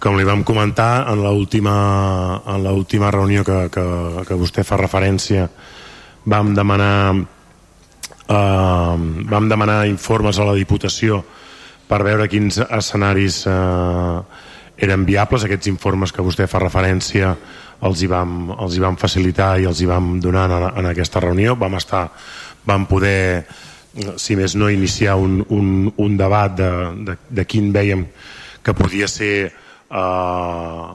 com 0.00 0.16
li 0.16 0.24
vam 0.24 0.42
comentar 0.48 1.04
en 1.12 1.20
l'última 1.22 3.10
reunió 3.12 3.44
que, 3.44 3.58
que, 3.70 3.84
que 4.26 4.38
vostè 4.40 4.64
fa 4.64 4.80
referència 4.80 5.44
vam 6.24 6.54
demanar 6.56 6.96
uh, 7.12 8.96
vam 9.28 9.48
demanar 9.52 9.84
informes 9.90 10.40
a 10.40 10.48
la 10.48 10.56
Diputació 10.56 11.20
per 11.92 12.00
veure 12.06 12.28
quins 12.30 12.56
escenaris 12.62 13.42
eh, 13.50 14.20
eren 14.82 15.04
viables, 15.04 15.44
aquests 15.44 15.68
informes 15.68 16.12
que 16.14 16.24
vostè 16.24 16.46
fa 16.48 16.62
referència 16.62 17.34
els 17.84 18.02
hi 18.02 18.08
vam, 18.08 18.52
els 18.54 18.76
hi 18.76 18.82
vam 18.82 18.96
facilitar 18.96 19.56
i 19.60 19.66
els 19.68 19.82
hi 19.82 19.88
vam 19.90 20.14
donar 20.22 20.46
en, 20.48 20.68
en 20.80 20.88
aquesta 20.92 21.20
reunió 21.20 21.56
vam 21.58 21.76
estar, 21.76 22.06
vam 22.66 22.86
poder 22.90 23.44
si 24.16 24.36
més 24.38 24.54
no 24.56 24.70
iniciar 24.72 25.16
un, 25.20 25.42
un, 25.52 25.92
un 25.96 26.16
debat 26.16 26.54
de, 26.56 26.70
de, 27.10 27.16
de 27.28 27.44
quin 27.44 27.72
veiem 27.74 28.06
que 28.64 28.74
podia 28.76 29.08
ser 29.10 29.34
eh, 29.50 30.88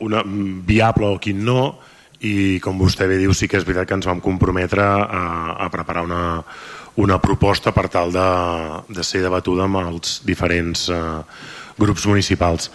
una, 0.00 0.22
viable 0.26 1.06
o 1.14 1.20
quin 1.22 1.44
no 1.46 1.62
i 2.26 2.58
com 2.60 2.80
vostè 2.80 3.06
bé 3.08 3.20
diu 3.20 3.32
sí 3.36 3.48
que 3.48 3.60
és 3.60 3.64
veritat 3.64 3.88
que 3.88 3.96
ens 3.96 4.08
vam 4.08 4.20
comprometre 4.20 4.82
a, 4.84 5.22
a 5.64 5.70
preparar 5.72 6.04
una, 6.04 6.22
una 7.00 7.20
proposta 7.22 7.72
per 7.72 7.88
tal 7.88 8.12
de, 8.12 8.28
de 8.90 9.04
ser 9.06 9.22
debatuda 9.24 9.64
amb 9.68 9.80
els 9.84 10.20
diferents 10.26 10.88
eh, 10.92 11.00
grups 11.80 12.04
municipals. 12.10 12.68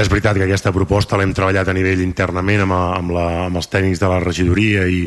És 0.00 0.08
veritat 0.08 0.38
que 0.38 0.46
aquesta 0.46 0.72
proposta 0.72 1.18
l'hem 1.20 1.34
treballat 1.36 1.68
a 1.68 1.74
nivell 1.76 2.00
internament 2.00 2.64
amb, 2.64 2.74
amb, 2.76 3.12
la, 3.12 3.24
amb 3.46 3.60
els 3.60 3.68
tècnics 3.68 4.00
de 4.00 4.08
la 4.08 4.20
regidoria 4.22 4.86
i, 4.88 5.02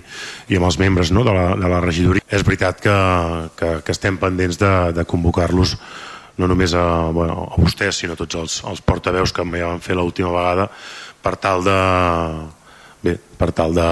i 0.53 0.59
amb 0.59 0.67
els 0.69 0.77
membres 0.81 1.09
no, 1.15 1.23
de, 1.25 1.33
la, 1.33 1.45
de 1.57 1.69
la 1.71 1.79
regidoria. 1.81 2.25
És 2.29 2.45
veritat 2.45 2.81
que, 2.83 2.97
que, 3.57 3.69
que 3.85 3.95
estem 3.95 4.19
pendents 4.21 4.59
de, 4.61 4.73
de 4.93 5.05
convocar-los 5.09 5.77
no 6.37 6.49
només 6.49 6.73
a, 6.77 6.83
bueno, 7.13 7.47
a 7.53 7.61
vostès, 7.61 7.99
sinó 8.01 8.13
a 8.13 8.19
tots 8.19 8.37
els, 8.37 8.59
els 8.69 8.83
portaveus 8.85 9.33
que 9.33 9.45
ja 9.53 9.71
van 9.71 9.81
fer 9.81 9.97
l'última 9.97 10.33
vegada 10.33 10.69
per 11.23 11.35
tal 11.41 11.65
de, 11.65 11.79
bé, 13.03 13.17
per 13.37 13.51
tal 13.53 13.73
de, 13.73 13.89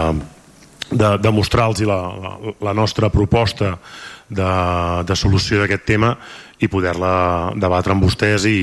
de, 0.91 1.11
de 1.21 1.33
mostrar-los 1.33 1.81
la, 1.87 1.99
la, 2.21 2.37
la 2.69 2.73
nostra 2.77 3.09
proposta 3.13 3.75
de, 4.29 4.51
de 5.05 5.17
solució 5.17 5.61
d'aquest 5.61 5.85
tema 5.87 6.15
i 6.61 6.69
poder-la 6.69 7.51
debatre 7.57 7.95
amb 7.95 8.05
vostès 8.05 8.45
i, 8.49 8.61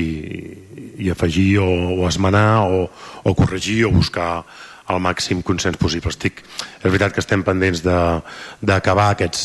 i 1.03 1.11
afegir 1.11 1.59
o, 1.63 1.67
o 1.99 2.07
esmenar 2.07 2.63
o, 2.67 2.85
o 3.23 3.35
corregir 3.35 3.85
o 3.87 3.93
buscar 3.93 4.43
el 4.89 5.01
màxim 5.03 5.43
consens 5.45 5.77
possible. 5.77 6.11
Estic, 6.11 6.41
és 6.79 6.87
veritat 6.87 7.13
que 7.13 7.23
estem 7.23 7.43
pendents 7.45 7.83
d'acabar 7.83 9.11
aquests, 9.13 9.43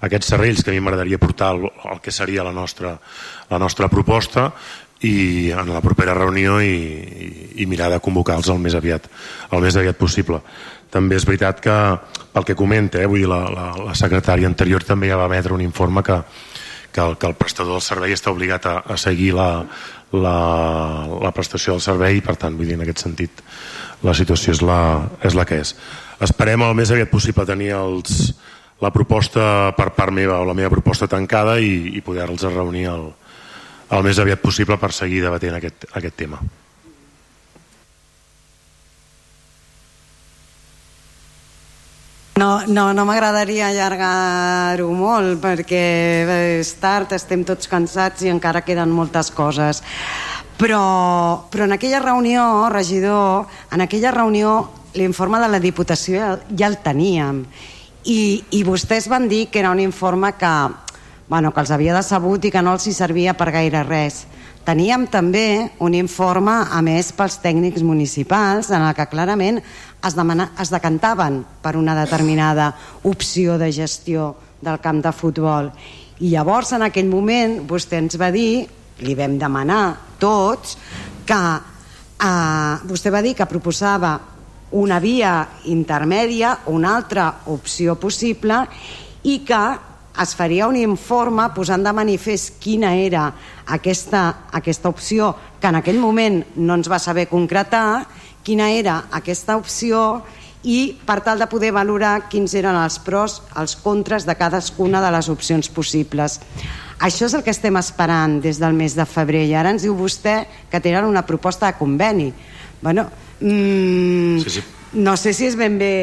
aquests 0.00 0.32
serrells 0.32 0.64
que 0.64 0.72
a 0.72 0.74
mi 0.74 0.82
m'agradaria 0.82 1.20
portar 1.20 1.54
el, 1.56 1.68
el 1.92 2.00
que 2.02 2.14
seria 2.14 2.46
la 2.46 2.54
nostra, 2.56 2.96
la 3.50 3.60
nostra 3.60 3.88
proposta 3.92 4.50
i 5.06 5.48
en 5.56 5.70
la 5.72 5.80
propera 5.80 6.16
reunió 6.16 6.58
i, 6.60 6.74
i, 6.74 7.28
i 7.62 7.68
mirar 7.68 7.88
de 7.92 8.02
convocar-los 8.04 8.50
el 8.52 8.58
més 8.60 8.74
aviat 8.76 9.06
el 9.48 9.62
més 9.64 9.78
aviat 9.80 9.96
possible 9.96 10.42
també 10.92 11.16
és 11.16 11.24
veritat 11.24 11.62
que 11.64 11.76
pel 12.34 12.44
que 12.44 12.56
comenta, 12.58 13.00
eh, 13.00 13.08
vull 13.08 13.22
dir, 13.22 13.30
la, 13.30 13.44
la, 13.54 13.66
la 13.86 13.94
secretària 13.96 14.50
anterior 14.50 14.84
també 14.84 15.08
ja 15.08 15.18
va 15.18 15.28
emetre 15.30 15.54
un 15.54 15.62
informe 15.64 16.02
que, 16.04 16.18
que, 16.92 17.00
el, 17.00 17.16
que 17.18 17.26
el 17.26 17.36
prestador 17.38 17.78
del 17.78 17.84
servei 17.84 18.14
està 18.14 18.32
obligat 18.32 18.66
a, 18.66 18.76
a 18.84 18.96
seguir 19.00 19.32
la, 19.36 19.64
la, 20.12 20.36
la 21.22 21.32
prestació 21.36 21.76
del 21.76 21.84
servei 21.84 22.18
i 22.18 22.24
per 22.24 22.36
tant, 22.40 22.56
vull 22.58 22.68
dir, 22.68 22.78
en 22.78 22.84
aquest 22.86 23.04
sentit 23.06 23.42
la 24.06 24.14
situació 24.16 24.54
és 24.56 24.62
la, 24.64 24.80
és 25.26 25.36
la 25.36 25.46
que 25.48 25.60
és. 25.60 25.74
Esperem 26.24 26.64
el 26.66 26.76
més 26.76 26.92
aviat 26.92 27.12
possible 27.12 27.46
tenir 27.48 27.72
els, 27.76 28.32
la 28.80 28.92
proposta 28.94 29.72
per 29.76 29.90
part 29.96 30.14
meva 30.16 30.40
o 30.40 30.48
la 30.48 30.56
meva 30.56 30.72
proposta 30.72 31.08
tancada 31.08 31.58
i, 31.60 31.96
i 31.96 32.04
poder-los 32.04 32.48
reunir 32.48 32.88
el, 32.92 33.10
el 33.90 34.06
més 34.06 34.18
aviat 34.22 34.42
possible 34.42 34.80
per 34.80 34.92
seguir 34.96 35.22
debatent 35.26 35.60
aquest, 35.60 35.88
aquest 35.94 36.18
tema 36.24 36.40
No, 42.40 42.62
no, 42.66 42.94
no 42.96 43.04
m'agradaria 43.04 43.66
allargar-ho 43.68 44.86
molt 44.96 45.42
perquè 45.42 45.80
és 46.60 46.70
tard, 46.80 47.10
estem 47.12 47.42
tots 47.44 47.68
cansats 47.68 48.24
i 48.24 48.30
encara 48.32 48.62
queden 48.64 48.94
moltes 48.96 49.28
coses. 49.34 49.82
Però, 50.60 50.80
però 51.52 51.66
en 51.66 51.76
aquella 51.76 52.00
reunió, 52.00 52.70
regidor, 52.72 53.44
en 53.72 53.84
aquella 53.84 54.14
reunió 54.16 54.54
l'informe 54.96 55.40
de 55.42 55.50
la 55.52 55.60
Diputació 55.60 56.38
ja, 56.56 56.70
el 56.70 56.78
teníem 56.84 57.44
i, 58.08 58.20
i 58.56 58.62
vostès 58.64 59.10
van 59.12 59.28
dir 59.28 59.46
que 59.52 59.60
era 59.60 59.74
un 59.74 59.80
informe 59.80 60.32
que, 60.40 60.54
bueno, 61.28 61.52
que 61.52 61.60
els 61.60 61.72
havia 61.76 61.96
decebut 61.98 62.48
i 62.48 62.54
que 62.54 62.64
no 62.64 62.72
els 62.78 62.88
hi 62.88 62.96
servia 62.96 63.36
per 63.36 63.50
gaire 63.52 63.84
res. 63.84 64.24
Teníem 64.64 65.06
també 65.12 65.70
un 65.80 65.96
informe 65.96 66.52
a 66.68 66.80
més 66.84 67.12
pels 67.16 67.38
tècnics 67.40 67.84
municipals 67.84 68.68
en 68.70 68.84
el 68.84 68.96
que 68.96 69.08
clarament 69.12 69.60
es, 70.04 70.16
demana, 70.16 70.50
es 70.60 70.70
decantaven 70.72 71.40
per 71.62 71.76
una 71.76 71.94
determinada 71.98 72.72
opció 73.04 73.58
de 73.58 73.72
gestió 73.72 74.34
del 74.60 74.80
camp 74.80 75.02
de 75.04 75.12
futbol. 75.12 75.70
I 76.20 76.34
llavors, 76.34 76.72
en 76.76 76.84
aquell 76.84 77.08
moment, 77.08 77.60
vostè 77.68 78.00
ens 78.00 78.18
va 78.20 78.30
dir, 78.32 78.66
li 79.00 79.14
vam 79.16 79.38
demanar 79.40 79.84
tots, 80.20 80.76
que 81.24 81.40
eh, 82.20 82.74
vostè 82.88 83.12
va 83.12 83.22
dir 83.24 83.34
que 83.36 83.48
proposava 83.48 84.18
una 84.76 85.00
via 85.00 85.34
intermèdia, 85.72 86.58
una 86.70 86.94
altra 86.96 87.30
opció 87.50 87.96
possible, 87.98 88.62
i 89.24 89.40
que 89.44 89.62
es 90.20 90.34
faria 90.36 90.68
un 90.68 90.76
informe 90.76 91.48
posant 91.54 91.84
de 91.86 91.92
manifest 91.96 92.58
quina 92.60 92.92
era 92.98 93.28
aquesta, 93.72 94.50
aquesta 94.52 94.90
opció 94.90 95.30
que 95.60 95.68
en 95.70 95.78
aquell 95.80 96.00
moment 96.02 96.42
no 96.56 96.76
ens 96.76 96.90
va 96.90 96.98
saber 96.98 97.28
concretar 97.30 98.04
quina 98.44 98.70
era 98.72 99.04
aquesta 99.10 99.56
opció 99.56 100.22
i 100.62 100.92
per 101.06 101.20
tal 101.24 101.40
de 101.40 101.48
poder 101.48 101.72
valorar 101.72 102.28
quins 102.28 102.52
eren 102.58 102.76
els 102.76 102.98
pros, 103.00 103.40
els 103.56 103.76
contres 103.80 104.26
de 104.28 104.36
cadascuna 104.36 105.00
de 105.00 105.10
les 105.14 105.28
opcions 105.32 105.70
possibles. 105.72 106.38
Això 107.00 107.30
és 107.30 107.34
el 107.34 107.44
que 107.44 107.54
estem 107.54 107.78
esperant 107.80 108.40
des 108.44 108.60
del 108.60 108.76
mes 108.76 108.94
de 108.96 109.06
febrer 109.08 109.46
i 109.48 109.54
ara 109.56 109.72
ens 109.72 109.86
diu 109.86 109.96
vostè 109.96 110.42
que 110.70 110.82
tenen 110.84 111.08
una 111.08 111.24
proposta 111.24 111.70
de 111.70 111.78
conveni. 111.78 112.28
Bueno, 112.82 113.06
mm, 113.40 114.40
sí, 114.44 114.50
sí. 114.58 114.64
no 115.00 115.16
sé 115.16 115.32
si 115.32 115.48
és 115.48 115.56
ben 115.56 115.78
bé 115.80 115.94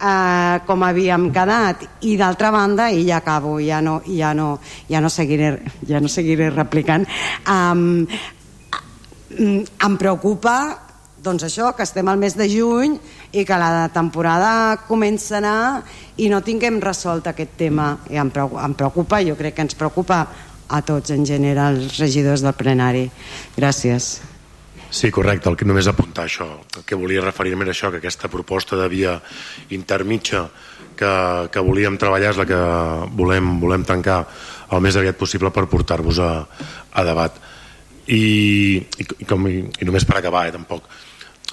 eh, 0.00 0.56
com 0.66 0.86
havíem 0.86 1.28
quedat 1.34 1.82
i 2.06 2.16
d'altra 2.16 2.52
banda, 2.54 2.90
i 2.90 3.06
ja 3.08 3.18
acabo 3.18 3.58
ja 3.60 3.80
no, 3.82 4.00
ja 4.06 4.32
no, 4.34 4.60
ja 4.88 5.00
no, 5.00 5.10
seguiré, 5.10 5.56
ja 5.88 6.00
no 6.00 6.08
seguiré 6.08 6.50
replicant 6.50 7.06
um, 7.50 8.06
em 9.36 9.96
preocupa 9.98 10.85
doncs 11.26 11.46
això, 11.46 11.72
que 11.76 11.84
estem 11.84 12.08
al 12.08 12.20
mes 12.20 12.36
de 12.38 12.46
juny 12.50 12.96
i 13.32 13.44
que 13.44 13.58
la 13.60 13.88
temporada 13.94 14.78
comença 14.86 15.40
anar 15.40 15.82
i 16.22 16.30
no 16.32 16.42
tinguem 16.46 16.78
resolt 16.82 17.26
aquest 17.26 17.58
tema 17.58 17.90
i 18.10 18.20
em 18.20 18.30
preocupa, 18.30 19.20
jo 19.26 19.36
crec 19.38 19.58
que 19.58 19.66
ens 19.66 19.78
preocupa 19.78 20.22
a 20.66 20.80
tots 20.82 21.12
en 21.14 21.26
general 21.26 21.76
els 21.82 21.98
regidors 22.00 22.42
del 22.42 22.56
plenari 22.58 23.04
gràcies 23.58 24.16
Sí, 24.96 25.10
correcte, 25.10 25.50
el 25.50 25.56
que 25.58 25.66
només 25.66 25.88
apuntar 25.90 26.24
això. 26.24 26.46
El 26.78 26.84
que 26.86 26.96
volia 26.96 27.20
referir-me 27.20 27.66
era 27.66 27.74
això, 27.74 27.90
que 27.90 27.98
aquesta 27.98 28.30
proposta 28.32 28.78
de 28.78 28.86
via 28.88 29.16
intermitja 29.74 30.46
que, 30.96 31.10
que 31.52 31.64
volíem 31.64 31.98
treballar 32.00 32.30
és 32.32 32.38
la 32.40 32.46
que 32.48 32.60
volem, 33.18 33.56
volem 33.60 33.84
tancar 33.84 34.22
el 34.72 34.84
més 34.84 34.96
aviat 34.96 35.18
possible 35.18 35.50
per 35.52 35.66
portar-vos 35.70 36.20
a, 36.22 36.30
a 36.94 37.04
debat. 37.06 37.42
I, 38.06 38.22
i, 38.78 39.08
com, 39.26 39.48
i 39.50 39.84
només 39.84 40.06
per 40.06 40.20
acabar, 40.20 40.46
eh, 40.46 40.54
tampoc, 40.54 40.86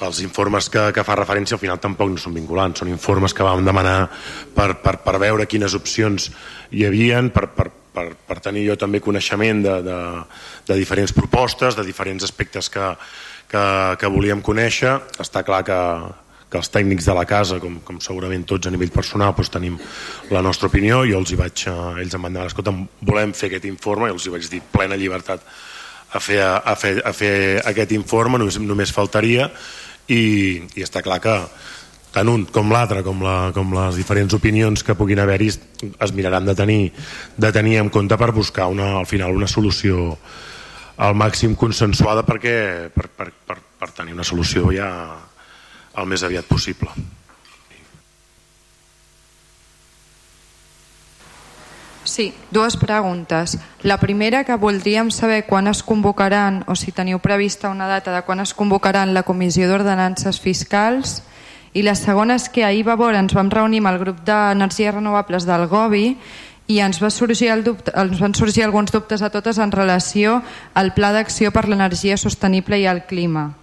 els 0.02 0.24
informes 0.26 0.70
que, 0.74 0.88
que 0.96 1.04
fa 1.06 1.16
referència 1.20 1.56
al 1.56 1.62
final 1.62 1.80
tampoc 1.82 2.10
no 2.10 2.18
són 2.18 2.34
vinculants, 2.34 2.82
són 2.82 2.90
informes 2.90 3.34
que 3.36 3.46
vam 3.46 3.62
demanar 3.66 4.08
per, 4.56 4.74
per, 4.82 4.98
per 5.06 5.20
veure 5.22 5.46
quines 5.46 5.76
opcions 5.78 6.32
hi 6.74 6.88
havien, 6.88 7.30
per, 7.30 7.46
per, 7.54 7.70
per, 7.94 8.08
per 8.28 8.40
tenir 8.42 8.66
jo 8.72 8.78
també 8.80 9.04
coneixement 9.04 9.62
de, 9.64 9.78
de, 9.86 10.00
de 10.68 10.80
diferents 10.80 11.14
propostes, 11.14 11.78
de 11.78 11.86
diferents 11.86 12.26
aspectes 12.26 12.72
que, 12.74 12.90
que, 13.52 13.64
que 14.02 14.12
volíem 14.12 14.42
conèixer. 14.42 14.98
Està 15.22 15.44
clar 15.46 15.62
que, 15.68 15.80
que 16.50 16.60
els 16.62 16.72
tècnics 16.74 17.06
de 17.10 17.18
la 17.18 17.26
casa, 17.30 17.60
com, 17.62 17.78
com 17.86 18.02
segurament 18.02 18.48
tots 18.50 18.70
a 18.70 18.74
nivell 18.74 18.92
personal, 18.94 19.36
doncs 19.38 19.54
tenim 19.54 19.78
la 20.34 20.42
nostra 20.46 20.72
opinió. 20.72 21.04
Jo 21.10 21.22
els 21.22 21.34
hi 21.34 21.40
vaig, 21.40 21.68
eh, 21.70 21.78
ells 22.04 22.18
em 22.18 22.26
van 22.28 22.40
dir, 22.40 22.48
escolta, 22.50 22.74
volem 23.06 23.38
fer 23.38 23.52
aquest 23.52 23.70
informe, 23.70 24.10
i 24.10 24.18
els 24.18 24.26
hi 24.26 24.34
vaig 24.34 24.50
dir 24.50 24.64
plena 24.74 24.98
llibertat 25.00 25.46
a 26.14 26.22
fer, 26.22 26.40
a 26.44 26.76
fer, 26.78 26.96
a 27.04 27.14
fer 27.14 27.36
aquest 27.74 27.94
informe, 27.98 28.40
només, 28.42 28.60
només 28.62 28.94
faltaria, 28.94 29.50
i, 30.08 30.62
i 30.76 30.86
està 30.86 31.02
clar 31.06 31.20
que 31.24 31.36
tant 32.14 32.30
un 32.30 32.46
com 32.54 32.70
l'altre, 32.72 33.02
com, 33.06 33.24
la, 33.26 33.52
com 33.56 33.74
les 33.74 33.98
diferents 33.98 34.36
opinions 34.38 34.86
que 34.86 34.96
puguin 34.98 35.24
haver-hi 35.24 35.50
es 35.50 36.14
miraran 36.14 36.46
de 36.46 36.56
tenir, 36.56 36.82
de 37.38 37.52
tenir 37.56 37.80
en 37.82 37.90
compte 37.90 38.18
per 38.22 38.32
buscar 38.36 38.70
una, 38.70 38.94
al 39.00 39.10
final 39.10 39.34
una 39.34 39.50
solució 39.50 40.12
al 41.04 41.18
màxim 41.18 41.56
consensuada 41.58 42.22
perquè, 42.28 42.56
per, 42.94 43.10
per, 43.10 43.32
per, 43.34 43.58
per 43.82 43.90
tenir 43.98 44.14
una 44.14 44.28
solució 44.28 44.70
ja 44.76 44.90
el 45.98 46.10
més 46.10 46.22
aviat 46.26 46.46
possible. 46.50 46.94
Sí, 52.04 52.34
dues 52.52 52.76
preguntes. 52.76 53.58
La 53.82 53.98
primera 53.98 54.44
que 54.44 54.56
voldríem 54.56 55.10
saber 55.12 55.46
quan 55.46 55.68
es 55.68 55.84
convocaran 55.84 56.64
o 56.68 56.76
si 56.76 56.92
teniu 56.92 57.20
prevista 57.24 57.72
una 57.72 57.88
data 57.88 58.12
de 58.12 58.24
quan 58.28 58.44
es 58.44 58.54
convocaran 58.54 59.14
la 59.14 59.24
Comissió 59.24 59.70
d'Ordenances 59.70 60.42
Fiscals 60.44 61.22
i 61.74 61.82
la 61.82 61.96
segona 61.96 62.36
és 62.36 62.50
que 62.52 62.66
ahir 62.68 62.84
va 62.86 63.00
veure, 63.00 63.18
ens 63.18 63.34
vam 63.34 63.50
reunir 63.50 63.80
amb 63.80 63.94
el 63.94 64.02
grup 64.04 64.20
d'energies 64.28 64.94
renovables 64.94 65.48
del 65.48 65.66
Gobi 65.72 66.18
i 66.68 66.80
ens, 66.84 67.00
va 67.02 67.10
sorgir 67.10 67.50
el 67.56 67.64
dubte, 67.64 67.92
ens 67.96 68.20
van 68.20 68.36
sorgir 68.36 68.64
alguns 68.64 68.92
dubtes 68.92 69.24
a 69.24 69.32
totes 69.32 69.58
en 69.58 69.72
relació 69.72 70.42
al 70.76 70.94
Pla 70.94 71.12
d'Acció 71.16 71.52
per 71.52 71.68
l'Energia 71.68 72.20
Sostenible 72.20 72.80
i 72.80 72.86
el 72.86 73.06
Clima. 73.08 73.54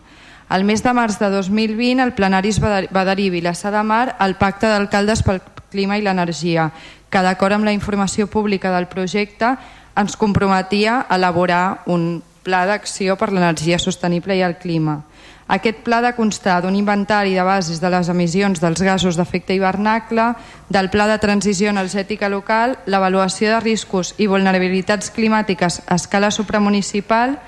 El 0.51 0.65
mes 0.65 0.83
de 0.83 0.93
març 0.97 1.20
de 1.20 1.28
2020 1.31 2.02
el 2.02 2.17
plenari 2.17 2.51
es 2.51 2.59
va, 2.59 2.81
va 2.91 3.05
adherir 3.05 3.31
Vilassar 3.31 3.70
de 3.70 3.85
Mar 3.86 4.17
al 4.19 4.35
Pacte 4.41 4.67
d'Alcaldes 4.67 5.23
pel 5.23 5.39
Clima 5.70 6.01
i 6.01 6.02
l'Energia, 6.02 6.73
que 7.11 7.23
d'acord 7.27 7.59
amb 7.59 7.67
la 7.67 7.75
informació 7.75 8.31
pública 8.31 8.71
del 8.73 8.89
projecte 8.89 9.57
ens 9.99 10.17
comprometia 10.17 11.03
a 11.03 11.19
elaborar 11.19 11.83
un 11.87 12.23
pla 12.47 12.65
d'acció 12.67 13.19
per 13.21 13.33
l'energia 13.33 13.79
sostenible 13.79 14.37
i 14.39 14.45
el 14.47 14.57
clima. 14.63 15.03
Aquest 15.51 15.81
pla 15.83 15.99
ha 15.99 16.05
de 16.05 16.15
constar 16.15 16.61
d'un 16.63 16.77
inventari 16.79 17.35
de 17.35 17.43
bases 17.43 17.81
de 17.83 17.91
les 17.91 18.09
emissions 18.09 18.61
dels 18.63 18.81
gasos 18.87 19.17
d'efecte 19.19 19.57
hivernacle, 19.57 20.29
del 20.71 20.91
pla 20.95 21.09
de 21.11 21.19
transició 21.19 21.73
energètica 21.75 22.31
local, 22.31 22.77
l'avaluació 22.87 23.51
de 23.51 23.61
riscos 23.65 24.15
i 24.17 24.29
vulnerabilitats 24.31 25.11
climàtiques 25.11 25.81
a 25.89 25.99
escala 25.99 26.31
supramunicipal 26.31 27.41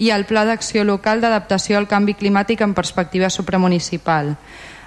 i 0.00 0.08
el 0.08 0.24
pla 0.24 0.46
d'acció 0.48 0.86
local 0.88 1.20
d'adaptació 1.20 1.76
al 1.76 1.86
canvi 1.86 2.16
climàtic 2.16 2.64
en 2.64 2.72
perspectiva 2.72 3.28
supramunicipal. 3.28 4.38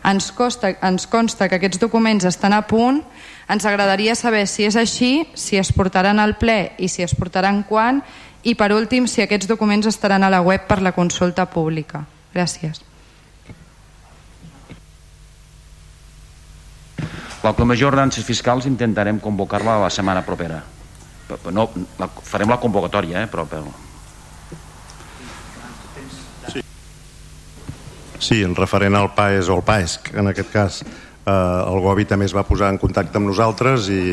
Ens, 0.03 0.31
costa, 0.33 0.73
ens 0.81 1.05
consta 1.07 1.47
que 1.47 1.61
aquests 1.61 1.79
documents 1.79 2.25
estan 2.25 2.57
a 2.57 2.65
punt, 2.67 3.03
ens 3.49 3.65
agradaria 3.65 4.15
saber 4.15 4.45
si 4.47 4.67
és 4.67 4.77
així, 4.79 5.27
si 5.35 5.57
es 5.59 5.73
portaran 5.75 6.19
al 6.19 6.37
ple 6.39 6.73
i 6.77 6.87
si 6.87 7.03
es 7.03 7.15
portaran 7.15 7.63
quan, 7.67 8.01
i 8.43 8.55
per 8.59 8.73
últim 8.75 9.07
si 9.07 9.23
aquests 9.23 9.47
documents 9.47 9.87
estaran 9.87 10.23
a 10.23 10.31
la 10.31 10.41
web 10.43 10.67
per 10.67 10.81
la 10.81 10.91
consulta 10.91 11.45
pública. 11.49 12.03
Gràcies. 12.33 12.81
La 17.43 17.51
Comissió 17.51 17.89
d'Ordenances 17.89 18.23
Fiscals 18.23 18.67
intentarem 18.69 19.19
convocar-la 19.19 19.81
la 19.81 19.89
setmana 19.91 20.23
propera. 20.23 20.61
No, 21.51 21.65
la, 21.99 22.07
farem 22.07 22.51
la 22.51 22.59
convocatòria, 22.59 23.23
eh, 23.23 23.27
però... 23.27 23.43
però... 23.47 23.67
Sí. 26.53 26.63
sí, 28.19 28.39
en 28.43 28.55
referent 28.55 28.95
al 28.95 29.11
PAES 29.15 29.51
o 29.51 29.57
al 29.57 29.65
PAESC, 29.67 30.13
en 30.19 30.31
aquest 30.31 30.51
cas, 30.53 30.79
eh, 31.25 31.31
el 31.31 31.79
Gobi 31.83 32.05
també 32.09 32.25
es 32.29 32.35
va 32.35 32.45
posar 32.47 32.71
en 32.73 32.79
contacte 32.81 33.19
amb 33.19 33.29
nosaltres 33.31 33.89
i, 33.93 34.03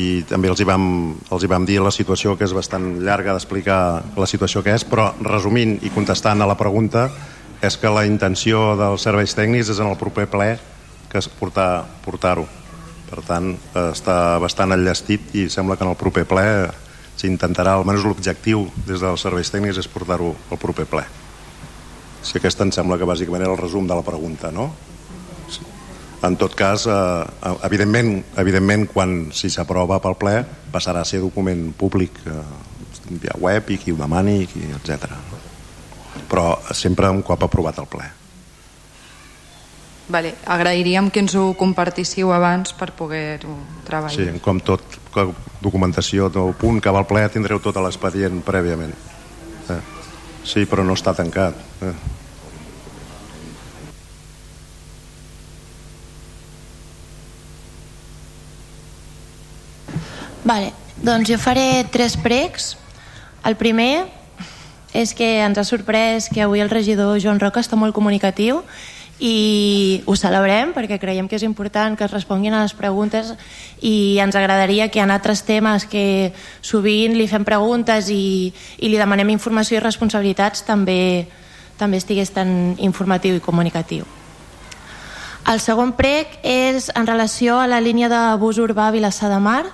i 0.00 0.06
també 0.28 0.52
els 0.52 0.60
hi, 0.60 0.68
vam, 0.68 0.86
els 1.30 1.44
hi 1.44 1.50
vam 1.50 1.66
dir 1.66 1.80
la 1.82 1.94
situació 1.94 2.36
que 2.36 2.46
és 2.46 2.54
bastant 2.56 3.00
llarga 3.04 3.34
d'explicar 3.34 3.80
la 4.16 4.30
situació 4.30 4.64
que 4.66 4.74
és, 4.76 4.86
però 4.86 5.10
resumint 5.26 5.78
i 5.82 5.92
contestant 5.94 6.42
a 6.42 6.48
la 6.48 6.58
pregunta, 6.58 7.08
és 7.60 7.76
que 7.76 7.92
la 7.92 8.06
intenció 8.08 8.74
dels 8.80 9.04
serveis 9.04 9.36
tècnics 9.36 9.74
és 9.74 9.82
en 9.82 9.90
el 9.90 10.00
proper 10.00 10.30
ple 10.32 10.54
que 11.10 11.20
portar-ho. 11.40 11.84
Portar 12.06 12.34
per 13.10 13.24
tant, 13.26 13.50
està 13.90 14.38
bastant 14.38 14.70
enllestit 14.70 15.34
i 15.34 15.48
sembla 15.50 15.74
que 15.76 15.82
en 15.82 15.90
el 15.90 15.98
proper 15.98 16.22
ple 16.30 16.44
s'intentarà, 17.18 17.74
almenys 17.74 18.06
l'objectiu 18.06 18.68
des 18.86 19.02
dels 19.02 19.24
serveis 19.26 19.50
tècnics 19.50 19.80
és 19.82 19.90
portar-ho 19.90 20.30
al 20.30 20.60
proper 20.62 20.86
ple. 20.88 21.02
Si 22.22 22.38
aquest 22.38 22.62
em 22.62 22.70
sembla 22.72 23.00
que 23.00 23.08
bàsicament 23.08 23.42
era 23.42 23.52
el 23.56 23.58
resum 23.58 23.88
de 23.90 23.98
la 23.98 24.06
pregunta, 24.06 24.52
no? 24.54 24.70
En 26.22 26.36
tot 26.36 26.54
cas, 26.54 26.86
eh, 26.86 27.52
evidentment, 27.64 28.18
evidentment 28.36 28.88
quan 28.92 29.30
si 29.32 29.48
s'aprova 29.50 30.00
pel 30.04 30.18
ple 30.20 30.34
passarà 30.72 31.00
a 31.00 31.08
ser 31.08 31.22
document 31.24 31.70
públic 31.72 32.20
eh, 32.26 32.40
via 33.10 33.38
web 33.40 33.70
i 33.70 33.78
qui 33.80 33.92
ho 33.92 33.96
demani, 34.00 34.44
qui, 34.46 34.68
etc 34.76 35.16
però 36.30 36.60
sempre 36.72 37.08
un 37.10 37.22
cop 37.22 37.42
aprovat 37.42 37.78
el 37.82 37.88
ple. 37.90 38.06
Vale, 40.10 40.32
agrairíem 40.46 41.10
que 41.10 41.22
ens 41.22 41.36
ho 41.38 41.52
compartíssiu 41.58 42.32
abans 42.34 42.72
per 42.74 42.90
poder-ho 42.98 43.52
treballar. 43.86 44.14
Sí, 44.14 44.42
com 44.42 44.58
tot, 44.62 44.82
documentació 45.62 46.30
del 46.34 46.54
punt 46.58 46.80
que 46.82 46.90
va 46.90 47.02
al 47.02 47.06
ple 47.10 47.26
tindreu 47.30 47.60
tot 47.62 47.78
l'expedient 47.78 48.40
prèviament. 48.46 48.94
Eh? 49.70 49.80
Sí, 50.42 50.64
però 50.66 50.86
no 50.86 50.98
està 50.98 51.14
tancat. 51.14 51.58
Eh? 51.86 51.94
Vale, 60.44 60.72
doncs 61.02 61.28
jo 61.28 61.38
faré 61.38 61.84
tres 61.90 62.16
pregs. 62.16 62.76
El 63.44 63.56
primer 63.56 64.06
és 64.92 65.12
que 65.14 65.40
ens 65.44 65.58
ha 65.58 65.64
sorprès 65.64 66.28
que 66.32 66.42
avui 66.42 66.60
el 66.60 66.70
regidor 66.72 67.20
Joan 67.20 67.40
Roca 67.40 67.60
està 67.62 67.76
molt 67.78 67.94
comunicatiu 67.94 68.64
i 69.20 70.00
ho 70.08 70.16
celebrem 70.16 70.72
perquè 70.72 70.96
creiem 70.98 71.28
que 71.28 71.36
és 71.36 71.44
important 71.44 71.96
que 71.96 72.06
es 72.06 72.12
responguin 72.12 72.56
a 72.56 72.62
les 72.64 72.72
preguntes 72.74 73.34
i 73.84 74.16
ens 74.18 74.34
agradaria 74.34 74.88
que 74.88 75.02
en 75.04 75.12
altres 75.12 75.44
temes 75.44 75.84
que 75.84 76.32
sovint 76.64 77.14
li 77.14 77.28
fem 77.28 77.44
preguntes 77.44 78.08
i, 78.08 78.48
i 78.80 78.88
li 78.88 78.96
demanem 78.96 79.28
informació 79.36 79.76
i 79.76 79.84
responsabilitats 79.84 80.64
també, 80.64 81.28
també 81.76 82.00
estigués 82.00 82.32
tan 82.32 82.74
informatiu 82.80 83.36
i 83.36 83.44
comunicatiu. 83.44 84.08
El 85.50 85.60
segon 85.60 85.92
prec 85.96 86.38
és 86.44 86.90
en 86.96 87.06
relació 87.08 87.60
a 87.60 87.68
la 87.68 87.80
línia 87.80 88.08
de 88.08 88.20
bus 88.40 88.58
urbà 88.60 88.88
a 88.88 88.96
Vilassar 88.96 89.30
de 89.32 89.38
Mar. 89.40 89.64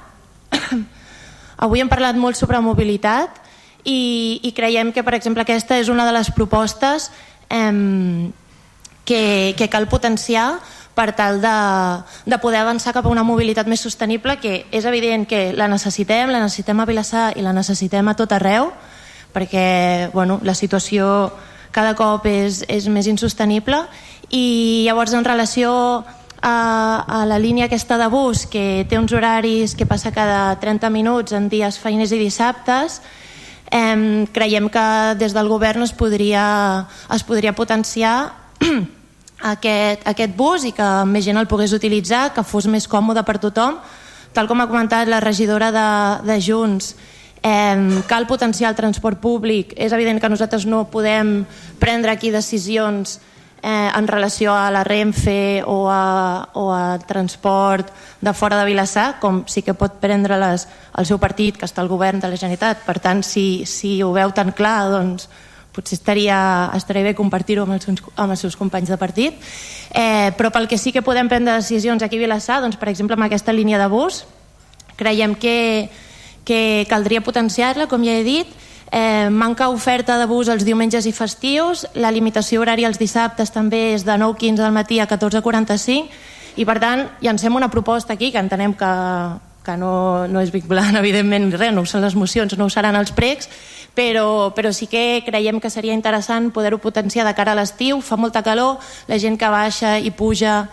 Avui 1.64 1.80
hem 1.80 1.88
parlat 1.88 2.16
molt 2.20 2.36
sobre 2.36 2.60
mobilitat 2.60 3.40
i, 3.84 4.40
i 4.42 4.52
creiem 4.52 4.92
que, 4.92 5.04
per 5.06 5.14
exemple, 5.16 5.44
aquesta 5.46 5.78
és 5.80 5.88
una 5.92 6.06
de 6.06 6.12
les 6.16 6.30
propostes 6.34 7.10
eh, 7.48 8.30
que, 9.06 9.54
que 9.56 9.70
cal 9.72 9.88
potenciar 9.88 10.58
per 10.96 11.12
tal 11.12 11.42
de, 11.44 11.56
de 12.24 12.38
poder 12.40 12.64
avançar 12.64 12.94
cap 12.96 13.04
a 13.04 13.12
una 13.12 13.24
mobilitat 13.24 13.68
més 13.68 13.84
sostenible 13.84 14.38
que 14.40 14.64
és 14.72 14.86
evident 14.88 15.26
que 15.28 15.50
la 15.52 15.68
necessitem, 15.68 16.32
la 16.32 16.40
necessitem 16.40 16.80
a 16.80 16.86
Vilassar 16.88 17.26
i 17.36 17.44
la 17.44 17.52
necessitem 17.52 18.08
a 18.08 18.16
tot 18.16 18.32
arreu 18.32 18.72
perquè 19.36 20.08
bueno, 20.14 20.40
la 20.42 20.56
situació 20.56 21.30
cada 21.76 21.92
cop 21.92 22.24
és, 22.24 22.62
és 22.72 22.86
més 22.88 23.04
insostenible. 23.10 23.82
I 24.32 24.86
llavors 24.86 25.12
en 25.12 25.26
relació 25.28 25.70
a, 26.42 27.04
a 27.06 27.26
la 27.26 27.38
línia 27.38 27.66
aquesta 27.66 27.98
de 27.98 28.08
bus 28.12 28.46
que 28.46 28.86
té 28.88 28.98
uns 28.98 29.12
horaris 29.12 29.74
que 29.74 29.86
passa 29.86 30.12
cada 30.12 30.58
30 30.60 30.90
minuts 30.90 31.32
en 31.32 31.48
dies 31.48 31.78
feiners 31.78 32.12
i 32.12 32.20
dissabtes 32.20 33.00
eh, 33.70 34.26
creiem 34.32 34.68
que 34.68 35.14
des 35.18 35.34
del 35.34 35.48
govern 35.48 35.82
es 35.82 35.92
podria, 35.92 36.86
es 37.12 37.22
podria 37.24 37.54
potenciar 37.54 38.32
aquest, 39.52 40.06
aquest 40.06 40.36
bus 40.36 40.64
i 40.64 40.72
que 40.72 40.88
més 41.08 41.24
gent 41.24 41.38
el 41.38 41.48
pogués 41.50 41.74
utilitzar, 41.76 42.32
que 42.34 42.44
fos 42.46 42.66
més 42.66 42.88
còmode 42.88 43.24
per 43.26 43.38
tothom. 43.42 43.80
Tal 44.32 44.48
com 44.48 44.60
ha 44.60 44.68
comentat 44.68 45.08
la 45.08 45.20
regidora 45.20 45.70
de, 45.72 45.88
de 46.28 46.40
Junts, 46.40 46.94
eh, 47.42 48.02
cal 48.08 48.26
potenciar 48.26 48.70
el 48.70 48.76
transport 48.78 49.20
públic. 49.20 49.72
És 49.76 49.92
evident 49.92 50.20
que 50.20 50.30
nosaltres 50.32 50.66
no 50.66 50.86
podem 50.92 51.44
prendre 51.80 52.12
aquí 52.12 52.30
decisions 52.30 53.20
eh, 53.62 53.90
en 53.94 54.06
relació 54.08 54.54
a 54.54 54.70
la 54.70 54.84
Renfe 54.84 55.62
o 55.66 55.88
a, 55.90 56.48
o 56.54 56.70
a 56.72 56.98
transport 56.98 57.90
de 58.20 58.32
fora 58.34 58.58
de 58.60 58.66
Vilassar, 58.68 59.18
com 59.20 59.44
sí 59.48 59.62
que 59.62 59.74
pot 59.74 59.98
prendre-les 60.02 60.66
el 60.96 61.08
seu 61.08 61.18
partit, 61.18 61.56
que 61.58 61.66
està 61.66 61.82
al 61.82 61.90
govern 61.90 62.20
de 62.20 62.30
la 62.30 62.38
Generalitat. 62.38 62.84
Per 62.86 62.98
tant, 63.00 63.24
si, 63.26 63.64
si 63.66 63.98
ho 64.02 64.12
veu 64.14 64.32
tan 64.36 64.52
clar, 64.56 64.78
doncs 64.92 65.28
potser 65.76 65.98
estaria, 65.98 66.38
estaria 66.76 67.04
bé 67.04 67.12
compartir-ho 67.14 67.66
amb, 67.66 67.76
els, 67.76 68.04
amb 68.16 68.32
els 68.32 68.40
seus 68.40 68.56
companys 68.56 68.88
de 68.88 68.96
partit, 68.96 69.36
eh, 69.92 70.32
però 70.38 70.48
pel 70.54 70.70
que 70.70 70.78
sí 70.80 70.92
que 70.92 71.04
podem 71.04 71.28
prendre 71.28 71.58
decisions 71.60 72.02
aquí 72.02 72.16
a 72.16 72.24
Vilassar, 72.24 72.62
doncs, 72.64 72.78
per 72.80 72.88
exemple, 72.88 73.18
amb 73.18 73.28
aquesta 73.28 73.52
línia 73.52 73.80
de 73.82 73.90
bus, 73.92 74.24
creiem 74.96 75.34
que, 75.36 75.90
que 76.48 76.86
caldria 76.88 77.20
potenciar-la, 77.20 77.90
com 77.92 78.04
ja 78.06 78.16
he 78.16 78.24
dit, 78.24 78.56
eh, 78.90 79.28
manca 79.30 79.68
oferta 79.68 80.18
de 80.18 80.26
bus 80.26 80.48
els 80.48 80.64
diumenges 80.64 81.06
i 81.06 81.12
festius, 81.12 81.86
la 81.94 82.12
limitació 82.14 82.62
horària 82.62 82.88
els 82.88 83.00
dissabtes 83.00 83.52
també 83.54 83.92
és 83.94 84.06
de 84.06 84.16
9.15 84.18 84.62
del 84.62 84.74
matí 84.74 85.00
a 85.00 85.08
14.45, 85.08 86.08
i 86.56 86.64
per 86.64 86.78
tant 86.80 87.04
llancem 87.20 87.54
una 87.54 87.70
proposta 87.70 88.14
aquí 88.14 88.30
que 88.32 88.40
entenem 88.40 88.72
que, 88.74 88.92
que 89.66 89.76
no, 89.76 90.26
no 90.28 90.40
és 90.40 90.52
vinculant, 90.54 90.96
evidentment, 91.02 91.50
res, 91.58 91.74
no 91.74 91.84
són 91.84 92.06
les 92.06 92.16
mocions, 92.16 92.56
no 92.56 92.68
ho 92.68 92.72
seran 92.72 92.96
els 92.96 93.12
pregs, 93.12 93.50
però, 93.96 94.52
però 94.56 94.72
sí 94.76 94.86
que 94.86 95.22
creiem 95.26 95.60
que 95.60 95.72
seria 95.72 95.96
interessant 95.96 96.50
poder-ho 96.52 96.78
potenciar 96.78 97.26
de 97.26 97.34
cara 97.34 97.56
a 97.56 97.58
l'estiu, 97.58 98.00
fa 98.04 98.18
molta 98.20 98.44
calor, 98.44 98.76
la 99.08 99.18
gent 99.18 99.38
que 99.40 99.52
baixa 99.52 99.96
i 99.98 100.12
puja 100.12 100.66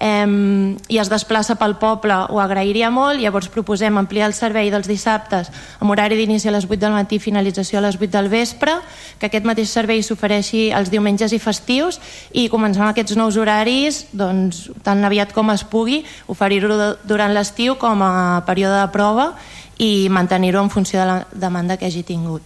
eh, 0.00 0.76
i 0.88 0.98
es 0.98 1.10
desplaça 1.12 1.54
pel 1.60 1.76
poble 1.78 2.16
ho 2.32 2.40
agrairia 2.42 2.90
molt, 2.90 3.20
llavors 3.20 3.50
proposem 3.52 3.98
ampliar 4.00 4.30
el 4.30 4.34
servei 4.34 4.70
dels 4.72 4.88
dissabtes 4.88 5.52
amb 5.78 5.92
horari 5.92 6.16
d'inici 6.18 6.48
a 6.48 6.54
les 6.56 6.66
8 6.66 6.80
del 6.80 6.96
matí 6.96 7.20
i 7.20 7.22
finalització 7.22 7.78
a 7.78 7.84
les 7.86 8.00
8 8.00 8.10
del 8.16 8.30
vespre, 8.32 8.74
que 9.20 9.28
aquest 9.28 9.46
mateix 9.46 9.70
servei 9.70 10.02
s'ofereixi 10.02 10.70
els 10.74 10.90
diumenges 10.90 11.32
i 11.36 11.38
festius 11.38 12.00
i 12.32 12.48
començar 12.48 12.86
amb 12.86 12.94
aquests 12.94 13.16
nous 13.20 13.36
horaris 13.36 14.06
doncs, 14.12 14.70
tan 14.82 15.04
aviat 15.04 15.34
com 15.36 15.52
es 15.52 15.64
pugui, 15.64 16.02
oferir-ho 16.26 16.96
durant 17.04 17.34
l'estiu 17.36 17.76
com 17.76 18.02
a 18.02 18.42
període 18.48 18.80
de 18.80 18.88
prova 18.94 19.34
i 19.80 20.08
mantenir-ho 20.12 20.62
en 20.64 20.70
funció 20.70 21.00
de 21.00 21.06
la 21.06 21.20
demanda 21.32 21.76
que 21.76 21.86
hagi 21.86 22.02
tingut. 22.04 22.42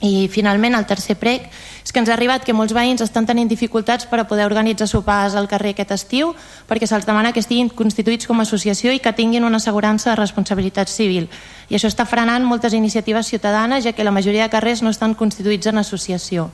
I 0.00 0.30
finalment 0.32 0.74
el 0.74 0.86
tercer 0.88 1.18
prec 1.20 1.50
és 1.84 1.92
que 1.92 2.00
ens 2.00 2.10
ha 2.10 2.14
arribat 2.14 2.44
que 2.44 2.54
molts 2.56 2.74
veïns 2.76 3.02
estan 3.04 3.26
tenint 3.26 3.48
dificultats 3.48 4.06
per 4.10 4.20
a 4.20 4.26
poder 4.28 4.46
organitzar 4.46 4.88
sopars 4.90 5.34
al 5.34 5.48
carrer 5.48 5.74
aquest 5.74 5.94
estiu 5.96 6.34
perquè 6.68 6.86
se'ls 6.86 7.06
demana 7.08 7.32
que 7.32 7.40
estiguin 7.40 7.70
constituïts 7.70 8.28
com 8.28 8.38
a 8.38 8.46
associació 8.48 8.92
i 8.92 9.00
que 9.00 9.12
tinguin 9.12 9.44
una 9.44 9.58
assegurança 9.58 10.10
de 10.10 10.20
responsabilitat 10.20 10.88
civil. 10.88 11.30
I 11.68 11.78
això 11.78 11.88
està 11.88 12.06
frenant 12.06 12.44
moltes 12.44 12.74
iniciatives 12.74 13.26
ciutadanes 13.26 13.84
ja 13.84 13.92
que 13.92 14.04
la 14.04 14.14
majoria 14.14 14.46
de 14.46 14.54
carrers 14.54 14.82
no 14.82 14.90
estan 14.90 15.14
constituïts 15.14 15.70
en 15.70 15.78
associació. 15.78 16.50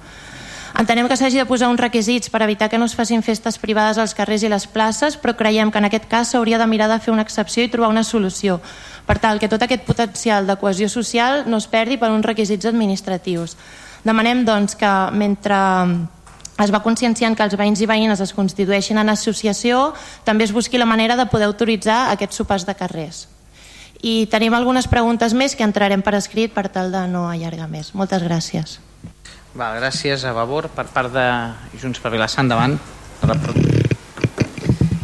Entenem 0.77 1.07
que 1.09 1.17
s'hagi 1.17 1.39
de 1.41 1.47
posar 1.49 1.71
uns 1.73 1.81
requisits 1.81 2.29
per 2.29 2.43
evitar 2.45 2.69
que 2.69 2.77
no 2.77 2.85
es 2.85 2.95
facin 2.95 3.23
festes 3.25 3.57
privades 3.57 3.97
als 3.97 4.13
carrers 4.13 4.43
i 4.45 4.51
les 4.53 4.67
places, 4.69 5.17
però 5.17 5.33
creiem 5.33 5.71
que 5.73 5.81
en 5.81 5.89
aquest 5.89 6.05
cas 6.11 6.35
s'hauria 6.35 6.59
de 6.61 6.67
mirar 6.69 6.91
de 6.91 6.99
fer 7.01 7.15
una 7.15 7.25
excepció 7.25 7.65
i 7.65 7.71
trobar 7.73 7.89
una 7.89 8.05
solució 8.05 8.61
per 9.07 9.17
tal 9.23 9.39
que 9.41 9.49
tot 9.49 9.63
aquest 9.63 9.87
potencial 9.87 10.47
de 10.47 10.59
cohesió 10.61 10.91
social 10.91 11.45
no 11.47 11.63
es 11.63 11.69
perdi 11.71 11.97
per 11.97 12.11
uns 12.11 12.27
requisits 12.27 12.67
administratius. 12.67 13.57
Demanem 14.07 14.45
doncs, 14.47 14.77
que 14.79 14.93
mentre 15.13 15.57
es 16.63 16.73
va 16.73 16.81
conscienciant 16.85 17.35
que 17.37 17.45
els 17.45 17.57
veïns 17.59 17.83
i 17.83 17.89
veïnes 17.91 18.23
es 18.23 18.33
constitueixin 18.37 19.01
en 19.03 19.11
associació, 19.13 19.91
també 20.25 20.47
es 20.47 20.55
busqui 20.55 20.79
la 20.79 20.89
manera 20.89 21.17
de 21.19 21.27
poder 21.33 21.51
autoritzar 21.51 22.07
aquests 22.13 22.39
sopars 22.41 22.67
de 22.69 22.77
carrers. 22.79 23.27
I 24.07 24.29
tenim 24.31 24.55
algunes 24.55 24.87
preguntes 24.89 25.35
més 25.35 25.57
que 25.57 25.67
entrarem 25.67 26.05
per 26.05 26.15
escrit 26.15 26.55
per 26.55 26.69
tal 26.73 26.93
de 26.95 27.07
no 27.11 27.27
allargar 27.29 27.69
més. 27.69 27.93
Moltes 27.99 28.23
gràcies. 28.23 28.79
Val, 29.57 29.81
gràcies 29.81 30.25
a 30.25 30.35
Vavor 30.37 30.69
per 30.73 30.87
part 30.93 31.11
de 31.13 31.27
Junts 31.81 32.01
per 32.01 32.13
Vilassar. 32.13 32.45
Endavant. 32.45 32.79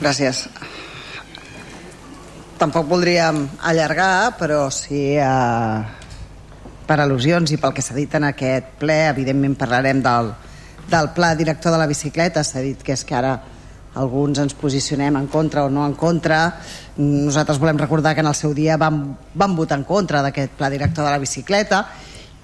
Gràcies 0.03 0.47
tampoc 2.63 2.87
voldríem 2.87 3.43
allargar, 3.67 4.37
però 4.39 4.69
sí 4.71 5.17
eh, 5.19 6.02
per 6.93 7.01
al·lusions 7.01 7.49
i 7.55 7.57
pel 7.57 7.73
que 7.73 7.81
s'ha 7.81 7.97
dit 7.97 8.13
en 8.19 8.27
aquest 8.29 8.75
ple, 8.83 8.99
evidentment 9.09 9.55
parlarem 9.57 10.03
del, 10.05 10.27
del 10.93 11.09
pla 11.17 11.31
director 11.39 11.73
de 11.73 11.79
la 11.81 11.89
bicicleta, 11.89 12.43
s'ha 12.45 12.61
dit 12.61 12.83
que 12.85 12.93
és 12.93 13.05
que 13.09 13.17
ara 13.17 13.33
alguns 13.97 14.41
ens 14.43 14.53
posicionem 14.57 15.17
en 15.17 15.29
contra 15.33 15.65
o 15.65 15.71
no 15.73 15.87
en 15.89 15.95
contra. 15.97 16.43
Nosaltres 16.99 17.61
volem 17.61 17.81
recordar 17.81 18.13
que 18.13 18.21
en 18.21 18.29
el 18.29 18.37
seu 18.37 18.53
dia 18.57 18.77
vam, 18.81 19.01
vam 19.33 19.57
votar 19.57 19.81
en 19.81 19.87
contra 19.89 20.21
d'aquest 20.25 20.53
pla 20.59 20.69
director 20.73 21.09
de 21.09 21.15
la 21.15 21.23
bicicleta 21.23 21.87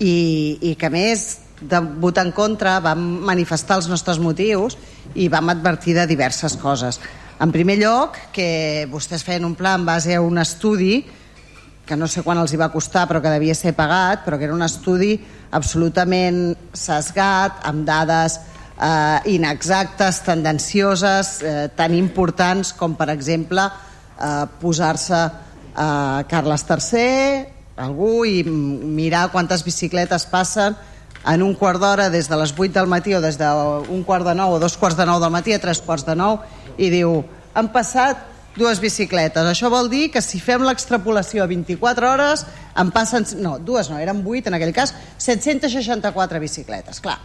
i, 0.00 0.56
i 0.70 0.74
que 0.80 0.92
més 0.92 1.28
de 1.60 1.80
votar 2.00 2.24
en 2.24 2.32
contra 2.32 2.78
vam 2.80 3.04
manifestar 3.28 3.82
els 3.82 3.88
nostres 3.92 4.20
motius 4.22 4.78
i 5.12 5.28
vam 5.28 5.52
advertir 5.52 5.96
de 5.98 6.08
diverses 6.08 6.56
coses. 6.56 7.00
En 7.40 7.52
primer 7.52 7.76
lloc, 7.82 8.16
que 8.32 8.88
vostès 8.88 9.24
feien 9.24 9.44
un 9.44 9.56
pla 9.58 9.76
en 9.76 9.84
base 9.88 10.16
a 10.16 10.24
un 10.24 10.40
estudi 10.40 11.02
que 11.88 11.96
no 11.96 12.06
sé 12.06 12.22
quan 12.22 12.38
els 12.38 12.52
hi 12.52 12.60
va 12.60 12.68
costar 12.68 13.06
però 13.08 13.22
que 13.24 13.32
devia 13.32 13.56
ser 13.56 13.72
pagat, 13.76 14.26
però 14.26 14.36
que 14.36 14.44
era 14.44 14.54
un 14.54 14.62
estudi 14.66 15.14
absolutament 15.56 16.52
sesgat, 16.76 17.62
amb 17.66 17.86
dades 17.88 18.36
eh, 18.76 19.32
inexactes, 19.32 20.20
tendencioses, 20.26 21.38
eh, 21.42 21.68
tan 21.74 21.96
importants 21.96 22.74
com, 22.76 22.94
per 22.94 23.08
exemple, 23.14 23.64
eh, 24.20 24.44
posar-se 24.60 25.22
a 25.78 25.88
Carles 26.28 26.66
III, 26.68 27.46
algú, 27.78 28.24
i 28.26 28.42
mirar 28.44 29.30
quantes 29.32 29.64
bicicletes 29.64 30.26
passen 30.28 30.76
en 31.28 31.42
un 31.42 31.54
quart 31.58 31.80
d'hora 31.80 32.08
des 32.10 32.28
de 32.28 32.36
les 32.38 32.52
8 32.52 32.72
del 32.74 32.88
matí 32.90 33.14
o 33.14 33.20
des 33.22 33.38
d'un 33.38 34.02
quart 34.06 34.26
de 34.26 34.34
nou 34.34 34.56
o 34.56 34.58
dos 34.62 34.76
quarts 34.76 34.96
de 34.98 35.06
nou 35.06 35.20
del 35.20 35.34
matí 35.34 35.54
a 35.54 35.62
tres 35.62 35.80
quarts 35.80 36.06
de 36.06 36.14
nou 36.18 36.40
i 36.76 36.90
diu, 36.90 37.22
han 37.54 37.70
passat 37.74 38.37
dues 38.58 38.82
bicicletes. 38.82 39.46
Això 39.46 39.70
vol 39.72 39.88
dir 39.88 40.08
que 40.12 40.22
si 40.24 40.40
fem 40.42 40.64
l'extrapolació 40.66 41.44
a 41.44 41.48
24 41.50 42.10
hores, 42.10 42.44
en 42.76 42.92
passen... 42.92 43.26
No, 43.40 43.56
dues 43.58 43.88
no, 43.88 43.98
eren 44.02 44.24
8 44.26 44.50
en 44.50 44.58
aquell 44.58 44.74
cas, 44.76 44.94
764 45.22 46.40
bicicletes. 46.42 47.00
Clar, 47.04 47.16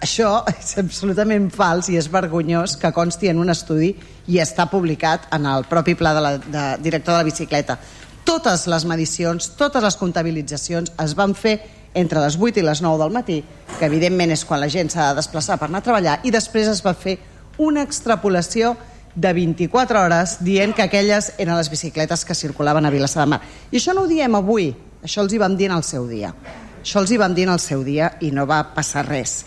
això 0.00 0.40
és 0.56 0.74
absolutament 0.80 1.50
fals 1.54 1.90
i 1.92 1.98
és 2.00 2.10
vergonyós 2.10 2.78
que 2.80 2.92
consti 2.96 3.30
en 3.30 3.42
un 3.42 3.52
estudi 3.52 3.92
i 4.32 4.40
està 4.42 4.66
publicat 4.72 5.28
en 5.36 5.48
el 5.50 5.68
propi 5.70 5.94
pla 5.94 6.14
de 6.16 6.24
la 6.24 6.36
de, 6.40 6.64
director 6.82 7.14
de 7.14 7.20
la 7.20 7.28
bicicleta. 7.28 7.78
Totes 8.24 8.66
les 8.70 8.84
medicions, 8.86 9.52
totes 9.58 9.84
les 9.84 9.96
comptabilitzacions 10.00 10.92
es 11.02 11.16
van 11.18 11.34
fer 11.34 11.58
entre 11.94 12.20
les 12.22 12.36
8 12.38 12.60
i 12.60 12.64
les 12.64 12.80
9 12.84 13.00
del 13.02 13.12
matí, 13.12 13.40
que 13.78 13.88
evidentment 13.88 14.30
és 14.30 14.44
quan 14.46 14.60
la 14.62 14.70
gent 14.70 14.92
s'ha 14.92 15.10
de 15.10 15.18
desplaçar 15.18 15.56
per 15.58 15.66
anar 15.66 15.80
a 15.82 15.86
treballar, 15.88 16.20
i 16.22 16.30
després 16.30 16.68
es 16.70 16.84
va 16.84 16.94
fer 16.94 17.16
una 17.58 17.82
extrapolació 17.82 18.76
de 19.14 19.32
24 19.32 20.00
hores 20.00 20.36
dient 20.44 20.74
que 20.74 20.84
aquelles 20.86 21.32
eren 21.38 21.56
les 21.58 21.70
bicicletes 21.70 22.24
que 22.24 22.34
circulaven 22.34 22.86
a 22.86 22.90
Vilassar 22.90 23.24
de 23.24 23.30
Mar. 23.34 23.40
I 23.70 23.78
això 23.80 23.94
no 23.94 24.04
ho 24.04 24.10
diem 24.10 24.34
avui, 24.38 24.70
això 25.02 25.24
els 25.24 25.34
hi 25.34 25.40
vam 25.42 25.56
dir 25.56 25.70
en 25.70 25.76
el 25.78 25.84
seu 25.86 26.06
dia. 26.08 26.32
Això 26.80 27.02
els 27.02 27.10
hi 27.10 27.18
vam 27.20 27.34
dir 27.34 27.48
en 27.48 27.54
el 27.54 27.60
seu 27.60 27.82
dia 27.84 28.14
i 28.20 28.30
no 28.32 28.46
va 28.48 28.62
passar 28.74 29.04
res. 29.08 29.44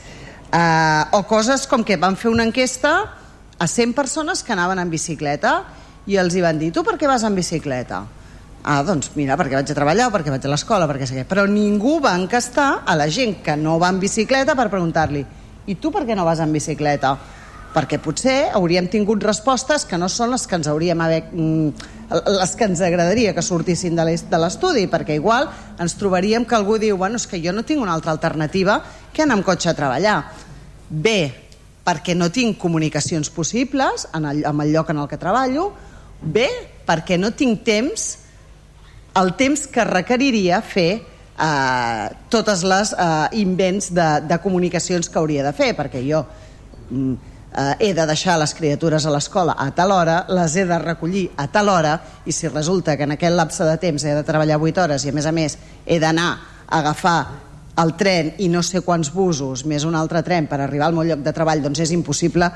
Uh, 0.53 1.09
o 1.17 1.23
coses 1.25 1.65
com 1.65 1.83
que 1.83 1.97
van 1.97 2.17
fer 2.19 2.29
una 2.29 2.45
enquesta 2.45 2.93
a 3.57 3.67
100 3.67 3.95
persones 3.97 4.43
que 4.43 4.53
anaven 4.53 4.81
en 4.83 4.91
bicicleta 4.91 5.63
i 6.05 6.19
els 6.19 6.35
hi 6.35 6.43
van 6.43 6.59
dir, 6.59 6.69
tu 6.75 6.83
per 6.83 6.97
què 6.99 7.07
vas 7.09 7.23
en 7.23 7.33
bicicleta? 7.33 8.03
Ah, 8.63 8.79
doncs 8.85 9.09
mira, 9.17 9.35
perquè 9.35 9.57
vaig 9.57 9.71
a 9.71 9.75
treballar 9.75 10.07
perquè 10.11 10.31
vaig 10.31 10.45
a 10.47 10.51
l'escola, 10.51 10.87
perquè 10.87 11.07
sé 11.07 11.17
què. 11.17 11.23
Però 11.27 11.43
ningú 11.49 11.97
va 12.03 12.13
encastar 12.15 12.83
a 12.87 12.95
la 12.95 13.09
gent 13.11 13.41
que 13.43 13.57
no 13.59 13.75
va 13.79 13.89
en 13.91 13.99
bicicleta 13.99 14.55
per 14.55 14.69
preguntar-li 14.71 15.23
i 15.67 15.75
tu 15.79 15.91
per 15.91 16.03
què 16.07 16.15
no 16.15 16.25
vas 16.27 16.39
en 16.43 16.51
bicicleta? 16.51 17.15
Perquè 17.73 17.97
potser 18.01 18.53
hauríem 18.53 18.87
tingut 18.91 19.23
respostes 19.25 19.87
que 19.89 19.97
no 19.97 20.07
són 20.11 20.31
les 20.33 20.45
que 20.47 20.57
ens 20.59 20.69
hauríem 20.69 21.01
haver, 21.01 21.23
mm, 21.31 21.69
les 22.37 22.55
que 22.55 22.67
ens 22.69 22.81
agradaria 22.81 23.33
que 23.33 23.41
sortissin 23.41 23.95
de 23.95 24.37
l'estudi, 24.37 24.85
perquè 24.87 25.15
igual 25.15 25.49
ens 25.79 25.95
trobaríem 25.97 26.45
que 26.45 26.55
algú 26.55 26.77
diu 26.77 26.97
bueno, 26.97 27.17
és 27.17 27.25
que 27.27 27.41
jo 27.41 27.51
no 27.51 27.63
tinc 27.63 27.81
una 27.81 27.93
altra 27.93 28.11
alternativa 28.11 28.83
que 29.11 29.23
anar 29.23 29.37
amb 29.37 29.45
cotxe 29.45 29.69
a 29.69 29.73
treballar. 29.73 30.23
Bé, 30.89 31.33
perquè 31.83 32.15
no 32.15 32.29
tinc 32.31 32.57
comunicacions 32.57 33.29
possibles 33.29 34.07
en 34.13 34.25
el, 34.25 34.45
en 34.45 34.61
el 34.61 34.71
lloc 34.71 34.89
en 34.89 34.99
el 34.99 35.07
que 35.07 35.17
treballo, 35.17 35.71
B, 36.21 36.45
perquè 36.85 37.17
no 37.17 37.31
tinc 37.31 37.63
temps, 37.65 38.19
el 39.19 39.33
temps 39.35 39.67
que 39.67 39.83
requeriria 39.83 40.61
fer 40.61 41.01
eh, 41.01 42.07
totes 42.29 42.63
les 42.63 42.93
eh, 42.93 43.27
invents 43.41 43.91
de, 43.93 44.07
de 44.29 44.39
comunicacions 44.39 45.09
que 45.09 45.19
hauria 45.19 45.43
de 45.43 45.53
fer, 45.57 45.73
perquè 45.75 46.01
jo 46.05 46.23
mm, 46.89 47.32
eh, 47.53 47.75
he 47.79 47.93
de 47.93 48.05
deixar 48.09 48.37
les 48.41 48.53
criatures 48.57 49.05
a 49.05 49.13
l'escola 49.13 49.55
a 49.59 49.69
tal 49.75 49.91
hora, 49.91 50.23
les 50.29 50.55
he 50.55 50.65
de 50.65 50.79
recollir 50.79 51.29
a 51.37 51.47
tal 51.47 51.69
hora, 51.69 51.95
i 52.25 52.31
si 52.31 52.47
resulta 52.47 52.97
que 52.97 53.07
en 53.07 53.15
aquest 53.15 53.35
lapse 53.35 53.63
de 53.63 53.77
temps 53.77 54.03
he 54.03 54.15
de 54.15 54.25
treballar 54.27 54.59
8 54.61 54.83
hores 54.83 55.05
i 55.05 55.13
a 55.13 55.15
més 55.15 55.25
a 55.25 55.33
més 55.35 55.57
he 55.85 55.99
d'anar 55.99 56.29
a 56.67 56.79
agafar 56.79 57.17
el 57.81 57.95
tren 57.97 58.33
i 58.37 58.49
no 58.53 58.61
sé 58.61 58.83
quants 58.85 59.09
busos 59.13 59.65
més 59.65 59.85
un 59.85 59.95
altre 59.97 60.21
tren 60.25 60.45
per 60.47 60.59
arribar 60.61 60.91
al 60.91 60.97
meu 60.97 61.05
lloc 61.07 61.23
de 61.25 61.33
treball, 61.33 61.63
doncs 61.63 61.81
és 61.85 61.93
impossible 61.95 62.49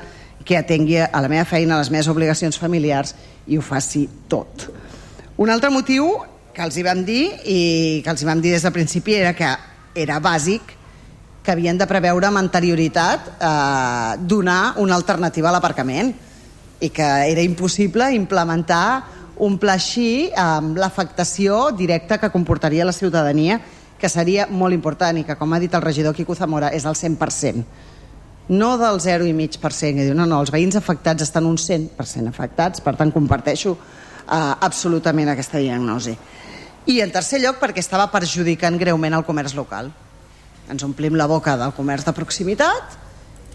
que 0.44 0.56
atengui 0.58 1.00
a 1.02 1.20
la 1.20 1.28
meva 1.28 1.44
feina, 1.44 1.74
a 1.74 1.82
les 1.82 1.90
meves 1.90 2.08
obligacions 2.08 2.58
familiars 2.58 3.14
i 3.46 3.58
ho 3.58 3.62
faci 3.64 4.06
tot. 4.30 4.68
Un 5.38 5.50
altre 5.50 5.70
motiu 5.74 6.12
que 6.54 6.62
els 6.64 6.78
hi 6.78 6.86
vam 6.86 7.04
dir 7.06 7.24
i 7.46 7.58
que 8.04 8.10
els 8.10 8.22
hi 8.22 8.26
vam 8.26 8.40
dir 8.42 8.54
des 8.54 8.64
del 8.66 8.74
principi 8.74 9.18
era 9.18 9.34
que 9.34 9.50
era 9.98 10.18
bàsic 10.22 10.77
que 11.48 11.54
havien 11.56 11.78
de 11.80 11.86
preveure 11.88 12.28
amb 12.28 12.36
anterioritat 12.36 13.30
eh, 13.40 14.16
donar 14.28 14.74
una 14.84 14.98
alternativa 15.00 15.48
a 15.48 15.54
l'aparcament 15.54 16.10
i 16.84 16.90
que 16.92 17.06
era 17.32 17.40
impossible 17.40 18.10
implementar 18.12 19.38
un 19.40 19.56
pla 19.56 19.78
així 19.78 20.28
amb 20.36 20.76
l'afectació 20.76 21.70
directa 21.72 22.18
que 22.20 22.28
comportaria 22.28 22.84
la 22.84 22.92
ciutadania 22.92 23.56
que 23.98 24.10
seria 24.12 24.44
molt 24.50 24.76
important 24.76 25.16
i 25.16 25.24
que, 25.24 25.38
com 25.40 25.54
ha 25.56 25.60
dit 25.62 25.72
el 25.72 25.82
regidor 25.82 26.12
Quico 26.14 26.36
Zamora, 26.36 26.68
és 26.68 26.84
el 26.84 26.94
100%. 26.94 27.64
No 28.52 28.68
del 28.76 29.00
0,5%, 29.00 29.96
que 29.96 30.04
diu, 30.04 30.14
no, 30.14 30.26
no, 30.28 30.42
els 30.44 30.52
veïns 30.52 30.76
afectats 30.76 31.24
estan 31.24 31.48
un 31.48 31.56
100% 31.56 32.28
afectats, 32.28 32.84
per 32.84 32.94
tant 33.00 33.10
comparteixo 33.12 33.72
eh, 33.72 34.36
absolutament 34.68 35.32
aquesta 35.32 35.64
diagnosi. 35.64 36.12
I 36.92 37.00
en 37.00 37.16
tercer 37.16 37.40
lloc, 37.40 37.56
perquè 37.60 37.80
estava 37.80 38.06
perjudicant 38.12 38.76
greument 38.78 39.16
el 39.16 39.26
comerç 39.26 39.56
local. 39.56 39.90
Ens 40.68 40.84
omplim 40.84 41.16
la 41.16 41.26
boca 41.26 41.56
del 41.56 41.72
comerç 41.76 42.04
de 42.06 42.14
proximitat 42.16 42.98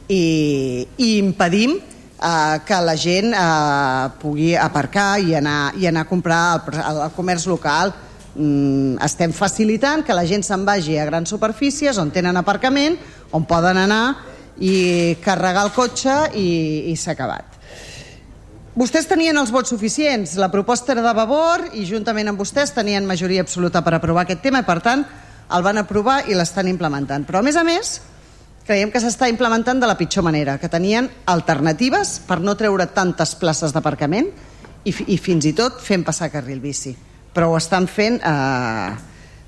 i, 0.07 0.87
i 0.97 1.09
impedim 1.19 1.75
eh, 1.77 2.57
que 2.65 2.79
la 2.81 2.95
gent 2.97 3.33
eh, 3.33 4.09
pugui 4.21 4.53
aparcar 4.57 5.19
i 5.21 5.35
anar, 5.37 5.73
i 5.77 5.87
anar 5.87 6.05
a 6.07 6.09
comprar 6.09 6.41
al, 6.57 7.01
al 7.07 7.13
comerç 7.15 7.47
local 7.51 7.93
mm, 8.35 8.99
estem 9.05 9.33
facilitant 9.35 10.03
que 10.05 10.15
la 10.17 10.25
gent 10.29 10.45
se'n 10.45 10.65
vagi 10.65 10.97
a 10.97 11.07
grans 11.09 11.29
superfícies 11.29 11.99
on 12.01 12.11
tenen 12.11 12.37
aparcament, 12.39 12.97
on 13.31 13.45
poden 13.49 13.79
anar 13.85 14.05
i 14.59 15.17
carregar 15.23 15.65
el 15.67 15.73
cotxe 15.73 16.13
i, 16.37 16.91
i 16.91 16.95
s'ha 16.97 17.15
acabat. 17.15 17.49
Vostès 18.73 19.05
tenien 19.05 19.37
els 19.37 19.51
vots 19.53 19.69
suficients, 19.69 20.31
la 20.41 20.49
proposta 20.49 20.95
era 20.95 21.03
de 21.05 21.11
Vavor 21.13 21.67
i 21.77 21.85
juntament 21.85 22.31
amb 22.31 22.39
vostès 22.41 22.73
tenien 22.73 23.05
majoria 23.05 23.43
absoluta 23.45 23.83
per 23.85 23.93
aprovar 23.93 24.23
aquest 24.25 24.41
tema 24.41 24.63
i 24.63 24.65
per 24.65 24.79
tant 24.81 25.03
el 25.51 25.63
van 25.65 25.81
aprovar 25.81 26.23
i 26.29 26.37
l'estan 26.37 26.71
implementant. 26.71 27.27
Però 27.27 27.39
a 27.39 27.45
més 27.45 27.59
a 27.59 27.65
més 27.67 27.95
creiem 28.63 28.91
que 28.91 29.01
s'està 29.03 29.27
implementant 29.27 29.81
de 29.81 29.87
la 29.89 29.97
pitjor 29.99 30.23
manera, 30.23 30.57
que 30.57 30.71
tenien 30.71 31.09
alternatives 31.27 32.21
per 32.27 32.39
no 32.39 32.55
treure 32.55 32.87
tantes 32.95 33.35
places 33.35 33.75
d'aparcament 33.75 34.29
i, 34.83 34.93
i 34.93 35.17
fins 35.17 35.49
i 35.49 35.55
tot 35.57 35.81
fent 35.83 36.05
passar 36.07 36.31
carril 36.31 36.63
bici 36.63 36.95
però 37.33 37.49
ho 37.49 37.57
estan 37.57 37.89
fent 37.89 38.21
eh, 38.21 38.93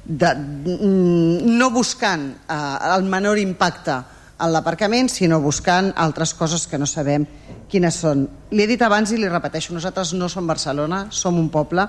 de, 0.04 0.34
mm, 0.34 1.56
no 1.56 1.70
buscant 1.72 2.28
eh, 2.50 2.58
el 2.98 3.06
menor 3.10 3.40
impacte 3.40 4.02
en 4.36 4.52
l'aparcament, 4.52 5.08
sinó 5.08 5.40
buscant 5.40 5.94
altres 5.96 6.34
coses 6.36 6.66
que 6.68 6.80
no 6.82 6.90
sabem 6.90 7.24
quines 7.72 8.02
són. 8.02 8.26
Li 8.52 8.66
he 8.66 8.68
dit 8.68 8.82
abans 8.84 9.14
i 9.14 9.20
li 9.22 9.30
repeteixo, 9.32 9.74
nosaltres 9.74 10.12
no 10.18 10.28
som 10.28 10.50
Barcelona, 10.50 11.06
som 11.10 11.40
un 11.40 11.48
poble, 11.54 11.86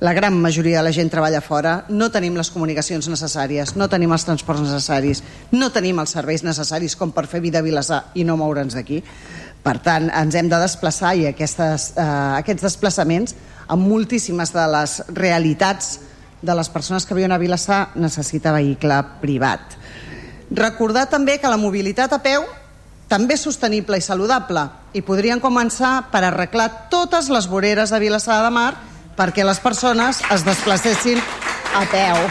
la 0.00 0.12
gran 0.12 0.38
majoria 0.40 0.78
de 0.78 0.84
la 0.84 0.92
gent 0.92 1.08
treballa 1.08 1.40
fora, 1.40 1.86
no 1.88 2.10
tenim 2.12 2.36
les 2.36 2.50
comunicacions 2.52 3.08
necessàries, 3.08 3.72
no 3.80 3.88
tenim 3.88 4.12
els 4.12 4.26
transports 4.28 4.60
necessaris, 4.60 5.22
no 5.52 5.70
tenim 5.72 5.98
els 6.02 6.12
serveis 6.12 6.44
necessaris 6.44 6.96
com 7.00 7.14
per 7.16 7.24
fer 7.30 7.40
vida 7.40 7.62
a 7.62 7.64
Vilassar 7.64 8.02
i 8.14 8.24
no 8.24 8.36
moure'ns 8.36 8.76
d'aquí. 8.76 9.00
Per 9.64 9.78
tant, 9.82 10.10
ens 10.12 10.36
hem 10.36 10.50
de 10.52 10.58
desplaçar 10.60 11.14
i 11.16 11.26
aquestes, 11.30 11.94
eh, 11.96 12.02
aquests 12.42 12.62
desplaçaments 12.68 13.34
amb 13.68 13.88
moltíssimes 13.88 14.52
de 14.52 14.66
les 14.70 15.00
realitats 15.08 16.00
de 16.42 16.54
les 16.54 16.68
persones 16.68 17.06
que 17.06 17.16
viuen 17.16 17.32
a 17.32 17.38
Vilassar 17.38 17.96
necessita 17.96 18.52
vehicle 18.52 19.00
privat. 19.22 19.78
Recordar 20.50 21.08
també 21.10 21.40
que 21.40 21.48
la 21.48 21.56
mobilitat 21.56 22.12
a 22.12 22.20
peu 22.22 22.44
també 23.08 23.34
és 23.34 23.40
sostenible 23.42 23.96
i 23.98 24.04
saludable 24.04 24.68
i 24.92 25.02
podrien 25.02 25.40
començar 25.40 26.10
per 26.12 26.22
arreglar 26.22 26.88
totes 26.90 27.30
les 27.30 27.48
voreres 27.48 27.90
de 27.90 27.98
Vilassar 28.02 28.42
de 28.44 28.50
Mar 28.50 28.74
perquè 29.16 29.44
les 29.44 29.60
persones 29.64 30.20
es 30.32 30.44
desplacessin 30.44 31.20
a 31.74 31.84
peu. 31.90 32.28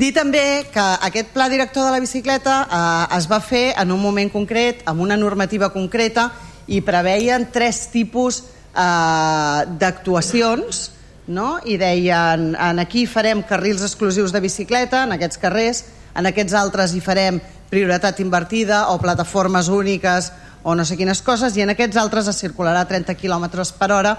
Dir 0.00 0.12
també 0.16 0.70
que 0.72 0.86
aquest 1.08 1.32
pla 1.34 1.48
director 1.50 1.84
de 1.84 1.90
la 1.92 2.00
bicicleta 2.00 2.60
eh, 2.64 3.16
es 3.18 3.26
va 3.28 3.40
fer 3.44 3.74
en 3.76 3.90
un 3.92 4.00
moment 4.00 4.30
concret, 4.32 4.84
amb 4.88 5.02
una 5.04 5.18
normativa 5.18 5.68
concreta 5.74 6.30
i 6.70 6.80
preveien 6.80 7.48
tres 7.52 7.88
tipus 7.92 8.40
eh, 8.40 9.60
d'actuacions 9.82 10.84
no? 11.26 11.58
i 11.66 11.76
deien 11.76 12.52
en 12.54 12.82
aquí 12.82 13.04
farem 13.06 13.42
carrils 13.42 13.82
exclusius 13.82 14.32
de 14.32 14.40
bicicleta 14.40 15.04
en 15.04 15.16
aquests 15.18 15.42
carrers, 15.42 15.84
en 16.14 16.30
aquests 16.30 16.54
altres 16.54 16.94
hi 16.94 17.02
farem 17.04 17.40
prioritat 17.70 18.18
invertida 18.22 18.86
o 18.94 18.98
plataformes 19.02 19.68
úniques 19.68 20.30
o 20.62 20.74
no 20.74 20.84
sé 20.84 20.96
quines 20.96 21.22
coses 21.24 21.56
i 21.56 21.64
en 21.64 21.72
aquests 21.72 21.98
altres 22.00 22.28
es 22.28 22.40
circularà 22.40 22.84
a 22.84 22.88
30 22.88 23.16
km 23.16 23.48
per 23.78 23.90
hora 23.92 24.14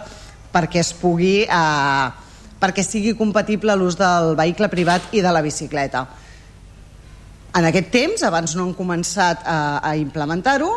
perquè 0.52 0.82
es 0.82 0.92
pugui 0.98 1.44
eh, 1.46 2.08
perquè 2.62 2.86
sigui 2.86 3.16
compatible 3.18 3.76
l'ús 3.76 3.98
del 3.98 4.36
vehicle 4.38 4.70
privat 4.70 5.14
i 5.18 5.22
de 5.22 5.32
la 5.34 5.42
bicicleta. 5.42 6.06
En 7.58 7.66
aquest 7.68 7.90
temps, 7.92 8.22
abans 8.24 8.54
no 8.56 8.68
han 8.68 8.76
començat 8.78 9.42
a, 9.44 9.82
a 9.84 9.96
implementar-ho, 10.00 10.70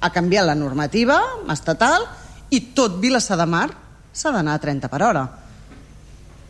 ha 0.00 0.10
canviat 0.14 0.46
la 0.46 0.56
normativa 0.58 1.18
estatal 1.52 2.04
i 2.50 2.60
tot 2.76 2.98
Vilassar 3.00 3.38
de 3.40 3.46
Mar 3.48 3.68
s'ha 4.12 4.32
d'anar 4.34 4.58
a 4.58 4.62
30 4.62 4.90
per 4.90 5.02
hora. 5.06 5.22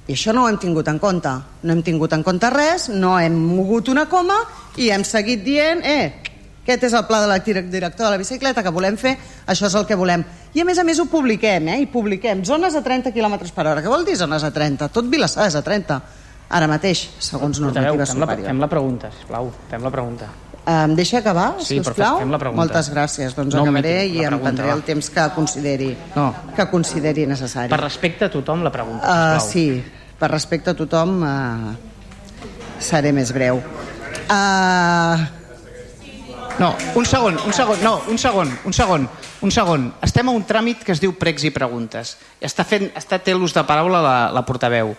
I 0.08 0.16
això 0.16 0.32
no 0.32 0.46
ho 0.46 0.48
hem 0.48 0.56
tingut 0.56 0.88
en 0.88 0.98
compte. 0.98 1.30
No 1.62 1.74
hem 1.74 1.82
tingut 1.84 2.14
en 2.16 2.24
compte 2.24 2.48
res, 2.50 2.88
no 2.88 3.18
hem 3.20 3.36
mogut 3.36 3.90
una 3.92 4.06
coma 4.08 4.38
i 4.80 4.88
hem 4.94 5.04
seguit 5.04 5.44
dient 5.44 5.84
eh, 5.84 6.37
aquest 6.68 6.84
és 6.84 6.92
el 6.92 7.06
pla 7.08 7.22
de 7.24 7.28
la 7.30 7.38
director 7.40 8.04
de 8.06 8.10
la 8.12 8.18
bicicleta 8.20 8.62
que 8.62 8.68
volem 8.70 8.96
fer, 9.00 9.16
això 9.48 9.66
és 9.70 9.74
el 9.74 9.86
que 9.88 9.96
volem. 9.96 10.22
I 10.52 10.60
a 10.60 10.64
més 10.68 10.78
a 10.78 10.84
més 10.84 10.98
ho 11.00 11.06
publiquem, 11.08 11.68
eh? 11.72 11.78
I 11.80 11.86
publiquem 11.88 12.44
zones 12.44 12.74
a 12.76 12.82
30 12.84 13.12
km 13.16 13.38
per 13.56 13.66
hora. 13.66 13.80
Què 13.82 13.88
vol 13.88 14.04
dir 14.04 14.16
zones 14.20 14.44
a 14.44 14.50
30? 14.52 14.88
Tot 14.92 15.08
Vilassar 15.08 15.46
és 15.48 15.56
a 15.56 15.62
30. 15.64 15.96
Ara 16.50 16.68
mateix, 16.68 17.06
segons 17.20 17.58
normativa 17.60 17.92
fem 18.06 18.20
la, 18.20 18.26
superior. 18.26 18.46
fem 18.48 18.60
la 18.60 18.68
pregunta, 18.68 19.10
sisplau. 19.16 19.50
Fem 19.70 19.82
la 19.84 19.90
pregunta. 19.90 20.28
Em 20.68 20.94
deixa 20.96 21.18
acabar, 21.22 21.54
Sí, 21.60 21.64
si 21.76 21.80
us 21.80 21.88
plau? 21.96 22.18
fem 22.20 22.30
la 22.30 22.38
pregunta. 22.38 22.60
Moltes 22.60 22.90
gràcies. 22.92 23.34
Doncs 23.34 23.54
No 23.54 23.62
acabaré 23.62 24.06
i 24.06 24.24
em 24.24 24.38
prendré 24.38 24.68
el 24.70 24.82
temps 24.84 25.08
que 25.10 25.24
consideri, 25.34 25.94
no. 26.14 26.34
que 26.56 26.66
consideri 26.68 27.24
necessari. 27.26 27.70
Per 27.72 27.80
respecte 27.80 28.26
a 28.26 28.30
tothom, 28.30 28.62
la 28.64 28.70
pregunta, 28.72 29.04
Uh, 29.08 29.40
sisplau. 29.40 29.50
sí, 29.50 29.84
per 30.18 30.30
respecte 30.30 30.70
a 30.70 30.74
tothom 30.76 31.22
uh, 31.22 31.74
seré 32.78 33.12
més 33.12 33.32
breu. 33.32 33.62
Uh, 34.28 35.37
No, 36.58 36.74
un 36.98 37.06
segon, 37.06 37.36
un 37.46 37.52
segon, 37.54 37.78
no, 37.84 38.00
un 38.10 38.18
segon, 38.18 38.50
un 38.66 38.72
segon, 38.74 39.04
un 39.46 39.50
segon. 39.54 39.92
Estem 40.02 40.26
a 40.28 40.32
un 40.34 40.42
tràmit 40.42 40.82
que 40.82 40.90
es 40.90 40.98
diu 41.02 41.12
pregs 41.14 41.44
i 41.46 41.52
preguntes. 41.54 42.16
Està 42.42 42.64
fent, 42.66 42.88
està 42.98 43.20
té 43.22 43.34
l'ús 43.36 43.54
de 43.54 43.62
paraula 43.68 44.00
la, 44.02 44.16
la 44.34 44.42
portaveu. 44.46 44.90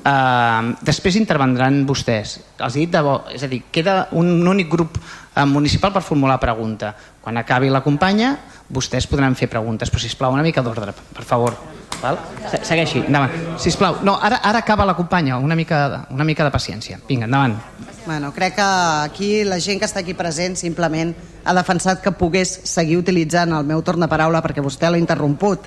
Uh, 0.00 0.72
després 0.82 1.18
intervendran 1.20 1.82
vostès. 1.86 2.38
Els 2.56 2.74
he 2.78 2.86
dit 2.86 2.90
de 2.94 3.02
bo, 3.04 3.18
és 3.30 3.44
a 3.44 3.50
dir, 3.52 3.60
queda 3.70 4.08
un 4.16 4.32
únic 4.48 4.70
grup 4.72 4.96
uh, 4.96 5.44
municipal 5.46 5.92
per 5.92 6.02
formular 6.02 6.40
pregunta. 6.42 6.94
Quan 7.22 7.36
acabi 7.36 7.68
la 7.70 7.82
companya, 7.84 8.32
vostès 8.72 9.06
podran 9.06 9.36
fer 9.36 9.50
preguntes, 9.52 9.92
però 9.92 10.00
sisplau, 10.02 10.32
una 10.34 10.42
mica 10.42 10.64
d'ordre, 10.64 10.96
per 11.14 11.24
favor. 11.28 11.54
Val? 12.00 12.16
Se- 12.50 12.64
Segueixi, 12.64 13.04
endavant. 13.04 13.36
Sisplau, 13.60 14.00
no, 14.08 14.16
ara, 14.24 14.40
ara 14.42 14.64
acaba 14.64 14.88
la 14.88 14.96
companya, 14.96 15.36
una 15.36 15.54
mica, 15.54 16.06
una 16.10 16.24
mica 16.24 16.48
de 16.48 16.50
paciència. 16.56 16.98
Vinga, 17.06 17.28
endavant. 17.28 17.60
Bueno, 18.06 18.34
crec 18.34 18.56
que 18.56 18.60
aquí 18.60 19.44
la 19.44 19.56
gent 19.56 19.78
que 19.80 19.86
està 19.88 20.02
aquí 20.02 20.12
present 20.12 20.58
simplement 20.60 21.14
ha 21.44 21.54
defensat 21.56 22.02
que 22.04 22.12
pogués 22.12 22.50
seguir 22.68 22.98
utilitzant 23.00 23.54
el 23.56 23.64
meu 23.64 23.80
torn 23.80 24.02
de 24.04 24.08
paraula 24.12 24.42
perquè 24.44 24.60
vostè 24.60 24.90
l'ha 24.90 25.00
interromput. 25.00 25.64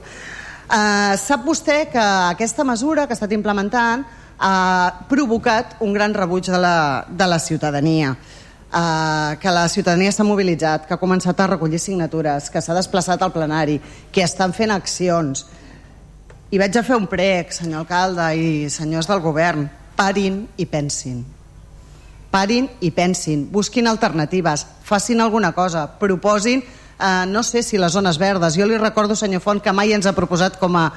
Uh, 0.68 1.16
sap 1.18 1.48
vostè 1.48 1.88
que 1.90 2.04
aquesta 2.04 2.62
mesura 2.68 3.08
que 3.08 3.16
ha 3.16 3.18
estat 3.18 3.34
implementant 3.34 4.04
ha 4.38 5.06
provocat 5.10 5.80
un 5.82 5.96
gran 5.96 6.14
rebuig 6.14 6.46
de 6.46 6.60
la, 6.62 7.06
de 7.10 7.28
la 7.28 7.40
ciutadania. 7.40 8.12
Uh, 8.68 9.40
que 9.42 9.50
la 9.50 9.66
ciutadania 9.72 10.12
s'ha 10.12 10.26
mobilitzat, 10.28 10.86
que 10.86 10.94
ha 10.94 11.02
començat 11.02 11.40
a 11.40 11.48
recollir 11.48 11.80
signatures, 11.82 12.52
que 12.52 12.62
s'ha 12.62 12.76
desplaçat 12.78 13.24
al 13.24 13.34
plenari, 13.34 13.80
que 14.12 14.22
estan 14.22 14.54
fent 14.54 14.76
accions. 14.76 15.48
I 16.52 16.62
vaig 16.62 16.78
a 16.78 16.86
fer 16.86 17.00
un 17.00 17.10
prec, 17.10 17.56
senyor 17.56 17.88
alcalde 17.88 18.30
i 18.38 18.70
senyors 18.70 19.10
del 19.10 19.26
govern, 19.26 19.66
parin 19.98 20.44
i 20.60 20.68
pensin 20.70 21.26
parin 22.32 22.70
i 22.82 22.92
pensin, 22.92 23.48
busquin 23.52 23.88
alternatives, 23.88 24.66
facin 24.84 25.22
alguna 25.22 25.54
cosa, 25.54 25.88
proposin, 26.00 26.64
eh, 26.64 27.26
no 27.28 27.44
sé 27.44 27.64
si 27.64 27.78
les 27.78 27.92
zones 27.92 28.18
verdes, 28.18 28.56
jo 28.56 28.66
li 28.66 28.78
recordo, 28.78 29.16
senyor 29.16 29.42
Font, 29.42 29.62
que 29.64 29.74
mai 29.74 29.94
ens 29.94 30.06
ha 30.06 30.16
proposat 30.16 30.60
com 30.60 30.76
a, 30.76 30.92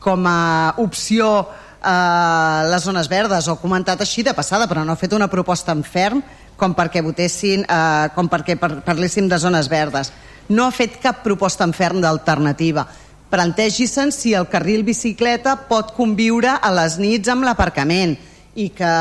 com 0.00 0.26
a 0.26 0.74
opció 0.82 1.48
eh, 1.82 2.68
les 2.70 2.82
zones 2.82 3.08
verdes, 3.08 3.48
o 3.48 3.58
comentat 3.60 4.00
així 4.00 4.22
de 4.22 4.34
passada, 4.34 4.68
però 4.68 4.84
no 4.84 4.92
ha 4.92 5.00
fet 5.00 5.12
una 5.12 5.30
proposta 5.30 5.72
en 5.72 5.84
ferm 5.84 6.22
com 6.56 6.76
perquè 6.78 7.02
votessin, 7.02 7.64
eh, 7.66 8.08
com 8.14 8.28
perquè 8.30 8.58
par 8.58 8.82
parléssim 8.86 9.28
de 9.28 9.38
zones 9.38 9.68
verdes. 9.68 10.12
No 10.48 10.66
ha 10.66 10.74
fet 10.74 10.98
cap 11.02 11.22
proposta 11.22 11.64
en 11.64 11.72
ferm 11.72 12.00
d'alternativa. 12.02 12.86
Plantegi-se'n 13.32 14.12
si 14.12 14.34
el 14.36 14.48
carril 14.52 14.84
bicicleta 14.84 15.56
pot 15.68 15.94
conviure 15.96 16.58
a 16.60 16.70
les 16.74 16.98
nits 17.00 17.30
amb 17.32 17.46
l'aparcament 17.46 18.18
i 18.54 18.68
que 18.68 18.92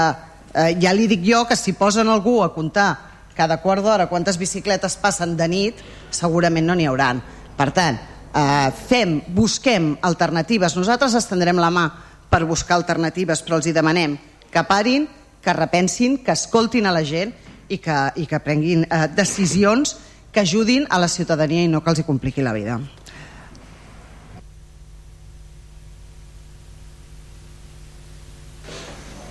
eh, 0.53 0.75
ja 0.81 0.93
li 0.93 1.07
dic 1.07 1.23
jo 1.25 1.45
que 1.47 1.55
si 1.55 1.73
posen 1.73 2.09
algú 2.09 2.41
a 2.43 2.53
comptar 2.53 2.91
cada 3.35 3.61
quart 3.61 3.83
d'hora 3.83 4.09
quantes 4.09 4.37
bicicletes 4.37 4.97
passen 5.01 5.35
de 5.37 5.47
nit, 5.47 5.83
segurament 6.11 6.67
no 6.67 6.75
n'hi 6.75 6.87
hauran. 6.89 7.21
Per 7.57 7.69
tant, 7.71 7.99
eh, 8.33 8.71
fem, 8.87 9.21
busquem 9.27 9.97
alternatives. 10.01 10.75
Nosaltres 10.75 11.15
estendrem 11.15 11.57
la 11.57 11.71
mà 11.71 11.87
per 12.29 12.45
buscar 12.45 12.75
alternatives, 12.75 13.43
però 13.43 13.57
els 13.59 13.67
hi 13.67 13.73
demanem 13.73 14.17
que 14.51 14.63
parin, 14.63 15.07
que 15.41 15.53
repensin, 15.53 16.19
que 16.23 16.31
escoltin 16.31 16.85
a 16.85 16.91
la 16.91 17.03
gent 17.03 17.33
i 17.69 17.77
que, 17.77 17.97
i 18.15 18.27
que 18.27 18.39
prenguin 18.39 18.85
eh, 18.85 19.07
decisions 19.15 19.97
que 20.31 20.41
ajudin 20.41 20.87
a 20.89 20.99
la 20.99 21.07
ciutadania 21.07 21.63
i 21.63 21.67
no 21.67 21.81
que 21.83 21.91
els 21.91 21.99
hi 21.99 22.07
compliqui 22.07 22.43
la 22.43 22.53
vida. 22.53 22.79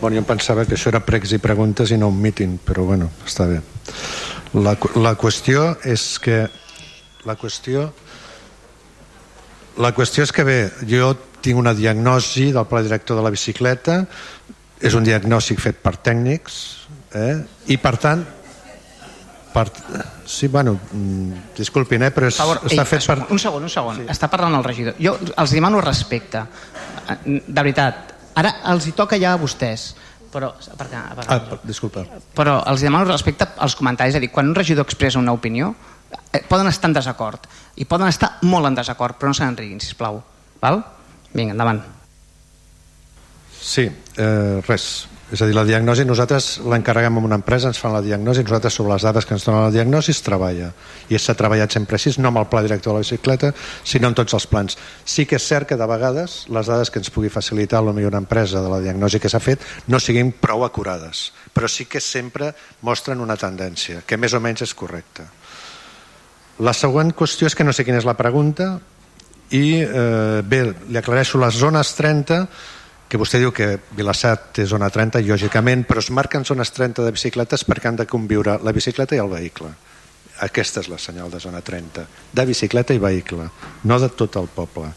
Bueno, 0.00 0.16
jo 0.16 0.22
em 0.22 0.28
pensava 0.28 0.64
que 0.64 0.76
això 0.78 0.88
era 0.88 1.02
pregs 1.04 1.34
i 1.36 1.38
preguntes 1.42 1.90
i 1.92 1.98
no 2.00 2.08
un 2.08 2.20
míting, 2.20 2.56
però 2.64 2.86
bueno, 2.88 3.10
està 3.28 3.46
bé. 3.50 3.60
La, 4.56 4.74
la 4.96 5.14
qüestió 5.20 5.74
és 5.86 6.14
que 6.22 6.46
la 7.28 7.36
qüestió 7.38 7.90
la 9.80 9.92
qüestió 9.96 10.24
és 10.24 10.32
que 10.34 10.44
bé, 10.44 10.58
jo 10.88 11.12
tinc 11.40 11.60
una 11.60 11.72
diagnosi 11.76 12.50
del 12.52 12.66
pla 12.68 12.82
director 12.84 13.16
de 13.16 13.24
la 13.24 13.32
bicicleta, 13.32 14.02
és 14.80 14.96
un 14.96 15.04
diagnòstic 15.04 15.60
fet 15.60 15.80
per 15.84 15.94
tècnics, 16.00 16.60
eh? 17.16 17.40
i 17.72 17.76
per 17.80 17.96
tant 18.00 18.24
per... 19.52 19.66
Sí, 20.30 20.46
bueno, 20.48 20.78
mm, 20.92 21.56
disculpin, 21.56 22.04
eh, 22.06 22.12
però 22.14 22.28
és, 22.30 22.36
favor, 22.38 22.60
està 22.62 22.84
ei, 22.84 22.88
fet 22.88 23.06
per... 23.10 23.16
Un 23.34 23.40
segon, 23.42 23.64
un 23.66 23.72
segon. 23.72 23.98
Sí. 23.98 24.06
Està 24.12 24.28
parlant 24.30 24.54
el 24.60 24.62
regidor. 24.64 24.94
Jo 25.02 25.16
els 25.18 25.54
demano 25.56 25.80
respecte. 25.82 26.44
Eh, 27.08 27.18
De 27.26 27.56
veritat. 27.58 28.14
Ara 28.40 28.54
els 28.72 28.86
hi 28.88 28.92
toca 28.96 29.18
ja 29.20 29.34
a 29.34 29.40
vostès. 29.40 29.90
Però, 30.30 30.52
perquè, 30.78 30.98
perquè, 31.18 31.34
Ah, 31.34 31.58
disculpa. 31.66 32.04
però 32.38 32.60
els 32.70 32.80
demano 32.84 33.04
respecte 33.08 33.48
als 33.58 33.74
comentaris. 33.74 34.14
És 34.14 34.18
a 34.18 34.20
dir, 34.22 34.30
quan 34.30 34.48
un 34.48 34.54
regidor 34.54 34.84
expressa 34.86 35.18
una 35.18 35.32
opinió, 35.34 35.74
eh, 36.32 36.44
poden 36.48 36.68
estar 36.70 36.88
en 36.88 36.94
desacord. 36.94 37.40
I 37.76 37.84
poden 37.84 38.06
estar 38.08 38.36
molt 38.42 38.66
en 38.66 38.76
desacord, 38.76 39.16
però 39.18 39.26
no 39.28 39.34
se 39.34 39.44
n'enriguin, 39.44 39.80
sisplau. 39.80 40.22
Val? 40.62 40.84
Vinga, 41.34 41.52
endavant. 41.52 41.82
Sí, 43.60 43.90
eh, 44.16 44.62
res. 44.66 45.08
És 45.30 45.38
a 45.38 45.46
dir, 45.46 45.54
la 45.54 45.62
diagnosi 45.62 46.02
nosaltres 46.02 46.56
l'encarreguem 46.66 47.20
a 47.20 47.22
una 47.22 47.36
empresa, 47.38 47.68
ens 47.70 47.78
fan 47.78 47.92
la 47.94 48.00
diagnosi, 48.02 48.42
nosaltres 48.42 48.74
sobre 48.74 48.96
les 48.96 49.04
dades 49.06 49.26
que 49.26 49.36
ens 49.36 49.44
donen 49.46 49.62
la 49.62 49.70
diagnosi 49.70 50.10
es 50.10 50.22
treballa. 50.26 50.72
I 51.06 51.18
s'ha 51.22 51.36
treballat 51.38 51.70
sempre 51.70 51.94
així, 51.94 52.10
no 52.18 52.32
amb 52.32 52.40
el 52.42 52.48
pla 52.50 52.64
director 52.66 52.90
de 52.90 52.98
la 52.98 53.04
bicicleta, 53.04 53.52
sinó 53.86 54.10
en 54.10 54.16
tots 54.18 54.34
els 54.34 54.48
plans. 54.50 54.74
Sí 55.06 55.28
que 55.30 55.38
és 55.38 55.46
cert 55.46 55.68
que 55.70 55.78
de 55.78 55.86
vegades 55.86 56.48
les 56.50 56.66
dades 56.66 56.90
que 56.90 56.98
ens 56.98 57.12
pugui 57.14 57.30
facilitar 57.30 57.78
potser 57.84 58.08
una 58.08 58.18
empresa 58.18 58.60
de 58.60 58.72
la 58.72 58.80
diagnosi 58.82 59.20
que 59.20 59.30
s'ha 59.30 59.38
fet 59.38 59.62
no 59.86 60.00
siguin 60.00 60.32
prou 60.32 60.64
acurades, 60.66 61.30
però 61.54 61.68
sí 61.68 61.86
que 61.86 62.00
sempre 62.00 62.50
mostren 62.82 63.20
una 63.20 63.36
tendència, 63.36 64.02
que 64.06 64.18
més 64.18 64.34
o 64.34 64.40
menys 64.40 64.66
és 64.66 64.74
correcta. 64.74 65.28
La 66.58 66.74
següent 66.74 67.14
qüestió 67.14 67.46
és 67.46 67.54
que 67.54 67.64
no 67.64 67.72
sé 67.72 67.86
quina 67.86 68.02
és 68.02 68.08
la 68.08 68.18
pregunta 68.18 68.80
i 69.50 69.78
eh, 69.78 70.42
bé, 70.42 70.64
li 70.90 70.98
aclareixo 70.98 71.38
les 71.38 71.54
zones 71.54 71.94
30 71.94 72.44
que 73.10 73.18
vostè 73.18 73.40
diu 73.42 73.50
que 73.50 73.72
Vilassat 73.98 74.52
té 74.54 74.64
zona 74.70 74.86
30, 74.86 75.18
lògicament, 75.26 75.82
però 75.88 75.98
es 75.98 76.12
marquen 76.14 76.44
zones 76.46 76.70
30 76.70 77.02
de 77.02 77.10
bicicletes 77.10 77.64
perquè 77.66 77.90
han 77.90 77.98
de 77.98 78.06
conviure 78.06 78.60
la 78.62 78.72
bicicleta 78.72 79.16
i 79.16 79.22
el 79.22 79.32
vehicle. 79.32 79.72
Aquesta 80.46 80.80
és 80.84 80.88
la 80.88 80.98
senyal 81.02 81.32
de 81.32 81.40
zona 81.42 81.58
30, 81.60 82.06
de 82.32 82.44
bicicleta 82.46 82.94
i 82.94 83.02
vehicle, 83.02 83.48
no 83.82 83.98
de 83.98 84.12
tot 84.14 84.38
el 84.38 84.46
poble. 84.54 84.92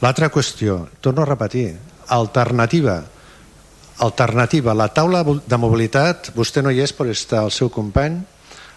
L'altra 0.00 0.30
qüestió, 0.32 0.80
torno 1.04 1.22
a 1.22 1.28
repetir, 1.28 1.68
alternativa, 2.16 2.96
alternativa, 4.00 4.72
la 4.74 4.88
taula 4.88 5.20
de 5.22 5.60
mobilitat, 5.60 6.32
vostè 6.34 6.64
no 6.64 6.72
hi 6.72 6.80
és 6.80 6.96
però 6.96 7.12
està 7.12 7.44
el 7.44 7.52
seu 7.52 7.68
company, 7.68 8.22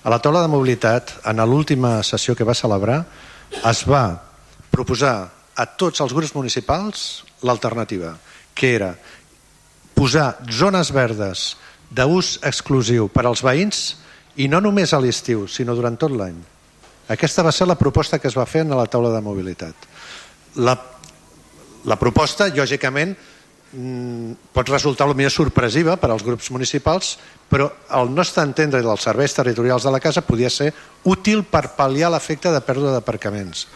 a 0.03 0.11
la 0.11 0.19
taula 0.19 0.43
de 0.43 0.51
mobilitat, 0.51 1.15
en 1.23 1.39
l'última 1.47 2.01
sessió 2.03 2.35
que 2.35 2.45
va 2.45 2.55
celebrar, 2.55 3.05
es 3.63 3.87
va 3.87 4.05
proposar 4.69 5.17
a 5.55 5.65
tots 5.79 6.03
els 6.03 6.13
grups 6.13 6.35
municipals 6.35 7.23
l'alternativa, 7.47 8.17
que 8.57 8.73
era 8.75 8.95
posar 9.97 10.35
zones 10.49 10.91
verdes 10.93 11.55
d'ús 11.89 12.37
exclusiu 12.45 13.07
per 13.09 13.25
als 13.25 13.41
veïns 13.45 13.95
i 14.37 14.49
no 14.51 14.59
només 14.61 14.93
a 14.93 14.99
l'estiu, 15.01 15.47
sinó 15.49 15.73
durant 15.77 15.97
tot 15.97 16.13
l'any. 16.13 16.35
Aquesta 17.09 17.45
va 17.45 17.53
ser 17.55 17.65
la 17.69 17.79
proposta 17.79 18.19
que 18.19 18.27
es 18.27 18.35
va 18.37 18.45
fer 18.45 18.65
en 18.65 18.75
la 18.75 18.85
taula 18.91 19.13
de 19.13 19.23
mobilitat. 19.23 19.87
La, 20.61 20.75
la 21.87 21.97
proposta, 21.97 22.49
lògicament, 22.51 23.15
mm, 23.71 24.51
pot 24.53 24.69
resultar 24.69 25.07
millor 25.13 25.31
sorpresiva 25.31 25.95
per 25.97 26.11
als 26.11 26.25
grups 26.27 26.51
municipals, 26.51 27.15
però 27.49 27.71
al 27.89 28.11
nostre 28.11 28.43
entendre 28.43 28.83
dels 28.83 29.07
serveis 29.07 29.33
territorials 29.33 29.87
de 29.87 29.91
la 29.91 30.03
casa 30.03 30.21
podia 30.21 30.49
ser 30.49 30.73
útil 31.05 31.45
per 31.47 31.71
pal·liar 31.77 32.11
l'efecte 32.11 32.51
de 32.51 32.61
pèrdua 32.61 32.91
d'aparcaments. 32.97 33.67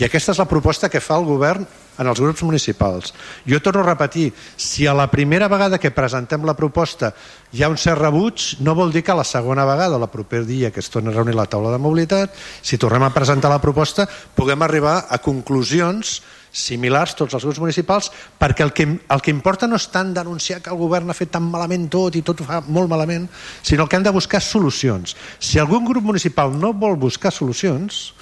I 0.00 0.06
aquesta 0.06 0.32
és 0.32 0.40
la 0.40 0.48
proposta 0.48 0.88
que 0.88 1.02
fa 1.02 1.18
el 1.20 1.26
govern 1.28 1.66
en 2.00 2.08
els 2.08 2.20
grups 2.20 2.42
municipals. 2.46 3.12
Jo 3.44 3.60
torno 3.60 3.82
a 3.82 3.90
repetir, 3.90 4.30
si 4.56 4.86
a 4.86 4.94
la 4.96 5.10
primera 5.12 5.48
vegada 5.52 5.78
que 5.78 5.92
presentem 5.92 6.44
la 6.48 6.56
proposta 6.56 7.12
hi 7.52 7.62
ha 7.62 7.68
un 7.68 7.76
cert 7.76 8.00
rebuig, 8.00 8.62
no 8.64 8.74
vol 8.74 8.92
dir 8.92 9.02
que 9.04 9.16
la 9.16 9.26
segona 9.28 9.66
vegada, 9.68 10.00
la 10.00 10.10
proper 10.10 10.44
dia 10.48 10.70
que 10.72 10.80
es 10.80 10.88
torni 10.90 11.12
a 11.12 11.16
reunir 11.16 11.36
la 11.36 11.46
taula 11.46 11.72
de 11.72 11.80
mobilitat, 11.82 12.32
si 12.62 12.78
tornem 12.80 13.04
a 13.04 13.12
presentar 13.12 13.52
la 13.52 13.60
proposta, 13.60 14.08
puguem 14.34 14.64
arribar 14.64 15.02
a 15.08 15.20
conclusions 15.20 16.22
similars 16.52 17.14
tots 17.16 17.32
els 17.32 17.44
grups 17.46 17.62
municipals 17.62 18.10
perquè 18.38 18.60
el 18.64 18.74
que, 18.76 18.84
el 18.84 19.22
que 19.24 19.32
importa 19.32 19.66
no 19.66 19.78
és 19.80 19.86
tant 19.88 20.12
denunciar 20.12 20.60
que 20.60 20.68
el 20.72 20.80
govern 20.80 21.08
ha 21.08 21.16
fet 21.16 21.32
tan 21.32 21.46
malament 21.48 21.88
tot 21.92 22.16
i 22.16 22.24
tot 22.24 22.40
ho 22.40 22.48
fa 22.48 22.60
molt 22.66 22.92
malament, 22.92 23.28
sinó 23.64 23.88
que 23.88 23.96
hem 23.96 24.04
de 24.04 24.12
buscar 24.12 24.42
solucions. 24.44 25.16
Si 25.40 25.58
algun 25.58 25.84
grup 25.88 26.04
municipal 26.04 26.52
no 26.52 26.74
vol 26.76 26.98
buscar 27.00 27.32
solucions, 27.32 28.12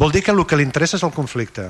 vol 0.00 0.12
dir 0.12 0.24
que 0.24 0.32
el 0.32 0.46
que 0.48 0.56
li 0.56 0.64
interessa 0.64 0.96
és 0.96 1.04
el 1.04 1.12
conflicte. 1.12 1.68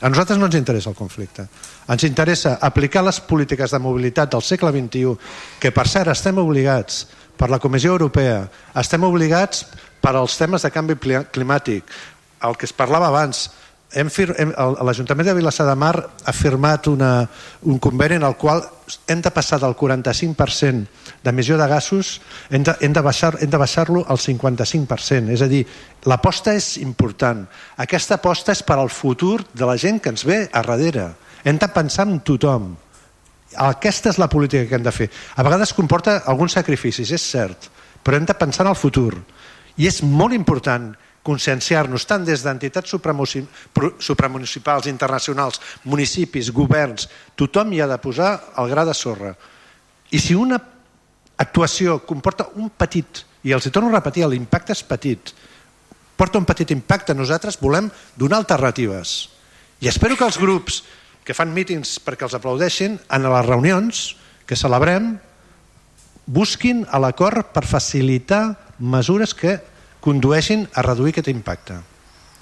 A 0.00 0.08
nosaltres 0.08 0.38
no 0.40 0.48
ens 0.48 0.56
interessa 0.56 0.90
el 0.92 0.96
conflicte. 0.96 1.46
Ens 1.88 2.04
interessa 2.04 2.58
aplicar 2.60 3.02
les 3.04 3.20
polítiques 3.24 3.72
de 3.72 3.80
mobilitat 3.80 4.30
del 4.32 4.44
segle 4.44 4.72
XXI, 4.72 5.16
que 5.60 5.72
per 5.72 5.86
cert 5.88 6.12
estem 6.12 6.36
obligats 6.40 7.06
per 7.40 7.48
la 7.48 7.58
Comissió 7.60 7.96
Europea, 7.96 8.42
estem 8.76 9.04
obligats 9.08 9.64
per 10.00 10.12
als 10.16 10.36
temes 10.36 10.64
de 10.64 10.72
canvi 10.72 10.96
climàtic, 11.32 11.88
el 12.44 12.56
que 12.56 12.68
es 12.68 12.76
parlava 12.76 13.08
abans, 13.08 13.48
hem 13.92 14.10
fir... 14.10 14.30
hem... 14.38 14.52
l'Ajuntament 14.86 15.26
de 15.26 15.34
Vilassar 15.34 15.66
de 15.68 15.74
Mar 15.78 15.94
ha 16.00 16.34
firmat 16.34 16.86
una, 16.90 17.28
un 17.66 17.78
conveni 17.82 18.18
en 18.20 18.26
el 18.26 18.36
qual 18.38 18.62
hem 19.10 19.22
de 19.22 19.30
passar 19.34 19.60
del 19.62 19.74
45% 19.76 20.86
d'emissió 21.24 21.58
de 21.58 21.66
gasos, 21.68 22.20
hem 22.50 22.64
de, 22.66 22.74
hem 22.80 22.94
de 22.94 23.02
baixar-lo 23.02 23.58
baixar 23.58 23.86
al 23.90 24.20
55%. 24.22 25.34
És 25.34 25.42
a 25.42 25.48
dir, 25.50 25.64
l'aposta 26.06 26.54
és 26.54 26.76
important. 26.80 27.42
Aquesta 27.82 28.18
aposta 28.20 28.54
és 28.54 28.62
per 28.62 28.78
al 28.78 28.90
futur 28.90 29.40
de 29.52 29.66
la 29.66 29.76
gent 29.76 30.00
que 30.00 30.14
ens 30.14 30.24
ve 30.24 30.46
a 30.46 30.62
darrere. 30.62 31.10
Hem 31.44 31.58
de 31.58 31.68
pensar 31.74 32.06
en 32.08 32.20
tothom. 32.20 32.72
Aquesta 33.56 34.12
és 34.12 34.18
la 34.22 34.30
política 34.30 34.68
que 34.68 34.78
hem 34.78 34.86
de 34.86 34.94
fer. 34.94 35.10
A 35.36 35.42
vegades 35.42 35.74
comporta 35.74 36.20
alguns 36.30 36.54
sacrificis, 36.54 37.10
és 37.10 37.22
cert, 37.22 37.70
però 38.04 38.16
hem 38.16 38.26
de 38.28 38.36
pensar 38.38 38.64
en 38.64 38.70
el 38.70 38.78
futur. 38.78 39.16
I 39.80 39.88
és 39.88 40.02
molt 40.02 40.36
important 40.36 40.92
conscienciar-nos 41.22 42.06
tant 42.08 42.24
des 42.24 42.42
d'entitats 42.42 42.88
supramunicipals, 42.90 44.86
internacionals, 44.88 45.60
municipis, 45.84 46.50
governs, 46.52 47.08
tothom 47.36 47.72
hi 47.72 47.80
ha 47.82 47.88
de 47.90 47.98
posar 48.00 48.32
el 48.58 48.70
gra 48.72 48.84
de 48.88 48.94
sorra. 48.96 49.34
I 50.10 50.18
si 50.18 50.34
una 50.34 50.58
actuació 51.40 52.00
comporta 52.06 52.48
un 52.56 52.70
petit, 52.70 53.24
i 53.44 53.52
els 53.52 53.66
hi 53.66 53.72
torno 53.72 53.88
a 53.92 53.98
repetir, 53.98 54.26
l'impacte 54.28 54.72
és 54.72 54.82
petit, 54.84 55.32
porta 56.16 56.40
un 56.40 56.44
petit 56.48 56.70
impacte, 56.72 57.14
nosaltres 57.16 57.60
volem 57.60 57.90
donar 58.16 58.40
alternatives. 58.40 59.30
I 59.80 59.88
espero 59.88 60.16
que 60.16 60.26
els 60.26 60.36
grups 60.40 60.82
que 61.24 61.36
fan 61.36 61.52
mítings 61.52 61.98
perquè 62.04 62.26
els 62.26 62.36
aplaudeixin 62.36 62.98
en 63.08 63.28
les 63.28 63.46
reunions 63.46 64.16
que 64.48 64.56
celebrem 64.56 65.14
busquin 66.26 66.84
l'acord 67.00 67.52
per 67.54 67.64
facilitar 67.68 68.56
mesures 68.78 69.32
que 69.34 69.58
condueixin 70.00 70.66
a 70.74 70.84
reduir 70.86 71.14
aquest 71.14 71.30
impacte. 71.32 71.78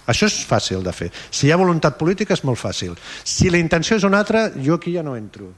Això 0.08 0.24
és 0.30 0.40
fàcil 0.48 0.82
de 0.84 0.92
fer. 0.96 1.10
Si 1.30 1.46
hi 1.46 1.52
ha 1.52 1.60
voluntat 1.60 1.98
política 2.00 2.32
és 2.32 2.44
molt 2.48 2.60
fàcil. 2.60 2.94
Si 3.24 3.50
la 3.52 3.60
intenció 3.60 3.98
és 3.98 4.06
una 4.08 4.22
altra, 4.22 4.48
jo 4.56 4.78
aquí 4.78 4.94
ja 4.94 5.04
no 5.04 5.16
entro. 5.18 5.50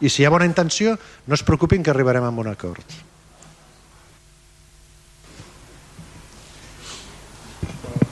I 0.00 0.10
si 0.12 0.22
hi 0.22 0.26
ha 0.28 0.30
bona 0.30 0.46
intenció, 0.46 0.98
no 1.26 1.34
es 1.34 1.42
preocupin 1.42 1.82
que 1.82 1.90
arribarem 1.90 2.24
a 2.24 2.30
un 2.30 2.50
acord. 2.52 2.84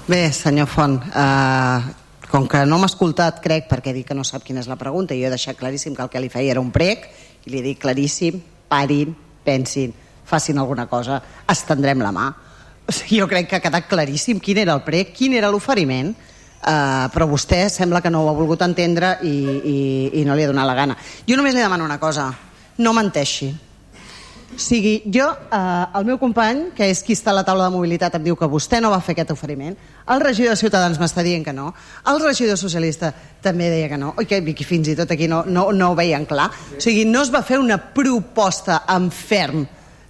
Bé, 0.06 0.32
senyor 0.32 0.68
Font, 0.70 1.00
eh, 1.02 1.78
com 2.30 2.46
que 2.46 2.64
no 2.64 2.78
m'ha 2.78 2.86
escoltat, 2.86 3.40
crec, 3.42 3.68
perquè 3.68 3.92
dic 3.92 4.06
que 4.06 4.14
no 4.14 4.24
sap 4.24 4.44
quina 4.46 4.60
és 4.62 4.68
la 4.70 4.78
pregunta, 4.78 5.14
i 5.14 5.20
jo 5.20 5.26
he 5.26 5.34
deixat 5.34 5.58
claríssim 5.58 5.94
que 5.96 6.02
el 6.02 6.08
que 6.08 6.20
li 6.22 6.30
feia 6.30 6.52
era 6.54 6.62
un 6.62 6.70
prec, 6.70 7.08
i 7.44 7.50
li 7.50 7.62
dic 7.62 7.80
claríssim, 7.82 8.38
parin, 8.68 9.16
pensin, 9.44 9.92
facin 10.24 10.58
alguna 10.58 10.86
cosa, 10.86 11.20
estendrem 11.50 12.02
la 12.02 12.12
mà. 12.14 12.26
O 12.86 12.92
sigui, 12.94 13.18
jo 13.18 13.26
crec 13.26 13.48
que 13.50 13.58
ha 13.58 13.64
quedat 13.64 13.88
claríssim 13.90 14.38
quin 14.38 14.62
era 14.62 14.74
el 14.76 14.84
prec, 14.86 15.10
quin 15.16 15.34
era 15.34 15.50
l'oferiment, 15.50 16.12
eh, 16.14 17.06
però 17.12 17.26
vostè 17.26 17.64
sembla 17.72 18.00
que 18.00 18.12
no 18.14 18.22
ho 18.22 18.30
ha 18.30 18.36
volgut 18.36 18.62
entendre 18.62 19.16
i, 19.26 19.36
i, 19.36 19.78
i 20.22 20.24
no 20.26 20.36
li 20.38 20.46
ha 20.46 20.50
donat 20.52 20.68
la 20.70 20.78
gana. 20.78 20.98
Jo 21.26 21.38
només 21.38 21.56
li 21.56 21.64
demano 21.64 21.84
una 21.84 21.98
cosa, 21.98 22.30
no 22.78 22.92
menteixi. 22.94 23.50
O 24.54 24.58
sigui, 24.62 25.00
jo, 25.12 25.26
eh, 25.50 25.86
el 25.98 26.06
meu 26.06 26.20
company, 26.22 26.68
que 26.76 26.86
és 26.86 27.02
qui 27.02 27.16
està 27.18 27.32
a 27.32 27.36
la 27.40 27.44
taula 27.44 27.66
de 27.66 27.74
mobilitat, 27.74 28.14
em 28.14 28.22
diu 28.24 28.38
que 28.38 28.46
vostè 28.48 28.78
no 28.80 28.92
va 28.94 29.02
fer 29.02 29.16
aquest 29.16 29.34
oferiment. 29.34 29.74
El 30.14 30.22
regidor 30.22 30.54
de 30.54 30.60
Ciutadans 30.62 31.00
m'està 31.02 31.24
dient 31.26 31.42
que 31.44 31.52
no. 31.52 31.72
El 32.06 32.22
regidor 32.22 32.56
socialista 32.56 33.10
també 33.42 33.66
deia 33.72 33.90
que 33.90 33.98
no. 33.98 34.14
Oi, 34.16 34.30
que, 34.30 34.38
que 34.54 34.64
fins 34.64 34.88
i 34.88 34.94
tot 34.96 35.10
aquí 35.10 35.26
no, 35.26 35.42
no, 35.44 35.72
no 35.74 35.90
ho 35.90 35.98
veien 35.98 36.24
clar. 36.30 36.46
O 36.78 36.80
sigui, 36.80 37.04
no 37.10 37.26
es 37.26 37.34
va 37.34 37.42
fer 37.42 37.58
una 37.58 37.80
proposta 37.92 38.84
en 38.94 39.10
ferm 39.10 39.66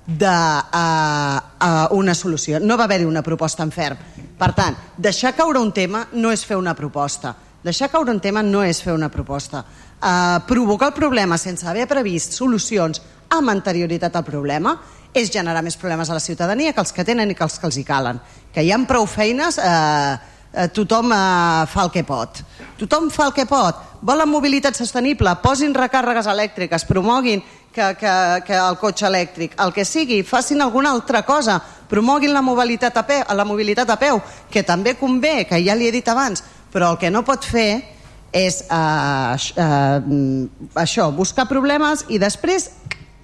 de 0.06 0.26
uh, 0.26 1.36
uh, 1.66 1.96
una 1.98 2.14
solució. 2.14 2.60
No 2.60 2.76
va 2.78 2.84
haver-hi 2.84 3.04
una 3.04 3.24
proposta 3.26 3.64
en 3.66 3.72
ferm. 3.74 3.98
Per 4.38 4.52
tant, 4.54 4.76
deixar 4.96 5.34
caure 5.34 5.58
un 5.58 5.72
tema 5.74 6.06
no 6.14 6.30
és 6.30 6.44
fer 6.46 6.56
una 6.56 6.76
proposta. 6.78 7.34
Deixar 7.66 7.90
caure 7.90 8.12
un 8.14 8.20
tema 8.22 8.44
no 8.46 8.62
és 8.62 8.80
fer 8.82 8.94
una 8.94 9.10
proposta. 9.10 9.64
Uh, 9.96 10.38
provocar 10.46 10.92
el 10.92 10.94
problema 10.94 11.38
sense 11.40 11.66
haver 11.66 11.88
previst 11.90 12.36
solucions 12.36 13.00
amb 13.32 13.50
anterioritat 13.50 14.14
al 14.14 14.24
problema 14.26 14.76
és 15.16 15.32
generar 15.32 15.62
més 15.64 15.78
problemes 15.80 16.10
a 16.10 16.14
la 16.14 16.20
ciutadania 16.20 16.74
que 16.76 16.82
els 16.84 16.92
que 16.92 17.04
tenen 17.04 17.32
i 17.32 17.34
que 17.34 17.44
els 17.46 17.58
que 17.58 17.66
els 17.66 17.78
hi 17.80 17.84
calen. 17.88 18.20
Que 18.52 18.62
hi 18.62 18.70
ha 18.70 18.78
prou 18.86 19.06
feines, 19.08 19.58
eh, 19.58 20.16
eh, 20.56 20.68
tothom 20.72 21.12
eh, 21.12 21.66
fa 21.68 21.84
el 21.84 21.92
que 21.92 22.02
pot. 22.04 22.40
Tothom 22.80 23.10
fa 23.12 23.28
el 23.28 23.34
que 23.36 23.46
pot. 23.46 23.82
Volen 24.06 24.28
mobilitat 24.30 24.76
sostenible, 24.76 25.32
posin 25.42 25.74
recàrregues 25.76 26.28
elèctriques, 26.30 26.84
promoguin 26.88 27.42
que, 27.72 27.90
que, 28.00 28.12
que 28.46 28.56
el 28.56 28.78
cotxe 28.80 29.06
elèctric, 29.08 29.56
el 29.60 29.72
que 29.76 29.84
sigui, 29.84 30.22
facin 30.24 30.62
alguna 30.64 30.92
altra 30.96 31.22
cosa, 31.28 31.58
promoguin 31.88 32.32
la 32.32 32.42
mobilitat 32.42 32.96
a 32.96 33.04
peu, 33.06 33.24
la 33.36 33.44
mobilitat 33.44 33.90
a 33.92 33.98
peu 34.00 34.20
que 34.52 34.64
també 34.64 34.96
convé, 34.96 35.44
que 35.48 35.60
ja 35.64 35.76
li 35.76 35.88
he 35.88 35.94
dit 35.94 36.08
abans, 36.08 36.42
però 36.72 36.94
el 36.94 37.00
que 37.00 37.12
no 37.12 37.24
pot 37.26 37.44
fer 37.44 37.70
és 38.36 38.62
eh, 38.68 39.36
eh, 39.64 39.98
això, 40.82 41.10
buscar 41.14 41.46
problemes 41.48 42.06
i 42.08 42.20
després 42.20 42.70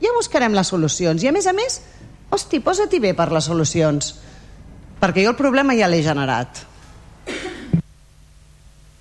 ja 0.03 0.13
buscarem 0.17 0.55
les 0.57 0.69
solucions. 0.69 1.23
I 1.23 1.31
a 1.31 1.33
més 1.37 1.47
a 1.47 1.55
més, 1.57 1.81
hosti, 2.33 2.61
posa-t'hi 2.65 3.01
bé 3.01 3.15
per 3.17 3.31
les 3.33 3.49
solucions, 3.49 4.15
perquè 5.01 5.25
jo 5.25 5.33
el 5.33 5.41
problema 5.41 5.77
ja 5.79 5.89
l'he 5.91 6.03
generat. 6.05 6.72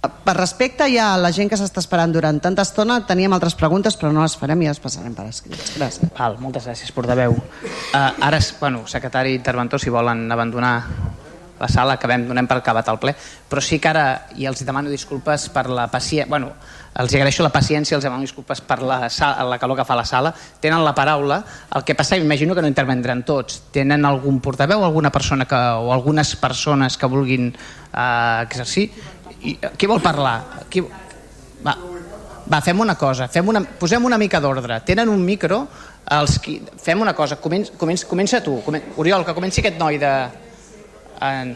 Per 0.02 0.34
respecte 0.34 0.88
ja 0.90 1.12
a 1.14 1.18
la 1.22 1.30
gent 1.30 1.50
que 1.52 1.58
s'està 1.60 1.78
esperant 1.84 2.10
durant 2.14 2.40
tanta 2.42 2.64
estona, 2.66 2.96
teníem 3.06 3.36
altres 3.36 3.54
preguntes, 3.54 3.94
però 4.02 4.10
no 4.10 4.24
les 4.24 4.34
farem 4.34 4.64
i 4.64 4.70
les 4.70 4.82
passarem 4.82 5.14
per 5.14 5.28
escrits. 5.30 5.76
Gràcies. 5.78 6.10
Val, 6.18 6.40
moltes 6.42 6.66
gràcies, 6.66 6.90
portaveu. 6.96 7.38
Uh, 7.38 8.00
ara, 8.26 8.40
bueno, 8.60 8.82
secretari 8.90 9.36
interventor, 9.38 9.82
si 9.82 9.94
volen 9.94 10.26
abandonar 10.34 10.74
la 11.62 11.70
sala, 11.70 12.00
acabem, 12.00 12.26
donem 12.26 12.48
per 12.50 12.58
acabat 12.58 12.90
el 12.90 12.98
ple, 12.98 13.14
però 13.50 13.62
sí 13.62 13.78
que 13.78 13.92
ara, 13.92 14.06
i 14.42 14.48
els 14.50 14.66
demano 14.66 14.90
disculpes 14.90 15.46
per 15.54 15.68
la 15.70 15.86
paciència, 15.94 16.26
bueno, 16.32 16.50
els 16.98 17.14
agraeixo 17.14 17.46
la 17.46 17.54
paciència, 17.54 17.96
els 17.96 18.04
demano 18.04 18.26
disculpes 18.26 18.64
per 18.66 18.82
la, 18.82 19.06
la 19.06 19.60
calor 19.62 19.78
que 19.78 19.86
fa 19.86 19.96
la 19.96 20.08
sala, 20.10 20.34
tenen 20.60 20.82
la 20.84 20.96
paraula, 20.98 21.44
el 21.78 21.86
que 21.86 21.94
passa, 21.96 22.18
imagino 22.18 22.58
que 22.58 22.66
no 22.66 22.72
intervendran 22.72 23.22
tots, 23.24 23.62
tenen 23.72 24.10
algun 24.10 24.42
portaveu, 24.42 24.82
alguna 24.84 25.14
persona 25.14 25.46
que, 25.46 25.56
o 25.56 25.94
algunes 25.94 26.34
persones 26.42 26.98
que 26.98 27.12
vulguin 27.14 27.52
uh, 27.54 28.42
exercir, 28.42 28.90
i, 29.44 29.56
qui 29.78 29.90
vol 29.90 30.02
parlar? 30.04 30.66
Qui... 30.72 30.84
Va, 31.62 31.76
va, 32.50 32.60
fem 32.62 32.80
una 32.82 32.96
cosa, 33.00 33.28
fem 33.32 33.48
una, 33.54 33.64
posem 33.80 34.06
una 34.06 34.20
mica 34.22 34.42
d'ordre. 34.44 34.82
Tenen 34.86 35.10
un 35.10 35.24
micro, 35.26 35.64
els 36.18 36.38
qui... 36.44 36.60
fem 36.82 37.02
una 37.02 37.16
cosa, 37.18 37.40
comença, 37.42 37.74
comença, 37.78 38.08
comença 38.10 38.42
tu, 38.46 38.60
comen... 38.66 38.94
Oriol, 39.02 39.26
que 39.26 39.36
comenci 39.38 39.64
aquest 39.64 39.80
noi 39.82 40.00
de... 40.02 40.14
En... 41.22 41.56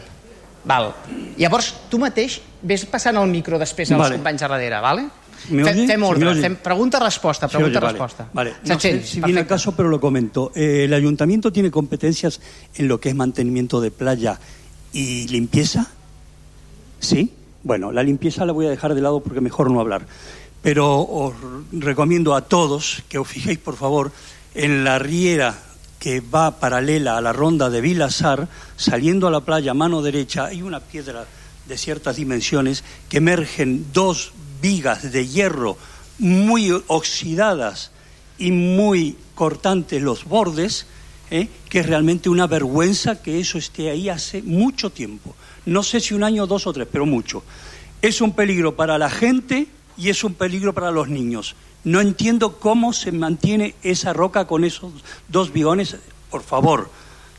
Val. 0.66 0.90
Llavors, 1.38 1.70
tu 1.90 1.98
mateix 2.02 2.40
ves 2.66 2.82
passant 2.90 3.18
el 3.20 3.30
micro 3.30 3.58
després 3.60 3.92
als 3.92 4.02
vale. 4.02 4.18
companys 4.18 4.42
a 4.42 4.50
darrere, 4.50 4.80
vale? 4.82 5.06
Fem, 5.46 5.84
fem 5.86 6.02
ordre, 6.02 6.32
fem 6.42 6.56
pregunta-resposta, 6.58 7.46
pregunta-resposta. 7.46 8.26
Vale, 8.32 8.56
vale. 8.56 8.74
no 8.74 8.80
sé 8.80 9.02
si 9.06 9.20
viene 9.20 9.40
el 9.44 9.46
caso, 9.46 9.76
pero 9.76 9.88
lo 9.88 10.00
comento. 10.00 10.50
Eh, 10.56 10.84
¿El 10.84 10.94
ayuntamiento 10.94 11.52
tiene 11.52 11.70
competencias 11.70 12.40
en 12.74 12.88
lo 12.88 12.98
que 12.98 13.10
es 13.10 13.14
mantenimiento 13.14 13.80
de 13.80 13.92
playa 13.92 14.40
y 14.92 15.28
limpieza? 15.28 15.86
¿Sí? 16.98 17.32
Bueno, 17.66 17.90
la 17.90 18.04
limpieza 18.04 18.46
la 18.46 18.52
voy 18.52 18.66
a 18.66 18.70
dejar 18.70 18.94
de 18.94 19.00
lado 19.00 19.18
porque 19.18 19.40
mejor 19.40 19.72
no 19.72 19.80
hablar. 19.80 20.06
Pero 20.62 21.00
os 21.00 21.34
recomiendo 21.72 22.36
a 22.36 22.42
todos 22.42 23.02
que 23.08 23.18
os 23.18 23.26
fijéis, 23.26 23.58
por 23.58 23.74
favor, 23.74 24.12
en 24.54 24.84
la 24.84 25.00
riera 25.00 25.58
que 25.98 26.20
va 26.20 26.60
paralela 26.60 27.18
a 27.18 27.20
la 27.20 27.32
ronda 27.32 27.68
de 27.68 27.80
Vilazar, 27.80 28.46
saliendo 28.76 29.26
a 29.26 29.32
la 29.32 29.40
playa 29.40 29.72
a 29.72 29.74
mano 29.74 30.00
derecha, 30.00 30.44
hay 30.44 30.62
una 30.62 30.78
piedra 30.78 31.26
de 31.66 31.76
ciertas 31.76 32.14
dimensiones 32.14 32.84
que 33.08 33.16
emergen 33.16 33.86
dos 33.92 34.30
vigas 34.62 35.10
de 35.10 35.26
hierro 35.26 35.76
muy 36.20 36.70
oxidadas 36.86 37.90
y 38.38 38.52
muy 38.52 39.16
cortantes 39.34 40.00
los 40.00 40.24
bordes, 40.24 40.86
¿eh? 41.32 41.48
que 41.68 41.80
es 41.80 41.86
realmente 41.86 42.28
una 42.28 42.46
vergüenza 42.46 43.20
que 43.20 43.40
eso 43.40 43.58
esté 43.58 43.90
ahí 43.90 44.08
hace 44.08 44.40
mucho 44.40 44.90
tiempo. 44.90 45.34
No 45.66 45.82
sé 45.82 46.00
si 46.00 46.14
un 46.14 46.22
año, 46.22 46.46
dos 46.46 46.66
o 46.66 46.72
tres, 46.72 46.88
pero 46.90 47.06
mucho. 47.06 47.42
Es 48.00 48.20
un 48.20 48.32
peligro 48.32 48.76
para 48.76 48.98
la 48.98 49.10
gente 49.10 49.66
y 49.96 50.10
es 50.10 50.22
un 50.24 50.34
peligro 50.34 50.72
para 50.72 50.90
los 50.90 51.08
niños. 51.08 51.56
No 51.84 52.00
entiendo 52.00 52.58
cómo 52.58 52.92
se 52.92 53.12
mantiene 53.12 53.74
esa 53.82 54.12
roca 54.12 54.46
con 54.46 54.64
esos 54.64 54.92
dos 55.28 55.52
bigones. 55.52 55.96
Por 56.30 56.42
favor, 56.42 56.90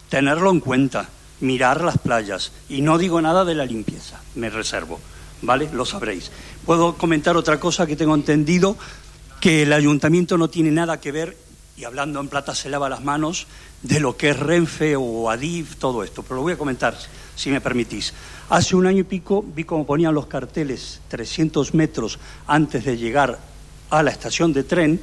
tenerlo 0.10 0.52
en 0.52 0.60
cuenta, 0.60 1.10
mirar 1.40 1.82
las 1.84 1.98
playas. 1.98 2.52
Y 2.70 2.82
no 2.82 2.98
digo 2.98 3.22
nada 3.22 3.46
de 3.46 3.56
la 3.56 3.66
limpieza, 3.66 4.22
me 4.36 4.50
reservo. 4.50 5.00
¿Vale? 5.42 5.70
Lo 5.72 5.86
sabréis. 5.86 6.32
Puedo 6.66 6.96
comentar 6.96 7.38
otra 7.38 7.60
cosa 7.60 7.86
que 7.86 7.96
tengo 7.96 8.16
entendido, 8.16 8.76
que 9.40 9.64
el 9.64 9.72
ayuntamiento 9.72 10.38
no 10.38 10.50
tiene 10.50 10.72
nada 10.72 11.00
que 11.00 11.12
ver, 11.12 11.38
y 11.78 11.84
hablando 11.84 12.20
en 12.20 12.28
plata 12.28 12.56
se 12.56 12.70
lava 12.70 12.90
las 12.90 13.04
manos, 13.04 13.46
de 13.84 14.00
lo 14.00 14.18
que 14.18 14.30
es 14.30 14.40
Renfe 14.40 14.96
o 14.96 15.30
Adif, 15.30 15.76
todo 15.76 16.04
esto. 16.04 16.24
Pero 16.24 16.38
lo 16.38 16.42
voy 16.42 16.54
a 16.54 16.58
comentar 16.58 16.98
si 17.38 17.52
me 17.52 17.62
permitís. 17.62 18.14
Hace 18.50 18.76
un 18.76 18.88
año 18.88 19.02
y 19.02 19.04
pico 19.04 19.46
vi 19.56 19.64
cómo 19.64 19.86
ponían 19.86 20.14
los 20.14 20.26
carteles 20.26 21.00
300 21.08 21.74
metros 21.74 22.20
antes 22.48 22.84
de 22.84 22.98
llegar 22.98 23.40
a 23.90 24.04
la 24.04 24.12
estación 24.12 24.52
de 24.52 24.64
tren 24.64 25.00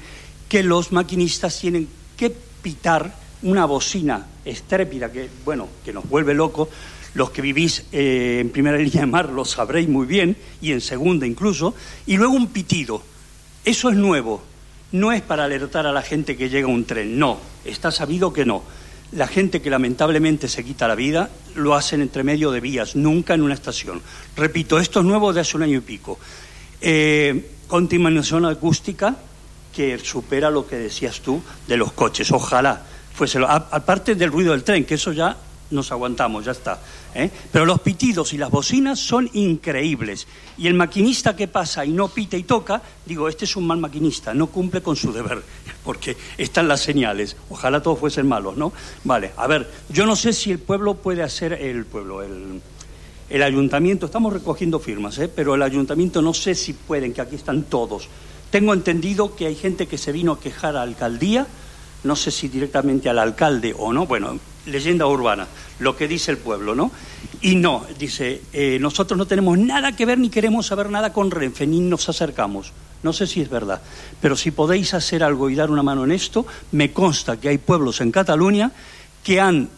que 0.49 0.63
los 0.63 0.93
maquinistas 0.93 1.59
tienen 1.59 1.89
que 2.17 2.31
pitar 2.31 3.15
una 3.43 3.65
bocina 3.65 4.27
estrépida 4.45 5.11
que, 5.11 5.31
bueno, 5.45 5.69
que 5.85 5.93
nos 5.93 6.09
vuelve 6.09 6.35
locos. 6.35 6.69
Los 7.15 7.31
que 7.31 7.43
vivís 7.43 7.85
eh, 7.93 8.39
en 8.41 8.51
primera 8.51 8.77
línea 8.77 9.03
de 9.03 9.07
mar 9.07 9.29
lo 9.31 9.45
sabréis 9.45 9.89
muy 9.89 10.05
bien, 10.05 10.37
y 10.61 10.73
en 10.73 10.81
segunda 10.81 11.27
incluso, 11.27 11.75
y 12.07 12.17
luego 12.17 12.35
un 12.35 12.49
pitido. 12.49 13.03
Eso 13.65 13.89
es 13.89 13.97
nuevo. 13.97 14.43
No 14.91 15.13
es 15.13 15.23
para 15.23 15.45
alertar 15.45 15.87
a 15.87 15.93
la 15.93 16.03
gente 16.03 16.37
que 16.37 16.49
llega 16.49 16.67
un 16.67 16.85
tren, 16.85 17.17
no, 17.19 17.39
está 17.65 17.93
sabido 17.93 18.33
que 18.33 18.45
no 18.45 18.63
la 19.15 19.27
gente 19.27 19.63
que 19.63 19.71
lamentablemente 19.71 20.49
se 20.49 20.65
quita 20.65 20.89
la 20.89 20.95
vida 20.95 21.31
lo 21.55 21.75
hacen 21.75 22.03
entre 22.03 22.25
medio 22.25 22.51
de 22.51 22.61
vías, 22.61 22.97
nunca 22.97 23.35
en 23.35 23.43
una 23.43 23.55
estación. 23.55 24.03
Repito, 24.37 24.79
esto 24.79 25.01
es 25.01 25.07
nuevo 25.07 25.33
de 25.33 25.41
hace 25.41 25.57
un 25.57 25.63
año 25.63 25.79
y 25.79 25.83
pico. 25.83 26.19
Eh, 26.81 27.51
contaminación 27.69 28.45
acústica 28.45 29.17
que 29.75 29.99
supera 29.99 30.51
lo 30.51 30.67
que 30.67 30.77
decías 30.77 31.21
tú 31.21 31.43
de 31.67 31.77
los 31.77 31.93
coches. 31.93 32.31
Ojalá 32.33 32.83
fuese. 33.15 33.39
Aparte 33.47 34.15
del 34.15 34.31
ruido 34.31 34.53
del 34.53 34.65
tren, 34.65 34.85
que 34.85 34.95
eso 34.95 35.13
ya 35.13 35.37
nos 35.75 35.93
aguantamos, 35.93 36.45
ya 36.45 36.53
está. 36.53 36.81
¿eh? 37.15 37.31
Pero 37.53 37.67
los 37.67 37.81
pitidos 37.81 38.33
y 38.33 38.39
las 38.39 38.51
bocinas 38.51 38.99
son 38.99 39.29
increíbles. 39.35 40.27
Y 40.57 40.67
el 40.67 40.75
maquinista 40.75 41.37
que 41.37 41.49
pasa 41.49 41.85
y 41.85 41.91
no 41.91 42.09
pita 42.09 42.37
y 42.37 42.45
toca, 42.45 42.81
digo, 43.05 43.29
este 43.29 43.45
es 43.45 43.57
un 43.57 43.67
mal 43.67 43.79
maquinista, 43.79 44.33
no 44.33 44.47
cumple 44.47 44.83
con 44.83 44.97
su 44.97 45.13
deber, 45.13 45.43
porque 45.85 46.17
están 46.39 46.69
las 46.69 46.81
señales. 46.81 47.37
Ojalá 47.51 47.83
todos 47.83 47.99
fuesen 47.99 48.27
malos, 48.27 48.57
¿no? 48.57 48.73
Vale, 49.05 49.33
a 49.37 49.47
ver, 49.47 49.71
yo 49.89 50.07
no 50.07 50.17
sé 50.17 50.33
si 50.33 50.51
el 50.51 50.59
pueblo 50.59 50.95
puede 50.95 51.23
hacer, 51.23 51.53
el 51.53 51.85
pueblo, 51.85 52.23
el, 52.23 52.61
el 53.29 53.43
ayuntamiento, 53.43 54.07
estamos 54.07 54.33
recogiendo 54.33 54.79
firmas, 54.79 55.19
¿eh? 55.19 55.29
pero 55.29 55.55
el 55.55 55.63
ayuntamiento 55.63 56.23
no 56.23 56.35
sé 56.35 56.55
si 56.55 56.73
pueden, 56.73 57.13
que 57.13 57.21
aquí 57.21 57.37
están 57.37 57.65
todos. 57.65 58.09
Tengo 58.51 58.73
entendido 58.73 59.35
que 59.35 59.47
hay 59.47 59.57
gente 59.57 59.89
que 59.89 59.99
se 59.99 60.13
vino 60.13 60.33
a 60.33 60.41
quejar 60.41 60.71
a 60.71 60.73
la 60.73 60.83
alcaldía, 60.83 61.47
no 62.05 62.17
sé 62.17 62.31
si 62.31 62.49
directamente 62.49 63.09
al 63.09 63.19
alcalde 63.19 63.75
o 63.77 63.93
no, 63.93 64.07
bueno, 64.07 64.39
leyenda 64.67 65.07
urbana, 65.07 65.47
lo 65.79 65.97
que 65.97 66.09
dice 66.09 66.31
el 66.31 66.39
pueblo, 66.39 66.75
¿no? 66.75 66.91
Y 67.41 67.57
no, 67.57 67.85
dice, 67.99 68.43
eh, 68.53 68.79
nosotros 68.81 69.19
no 69.19 69.27
tenemos 69.27 69.59
nada 69.59 69.93
que 69.93 70.07
ver 70.07 70.19
ni 70.19 70.31
queremos 70.31 70.67
saber 70.67 70.91
nada 70.91 71.13
con 71.13 71.31
Renfe, 71.31 71.67
ni 71.67 71.81
nos 71.81 72.09
acercamos. 72.09 72.73
No 73.03 73.13
sé 73.13 73.27
si 73.27 73.43
es 73.43 73.51
verdad, 73.51 73.83
pero 74.21 74.35
si 74.35 74.51
podéis 74.51 74.95
hacer 74.95 75.23
algo 75.23 75.51
y 75.51 75.55
dar 75.55 75.71
una 75.71 75.83
mano 75.83 76.05
en 76.05 76.13
esto, 76.13 76.47
me 76.73 76.93
consta 76.93 77.39
que 77.39 77.51
hay 77.51 77.59
pueblos 77.59 78.01
en 78.01 78.11
Cataluña 78.11 78.73
que 79.23 79.41
han 79.41 79.69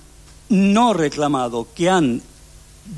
no 0.49 0.93
reclamado, 0.93 1.67
que 1.75 1.91
han 1.91 2.23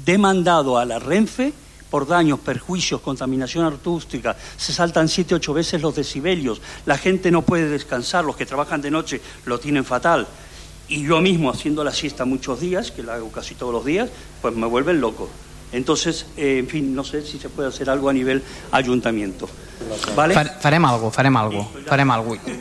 demandado 0.05 0.77
a 0.77 0.85
la 0.85 0.99
Renfe 0.99 1.53
por 1.91 2.07
daños, 2.07 2.39
perjuicios, 2.41 3.01
contaminación 3.01 3.65
acústica, 3.67 4.37
se 4.57 4.73
saltan 4.73 5.09
siete, 5.09 5.35
ocho 5.35 5.55
veces 5.55 5.81
los 5.81 5.95
decibelios, 5.95 6.61
la 6.87 6.99
gente 6.99 7.31
no 7.31 7.43
puede 7.43 7.69
descansar, 7.69 8.25
los 8.25 8.37
que 8.37 8.45
trabajan 8.47 8.81
de 8.83 8.91
noche 8.91 9.21
lo 9.47 9.59
tienen 9.59 9.85
fatal. 9.85 10.27
Y 10.89 11.05
yo 11.07 11.21
mismo 11.21 11.51
haciendo 11.51 11.85
la 11.85 11.93
siesta 11.93 12.25
muchos 12.25 12.61
días, 12.61 12.91
que 12.91 13.03
la 13.03 13.15
hago 13.15 13.31
casi 13.31 13.55
todos 13.55 13.73
los 13.73 13.85
días, 13.85 14.09
pues 14.41 14.55
me 14.55 14.67
vuelven 14.67 15.01
loco. 15.01 15.29
Entonces, 15.71 16.25
eh, 16.39 16.59
en 16.61 16.67
fin, 16.69 16.95
no 16.95 17.05
sé 17.05 17.21
si 17.23 17.39
se 17.39 17.51
puede 17.51 17.69
hacer 17.69 17.91
algo 17.91 18.09
a 18.09 18.13
nivel 18.15 18.43
ayuntamiento. 18.73 19.47
¿Vale? 20.17 20.33
Fa- 20.35 20.45
Farem 20.61 20.85
alguna 20.87 21.03
cosa, 21.11 21.17
farem 21.17 21.37
alguna 21.37 21.65
cosa. 21.65 21.79
Farem 21.87 22.11
alguna 22.11 22.41
cosa. 22.41 22.57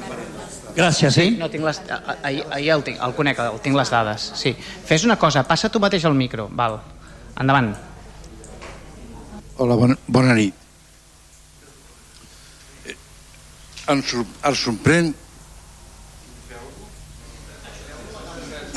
Gràcies, 0.76 1.12
sí? 1.14 1.22
eh? 1.22 1.32
No, 1.40 1.50
tinc 1.50 1.64
les, 1.66 1.80
ahir, 2.22 2.44
ahir 2.52 2.70
el, 2.70 2.84
tinc, 2.84 3.00
el 3.02 3.14
conec, 3.16 3.40
el 3.40 3.60
tinc 3.64 3.76
les 3.80 3.90
dades. 3.90 4.32
Sí. 4.36 4.52
Fes 4.86 5.06
una 5.08 5.16
cosa, 5.18 5.42
passa 5.48 5.70
tu 5.72 5.80
mateix 5.80 6.04
el 6.06 6.14
micro. 6.14 6.50
Val. 6.52 6.78
Endavant. 7.40 7.72
Hola, 9.58 9.76
bona, 9.76 9.98
bona 10.08 10.34
nit. 10.38 10.54
Em, 13.88 14.02
sor 14.04 14.26
em 14.46 14.56
sorprèn... 14.56 15.14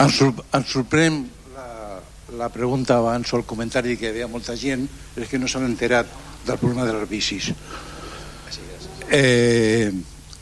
Em 0.00 0.64
sorprèn 0.64 1.18
la, 1.52 2.00
la 2.40 2.48
pregunta 2.48 2.96
abans 2.96 3.32
o 3.34 3.36
el 3.36 3.44
comentari 3.44 3.98
que 4.00 4.08
havia 4.08 4.28
molta 4.30 4.56
gent 4.56 4.86
és 5.16 5.28
que 5.28 5.38
no 5.38 5.50
s'han 5.50 5.66
enterat 5.68 6.08
del 6.46 6.56
problema 6.56 6.86
de 6.88 6.94
les 6.96 7.08
bicis. 7.10 7.50
Eh, 9.10 9.90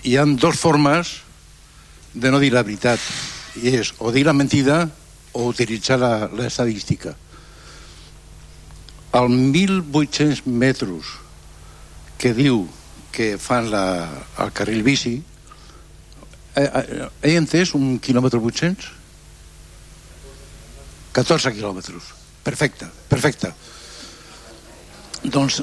hi 0.05 0.17
han 0.21 0.37
dues 0.37 0.61
formes 0.61 1.17
de 2.15 2.31
no 2.31 2.39
dir 2.39 2.53
la 2.55 2.63
veritat 2.63 3.01
i 3.59 3.75
és 3.81 3.91
o 3.99 4.13
dir 4.15 4.23
la 4.29 4.37
mentida 4.37 4.85
o 5.33 5.49
utilitzar 5.51 5.99
la- 5.99 6.29
el 9.13 9.31
1.800 9.33 10.45
metres 10.45 11.15
que 12.19 12.35
diu 12.37 12.67
que 13.15 13.37
fan 13.41 13.71
la, 13.73 13.85
el 14.43 14.53
carril 14.53 14.83
bici 14.85 15.17
eh, 16.59 16.67
eh, 16.67 17.09
he 17.23 17.35
entès 17.41 17.73
un 17.79 17.97
quilòmetre 18.03 18.41
800 18.43 18.93
14 21.17 21.55
quilòmetres 21.57 22.13
perfecte, 22.45 22.91
perfecte 23.09 23.55
doncs 25.25 25.63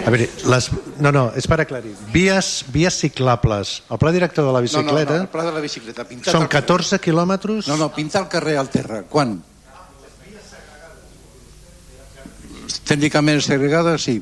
A 0.00 0.08
veure, 0.08 0.26
les, 0.48 0.66
no, 1.02 1.10
no, 1.12 1.22
és 1.36 1.46
per 1.50 1.58
aclarir. 1.60 1.92
Vies, 2.14 2.64
vies 2.72 2.96
ciclables. 3.02 3.74
El 3.92 3.98
pla 4.00 4.12
director 4.14 4.46
de 4.46 4.52
la 4.54 4.58
no, 4.58 4.64
no, 4.64 4.64
bicicleta 4.64 5.16
no, 5.18 5.26
el 5.26 5.28
pla 5.32 5.44
de 5.44 5.52
la 5.52 5.60
bicicleta 5.60 6.06
pintat 6.08 6.32
són 6.32 6.46
al 6.46 6.48
carrer. 6.48 6.66
14 6.66 7.00
quilòmetres... 7.04 7.68
no, 7.68 7.76
no, 7.80 7.90
pintar 7.94 8.24
el 8.24 8.30
carrer 8.32 8.56
al 8.60 8.70
terra 8.72 9.02
quan? 9.12 9.36
Tècnicament 12.88 13.42
segregada 13.44 13.96
sí 13.98 14.20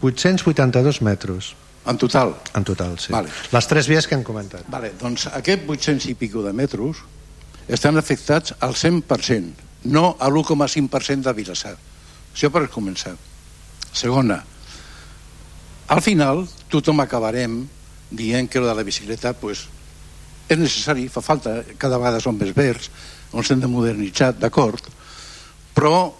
882 0.00 1.02
metres. 1.02 1.54
en 1.86 1.98
total 1.98 2.36
En 2.54 2.64
total, 2.64 2.98
sí. 2.98 3.12
Vale. 3.12 3.28
Les 3.52 3.66
tres 3.66 3.88
vies 3.88 4.06
que 4.06 4.14
hem 4.14 4.22
comentat. 4.22 4.64
Vale, 4.68 4.92
doncs 5.00 5.26
aquests 5.26 5.68
800 5.68 6.06
i 6.10 6.14
pico 6.14 6.42
de 6.42 6.52
metres 6.52 7.02
estan 7.68 7.96
afectats 7.96 8.54
al 8.60 8.74
100%, 8.74 9.52
no 9.84 10.16
a 10.18 10.28
l'1,5% 10.28 11.22
de 11.22 11.32
Vilassar. 11.32 11.76
Això 12.32 12.50
per 12.50 12.68
començar. 12.68 13.14
Segona, 13.92 14.42
al 15.88 16.00
final 16.00 16.46
tothom 16.72 17.00
acabarem 17.00 17.68
dient 18.10 18.48
que 18.48 18.60
lo 18.60 18.68
de 18.68 18.74
la 18.74 18.82
bicicleta 18.82 19.32
pues, 19.32 19.66
és 20.48 20.58
necessari, 20.58 21.08
fa 21.08 21.20
falta, 21.24 21.62
cada 21.78 21.98
vegada 21.98 22.20
són 22.20 22.38
més 22.38 22.54
verds, 22.56 22.90
ens 23.32 23.50
hem 23.50 23.60
de 23.60 23.70
modernitzar, 23.70 24.32
d'acord, 24.36 24.88
però 25.74 26.12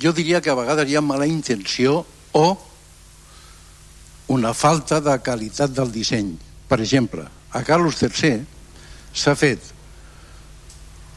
jo 0.00 0.12
diria 0.12 0.40
que 0.40 0.50
a 0.50 0.58
vegades 0.58 0.88
hi 0.88 0.96
ha 0.96 1.04
mala 1.04 1.26
intenció 1.26 2.04
o 2.32 2.46
una 4.32 4.54
falta 4.54 5.00
de 5.00 5.18
qualitat 5.20 5.72
del 5.76 5.92
disseny. 5.92 6.34
Per 6.68 6.80
exemple, 6.80 7.26
a 7.52 7.62
Carlos 7.66 8.00
III 8.00 8.40
s'ha 9.12 9.34
fet 9.36 9.72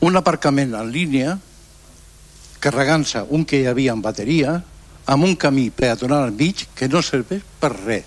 un 0.03 0.19
aparcament 0.19 0.75
en 0.75 0.91
línia 0.91 1.37
carregant-se 2.59 3.21
un 3.29 3.45
que 3.45 3.61
hi 3.61 3.69
havia 3.69 3.93
en 3.95 4.01
bateria 4.03 4.57
amb 5.05 5.23
un 5.23 5.35
camí 5.37 5.69
peatonal 5.69 6.25
al 6.25 6.35
mig 6.35 6.65
que 6.75 6.89
no 6.89 7.01
serveix 7.05 7.45
per 7.61 7.71
res. 7.77 8.03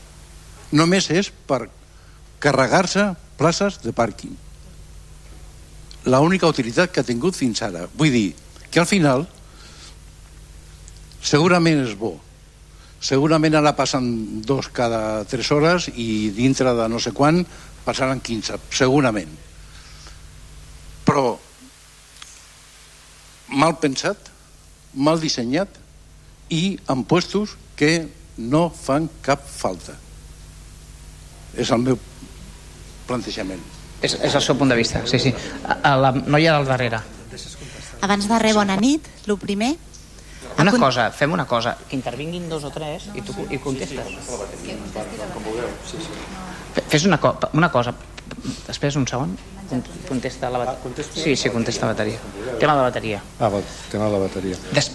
Només 0.75 1.09
és 1.15 1.31
per 1.31 1.69
carregar-se 2.43 3.15
places 3.39 3.79
de 3.81 3.95
pàrquing. 3.95 4.35
La 6.11 6.21
única 6.21 6.51
utilitat 6.51 6.93
que 6.93 7.01
ha 7.01 7.07
tingut 7.07 7.39
fins 7.39 7.63
ara. 7.63 7.87
Vull 7.97 8.13
dir 8.13 8.29
que 8.71 8.83
al 8.83 8.87
final 8.91 9.25
segurament 11.23 11.85
és 11.85 11.95
bo. 11.99 12.15
Segurament 13.01 13.55
ara 13.55 13.77
passen 13.79 14.43
dos 14.43 14.69
cada 14.75 15.25
tres 15.31 15.51
hores 15.55 15.87
i 15.95 16.31
dintre 16.35 16.75
de 16.75 16.89
no 16.91 16.99
sé 16.99 17.13
quan 17.15 17.45
passaran 17.85 18.21
15, 18.21 18.59
segurament. 18.75 19.31
Però 21.07 21.39
mal 23.49 23.79
pensat, 23.81 24.29
mal 24.93 25.23
dissenyat 25.23 25.79
i 26.53 26.79
amb 26.91 27.07
puestos 27.09 27.57
que 27.79 28.09
no 28.39 28.69
fan 28.71 29.09
cap 29.23 29.43
falta. 29.47 29.95
És 31.59 31.71
el 31.75 31.83
meu 31.83 31.99
plantejament. 33.09 33.63
És, 34.03 34.15
és 34.15 34.35
el 34.35 34.43
seu 34.45 34.59
punt 34.59 34.71
de 34.71 34.77
vista, 34.79 35.03
sí, 35.11 35.19
sí. 35.19 35.33
A, 35.65 35.79
a 35.91 35.95
la 35.99 36.13
noia 36.15 36.55
del 36.59 36.69
darrere. 36.69 37.01
Abans 38.05 38.29
de 38.31 38.39
res, 38.39 38.55
bona 38.55 38.77
nit, 38.79 39.07
el 39.27 39.39
primer. 39.43 39.75
Una 40.59 40.71
Acon- 40.73 40.81
cosa, 40.81 41.11
fem 41.15 41.33
una 41.33 41.47
cosa, 41.47 41.77
que 41.89 41.95
intervinguin 41.97 42.49
dos 42.49 42.65
o 42.65 42.71
tres 42.71 43.09
i 43.15 43.23
tu 43.23 43.35
i 43.51 43.59
contestes. 43.59 44.07
Fe- 46.75 46.83
Fes 46.89 47.05
una, 47.07 47.19
co 47.21 47.37
una 47.55 47.71
cosa, 47.73 47.95
després 48.67 48.97
un 48.97 49.07
segon, 49.09 49.37
con- 49.69 49.85
contesta 50.09 50.51
la 50.51 50.59
bateria. 50.59 51.05
Sí, 51.15 51.37
sí, 51.37 51.51
contesta 51.51 51.87
la 51.87 51.93
bateria. 51.93 52.19
Tema 52.59 52.73
de 52.75 52.79
la 52.79 52.89
bateria. 52.89 53.23
Ah, 53.41 53.49
val, 53.49 53.63
tema 53.91 54.07
de 54.07 54.13
la 54.13 54.19
bateria. 54.19 54.57
Des 54.73 54.91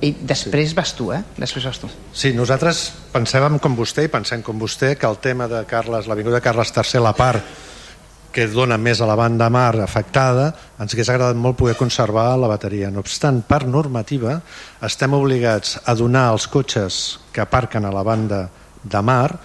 I 0.00 0.14
després 0.24 0.72
vas 0.74 0.94
tu, 0.96 1.10
eh? 1.12 1.18
Després 1.36 1.66
vas 1.66 1.76
tu. 1.78 1.88
Sí, 2.16 2.30
nosaltres 2.32 2.86
pensàvem 3.12 3.58
com 3.60 3.74
vostè 3.76 4.06
i 4.06 4.08
pensem 4.08 4.40
com 4.42 4.56
vostè 4.58 4.94
que 4.96 5.04
el 5.06 5.18
tema 5.20 5.44
de 5.46 5.58
Carles, 5.68 6.06
l'Avinguda 6.08 6.40
Carles 6.40 6.72
III, 6.72 7.02
la 7.04 7.12
part 7.12 7.44
que 8.32 8.46
dona 8.46 8.78
més 8.78 9.00
a 9.00 9.08
la 9.10 9.16
banda 9.18 9.48
mar 9.50 9.74
afectada, 9.82 10.50
ens 10.80 10.94
hagués 10.94 11.10
agradat 11.10 11.38
molt 11.38 11.58
poder 11.58 11.76
conservar 11.78 12.28
la 12.38 12.50
bateria. 12.50 12.90
No 12.90 13.02
obstant, 13.02 13.42
per 13.46 13.64
normativa, 13.66 14.38
estem 14.86 15.14
obligats 15.18 15.78
a 15.84 15.94
donar 15.98 16.28
als 16.30 16.46
cotxes 16.48 17.18
que 17.34 17.42
aparquen 17.42 17.84
a 17.84 17.94
la 17.94 18.04
banda 18.06 18.44
de 18.82 19.02
mar 19.02 19.38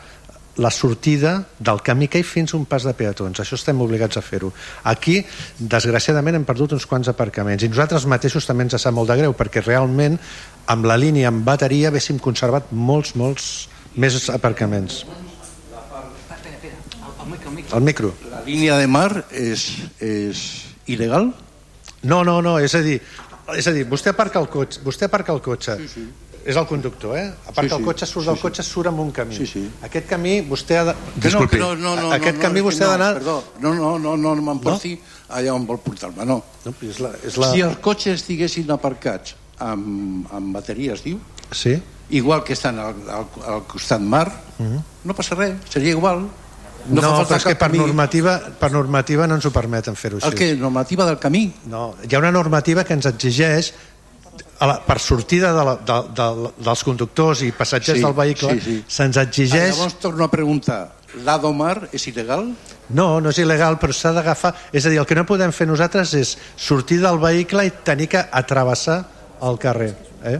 la 0.57 0.71
sortida 0.71 1.43
del 1.59 1.81
camí 1.83 2.07
que 2.07 2.21
hi 2.21 2.23
fins 2.23 2.53
un 2.55 2.65
pas 2.65 2.85
de 2.87 2.93
peatons. 2.95 3.41
Això 3.41 3.57
estem 3.59 3.81
obligats 3.83 4.17
a 4.17 4.23
fer-ho. 4.23 4.53
Aquí, 4.87 5.17
desgraciadament, 5.59 6.39
hem 6.39 6.47
perdut 6.47 6.77
uns 6.77 6.87
quants 6.87 7.11
aparcaments 7.11 7.65
i 7.65 7.71
nosaltres 7.71 8.07
mateixos 8.07 8.47
també 8.47 8.67
ens 8.67 8.77
sap 8.79 8.95
molt 8.95 9.11
de 9.11 9.19
greu 9.19 9.35
perquè 9.35 9.65
realment 9.65 10.17
amb 10.71 10.87
la 10.87 10.97
línia 10.97 11.29
en 11.33 11.43
bateria 11.45 11.91
haguéssim 11.91 12.21
conservat 12.23 12.71
molts, 12.71 13.15
molts 13.19 13.67
més 13.95 14.29
aparcaments. 14.31 15.03
El 17.73 17.81
micro. 17.81 18.13
La 18.31 18.41
línia 18.45 18.77
de 18.77 18.87
mar 18.87 19.25
és, 19.31 19.65
és 19.99 20.41
il·legal? 20.87 21.31
No, 22.05 22.23
no, 22.23 22.41
no, 22.45 22.59
és 22.61 22.75
a 22.77 22.81
dir, 22.85 22.99
és 23.57 23.67
a 23.67 23.73
dir 23.73 23.87
vostè 23.89 24.11
aparca 24.13 24.39
el 24.39 24.47
cotxe, 24.53 24.81
vostè 24.85 25.07
aparca 25.09 25.33
el 25.33 25.41
cotxe 25.41 25.75
Sí, 25.81 25.87
sí. 25.89 26.03
és 26.45 26.55
el 26.55 26.67
conductor, 26.69 27.15
eh? 27.17 27.31
Aparca 27.47 27.63
Sí, 27.63 27.69
sí. 27.69 27.75
el 27.79 27.85
cotxe, 27.87 28.05
surt 28.05 28.23
Sí, 28.23 28.29
del 28.29 28.37
sí. 28.37 28.41
cotxe, 28.43 28.63
surt 28.63 28.87
amb 28.91 28.99
un 29.01 29.11
camí. 29.11 29.35
Sí, 29.35 29.47
sí. 29.49 29.63
Aquest 29.81 30.05
camí 30.07 30.35
vostè 30.45 30.77
ha 30.77 30.83
de... 30.91 30.93
No, 31.31 31.39
no, 31.41 31.75
no, 31.75 31.95
no, 32.03 32.11
Aquest 32.13 32.37
no, 32.37 32.41
camí 32.43 32.61
no, 32.61 32.67
és 32.69 32.75
vostè 32.75 32.83
que 32.85 32.85
ha 32.85 32.91
d'anar... 32.93 33.09
No, 33.15 33.19
perdó, 33.19 33.43
no, 33.61 33.73
no, 33.73 33.97
no, 33.99 34.15
no, 34.17 34.35
no 34.35 34.45
me'n 34.51 34.61
porti 34.61 34.93
allà 35.33 35.55
on 35.57 35.65
vol 35.65 35.79
portar-me, 35.81 36.25
no. 36.29 36.43
no 36.65 36.75
és 36.85 36.99
la, 37.01 37.11
és 37.25 37.37
la... 37.41 37.49
Si 37.51 37.65
els 37.65 37.81
cotxes 37.81 38.19
estiguessin 38.21 38.69
aparcats 38.71 39.33
amb, 39.57 40.29
amb 40.31 40.53
bateria, 40.53 40.93
es 40.93 41.01
diu, 41.03 41.17
Sí? 41.51 41.75
igual 42.09 42.43
que 42.43 42.53
estan 42.53 42.77
al, 42.79 42.95
al, 43.09 43.25
al 43.49 43.63
costat 43.65 44.01
mar, 44.01 44.27
Mhm. 44.59 44.79
no 45.03 45.13
passa 45.13 45.35
res, 45.35 45.55
seria 45.69 45.91
igual. 45.91 46.27
No, 46.87 47.01
fa 47.01 47.07
no 47.07 47.11
falta 47.17 47.33
però 47.33 47.37
és 47.37 47.43
que 47.49 47.55
per 47.55 47.67
camí. 47.71 47.79
normativa, 47.81 48.35
per 48.59 48.71
normativa 48.71 49.25
no 49.27 49.35
ens 49.39 49.45
ho 49.45 49.51
permeten 49.51 49.95
fer-ho 49.97 50.17
així. 50.21 50.27
El 50.27 50.35
que? 50.37 50.51
Normativa 50.59 51.05
del 51.05 51.17
camí? 51.19 51.47
No, 51.71 51.95
hi 52.05 52.15
ha 52.15 52.19
una 52.19 52.31
normativa 52.31 52.83
que 52.85 52.93
ens 52.93 53.05
exigeix 53.09 53.73
a 54.59 54.67
la, 54.69 54.75
per 54.85 54.99
sortida 54.99 55.51
de 55.55 55.63
la, 55.67 55.73
de, 55.87 55.95
de, 56.15 56.51
dels 56.63 56.83
conductors 56.87 57.41
i 57.43 57.51
passatgers 57.55 57.97
Sí, 57.99 58.03
del 58.05 58.13
vehicle 58.15 58.53
sí, 58.55 58.61
sí. 58.61 58.75
se'ns 58.87 59.17
Ah, 59.17 59.23
exigeix... 59.27 59.73
llavors 59.75 59.97
torno 59.99 60.23
a 60.25 60.31
preguntar, 60.31 60.79
l'Ado 61.25 61.51
Mar 61.53 61.89
és 61.91 62.05
il·legal? 62.07 62.53
No, 62.89 63.19
no 63.19 63.31
és 63.33 63.39
il·legal, 63.41 63.79
però 63.81 63.91
s'ha 63.95 64.11
d'agafar... 64.13 64.53
És 64.71 64.85
a 64.85 64.89
dir, 64.93 64.99
el 65.01 65.07
que 65.09 65.15
no 65.17 65.25
podem 65.25 65.51
fer 65.51 65.65
nosaltres 65.67 66.13
és 66.13 66.35
sortir 66.55 66.99
del 67.01 67.17
vehicle 67.19 67.65
i 67.65 67.71
tenir 67.83 68.07
que 68.13 68.21
atravessar 68.31 69.01
el 69.41 69.57
carrer. 69.59 69.95
Eh? 70.23 70.39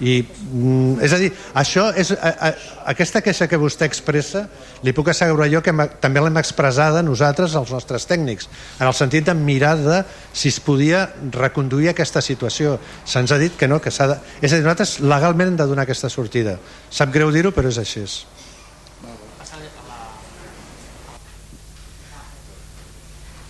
I, 0.00 0.22
mm, 0.22 1.00
és 1.02 1.12
a 1.12 1.18
dir, 1.18 1.32
això 1.58 1.88
és, 1.98 2.12
a, 2.14 2.30
a, 2.30 2.50
aquesta 2.92 3.22
queixa 3.24 3.48
que 3.50 3.58
vostè 3.58 3.88
expressa 3.88 4.44
li 4.86 4.94
puc 4.94 5.10
assegurar 5.10 5.48
jo 5.50 5.62
que 5.64 5.74
també 5.98 6.22
l'hem 6.22 6.38
expressada 6.38 7.02
nosaltres, 7.02 7.56
els 7.58 7.72
nostres 7.74 8.06
tècnics, 8.06 8.46
en 8.78 8.86
el 8.86 8.94
sentit 8.94 9.26
de 9.26 9.34
mirar 9.34 9.74
de 9.82 10.04
si 10.32 10.52
es 10.54 10.60
podia 10.62 11.08
reconduir 11.34 11.90
aquesta 11.90 12.22
situació. 12.22 12.78
Se'ns 13.04 13.34
ha 13.34 13.42
dit 13.42 13.58
que 13.58 13.66
no, 13.66 13.82
que 13.82 13.90
s'ha 13.90 14.06
de... 14.14 14.20
És 14.38 14.52
a 14.52 14.56
dir, 14.60 14.64
nosaltres 14.64 15.00
legalment 15.02 15.50
hem 15.50 15.58
de 15.58 15.66
donar 15.66 15.88
aquesta 15.88 16.10
sortida. 16.12 16.58
Sap 16.90 17.10
greu 17.14 17.34
dir-ho, 17.34 17.50
però 17.50 17.72
és 17.72 17.82
així. 17.82 18.06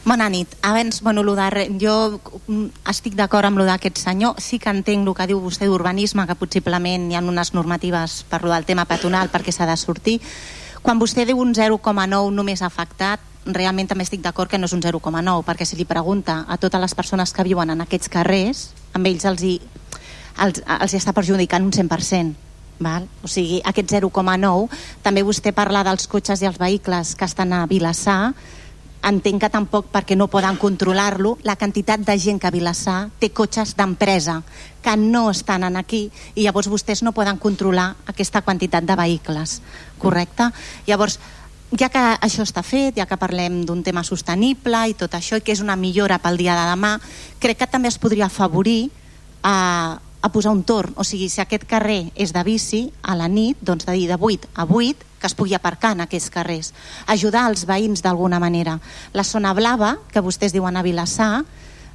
Bona 0.09 0.31
nit. 0.31 0.49
Abans, 0.63 1.03
bueno, 1.03 1.23
lo 1.23 1.35
de, 1.37 1.69
jo 1.79 2.19
mm, 2.47 2.89
estic 2.89 3.13
d'acord 3.13 3.45
amb 3.45 3.59
lo 3.61 3.67
d'aquest 3.69 3.99
senyor. 4.01 4.39
Sí 4.41 4.57
que 4.57 4.73
entenc 4.73 5.05
el 5.05 5.13
que 5.13 5.27
diu 5.29 5.41
vostè 5.43 5.67
d'urbanisme, 5.69 6.25
que 6.25 6.37
possiblement 6.41 7.11
hi 7.11 7.17
ha 7.19 7.21
unes 7.21 7.51
normatives 7.53 8.23
per 8.31 8.41
lo 8.41 8.49
del 8.55 8.65
tema 8.65 8.87
peatonal 8.89 9.29
perquè 9.29 9.53
s'ha 9.53 9.67
de 9.69 9.77
sortir. 9.77 10.17
Quan 10.81 10.97
vostè 10.97 11.27
diu 11.29 11.37
un 11.37 11.53
0,9 11.53 12.33
només 12.33 12.63
afectat, 12.65 13.21
realment 13.45 13.91
també 13.91 14.07
estic 14.09 14.23
d'acord 14.25 14.49
que 14.49 14.57
no 14.57 14.65
és 14.65 14.73
un 14.73 14.81
0,9, 14.81 15.45
perquè 15.45 15.67
si 15.69 15.77
li 15.77 15.85
pregunta 15.85 16.47
a 16.49 16.57
totes 16.57 16.81
les 16.81 16.95
persones 16.97 17.35
que 17.37 17.45
viuen 17.45 17.69
en 17.69 17.85
aquests 17.85 18.09
carrers, 18.09 18.71
amb 18.97 19.11
ells 19.11 19.27
els 19.29 19.45
hi, 19.45 19.59
els, 20.41 20.63
els 20.65 20.95
hi 20.95 21.03
està 21.03 21.13
perjudicant 21.13 21.69
un 21.69 21.75
100%. 21.77 22.47
Val? 22.81 23.05
O 23.27 23.29
sigui, 23.29 23.61
aquest 23.61 23.93
0,9, 23.93 24.71
també 25.03 25.27
vostè 25.27 25.53
parla 25.53 25.85
dels 25.85 26.09
cotxes 26.09 26.41
i 26.41 26.49
els 26.49 26.57
vehicles 26.63 27.13
que 27.19 27.29
estan 27.29 27.53
a 27.53 27.67
Vilassar, 27.67 28.33
entenc 29.07 29.41
que 29.43 29.51
tampoc 29.53 29.89
perquè 29.93 30.17
no 30.17 30.27
poden 30.31 30.59
controlar-lo 30.59 31.37
la 31.47 31.57
quantitat 31.57 32.03
de 32.05 32.19
gent 32.19 32.41
que 32.41 32.49
a 32.49 32.55
Vilassar 32.55 33.11
té 33.21 33.31
cotxes 33.31 33.77
d'empresa 33.79 34.43
que 34.83 34.97
no 34.97 35.29
estan 35.31 35.65
en 35.65 35.79
aquí 35.79 36.09
i 36.35 36.45
llavors 36.45 36.69
vostès 36.69 37.03
no 37.03 37.15
poden 37.15 37.39
controlar 37.39 37.95
aquesta 38.07 38.43
quantitat 38.43 38.85
de 38.85 38.97
vehicles 38.99 39.61
correcte? 39.99 40.51
Llavors 40.87 41.19
ja 41.77 41.91
que 41.93 42.01
això 42.01 42.45
està 42.47 42.63
fet, 42.65 42.97
ja 42.97 43.07
que 43.07 43.19
parlem 43.21 43.63
d'un 43.69 43.83
tema 43.85 44.05
sostenible 44.05 44.87
i 44.89 44.97
tot 44.97 45.15
això, 45.15 45.37
i 45.37 45.45
que 45.45 45.53
és 45.53 45.61
una 45.61 45.77
millora 45.77 46.19
pel 46.23 46.39
dia 46.41 46.57
de 46.57 46.69
demà, 46.71 46.97
crec 47.41 47.61
que 47.61 47.69
també 47.69 47.91
es 47.93 47.99
podria 48.01 48.27
afavorir 48.27 48.89
a, 49.43 49.99
a 50.23 50.33
posar 50.33 50.55
un 50.57 50.65
torn. 50.65 50.95
O 50.97 51.05
sigui, 51.05 51.29
si 51.29 51.43
aquest 51.43 51.67
carrer 51.69 52.09
és 52.17 52.33
de 52.33 52.45
bici, 52.45 52.87
a 53.03 53.17
la 53.19 53.29
nit, 53.29 53.61
doncs 53.61 53.85
de 53.85 53.99
dir 53.99 54.09
de 54.09 54.17
8 54.17 54.49
a 54.55 54.65
8, 54.65 55.08
que 55.19 55.27
es 55.27 55.35
pugui 55.35 55.55
aparcar 55.55 55.93
en 55.97 56.05
aquests 56.05 56.31
carrers. 56.35 56.73
Ajudar 57.07 57.49
els 57.51 57.65
veïns 57.69 58.03
d'alguna 58.03 58.41
manera. 58.41 58.79
La 59.13 59.25
zona 59.25 59.55
blava, 59.55 59.97
que 60.13 60.23
vostès 60.25 60.55
diuen 60.55 60.77
a 60.77 60.83
Vilassar, 60.83 61.45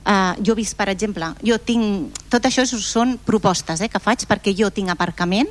eh, 0.06 0.34
jo 0.44 0.54
he 0.54 0.60
vist, 0.62 0.78
per 0.78 0.90
exemple, 0.90 1.34
jo 1.44 1.58
tinc... 1.58 2.14
Tot 2.30 2.46
això 2.46 2.66
són 2.68 3.18
propostes 3.26 3.82
eh, 3.82 3.90
que 3.90 4.02
faig 4.04 4.28
perquè 4.30 4.56
jo 4.58 4.70
tinc 4.72 4.92
aparcament, 4.92 5.50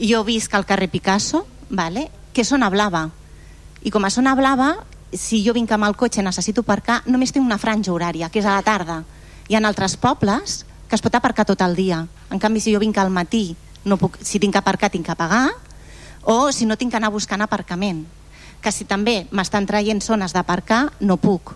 jo 0.00 0.22
visc 0.24 0.54
al 0.54 0.66
carrer 0.68 0.90
Picasso, 0.92 1.46
vale? 1.68 2.08
que 2.32 2.44
és 2.44 2.52
zona 2.52 2.68
blava. 2.68 3.06
I 3.80 3.90
com 3.90 4.04
a 4.04 4.10
zona 4.12 4.34
blava, 4.36 4.74
si 5.16 5.40
jo 5.44 5.54
vinc 5.56 5.70
amb 5.72 5.86
el 5.86 5.96
cotxe 5.96 6.20
i 6.20 6.24
necessito 6.26 6.60
aparcar, 6.60 7.00
només 7.08 7.32
tinc 7.32 7.46
una 7.46 7.56
franja 7.56 7.94
horària, 7.94 8.28
que 8.28 8.42
és 8.42 8.48
a 8.48 8.58
la 8.58 8.64
tarda. 8.66 9.02
Hi 9.48 9.56
ha 9.56 9.62
altres 9.64 9.96
pobles 9.96 10.64
que 10.86 10.94
es 10.94 11.02
pot 11.02 11.14
aparcar 11.14 11.46
tot 11.48 11.62
el 11.64 11.76
dia. 11.78 12.02
En 12.30 12.42
canvi, 12.42 12.60
si 12.60 12.74
jo 12.74 12.80
vinc 12.82 12.98
al 12.98 13.10
matí, 13.10 13.56
no 13.86 13.96
puc, 13.96 14.18
si 14.20 14.40
tinc 14.42 14.52
que 14.52 14.60
aparcar, 14.60 14.90
tinc 14.90 15.06
que 15.06 15.16
pagar, 15.16 15.48
o 16.26 16.50
si 16.52 16.66
no 16.66 16.76
tinc 16.76 16.90
que 16.92 16.98
anar 16.98 17.14
buscant 17.14 17.42
aparcament. 17.42 18.02
Que 18.60 18.72
si 18.74 18.84
també 18.84 19.24
m'estan 19.30 19.66
traient 19.66 20.02
zones 20.02 20.34
d'aparcar, 20.34 20.90
no 21.00 21.16
puc. 21.22 21.54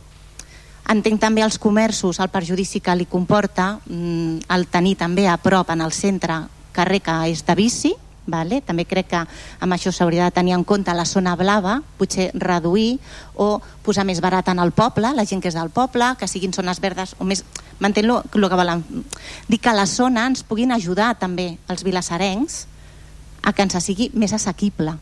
Entenc 0.91 1.21
també 1.23 1.43
els 1.43 1.59
comerços, 1.59 2.19
el 2.23 2.31
perjudici 2.31 2.81
que 2.81 2.95
li 2.95 3.07
comporta 3.11 3.81
mm, 3.85 4.47
el 4.55 4.69
tenir 4.71 4.97
també 5.03 5.27
a 5.29 5.37
prop 5.43 5.71
en 5.75 5.83
el 5.83 5.93
centre 5.93 6.45
carrer 6.73 7.03
que 7.03 7.17
és 7.35 7.45
de 7.47 7.59
bici, 7.59 7.93
Vale? 8.31 8.61
També 8.63 8.85
crec 8.87 9.09
que 9.11 9.21
amb 9.65 9.75
això 9.75 9.91
s'hauria 9.91 10.29
de 10.29 10.35
tenir 10.37 10.53
en 10.55 10.63
compte 10.63 10.93
la 10.95 11.07
zona 11.09 11.33
blava, 11.41 11.81
potser 11.99 12.29
reduir 12.35 13.01
o 13.35 13.59
posar 13.83 14.05
més 14.07 14.21
barat 14.23 14.53
en 14.53 14.61
el 14.63 14.71
poble, 14.77 15.11
la 15.17 15.25
gent 15.27 15.43
que 15.43 15.51
és 15.51 15.57
del 15.57 15.73
poble, 15.75 16.13
que 16.21 16.29
siguin 16.31 16.55
zones 16.55 16.79
verdes 16.85 17.17
o 17.19 17.27
més... 17.27 17.43
M'entén 17.81 18.11
el 18.13 18.23
que 18.29 18.61
volen? 18.61 18.85
Dir 19.49 19.59
que 19.59 19.73
la 19.73 19.87
zona 19.89 20.27
ens 20.29 20.45
puguin 20.45 20.71
ajudar 20.71 21.15
també 21.19 21.55
els 21.73 21.83
vilassarencs 21.83 22.67
a 23.43 23.53
que 23.53 23.63
ens 23.63 23.79
sigui 23.85 24.11
més 24.15 24.33
assequible. 24.33 24.97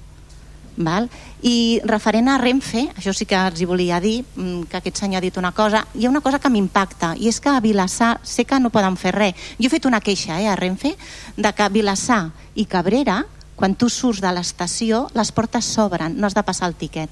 Val? 0.78 1.08
I 1.42 1.80
referent 1.84 2.28
a 2.30 2.38
Renfe, 2.38 2.86
això 2.96 3.12
sí 3.14 3.26
que 3.26 3.36
els 3.36 3.60
hi 3.60 3.66
volia 3.66 4.00
dir, 4.00 4.24
mm, 4.36 4.70
que 4.70 4.78
aquest 4.78 4.98
senyor 4.98 5.18
ha 5.18 5.26
dit 5.26 5.36
una 5.36 5.52
cosa, 5.52 5.86
hi 5.94 6.06
ha 6.06 6.10
una 6.10 6.20
cosa 6.20 6.38
que 6.38 6.48
m'impacta, 6.48 7.14
i 7.18 7.28
és 7.28 7.40
que 7.40 7.48
a 7.48 7.60
Vilassar 7.60 8.20
sé 8.22 8.44
que 8.44 8.60
no 8.60 8.70
poden 8.70 8.96
fer 8.96 9.14
res. 9.14 9.34
Jo 9.58 9.66
he 9.66 9.70
fet 9.70 9.86
una 9.86 10.00
queixa 10.00 10.40
eh, 10.40 10.48
a 10.48 10.56
Renfe 10.56 10.96
de 11.36 11.52
que 11.52 11.68
Vilassar 11.68 12.30
i 12.54 12.66
Cabrera, 12.66 13.24
quan 13.56 13.74
tu 13.74 13.88
surts 13.88 14.20
de 14.20 14.32
l'estació, 14.32 15.08
les 15.14 15.32
portes 15.32 15.64
s'obren, 15.64 16.16
no 16.16 16.26
has 16.26 16.34
de 16.34 16.42
passar 16.42 16.68
el 16.68 16.74
tiquet. 16.74 17.10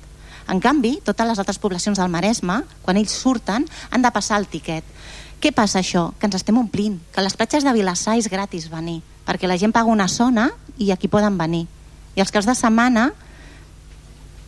En 0.48 0.60
canvi, 0.60 1.00
totes 1.02 1.26
les 1.26 1.38
altres 1.38 1.58
poblacions 1.58 1.98
del 1.98 2.08
Maresme, 2.08 2.62
quan 2.82 2.96
ells 2.96 3.10
surten, 3.10 3.66
han 3.90 4.02
de 4.02 4.10
passar 4.14 4.38
el 4.38 4.46
tiquet. 4.46 4.84
Què 5.40 5.50
passa 5.52 5.80
això? 5.80 6.12
Que 6.20 6.26
ens 6.26 6.36
estem 6.38 6.56
omplint, 6.56 7.00
que 7.12 7.20
les 7.20 7.34
platges 7.34 7.64
de 7.64 7.72
Vilassar 7.72 8.16
és 8.16 8.30
gratis 8.30 8.70
venir, 8.70 9.02
perquè 9.26 9.50
la 9.50 9.58
gent 9.58 9.74
paga 9.74 9.90
una 9.90 10.06
zona 10.08 10.52
i 10.78 10.90
aquí 10.92 11.08
poden 11.08 11.38
venir. 11.38 11.66
I 12.16 12.22
els 12.24 12.32
caps 12.32 12.48
de 12.48 12.54
setmana 12.56 13.10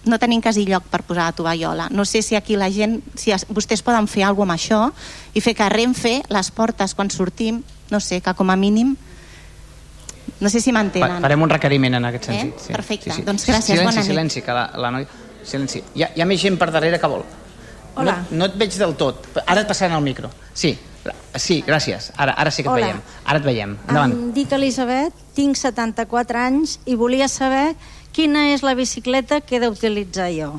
no 0.08 0.18
tenim 0.18 0.40
quasi 0.40 0.64
lloc 0.64 0.86
per 0.88 1.02
posar 1.04 1.28
la 1.28 1.36
tovallola. 1.36 1.88
No 1.90 2.04
sé 2.08 2.22
si 2.22 2.36
aquí 2.36 2.56
la 2.56 2.70
gent, 2.72 3.00
si 3.18 3.34
vostès 3.52 3.82
poden 3.84 4.08
fer 4.08 4.24
alguna 4.24 4.54
amb 4.54 4.60
això 4.60 4.80
i 5.34 5.42
fer 5.44 5.54
que 5.58 5.68
Renfe, 5.68 6.22
les 6.28 6.50
portes 6.50 6.94
quan 6.94 7.10
sortim, 7.10 7.62
no 7.90 8.00
sé, 8.00 8.22
que 8.24 8.34
com 8.34 8.50
a 8.50 8.56
mínim 8.56 8.96
no 10.40 10.50
sé 10.50 10.60
si 10.60 10.72
m'entenen. 10.72 11.18
Farem 11.24 11.42
un 11.42 11.50
requeriment 11.50 11.98
en 11.98 12.04
aquest 12.08 12.28
sentit. 12.30 12.54
Eh? 12.54 12.64
Sí. 12.68 12.72
Perfecte, 12.76 13.10
sí, 13.10 13.20
sí. 13.20 13.26
doncs 13.26 13.46
gràcies, 13.48 13.72
silenci, 13.72 13.86
bona 13.88 14.02
nit. 14.04 14.10
Silenci, 14.12 14.42
que 14.46 14.54
la, 14.54 14.64
la 14.78 14.92
noia... 14.94 15.24
Silenci. 15.48 15.82
Hi 15.96 16.04
ha, 16.04 16.10
hi 16.14 16.22
ha 16.22 16.26
més 16.28 16.40
gent 16.42 16.58
per 16.60 16.68
darrere 16.74 17.00
que 17.00 17.10
vol. 17.10 17.24
Hola. 17.98 18.18
No, 18.30 18.42
no 18.42 18.46
et 18.46 18.58
veig 18.60 18.76
del 18.78 18.94
tot. 19.00 19.26
Ara 19.44 19.64
et 19.64 19.70
passaran 19.70 19.96
el 19.96 20.04
micro. 20.04 20.30
Sí, 20.54 20.76
sí, 21.38 21.62
gràcies. 21.66 22.10
Ara, 22.16 22.34
ara 22.36 22.50
sí 22.50 22.62
que 22.62 22.68
et 22.68 22.74
Hola. 22.74 22.86
veiem. 22.86 23.02
Ara 23.24 23.38
et 23.38 23.44
veiem. 23.44 23.76
Endavant. 23.88 24.12
Em 24.12 24.32
dic 24.36 24.52
Elisabet, 24.52 25.14
tinc 25.36 25.56
74 25.56 26.38
anys 26.38 26.78
i 26.86 26.96
volia 26.98 27.28
saber 27.28 27.76
quina 28.12 28.48
és 28.52 28.64
la 28.66 28.74
bicicleta 28.74 29.40
que 29.40 29.56
he 29.56 29.62
d'utilitzar 29.62 30.30
jo. 30.34 30.58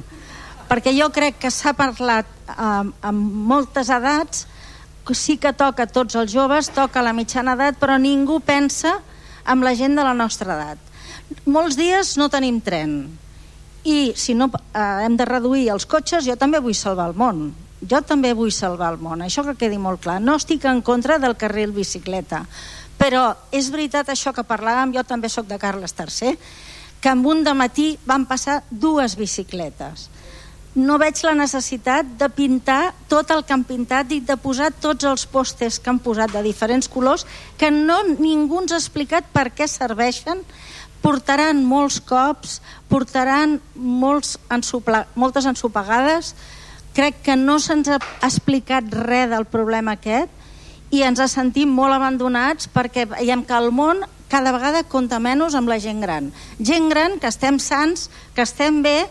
Perquè 0.69 0.93
jo 0.95 1.09
crec 1.11 1.39
que 1.41 1.51
s'ha 1.51 1.73
parlat 1.73 2.27
amb, 2.55 2.93
amb 3.01 3.37
moltes 3.49 3.89
edats, 3.89 4.45
que 5.05 5.15
sí 5.15 5.37
que 5.41 5.53
toca 5.57 5.87
a 5.87 5.89
tots 5.89 6.15
els 6.15 6.31
joves, 6.31 6.69
toca 6.69 7.01
a 7.01 7.03
la 7.03 7.15
mitjana 7.17 7.55
edat, 7.57 7.79
però 7.81 7.97
ningú 7.97 8.39
pensa 8.45 8.99
amb 9.43 9.65
la 9.65 9.73
gent 9.73 9.97
de 9.97 10.05
la 10.05 10.13
nostra 10.13 10.53
edat. 10.53 10.77
Molts 11.49 11.77
dies 11.77 12.15
no 12.17 12.29
tenim 12.29 12.59
tren 12.61 13.01
i 13.89 14.13
si 14.15 14.35
no 14.37 14.49
eh, 14.53 15.05
hem 15.05 15.15
de 15.17 15.25
reduir 15.25 15.69
els 15.73 15.87
cotxes, 15.89 16.25
jo 16.27 16.35
també 16.37 16.61
vull 16.61 16.77
salvar 16.77 17.09
el 17.09 17.17
món. 17.17 17.49
Jo 17.81 18.01
també 18.03 18.33
vull 18.35 18.51
salvar 18.51 18.91
el 18.93 18.99
món, 18.99 19.21
això 19.23 19.45
que 19.47 19.55
quedi 19.59 19.79
molt 19.79 20.01
clar. 20.03 20.19
No 20.19 20.35
estic 20.35 20.65
en 20.67 20.81
contra 20.81 21.19
del 21.19 21.37
carril 21.39 21.71
bicicleta, 21.71 22.43
però 22.99 23.31
és 23.55 23.69
veritat 23.71 24.11
això 24.11 24.33
que 24.35 24.43
parlàvem, 24.43 24.91
jo 24.95 25.03
també 25.07 25.29
sóc 25.31 25.47
de 25.47 25.59
Carles 25.59 25.95
III, 25.95 26.35
que 26.99 27.13
en 27.15 27.25
un 27.25 27.45
de 27.45 27.53
matí 27.55 27.93
van 28.05 28.25
passar 28.27 28.61
dues 28.69 29.15
bicicletes. 29.15 30.09
No 30.75 30.99
veig 31.01 31.17
la 31.23 31.33
necessitat 31.33 32.05
de 32.19 32.27
pintar 32.29 32.93
tot 33.09 33.31
el 33.33 33.41
que 33.43 33.55
han 33.55 33.63
pintat 33.65 34.11
i 34.13 34.19
de 34.21 34.35
posar 34.37 34.69
tots 34.75 35.07
els 35.07 35.25
pòsters 35.25 35.79
que 35.79 35.89
han 35.89 36.01
posat 36.03 36.35
de 36.35 36.43
diferents 36.45 36.87
colors 36.91 37.25
que 37.57 37.71
no 37.71 38.03
ningú 38.19 38.61
ens 38.61 38.75
ha 38.75 38.81
explicat 38.81 39.31
per 39.33 39.49
què 39.55 39.67
serveixen 39.67 40.43
portaran 41.01 41.63
molts 41.65 41.99
cops, 42.03 42.59
portaran 42.91 43.57
molts 43.75 44.37
ensopla, 44.51 45.05
moltes 45.15 45.47
ensopegades. 45.49 46.33
Crec 46.99 47.21
que 47.23 47.35
no 47.39 47.61
se'ns 47.63 47.87
ha 47.87 47.97
explicat 48.27 48.89
res 48.91 49.29
del 49.31 49.45
problema 49.47 49.93
aquest 49.95 50.91
i 50.91 51.05
ens 51.07 51.21
sentim 51.31 51.71
molt 51.71 51.95
abandonats 51.95 52.67
perquè 52.73 53.05
veiem 53.07 53.45
que 53.47 53.55
el 53.55 53.69
món 53.71 54.01
cada 54.27 54.51
vegada 54.51 54.81
compta 54.83 55.15
menys 55.23 55.55
amb 55.55 55.71
la 55.71 55.77
gent 55.79 56.03
gran. 56.03 56.27
Gent 56.59 56.89
gran 56.91 57.15
que 57.23 57.31
estem 57.31 57.55
sants, 57.63 58.09
que 58.35 58.43
estem 58.43 58.81
bé, 58.83 59.07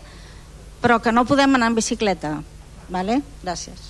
però 0.83 0.99
que 1.01 1.09
no 1.09 1.25
podem 1.25 1.57
anar 1.57 1.71
en 1.73 1.79
bicicleta. 1.79 2.35
Vale? 2.93 3.23
Gràcies. 3.41 3.89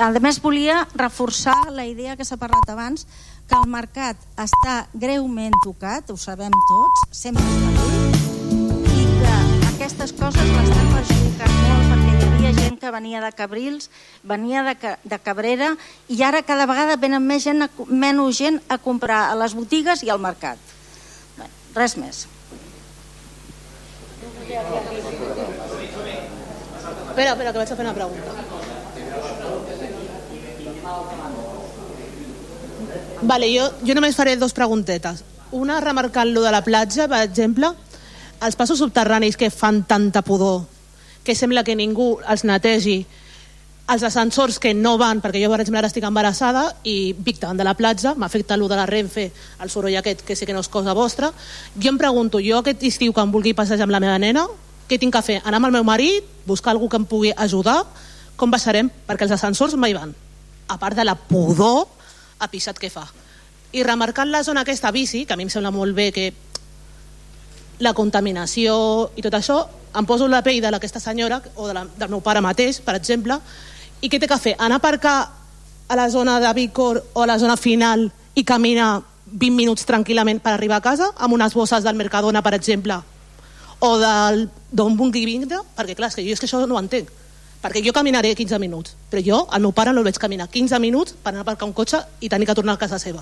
A 0.00 0.08
més, 0.16 0.40
volia 0.40 0.86
reforçar 0.94 1.58
la 1.76 1.84
idea 1.84 2.16
que 2.16 2.24
s'ha 2.24 2.40
parlat 2.40 2.72
abans, 2.72 3.04
que 3.44 3.60
el 3.60 3.68
mercat 3.68 4.16
està 4.40 4.86
greument 4.94 5.60
tocat, 5.60 6.08
ho 6.08 6.16
sabem 6.16 6.56
tots, 6.72 7.06
sempre 7.12 7.44
està 7.44 7.76
buit, 7.84 8.18
i 8.96 9.06
que 9.20 9.38
aquestes 9.74 10.16
coses 10.16 10.52
l'estan 10.56 10.92
perjudicant 10.96 11.56
molt 11.68 11.89
hi 12.20 12.26
havia 12.28 12.52
gent 12.56 12.76
que 12.80 12.90
venia 12.92 13.20
de 13.24 13.30
Cabrils, 13.32 13.88
venia 14.22 14.62
de, 14.66 14.74
de 15.04 15.18
Cabrera, 15.18 15.72
i 16.08 16.22
ara 16.22 16.42
cada 16.46 16.66
vegada 16.68 16.98
venen 17.00 17.24
més 17.24 17.44
gent, 17.46 17.64
menys 17.88 18.36
gent 18.38 18.60
a 18.68 18.78
comprar 18.78 19.30
a 19.30 19.38
les 19.40 19.54
botigues 19.56 20.04
i 20.04 20.10
al 20.12 20.20
mercat. 20.20 20.58
Bé, 21.38 21.48
res 21.76 21.96
més. 22.00 22.26
Espera, 27.10 27.32
espera, 27.32 27.52
que 27.52 27.58
vaig 27.58 27.72
a 27.72 27.76
fer 27.76 27.84
una 27.84 27.94
pregunta. 27.96 28.30
Vale, 33.20 33.50
jo, 33.52 33.68
jo 33.84 33.94
només 33.96 34.16
faré 34.16 34.36
dos 34.36 34.56
preguntetes. 34.56 35.24
una 35.50 35.80
remarcant 35.80 36.30
lo 36.30 36.42
de 36.42 36.50
la 36.54 36.62
platja, 36.62 37.08
per 37.10 37.24
exemple, 37.26 37.72
els 38.40 38.56
passos 38.56 38.78
subterranis 38.78 39.36
que 39.36 39.50
fan 39.50 39.82
tanta 39.82 40.22
pudor, 40.22 40.62
que 41.24 41.34
sembla 41.34 41.64
que 41.64 41.76
ningú 41.76 42.18
els 42.28 42.44
netegi, 42.44 43.04
els 43.90 44.04
ascensors 44.06 44.60
que 44.62 44.72
no 44.74 44.96
van, 44.98 45.18
perquè 45.20 45.42
jo, 45.42 45.50
per 45.50 45.60
exemple, 45.60 45.80
ara 45.80 45.90
estic 45.90 46.04
embarassada 46.06 46.68
i 46.86 47.12
vic 47.18 47.40
davant 47.40 47.58
de 47.58 47.66
la 47.66 47.74
platja, 47.74 48.14
m'afecta 48.14 48.56
lo 48.56 48.68
de 48.70 48.78
la 48.78 48.86
Renfe, 48.86 49.30
el 49.60 49.70
soroll 49.70 49.96
aquest, 49.98 50.22
que 50.22 50.36
sé 50.38 50.46
que 50.46 50.54
no 50.54 50.62
és 50.62 50.70
cosa 50.70 50.94
vostra. 50.94 51.32
Jo 51.74 51.90
em 51.90 51.98
pregunto, 51.98 52.38
jo 52.38 52.60
aquest 52.60 52.84
estiu 52.86 53.12
que 53.12 53.24
em 53.24 53.32
vulgui 53.34 53.54
passejar 53.58 53.88
amb 53.88 53.96
la 53.96 54.02
meva 54.02 54.18
nena, 54.22 54.46
què 54.90 54.98
tinc 54.98 55.14
que 55.14 55.22
fer? 55.22 55.38
Anar 55.44 55.58
amb 55.58 55.70
el 55.70 55.74
meu 55.78 55.86
marit? 55.86 56.26
Buscar 56.46 56.72
algú 56.74 56.88
que 56.90 56.98
em 56.98 57.06
pugui 57.06 57.32
ajudar? 57.36 57.80
Com 58.38 58.50
passarem? 58.50 58.88
Perquè 59.06 59.26
els 59.26 59.34
ascensors 59.36 59.74
mai 59.78 59.94
van. 59.94 60.14
A 60.70 60.78
part 60.78 60.98
de 60.98 61.04
la 61.06 61.14
pudor 61.14 61.86
apisat 62.42 62.78
que 62.78 62.90
fa. 62.90 63.04
I 63.70 63.84
remarcant 63.86 64.30
la 64.30 64.42
zona 64.42 64.64
aquesta 64.64 64.90
bici, 64.90 65.24
que 65.26 65.34
a 65.34 65.38
mi 65.38 65.46
em 65.46 65.52
sembla 65.52 65.70
molt 65.70 65.94
bé 65.94 66.10
que 66.14 66.32
la 67.80 67.94
contaminació 67.96 69.10
i 69.16 69.24
tot 69.24 69.34
això, 69.36 69.58
em 69.96 70.06
poso 70.06 70.28
la 70.28 70.42
pell 70.46 70.60
d'aquesta 70.62 71.00
senyora 71.00 71.40
o 71.56 71.66
de 71.66 71.74
la, 71.74 71.84
del 71.98 72.10
meu 72.12 72.20
pare 72.22 72.42
mateix, 72.44 72.80
per 72.84 72.94
exemple, 72.98 73.38
i 74.00 74.08
què 74.08 74.20
té 74.20 74.28
que 74.28 74.38
fer? 74.38 74.54
Anar 74.58 74.78
a 74.78 74.82
aparcar 74.82 75.16
a 75.90 75.96
la 75.98 76.08
zona 76.10 76.38
de 76.40 76.52
Vicor 76.54 77.02
o 77.12 77.22
a 77.22 77.26
la 77.26 77.38
zona 77.38 77.56
final 77.56 78.10
i 78.34 78.44
caminar 78.44 79.00
20 79.30 79.56
minuts 79.56 79.86
tranquil·lament 79.86 80.40
per 80.42 80.54
arribar 80.54 80.78
a 80.78 80.84
casa 80.84 81.10
amb 81.16 81.34
unes 81.34 81.54
bosses 81.54 81.84
del 81.84 81.98
Mercadona, 81.98 82.42
per 82.42 82.54
exemple, 82.54 83.00
o 83.80 83.90
d'on 83.98 84.96
vulgui 84.96 85.24
vindre, 85.26 85.62
perquè 85.76 85.96
clar, 85.96 86.10
és 86.12 86.18
que 86.18 86.26
jo 86.26 86.36
és 86.36 86.40
que 86.40 86.46
això 86.46 86.62
no 86.66 86.76
ho 86.76 86.82
entenc 86.82 87.10
perquè 87.60 87.82
jo 87.84 87.92
caminaré 87.92 88.32
15 88.34 88.58
minuts, 88.58 88.94
però 89.10 89.22
jo, 89.24 89.40
el 89.52 89.60
meu 89.60 89.72
pare 89.76 89.92
no 89.92 90.00
el 90.00 90.06
veig 90.08 90.18
caminar 90.18 90.48
15 90.48 90.78
minuts 90.80 91.12
per 91.12 91.32
anar 91.32 91.42
a 91.42 91.44
aparcar 91.44 91.68
un 91.68 91.74
cotxe 91.76 92.00
i 92.20 92.28
tenir 92.32 92.46
que 92.48 92.56
tornar 92.56 92.78
a 92.78 92.80
casa 92.80 92.98
seva. 92.98 93.20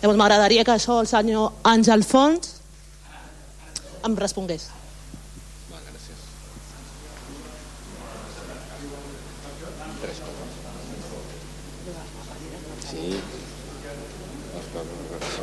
Llavors 0.00 0.18
m'agradaria 0.18 0.64
que 0.64 0.74
això 0.74 0.98
el 1.00 1.06
senyor 1.06 1.60
Àngel 1.62 2.02
Fons 2.02 2.59
em 4.06 4.16
respongués. 4.16 4.68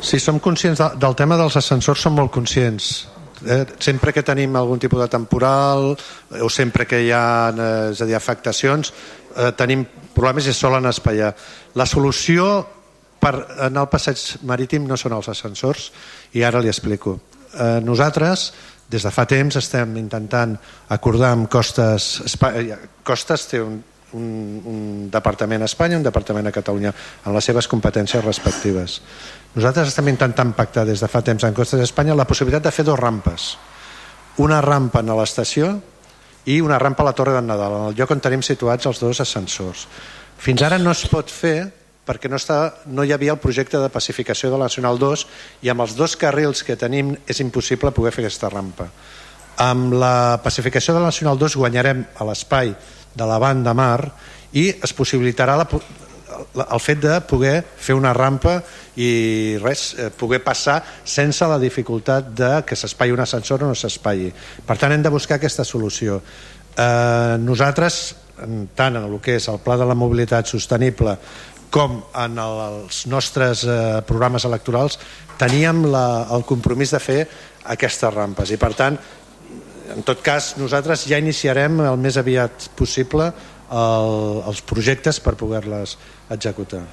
Si 0.00 0.18
som 0.22 0.38
conscients 0.40 0.78
de, 0.78 0.88
del 0.96 1.14
tema 1.18 1.36
dels 1.36 1.56
ascensors, 1.58 2.00
som 2.00 2.14
molt 2.16 2.32
conscients. 2.32 3.08
Eh, 3.46 3.64
sempre 3.78 4.12
que 4.12 4.24
tenim 4.26 4.56
algun 4.58 4.80
tipus 4.82 4.98
de 4.98 5.06
temporal 5.12 5.92
eh, 5.94 6.40
o 6.42 6.48
sempre 6.50 6.88
que 6.90 7.04
hi 7.04 7.12
ha 7.14 7.52
eh, 7.52 7.68
és 7.92 8.02
a 8.02 8.08
dir, 8.08 8.16
afectacions, 8.18 8.90
eh, 9.36 9.52
tenim 9.58 9.84
problemes 10.14 10.48
i 10.48 10.52
es 10.54 10.58
solen 10.58 10.88
espaiar. 10.90 11.34
La 11.78 11.86
solució 11.86 12.48
per 13.22 13.34
anar 13.68 13.84
al 13.84 13.90
passeig 13.92 14.18
marítim 14.46 14.86
no 14.86 14.98
són 14.98 15.14
els 15.14 15.30
ascensors 15.30 15.90
i 16.34 16.42
ara 16.46 16.62
li 16.62 16.70
explico. 16.70 17.18
Eh, 17.58 17.80
nosaltres 17.82 18.52
des 18.88 19.04
de 19.04 19.10
fa 19.12 19.26
temps 19.28 19.56
estem 19.58 19.96
intentant 20.00 20.54
acordar 20.94 21.34
amb 21.34 21.48
Costes... 21.50 22.20
Eh, 22.24 22.76
Costes 23.04 23.46
té 23.50 23.60
un, 23.60 23.80
un, 24.16 24.28
un 24.64 24.78
departament 25.12 25.62
a 25.62 25.68
Espanya 25.68 25.98
un 25.98 26.06
departament 26.06 26.46
a 26.48 26.54
Catalunya 26.54 26.92
en 27.26 27.34
les 27.34 27.48
seves 27.50 27.68
competències 27.68 28.24
respectives. 28.24 29.00
Nosaltres 29.56 29.90
estem 29.90 30.08
intentant 30.12 30.54
pactar 30.56 30.86
des 30.88 31.02
de 31.02 31.10
fa 31.10 31.22
temps 31.26 31.44
en 31.44 31.56
Costes 31.56 31.80
d'Espanya 31.82 32.16
la 32.16 32.28
possibilitat 32.28 32.68
de 32.68 32.72
fer 32.72 32.86
dos 32.86 32.98
rampes. 33.00 33.56
Una 34.38 34.62
rampa 34.62 35.02
a 35.02 35.18
l'estació 35.18 35.74
i 36.48 36.60
una 36.64 36.78
rampa 36.78 37.02
a 37.02 37.10
la 37.10 37.16
Torre 37.16 37.34
d'en 37.34 37.50
Nadal, 37.50 37.74
en 37.74 37.90
el 37.90 37.98
lloc 37.98 38.14
on 38.14 38.22
tenim 38.24 38.44
situats 38.46 38.86
els 38.86 39.02
dos 39.02 39.20
ascensors. 39.20 39.88
Fins 40.38 40.62
ara 40.62 40.78
no 40.78 40.94
es 40.94 41.04
pot 41.10 41.28
fer 41.28 41.66
perquè 42.08 42.30
no, 42.32 42.40
està, 42.40 42.58
no 42.88 43.04
hi 43.04 43.12
havia 43.12 43.34
el 43.36 43.42
projecte 43.42 43.80
de 43.82 43.92
pacificació 43.92 44.50
de 44.50 44.56
la 44.56 44.70
Nacional 44.70 44.98
2 45.00 45.26
i 45.66 45.72
amb 45.72 45.84
els 45.84 45.94
dos 45.98 46.16
carrils 46.16 46.64
que 46.64 46.78
tenim 46.80 47.12
és 47.28 47.42
impossible 47.44 47.92
poder 47.92 48.14
fer 48.16 48.24
aquesta 48.24 48.48
rampa. 48.52 48.88
Amb 49.60 49.94
la 50.00 50.40
pacificació 50.42 50.94
de 50.96 51.02
la 51.02 51.12
Nacional 51.12 51.38
2 51.38 51.58
guanyarem 51.60 52.04
a 52.16 52.28
l'espai 52.28 52.72
de 53.18 53.26
la 53.26 53.38
banda 53.42 53.74
mar 53.76 54.00
i 54.56 54.68
es 54.70 54.94
possibilitarà 54.96 55.58
la, 55.58 55.66
el 56.64 56.80
fet 56.80 57.00
de 57.02 57.18
poder 57.28 57.56
fer 57.62 57.96
una 57.98 58.14
rampa 58.16 58.58
i 58.96 59.58
res, 59.62 59.90
eh, 59.98 60.08
poder 60.14 60.40
passar 60.44 60.78
sense 61.04 61.46
la 61.46 61.58
dificultat 61.60 62.30
de 62.36 62.52
que 62.66 62.78
s'espai 62.78 63.12
un 63.12 63.20
ascensor 63.20 63.64
o 63.64 63.68
no 63.68 63.76
s'espai. 63.76 64.30
Per 64.66 64.78
tant, 64.78 64.94
hem 64.94 65.04
de 65.04 65.12
buscar 65.12 65.36
aquesta 65.38 65.66
solució. 65.66 66.22
Eh, 66.78 67.36
nosaltres, 67.42 68.00
tant 68.78 68.96
en 68.96 69.04
el 69.04 69.18
que 69.20 69.36
és 69.38 69.48
el 69.50 69.58
Pla 69.64 69.76
de 69.76 69.86
la 69.88 69.96
Mobilitat 69.98 70.46
Sostenible 70.46 71.16
com 71.70 72.00
en 72.16 72.38
els 72.40 73.04
nostres 73.10 73.64
eh, 73.68 73.78
programes 74.08 74.46
electorals 74.48 74.98
teníem 75.38 75.84
la, 75.92 76.26
el 76.34 76.44
compromís 76.48 76.94
de 76.94 77.00
fer 77.02 77.20
aquestes 77.68 78.14
rampes. 78.14 78.52
I 78.52 78.58
per 78.60 78.72
tant 78.78 78.98
en 79.94 80.04
tot 80.04 80.20
cas 80.24 80.54
nosaltres 80.60 81.06
ja 81.08 81.20
iniciarem 81.20 81.80
el 81.84 81.98
més 82.00 82.18
aviat 82.20 82.68
possible 82.76 83.28
el, 83.28 84.14
els 84.48 84.62
projectes 84.64 85.20
per 85.20 85.36
poder-les 85.40 85.96
executar. 86.34 86.84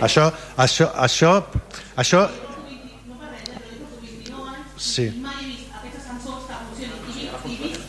Això 0.00 0.30
això, 0.56 0.88
això, 0.96 1.32
això 2.00 2.22
sí. 4.80 5.10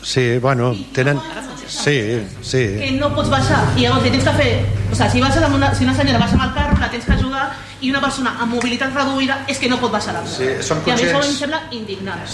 Sí, 0.02 0.38
bueno 0.42 0.74
tenen 0.92 1.20
Sí, 1.68 1.96
sí. 2.42 2.62
Que 2.78 2.90
no 2.98 3.12
pots 3.16 3.30
baixar 3.32 3.62
i 3.76 3.86
llavors 3.86 4.08
tens 4.08 4.24
que 4.24 4.34
fer... 4.38 4.52
O 4.92 4.94
sigui, 4.94 5.10
si, 5.14 5.20
baixes 5.24 5.44
amb 5.46 5.56
una, 5.56 5.72
si 5.74 5.86
una 5.86 5.94
senyora 5.96 6.20
baixa 6.20 6.36
amb 6.36 6.44
el 6.46 6.54
carro, 6.56 6.76
la 6.80 6.90
tens 6.92 7.06
que 7.08 7.14
ajudar 7.14 7.46
i 7.82 7.90
una 7.90 8.00
persona 8.02 8.34
amb 8.42 8.54
mobilitat 8.54 8.94
reduïda 8.94 9.40
és 9.50 9.58
que 9.58 9.70
no 9.70 9.78
pot 9.80 9.92
baixar 9.94 10.14
la 10.14 10.22
Sí, 10.28 10.50
som 10.62 10.82
I 10.86 10.92
a 10.92 10.96
mi 10.98 11.06
això 11.08 11.22
em 11.22 11.34
sembla 11.34 11.62
indignant. 11.74 12.26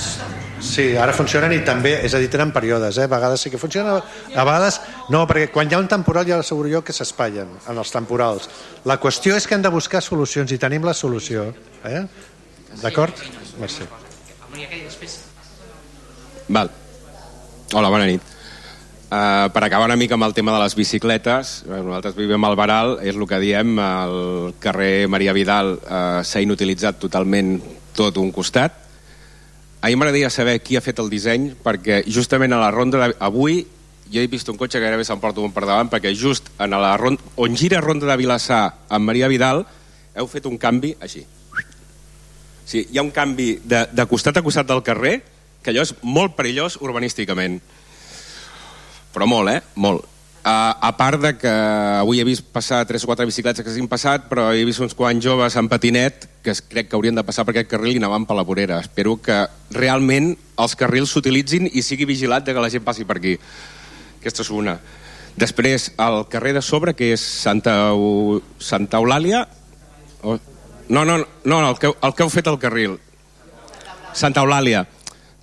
Sí, 0.65 0.89
ara 0.99 1.15
funcionen 1.15 1.55
i 1.55 1.61
també, 1.65 1.95
és 2.05 2.15
a 2.15 2.21
dir, 2.21 2.29
tenen 2.33 2.51
períodes, 2.53 2.99
eh? 2.99 3.07
a 3.07 3.11
vegades 3.11 3.45
sí 3.47 3.53
que 3.53 3.61
funciona, 3.63 4.01
a 4.35 4.45
vegades 4.45 4.81
no, 5.15 5.23
perquè 5.31 5.53
quan 5.55 5.71
hi 5.71 5.77
ha 5.77 5.81
un 5.81 5.87
temporal 5.89 6.27
ja 6.27 6.41
asseguro 6.43 6.71
jo 6.73 6.83
que 6.83 6.97
s'espaien 6.97 7.53
en 7.71 7.79
els 7.79 7.95
temporals. 7.95 8.51
La 8.91 8.99
qüestió 9.01 9.39
és 9.39 9.47
que 9.47 9.55
hem 9.55 9.63
de 9.63 9.71
buscar 9.73 10.03
solucions 10.03 10.51
i 10.53 10.59
tenim 10.59 10.85
la 10.85 10.97
solució. 10.99 11.47
Eh? 11.87 12.03
D'acord? 12.83 13.23
Merci. 13.63 13.87
Val. 16.49 16.71
Hola, 17.75 17.89
bona 17.93 18.07
nit. 18.09 18.38
Uh, 19.09 19.49
per 19.55 19.63
acabar 19.65 19.87
una 19.89 19.97
mica 19.97 20.19
amb 20.19 20.27
el 20.27 20.35
tema 20.37 20.53
de 20.53 20.59
les 20.61 20.75
bicicletes, 20.77 21.63
eh, 21.65 21.79
nosaltres 21.81 22.13
vivim 22.13 22.45
al 22.45 22.59
Baral, 22.61 22.99
és 23.01 23.17
el 23.17 23.25
que 23.25 23.39
diem, 23.41 23.79
el 23.81 24.53
carrer 24.61 25.09
Maria 25.09 25.33
Vidal 25.33 25.79
uh, 25.79 26.21
s'ha 26.21 26.43
inutilitzat 26.45 26.99
totalment 27.01 27.55
tot 27.97 28.21
un 28.21 28.29
costat. 28.37 28.77
A 29.81 29.89
mi 29.89 29.97
m'agradaria 29.97 30.29
saber 30.29 30.59
qui 30.61 30.77
ha 30.77 30.85
fet 30.85 31.01
el 31.01 31.09
disseny, 31.09 31.55
perquè 31.65 32.03
justament 32.05 32.53
a 32.53 32.61
la 32.61 32.69
ronda 32.75 33.01
de... 33.01 33.17
Avui 33.25 33.63
jo 34.13 34.21
he 34.21 34.29
vist 34.29 34.53
un 34.53 34.61
cotxe 34.61 34.77
que 34.77 34.85
gairebé 34.85 35.09
s'emporta 35.09 35.41
un 35.41 35.57
per 35.57 35.65
davant, 35.65 35.89
perquè 35.89 36.13
just 36.13 36.53
en 36.61 36.77
la 36.77 36.93
ronda, 37.01 37.25
on 37.37 37.57
gira 37.57 37.81
Ronda 37.81 38.09
de 38.09 38.17
Vilassar 38.21 38.63
amb 38.89 39.09
Maria 39.09 39.29
Vidal 39.33 39.65
heu 40.19 40.29
fet 40.29 40.47
un 40.51 40.61
canvi 40.61 40.93
així. 41.01 41.25
Sí, 42.69 42.85
hi 42.85 43.01
ha 43.01 43.05
un 43.05 43.13
canvi 43.15 43.55
de, 43.65 43.87
de 43.89 44.09
costat 44.11 44.37
a 44.37 44.45
costat 44.45 44.69
del 44.69 44.85
carrer 44.85 45.17
que 45.63 45.73
allò 45.73 45.85
és 45.85 45.95
molt 46.05 46.37
perillós 46.37 46.77
urbanísticament. 46.85 47.61
Però 49.19 49.27
molt, 49.27 49.51
eh? 49.51 49.59
Molt. 49.75 50.05
Uh, 50.47 50.71
a 50.79 50.93
part 50.95 51.19
de 51.19 51.33
que 51.35 51.51
avui 51.51 52.21
he 52.23 52.25
vist 52.25 52.45
passar 52.55 52.85
tres 52.87 53.03
o 53.03 53.09
quatre 53.11 53.27
bicicletes 53.27 53.65
que 53.67 53.73
s'han 53.75 53.89
passat, 53.91 54.29
però 54.31 54.45
he 54.55 54.63
vist 54.65 54.79
uns 54.79 54.95
quants 54.95 55.19
joves 55.25 55.57
en 55.59 55.67
patinet 55.69 56.29
que 56.47 56.55
crec 56.71 56.87
que 56.87 56.95
haurien 56.95 57.19
de 57.19 57.25
passar 57.27 57.43
per 57.43 57.57
aquest 57.57 57.73
carril 57.73 57.97
i 57.97 57.99
anaven 57.99 58.29
per 58.29 58.37
la 58.39 58.45
vorera. 58.47 58.79
Espero 58.79 59.17
que 59.19 59.41
realment 59.75 60.31
els 60.55 60.77
carrils 60.79 61.11
s'utilitzin 61.11 61.67
i 61.67 61.83
sigui 61.83 62.07
vigilat 62.07 62.47
de 62.47 62.55
que 62.55 62.63
la 62.63 62.71
gent 62.71 62.87
passi 62.87 63.09
per 63.09 63.19
aquí. 63.19 63.35
Aquesta 64.21 64.47
és 64.47 64.53
una. 64.55 64.77
Després, 65.39 65.91
el 65.99 66.21
carrer 66.31 66.55
de 66.55 66.63
sobre, 66.63 66.95
que 66.95 67.11
és 67.17 67.25
Santa, 67.43 67.75
U... 67.99 68.39
Santa 68.63 69.03
Eulàlia... 69.03 69.43
O... 70.23 70.39
No, 70.89 71.03
no, 71.05 71.19
no, 71.45 71.59
el 71.69 71.83
que, 71.83 71.91
el 71.91 72.15
que 72.15 72.23
heu 72.23 72.31
fet 72.33 72.47
al 72.47 72.63
carril. 72.63 73.01
Santa 74.15 74.47
Eulàlia. 74.47 74.87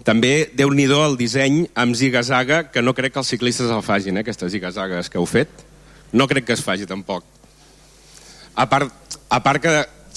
També, 0.06 0.52
déu 0.54 0.70
nhi 0.70 0.86
el 0.86 1.18
disseny 1.18 1.64
amb 1.74 1.96
ziga-zaga, 1.98 2.70
que 2.70 2.82
no 2.82 2.94
crec 2.94 3.14
que 3.14 3.20
els 3.20 3.28
ciclistes 3.28 3.72
el 3.72 3.82
facin, 3.82 4.18
eh, 4.18 4.22
aquestes 4.22 4.52
ziga-zagues 4.52 5.10
que 5.10 5.18
heu 5.18 5.26
fet. 5.26 5.50
No 6.14 6.28
crec 6.28 6.46
que 6.46 6.54
es 6.54 6.62
faci, 6.62 6.86
tampoc. 6.86 7.24
A 8.56 8.70
part, 8.70 8.94
a 9.30 9.42
part 9.44 9.62
que 9.62 9.74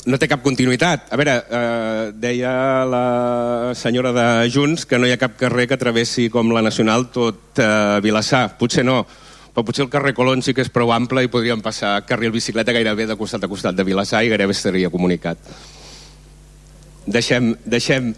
no 0.07 0.19
té 0.21 0.29
cap 0.29 0.43
continuïtat. 0.45 1.09
A 1.11 1.17
veure, 1.17 1.37
eh, 1.51 2.13
deia 2.15 2.85
la 2.85 3.73
senyora 3.75 4.13
de 4.13 4.51
Junts 4.51 4.85
que 4.87 4.99
no 4.99 5.07
hi 5.07 5.13
ha 5.13 5.21
cap 5.21 5.37
carrer 5.41 5.67
que 5.67 5.81
travessi 5.81 6.29
com 6.29 6.53
la 6.53 6.63
Nacional 6.63 7.09
tot 7.11 7.59
eh, 7.59 8.01
Vilassar. 8.05 8.59
Potser 8.59 8.85
no, 8.85 9.07
però 9.55 9.65
potser 9.65 9.85
el 9.85 9.91
carrer 9.91 10.15
Colón 10.15 10.43
sí 10.43 10.55
que 10.55 10.63
és 10.63 10.71
prou 10.71 10.93
ample 10.93 11.25
i 11.25 11.33
podríem 11.33 11.61
passar 11.65 12.05
carril 12.07 12.31
bicicleta 12.31 12.73
gairebé 12.73 13.09
de 13.09 13.17
costat 13.17 13.43
a 13.45 13.49
costat 13.49 13.75
de 13.75 13.85
Vilassar 13.85 14.23
i 14.23 14.29
gairebé 14.29 14.53
estaria 14.53 14.91
comunicat. 14.93 15.39
Deixem, 17.09 17.57
deixem... 17.65 18.13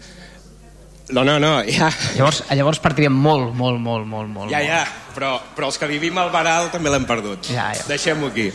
No, 1.11 1.23
no, 1.27 1.37
no, 1.39 1.59
ja... 1.67 1.91
Llavors, 2.15 2.43
llavors 2.55 2.79
partiríem 2.83 3.13
molt, 3.13 3.51
molt, 3.55 3.79
molt, 3.83 4.07
molt, 4.07 4.29
molt. 4.31 4.51
Ja, 4.53 4.61
ja, 4.63 4.81
però, 5.15 5.35
però 5.55 5.67
els 5.71 5.79
que 5.79 5.89
vivim 5.91 6.17
al 6.21 6.31
Baral 6.33 6.71
també 6.71 6.91
l'hem 6.93 7.07
perdut. 7.09 7.51
Ja, 7.51 7.71
ja. 7.75 7.87
Deixem-ho 7.89 8.31
aquí. 8.31 8.49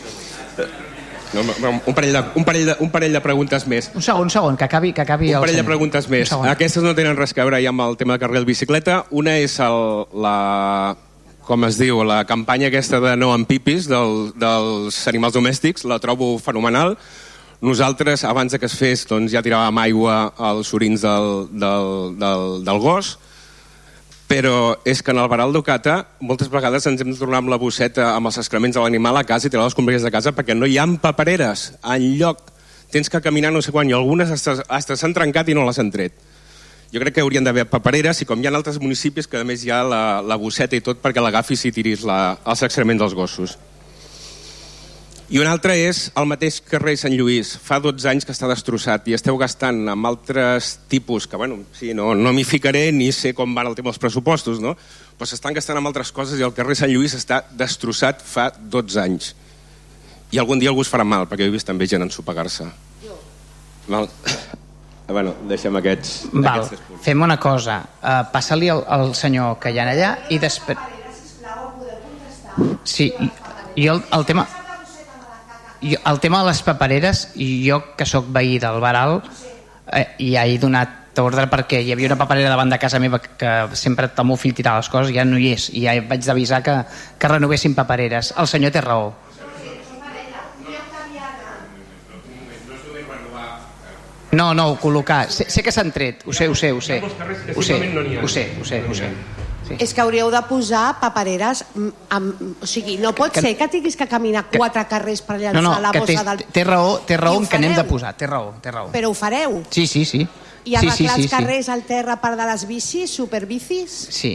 No, 1.33 1.43
no, 1.43 1.81
un, 1.85 1.93
parell 1.93 2.13
de, 2.15 2.23
un, 2.39 2.45
parell 2.47 2.69
de, 2.71 2.75
un 2.79 2.89
parell 2.89 3.13
de 3.13 3.21
preguntes 3.21 3.67
més. 3.67 3.91
Un 3.93 4.01
segon, 4.01 4.29
un 4.29 4.31
segon, 4.33 4.57
que 4.57 4.63
acabi, 4.65 4.93
que 4.95 5.03
acabi 5.03 5.29
Un 5.33 5.37
el 5.37 5.45
parell 5.45 5.59
de 5.59 5.65
preguntes 5.67 6.07
més. 6.09 6.31
Aquestes 6.31 6.85
no 6.85 6.95
tenen 6.97 7.19
res 7.19 7.35
a 7.35 7.43
veure 7.43 7.59
ja 7.61 7.73
amb 7.73 7.83
el 7.83 7.97
tema 7.99 8.15
de 8.15 8.23
carrer 8.23 8.41
de 8.41 8.49
bicicleta. 8.49 9.01
Una 9.11 9.35
és 9.43 9.59
el, 9.63 10.07
la, 10.23 10.95
com 11.47 11.67
es 11.67 11.77
diu, 11.79 12.01
la 12.07 12.23
campanya 12.27 12.71
aquesta 12.71 13.01
de 13.03 13.15
no 13.19 13.33
amb 13.35 13.47
pipis 13.49 13.89
del, 13.91 14.31
dels 14.39 15.03
animals 15.11 15.35
domèstics, 15.35 15.85
la 15.87 15.99
trobo 16.03 16.37
fenomenal. 16.43 16.97
Nosaltres, 17.61 18.23
abans 18.23 18.53
que 18.53 18.67
es 18.69 18.75
fes, 18.77 19.07
doncs, 19.09 19.31
ja 19.33 19.41
tiràvem 19.41 19.79
aigua 19.81 20.17
als 20.37 20.69
orins 20.77 21.01
del, 21.01 21.47
del, 21.49 21.87
del, 22.19 22.43
del 22.67 22.81
gos, 22.83 23.15
però 24.27 24.75
és 24.85 25.01
que 25.01 25.09
en 25.15 25.21
el 25.23 25.29
Baral 25.31 25.55
d'Ocata 25.55 25.95
moltes 26.19 26.51
vegades 26.53 26.85
ens 26.85 27.01
hem 27.01 27.13
de 27.13 27.17
tornar 27.17 27.39
amb 27.41 27.49
la 27.49 27.57
bosseta 27.57 28.11
amb 28.11 28.29
els 28.29 28.37
excrements 28.37 28.75
de 28.75 28.83
l'animal 28.83 29.17
a 29.17 29.23
casa 29.25 29.47
i 29.47 29.49
tirar 29.49 29.63
les 29.63 29.73
escombraries 29.73 30.03
de 30.03 30.11
casa 30.11 30.35
perquè 30.35 30.53
no 30.53 30.67
hi 30.67 30.77
ha 30.77 30.85
papereres 31.01 31.71
en 31.81 32.03
lloc 32.19 32.51
tens 32.91 33.09
que 33.09 33.21
caminar 33.23 33.53
no 33.55 33.63
sé 33.63 33.71
quan 33.71 33.89
i 33.89 33.95
algunes 33.95 34.29
hasta, 34.29 34.95
s'han 34.95 35.15
trencat 35.15 35.49
i 35.49 35.55
no 35.55 35.65
les 35.65 35.79
han 35.79 35.89
tret. 35.91 36.13
Jo 36.91 37.01
crec 37.01 37.17
que 37.17 37.23
haurien 37.23 37.43
d'haver 37.43 37.65
papereres 37.71 38.21
i 38.21 38.27
com 38.27 38.39
hi 38.39 38.47
ha 38.47 38.53
altres 38.53 38.77
municipis 38.83 39.27
que 39.27 39.41
a 39.41 39.47
més 39.47 39.63
hi 39.65 39.71
ha 39.71 39.81
la, 39.83 40.03
la 40.21 40.37
bosseta 40.37 40.77
i 40.77 40.83
tot 40.83 41.01
perquè 41.01 41.23
l'agafis 41.23 41.65
i 41.65 41.73
tiris 41.73 42.05
la, 42.07 42.37
els 42.45 42.63
excrements 42.67 43.01
dels 43.01 43.17
gossos 43.17 43.57
i 45.27 45.39
una 45.41 45.51
altra 45.51 45.73
és 45.75 46.05
el 46.15 46.27
mateix 46.29 46.61
carrer 46.63 46.93
Sant 46.99 47.11
Lluís. 47.11 47.49
Fa 47.59 47.81
12 47.83 48.07
anys 48.07 48.25
que 48.27 48.31
està 48.31 48.47
destrossat 48.47 49.09
i 49.11 49.15
esteu 49.17 49.35
gastant 49.39 49.81
amb 49.91 50.07
altres 50.07 50.77
tipus, 50.87 51.27
que 51.27 51.35
bueno, 51.35 51.59
sí, 51.75 51.91
no, 51.97 52.13
no 52.15 52.31
m'hi 52.31 52.45
ficaré 52.47 52.85
ni 52.95 53.09
sé 53.11 53.33
com 53.35 53.55
van 53.55 53.67
el 53.67 53.75
tema 53.75 53.91
dels 53.91 53.99
pressupostos, 53.99 54.61
no? 54.63 54.77
però 55.17 55.27
s'estan 55.27 55.55
gastant 55.57 55.79
amb 55.79 55.89
altres 55.89 56.13
coses 56.15 56.39
i 56.39 56.45
el 56.45 56.53
carrer 56.55 56.77
Sant 56.79 56.91
Lluís 56.93 57.15
està 57.17 57.41
destrossat 57.59 58.21
fa 58.23 58.51
12 58.55 59.01
anys. 59.03 59.33
I 60.31 60.39
algun 60.39 60.59
dia 60.61 60.71
algú 60.71 60.83
es 60.85 60.91
farà 60.91 61.03
mal, 61.07 61.25
perquè 61.27 61.47
he 61.47 61.51
vist 61.51 61.67
també 61.67 61.87
gent 61.91 62.05
ensopegar-se. 62.05 62.67
Val. 63.87 64.07
bueno, 65.17 65.33
deixem 65.49 65.75
aquests... 65.79 66.13
Val, 66.35 66.63
aquests 66.67 67.01
fem 67.03 67.23
una 67.23 67.39
cosa. 67.39 67.81
Uh, 67.99 68.21
Passa-li 68.31 68.69
al, 68.71 68.83
al 68.87 69.15
senyor 69.15 69.57
que 69.63 69.73
hi 69.73 69.81
ha 69.81 69.89
allà 69.91 70.13
i 70.29 70.39
després... 70.39 70.79
Sí, 72.87 73.11
i 73.75 73.89
el, 73.91 74.01
el 74.15 74.25
tema... 74.25 74.47
I 75.81 75.97
el 76.09 76.19
tema 76.19 76.41
de 76.41 76.49
les 76.49 76.61
papereres, 76.65 77.27
i 77.35 77.67
jo 77.67 77.81
que 77.97 78.05
sóc 78.05 78.31
veí 78.33 78.57
del 78.59 78.79
Baral, 78.81 79.21
eh, 79.93 80.07
ja 80.33 80.45
he 80.45 80.57
donat 80.57 81.19
ordre 81.21 81.47
perquè 81.49 81.79
hi 81.81 81.91
havia 81.93 82.11
una 82.11 82.17
paperera 82.19 82.49
davant 82.49 82.69
de 82.69 82.77
casa 82.77 82.99
meva 83.01 83.19
que, 83.19 83.53
sempre 83.73 84.09
el 84.09 84.27
meu 84.27 84.37
fill 84.37 84.53
tirava 84.57 84.83
les 84.83 84.89
coses, 84.89 85.13
ja 85.15 85.25
no 85.25 85.37
hi 85.37 85.53
és, 85.53 85.69
i 85.73 85.85
ja 85.85 85.95
vaig 86.09 86.25
d'avisar 86.25 86.61
que, 86.65 86.75
que 87.17 87.31
renovessin 87.31 87.75
papereres. 87.77 88.33
El 88.37 88.49
senyor 88.49 88.73
té 88.75 88.81
raó. 88.85 89.15
No, 94.37 94.53
no, 94.53 94.75
col·locar. 94.77 95.29
Sé, 95.31 95.47
sé 95.49 95.63
que 95.63 95.71
s'han 95.71 95.89
tret, 95.95 96.25
ho 96.27 96.35
sé, 96.35 96.49
ho 96.51 96.55
sé, 96.55 96.73
ho 96.75 96.81
sé. 96.83 96.99
Ho 97.55 97.63
sé, 97.63 97.79
ho 98.21 98.27
sé, 98.27 98.49
ho 98.59 98.65
sé, 98.65 98.83
ho 98.85 98.93
sé. 98.93 99.11
Sí. 99.67 99.75
És 99.83 99.93
que 99.93 100.01
hauríeu 100.01 100.29
de 100.31 100.39
posar 100.47 100.95
papereres 101.01 101.65
mm, 101.75 101.87
amb, 102.15 102.41
o 102.63 102.67
sigui, 102.69 102.97
no 103.03 103.11
pot 103.13 103.33
Que- 103.35 103.41
ser 103.43 103.53
que 103.59 103.67
tinguis 103.67 103.97
que 103.99 104.07
caminar 104.07 104.45
quatre 104.49 104.85
carrers 104.87 105.21
per 105.21 105.37
llançar 105.41 105.61
No, 105.61 105.73
no, 105.75 105.79
la 105.81 105.91
que 105.91 106.01
té, 106.01 106.15
bossa 106.15 106.23
del... 106.31 106.43
té 106.55 106.63
raó, 106.63 106.97
té 107.05 107.17
raó 107.17 107.41
que 107.49 107.59
n'hem 107.59 107.75
de 107.75 107.83
posar, 107.83 108.13
té 108.15 108.27
raó, 108.27 108.53
té 108.63 108.71
raó. 108.71 108.89
Però 108.95 109.09
ho 109.11 109.13
fareu. 109.17 109.63
Sí, 109.69 109.85
sí, 109.87 110.05
sí. 110.05 110.21
I 110.67 110.71
sí, 110.71 110.75
arreglar 110.75 110.95
sí, 110.97 111.05
sí, 111.07 111.21
els 111.23 111.31
carrers 111.31 111.69
al 111.69 111.83
terra 111.87 112.17
per 112.19 112.33
de 112.35 112.45
les 112.47 112.65
bicis, 112.67 113.11
superbicis? 113.15 113.91
Sí. 114.11 114.33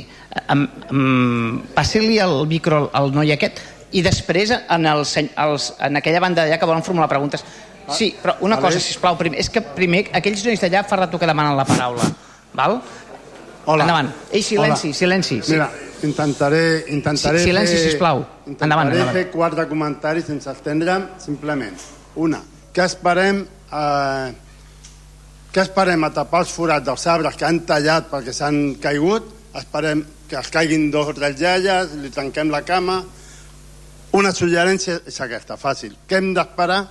Um, 0.49 0.63
um, 0.91 1.63
Passi-li 1.75 2.19
el 2.25 2.47
micro 2.49 2.87
al 2.93 3.11
noi 3.13 3.33
aquest 3.35 3.61
i 3.93 4.01
després 4.05 4.53
en, 4.57 4.87
el, 4.89 5.03
seny- 5.05 5.33
els, 5.37 5.75
en 5.85 5.99
aquella 6.01 6.21
banda 6.25 6.47
d'allà 6.47 6.57
que 6.61 6.69
volen 6.69 6.83
formular 6.87 7.09
preguntes. 7.11 7.45
Sí, 7.93 8.15
però 8.23 8.37
una 8.41 8.57
cosa, 8.63 8.81
sisplau, 8.81 9.19
primer, 9.19 9.41
és 9.43 9.51
que 9.53 9.61
primer 9.61 10.07
aquells 10.17 10.45
nois 10.47 10.61
d'allà 10.63 10.85
fa 10.89 10.97
rato 11.03 11.19
que 11.21 11.29
demanen 11.29 11.57
la 11.59 11.67
paraula. 11.69 12.07
Val? 12.57 12.79
Hola. 13.65 13.85
Endavant. 13.85 14.11
Ei, 14.33 14.43
silenci, 14.43 14.89
Hola. 14.89 14.95
silenci. 14.95 15.41
Sí. 15.43 15.53
Mira, 15.53 15.71
intentaré, 16.03 16.85
intentaré 16.89 17.39
Si- 17.39 17.45
silenci, 17.45 17.73
fer, 17.77 17.91
sisplau. 17.91 18.19
Intentaré 18.47 18.65
Endavant, 18.65 18.93
endavant. 18.93 19.13
fer 19.17 19.31
quatre 19.31 19.69
comentaris 19.69 20.25
sense 20.27 20.51
estendre'm, 20.51 21.09
simplement. 21.19 21.77
Una, 22.17 22.41
què 22.75 22.85
esperem, 22.85 23.47
eh, 23.73 24.33
què 25.53 25.61
esperem 25.63 26.05
a 26.05 26.11
tapar 26.13 26.41
els 26.41 26.51
forats 26.51 26.85
dels 26.85 27.07
arbres 27.07 27.37
que 27.37 27.45
han 27.45 27.61
tallat 27.61 28.11
perquè 28.11 28.33
s'han 28.33 28.75
caigut? 28.81 29.25
Esperem 29.55 30.05
que 30.29 30.37
es 30.37 30.49
caiguin 30.49 30.91
dos 30.91 31.09
o 31.09 31.15
tres 31.15 31.39
lleies, 31.39 31.93
li 31.95 32.11
tanquem 32.11 32.51
la 32.51 32.63
cama... 32.63 33.05
Una 34.13 34.29
suggerència 34.31 35.01
és 35.09 35.21
aquesta, 35.25 35.57
fàcil. 35.57 35.95
Què 36.07 36.19
hem 36.19 36.35
d'esperar 36.35 36.83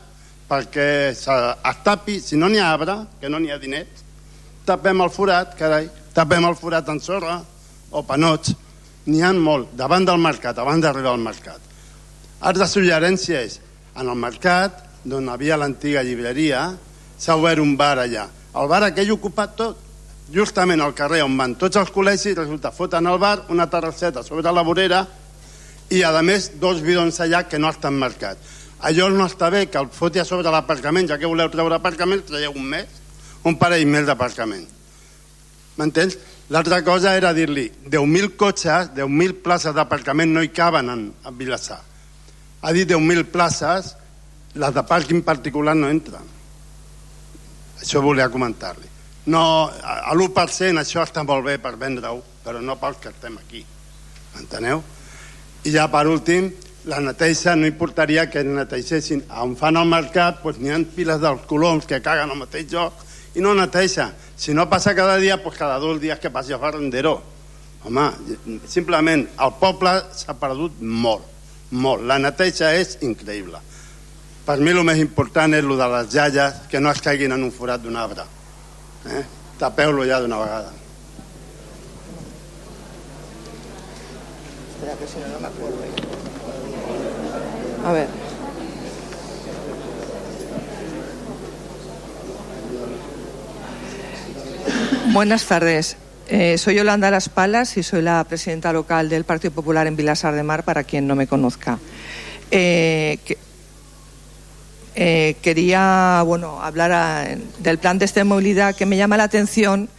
perquè 0.50 1.14
se- 1.14 1.56
es 1.69 1.75
tapi, 1.83 2.19
si 2.19 2.35
no 2.35 2.50
n'hi 2.50 2.58
ha 2.58 2.72
arbre, 2.74 2.95
que 3.19 3.30
no 3.30 3.38
n'hi 3.40 3.51
ha 3.51 3.59
diners, 3.59 4.01
tapem 4.66 5.00
el 5.01 5.09
forat, 5.11 5.53
carai, 5.56 5.88
tapem 6.14 6.45
el 6.45 6.57
forat 6.59 6.90
en 6.91 6.99
sorra 6.99 7.40
o 7.91 8.03
panots. 8.07 8.56
N'hi 9.07 9.22
ha 9.25 9.31
molt, 9.33 9.72
davant 9.77 10.06
del 10.06 10.22
mercat, 10.22 10.57
abans 10.61 10.83
d'arribar 10.83 11.15
al 11.15 11.23
mercat. 11.23 11.59
Altra 12.41 12.67
suggerència 12.69 13.41
és, 13.41 13.59
en 13.98 14.09
el 14.09 14.17
mercat, 14.17 14.83
d'on 15.03 15.30
havia 15.30 15.57
l'antiga 15.57 16.03
llibreria, 16.06 16.67
s'ha 17.17 17.38
obert 17.38 17.61
un 17.61 17.75
bar 17.77 17.98
allà. 18.01 18.27
El 18.57 18.69
bar 18.69 18.83
aquell 18.85 19.11
ocupat 19.14 19.56
tot, 19.57 19.80
justament 20.31 20.81
al 20.81 20.95
carrer 20.95 21.23
on 21.25 21.35
van 21.38 21.56
tots 21.59 21.80
els 21.81 21.91
col·legis, 21.91 22.38
resulta, 22.38 22.72
foten 22.72 23.07
al 23.07 23.19
bar 23.19 23.48
una 23.49 23.67
terrasseta 23.69 24.23
sobre 24.23 24.51
la 24.51 24.64
vorera 24.64 25.06
i, 25.90 26.03
a 26.03 26.11
més, 26.23 26.51
dos 26.61 26.81
bidons 26.81 27.19
allà 27.19 27.43
que 27.49 27.59
no 27.59 27.69
estan 27.69 27.98
marcats. 27.99 28.59
Allò 28.81 29.09
no 29.14 29.27
està 29.30 29.51
bé 29.53 29.67
que 29.69 29.77
el 29.77 29.91
foti 29.93 30.22
a 30.22 30.25
sobre 30.25 30.49
l'aparcament, 30.49 31.09
ja 31.11 31.19
que 31.22 31.30
voleu 31.30 31.51
treure 31.53 31.77
aparcament, 31.77 32.23
traieu 32.25 32.56
un 32.56 32.69
mes, 32.73 33.01
un 33.45 33.57
parell 33.59 33.85
més 33.85 34.07
d'aparcament. 34.07 34.65
M'entens? 35.80 36.17
L'altra 36.51 36.82
cosa 36.83 37.16
era 37.16 37.32
dir-li 37.33 37.69
10.000 37.88 38.35
cotxes, 38.35 38.91
10.000 38.98 39.40
places 39.43 39.75
d'aparcament 39.75 40.33
no 40.33 40.43
hi 40.43 40.51
caben 40.51 40.90
en, 40.91 41.08
en 41.24 41.38
Vilassar. 41.38 41.80
Ha 42.61 42.74
dit 42.75 42.90
10.000 42.90 43.30
places, 43.32 43.95
les 44.56 44.74
de 44.75 44.83
pàrquing 44.83 45.24
particular 45.24 45.75
no 45.77 45.90
entren. 45.90 46.27
Això 47.82 48.01
volia 48.03 48.30
comentar-li. 48.30 48.90
No, 49.32 49.69
a 49.69 50.01
a 50.11 50.16
l'1% 50.16 50.82
això 50.82 51.06
està 51.06 51.24
molt 51.24 51.45
bé 51.45 51.58
per 51.61 51.77
vendre-ho, 51.77 52.19
però 52.43 52.59
no 52.61 52.75
pels 52.82 53.00
que 53.01 53.09
estem 53.14 53.38
aquí. 53.38 53.64
M'enteneu? 54.35 54.83
I 55.64 55.72
ja 55.72 55.88
per 55.93 56.08
últim, 56.09 56.50
la 56.90 57.00
neteja 57.00 57.56
no 57.56 57.69
importaria 57.69 58.30
que 58.30 58.43
netegessin. 58.43 59.24
On 59.43 59.53
fan 59.56 59.77
el 59.77 59.88
mercat, 59.90 60.41
doncs 60.43 60.59
n'hi 60.59 60.74
ha 60.74 60.80
piles 60.95 61.22
dels 61.22 61.45
coloms 61.48 61.85
que 61.85 62.01
caguen 62.01 62.33
al 62.33 62.40
mateix 62.40 62.72
lloc 62.74 63.06
i 63.35 63.45
no 63.45 63.53
neteja. 63.53 64.09
Si 64.42 64.56
no 64.56 64.66
passa 64.66 64.95
cada 64.98 65.20
dia, 65.22 65.36
doncs 65.38 65.53
cada 65.53 65.78
dos 65.78 66.00
dies 66.02 66.18
que 66.18 66.32
passi 66.34 66.50
a 66.53 66.58
Ferrandero. 66.58 67.22
Home, 67.86 68.08
simplement, 68.66 69.28
el 69.38 69.52
poble 69.61 69.92
s'ha 70.18 70.34
perdut 70.34 70.80
molt, 70.82 71.28
molt. 71.70 72.02
La 72.10 72.18
neteja 72.18 72.72
és 72.74 72.95
increïble. 73.06 73.61
Per 74.42 74.56
mi 74.58 74.74
el 74.74 74.82
més 74.82 74.98
important 74.98 75.53
és 75.53 75.61
el 75.61 75.76
de 75.78 75.90
les 75.94 76.10
jaies 76.10 76.58
que 76.72 76.82
no 76.82 76.90
es 76.90 77.03
caiguin 77.06 77.38
en 77.38 77.45
un 77.45 77.53
forat 77.53 77.86
d'un 77.86 78.00
arbre. 78.02 78.26
Eh? 79.06 79.22
Tapeu-lo 79.61 80.10
ja 80.10 80.18
d'una 80.26 80.42
vegada. 80.42 80.74
A 87.86 87.94
ver. 87.94 88.20
Buenas 95.14 95.45
tardes. 95.45 95.98
Eh, 96.27 96.57
soy 96.57 96.75
Yolanda 96.75 97.11
Las 97.11 97.30
Palas 97.30 97.75
y 97.77 97.83
soy 97.83 98.01
la 98.01 98.23
presidenta 98.23 98.72
local 98.72 99.09
del 99.09 99.23
Partido 99.25 99.51
Popular 99.53 99.88
en 99.88 99.95
Vilasar 99.95 100.33
de 100.33 100.43
Mar, 100.43 100.64
para 100.64 100.83
quien 100.83 101.07
no 101.07 101.15
me 101.15 101.27
conozca. 101.27 101.80
Eh, 102.51 103.17
eh, 104.95 105.35
quería 105.41 106.22
bueno, 106.25 106.61
hablar 106.61 106.91
a- 106.91 107.27
del 107.59 107.77
plan 107.80 107.98
de 107.98 108.06
esta 108.06 108.23
movilidad 108.23 108.75
que 108.75 108.85
me 108.85 108.98
llama 108.98 109.17
la 109.17 109.23
atención 109.23 109.90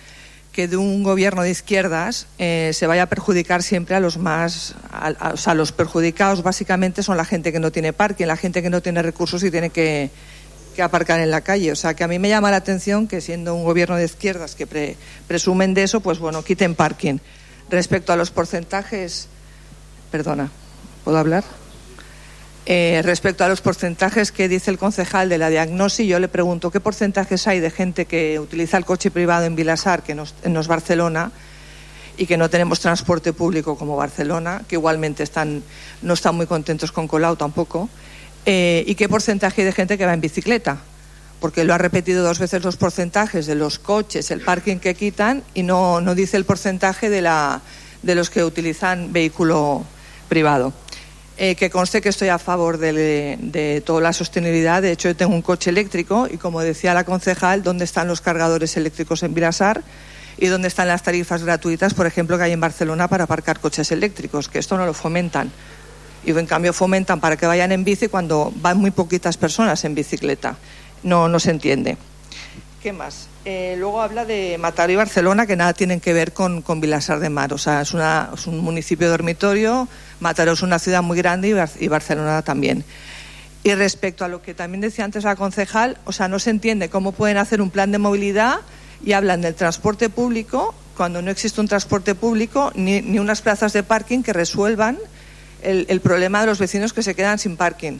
que 0.52 0.68
de 0.68 0.76
un 0.76 1.02
gobierno 1.02 1.42
de 1.42 1.50
izquierdas 1.50 2.26
se 2.38 2.86
vaya 2.86 3.04
a 3.04 3.06
perjudicar 3.06 3.62
siempre 3.62 3.94
a 3.96 4.00
los 4.00 4.18
más, 4.18 4.74
a- 4.92 5.30
o 5.32 5.36
sea, 5.38 5.54
los 5.54 5.72
perjudicados 5.72 6.42
básicamente 6.42 7.02
son 7.02 7.16
la 7.16 7.24
gente 7.24 7.52
que 7.52 7.58
no 7.58 7.72
tiene 7.72 7.94
parking, 7.94 8.26
la 8.26 8.36
gente 8.36 8.62
que 8.62 8.68
no 8.68 8.82
tiene 8.82 9.00
recursos 9.00 9.42
y 9.44 9.50
tiene 9.50 9.70
que, 9.70 10.10
que 10.72 10.82
aparcar 10.82 11.20
en 11.20 11.30
la 11.30 11.40
calle. 11.42 11.70
O 11.72 11.76
sea, 11.76 11.94
que 11.94 12.04
a 12.04 12.08
mí 12.08 12.18
me 12.18 12.28
llama 12.28 12.50
la 12.50 12.56
atención 12.56 13.06
que 13.06 13.20
siendo 13.20 13.54
un 13.54 13.64
gobierno 13.64 13.96
de 13.96 14.04
izquierdas 14.04 14.54
que 14.54 14.66
pre- 14.66 14.96
presumen 15.28 15.74
de 15.74 15.84
eso, 15.84 16.00
pues 16.00 16.18
bueno, 16.18 16.42
quiten 16.42 16.74
parking. 16.74 17.18
Respecto 17.70 18.12
a 18.12 18.16
los 18.16 18.30
porcentajes, 18.30 19.28
perdona, 20.10 20.50
¿puedo 21.04 21.18
hablar? 21.18 21.44
Eh, 22.64 23.00
respecto 23.04 23.42
a 23.44 23.48
los 23.48 23.60
porcentajes 23.60 24.30
que 24.30 24.48
dice 24.48 24.70
el 24.70 24.78
concejal 24.78 25.28
de 25.28 25.38
la 25.38 25.48
diagnosis, 25.48 26.06
yo 26.06 26.20
le 26.20 26.28
pregunto 26.28 26.70
qué 26.70 26.78
porcentajes 26.78 27.46
hay 27.48 27.58
de 27.58 27.70
gente 27.70 28.04
que 28.06 28.38
utiliza 28.38 28.76
el 28.76 28.84
coche 28.84 29.10
privado 29.10 29.46
en 29.46 29.56
Vilasar, 29.56 30.02
que 30.02 30.14
no 30.14 30.22
es, 30.22 30.34
no 30.44 30.60
es 30.60 30.68
Barcelona, 30.68 31.32
y 32.16 32.26
que 32.26 32.36
no 32.36 32.50
tenemos 32.50 32.78
transporte 32.78 33.32
público 33.32 33.76
como 33.76 33.96
Barcelona, 33.96 34.62
que 34.68 34.76
igualmente 34.76 35.22
están, 35.22 35.62
no 36.02 36.12
están 36.14 36.36
muy 36.36 36.46
contentos 36.46 36.92
con 36.92 37.08
Colau 37.08 37.36
tampoco. 37.36 37.88
Eh, 38.44 38.84
¿Y 38.86 38.94
qué 38.94 39.08
porcentaje 39.08 39.64
de 39.64 39.72
gente 39.72 39.96
que 39.96 40.06
va 40.06 40.14
en 40.14 40.20
bicicleta? 40.20 40.78
Porque 41.40 41.64
lo 41.64 41.74
ha 41.74 41.78
repetido 41.78 42.24
dos 42.24 42.38
veces 42.38 42.64
los 42.64 42.76
porcentajes 42.76 43.46
de 43.46 43.54
los 43.54 43.78
coches, 43.78 44.30
el 44.30 44.40
parking 44.40 44.78
que 44.78 44.94
quitan 44.94 45.42
y 45.54 45.62
no, 45.62 46.00
no 46.00 46.14
dice 46.14 46.36
el 46.36 46.44
porcentaje 46.44 47.10
de, 47.10 47.22
la, 47.22 47.60
de 48.02 48.14
los 48.14 48.30
que 48.30 48.44
utilizan 48.44 49.12
vehículo 49.12 49.84
privado. 50.28 50.72
Eh, 51.38 51.54
que 51.54 51.70
conste 51.70 52.02
que 52.02 52.10
estoy 52.10 52.28
a 52.28 52.38
favor 52.38 52.78
de, 52.78 53.38
de, 53.40 53.80
toda 53.80 54.00
la 54.02 54.12
sostenibilidad. 54.12 54.82
De 54.82 54.92
hecho, 54.92 55.08
yo 55.08 55.16
tengo 55.16 55.34
un 55.34 55.42
coche 55.42 55.70
eléctrico 55.70 56.28
y, 56.30 56.36
como 56.36 56.60
decía 56.60 56.92
la 56.94 57.04
concejal, 57.04 57.62
¿dónde 57.62 57.84
están 57.84 58.06
los 58.06 58.20
cargadores 58.20 58.76
eléctricos 58.76 59.22
en 59.22 59.32
Vilasar? 59.32 59.82
¿Y 60.38 60.46
dónde 60.46 60.68
están 60.68 60.88
las 60.88 61.02
tarifas 61.02 61.42
gratuitas, 61.42 61.94
por 61.94 62.06
ejemplo, 62.06 62.36
que 62.36 62.44
hay 62.44 62.52
en 62.52 62.60
Barcelona 62.60 63.08
para 63.08 63.24
aparcar 63.24 63.60
coches 63.60 63.90
eléctricos? 63.92 64.48
Que 64.48 64.58
esto 64.58 64.76
no 64.76 64.84
lo 64.86 64.94
fomentan. 64.94 65.50
Y 66.24 66.30
en 66.30 66.46
cambio 66.46 66.72
fomentan 66.72 67.20
para 67.20 67.36
que 67.36 67.46
vayan 67.46 67.72
en 67.72 67.84
bici 67.84 68.08
cuando 68.08 68.52
van 68.56 68.78
muy 68.78 68.90
poquitas 68.90 69.36
personas 69.36 69.84
en 69.84 69.94
bicicleta. 69.94 70.56
No, 71.02 71.28
no 71.28 71.40
se 71.40 71.50
entiende. 71.50 71.96
¿Qué 72.82 72.92
más? 72.92 73.28
Eh, 73.44 73.76
luego 73.78 74.02
habla 74.02 74.24
de 74.24 74.56
Mataró 74.58 74.92
y 74.92 74.96
Barcelona, 74.96 75.46
que 75.46 75.56
nada 75.56 75.72
tienen 75.72 76.00
que 76.00 76.12
ver 76.12 76.32
con, 76.32 76.62
con 76.62 76.80
Vilasar 76.80 77.18
de 77.20 77.28
Mar. 77.28 77.52
O 77.52 77.58
sea, 77.58 77.80
es, 77.80 77.92
una, 77.92 78.30
es 78.34 78.46
un 78.46 78.58
municipio 78.58 79.08
dormitorio, 79.08 79.88
Mataró 80.20 80.52
es 80.52 80.62
una 80.62 80.78
ciudad 80.78 81.02
muy 81.02 81.16
grande 81.16 81.48
y, 81.48 81.84
y 81.84 81.88
Barcelona 81.88 82.42
también. 82.42 82.84
Y 83.64 83.74
respecto 83.74 84.24
a 84.24 84.28
lo 84.28 84.42
que 84.42 84.54
también 84.54 84.80
decía 84.80 85.04
antes 85.04 85.24
la 85.24 85.36
concejal, 85.36 85.98
o 86.04 86.12
sea, 86.12 86.26
no 86.28 86.38
se 86.38 86.50
entiende 86.50 86.88
cómo 86.88 87.12
pueden 87.12 87.36
hacer 87.36 87.60
un 87.60 87.70
plan 87.70 87.92
de 87.92 87.98
movilidad 87.98 88.60
y 89.04 89.12
hablan 89.12 89.40
del 89.40 89.54
transporte 89.54 90.08
público 90.08 90.74
cuando 90.96 91.22
no 91.22 91.30
existe 91.30 91.60
un 91.60 91.68
transporte 91.68 92.14
público 92.14 92.72
ni, 92.74 93.00
ni 93.00 93.18
unas 93.18 93.42
plazas 93.42 93.72
de 93.72 93.82
parking 93.82 94.22
que 94.22 94.32
resuelvan 94.32 94.98
el, 95.62 96.00
problema 96.00 96.40
de 96.40 96.46
los 96.46 96.58
vecinos 96.58 96.92
que 96.92 97.02
se 97.02 97.14
quedan 97.14 97.38
sin 97.38 97.56
parking. 97.56 97.98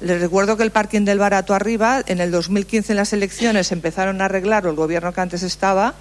Les 0.00 0.20
recuerdo 0.20 0.56
que 0.56 0.62
el 0.62 0.70
parking 0.70 1.04
del 1.04 1.18
Barato 1.18 1.54
arriba, 1.54 2.02
en 2.06 2.20
el 2.20 2.30
2015 2.30 2.92
en 2.92 2.96
las 2.96 3.12
elecciones 3.12 3.70
empezaron 3.70 4.20
a 4.20 4.24
arreglarlo 4.24 4.70
el 4.70 4.76
gobierno 4.76 5.12
que 5.12 5.20
antes 5.20 5.42
estaba 5.42 5.94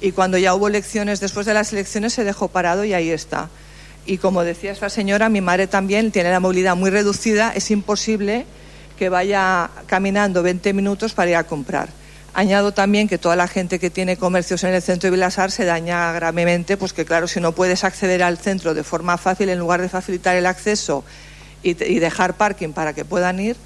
y 0.00 0.12
cuando 0.12 0.38
ya 0.38 0.54
hubo 0.54 0.68
elecciones, 0.68 1.20
después 1.20 1.46
de 1.46 1.54
las 1.54 1.72
elecciones 1.72 2.12
se 2.12 2.24
dejó 2.24 2.48
parado 2.48 2.84
y 2.84 2.94
ahí 2.94 3.10
está. 3.10 3.48
Y 4.06 4.18
como 4.18 4.44
decía 4.44 4.72
esta 4.72 4.90
señora, 4.90 5.28
mi 5.28 5.40
madre 5.40 5.66
también 5.66 6.10
tiene 6.10 6.30
la 6.30 6.40
movilidad 6.40 6.76
muy 6.76 6.90
reducida, 6.90 7.52
es 7.54 7.70
imposible 7.70 8.44
que 8.98 9.08
vaya 9.08 9.70
caminando 9.86 10.42
20 10.42 10.72
minutos 10.72 11.14
para 11.14 11.30
ir 11.30 11.36
a 11.36 11.44
comprar. 11.44 11.88
Añado 12.34 12.72
también 12.72 13.06
que 13.06 13.16
toda 13.16 13.36
la 13.36 13.46
gente 13.46 13.78
que 13.78 13.90
tiene 13.90 14.16
comercios 14.16 14.64
en 14.64 14.74
el 14.74 14.82
centro 14.82 15.06
de 15.06 15.12
Vilasar 15.12 15.52
se 15.52 15.64
daña 15.64 16.12
gravemente, 16.12 16.76
pues 16.76 16.92
que 16.92 17.04
claro, 17.04 17.28
si 17.28 17.40
no 17.40 17.52
puedes 17.52 17.84
acceder 17.84 18.24
al 18.24 18.38
centro 18.38 18.74
de 18.74 18.82
forma 18.82 19.16
fácil, 19.18 19.48
en 19.48 19.58
lugar 19.60 19.80
de 19.80 19.88
facilitar 19.88 20.34
el 20.34 20.46
acceso 20.46 21.04
y, 21.62 21.70
y 21.70 21.98
dejar 22.00 22.36
parking 22.36 22.70
para 22.70 22.92
que 22.92 23.04
puedan 23.04 23.38
ir, 23.38 23.56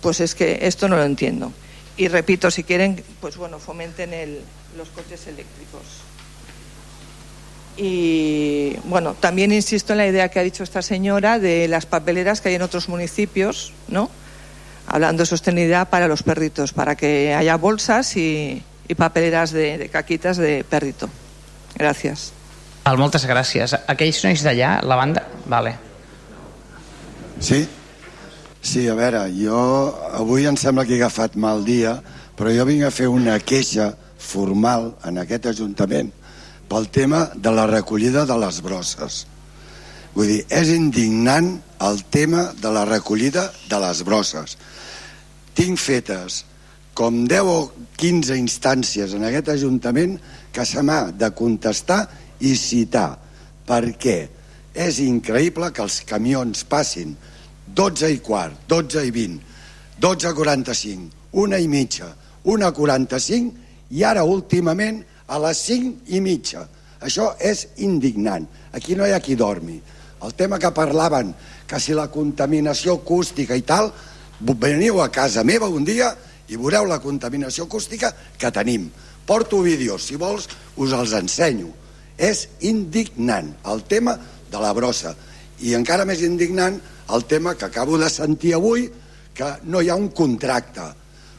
pues 0.00 0.18
es 0.20 0.34
que 0.34 0.58
esto 0.62 0.88
no 0.88 0.96
lo 0.96 1.04
entiendo. 1.04 1.52
Y 1.96 2.08
repito, 2.08 2.50
si 2.50 2.64
quieren, 2.64 3.02
pues 3.20 3.36
bueno, 3.36 3.60
fomenten 3.60 4.12
el, 4.12 4.40
los 4.76 4.88
coches 4.88 5.26
eléctricos. 5.26 5.82
Y 7.76 8.76
bueno, 8.84 9.14
también 9.14 9.52
insisto 9.52 9.92
en 9.92 9.98
la 9.98 10.06
idea 10.06 10.28
que 10.28 10.38
ha 10.38 10.42
dicho 10.42 10.64
esta 10.64 10.82
señora 10.82 11.38
de 11.38 11.68
las 11.68 11.86
papeleras 11.86 12.40
que 12.40 12.48
hay 12.48 12.56
en 12.56 12.62
otros 12.62 12.88
municipios, 12.88 13.72
¿no? 13.88 14.10
Hablando 14.90 15.22
de 15.22 15.26
sostenibilidad 15.26 15.88
para 15.88 16.08
los 16.08 16.22
perritos, 16.22 16.72
para 16.72 16.96
que 16.96 17.32
haya 17.32 17.56
bolsas 17.56 18.16
y, 18.16 18.62
y 18.88 18.94
papeleras 18.96 19.52
de, 19.52 19.78
de 19.78 19.88
caquitas 19.88 20.36
de 20.36 20.64
perrito. 20.68 21.08
Gràcies. 21.78 22.32
Val, 22.82 22.98
moltes 22.98 23.22
gràcies. 23.28 23.76
Aquells 23.86 24.18
nois 24.26 24.42
d'allà, 24.42 24.80
la 24.82 24.96
banda... 24.98 25.22
Vale. 25.46 25.76
Sí? 27.38 27.62
Sí, 28.60 28.82
a 28.90 28.96
veure, 28.98 29.22
jo 29.32 29.56
avui 30.18 30.44
em 30.50 30.58
sembla 30.58 30.84
que 30.84 30.96
he 30.96 31.00
agafat 31.00 31.38
mal 31.38 31.62
dia, 31.64 31.94
però 32.36 32.50
jo 32.52 32.66
vinc 32.68 32.84
a 32.84 32.90
fer 32.92 33.06
una 33.08 33.38
queixa 33.38 33.92
formal 34.20 34.90
en 35.06 35.22
aquest 35.22 35.46
Ajuntament 35.54 36.10
pel 36.70 36.90
tema 36.92 37.28
de 37.34 37.52
la 37.54 37.66
recollida 37.70 38.26
de 38.28 38.36
les 38.42 38.60
brosses. 38.62 39.24
Vull 40.14 40.28
dir, 40.28 40.42
és 40.50 40.68
indignant 40.74 41.54
el 41.86 42.02
tema 42.10 42.50
de 42.58 42.70
la 42.74 42.84
recollida 42.84 43.48
de 43.70 43.80
les 43.80 44.02
brosses. 44.06 44.58
Tinc 45.54 45.78
fetes 45.78 46.44
com 46.94 47.24
10 47.28 47.48
o 47.48 47.58
15 48.00 48.36
instàncies 48.36 49.14
en 49.16 49.24
aquest 49.24 49.50
Ajuntament 49.54 50.18
que 50.52 50.66
se 50.66 50.82
m'ha 50.82 51.10
de 51.12 51.30
contestar 51.36 52.02
i 52.40 52.54
citar. 52.58 53.14
Per 53.66 53.84
què? 54.00 54.18
És 54.74 55.00
increïble 55.02 55.70
que 55.74 55.82
els 55.82 56.00
camions 56.06 56.64
passin 56.68 57.14
12 57.74 58.10
i 58.10 58.18
quart, 58.24 58.66
12 58.68 59.06
i 59.06 59.14
20, 59.14 59.40
12 60.00 60.30
i 60.30 60.36
45, 60.36 61.08
una 61.42 61.58
i 61.58 61.68
mitja, 61.70 62.10
una 62.50 62.72
45 62.74 63.94
i 63.94 64.04
ara 64.06 64.24
últimament 64.26 65.02
a 65.30 65.38
les 65.46 65.64
5 65.70 66.14
i 66.16 66.20
mitja. 66.20 66.66
Això 67.00 67.32
és 67.40 67.66
indignant. 67.86 68.46
Aquí 68.76 68.96
no 68.96 69.06
hi 69.06 69.14
ha 69.14 69.22
qui 69.24 69.36
dormi. 69.38 69.78
El 70.20 70.34
tema 70.36 70.58
que 70.60 70.70
parlaven, 70.76 71.32
que 71.66 71.80
si 71.80 71.94
la 71.96 72.10
contaminació 72.12 72.98
acústica 73.00 73.56
i 73.56 73.62
tal, 73.64 73.88
veniu 74.40 75.00
a 75.00 75.10
casa 75.12 75.44
meva 75.44 75.68
un 75.68 75.84
dia 75.84 76.10
i 76.48 76.58
veureu 76.58 76.86
la 76.88 77.00
contaminació 77.00 77.66
acústica 77.68 78.10
que 78.38 78.50
tenim. 78.50 78.88
Porto 79.26 79.60
vídeos, 79.62 80.08
si 80.08 80.16
vols 80.18 80.48
us 80.76 80.94
els 80.96 81.12
ensenyo. 81.14 81.70
És 82.18 82.48
indignant 82.66 83.52
el 83.70 83.84
tema 83.88 84.16
de 84.50 84.60
la 84.60 84.72
brossa. 84.76 85.14
I 85.60 85.76
encara 85.78 86.04
més 86.08 86.24
indignant 86.26 86.80
el 87.14 87.24
tema 87.30 87.54
que 87.54 87.68
acabo 87.68 87.98
de 87.98 88.10
sentir 88.10 88.54
avui, 88.56 88.88
que 89.34 89.52
no 89.64 89.80
hi 89.80 89.88
ha 89.88 89.96
un 89.96 90.10
contracte. 90.10 90.88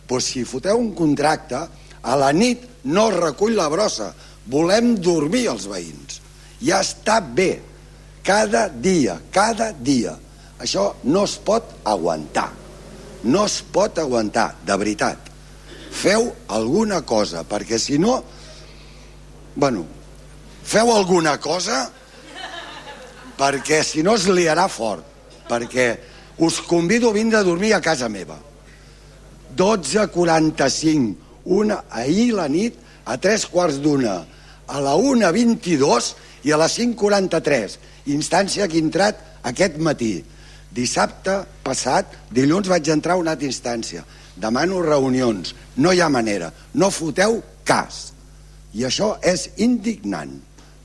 Pues 0.08 0.32
si 0.32 0.46
foteu 0.46 0.80
un 0.80 0.94
contracte, 0.96 1.60
a 2.02 2.16
la 2.18 2.32
nit 2.34 2.64
no 2.86 3.10
es 3.12 3.20
recull 3.20 3.58
la 3.58 3.70
brossa. 3.70 4.12
Volem 4.52 4.96
dormir 4.98 5.46
els 5.52 5.68
veïns. 5.70 6.22
Ja 6.64 6.82
està 6.82 7.20
bé. 7.22 7.52
Cada 8.24 8.68
dia, 8.70 9.20
cada 9.34 9.72
dia. 9.74 10.16
Això 10.62 10.92
no 11.04 11.26
es 11.26 11.38
pot 11.42 11.78
aguantar. 11.90 12.61
No 13.24 13.46
es 13.46 13.62
pot 13.62 14.00
aguantar, 14.02 14.56
de 14.66 14.78
veritat. 14.78 15.30
Feu 15.92 16.32
alguna 16.50 17.02
cosa, 17.02 17.44
perquè 17.44 17.78
si 17.78 18.00
no... 18.02 18.22
Bueno, 19.56 19.86
feu 20.64 20.92
alguna 20.94 21.38
cosa 21.38 21.90
perquè 23.38 23.82
si 23.84 24.04
no 24.06 24.14
es 24.16 24.28
liarà 24.30 24.68
fort 24.70 25.04
perquè 25.50 25.88
us 26.46 26.62
convido 26.64 27.10
a 27.10 27.14
vindre 27.14 27.40
a 27.40 27.44
dormir 27.44 27.74
a 27.74 27.82
casa 27.82 28.08
meva. 28.10 28.38
12.45 29.58 31.16
una, 31.44 31.84
ahir 31.90 32.34
la 32.38 32.48
nit 32.48 32.78
a 33.04 33.18
tres 33.18 33.46
quarts 33.50 33.82
d'una 33.82 34.22
a 34.72 34.80
la 34.80 34.94
1.22 34.96 36.14
i 36.48 36.54
a 36.54 36.60
les 36.62 36.78
5.43 36.80 37.78
instància 38.14 38.68
que 38.70 38.78
he 38.78 38.86
entrat 38.86 39.20
aquest 39.44 39.78
matí 39.82 40.22
dissabte 40.72 41.42
passat 41.64 42.16
dilluns 42.32 42.70
vaig 42.72 42.90
entrar 42.94 43.18
a 43.18 43.22
una 43.22 43.36
altra 43.36 43.48
instància. 43.48 44.04
Demano 44.36 44.82
reunions. 44.82 45.54
No 45.78 45.92
hi 45.92 46.02
ha 46.02 46.10
manera, 46.10 46.52
no 46.74 46.90
foteu 46.92 47.42
cas. 47.68 48.12
I 48.74 48.88
això 48.88 49.18
és 49.22 49.50
indignant. 49.60 50.40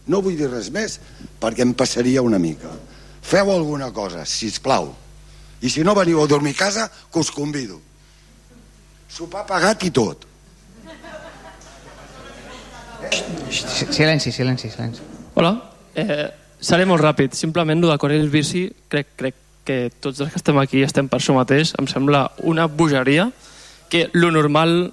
No 0.07 0.21
vull 0.23 0.37
dir 0.39 0.51
res 0.51 0.71
més 0.75 0.99
perquè 1.41 1.65
em 1.65 1.75
passaria 1.75 2.23
una 2.23 2.39
mica. 2.43 2.71
Feu 3.23 3.51
alguna 3.51 3.91
cosa, 3.95 4.25
si 4.27 4.51
us 4.51 4.61
plau 4.63 4.93
i 5.63 5.71
si 5.73 5.83
no 5.83 5.95
veniu 5.97 6.21
a 6.23 6.27
dormir 6.29 6.53
a 6.55 6.59
casa 6.67 6.91
que 7.13 7.19
us 7.19 7.31
convido. 7.31 7.81
Sopar 9.09 9.47
pagat 9.49 9.87
i 9.87 9.91
tot. 9.91 10.27
Silenci, 13.51 14.33
silenci, 14.33 14.71
silenci. 14.71 15.03
Hola, 15.35 15.55
eh, 15.95 16.29
seré 16.61 16.85
molt 16.85 17.03
ràpid. 17.03 17.33
Simplement, 17.33 17.83
el 17.83 17.91
de 17.91 17.99
correr 17.99 18.21
el 18.21 18.31
bici, 18.31 18.69
crec, 18.89 19.15
crec 19.17 19.35
que 19.67 19.91
tots 20.01 20.23
els 20.23 20.31
que 20.33 20.39
estem 20.39 20.59
aquí 20.63 20.85
estem 20.87 21.11
per 21.11 21.19
això 21.21 21.35
mateix. 21.37 21.75
Em 21.81 21.89
sembla 21.91 22.31
una 22.47 22.69
bogeria 22.71 23.31
que 23.91 24.07
lo 24.15 24.31
normal... 24.31 24.93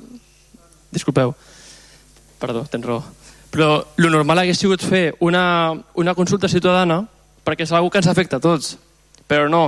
Disculpeu, 0.93 1.31
perdó, 2.41 2.65
tens 2.69 2.85
raó. 2.85 3.01
Però 3.53 3.83
lo 3.97 4.09
normal 4.09 4.43
hagués 4.43 4.59
sigut 4.61 4.81
fer 4.81 5.15
una, 5.21 5.73
una 5.97 6.13
consulta 6.17 6.49
ciutadana 6.49 7.03
perquè 7.45 7.65
és 7.65 7.73
una 7.73 7.89
que 7.89 8.01
ens 8.01 8.09
afecta 8.09 8.37
a 8.37 8.43
tots. 8.43 8.75
Però 9.29 9.47
no, 9.49 9.63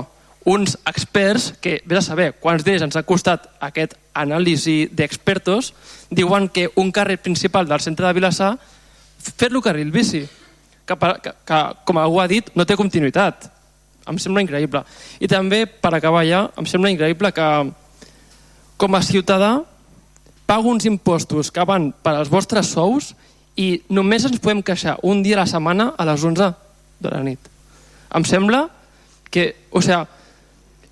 uns 0.45 0.77
experts 0.85 1.51
que, 1.61 1.79
vés 1.85 1.99
a 1.99 2.05
saber 2.05 2.31
quants 2.41 2.63
diners 2.63 2.85
ens 2.85 2.95
ha 2.95 3.03
costat 3.03 3.47
aquest 3.65 3.97
anàlisi 4.13 4.85
d'expertos, 4.93 5.73
diuen 6.09 6.47
que 6.49 6.69
un 6.77 6.91
carrer 6.93 7.17
principal 7.17 7.67
del 7.67 7.81
centre 7.81 8.07
de 8.07 8.13
Vilassar, 8.13 8.53
fer-lo 9.17 9.61
carril 9.65 9.91
bici, 9.91 10.21
que, 10.85 10.95
que, 10.95 11.33
que, 11.45 11.59
com 11.83 11.97
algú 11.97 12.21
ha 12.21 12.29
dit, 12.29 12.53
no 12.55 12.65
té 12.65 12.77
continuïtat. 12.77 13.49
Em 14.05 14.19
sembla 14.21 14.43
increïble. 14.45 14.83
I 15.19 15.29
també, 15.31 15.65
per 15.65 15.93
acabar 15.95 16.25
ja, 16.27 16.45
em 16.57 16.67
sembla 16.69 16.91
increïble 16.93 17.31
que, 17.33 17.47
com 18.77 18.95
a 18.95 19.01
ciutadà, 19.05 19.57
pago 20.45 20.69
uns 20.69 20.85
impostos 20.85 21.49
que 21.51 21.65
van 21.65 21.89
per 22.05 22.15
als 22.15 22.29
vostres 22.29 22.69
sous 22.75 23.13
i 23.57 23.81
només 23.89 24.25
ens 24.27 24.41
podem 24.43 24.61
queixar 24.65 24.99
un 25.03 25.23
dia 25.25 25.39
a 25.39 25.43
la 25.43 25.49
setmana 25.49 25.93
a 25.97 26.05
les 26.05 26.23
11 26.23 26.51
de 27.01 27.11
la 27.11 27.23
nit. 27.25 27.39
Em 28.15 28.25
sembla 28.27 28.67
que, 29.31 29.53
o 29.71 29.81
sigui, 29.81 30.03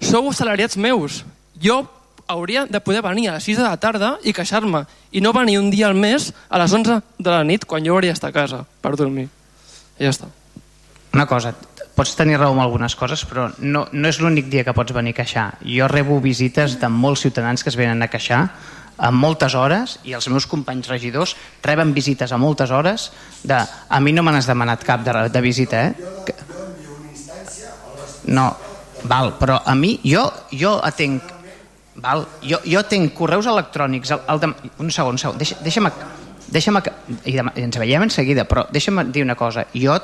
sou 0.03 0.29
assalariats 0.31 0.77
meus. 0.77 1.21
Jo 1.61 1.83
hauria 2.27 2.65
de 2.65 2.79
poder 2.79 3.03
venir 3.03 3.29
a 3.29 3.37
les 3.37 3.45
6 3.45 3.59
de 3.59 3.67
la 3.67 3.77
tarda 3.77 4.15
i 4.23 4.33
queixar-me 4.33 4.85
i 5.11 5.21
no 5.21 5.33
venir 5.35 5.59
un 5.59 5.69
dia 5.71 5.87
al 5.87 5.95
mes 5.95 6.31
a 6.49 6.59
les 6.59 6.73
11 6.73 7.01
de 7.19 7.29
la 7.29 7.43
nit 7.43 7.65
quan 7.65 7.83
jo 7.85 7.93
hauria 7.93 8.15
d'estar 8.15 8.31
a 8.31 8.35
casa 8.35 8.63
per 8.81 8.95
dormir. 8.97 9.27
I 9.99 10.07
ja 10.07 10.13
està. 10.15 10.31
Una 11.13 11.27
cosa, 11.29 11.53
pots 11.95 12.15
tenir 12.17 12.39
raó 12.39 12.53
amb 12.55 12.63
algunes 12.63 12.95
coses, 12.97 13.23
però 13.29 13.49
no, 13.59 13.85
no 13.91 14.09
és 14.09 14.19
l'únic 14.21 14.49
dia 14.49 14.63
que 14.65 14.73
pots 14.73 14.93
venir 14.95 15.13
a 15.13 15.19
queixar. 15.21 15.47
Jo 15.61 15.87
rebo 15.91 16.19
visites 16.21 16.79
de 16.81 16.89
molts 16.89 17.25
ciutadans 17.25 17.63
que 17.63 17.69
es 17.69 17.77
venen 17.77 18.01
a 18.01 18.09
queixar 18.09 18.47
a 18.97 19.09
moltes 19.11 19.55
hores 19.57 19.97
i 20.05 20.13
els 20.13 20.27
meus 20.29 20.45
companys 20.49 20.89
regidors 20.91 21.35
reben 21.65 21.93
visites 21.93 22.31
a 22.31 22.37
moltes 22.37 22.71
hores 22.71 23.11
de... 23.43 23.57
A 23.57 23.99
mi 23.99 24.13
no 24.13 24.23
me 24.23 24.33
n'has 24.33 24.49
demanat 24.49 24.85
cap 24.85 25.05
de, 25.05 25.13
de 25.29 25.41
visita, 25.41 25.87
eh? 25.89 26.11
Que... 26.25 26.35
No, 28.33 28.51
val, 29.09 29.33
però 29.39 29.59
a 29.65 29.75
mi, 29.75 29.97
jo, 30.07 30.27
jo 30.51 30.77
atenc 30.81 31.33
Val? 31.93 32.25
Jo, 32.41 32.57
jo 32.65 32.81
tinc 32.89 33.13
correus 33.13 33.45
electrònics... 33.45 34.11
El, 34.15 34.21
el 34.33 34.39
de, 34.41 34.49
un 34.81 34.89
segon, 34.91 35.13
un 35.13 35.21
segon. 35.21 35.37
Deixa, 35.37 35.59
deixa'm, 35.61 35.91
deixa'm, 36.49 36.79
i, 37.29 37.35
ens 37.61 37.77
veiem 37.77 38.05
en 38.07 38.11
seguida, 38.13 38.47
però 38.49 38.65
deixa'm 38.73 39.03
dir 39.13 39.21
una 39.25 39.35
cosa. 39.37 39.67
Jo 39.77 39.99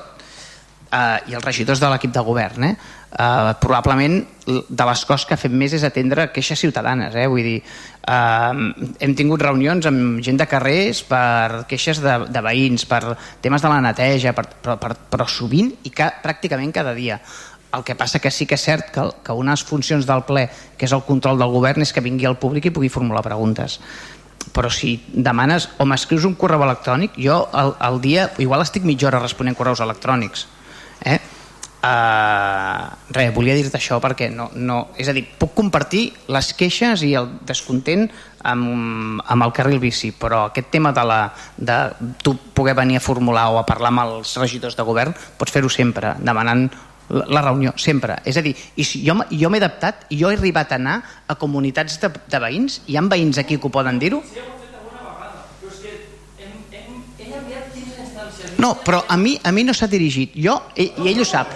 eh, 0.92 1.32
i 1.32 1.38
els 1.38 1.46
regidors 1.46 1.82
de 1.82 1.90
l'equip 1.92 2.14
de 2.14 2.24
govern, 2.26 2.64
eh, 2.64 2.76
eh, 3.12 3.54
probablement 3.62 4.20
de 4.46 4.86
les 4.86 5.06
coses 5.06 5.26
que 5.30 5.38
fem 5.38 5.54
més 5.58 5.74
és 5.78 5.86
atendre 5.86 6.30
queixes 6.34 6.60
ciutadanes. 6.60 7.16
Eh? 7.16 7.28
Vull 7.28 7.46
dir, 7.46 7.58
eh, 7.62 8.96
hem 9.00 9.16
tingut 9.16 9.42
reunions 9.42 9.86
amb 9.90 10.22
gent 10.26 10.40
de 10.40 10.48
carrers 10.50 11.04
per 11.04 11.66
queixes 11.70 12.02
de, 12.04 12.18
de 12.30 12.44
veïns, 12.46 12.86
per 12.90 13.16
temes 13.42 13.62
de 13.62 13.72
la 13.72 13.82
neteja, 13.86 14.34
per, 14.34 14.48
però, 14.62 14.80
per, 14.82 14.96
però 15.10 15.28
sovint 15.28 15.74
i 15.84 15.94
ca, 15.94 16.12
pràcticament 16.24 16.74
cada 16.76 16.94
dia. 16.98 17.20
El 17.70 17.84
que 17.86 17.94
passa 17.94 18.18
que 18.18 18.32
sí 18.34 18.48
que 18.50 18.58
és 18.58 18.64
cert 18.66 18.88
que, 18.94 19.04
que 19.24 19.34
unes 19.38 19.62
funcions 19.62 20.08
del 20.10 20.24
ple, 20.26 20.48
que 20.78 20.88
és 20.88 20.94
el 20.96 21.06
control 21.06 21.38
del 21.38 21.52
govern, 21.54 21.86
és 21.86 21.94
que 21.94 22.02
vingui 22.02 22.26
al 22.26 22.40
públic 22.42 22.66
i 22.66 22.74
pugui 22.74 22.90
formular 22.90 23.22
preguntes. 23.22 23.78
Però 24.56 24.72
si 24.74 24.96
demanes 25.14 25.68
o 25.78 25.86
m'escrius 25.86 26.26
un 26.26 26.34
correu 26.34 26.64
electrònic, 26.66 27.20
jo 27.22 27.44
al, 27.54 27.76
al 27.78 28.00
dia 28.02 28.32
igual 28.42 28.64
estic 28.66 28.88
mitja 28.88 29.12
hora 29.12 29.22
responent 29.22 29.54
correus 29.54 29.84
electrònics. 29.86 30.48
Eh? 31.06 31.20
Uh, 31.80 32.90
res, 33.16 33.30
volia 33.32 33.54
dir-te 33.56 33.78
això 33.80 34.02
perquè 34.04 34.28
no, 34.34 34.50
no, 34.60 34.90
és 35.00 35.08
a 35.08 35.14
dir, 35.16 35.22
puc 35.40 35.54
compartir 35.56 36.10
les 36.28 36.50
queixes 36.60 37.06
i 37.08 37.14
el 37.16 37.30
descontent 37.48 38.04
amb, 38.44 39.22
amb 39.24 39.46
el 39.46 39.54
carril 39.56 39.80
bici, 39.80 40.12
però 40.12 40.50
aquest 40.50 40.68
tema 40.74 40.92
de, 40.92 41.06
la, 41.08 41.22
de 41.56 41.78
tu 42.20 42.36
poder 42.36 42.76
venir 42.76 43.00
a 43.00 43.06
formular 43.06 43.48
o 43.54 43.62
a 43.62 43.64
parlar 43.64 43.94
amb 43.94 44.04
els 44.04 44.36
regidors 44.44 44.76
de 44.76 44.84
govern 44.84 45.16
pots 45.40 45.56
fer-ho 45.56 45.72
sempre, 45.72 46.18
demanant 46.20 46.68
la 47.10 47.42
reunió, 47.42 47.74
sempre. 47.80 48.20
És 48.28 48.38
a 48.38 48.44
dir, 48.44 48.54
i 48.76 48.84
si 48.84 49.00
jo, 49.08 49.16
jo 49.32 49.50
m'he 49.50 49.64
adaptat 49.64 50.04
i 50.12 50.20
jo 50.20 50.30
he 50.30 50.38
arribat 50.38 50.74
a 50.74 50.84
anar 50.84 51.00
a 51.28 51.40
comunitats 51.40 51.96
de, 52.04 52.12
de 52.12 52.42
veïns, 52.44 52.82
hi 52.88 53.00
ha 53.00 53.08
veïns 53.08 53.40
aquí 53.40 53.58
que 53.58 53.72
ho 53.72 53.74
poden 53.74 54.04
dir-ho? 54.04 54.20
No, 58.60 58.76
però 58.84 59.06
a 59.08 59.16
mi, 59.16 59.40
a 59.44 59.52
mi 59.56 59.64
no 59.64 59.74
s'ha 59.74 59.88
dirigit. 59.88 60.34
Jo, 60.36 60.58
i, 60.76 60.90
i 61.00 61.10
ell 61.14 61.22
ho 61.24 61.26
sap. 61.28 61.54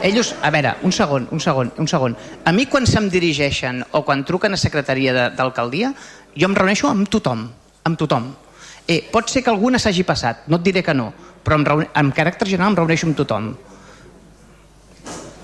Ell 0.00 0.16
ho, 0.16 0.24
a 0.40 0.50
veure, 0.50 0.74
un 0.88 0.94
segon, 0.96 1.28
un 1.30 1.40
segon, 1.44 1.70
un 1.76 1.88
segon. 1.90 2.16
A 2.48 2.54
mi 2.56 2.64
quan 2.72 2.88
se'm 2.88 3.10
dirigeixen 3.12 3.82
o 3.92 4.00
quan 4.06 4.24
truquen 4.24 4.56
a 4.56 4.60
secretaria 4.60 5.28
d'alcaldia, 5.36 5.92
jo 6.32 6.48
em 6.48 6.56
reuneixo 6.56 6.88
amb 6.88 7.10
tothom, 7.12 7.44
amb 7.84 8.00
tothom. 8.00 8.30
Eh, 8.88 9.02
pot 9.12 9.28
ser 9.28 9.42
que 9.44 9.52
alguna 9.52 9.76
s'hagi 9.78 10.06
passat, 10.08 10.46
no 10.48 10.56
et 10.56 10.64
diré 10.64 10.82
que 10.82 10.96
no, 10.96 11.10
però 11.44 11.58
amb, 11.60 11.84
amb 11.92 12.16
caràcter 12.16 12.48
general 12.48 12.72
em 12.72 12.80
reuneixo 12.80 13.10
amb 13.10 13.18
tothom. 13.18 13.50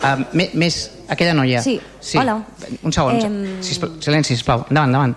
Uh, 0.05 0.25
més, 0.33 0.79
aquella 1.09 1.37
noia. 1.37 1.61
Sí, 1.65 1.77
sí. 2.01 2.17
hola. 2.21 2.39
Un 2.83 2.93
segon, 2.93 3.21
Em- 3.21 3.63
sisplau, 3.65 4.01
silenci, 4.01 4.37
sisplau. 4.37 4.65
Endavant, 4.71 4.89
endavant. 4.89 5.15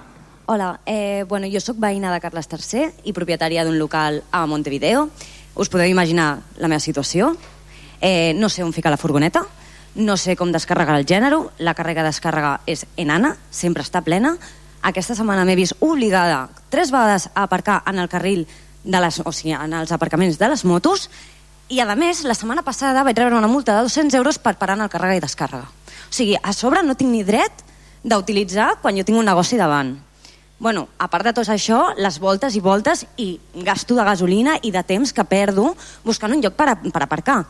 Hola, 0.49 0.79
eh, 0.85 1.25
bueno, 1.27 1.47
jo 1.51 1.59
sóc 1.59 1.75
veïna 1.75 2.07
de 2.13 2.21
Carles 2.23 2.47
III 2.47 2.85
i 3.03 3.11
propietària 3.11 3.65
d'un 3.67 3.75
local 3.79 4.21
a 4.31 4.45
Montevideo. 4.47 5.09
Us 5.57 5.69
podeu 5.73 5.89
imaginar 5.89 6.39
la 6.61 6.69
meva 6.69 6.79
situació. 6.79 7.33
Eh, 8.01 8.33
no 8.37 8.49
sé 8.49 8.63
on 8.63 8.73
ficar 8.73 8.91
la 8.93 9.01
furgoneta, 9.01 9.41
no 9.97 10.17
sé 10.17 10.35
com 10.37 10.51
descarregar 10.53 10.99
el 10.99 11.07
gènere, 11.09 11.39
la 11.57 11.73
càrrega 11.73 12.03
de 12.05 12.11
descàrrega 12.11 12.59
és 12.69 12.85
enana, 12.95 13.33
sempre 13.49 13.81
està 13.81 14.03
plena. 14.05 14.35
Aquesta 14.85 15.15
setmana 15.17 15.45
m'he 15.45 15.57
vist 15.57 15.73
obligada 15.81 16.47
tres 16.69 16.93
vegades 16.93 17.31
a 17.33 17.47
aparcar 17.47 17.81
en 17.89 17.97
el 17.97 18.09
carril 18.09 18.45
de 18.83 19.01
les, 19.01 19.19
o 19.25 19.33
sigui, 19.33 19.55
en 19.57 19.73
els 19.73 19.91
aparcaments 19.91 20.37
de 20.37 20.49
les 20.53 20.63
motos 20.63 21.09
i, 21.67 21.81
a 21.81 21.95
més, 21.99 22.21
la 22.23 22.37
setmana 22.37 22.63
passada 22.63 23.03
vaig 23.03 23.17
rebre 23.17 23.35
una 23.35 23.49
multa 23.49 23.75
de 23.75 23.89
200 23.89 24.13
euros 24.15 24.37
per 24.39 24.55
parar 24.55 24.77
en 24.77 24.85
el 24.85 24.91
càrrega 24.93 25.17
i 25.17 25.23
descàrrega. 25.23 25.65
O 26.07 26.13
sigui, 26.13 26.37
a 26.37 26.53
sobre 26.53 26.83
no 26.85 26.95
tinc 26.95 27.11
ni 27.11 27.25
dret 27.27 27.65
d'utilitzar 28.05 28.77
quan 28.83 28.95
jo 28.95 29.03
tinc 29.03 29.19
un 29.19 29.27
negoci 29.27 29.57
davant. 29.59 29.97
Bueno, 30.59 30.87
a 30.97 31.05
part 31.07 31.27
de 31.27 31.35
tot 31.37 31.49
això, 31.53 31.93
les 32.01 32.17
voltes 32.19 32.55
i 32.57 32.61
voltes 32.65 33.05
i 33.21 33.35
gasto 33.61 33.93
de 33.93 34.03
gasolina 34.03 34.57
i 34.65 34.71
de 34.73 34.81
temps 34.83 35.13
que 35.13 35.25
perdo 35.25 35.75
buscant 36.03 36.33
un 36.33 36.41
lloc 36.41 36.55
per, 36.57 36.71
a, 36.73 36.75
per 36.75 37.03
aparcar. 37.05 37.43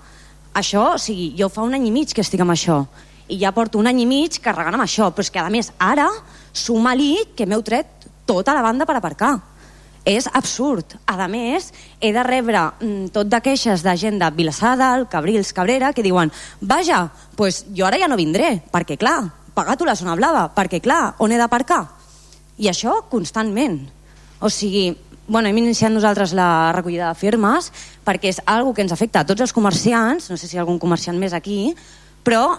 Això, 0.58 0.94
o 0.96 1.00
sigui, 1.00 1.32
jo 1.40 1.48
fa 1.48 1.64
un 1.64 1.78
any 1.78 1.88
i 1.88 1.94
mig 1.94 2.12
que 2.12 2.26
estic 2.26 2.44
amb 2.44 2.52
això 2.52 2.82
i 3.28 3.38
ja 3.40 3.52
porto 3.52 3.80
un 3.80 3.88
any 3.88 4.02
i 4.04 4.08
mig 4.08 4.40
carregant 4.44 4.78
amb 4.78 4.86
això, 4.86 5.10
però 5.12 5.26
és 5.26 5.32
que 5.32 5.42
a 5.42 5.52
més 5.52 5.72
ara 5.84 6.08
suma-li 6.56 7.14
que 7.36 7.46
m'heu 7.46 7.64
tret 7.64 8.08
tota 8.28 8.56
la 8.56 8.64
banda 8.64 8.88
per 8.88 8.98
aparcar. 8.98 9.36
És 10.08 10.30
absurd. 10.32 10.96
A 11.04 11.28
més, 11.28 11.74
he 12.00 12.14
de 12.16 12.24
rebre 12.24 12.62
mm, 12.80 13.10
tot 13.12 13.28
de 13.28 13.42
queixes 13.44 13.84
de 13.84 13.96
gent 14.00 14.20
de 14.22 14.30
Vilassar 14.32 14.78
de 14.78 14.84
Dalt, 14.84 15.10
Cabrils, 15.12 15.52
Cabrera, 15.52 15.92
que 15.92 16.06
diuen 16.06 16.32
vaja, 16.62 17.10
pues 17.36 17.66
jo 17.76 17.86
ara 17.86 18.00
ja 18.00 18.08
no 18.08 18.20
vindré, 18.20 18.62
perquè 18.72 18.96
clar, 18.96 19.20
paga 19.54 19.76
tu 19.76 19.86
la 19.86 19.98
zona 20.00 20.16
blava, 20.16 20.48
perquè 20.56 20.80
clar, 20.80 21.18
on 21.20 21.36
he 21.36 21.40
d'aparcar? 21.40 21.97
I 22.58 22.70
això 22.72 23.04
constantment. 23.10 23.84
O 24.42 24.50
sigui, 24.50 24.96
bueno, 25.28 25.50
hem 25.50 25.58
iniciat 25.60 25.92
nosaltres 25.92 26.34
la 26.34 26.72
recollida 26.74 27.12
de 27.12 27.20
firmes 27.20 27.72
perquè 28.06 28.32
és 28.32 28.40
algo 28.46 28.74
que 28.74 28.82
ens 28.86 28.94
afecta 28.96 29.22
a 29.22 29.28
tots 29.28 29.44
els 29.44 29.54
comerciants, 29.54 30.30
no 30.32 30.38
sé 30.38 30.48
si 30.48 30.56
hi 30.56 30.60
ha 30.60 30.64
algun 30.64 30.80
comerciant 30.80 31.18
més 31.20 31.36
aquí, 31.38 31.76
però 32.24 32.58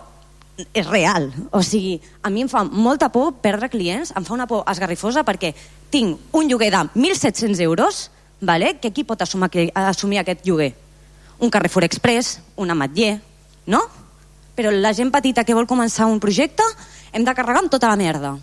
és 0.74 0.86
real. 0.86 1.30
O 1.50 1.62
sigui, 1.62 1.96
a 2.22 2.30
mi 2.30 2.44
em 2.44 2.50
fa 2.50 2.64
molta 2.64 3.08
por 3.14 3.38
perdre 3.42 3.70
clients, 3.72 4.12
em 4.16 4.26
fa 4.26 4.34
una 4.34 4.46
por 4.50 4.66
esgarrifosa 4.70 5.24
perquè 5.24 5.54
tinc 5.90 6.34
un 6.36 6.50
lloguer 6.50 6.70
de 6.74 6.82
1.700 6.94 7.62
euros, 7.64 8.10
vale? 8.40 8.76
que 8.82 8.92
qui 8.92 9.04
pot 9.04 9.22
assumir, 9.22 9.70
assumir 9.74 10.20
aquest 10.20 10.44
lloguer? 10.46 10.74
Un 11.38 11.50
Carrefour 11.50 11.86
Express, 11.86 12.40
un 12.56 12.70
ametller, 12.70 13.20
no? 13.66 13.82
Però 14.58 14.70
la 14.74 14.92
gent 14.92 15.10
petita 15.14 15.46
que 15.46 15.54
vol 15.54 15.70
començar 15.70 16.10
un 16.10 16.18
projecte 16.18 16.66
hem 17.12 17.24
de 17.24 17.34
carregar 17.34 17.62
amb 17.62 17.70
tota 17.70 17.88
la 17.88 17.96
merda 17.96 18.36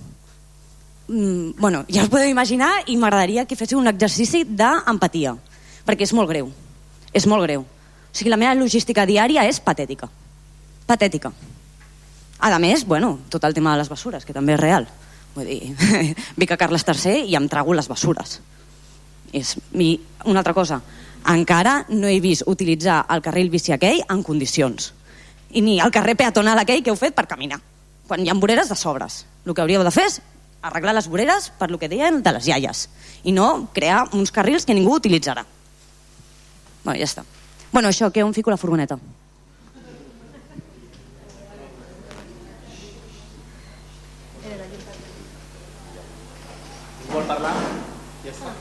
mm, 1.08 1.58
bueno, 1.58 1.86
ja 1.90 2.04
us 2.04 2.10
podeu 2.10 2.30
imaginar 2.30 2.72
i 2.88 2.98
m'agradaria 2.98 3.46
que 3.46 3.58
féssiu 3.58 3.80
un 3.80 3.90
exercici 3.92 4.44
d'empatia, 4.46 5.36
perquè 5.86 6.08
és 6.08 6.14
molt 6.14 6.30
greu. 6.30 6.52
És 7.14 7.28
molt 7.28 7.46
greu. 7.46 7.62
O 7.62 8.16
sigui, 8.16 8.32
la 8.32 8.40
meva 8.40 8.56
logística 8.56 9.06
diària 9.06 9.46
és 9.48 9.60
patètica. 9.60 10.10
Patètica. 10.88 11.32
A 12.40 12.60
més, 12.60 12.86
bueno, 12.86 13.20
tot 13.30 13.44
el 13.44 13.54
tema 13.54 13.74
de 13.74 13.82
les 13.82 13.90
bessures, 13.90 14.26
que 14.26 14.34
també 14.34 14.54
és 14.54 14.60
real. 14.60 14.88
Vull 15.36 15.48
dir, 15.48 15.76
vic 16.40 16.52
a 16.52 16.58
Carles 16.60 16.86
III 16.88 17.26
i 17.28 17.36
em 17.36 17.48
trago 17.52 17.74
les 17.74 17.90
bessures. 17.92 18.40
És, 19.36 19.56
I 19.74 19.90
una 20.26 20.40
altra 20.40 20.54
cosa, 20.54 20.80
encara 21.32 21.86
no 21.90 22.08
he 22.08 22.20
vist 22.22 22.46
utilitzar 22.48 23.06
el 23.12 23.24
carril 23.26 23.50
bici 23.50 23.74
aquell 23.74 24.04
en 24.08 24.22
condicions. 24.24 24.94
I 25.56 25.64
ni 25.64 25.80
el 25.80 25.92
carrer 25.92 26.16
peatonal 26.20 26.60
aquell 26.62 26.84
que 26.84 26.92
heu 26.94 27.00
fet 27.00 27.16
per 27.16 27.28
caminar. 27.28 27.60
Quan 28.08 28.22
hi 28.22 28.30
ha 28.30 28.38
voreres 28.38 28.70
de 28.70 28.78
sobres. 28.78 29.24
El 29.46 29.54
que 29.54 29.64
hauríeu 29.64 29.84
de 29.84 29.92
fer 29.92 30.06
és 30.08 30.20
arreglar 30.62 30.96
les 30.96 31.08
voreres 31.08 31.52
per 31.60 31.70
lo 31.72 31.80
que 31.80 31.90
deien 31.90 32.22
de 32.24 32.34
les 32.36 32.48
iaies 32.48 32.88
i 33.24 33.34
no 33.34 33.70
crear 33.74 34.06
uns 34.14 34.32
carrils 34.32 34.66
que 34.66 34.74
ningú 34.78 34.96
utilitzarà. 34.96 35.46
Bueno, 36.84 37.00
ja 37.00 37.06
està. 37.06 37.26
Bueno, 37.72 37.90
això, 37.90 38.12
que 38.14 38.24
on 38.24 38.34
fico 38.34 38.54
la 38.54 38.58
furgoneta? 38.62 39.00
Vol 47.12 47.28
parlar? 47.30 47.54
Ja 48.24 48.32
està. 48.32 48.54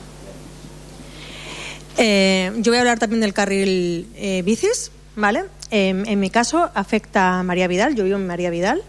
Eh, 1.97 2.53
yo 2.57 2.73
voy 2.73 2.79
a 2.79 2.81
hablar 2.81 2.99
también 2.99 3.21
del 3.21 3.33
carril 3.33 4.09
eh, 4.17 4.43
bicis, 4.43 4.91
¿vale? 5.15 5.45
Eh, 5.71 5.91
en 5.91 6.21
mi 6.21 6.31
caso 6.31 6.71
afecta 6.75 7.39
a 7.39 7.43
María 7.43 7.69
Vidal, 7.69 7.95
yo 7.95 8.05
vivo 8.05 8.17
en 8.17 8.27
María 8.27 8.51
Vidal. 8.51 8.83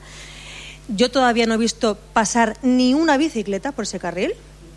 Yo 0.87 1.09
todavía 1.09 1.45
no 1.45 1.55
he 1.55 1.57
visto 1.57 1.97
pasar 2.13 2.57
ni 2.61 2.93
una 2.93 3.17
bicicleta 3.17 3.71
por 3.71 3.83
ese 3.83 3.99
carril, 3.99 4.33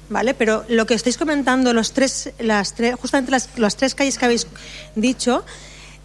¿vale? 0.09 0.35
Pero 0.35 0.65
lo 0.69 0.87
que 0.87 0.95
estáis 0.95 1.19
comentando, 1.19 1.73
los 1.73 1.93
tres, 1.93 2.33
las 2.39 2.75
tres, 2.75 2.95
justamente 2.97 3.31
las, 3.31 3.49
las 3.59 3.77
tres 3.77 3.95
calles 3.95 4.17
que 4.17 4.25
habéis 4.25 4.47
dicho, 4.95 5.45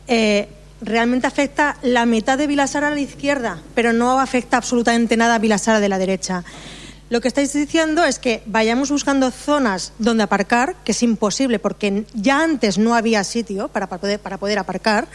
eh, 0.07 0.49
realmente 0.82 1.27
afecta 1.27 1.77
la 1.82 2.06
mitad 2.06 2.38
de 2.38 2.48
Vilasara 2.48 2.90
a 2.90 2.91
la 2.91 2.99
izquierda, 2.99 3.61
pero 3.75 3.93
no 3.93 4.19
afecta 4.19 4.57
absolutamente 4.57 5.15
nada 5.15 5.35
a 5.35 5.40
Vilasara 5.40 5.80
de 5.80 5.90
la 5.90 5.98
derecha. 5.98 6.43
Lo 7.09 7.22
que 7.22 7.27
estáis 7.27 7.53
diciendo 7.53 8.03
es 8.03 8.19
que 8.19 8.41
vayamos 8.45 8.90
buscando 8.90 9.30
zonas 9.32 9.93
donde 9.99 10.23
aparcar, 10.23 10.75
que 10.83 10.93
es 10.93 11.03
imposible 11.03 11.59
porque 11.59 12.06
ya 12.14 12.41
antes 12.41 12.77
no 12.77 12.95
había 12.95 13.23
sitio 13.23 13.67
para, 13.67 13.88
para 13.88 14.01
poder, 14.01 14.19
para 14.19 14.38
poder 14.38 14.59
aparcar, 14.59 15.07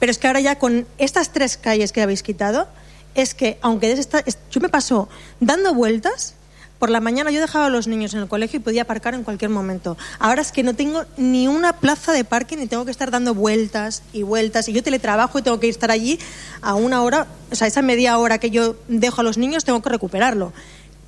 pero 0.00 0.10
es 0.10 0.18
que 0.18 0.26
ahora 0.26 0.40
ya 0.40 0.58
con 0.58 0.86
estas 0.98 1.32
tres 1.32 1.56
calles 1.56 1.92
que 1.92 2.02
habéis 2.02 2.22
quitado 2.22 2.66
es 3.14 3.34
que 3.34 3.58
aunque 3.62 3.92
esta- 3.92 4.20
es- 4.20 4.38
yo 4.50 4.60
me 4.60 4.68
paso 4.68 5.08
dando 5.40 5.74
vueltas, 5.74 6.34
por 6.78 6.90
la 6.90 7.00
mañana 7.00 7.30
yo 7.30 7.40
dejaba 7.40 7.66
a 7.66 7.70
los 7.70 7.86
niños 7.86 8.12
en 8.14 8.20
el 8.20 8.28
colegio 8.28 8.58
y 8.58 8.62
podía 8.62 8.82
aparcar 8.82 9.14
en 9.14 9.22
cualquier 9.22 9.50
momento. 9.50 9.96
Ahora 10.18 10.42
es 10.42 10.52
que 10.52 10.62
no 10.62 10.74
tengo 10.74 11.04
ni 11.16 11.48
una 11.48 11.72
plaza 11.74 12.12
de 12.12 12.24
parking 12.24 12.58
y 12.58 12.66
tengo 12.66 12.84
que 12.84 12.90
estar 12.90 13.10
dando 13.10 13.32
vueltas 13.34 14.02
y 14.12 14.22
vueltas. 14.22 14.68
Y 14.68 14.72
yo 14.72 14.82
teletrabajo 14.82 15.38
y 15.38 15.42
tengo 15.42 15.60
que 15.60 15.68
estar 15.68 15.90
allí 15.90 16.18
a 16.60 16.74
una 16.74 17.02
hora, 17.02 17.26
o 17.50 17.54
sea, 17.54 17.68
esa 17.68 17.80
media 17.80 18.18
hora 18.18 18.38
que 18.38 18.50
yo 18.50 18.76
dejo 18.88 19.20
a 19.20 19.24
los 19.24 19.38
niños 19.38 19.64
tengo 19.64 19.80
que 19.80 19.88
recuperarlo. 19.88 20.52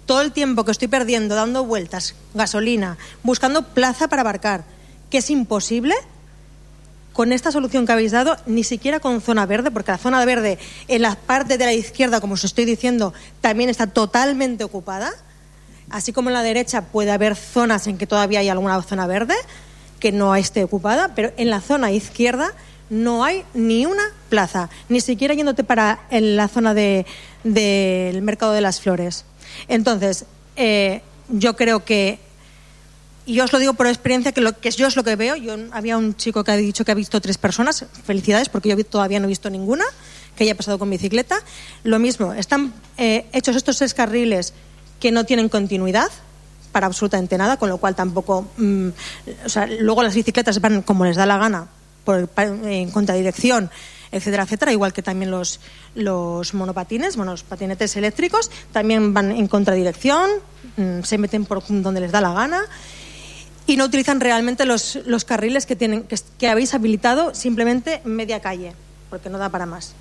Todo 0.07 0.23
el 0.23 0.33
tiempo 0.33 0.65
que 0.65 0.70
estoy 0.70 0.89
perdiendo 0.89 1.35
dando 1.35 1.65
vueltas, 1.65 2.15
gasolina, 2.33 2.97
buscando 3.25 3.62
plaza 3.62 4.09
para 4.09 4.23
aparcar, 4.23 4.65
que 5.10 5.18
es 5.18 5.28
imposible, 5.31 5.94
con 7.17 7.33
esta 7.33 7.51
solución 7.51 7.86
que 7.86 7.93
habéis 7.93 8.12
dado, 8.12 8.36
ni 8.45 8.62
siquiera 8.62 9.01
con 9.01 9.23
zona 9.23 9.47
verde, 9.47 9.70
porque 9.70 9.91
la 9.91 9.97
zona 9.97 10.23
verde 10.27 10.59
en 10.86 11.01
la 11.01 11.15
parte 11.15 11.57
de 11.57 11.65
la 11.65 11.73
izquierda, 11.73 12.20
como 12.20 12.35
os 12.35 12.45
estoy 12.45 12.67
diciendo, 12.67 13.15
también 13.41 13.70
está 13.70 13.86
totalmente 13.86 14.65
ocupada. 14.65 15.11
Así 15.89 16.12
como 16.12 16.28
en 16.28 16.35
la 16.35 16.43
derecha 16.43 16.83
puede 16.83 17.11
haber 17.12 17.35
zonas 17.35 17.86
en 17.86 17.97
que 17.97 18.07
todavía 18.07 18.41
hay 18.41 18.51
alguna 18.51 18.83
zona 18.83 19.07
verde 19.07 19.35
que 19.99 20.12
no 20.12 20.36
esté 20.36 20.62
ocupada, 20.62 21.12
pero 21.15 21.33
en 21.39 21.49
la 21.49 21.62
zona 21.62 21.91
izquierda 21.91 22.53
no 22.91 23.25
hay 23.25 23.45
ni 23.55 23.86
una 23.86 24.03
plaza, 24.28 24.69
ni 24.91 25.01
siquiera 25.01 25.33
yéndote 25.33 25.65
para 25.65 26.01
en 26.11 26.36
la 26.36 26.49
zona 26.49 26.75
de- 26.75 27.07
del 27.45 28.20
mercado 28.20 28.53
de 28.53 28.61
las 28.61 28.78
flores. 28.83 29.25
Entonces, 29.69 30.27
eh, 30.57 31.01
yo 31.31 31.57
creo 31.57 31.83
que 31.83 32.19
y 33.27 33.35
yo 33.35 33.45
os 33.45 33.53
lo 33.53 33.59
digo 33.59 33.75
por 33.75 33.89
experiencia 33.89 34.31
que, 34.31 34.41
lo, 34.41 34.59
que 34.59 34.71
yo 34.71 34.87
es 34.87 34.95
lo 34.95 35.03
que 35.03 35.17
veo. 35.17 35.35
Yo, 35.35 35.57
había 35.73 35.99
un 35.99 36.15
chico 36.15 36.45
que 36.45 36.53
ha 36.53 36.57
dicho 36.57 36.85
que 36.85 36.93
ha 36.93 36.95
visto 36.95 37.21
tres 37.21 37.39
personas. 37.39 37.85
Felicidades, 38.05 38.49
porque 38.49 38.69
yo 38.69 38.85
todavía 38.85 39.19
no 39.19 39.27
he 39.27 39.29
visto 39.29 39.51
ninguna 39.51 39.85
que 40.37 40.45
haya 40.45 40.55
pasado 40.55 40.79
con 40.79 40.89
bicicleta. 40.89 41.37
Lo 41.83 41.99
mismo, 41.99 42.33
están 42.33 42.73
eh, 42.99 43.27
hechos 43.33 43.57
estos 43.57 43.79
tres 43.79 43.95
carriles 43.95 44.53
que 45.01 45.11
no 45.11 45.25
tienen 45.25 45.49
continuidad 45.49 46.09
para 46.71 46.87
absolutamente 46.87 47.37
nada, 47.37 47.57
con 47.57 47.69
lo 47.69 47.79
cual 47.79 47.97
tampoco. 47.97 48.47
mm, 48.59 48.89
o 49.45 49.49
sea, 49.49 49.67
luego 49.67 50.05
las 50.05 50.15
bicicletas 50.15 50.61
van 50.61 50.83
como 50.83 51.05
les 51.05 51.17
da 51.17 51.27
la 51.27 51.39
gana, 51.39 51.67
por, 52.05 52.31
en 52.37 52.91
contradirección, 52.91 53.71
etcétera, 54.13 54.45
etcétera, 54.45 54.73
igual 54.73 54.93
que 54.93 55.03
también 55.03 55.33
los, 55.33 55.59
los 55.97 56.55
monopatines, 56.55 57.17
bueno, 57.17 57.33
los 57.33 57.43
patinetes 57.43 57.97
eléctricos, 57.97 58.53
también 58.73 59.13
van 59.13 59.33
en 59.33 59.49
contradirección, 59.49 60.31
mm, 60.77 61.03
se 61.03 61.19
meten 61.19 61.45
por 61.45 61.65
donde 61.67 62.01
les 62.01 62.13
da 62.13 62.21
la 62.21 62.33
gana 62.33 62.63
y 63.67 63.77
no 63.77 63.85
utilizan 63.85 64.20
realmente 64.20 64.65
los, 64.65 64.99
los 65.07 65.25
carriles 65.25 65.67
que, 65.67 65.77
tienen, 65.77 66.05
que, 66.05 66.17
que 66.39 66.49
habéis 66.49 66.75
habilitado 66.75 67.35
simplemente 67.35 68.01
media 68.05 68.41
calle, 68.41 68.73
porque 69.11 69.28
no 69.28 69.39
da 69.39 69.49
para 69.49 69.67
más. 69.67 69.95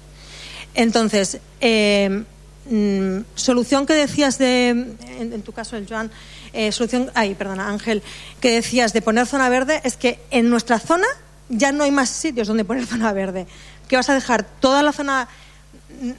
Entonces, 0.76 1.40
eh, 1.62 2.24
mm, 2.70 3.20
solución 3.36 3.86
que 3.86 3.94
decías 3.94 4.38
de, 4.38 4.70
en, 4.70 5.42
tu 5.42 5.54
caso 5.54 5.78
el 5.78 5.88
Joan, 5.88 6.12
eh, 6.54 6.72
solución, 6.72 7.10
ay, 7.16 7.34
perdona, 7.34 7.70
Ángel, 7.70 8.04
que 8.42 8.52
decías 8.52 8.94
de 8.94 9.02
poner 9.02 9.26
zona 9.26 9.50
verde, 9.50 9.82
es 9.84 9.98
que 9.98 10.20
en 10.32 10.50
nuestra 10.50 10.80
zona 10.80 11.08
ya 11.50 11.72
no 11.72 11.84
hay 11.84 11.92
más 11.92 12.10
sitios 12.10 12.48
donde 12.48 12.66
poner 12.66 12.86
zona 12.88 13.14
verde. 13.14 13.48
Que 13.88 13.96
vas 13.96 14.10
a 14.10 14.14
dejar 14.14 14.44
toda 14.44 14.84
la 14.84 14.92
zona, 14.92 15.28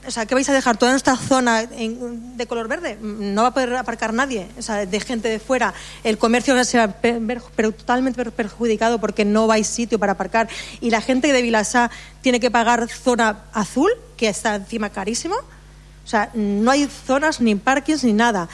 o 0.07 0.11
sea, 0.11 0.25
que 0.25 0.35
vais 0.35 0.47
a 0.49 0.53
dejar 0.53 0.77
toda 0.77 0.95
esta 0.95 1.15
zona 1.15 1.65
de 1.65 2.47
color 2.47 2.67
verde, 2.67 2.97
no 3.01 3.41
va 3.43 3.49
a 3.49 3.53
poder 3.53 3.75
aparcar 3.75 4.13
nadie, 4.13 4.47
o 4.57 4.61
sea, 4.61 4.85
de 4.85 4.99
gente 4.99 5.29
de 5.29 5.39
fuera. 5.39 5.73
El 6.03 6.17
comercio 6.17 6.61
se 6.63 6.77
va 6.77 6.83
a 6.85 6.95
ver 7.01 7.41
pero 7.55 7.71
totalmente 7.71 8.23
per- 8.23 8.31
perjudicado 8.31 8.99
porque 8.99 9.25
no 9.25 9.47
vais 9.47 9.67
sitio 9.67 9.99
para 9.99 10.13
aparcar 10.13 10.47
y 10.81 10.89
la 10.89 11.01
gente 11.01 11.31
de 11.31 11.41
Vilasá 11.41 11.89
tiene 12.21 12.39
que 12.39 12.51
pagar 12.51 12.87
zona 12.89 13.43
azul, 13.53 13.89
que 14.15 14.29
está 14.29 14.55
encima 14.55 14.89
carísimo. 14.89 15.35
O 15.35 16.09
sea, 16.09 16.29
no 16.33 16.71
hay 16.71 16.87
zonas 16.87 17.41
ni 17.41 17.55
parkings 17.55 18.03
ni 18.03 18.13
nada. 18.13 18.47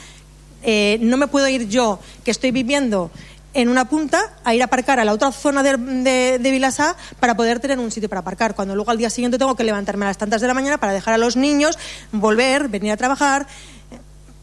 Eh, 0.63 0.97
no 1.01 1.17
me 1.17 1.27
puedo 1.27 1.47
ir 1.47 1.67
yo, 1.67 1.99
que 2.23 2.31
estoy 2.31 2.51
viviendo 2.51 3.11
en 3.53 3.69
una 3.69 3.85
punta, 3.85 4.33
a 4.43 4.55
ir 4.55 4.61
a 4.61 4.65
aparcar 4.65 4.99
a 4.99 5.05
la 5.05 5.13
otra 5.13 5.31
zona 5.31 5.63
de, 5.63 6.39
de, 6.39 6.51
Vilasá 6.51 6.95
para 7.19 7.35
poder 7.35 7.59
tener 7.59 7.79
un 7.79 7.91
sitio 7.91 8.09
para 8.09 8.21
aparcar. 8.21 8.55
Cuando 8.55 8.75
luego 8.75 8.91
al 8.91 8.97
día 8.97 9.09
siguiente 9.09 9.37
tengo 9.37 9.55
que 9.55 9.63
levantarme 9.63 10.05
a 10.05 10.09
las 10.09 10.17
tantas 10.17 10.41
de 10.41 10.47
la 10.47 10.53
mañana 10.53 10.77
para 10.77 10.93
dejar 10.93 11.13
a 11.13 11.17
los 11.17 11.35
niños, 11.35 11.77
volver, 12.11 12.67
venir 12.67 12.91
a 12.91 12.97
trabajar. 12.97 13.47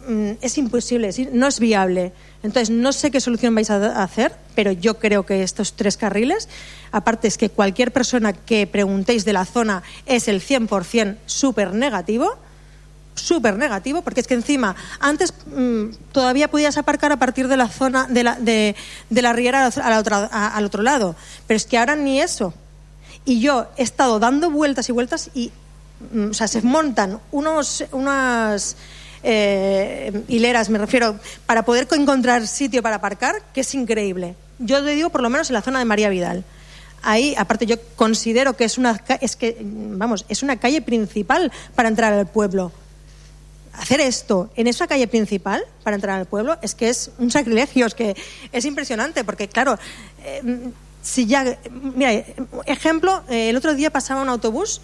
Mm, 0.06 0.32
Es 0.40 0.58
imposible, 0.58 1.10
no 1.32 1.46
es 1.46 1.60
viable. 1.60 2.12
Entonces, 2.42 2.70
no 2.70 2.92
sé 2.92 3.10
qué 3.10 3.20
solución 3.20 3.54
vais 3.54 3.70
a 3.70 3.76
a 3.76 4.02
hacer, 4.02 4.34
pero 4.54 4.72
yo 4.72 4.98
creo 4.98 5.26
que 5.26 5.42
estos 5.42 5.74
tres 5.74 5.96
carriles, 5.96 6.48
aparte 6.90 7.28
es 7.28 7.36
que 7.36 7.50
cualquier 7.50 7.92
persona 7.92 8.32
que 8.32 8.66
preguntéis 8.66 9.24
de 9.24 9.32
la 9.32 9.44
zona 9.44 9.82
es 10.06 10.28
el 10.28 10.40
100% 10.40 11.16
súper 11.26 11.74
negativo, 11.74 12.38
súper 13.20 13.56
negativo, 13.56 14.02
porque 14.02 14.20
es 14.20 14.26
que 14.26 14.34
encima, 14.34 14.74
antes 14.98 15.32
mm, 15.54 15.84
todavía 16.12 16.48
podías 16.48 16.76
aparcar 16.78 17.12
a 17.12 17.16
partir 17.18 17.48
de 17.48 17.56
la 17.56 17.68
zona 17.68 18.06
de 18.08 18.22
la, 18.24 18.34
de, 18.36 18.74
la 19.10 19.32
riera 19.32 19.66
a 19.66 19.90
la 19.90 19.98
otra- 19.98 20.26
al 20.26 20.64
otro 20.64 20.82
lado, 20.82 21.14
pero 21.46 21.56
es 21.56 21.66
que 21.66 21.78
ahora 21.78 21.96
ni 21.96 22.20
eso. 22.20 22.52
Y 23.24 23.40
yo 23.40 23.66
he 23.76 23.82
estado 23.82 24.18
dando 24.18 24.50
vueltas 24.50 24.88
y 24.88 24.92
vueltas 24.92 25.30
y, 25.34 25.52
mm, 26.12 26.30
o 26.30 26.34
sea, 26.34 26.48
se 26.48 26.62
montan 26.62 27.20
unos, 27.32 27.84
unas 27.92 28.76
eh, 29.22 30.22
hileras, 30.28 30.70
me 30.70 30.78
refiero, 30.78 31.18
para 31.46 31.64
poder 31.64 31.86
co- 31.86 31.94
encontrar 31.94 32.46
sitio 32.46 32.82
para 32.82 32.96
aparcar, 32.96 33.36
que 33.52 33.60
es 33.60 33.74
increíble. 33.74 34.34
Yo 34.58 34.82
te 34.82 34.90
digo, 34.90 35.10
por 35.10 35.22
lo 35.22 35.30
menos 35.30 35.50
en 35.50 35.54
la 35.54 35.62
zona 35.62 35.78
de 35.78 35.84
María 35.84 36.08
Vidal. 36.08 36.44
Ahí, 37.02 37.34
aparte, 37.38 37.64
yo 37.66 37.76
considero 37.96 38.56
que 38.56 38.64
es 38.64 38.76
una, 38.78 39.00
es 39.20 39.36
que, 39.36 39.56
mm, 39.62 39.98
vamos, 39.98 40.24
es 40.28 40.42
una 40.42 40.56
calle 40.56 40.82
principal 40.82 41.52
para 41.74 41.88
entrar 41.88 42.12
al 42.12 42.26
pueblo 42.26 42.72
hacer 43.80 44.00
esto 44.00 44.50
en 44.56 44.66
esa 44.66 44.86
calle 44.86 45.08
principal 45.08 45.64
para 45.82 45.96
entrar 45.96 46.18
al 46.18 46.26
pueblo 46.26 46.58
es 46.60 46.74
que 46.74 46.90
es 46.90 47.10
un 47.18 47.30
sacrilegio, 47.30 47.86
es 47.86 47.94
que 47.94 48.14
es 48.52 48.64
impresionante, 48.66 49.24
porque 49.24 49.48
claro, 49.48 49.78
eh, 50.22 50.70
si 51.02 51.24
ya, 51.26 51.58
mira, 51.70 52.12
ejemplo, 52.66 53.22
eh, 53.30 53.48
el 53.48 53.56
otro 53.56 53.74
día 53.74 53.90
pasaba 53.90 54.20
un 54.20 54.28
autobús, 54.28 54.82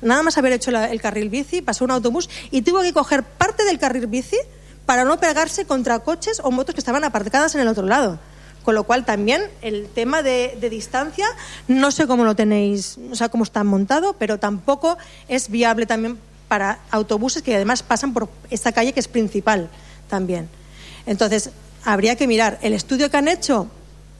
nada 0.00 0.22
más 0.22 0.38
haber 0.38 0.54
hecho 0.54 0.70
el 0.70 1.00
carril 1.00 1.28
bici, 1.28 1.60
pasó 1.60 1.84
un 1.84 1.90
autobús 1.90 2.30
y 2.50 2.62
tuvo 2.62 2.80
que 2.80 2.94
coger 2.94 3.22
parte 3.22 3.64
del 3.64 3.78
carril 3.78 4.06
bici 4.06 4.38
para 4.86 5.04
no 5.04 5.20
pegarse 5.20 5.66
contra 5.66 5.98
coches 5.98 6.40
o 6.42 6.50
motos 6.50 6.74
que 6.74 6.80
estaban 6.80 7.04
aparcadas 7.04 7.54
en 7.54 7.60
el 7.60 7.68
otro 7.68 7.84
lado. 7.84 8.18
Con 8.64 8.74
lo 8.74 8.84
cual 8.84 9.04
también 9.04 9.42
el 9.60 9.88
tema 9.88 10.22
de, 10.22 10.56
de 10.60 10.70
distancia, 10.70 11.26
no 11.68 11.90
sé 11.90 12.06
cómo 12.06 12.24
lo 12.24 12.34
tenéis, 12.34 12.98
o 13.10 13.14
sea, 13.14 13.28
cómo 13.28 13.44
está 13.44 13.62
montado, 13.64 14.14
pero 14.14 14.38
tampoco 14.38 14.96
es 15.28 15.50
viable 15.50 15.86
también 15.86 16.18
para 16.48 16.80
autobuses 16.90 17.42
que 17.42 17.54
además 17.54 17.82
pasan 17.82 18.12
por 18.14 18.28
esta 18.50 18.72
calle 18.72 18.92
que 18.92 19.00
es 19.00 19.08
principal 19.08 19.68
también. 20.08 20.48
Entonces, 21.06 21.50
habría 21.84 22.16
que 22.16 22.26
mirar 22.26 22.58
el 22.62 22.72
estudio 22.72 23.10
que 23.10 23.16
han 23.16 23.28
hecho. 23.28 23.68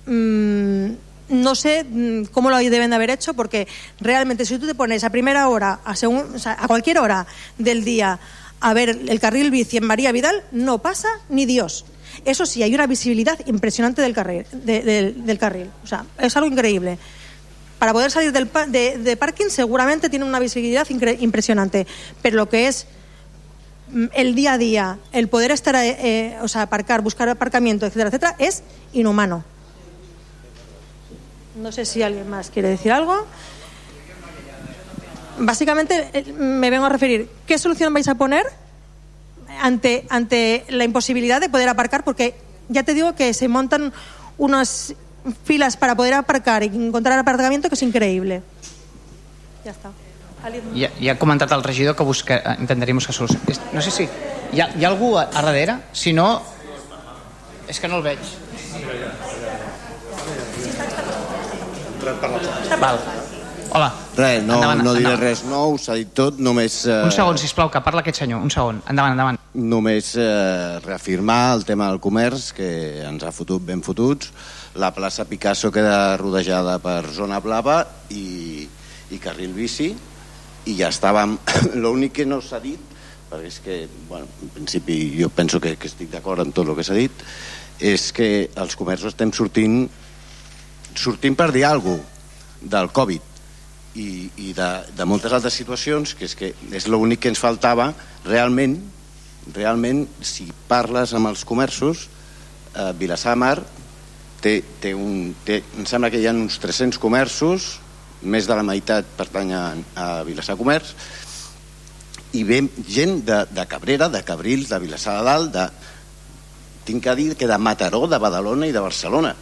mm, 0.07 0.87
no 1.31 1.55
sé 1.55 1.85
mm, 1.85 2.25
cómo 2.33 2.49
lo 2.51 2.57
deben 2.57 2.89
de 2.91 2.97
haber 2.97 3.11
hecho, 3.11 3.35
porque 3.35 3.69
realmente 4.01 4.47
si 4.47 4.59
tú 4.59 4.67
te 4.67 4.75
pones 4.75 5.05
a 5.05 5.11
primera 5.11 5.49
hora, 5.49 5.81
a, 5.85 5.93
o 5.93 6.39
sea, 6.39 6.57
a 6.59 6.67
cualquier 6.67 6.99
hora 6.99 7.27
del 7.59 7.85
día, 7.85 8.19
a 8.61 8.75
ver 8.75 8.89
el 8.89 9.21
carril 9.21 9.51
bici 9.51 9.77
en 9.77 9.85
María 9.85 10.11
Vidal, 10.13 10.43
no 10.53 10.79
pasa 10.79 11.09
ni 11.29 11.45
Dios. 11.45 11.85
Eso 12.25 12.47
sí, 12.47 12.63
hay 12.63 12.75
una 12.75 12.87
visibilidad 12.87 13.39
impresionante 13.47 14.01
del 14.03 14.15
carril. 14.15 14.47
de- 14.53 15.13
del 15.13 15.39
carril. 15.39 15.71
O 15.85 15.87
sea, 15.87 16.05
es 16.19 16.35
algo 16.37 16.49
increíble. 16.49 16.99
Para 17.79 17.93
poder 17.93 18.11
salir 18.11 18.33
del 18.33 18.51
de, 18.69 18.99
de 18.99 19.17
parking 19.17 19.49
seguramente 19.49 20.09
tiene 20.09 20.25
una 20.25 20.41
visibilidad 20.41 20.87
impresionante, 20.89 21.87
pero 22.23 22.37
lo 22.37 22.49
que 22.49 22.67
es 22.67 22.87
mm, 23.93 24.07
el 24.15 24.35
día 24.35 24.55
a 24.55 24.59
día, 24.59 24.99
el 25.13 25.29
poder 25.29 25.53
estar, 25.53 25.77
eh, 25.77 25.97
eh, 26.01 26.39
o 26.43 26.49
sea, 26.49 26.63
aparcar, 26.63 27.03
buscar 27.03 27.29
aparcamiento, 27.29 27.87
etcétera, 27.87 28.09
etcétera, 28.09 28.37
es 28.39 28.63
inhumano. 28.93 29.45
No 31.55 31.73
sé 31.73 31.85
si 31.85 32.03
alguien 32.03 32.29
más 32.29 32.51
quiere 32.51 32.69
decir 32.69 32.93
algo. 32.93 33.27
Básicamente 35.39 36.11
eh, 36.13 36.33
me 36.33 36.71
vengo 36.71 36.87
a 36.87 36.89
referir, 36.89 37.29
¿qué 37.47 37.59
solución 37.59 37.95
vais 37.95 38.09
a 38.09 38.17
poner 38.17 38.45
ante, 39.61 40.05
ante 40.09 40.65
la 40.69 40.83
imposibilidad 40.83 41.41
de 41.41 41.49
poder 41.49 41.69
aparcar? 41.69 42.03
Porque 42.03 42.35
ya 42.69 42.83
te 42.83 42.93
digo 42.93 43.15
que 43.15 43.33
se 43.35 43.47
montan 43.47 43.93
unas 44.37 44.95
filas 45.45 45.77
para 45.77 45.95
poder 45.95 46.15
aparcar 46.15 46.63
y 46.63 46.67
encontrar 46.67 47.19
aparcamiento 47.19 47.69
que 47.69 47.75
es 47.75 47.83
increíble. 47.83 48.43
Ja 49.65 49.73
està. 49.73 49.91
Alguien- 50.45 50.65
Ja, 50.77 50.91
ja 51.01 51.13
ha 51.13 51.19
comentat 51.19 51.51
el 51.53 51.63
regidor 51.65 51.97
que 51.97 52.05
busca, 52.05 52.37
eh, 52.37 52.57
intentaríem 52.61 52.97
buscar 52.97 53.15
solució. 53.15 53.39
És- 53.49 53.61
No 53.73 53.83
sé 53.83 53.91
si 53.91 54.09
hi 54.53 54.61
ha, 54.61 54.71
hi 54.79 54.85
ha 54.85 54.89
algú 54.89 55.17
a, 55.19 55.29
a 55.35 55.43
darrere? 55.43 55.79
Si 55.93 56.13
no, 56.13 56.43
és 57.67 57.79
que 57.81 57.89
no 57.89 57.97
el 57.97 58.03
veig. 58.03 58.19
Val. 62.81 62.99
Hola. 63.71 63.93
Res, 64.17 64.43
no, 64.45 64.55
Endavant, 64.55 64.83
no 64.83 64.93
diré 64.95 65.05
endavant. 65.11 65.21
res 65.23 65.43
nou, 65.45 65.75
s'ha 65.79 65.95
dit 65.99 66.09
tot, 66.17 66.39
només... 66.41 66.87
Eh, 66.89 67.03
Un 67.05 67.13
segon, 67.13 67.37
sisplau, 67.39 67.69
que 67.71 67.83
parla 67.85 68.01
aquest 68.01 68.23
senyor. 68.23 68.41
Un 68.41 68.51
segon. 68.51 68.79
Endavant, 68.89 69.13
endavant. 69.13 69.39
Només 69.53 70.15
eh, 70.17 70.79
reafirmar 70.87 71.53
el 71.59 71.67
tema 71.69 71.91
del 71.91 72.01
comerç, 72.01 72.49
que 72.57 73.03
ens 73.05 73.23
ha 73.29 73.33
fotut 73.35 73.63
ben 73.67 73.83
fotuts. 73.85 74.33
La 74.77 74.93
plaça 74.95 75.25
Picasso 75.25 75.73
queda 75.73 76.17
rodejada 76.21 76.77
per 76.83 77.09
zona 77.15 77.41
blava 77.41 77.81
i, 78.11 78.69
i 79.11 79.19
carril 79.23 79.55
bici, 79.57 79.93
i 80.69 80.77
ja 80.77 80.91
estàvem... 80.93 81.39
L'únic 81.83 82.19
que 82.21 82.27
no 82.29 82.43
s'ha 82.45 82.61
dit, 82.61 82.83
perquè 83.31 83.49
és 83.49 83.61
que, 83.65 83.79
bueno, 84.09 84.29
en 84.43 84.53
principi 84.57 84.99
jo 85.17 85.31
penso 85.33 85.61
que, 85.61 85.77
que 85.81 85.89
estic 85.89 86.13
d'acord 86.13 86.45
amb 86.45 86.55
tot 86.55 86.69
el 86.69 86.77
que 86.77 86.85
s'ha 86.87 86.99
dit, 86.99 87.25
és 87.79 88.11
que 88.13 88.49
els 88.59 88.77
comerços 88.77 89.15
estem 89.15 89.33
sortint 89.33 89.87
sortint 90.99 91.37
per 91.39 91.53
dir 91.55 91.65
alguna 91.69 92.03
del 92.61 92.91
Covid 92.91 93.23
i, 93.95 94.29
i 94.37 94.53
de, 94.57 94.69
de 94.99 95.07
moltes 95.07 95.33
altres 95.33 95.55
situacions 95.55 96.15
que 96.19 96.27
és 96.27 96.35
que 96.39 96.53
és 96.75 96.89
l'únic 96.91 97.23
que 97.23 97.31
ens 97.31 97.39
faltava 97.39 97.93
realment 98.27 98.77
realment 99.55 100.05
si 100.21 100.49
parles 100.69 101.15
amb 101.15 101.31
els 101.31 101.45
comerços 101.49 102.09
eh, 102.75 102.91
Vilassar 102.99 103.37
Mar 103.39 103.57
té, 104.43 104.61
té 104.83 104.95
un, 104.95 105.35
té, 105.45 105.63
em 105.79 105.87
sembla 105.89 106.11
que 106.11 106.21
hi 106.21 106.29
ha 106.29 106.35
uns 106.37 106.59
300 106.63 106.99
comerços 107.03 107.77
més 108.23 108.49
de 108.49 108.57
la 108.59 108.67
meitat 108.67 109.07
pertany 109.19 109.53
a, 109.55 109.63
a 109.95 110.07
Vilassar 110.27 110.57
Comerç 110.59 110.95
i 112.37 112.43
ve 112.45 112.61
gent 112.87 113.23
de, 113.25 113.45
de 113.55 113.65
Cabrera, 113.71 114.09
de 114.13 114.23
Cabrils, 114.27 114.69
de 114.69 114.81
Vilassar 114.83 115.19
de 115.21 115.29
Dalt, 115.29 115.53
de, 115.55 115.69
tinc 116.89 117.05
que 117.05 117.15
dir 117.17 117.37
que 117.37 117.47
de 117.49 117.59
Mataró, 117.59 118.07
de 118.09 118.19
Badalona 118.21 118.69
i 118.69 118.73
de 118.73 118.81
Barcelona. 118.81 119.35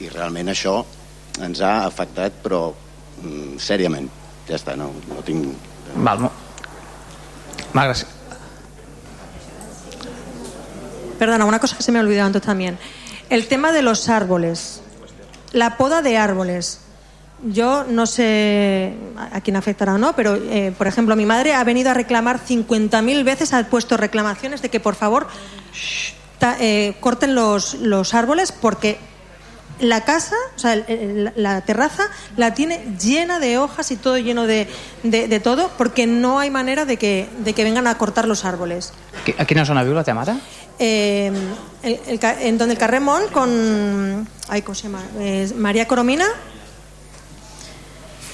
I 0.00 0.08
realment 0.12 0.48
això 0.52 0.78
ens 1.40 1.60
ha 1.60 1.74
afectat, 1.86 2.40
però 2.44 2.70
mm, 2.70 3.58
sèriament. 3.60 4.08
Ja 4.48 4.56
està, 4.56 4.76
no, 4.76 4.90
no 5.10 5.24
tinc... 5.26 5.68
Val, 5.96 6.24
mo... 6.24 6.32
Mal, 7.76 7.92
gràcies. 7.92 8.16
Perdona, 11.20 11.44
una 11.44 11.60
cosa 11.60 11.76
que 11.76 11.82
se 11.82 11.92
me 11.92 11.98
ha 11.98 12.02
olvidado 12.02 12.26
antes 12.26 12.42
también. 12.42 12.78
El 13.30 13.46
tema 13.46 13.70
de 13.70 13.82
los 13.82 14.08
árboles. 14.08 14.82
La 15.52 15.76
poda 15.76 16.02
de 16.02 16.18
árboles. 16.18 16.80
Yo 17.44 17.84
no 17.84 18.04
sé 18.06 18.92
a 19.16 19.40
quién 19.40 19.56
afectará 19.56 19.94
o 19.94 19.98
no, 19.98 20.14
pero, 20.14 20.34
eh, 20.34 20.74
por 20.76 20.88
ejemplo, 20.88 21.16
mi 21.16 21.24
madre 21.24 21.54
ha 21.54 21.64
venido 21.64 21.90
a 21.90 21.94
reclamar 21.94 22.40
50.000 22.40 23.24
veces, 23.24 23.54
ha 23.54 23.64
puesto 23.64 23.96
reclamaciones 23.96 24.60
de 24.62 24.68
que, 24.68 24.80
por 24.80 24.96
favor, 24.96 25.28
eh, 26.58 26.96
corten 27.00 27.34
los, 27.34 27.74
los 27.74 28.14
árboles 28.14 28.52
porque 28.52 28.98
la 29.80 30.04
casa, 30.04 30.36
o 30.56 30.58
sea, 30.58 30.74
el- 30.74 30.84
el- 30.88 31.32
la 31.36 31.60
terraza, 31.62 32.04
la 32.36 32.54
tiene 32.54 32.96
llena 33.00 33.38
de 33.38 33.58
hojas 33.58 33.90
y 33.90 33.96
todo 33.96 34.18
lleno 34.18 34.46
de, 34.46 34.68
de- 35.02 35.28
de 35.28 35.40
todo, 35.40 35.70
porque 35.78 36.06
no 36.06 36.38
hay 36.38 36.50
manera 36.50 36.84
de 36.84 36.96
que, 36.96 37.28
de 37.38 37.52
que 37.54 37.64
vengan 37.64 37.86
a 37.86 37.96
cortar 37.98 38.26
los 38.28 38.44
árboles. 38.44 38.92
A 39.38 39.44
quina 39.44 39.64
zona 39.64 39.82
viu 39.82 39.94
la 39.94 40.04
teva 40.04 40.20
mare? 40.24 40.34
Eh, 40.78 41.30
el- 41.82 42.00
el 42.06 42.18
ca- 42.18 42.40
en 42.40 42.56
donde 42.58 42.74
el 42.74 42.78
Carremón 42.78 43.22
con 43.32 44.26
ay, 44.48 44.62
¿cómo 44.62 44.74
se 44.74 44.84
llama? 44.84 45.02
Eh, 45.18 45.52
María 45.56 45.86
Coromina 45.86 46.26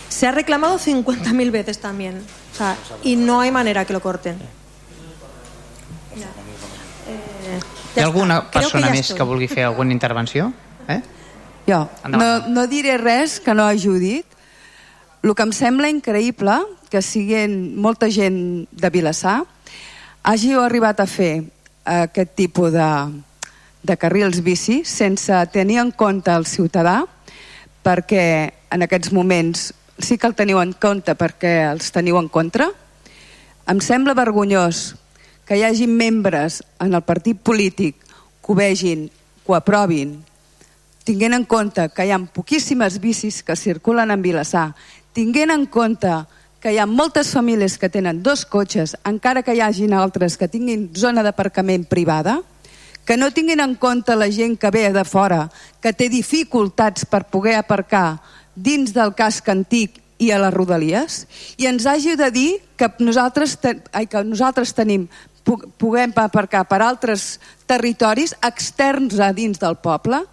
se 0.09 0.27
ha 0.27 0.33
reclamado 0.33 0.79
50.000 0.79 1.51
veces 1.51 1.79
también 1.79 2.23
o 2.55 2.57
sea, 2.57 2.77
y 3.03 3.17
no 3.17 3.41
hay 3.41 3.51
manera 3.51 3.85
que 3.85 3.93
lo 3.93 4.01
corten 4.01 4.39
Ya. 6.17 6.27
Eh, 7.09 7.61
Hi 7.97 8.01
ha 8.01 8.05
alguna 8.05 8.41
Creo 8.51 8.51
que 8.51 8.59
persona 8.61 8.87
ja 8.89 8.93
més 8.95 9.13
que 9.13 9.23
vulgui 9.23 9.49
fer 9.49 9.65
alguna 9.67 9.93
intervenció? 9.93 10.53
Eh? 10.89 11.03
Jo 11.67 11.83
no, 12.09 12.31
no 12.49 12.67
diré 12.71 12.97
res 12.99 13.41
que 13.43 13.55
no 13.55 13.67
hagi 13.67 13.91
dit. 13.99 14.27
El 15.23 15.35
que 15.35 15.43
em 15.43 15.53
sembla 15.53 15.91
increïble 15.91 16.61
que 16.91 17.03
siguin 17.03 17.75
molta 17.83 18.07
gent 18.15 18.67
de 18.71 18.91
Vilassar 18.95 19.41
hàgiu 20.27 20.61
arribat 20.63 21.01
a 21.03 21.07
fer 21.11 21.47
aquest 21.87 22.37
tipus 22.39 22.73
de, 22.75 22.91
de 23.83 23.97
carrils 23.99 24.41
bici 24.43 24.81
sense 24.87 25.35
tenir 25.55 25.81
en 25.83 25.91
compte 25.95 26.31
el 26.35 26.47
ciutadà 26.47 27.01
perquè 27.87 28.23
en 28.75 28.83
aquests 28.83 29.13
moments 29.15 29.73
sí 29.99 30.19
que 30.19 30.27
el 30.27 30.35
teniu 30.39 30.59
en 30.63 30.75
compte 30.75 31.15
perquè 31.15 31.71
els 31.71 31.91
teniu 31.95 32.19
en 32.19 32.29
contra. 32.29 32.69
Em 33.71 33.79
sembla 33.81 34.17
vergonyós 34.19 34.95
que 35.47 35.59
hi 35.59 35.63
hagi 35.67 35.87
membres 35.87 36.61
en 36.83 36.95
el 36.95 37.03
partit 37.07 37.39
polític 37.39 38.03
que 38.03 38.53
ho 38.53 38.59
vegin, 38.59 39.07
que 39.09 39.53
ho 39.53 39.55
aprovin, 39.55 40.19
tinguent 41.07 41.37
en 41.37 41.45
compte 41.47 41.87
que 41.95 42.05
hi 42.07 42.11
ha 42.11 42.19
poquíssimes 42.19 42.99
bicis 43.01 43.43
que 43.47 43.55
circulen 43.57 44.11
en 44.11 44.23
Vilassar, 44.25 44.73
tinguent 45.15 45.53
en 45.55 45.67
compte 45.71 46.11
que 46.61 46.73
hi 46.75 46.81
ha 46.83 46.87
moltes 46.91 47.31
famílies 47.31 47.77
que 47.79 47.89
tenen 47.93 48.25
dos 48.27 48.43
cotxes, 48.45 48.97
encara 49.07 49.45
que 49.47 49.55
hi 49.55 49.63
hagin 49.63 49.95
altres 49.95 50.35
que 50.37 50.49
tinguin 50.51 50.89
zona 50.99 51.23
d'aparcament 51.23 51.87
privada, 51.87 52.41
que 53.07 53.15
no 53.17 53.31
tinguin 53.31 53.63
en 53.63 53.77
compte 53.79 54.17
la 54.19 54.27
gent 54.35 54.57
que 54.59 54.73
ve 54.75 54.89
de 54.91 55.05
fora, 55.07 55.47
que 55.81 55.93
té 55.95 56.09
dificultats 56.11 57.07
per 57.07 57.29
poder 57.31 57.55
aparcar 57.61 58.19
dins 58.57 58.91
del 58.97 59.15
casc 59.15 59.47
antic 59.53 60.01
i 60.19 60.33
a 60.33 60.41
les 60.43 60.55
rodalies, 60.55 61.27
i 61.61 61.69
ens 61.71 61.87
hagi 61.87 62.17
de 62.19 62.33
dir 62.35 62.51
que 62.75 62.91
nosaltres, 62.99 63.59
te, 63.63 63.77
ai, 63.93 64.09
que 64.11 64.25
nosaltres 64.25 64.73
tenim 64.75 65.07
pu- 65.45 65.69
puguem 65.79 66.11
aparcar 66.19 66.65
per 66.67 66.81
altres 66.83 67.37
territoris 67.69 68.35
externs 68.43 69.21
a 69.21 69.31
dins 69.37 69.61
del 69.63 69.77
poble, 69.79 70.25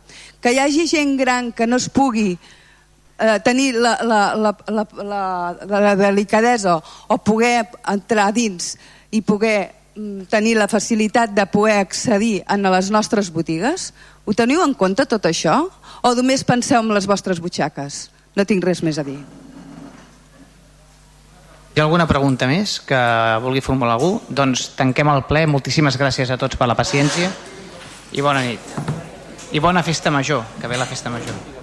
que 0.43 0.51
hi 0.51 0.59
hagi 0.59 0.89
gent 0.91 1.15
gran 1.15 1.53
que 1.55 1.65
no 1.65 1.79
es 1.79 1.87
pugui 1.87 2.33
eh, 2.35 3.39
tenir 3.45 3.75
la, 3.79 3.95
la, 4.03 4.35
la, 4.35 4.51
la, 4.67 4.87
la, 5.03 5.79
la 5.79 5.95
delicadesa 5.95 6.75
o 7.07 7.17
poder 7.23 7.69
entrar 7.87 8.33
dins 8.35 8.73
i 9.15 9.21
poder 9.23 9.71
mm, 9.95 10.27
tenir 10.27 10.57
la 10.59 10.67
facilitat 10.67 11.31
de 11.31 11.45
poder 11.47 11.77
accedir 11.79 12.41
a 12.43 12.57
les 12.57 12.91
nostres 12.91 13.31
botigues? 13.31 13.93
Ho 14.25 14.35
teniu 14.35 14.63
en 14.65 14.75
compte 14.75 15.05
tot 15.07 15.23
això? 15.31 15.61
O 16.03 16.11
només 16.17 16.43
penseu 16.43 16.83
en 16.83 16.91
les 16.91 17.07
vostres 17.07 17.39
butxaques? 17.39 18.09
No 18.35 18.43
tinc 18.43 18.65
res 18.65 18.83
més 18.83 18.99
a 18.99 19.07
dir. 19.07 19.21
Hi 21.73 21.79
ha 21.79 21.85
alguna 21.87 22.05
pregunta 22.05 22.45
més 22.51 22.75
que 22.83 22.99
vulgui 23.41 23.63
formular 23.63 23.95
algú? 23.95 24.19
Doncs 24.29 24.73
tanquem 24.75 25.09
el 25.09 25.23
ple. 25.29 25.47
Moltíssimes 25.47 25.97
gràcies 25.97 26.29
a 26.29 26.37
tots 26.37 26.59
per 26.59 26.67
la 26.67 26.77
paciència 26.77 27.31
i 28.11 28.21
bona 28.21 28.43
nit. 28.45 29.12
I 29.53 29.59
bona 29.59 29.83
festa 29.83 30.09
major, 30.09 30.43
que 30.59 30.67
ve 30.67 30.77
la 30.77 30.85
festa 30.85 31.11
major. 31.11 31.62